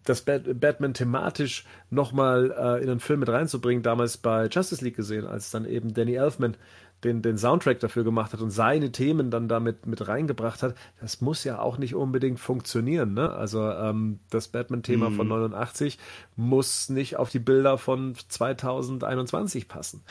das 0.04 0.22
Batman 0.22 0.94
thematisch 0.94 1.64
nochmal 1.90 2.50
äh, 2.50 2.82
in 2.82 2.90
einen 2.90 3.00
Film 3.00 3.20
mit 3.20 3.28
reinzubringen, 3.28 3.82
damals 3.82 4.16
bei 4.16 4.46
Justice 4.46 4.84
League 4.84 4.96
gesehen, 4.96 5.26
als 5.26 5.50
dann 5.50 5.64
eben 5.64 5.94
Danny 5.94 6.14
Elfman 6.14 6.56
den, 7.04 7.20
den 7.22 7.36
Soundtrack 7.36 7.80
dafür 7.80 8.04
gemacht 8.04 8.32
hat 8.32 8.40
und 8.40 8.50
seine 8.50 8.92
Themen 8.92 9.30
dann 9.30 9.48
damit 9.48 9.86
mit 9.86 10.06
reingebracht 10.06 10.62
hat, 10.62 10.76
das 11.00 11.20
muss 11.20 11.42
ja 11.44 11.58
auch 11.58 11.78
nicht 11.78 11.94
unbedingt 11.94 12.38
funktionieren. 12.38 13.14
Ne? 13.14 13.30
Also 13.32 13.68
ähm, 13.70 14.20
das 14.30 14.48
Batman-Thema 14.48 15.10
mhm. 15.10 15.16
von 15.16 15.28
89 15.28 15.98
muss 16.36 16.88
nicht 16.88 17.16
auf 17.16 17.30
die 17.30 17.40
Bilder 17.40 17.78
von 17.78 18.14
2021 18.28 19.68
passen. 19.68 20.02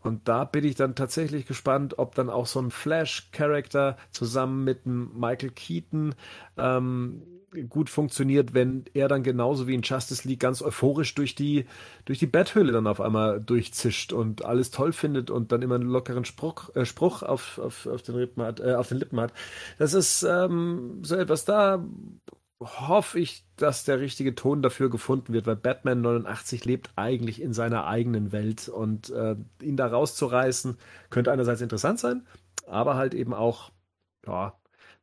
Und 0.00 0.26
da 0.26 0.44
bin 0.44 0.64
ich 0.64 0.74
dann 0.74 0.96
tatsächlich 0.96 1.46
gespannt, 1.46 1.98
ob 1.98 2.16
dann 2.16 2.28
auch 2.28 2.46
so 2.46 2.60
ein 2.60 2.72
Flash-Character 2.72 3.96
zusammen 4.10 4.64
mit 4.64 4.80
einem 4.84 5.12
Michael 5.14 5.50
Keaton 5.50 6.16
ähm, 6.56 7.22
gut 7.68 7.90
funktioniert, 7.90 8.54
wenn 8.54 8.84
er 8.94 9.08
dann 9.08 9.22
genauso 9.22 9.66
wie 9.66 9.74
in 9.74 9.82
Justice 9.82 10.26
League 10.26 10.40
ganz 10.40 10.62
euphorisch 10.62 11.14
durch 11.14 11.34
die, 11.34 11.66
durch 12.04 12.18
die 12.18 12.26
Betthöhle 12.26 12.72
dann 12.72 12.86
auf 12.86 13.00
einmal 13.00 13.40
durchzischt 13.40 14.12
und 14.12 14.44
alles 14.44 14.70
toll 14.70 14.92
findet 14.92 15.30
und 15.30 15.52
dann 15.52 15.62
immer 15.62 15.74
einen 15.76 15.88
lockeren 15.88 16.24
Spruch, 16.24 16.74
äh, 16.74 16.84
Spruch 16.84 17.22
auf, 17.22 17.58
auf, 17.58 17.86
auf, 17.86 18.02
den 18.02 18.14
Rippen 18.14 18.42
hat, 18.42 18.60
äh, 18.60 18.74
auf 18.74 18.88
den 18.88 18.98
Lippen 18.98 19.20
hat. 19.20 19.32
Das 19.78 19.94
ist 19.94 20.22
ähm, 20.22 21.00
so 21.02 21.16
etwas 21.16 21.44
da, 21.44 21.84
hoffe 22.60 23.18
ich, 23.18 23.44
dass 23.56 23.84
der 23.84 24.00
richtige 24.00 24.34
Ton 24.34 24.62
dafür 24.62 24.88
gefunden 24.88 25.32
wird, 25.32 25.46
weil 25.46 25.56
Batman 25.56 26.00
89 26.00 26.64
lebt 26.64 26.90
eigentlich 26.96 27.40
in 27.40 27.52
seiner 27.52 27.86
eigenen 27.86 28.32
Welt 28.32 28.68
und 28.68 29.10
äh, 29.10 29.36
ihn 29.60 29.76
da 29.76 29.86
rauszureißen 29.86 30.76
könnte 31.10 31.32
einerseits 31.32 31.60
interessant 31.60 31.98
sein, 31.98 32.26
aber 32.66 32.96
halt 32.96 33.14
eben 33.14 33.34
auch, 33.34 33.72
ja, 34.26 34.54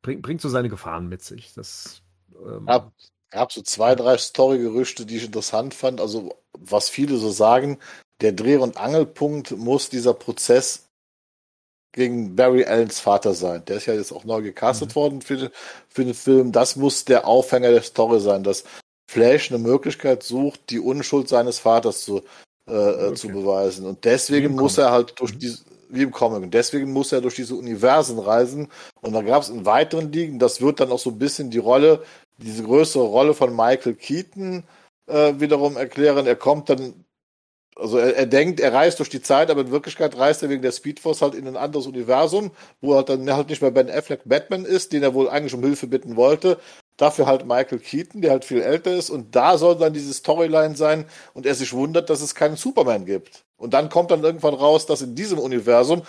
bringt, 0.01 0.21
bringt 0.21 0.41
so 0.41 0.49
seine 0.49 0.69
Gefahren 0.69 1.09
mit 1.09 1.21
sich. 1.21 1.53
Das 1.53 2.01
ähm, 2.45 2.65
ja, 2.67 2.91
gab 3.31 3.51
so 3.51 3.61
zwei, 3.61 3.95
drei 3.95 4.17
Story-Gerüchte, 4.17 5.05
die 5.05 5.17
ich 5.17 5.25
interessant 5.25 5.73
fand. 5.73 6.01
Also, 6.01 6.35
was 6.57 6.89
viele 6.89 7.17
so 7.17 7.29
sagen, 7.31 7.77
der 8.21 8.33
Dreh- 8.33 8.57
und 8.57 8.77
Angelpunkt 8.77 9.51
muss 9.51 9.89
dieser 9.89 10.13
Prozess 10.13 10.89
gegen 11.91 12.35
Barry 12.35 12.65
Allens 12.65 12.99
Vater 12.99 13.33
sein. 13.33 13.63
Der 13.65 13.77
ist 13.77 13.85
ja 13.85 13.93
jetzt 13.93 14.11
auch 14.11 14.23
neu 14.23 14.41
gecastet 14.41 14.89
mhm. 14.89 14.95
worden 14.95 15.21
für, 15.21 15.51
für 15.87 16.05
den 16.05 16.13
Film. 16.13 16.51
Das 16.51 16.75
muss 16.75 17.05
der 17.05 17.27
Aufhänger 17.27 17.71
der 17.71 17.81
Story 17.81 18.19
sein, 18.19 18.43
dass 18.43 18.63
Flash 19.09 19.51
eine 19.51 19.59
Möglichkeit 19.59 20.23
sucht, 20.23 20.69
die 20.69 20.79
Unschuld 20.79 21.29
seines 21.29 21.59
Vaters 21.59 22.01
zu, 22.01 22.21
äh, 22.67 22.73
äh 22.73 23.07
okay. 23.07 23.13
zu 23.15 23.27
beweisen. 23.29 23.87
Und 23.87 24.05
deswegen 24.05 24.53
muss 24.53 24.77
er 24.77 24.91
halt 24.91 25.19
durch 25.19 25.33
mhm. 25.33 25.39
diese, 25.39 25.59
wie 25.89 26.03
im 26.03 26.11
Comic. 26.11 26.43
Und 26.43 26.53
deswegen 26.53 26.93
muss 26.93 27.11
er 27.11 27.21
durch 27.21 27.35
diese 27.35 27.55
Universen 27.55 28.19
reisen. 28.19 28.67
Und 29.01 29.13
da 29.13 29.23
gab 29.23 29.41
es 29.41 29.49
in 29.49 29.65
weiteren 29.65 30.11
Ligen, 30.11 30.37
das 30.37 30.61
wird 30.61 30.79
dann 30.79 30.91
auch 30.91 30.99
so 30.99 31.09
ein 31.09 31.17
bisschen 31.17 31.49
die 31.49 31.57
Rolle 31.57 32.03
diese 32.41 32.63
größere 32.63 33.03
Rolle 33.03 33.33
von 33.33 33.55
Michael 33.55 33.95
Keaton 33.95 34.63
äh, 35.07 35.33
wiederum 35.39 35.77
erklären. 35.77 36.25
Er 36.25 36.35
kommt 36.35 36.69
dann, 36.69 37.05
also 37.75 37.97
er, 37.97 38.15
er, 38.15 38.25
denkt, 38.25 38.59
er 38.59 38.73
reist 38.73 38.99
durch 38.99 39.09
die 39.09 39.21
Zeit, 39.21 39.49
aber 39.49 39.61
in 39.61 39.71
Wirklichkeit 39.71 40.17
reist 40.17 40.43
er 40.43 40.49
wegen 40.49 40.61
der 40.61 40.71
Speedforce 40.71 41.21
halt 41.21 41.35
in 41.35 41.47
ein 41.47 41.57
anderes 41.57 41.87
Universum, 41.87 42.51
wo 42.81 42.95
er 42.95 43.03
dann 43.03 43.31
halt 43.31 43.49
nicht 43.49 43.61
mehr 43.61 43.71
Ben 43.71 43.89
Affleck 43.89 44.21
Batman 44.25 44.65
ist, 44.65 44.93
den 44.93 45.03
er 45.03 45.13
wohl 45.13 45.29
eigentlich 45.29 45.53
um 45.53 45.63
Hilfe 45.63 45.87
bitten 45.87 46.15
wollte. 46.15 46.59
Dafür 46.97 47.27
halt 47.27 47.45
Michael 47.45 47.79
Keaton, 47.79 48.21
der 48.21 48.31
halt 48.31 48.45
viel 48.45 48.61
älter 48.61 48.93
ist. 48.95 49.09
Und 49.09 49.35
da 49.35 49.57
soll 49.57 49.77
dann 49.77 49.93
diese 49.93 50.13
Storyline 50.13 50.75
sein 50.75 51.05
und 51.33 51.45
er 51.45 51.55
sich 51.55 51.73
wundert, 51.73 52.09
dass 52.09 52.21
es 52.21 52.35
keinen 52.35 52.57
Superman 52.57 53.05
gibt. 53.05 53.45
Und 53.57 53.73
dann 53.73 53.89
kommt 53.89 54.11
dann 54.11 54.23
irgendwann 54.23 54.53
raus, 54.53 54.85
dass 54.85 55.01
in 55.01 55.15
diesem 55.15 55.39
Universum, 55.39 56.03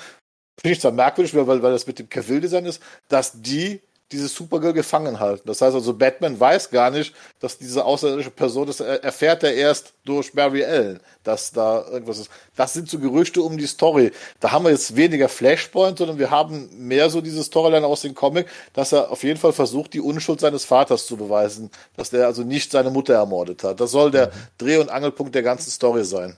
finde 0.61 0.75
ich 0.75 0.81
zwar 0.81 0.93
merkwürdig, 0.93 1.35
weil, 1.35 1.47
weil 1.63 1.73
das 1.73 1.87
mit 1.87 1.99
dem 1.99 2.09
Cavill-Design 2.09 2.67
ist, 2.67 2.83
dass 3.09 3.41
die 3.41 3.81
diese 4.13 4.29
Supergirl 4.29 4.73
gefangen 4.73 5.21
halten. 5.21 5.47
Das 5.47 5.61
heißt 5.61 5.75
also, 5.75 5.95
Batman 5.95 6.39
weiß 6.39 6.71
gar 6.71 6.91
nicht, 6.91 7.15
dass 7.39 7.59
diese 7.59 7.85
außerirdische 7.85 8.31
Person, 8.31 8.67
das 8.67 8.81
erfährt 8.81 9.43
er 9.45 9.55
erst 9.55 9.95
durch 10.05 10.33
Barry 10.33 10.65
Allen, 10.65 11.01
dass 11.23 11.53
da 11.53 11.87
irgendwas 11.89 12.19
ist. 12.19 12.31
Das 12.57 12.73
sind 12.73 12.89
so 12.89 12.99
Gerüchte 12.99 13.43
um 13.43 13.57
die 13.57 13.67
Story. 13.67 14.11
Da 14.41 14.51
haben 14.51 14.65
wir 14.65 14.71
jetzt 14.71 14.97
weniger 14.97 15.29
Flashpoint, 15.29 15.99
sondern 15.99 16.19
wir 16.19 16.31
haben 16.31 16.69
mehr 16.77 17.09
so 17.11 17.21
diese 17.21 17.45
Storyline 17.45 17.87
aus 17.87 18.03
dem 18.03 18.15
Comic, 18.15 18.49
dass 18.73 18.93
er 18.93 19.11
auf 19.11 19.23
jeden 19.23 19.39
Fall 19.39 19.53
versucht, 19.53 19.95
die 19.95 20.01
Unschuld 20.01 20.41
seines 20.41 20.65
Vaters 20.65 21.07
zu 21.07 21.17
beweisen, 21.17 21.71
dass 21.97 22.11
der 22.11 22.27
also 22.27 22.43
nicht 22.43 22.73
seine 22.73 22.91
Mutter 22.91 23.15
ermordet 23.15 23.63
hat. 23.63 23.81
Das 23.81 23.93
soll 23.93 24.11
der 24.11 24.29
mhm. 24.29 24.33
Dreh- 24.59 24.79
und 24.79 24.91
Angelpunkt 24.91 25.35
der 25.35 25.43
ganzen 25.43 25.71
Story 25.71 26.05
sein. 26.05 26.37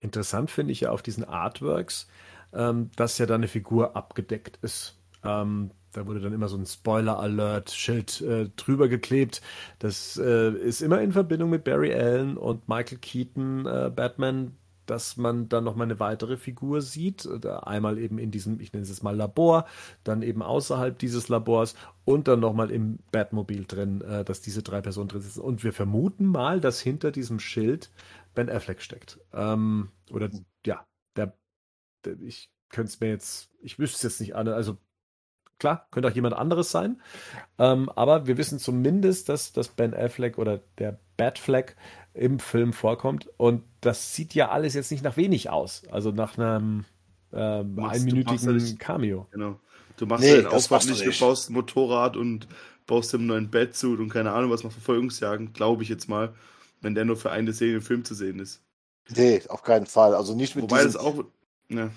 Interessant 0.00 0.50
finde 0.50 0.72
ich 0.72 0.80
ja 0.80 0.90
auf 0.90 1.02
diesen 1.02 1.24
Artworks, 1.24 2.06
ähm, 2.54 2.90
dass 2.96 3.18
ja 3.18 3.26
da 3.26 3.34
eine 3.34 3.48
Figur 3.48 3.96
abgedeckt 3.96 4.58
ist. 4.62 4.94
Ähm, 5.24 5.72
da 5.92 6.06
wurde 6.06 6.20
dann 6.20 6.32
immer 6.32 6.48
so 6.48 6.56
ein 6.56 6.66
Spoiler-Alert-Schild 6.66 8.20
äh, 8.20 8.48
drüber 8.56 8.88
geklebt. 8.88 9.40
Das 9.78 10.16
äh, 10.16 10.50
ist 10.50 10.82
immer 10.82 11.00
in 11.00 11.12
Verbindung 11.12 11.50
mit 11.50 11.64
Barry 11.64 11.92
Allen 11.92 12.36
und 12.36 12.68
Michael 12.68 12.98
Keaton, 12.98 13.66
äh, 13.66 13.90
Batman, 13.94 14.56
dass 14.88 15.16
man 15.16 15.48
dann 15.48 15.64
nochmal 15.64 15.86
eine 15.86 16.00
weitere 16.00 16.36
Figur 16.36 16.80
sieht. 16.80 17.28
Einmal 17.46 17.98
eben 17.98 18.18
in 18.18 18.30
diesem, 18.30 18.58
ich 18.60 18.72
nenne 18.72 18.82
es 18.82 18.88
jetzt 18.88 19.02
mal 19.02 19.14
Labor, 19.14 19.66
dann 20.02 20.22
eben 20.22 20.42
außerhalb 20.42 20.98
dieses 20.98 21.28
Labors 21.28 21.74
und 22.04 22.26
dann 22.26 22.40
nochmal 22.40 22.70
im 22.70 22.98
Batmobil 23.12 23.64
drin, 23.66 24.00
äh, 24.00 24.24
dass 24.24 24.40
diese 24.40 24.62
drei 24.62 24.80
Personen 24.80 25.08
drin 25.08 25.20
sitzen. 25.20 25.40
Und 25.40 25.62
wir 25.62 25.72
vermuten 25.72 26.26
mal, 26.26 26.60
dass 26.60 26.80
hinter 26.80 27.12
diesem 27.12 27.38
Schild 27.38 27.90
Ben 28.34 28.48
Affleck 28.48 28.80
steckt. 28.80 29.20
Ähm, 29.32 29.90
oder 30.10 30.30
ja, 30.64 30.86
der, 31.16 31.34
der 32.04 32.20
ich 32.20 32.50
könnte 32.70 32.90
es 32.90 33.00
mir 33.00 33.08
jetzt, 33.08 33.50
ich 33.60 33.78
wüsste 33.78 33.96
es 33.96 34.02
jetzt 34.02 34.20
nicht 34.20 34.36
alle, 34.36 34.54
also 34.54 34.78
Klar, 35.58 35.88
könnte 35.90 36.08
auch 36.08 36.14
jemand 36.14 36.34
anderes 36.34 36.70
sein. 36.70 37.00
Ähm, 37.58 37.90
aber 37.96 38.26
wir 38.26 38.38
wissen 38.38 38.58
zumindest, 38.58 39.28
dass, 39.28 39.52
dass 39.52 39.68
Ben 39.68 39.94
Affleck 39.94 40.38
oder 40.38 40.60
der 40.78 40.98
Batfleck 41.16 41.76
im 42.14 42.38
Film 42.38 42.72
vorkommt. 42.72 43.28
Und 43.36 43.64
das 43.80 44.14
sieht 44.14 44.34
ja 44.34 44.50
alles 44.50 44.74
jetzt 44.74 44.90
nicht 44.90 45.02
nach 45.02 45.16
wenig 45.16 45.50
aus. 45.50 45.82
Also 45.90 46.10
nach 46.12 46.38
einem 46.38 46.84
ähm, 47.32 47.78
einminütigen 47.78 48.78
Cameo. 48.78 49.26
Genau. 49.32 49.58
Du 49.96 50.06
machst 50.06 50.24
nee, 50.24 50.40
ja 50.40 50.48
Aufwand 50.48 50.88
nicht, 50.88 51.04
du 51.04 51.18
baust 51.18 51.50
ein 51.50 51.54
Motorrad 51.54 52.16
und 52.16 52.46
baust 52.86 53.12
ihm 53.12 53.20
einen 53.20 53.26
neuen 53.26 53.50
Batsuit 53.50 53.98
und 53.98 54.08
keine 54.10 54.32
Ahnung, 54.32 54.50
was 54.50 54.62
man 54.62 54.70
Verfolgungsjagen, 54.70 55.52
glaube 55.52 55.82
ich 55.82 55.88
jetzt 55.88 56.08
mal, 56.08 56.34
wenn 56.80 56.94
der 56.94 57.04
nur 57.04 57.16
für 57.16 57.32
eine 57.32 57.52
Szene 57.52 57.74
im 57.74 57.82
Film 57.82 58.04
zu 58.04 58.14
sehen 58.14 58.38
ist. 58.38 58.62
Nee, 59.08 59.42
auf 59.48 59.62
keinen 59.62 59.86
Fall. 59.86 60.14
Also 60.14 60.34
nicht 60.34 60.54
mit 60.54 60.62
Wobei 60.62 60.84
das 60.84 60.96
auch. 60.96 61.24
Ne. 61.68 61.90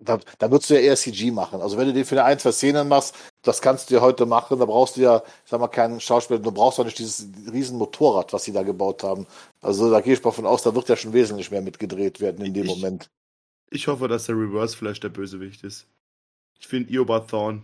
Da, 0.00 0.20
da 0.38 0.50
würdest 0.50 0.70
du 0.70 0.74
ja 0.74 0.80
eher 0.80 0.96
CG 0.96 1.32
machen. 1.32 1.60
Also 1.60 1.76
wenn 1.76 1.88
du 1.88 1.92
den 1.92 2.04
für 2.04 2.14
eine 2.14 2.24
ein, 2.24 2.38
zwei 2.38 2.52
Szenen 2.52 2.86
machst, 2.86 3.16
das 3.42 3.60
kannst 3.60 3.90
du 3.90 3.94
ja 3.94 4.00
heute 4.00 4.26
machen, 4.26 4.58
da 4.58 4.64
brauchst 4.64 4.96
du 4.96 5.00
ja, 5.00 5.22
ich 5.44 5.50
sag 5.50 5.60
mal, 5.60 5.66
keinen 5.68 6.00
Schauspieler, 6.00 6.38
du 6.38 6.52
brauchst 6.52 6.78
auch 6.78 6.84
nicht 6.84 6.98
dieses 6.98 7.26
riesen 7.52 7.78
Motorrad, 7.78 8.32
was 8.32 8.44
sie 8.44 8.52
da 8.52 8.62
gebaut 8.62 9.02
haben. 9.02 9.26
Also 9.60 9.90
da 9.90 10.00
gehe 10.00 10.12
ich 10.12 10.22
mal 10.22 10.30
von 10.30 10.46
aus, 10.46 10.62
da 10.62 10.74
wird 10.74 10.88
ja 10.88 10.96
schon 10.96 11.12
wesentlich 11.12 11.50
mehr 11.50 11.62
mitgedreht 11.62 12.20
werden 12.20 12.44
in 12.44 12.54
dem 12.54 12.66
ich, 12.66 12.70
Moment. 12.70 13.10
Ich 13.70 13.88
hoffe, 13.88 14.06
dass 14.06 14.26
der 14.26 14.36
Reverse 14.36 14.76
Flash 14.76 15.00
der 15.00 15.08
Bösewicht 15.08 15.64
ist. 15.64 15.86
Ich 16.60 16.68
finde 16.68 16.92
Eobard 16.92 17.28
Thorn 17.30 17.62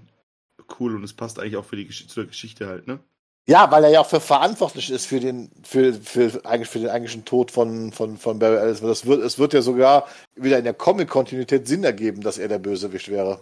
cool 0.81 0.97
und 0.97 1.05
es 1.05 1.12
passt 1.12 1.39
eigentlich 1.39 1.56
auch 1.56 1.65
für 1.65 1.77
die 1.77 1.86
Gesch 1.86 2.06
zur 2.09 2.27
Geschichte 2.27 2.66
halt, 2.66 2.86
ne? 2.86 2.98
Ja, 3.47 3.71
weil 3.71 3.85
er 3.85 3.91
ja 3.91 4.01
auch 4.01 4.07
für 4.07 4.21
verantwortlich 4.21 4.91
ist 4.91 5.05
für 5.05 5.21
den, 5.21 5.51
für, 5.62 5.93
für, 5.93 6.41
eigentlich 6.47 6.69
für 6.69 6.79
den 6.79 6.89
eigentlichen 6.89 7.27
Tod 7.27 7.51
von, 7.51 7.93
von, 7.93 8.16
von 8.16 8.39
Barry 8.39 8.57
Ellis. 8.57 8.81
Das 8.81 9.05
wird, 9.05 9.23
es 9.23 9.39
wird 9.39 9.53
ja 9.53 9.61
sogar 9.61 10.07
wieder 10.35 10.59
in 10.59 10.65
der 10.65 10.73
Comic-Kontinuität 10.73 11.69
Sinn 11.69 11.85
ergeben, 11.85 12.23
dass 12.23 12.39
er 12.39 12.49
der 12.49 12.59
Bösewicht 12.59 13.09
wäre. 13.11 13.41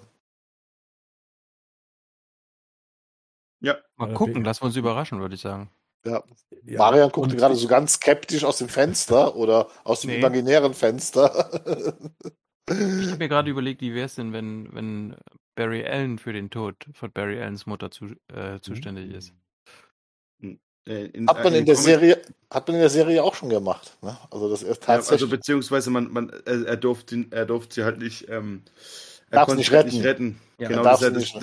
Ja. 3.61 3.77
Mal 3.97 4.13
gucken, 4.13 4.43
lassen 4.43 4.63
wir 4.63 4.67
uns 4.67 4.77
überraschen, 4.77 5.21
würde 5.21 5.37
ich 5.37 5.41
sagen. 5.41 5.71
Ja. 6.05 6.25
ja. 6.65 6.79
Marian 6.79 7.11
guckte 7.11 7.37
gerade 7.37 7.55
so 7.55 7.69
ganz 7.69 7.95
skeptisch 7.95 8.43
aus 8.43 8.59
dem 8.59 8.69
Fenster 8.69 9.37
oder 9.37 9.69
aus 9.85 10.01
dem 10.01 10.11
nee. 10.11 10.19
imaginären 10.19 10.75
Fenster. 10.75 11.49
ich 12.69 13.07
habe 13.07 13.19
mir 13.19 13.29
gerade 13.29 13.51
überlegt, 13.51 13.83
wie 13.83 13.95
wäre 13.95 14.07
es 14.07 14.17
denn, 14.17 14.33
wenn, 14.33 14.75
wenn 14.75 15.17
Barry 15.55 15.87
Allen 15.87 16.19
für 16.19 16.33
den 16.33 16.51
Tod 16.51 16.75
von 16.93 17.13
Barry 17.13 17.41
Allens 17.41 17.67
Mutter 17.67 17.93
zu, 17.93 18.17
äh, 18.35 18.59
zuständig 18.61 19.11
mhm. 19.11 19.15
ist. 19.15 19.33
Äh, 20.87 21.07
in, 21.07 21.29
hat 21.29 21.45
man 21.45 21.53
in, 21.53 21.61
in 21.61 21.67
der 21.67 21.75
Comic 21.75 21.85
Serie 21.85 22.23
hat 22.51 22.67
man 22.67 22.75
in 22.75 22.81
der 22.81 22.91
Serie 22.91 23.23
auch 23.23 23.35
schon 23.35 23.49
gemacht. 23.49 23.97
Ne? 24.03 24.17
Also 24.31 24.51
das 24.51 24.63
ist 24.63 24.83
tatsächlich. 24.83 25.09
Ja, 25.09 25.13
also 25.13 25.29
beziehungsweise 25.29 25.91
man, 25.91 26.13
man 26.13 26.33
er, 26.45 26.67
er 26.67 26.77
durfte 26.77 27.25
er 27.31 27.47
durfte 27.47 27.75
sie 27.77 27.85
halt 27.85 27.99
nicht 27.99 28.29
ähm, 28.29 28.63
er 29.31 29.45
konnte 29.45 29.57
nicht 29.57 29.73
retten. 29.73 29.91
Nicht 29.91 30.05
retten. 30.05 30.41
Ja, 30.59 30.69
genau, 30.69 30.83
das 30.83 31.03
ist, 31.03 31.03
ja 31.03 31.11
das, 31.11 31.33
das, 31.33 31.43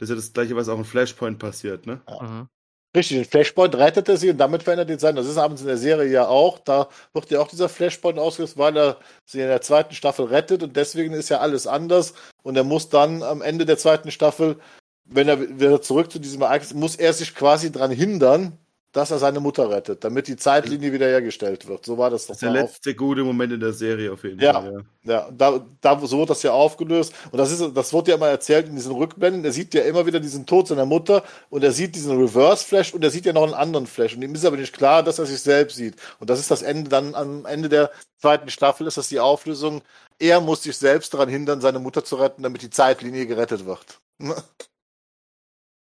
ist 0.00 0.08
ja 0.08 0.14
das 0.16 0.32
gleiche, 0.32 0.56
was 0.56 0.68
auch 0.68 0.78
in 0.78 0.84
Flashpoint 0.84 1.38
passiert, 1.38 1.86
ne? 1.86 2.00
Ja. 2.08 2.22
Mhm. 2.22 2.48
Richtig, 2.96 3.18
den 3.18 3.24
Flashpoint 3.24 3.74
rettet 3.74 4.08
er 4.08 4.16
sie 4.16 4.30
und 4.30 4.38
damit 4.38 4.62
verändert 4.62 4.88
ihn 4.88 5.00
sein. 5.00 5.16
Das 5.16 5.26
ist 5.26 5.36
abends 5.36 5.62
in 5.62 5.66
der 5.66 5.76
Serie 5.76 6.08
ja 6.08 6.28
auch. 6.28 6.60
Da 6.60 6.88
wird 7.12 7.28
ja 7.30 7.40
auch 7.40 7.48
dieser 7.48 7.68
Flashpoint 7.68 8.20
ausgelöst, 8.20 8.56
weil 8.56 8.76
er 8.76 8.98
sie 9.24 9.40
in 9.40 9.48
der 9.48 9.62
zweiten 9.62 9.94
Staffel 9.94 10.26
rettet 10.26 10.62
und 10.62 10.76
deswegen 10.76 11.12
ist 11.12 11.28
ja 11.28 11.38
alles 11.38 11.66
anders. 11.66 12.14
Und 12.44 12.56
er 12.56 12.62
muss 12.62 12.90
dann 12.90 13.24
am 13.24 13.42
Ende 13.42 13.66
der 13.66 13.78
zweiten 13.78 14.12
Staffel 14.12 14.60
wenn 15.04 15.28
er 15.28 15.58
wieder 15.58 15.82
zurück 15.82 16.10
zu 16.10 16.18
diesem 16.18 16.42
Ereignis, 16.42 16.74
muss 16.74 16.96
er 16.96 17.12
sich 17.12 17.34
quasi 17.34 17.70
daran 17.70 17.90
hindern, 17.90 18.58
dass 18.94 19.10
er 19.10 19.18
seine 19.18 19.40
Mutter 19.40 19.68
rettet, 19.70 20.04
damit 20.04 20.28
die 20.28 20.36
Zeitlinie 20.36 20.92
wiederhergestellt 20.92 21.66
wird. 21.66 21.84
So 21.84 21.98
war 21.98 22.10
das 22.10 22.22
doch. 22.22 22.28
Das 22.28 22.36
ist 22.36 22.42
der 22.42 22.50
letzte 22.52 22.90
auf. 22.90 22.96
gute 22.96 23.24
Moment 23.24 23.52
in 23.52 23.58
der 23.58 23.72
Serie 23.72 24.12
auf 24.12 24.22
jeden 24.22 24.38
ja, 24.38 24.52
Fall. 24.52 24.84
Ja, 25.02 25.12
ja 25.12 25.30
da, 25.36 25.66
da, 25.80 25.98
so 26.06 26.20
wird 26.20 26.30
das 26.30 26.44
ja 26.44 26.52
aufgelöst. 26.52 27.12
Und 27.32 27.38
das 27.38 27.50
ist, 27.50 27.76
das 27.76 27.92
wird 27.92 28.06
ja 28.06 28.14
immer 28.14 28.28
erzählt 28.28 28.68
in 28.68 28.76
diesen 28.76 28.92
Rückblenden. 28.92 29.44
Er 29.44 29.50
sieht 29.50 29.74
ja 29.74 29.82
immer 29.82 30.06
wieder 30.06 30.20
diesen 30.20 30.46
Tod 30.46 30.68
seiner 30.68 30.86
Mutter 30.86 31.24
und 31.50 31.64
er 31.64 31.72
sieht 31.72 31.96
diesen 31.96 32.16
Reverse 32.16 32.64
Flash 32.64 32.94
und 32.94 33.02
er 33.02 33.10
sieht 33.10 33.26
ja 33.26 33.32
noch 33.32 33.42
einen 33.42 33.54
anderen 33.54 33.88
Flash. 33.88 34.14
Und 34.14 34.22
ihm 34.22 34.32
ist 34.32 34.44
aber 34.44 34.56
nicht 34.56 34.72
klar, 34.72 35.02
dass 35.02 35.18
er 35.18 35.26
sich 35.26 35.40
selbst 35.40 35.76
sieht. 35.76 35.96
Und 36.20 36.30
das 36.30 36.38
ist 36.38 36.52
das 36.52 36.62
Ende 36.62 36.88
dann 36.88 37.16
am 37.16 37.46
Ende 37.46 37.68
der 37.68 37.90
zweiten 38.20 38.48
Staffel 38.48 38.86
ist 38.86 38.96
das 38.96 39.08
die 39.08 39.18
Auflösung. 39.18 39.82
Er 40.20 40.40
muss 40.40 40.62
sich 40.62 40.76
selbst 40.76 41.12
daran 41.12 41.28
hindern, 41.28 41.60
seine 41.60 41.80
Mutter 41.80 42.04
zu 42.04 42.14
retten, 42.14 42.44
damit 42.44 42.62
die 42.62 42.70
Zeitlinie 42.70 43.26
gerettet 43.26 43.66
wird. 43.66 43.98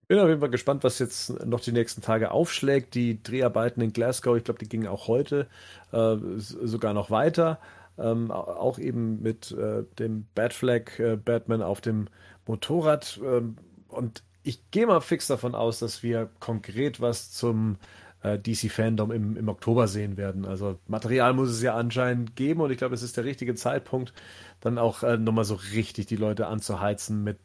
Bin 0.09 0.19
auf 0.21 0.29
jeden 0.29 0.41
Fall 0.41 0.49
gespannt, 0.51 0.85
was 0.85 0.99
jetzt 0.99 1.45
noch 1.45 1.61
die 1.61 1.73
nächsten 1.73 2.01
Tage 2.01 2.31
aufschlägt. 2.31 2.95
Die 2.95 3.23
Dreharbeiten 3.23 3.83
in 3.83 3.93
Glasgow, 3.93 4.37
ich 4.39 4.45
glaube, 4.45 4.59
die 4.59 4.69
gingen 4.69 4.87
auch 4.89 5.07
heute 5.07 5.49
äh, 5.93 6.17
sogar 6.39 6.95
noch 6.95 7.11
weiter. 7.11 7.61
ähm, 7.99 8.31
auch 8.31 8.79
eben 8.79 9.23
mit 9.23 9.53
äh, 9.53 9.85
dem 9.99 10.27
Batflag 10.35 10.99
äh, 11.01 11.17
Batman 11.17 11.63
auf 11.63 11.81
dem 11.83 12.09
Motorrad. 12.47 13.21
Ähm, 13.25 13.57
und 13.89 14.23
ich 14.45 14.71
gehe 14.71 14.87
mal 14.87 15.01
fix 15.03 15.27
davon 15.27 15.55
aus, 15.55 15.81
dass 15.81 16.03
wir 16.03 16.31
konkret 16.41 17.01
was 17.01 17.33
zum 17.33 17.79
äh, 18.23 18.39
DC 18.39 18.71
Fandom 18.71 19.11
im, 19.13 19.37
im 19.37 19.49
Oktober 19.49 19.89
sehen 19.89 20.17
werden. 20.17 20.47
Also 20.47 20.79
Material 20.87 21.35
muss 21.35 21.51
es 21.51 21.63
ja 21.63 21.75
anscheinend 21.77 22.37
geben 22.37 22.61
und 22.63 22.71
ich 22.71 22.79
glaube, 22.79 22.95
es 22.95 23.03
ist 23.03 23.17
der 23.19 23.25
richtige 23.25 23.55
Zeitpunkt, 23.57 24.15
dann 24.61 24.79
auch 24.79 25.03
äh, 25.03 25.19
nochmal 25.19 25.45
so 25.45 25.57
richtig 25.57 26.07
die 26.07 26.17
Leute 26.17 26.47
anzuheizen 26.47 27.25
mit, 27.25 27.39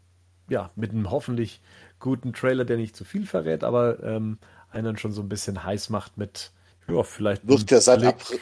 ja, 0.50 0.72
mit 0.76 0.92
einem 0.92 1.10
hoffentlich 1.12 1.62
guten 2.04 2.34
Trailer, 2.34 2.66
der 2.66 2.78
nicht 2.78 2.96
zu 2.96 3.06
viel 3.06 3.26
verrät, 3.26 3.64
aber 3.64 4.04
ähm, 4.04 4.38
einen 4.70 4.98
schon 4.98 5.14
so 5.14 5.22
ein 5.22 5.30
bisschen 5.30 5.64
heiß 5.64 5.90
macht 5.90 6.18
mit, 6.18 6.52
ja, 6.88 7.02
vielleicht. 7.02 7.48
Wird 7.48 7.72
ja 7.72 7.80
seit 7.80 8.04
April, 8.04 8.40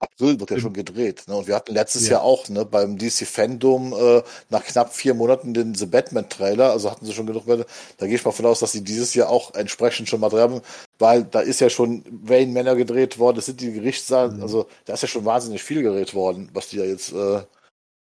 April 0.00 0.40
wird 0.40 0.50
ja 0.50 0.58
schon 0.58 0.72
gedreht. 0.72 1.22
Ne? 1.28 1.36
Und 1.36 1.46
wir 1.46 1.54
hatten 1.54 1.72
letztes 1.72 2.06
ja. 2.06 2.14
Jahr 2.14 2.22
auch 2.22 2.48
ne, 2.48 2.64
beim 2.64 2.98
DC 2.98 3.26
Fandom 3.26 3.92
äh, 3.92 4.22
nach 4.50 4.64
knapp 4.64 4.92
vier 4.92 5.14
Monaten 5.14 5.54
den 5.54 5.76
The 5.76 5.86
Batman-Trailer, 5.86 6.72
also 6.72 6.90
hatten 6.90 7.06
sie 7.06 7.12
schon 7.12 7.26
genug. 7.26 7.44
Da 7.46 8.06
gehe 8.06 8.16
ich 8.16 8.24
mal 8.24 8.32
von 8.32 8.46
aus, 8.46 8.58
dass 8.58 8.72
sie 8.72 8.82
dieses 8.82 9.14
Jahr 9.14 9.28
auch 9.28 9.54
entsprechend 9.54 10.08
schon 10.08 10.18
Material 10.18 10.50
haben, 10.50 10.62
weil 10.98 11.22
da 11.22 11.40
ist 11.40 11.60
ja 11.60 11.70
schon 11.70 12.04
Wayne 12.10 12.50
Männer 12.50 12.74
gedreht 12.74 13.20
worden, 13.20 13.36
das 13.36 13.46
sind 13.46 13.60
die 13.60 13.72
Gerichtssaal, 13.72 14.32
mhm. 14.32 14.42
also 14.42 14.66
da 14.84 14.94
ist 14.94 15.02
ja 15.02 15.08
schon 15.08 15.24
wahnsinnig 15.24 15.62
viel 15.62 15.82
gedreht 15.84 16.12
worden, 16.12 16.50
was 16.52 16.68
die 16.70 16.78
ja 16.78 16.84
jetzt 16.84 17.12
äh, 17.12 17.42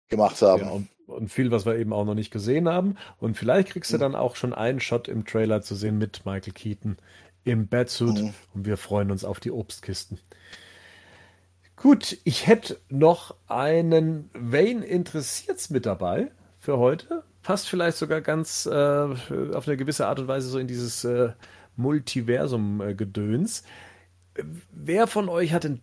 gemacht 0.09 0.41
haben. 0.43 0.63
Ja, 0.63 0.71
und, 0.71 0.89
und, 1.11 1.29
viel, 1.29 1.51
was 1.51 1.67
wir 1.67 1.77
eben 1.77 1.93
auch 1.93 2.05
noch 2.05 2.15
nicht 2.15 2.31
gesehen 2.31 2.69
haben. 2.69 2.97
Und 3.19 3.37
vielleicht 3.37 3.71
kriegst 3.71 3.93
du 3.93 3.97
mhm. 3.97 4.01
dann 4.01 4.15
auch 4.15 4.37
schon 4.37 4.55
einen 4.55 4.81
Shot 4.81 5.09
im 5.09 5.25
Trailer 5.25 5.63
zu 5.63 5.75
sehen 5.75 5.99
mit 5.99 6.25
Michael 6.25 6.53
Keaton 6.53 6.97
im 7.45 7.69
Batsuit 7.69 8.21
mhm. 8.21 8.35
und 8.55 8.67
wir 8.67 8.77
freuen 8.77 9.11
uns 9.11 9.25
auf 9.25 9.41
die 9.41 9.51
Obstkisten. 9.51 10.19
Gut, 11.77 12.19
ich 12.25 12.47
hätte 12.47 12.79
noch 12.91 13.35
einen 13.49 14.29
Wayne 14.35 14.85
interessiert's 14.85 15.71
mit 15.71 15.87
dabei 15.87 16.31
für 16.59 16.77
heute. 16.77 17.23
Passt 17.43 17.71
vielleicht 17.71 17.97
sogar 17.97 18.21
ganz 18.21 18.67
äh, 18.67 18.71
auf 18.71 19.67
eine 19.67 19.79
gewisse 19.79 20.07
Art 20.07 20.19
und 20.19 20.29
Weise 20.29 20.49
so 20.51 20.59
in 20.59 20.67
dieses 20.67 21.05
äh, 21.05 21.31
Multiversum-Gedöns. 21.77 23.65
Wer 24.71 25.07
von 25.07 25.31
euch 25.31 25.55
hat 25.55 25.65
denn 25.65 25.81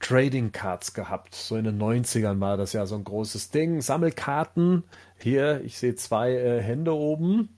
Trading 0.00 0.50
Cards 0.50 0.94
gehabt? 0.94 1.34
So 1.34 1.56
in 1.56 1.64
den 1.64 1.80
90ern 1.80 2.40
war 2.40 2.56
das 2.56 2.72
ja 2.72 2.86
so 2.86 2.96
ein 2.96 3.04
großes 3.04 3.50
Ding. 3.50 3.80
Sammelkarten. 3.80 4.82
Hier, 5.18 5.60
ich 5.64 5.78
sehe 5.78 5.94
zwei 5.94 6.32
äh, 6.32 6.60
Hände 6.60 6.94
oben. 6.94 7.50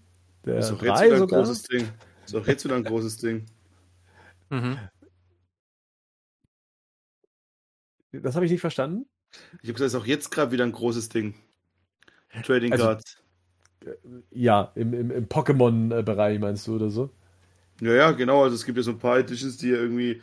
Der 0.44 0.58
ist 0.58 0.70
jetzt 0.70 0.82
wieder 0.82 0.94
ein 0.96 1.26
großes 1.26 1.62
Ding. 1.62 1.88
Ist 2.24 2.34
doch 2.34 2.46
jetzt 2.46 2.64
wieder 2.64 2.76
ein 2.76 2.84
großes 2.84 3.16
Ding. 3.18 3.46
Mhm. 4.50 4.76
Das 8.12 8.34
habe 8.34 8.44
ich 8.44 8.52
nicht 8.52 8.60
verstanden. 8.60 9.06
Ich 9.62 9.70
habe 9.70 9.72
gesagt, 9.72 9.80
es 9.86 9.94
ist 9.94 9.98
auch 9.98 10.04
jetzt 10.04 10.30
gerade 10.30 10.52
wieder 10.52 10.64
ein 10.64 10.72
großes 10.72 11.08
Ding. 11.08 11.34
Trading 12.44 12.70
also, 12.72 12.84
Cards. 12.84 13.16
Äh, 13.84 13.94
ja, 14.30 14.70
im, 14.74 14.92
im, 14.92 15.10
im 15.10 15.26
Pokémon-Bereich 15.26 16.38
meinst 16.38 16.66
du 16.66 16.76
oder 16.76 16.90
so? 16.90 17.08
Ja, 17.80 17.94
ja, 17.94 18.10
genau. 18.12 18.42
Also 18.42 18.54
es 18.56 18.64
gibt 18.64 18.76
ja 18.76 18.84
so 18.84 18.90
ein 18.90 18.98
paar 18.98 19.18
Editions, 19.18 19.56
die 19.56 19.70
ja 19.70 19.76
irgendwie 19.76 20.20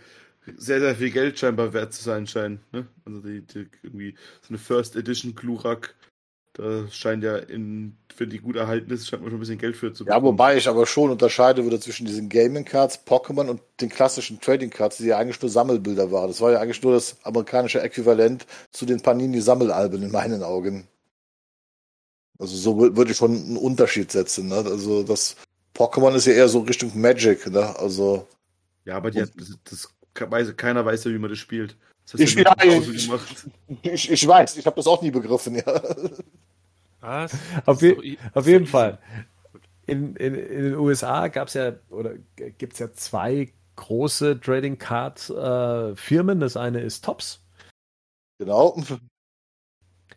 sehr, 0.58 0.80
sehr 0.80 0.96
viel 0.96 1.12
Geld 1.12 1.40
scheinbar 1.40 1.74
wert 1.74 1.94
zu 1.94 2.04
sein 2.04 2.28
scheinen. 2.28 2.60
Ne? 2.72 2.88
Also 3.06 3.22
die, 3.22 3.42
die 3.42 3.68
irgendwie 3.84 4.16
so 4.42 4.50
eine 4.50 4.58
First 4.58 4.96
Edition 4.96 5.36
Glurak 5.36 5.96
da 6.60 6.88
scheint 6.90 7.24
ja, 7.24 7.38
in, 7.38 7.96
wenn 8.18 8.30
die 8.30 8.40
gut 8.40 8.58
erhalten 8.58 8.92
ist, 8.92 9.08
scheint 9.08 9.22
man 9.22 9.32
schon 9.32 9.38
ein 9.38 9.40
bisschen 9.40 9.60
Geld 9.60 9.78
für 9.78 9.94
zu 9.94 10.04
bekommen. 10.04 10.26
Ja, 10.26 10.30
wobei 10.30 10.58
ich 10.58 10.68
aber 10.68 10.86
schon 10.86 11.10
unterscheide 11.10 11.64
würde 11.64 11.80
zwischen 11.80 12.06
diesen 12.06 12.28
Gaming 12.28 12.66
Cards, 12.66 13.00
Pokémon 13.08 13.48
und 13.48 13.62
den 13.80 13.88
klassischen 13.88 14.42
Trading 14.42 14.70
Cards, 14.70 14.98
die 14.98 15.06
ja 15.06 15.18
eigentlich 15.18 15.42
nur 15.42 15.50
Sammelbilder 15.50 16.12
waren. 16.12 16.28
Das 16.28 16.42
war 16.42 16.52
ja 16.52 16.60
eigentlich 16.60 16.82
nur 16.84 16.94
das 16.94 17.16
amerikanische 17.24 17.82
Äquivalent 17.82 18.46
zu 18.72 18.86
den 18.86 19.00
Panini-Sammelalben 19.00 20.04
in 20.04 20.12
meinen 20.12 20.44
Augen. 20.44 20.88
Also 22.40 22.58
so 22.58 22.78
würde 22.96 23.12
ich 23.12 23.18
schon 23.18 23.36
einen 23.36 23.58
Unterschied 23.58 24.12
setzen. 24.12 24.50
Ne? 24.50 24.58
Also 24.58 25.04
das 25.04 25.38
Pokémon 25.74 26.14
ist 26.14 26.26
ja 26.26 26.34
eher 26.34 26.50
so 26.50 26.60
Richtung 26.60 26.92
Magic. 27.00 27.48
Ne? 27.48 27.74
Also 27.80 28.28
ja, 28.84 28.98
aber 28.98 29.12
die 29.12 29.22
hat, 29.22 29.32
das, 29.70 29.90
das, 30.20 30.58
keiner 30.58 30.86
weiß 30.86 31.04
ja, 31.06 31.12
wie 31.12 31.20
man 31.20 31.30
das 31.30 31.40
spielt. 31.40 31.78
Das 32.12 32.20
ich, 32.20 32.34
ja, 32.36 32.56
ich, 32.64 33.10
ich, 33.84 34.12
ich, 34.12 34.28
weiß, 34.28 34.58
ich 34.58 34.66
habe 34.66 34.76
das 34.76 34.88
auch 34.88 35.02
nie 35.02 35.12
begriffen. 35.12 35.56
Ja. 35.56 35.82
Was? 37.02 37.34
Auf, 37.66 37.82
je, 37.82 38.18
auf 38.34 38.48
jeden 38.48 38.66
Fall. 38.66 39.00
In, 39.86 40.16
in, 40.16 40.36
in, 40.36 40.64
den 40.64 40.76
USA 40.76 41.28
gab 41.28 41.48
es 41.48 41.54
ja, 41.54 41.74
oder 41.90 42.14
gibt 42.58 42.74
es 42.74 42.80
ja 42.80 42.92
zwei 42.94 43.54
große 43.76 44.40
Trading 44.42 44.78
Card 44.78 45.30
äh, 45.30 45.96
Firmen. 45.96 46.40
Das 46.40 46.58
eine 46.58 46.82
ist 46.82 47.06
Tops. 47.06 47.42
Genau. 48.40 48.82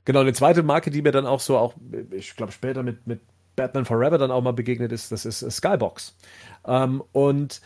Genau, 0.05 0.21
eine 0.21 0.33
zweite 0.33 0.63
Marke, 0.63 0.91
die 0.91 1.03
mir 1.03 1.13
dann 1.13 1.27
auch 1.27 1.41
so 1.41 1.57
auch, 1.57 1.75
ich 2.11 2.35
glaube 2.35 2.53
später 2.53 2.83
mit, 2.83 3.07
mit 3.07 3.21
Batman 3.55 3.85
Forever 3.85 4.19
dann 4.19 4.31
auch 4.31 4.43
mal 4.43 4.53
begegnet 4.53 4.91
ist, 4.93 5.13
das 5.13 5.25
ist 5.25 5.49
Skybox. 5.49 6.17
Ähm, 6.67 7.03
und 7.13 7.61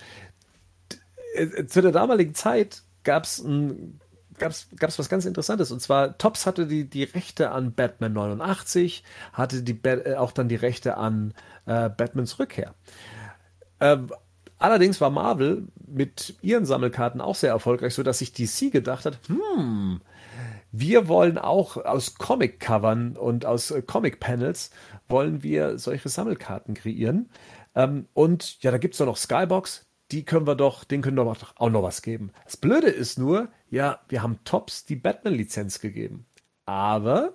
zu 1.67 1.83
der 1.83 1.93
damaligen 1.93 2.35
Zeit 2.35 2.83
gab 3.05 3.25
es 3.25 3.39
ein 3.39 4.01
gab 4.39 4.51
es 4.53 4.99
was 4.99 5.09
ganz 5.09 5.25
Interessantes. 5.25 5.73
Und 5.73 5.81
zwar, 5.81 6.19
Tops 6.19 6.47
hatte 6.47 6.67
die, 6.67 6.89
die 6.89 7.05
Rechte 7.05 7.51
an 7.51 7.73
Batman 7.73 8.13
89, 8.13 9.03
hatte 9.33 9.63
die, 9.63 9.79
äh, 9.85 10.17
auch 10.17 10.33
dann 10.33 10.49
die 10.49 10.57
Rechte 10.57 10.97
an 10.97 11.35
äh, 11.67 11.89
Batmans 11.89 12.39
Rückkehr. 12.39 12.75
Ähm, 13.81 14.11
allerdings 14.59 15.01
war 15.01 15.11
Marvel 15.11 15.69
mit 15.87 16.37
ihren 16.43 16.67
Sammelkarten 16.67 17.21
auch 17.21 17.35
sehr 17.35 17.51
erfolgreich, 17.51 17.95
sodass 17.95 18.19
sich 18.19 18.33
DC 18.33 18.73
gedacht 18.73 19.07
hat, 19.07 19.19
hm, 19.27 20.01
wir 20.73 21.09
wollen 21.09 21.39
auch 21.39 21.77
aus 21.77 22.17
Comic-Covern 22.17 23.17
und 23.17 23.47
aus 23.47 23.71
äh, 23.71 23.83
Comic-Panels 23.83 24.71
wollen 25.09 25.43
wir 25.43 25.79
solche 25.79 26.09
Sammelkarten 26.09 26.75
kreieren. 26.75 27.31
Ähm, 27.75 28.07
und 28.15 28.63
ja, 28.63 28.71
da 28.71 28.79
gibt 28.79 28.95
es 28.95 28.99
doch 28.99 29.07
noch 29.07 29.17
Skybox, 29.17 29.86
die 30.13 30.25
können 30.25 30.47
wir 30.47 30.55
doch, 30.55 30.85
den 30.85 31.03
können 31.03 31.17
wir 31.17 31.25
doch 31.25 31.55
auch 31.57 31.71
noch 31.71 31.83
was 31.83 32.03
geben. 32.03 32.31
Das 32.45 32.57
Blöde 32.57 32.89
ist 32.89 33.19
nur, 33.19 33.49
ja, 33.71 34.01
wir 34.09 34.23
haben 34.23 34.39
Tops 34.45 34.85
die 34.85 34.97
Batman-Lizenz 34.97 35.81
gegeben. 35.81 36.27
Aber 36.65 37.35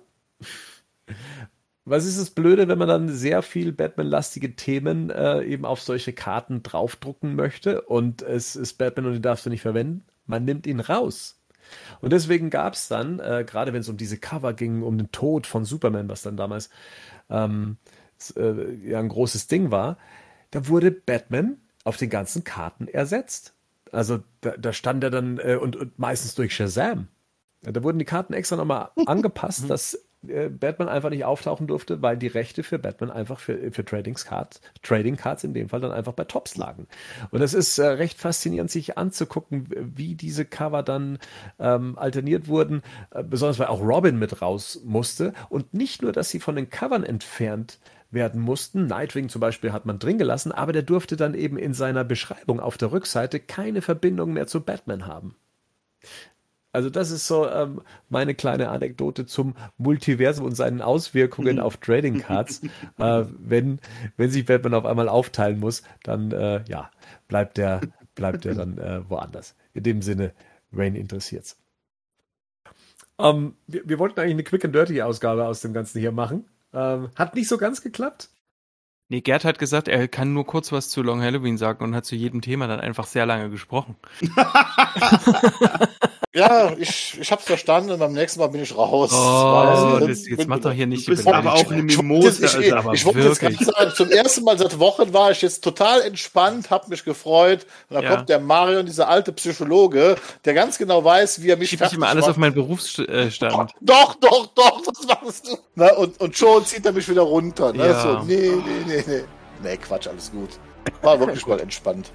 was 1.84 2.06
ist 2.06 2.18
das 2.18 2.30
Blöde, 2.30 2.68
wenn 2.68 2.78
man 2.78 2.88
dann 2.88 3.08
sehr 3.08 3.42
viel 3.42 3.72
Batman-lastige 3.72 4.54
Themen 4.56 5.10
äh, 5.10 5.42
eben 5.42 5.64
auf 5.64 5.80
solche 5.80 6.12
Karten 6.12 6.62
draufdrucken 6.62 7.34
möchte 7.34 7.82
und 7.82 8.22
es 8.22 8.56
ist 8.56 8.74
Batman 8.78 9.06
und 9.06 9.12
den 9.14 9.22
darfst 9.22 9.44
du 9.46 9.50
nicht 9.50 9.62
verwenden? 9.62 10.04
Man 10.26 10.44
nimmt 10.44 10.66
ihn 10.66 10.80
raus. 10.80 11.40
Und 12.00 12.12
deswegen 12.12 12.50
gab 12.50 12.74
es 12.74 12.88
dann, 12.88 13.18
äh, 13.18 13.44
gerade 13.46 13.72
wenn 13.72 13.80
es 13.80 13.88
um 13.88 13.96
diese 13.96 14.18
Cover 14.18 14.52
ging, 14.52 14.82
um 14.82 14.98
den 14.98 15.10
Tod 15.10 15.46
von 15.46 15.64
Superman, 15.64 16.08
was 16.08 16.22
dann 16.22 16.36
damals 16.36 16.70
ähm, 17.30 17.78
äh, 18.36 18.74
ja 18.88 18.98
ein 18.98 19.08
großes 19.08 19.46
Ding 19.46 19.70
war, 19.70 19.98
da 20.50 20.68
wurde 20.68 20.90
Batman 20.90 21.56
auf 21.84 21.96
den 21.96 22.10
ganzen 22.10 22.44
Karten 22.44 22.88
ersetzt. 22.88 23.54
Also 23.90 24.20
da, 24.40 24.56
da 24.56 24.72
stand 24.72 25.04
er 25.04 25.10
dann 25.10 25.38
äh, 25.38 25.56
und, 25.56 25.76
und, 25.76 25.98
meistens 25.98 26.34
durch 26.34 26.54
Shazam. 26.54 27.08
Da 27.62 27.82
wurden 27.82 27.98
die 27.98 28.04
Karten 28.04 28.32
extra 28.32 28.56
nochmal 28.56 28.90
angepasst, 29.06 29.68
dass 29.68 29.98
äh, 30.26 30.48
Batman 30.48 30.88
einfach 30.88 31.10
nicht 31.10 31.24
auftauchen 31.24 31.66
durfte, 31.66 32.00
weil 32.00 32.16
die 32.16 32.28
Rechte 32.28 32.62
für 32.62 32.78
Batman 32.78 33.10
einfach 33.10 33.38
für, 33.38 33.70
für 33.72 33.84
Trading 33.84 34.14
Cards, 34.14 34.60
Trading 34.82 35.16
Cards 35.16 35.44
in 35.44 35.54
dem 35.54 35.68
Fall 35.68 35.80
dann 35.80 35.92
einfach 35.92 36.12
bei 36.12 36.24
Tops 36.24 36.56
lagen. 36.56 36.86
Und 37.30 37.42
es 37.42 37.54
ist 37.54 37.78
äh, 37.78 37.86
recht 37.86 38.18
faszinierend, 38.18 38.70
sich 38.70 38.96
anzugucken, 38.98 39.68
wie 39.96 40.14
diese 40.14 40.44
Cover 40.44 40.82
dann 40.82 41.18
ähm, 41.58 41.98
alterniert 41.98 42.48
wurden, 42.48 42.82
äh, 43.10 43.22
besonders 43.22 43.58
weil 43.58 43.66
auch 43.66 43.82
Robin 43.82 44.18
mit 44.18 44.42
raus 44.42 44.80
musste. 44.84 45.32
Und 45.48 45.74
nicht 45.74 46.02
nur, 46.02 46.12
dass 46.12 46.30
sie 46.30 46.40
von 46.40 46.56
den 46.56 46.70
Covern 46.70 47.04
entfernt 47.04 47.78
werden 48.12 48.40
mussten. 48.40 48.86
Nightwing 48.86 49.28
zum 49.28 49.40
Beispiel 49.40 49.72
hat 49.72 49.86
man 49.86 49.98
drin 49.98 50.18
gelassen, 50.18 50.52
aber 50.52 50.72
der 50.72 50.82
durfte 50.82 51.16
dann 51.16 51.34
eben 51.34 51.56
in 51.56 51.74
seiner 51.74 52.04
Beschreibung 52.04 52.60
auf 52.60 52.78
der 52.78 52.92
Rückseite 52.92 53.40
keine 53.40 53.82
Verbindung 53.82 54.32
mehr 54.32 54.46
zu 54.46 54.60
Batman 54.60 55.06
haben. 55.06 55.34
Also 56.72 56.88
das 56.88 57.10
ist 57.10 57.26
so 57.26 57.48
ähm, 57.48 57.82
meine 58.08 58.34
kleine 58.34 58.70
Anekdote 58.70 59.26
zum 59.26 59.54
Multiversum 59.76 60.46
und 60.46 60.54
seinen 60.54 60.80
Auswirkungen 60.80 61.60
auf 61.60 61.76
Trading 61.76 62.20
Cards. 62.20 62.62
äh, 62.98 63.24
wenn, 63.38 63.78
wenn 64.16 64.30
sich 64.30 64.46
Batman 64.46 64.74
auf 64.74 64.86
einmal 64.86 65.08
aufteilen 65.08 65.60
muss, 65.60 65.82
dann 66.02 66.32
äh, 66.32 66.64
ja, 66.66 66.90
bleibt 67.28 67.58
der, 67.58 67.82
bleibt 68.14 68.46
der 68.46 68.54
dann 68.54 68.78
äh, 68.78 69.08
woanders. 69.08 69.54
In 69.74 69.82
dem 69.82 70.00
Sinne, 70.00 70.32
Rain 70.72 70.94
interessiert's. 70.94 71.58
Ähm, 73.18 73.54
wir, 73.66 73.82
wir 73.84 73.98
wollten 73.98 74.20
eigentlich 74.20 74.34
eine 74.34 74.44
Quick 74.44 74.64
and 74.64 74.74
Dirty 74.74 75.02
Ausgabe 75.02 75.44
aus 75.44 75.60
dem 75.60 75.74
Ganzen 75.74 76.00
hier 76.00 76.12
machen. 76.12 76.46
Ähm, 76.72 77.10
hat 77.16 77.34
nicht 77.34 77.48
so 77.48 77.58
ganz 77.58 77.82
geklappt. 77.82 78.30
Nee, 79.08 79.20
Gerd 79.20 79.44
hat 79.44 79.58
gesagt, 79.58 79.88
er 79.88 80.08
kann 80.08 80.32
nur 80.32 80.46
kurz 80.46 80.72
was 80.72 80.88
zu 80.88 81.02
Long 81.02 81.20
Halloween 81.20 81.58
sagen 81.58 81.84
und 81.84 81.94
hat 81.94 82.06
zu 82.06 82.16
jedem 82.16 82.40
Thema 82.40 82.66
dann 82.66 82.80
einfach 82.80 83.06
sehr 83.06 83.26
lange 83.26 83.50
gesprochen. 83.50 83.96
Ja, 86.34 86.72
ich, 86.78 87.18
ich 87.20 87.30
hab's 87.30 87.44
verstanden 87.44 87.90
und 87.90 87.98
beim 87.98 88.14
nächsten 88.14 88.40
Mal 88.40 88.46
bin 88.46 88.62
ich 88.62 88.74
raus. 88.74 89.10
Oh, 89.12 89.98
das, 90.00 90.26
jetzt 90.26 90.48
macht 90.48 90.64
doch 90.64 90.72
hier 90.72 90.86
nicht 90.86 91.06
du 91.06 91.10
bist 91.10 91.26
aber 91.26 91.52
auch 91.52 91.70
eine 91.70 91.82
Mimose, 91.82 92.46
ich, 92.46 92.54
ich, 92.54 92.72
ich, 92.72 92.92
ich 92.92 93.04
wollte 93.04 93.20
jetzt 93.20 93.40
gerade 93.40 93.62
sagen, 93.62 93.92
zum 93.94 94.10
ersten 94.10 94.44
Mal 94.44 94.56
seit 94.56 94.78
Wochen 94.78 95.12
war 95.12 95.30
ich 95.30 95.42
jetzt 95.42 95.62
total 95.62 96.00
entspannt, 96.00 96.70
hab 96.70 96.88
mich 96.88 97.04
gefreut 97.04 97.66
und 97.90 97.96
dann 97.96 98.04
ja. 98.04 98.16
kommt 98.16 98.30
der 98.30 98.40
Marion, 98.40 98.86
dieser 98.86 99.08
alte 99.08 99.30
Psychologe, 99.32 100.16
der 100.46 100.54
ganz 100.54 100.78
genau 100.78 101.04
weiß, 101.04 101.42
wie 101.42 101.50
er 101.50 101.58
mich 101.58 101.68
Schieb 101.68 101.82
ich 101.82 101.92
immer 101.92 102.08
alles 102.08 102.22
macht. 102.22 102.30
auf 102.30 102.36
meinen 102.38 102.54
Berufsstand. 102.54 103.72
Doch, 103.82 104.14
doch, 104.14 104.46
doch, 104.54 104.80
das 104.86 105.06
machst 105.06 105.48
du. 105.48 105.58
Na, 105.74 105.92
und, 105.96 106.18
und 106.18 106.34
schon 106.34 106.64
zieht 106.64 106.86
er 106.86 106.92
mich 106.92 107.06
wieder 107.10 107.22
runter. 107.22 107.74
Ne? 107.74 107.88
Ja. 107.88 108.00
So, 108.00 108.22
nee, 108.26 108.52
nee, 108.56 108.84
nee, 108.86 109.04
nee. 109.06 109.24
Nee, 109.62 109.76
Quatsch, 109.76 110.06
alles 110.06 110.30
gut. 110.32 110.50
War 111.02 111.20
wirklich 111.20 111.46
mal 111.46 111.60
entspannt. 111.60 112.10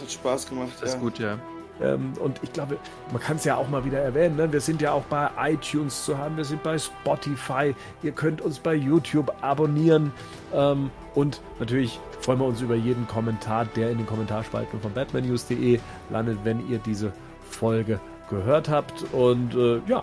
Hat 0.00 0.10
Spaß 0.10 0.48
gemacht. 0.48 0.72
Das 0.80 0.94
ist 0.94 1.00
gut, 1.00 1.20
ja. 1.20 1.38
Ähm, 1.82 2.12
und 2.20 2.40
ich 2.42 2.52
glaube, 2.52 2.78
man 3.10 3.20
kann 3.20 3.36
es 3.36 3.44
ja 3.44 3.56
auch 3.56 3.68
mal 3.68 3.84
wieder 3.84 3.98
erwähnen. 3.98 4.36
Ne? 4.36 4.52
Wir 4.52 4.60
sind 4.60 4.80
ja 4.80 4.92
auch 4.92 5.04
bei 5.04 5.28
iTunes 5.38 6.04
zu 6.04 6.16
haben, 6.18 6.36
wir 6.36 6.44
sind 6.44 6.62
bei 6.62 6.78
Spotify. 6.78 7.74
Ihr 8.02 8.12
könnt 8.12 8.40
uns 8.40 8.58
bei 8.58 8.74
YouTube 8.74 9.32
abonnieren. 9.42 10.12
Ähm, 10.54 10.90
und 11.14 11.40
natürlich 11.58 12.00
freuen 12.20 12.38
wir 12.38 12.46
uns 12.46 12.60
über 12.60 12.74
jeden 12.74 13.06
Kommentar, 13.08 13.64
der 13.64 13.90
in 13.90 13.98
den 13.98 14.06
Kommentarspalten 14.06 14.80
von 14.80 14.92
batmannews.de 14.92 15.80
landet, 16.10 16.38
wenn 16.44 16.68
ihr 16.68 16.78
diese 16.78 17.12
Folge 17.50 18.00
gehört 18.30 18.68
habt. 18.68 19.04
Und 19.12 19.54
äh, 19.54 19.80
ja, 19.86 20.02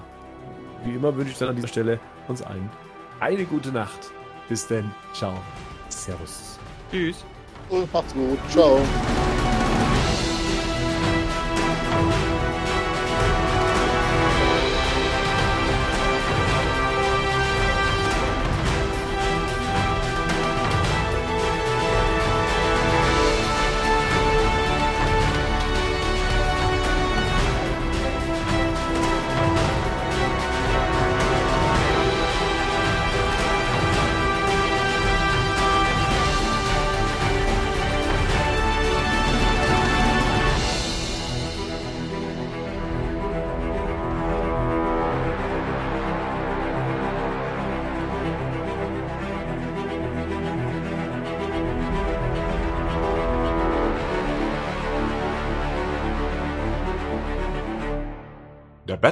wie 0.84 0.96
immer 0.96 1.16
wünsche 1.16 1.32
ich 1.32 1.38
dann 1.38 1.50
an 1.50 1.56
dieser 1.56 1.68
Stelle 1.68 2.00
uns 2.28 2.42
allen 2.42 2.70
eine 3.20 3.46
gute 3.46 3.72
Nacht. 3.72 4.12
Bis 4.48 4.68
denn. 4.68 4.92
Ciao. 5.14 5.34
Servus. 5.90 6.60
Tschüss. 6.92 7.24
Und 7.70 7.92
macht's 7.94 8.14
gut. 8.14 8.40
Ciao. 8.50 8.80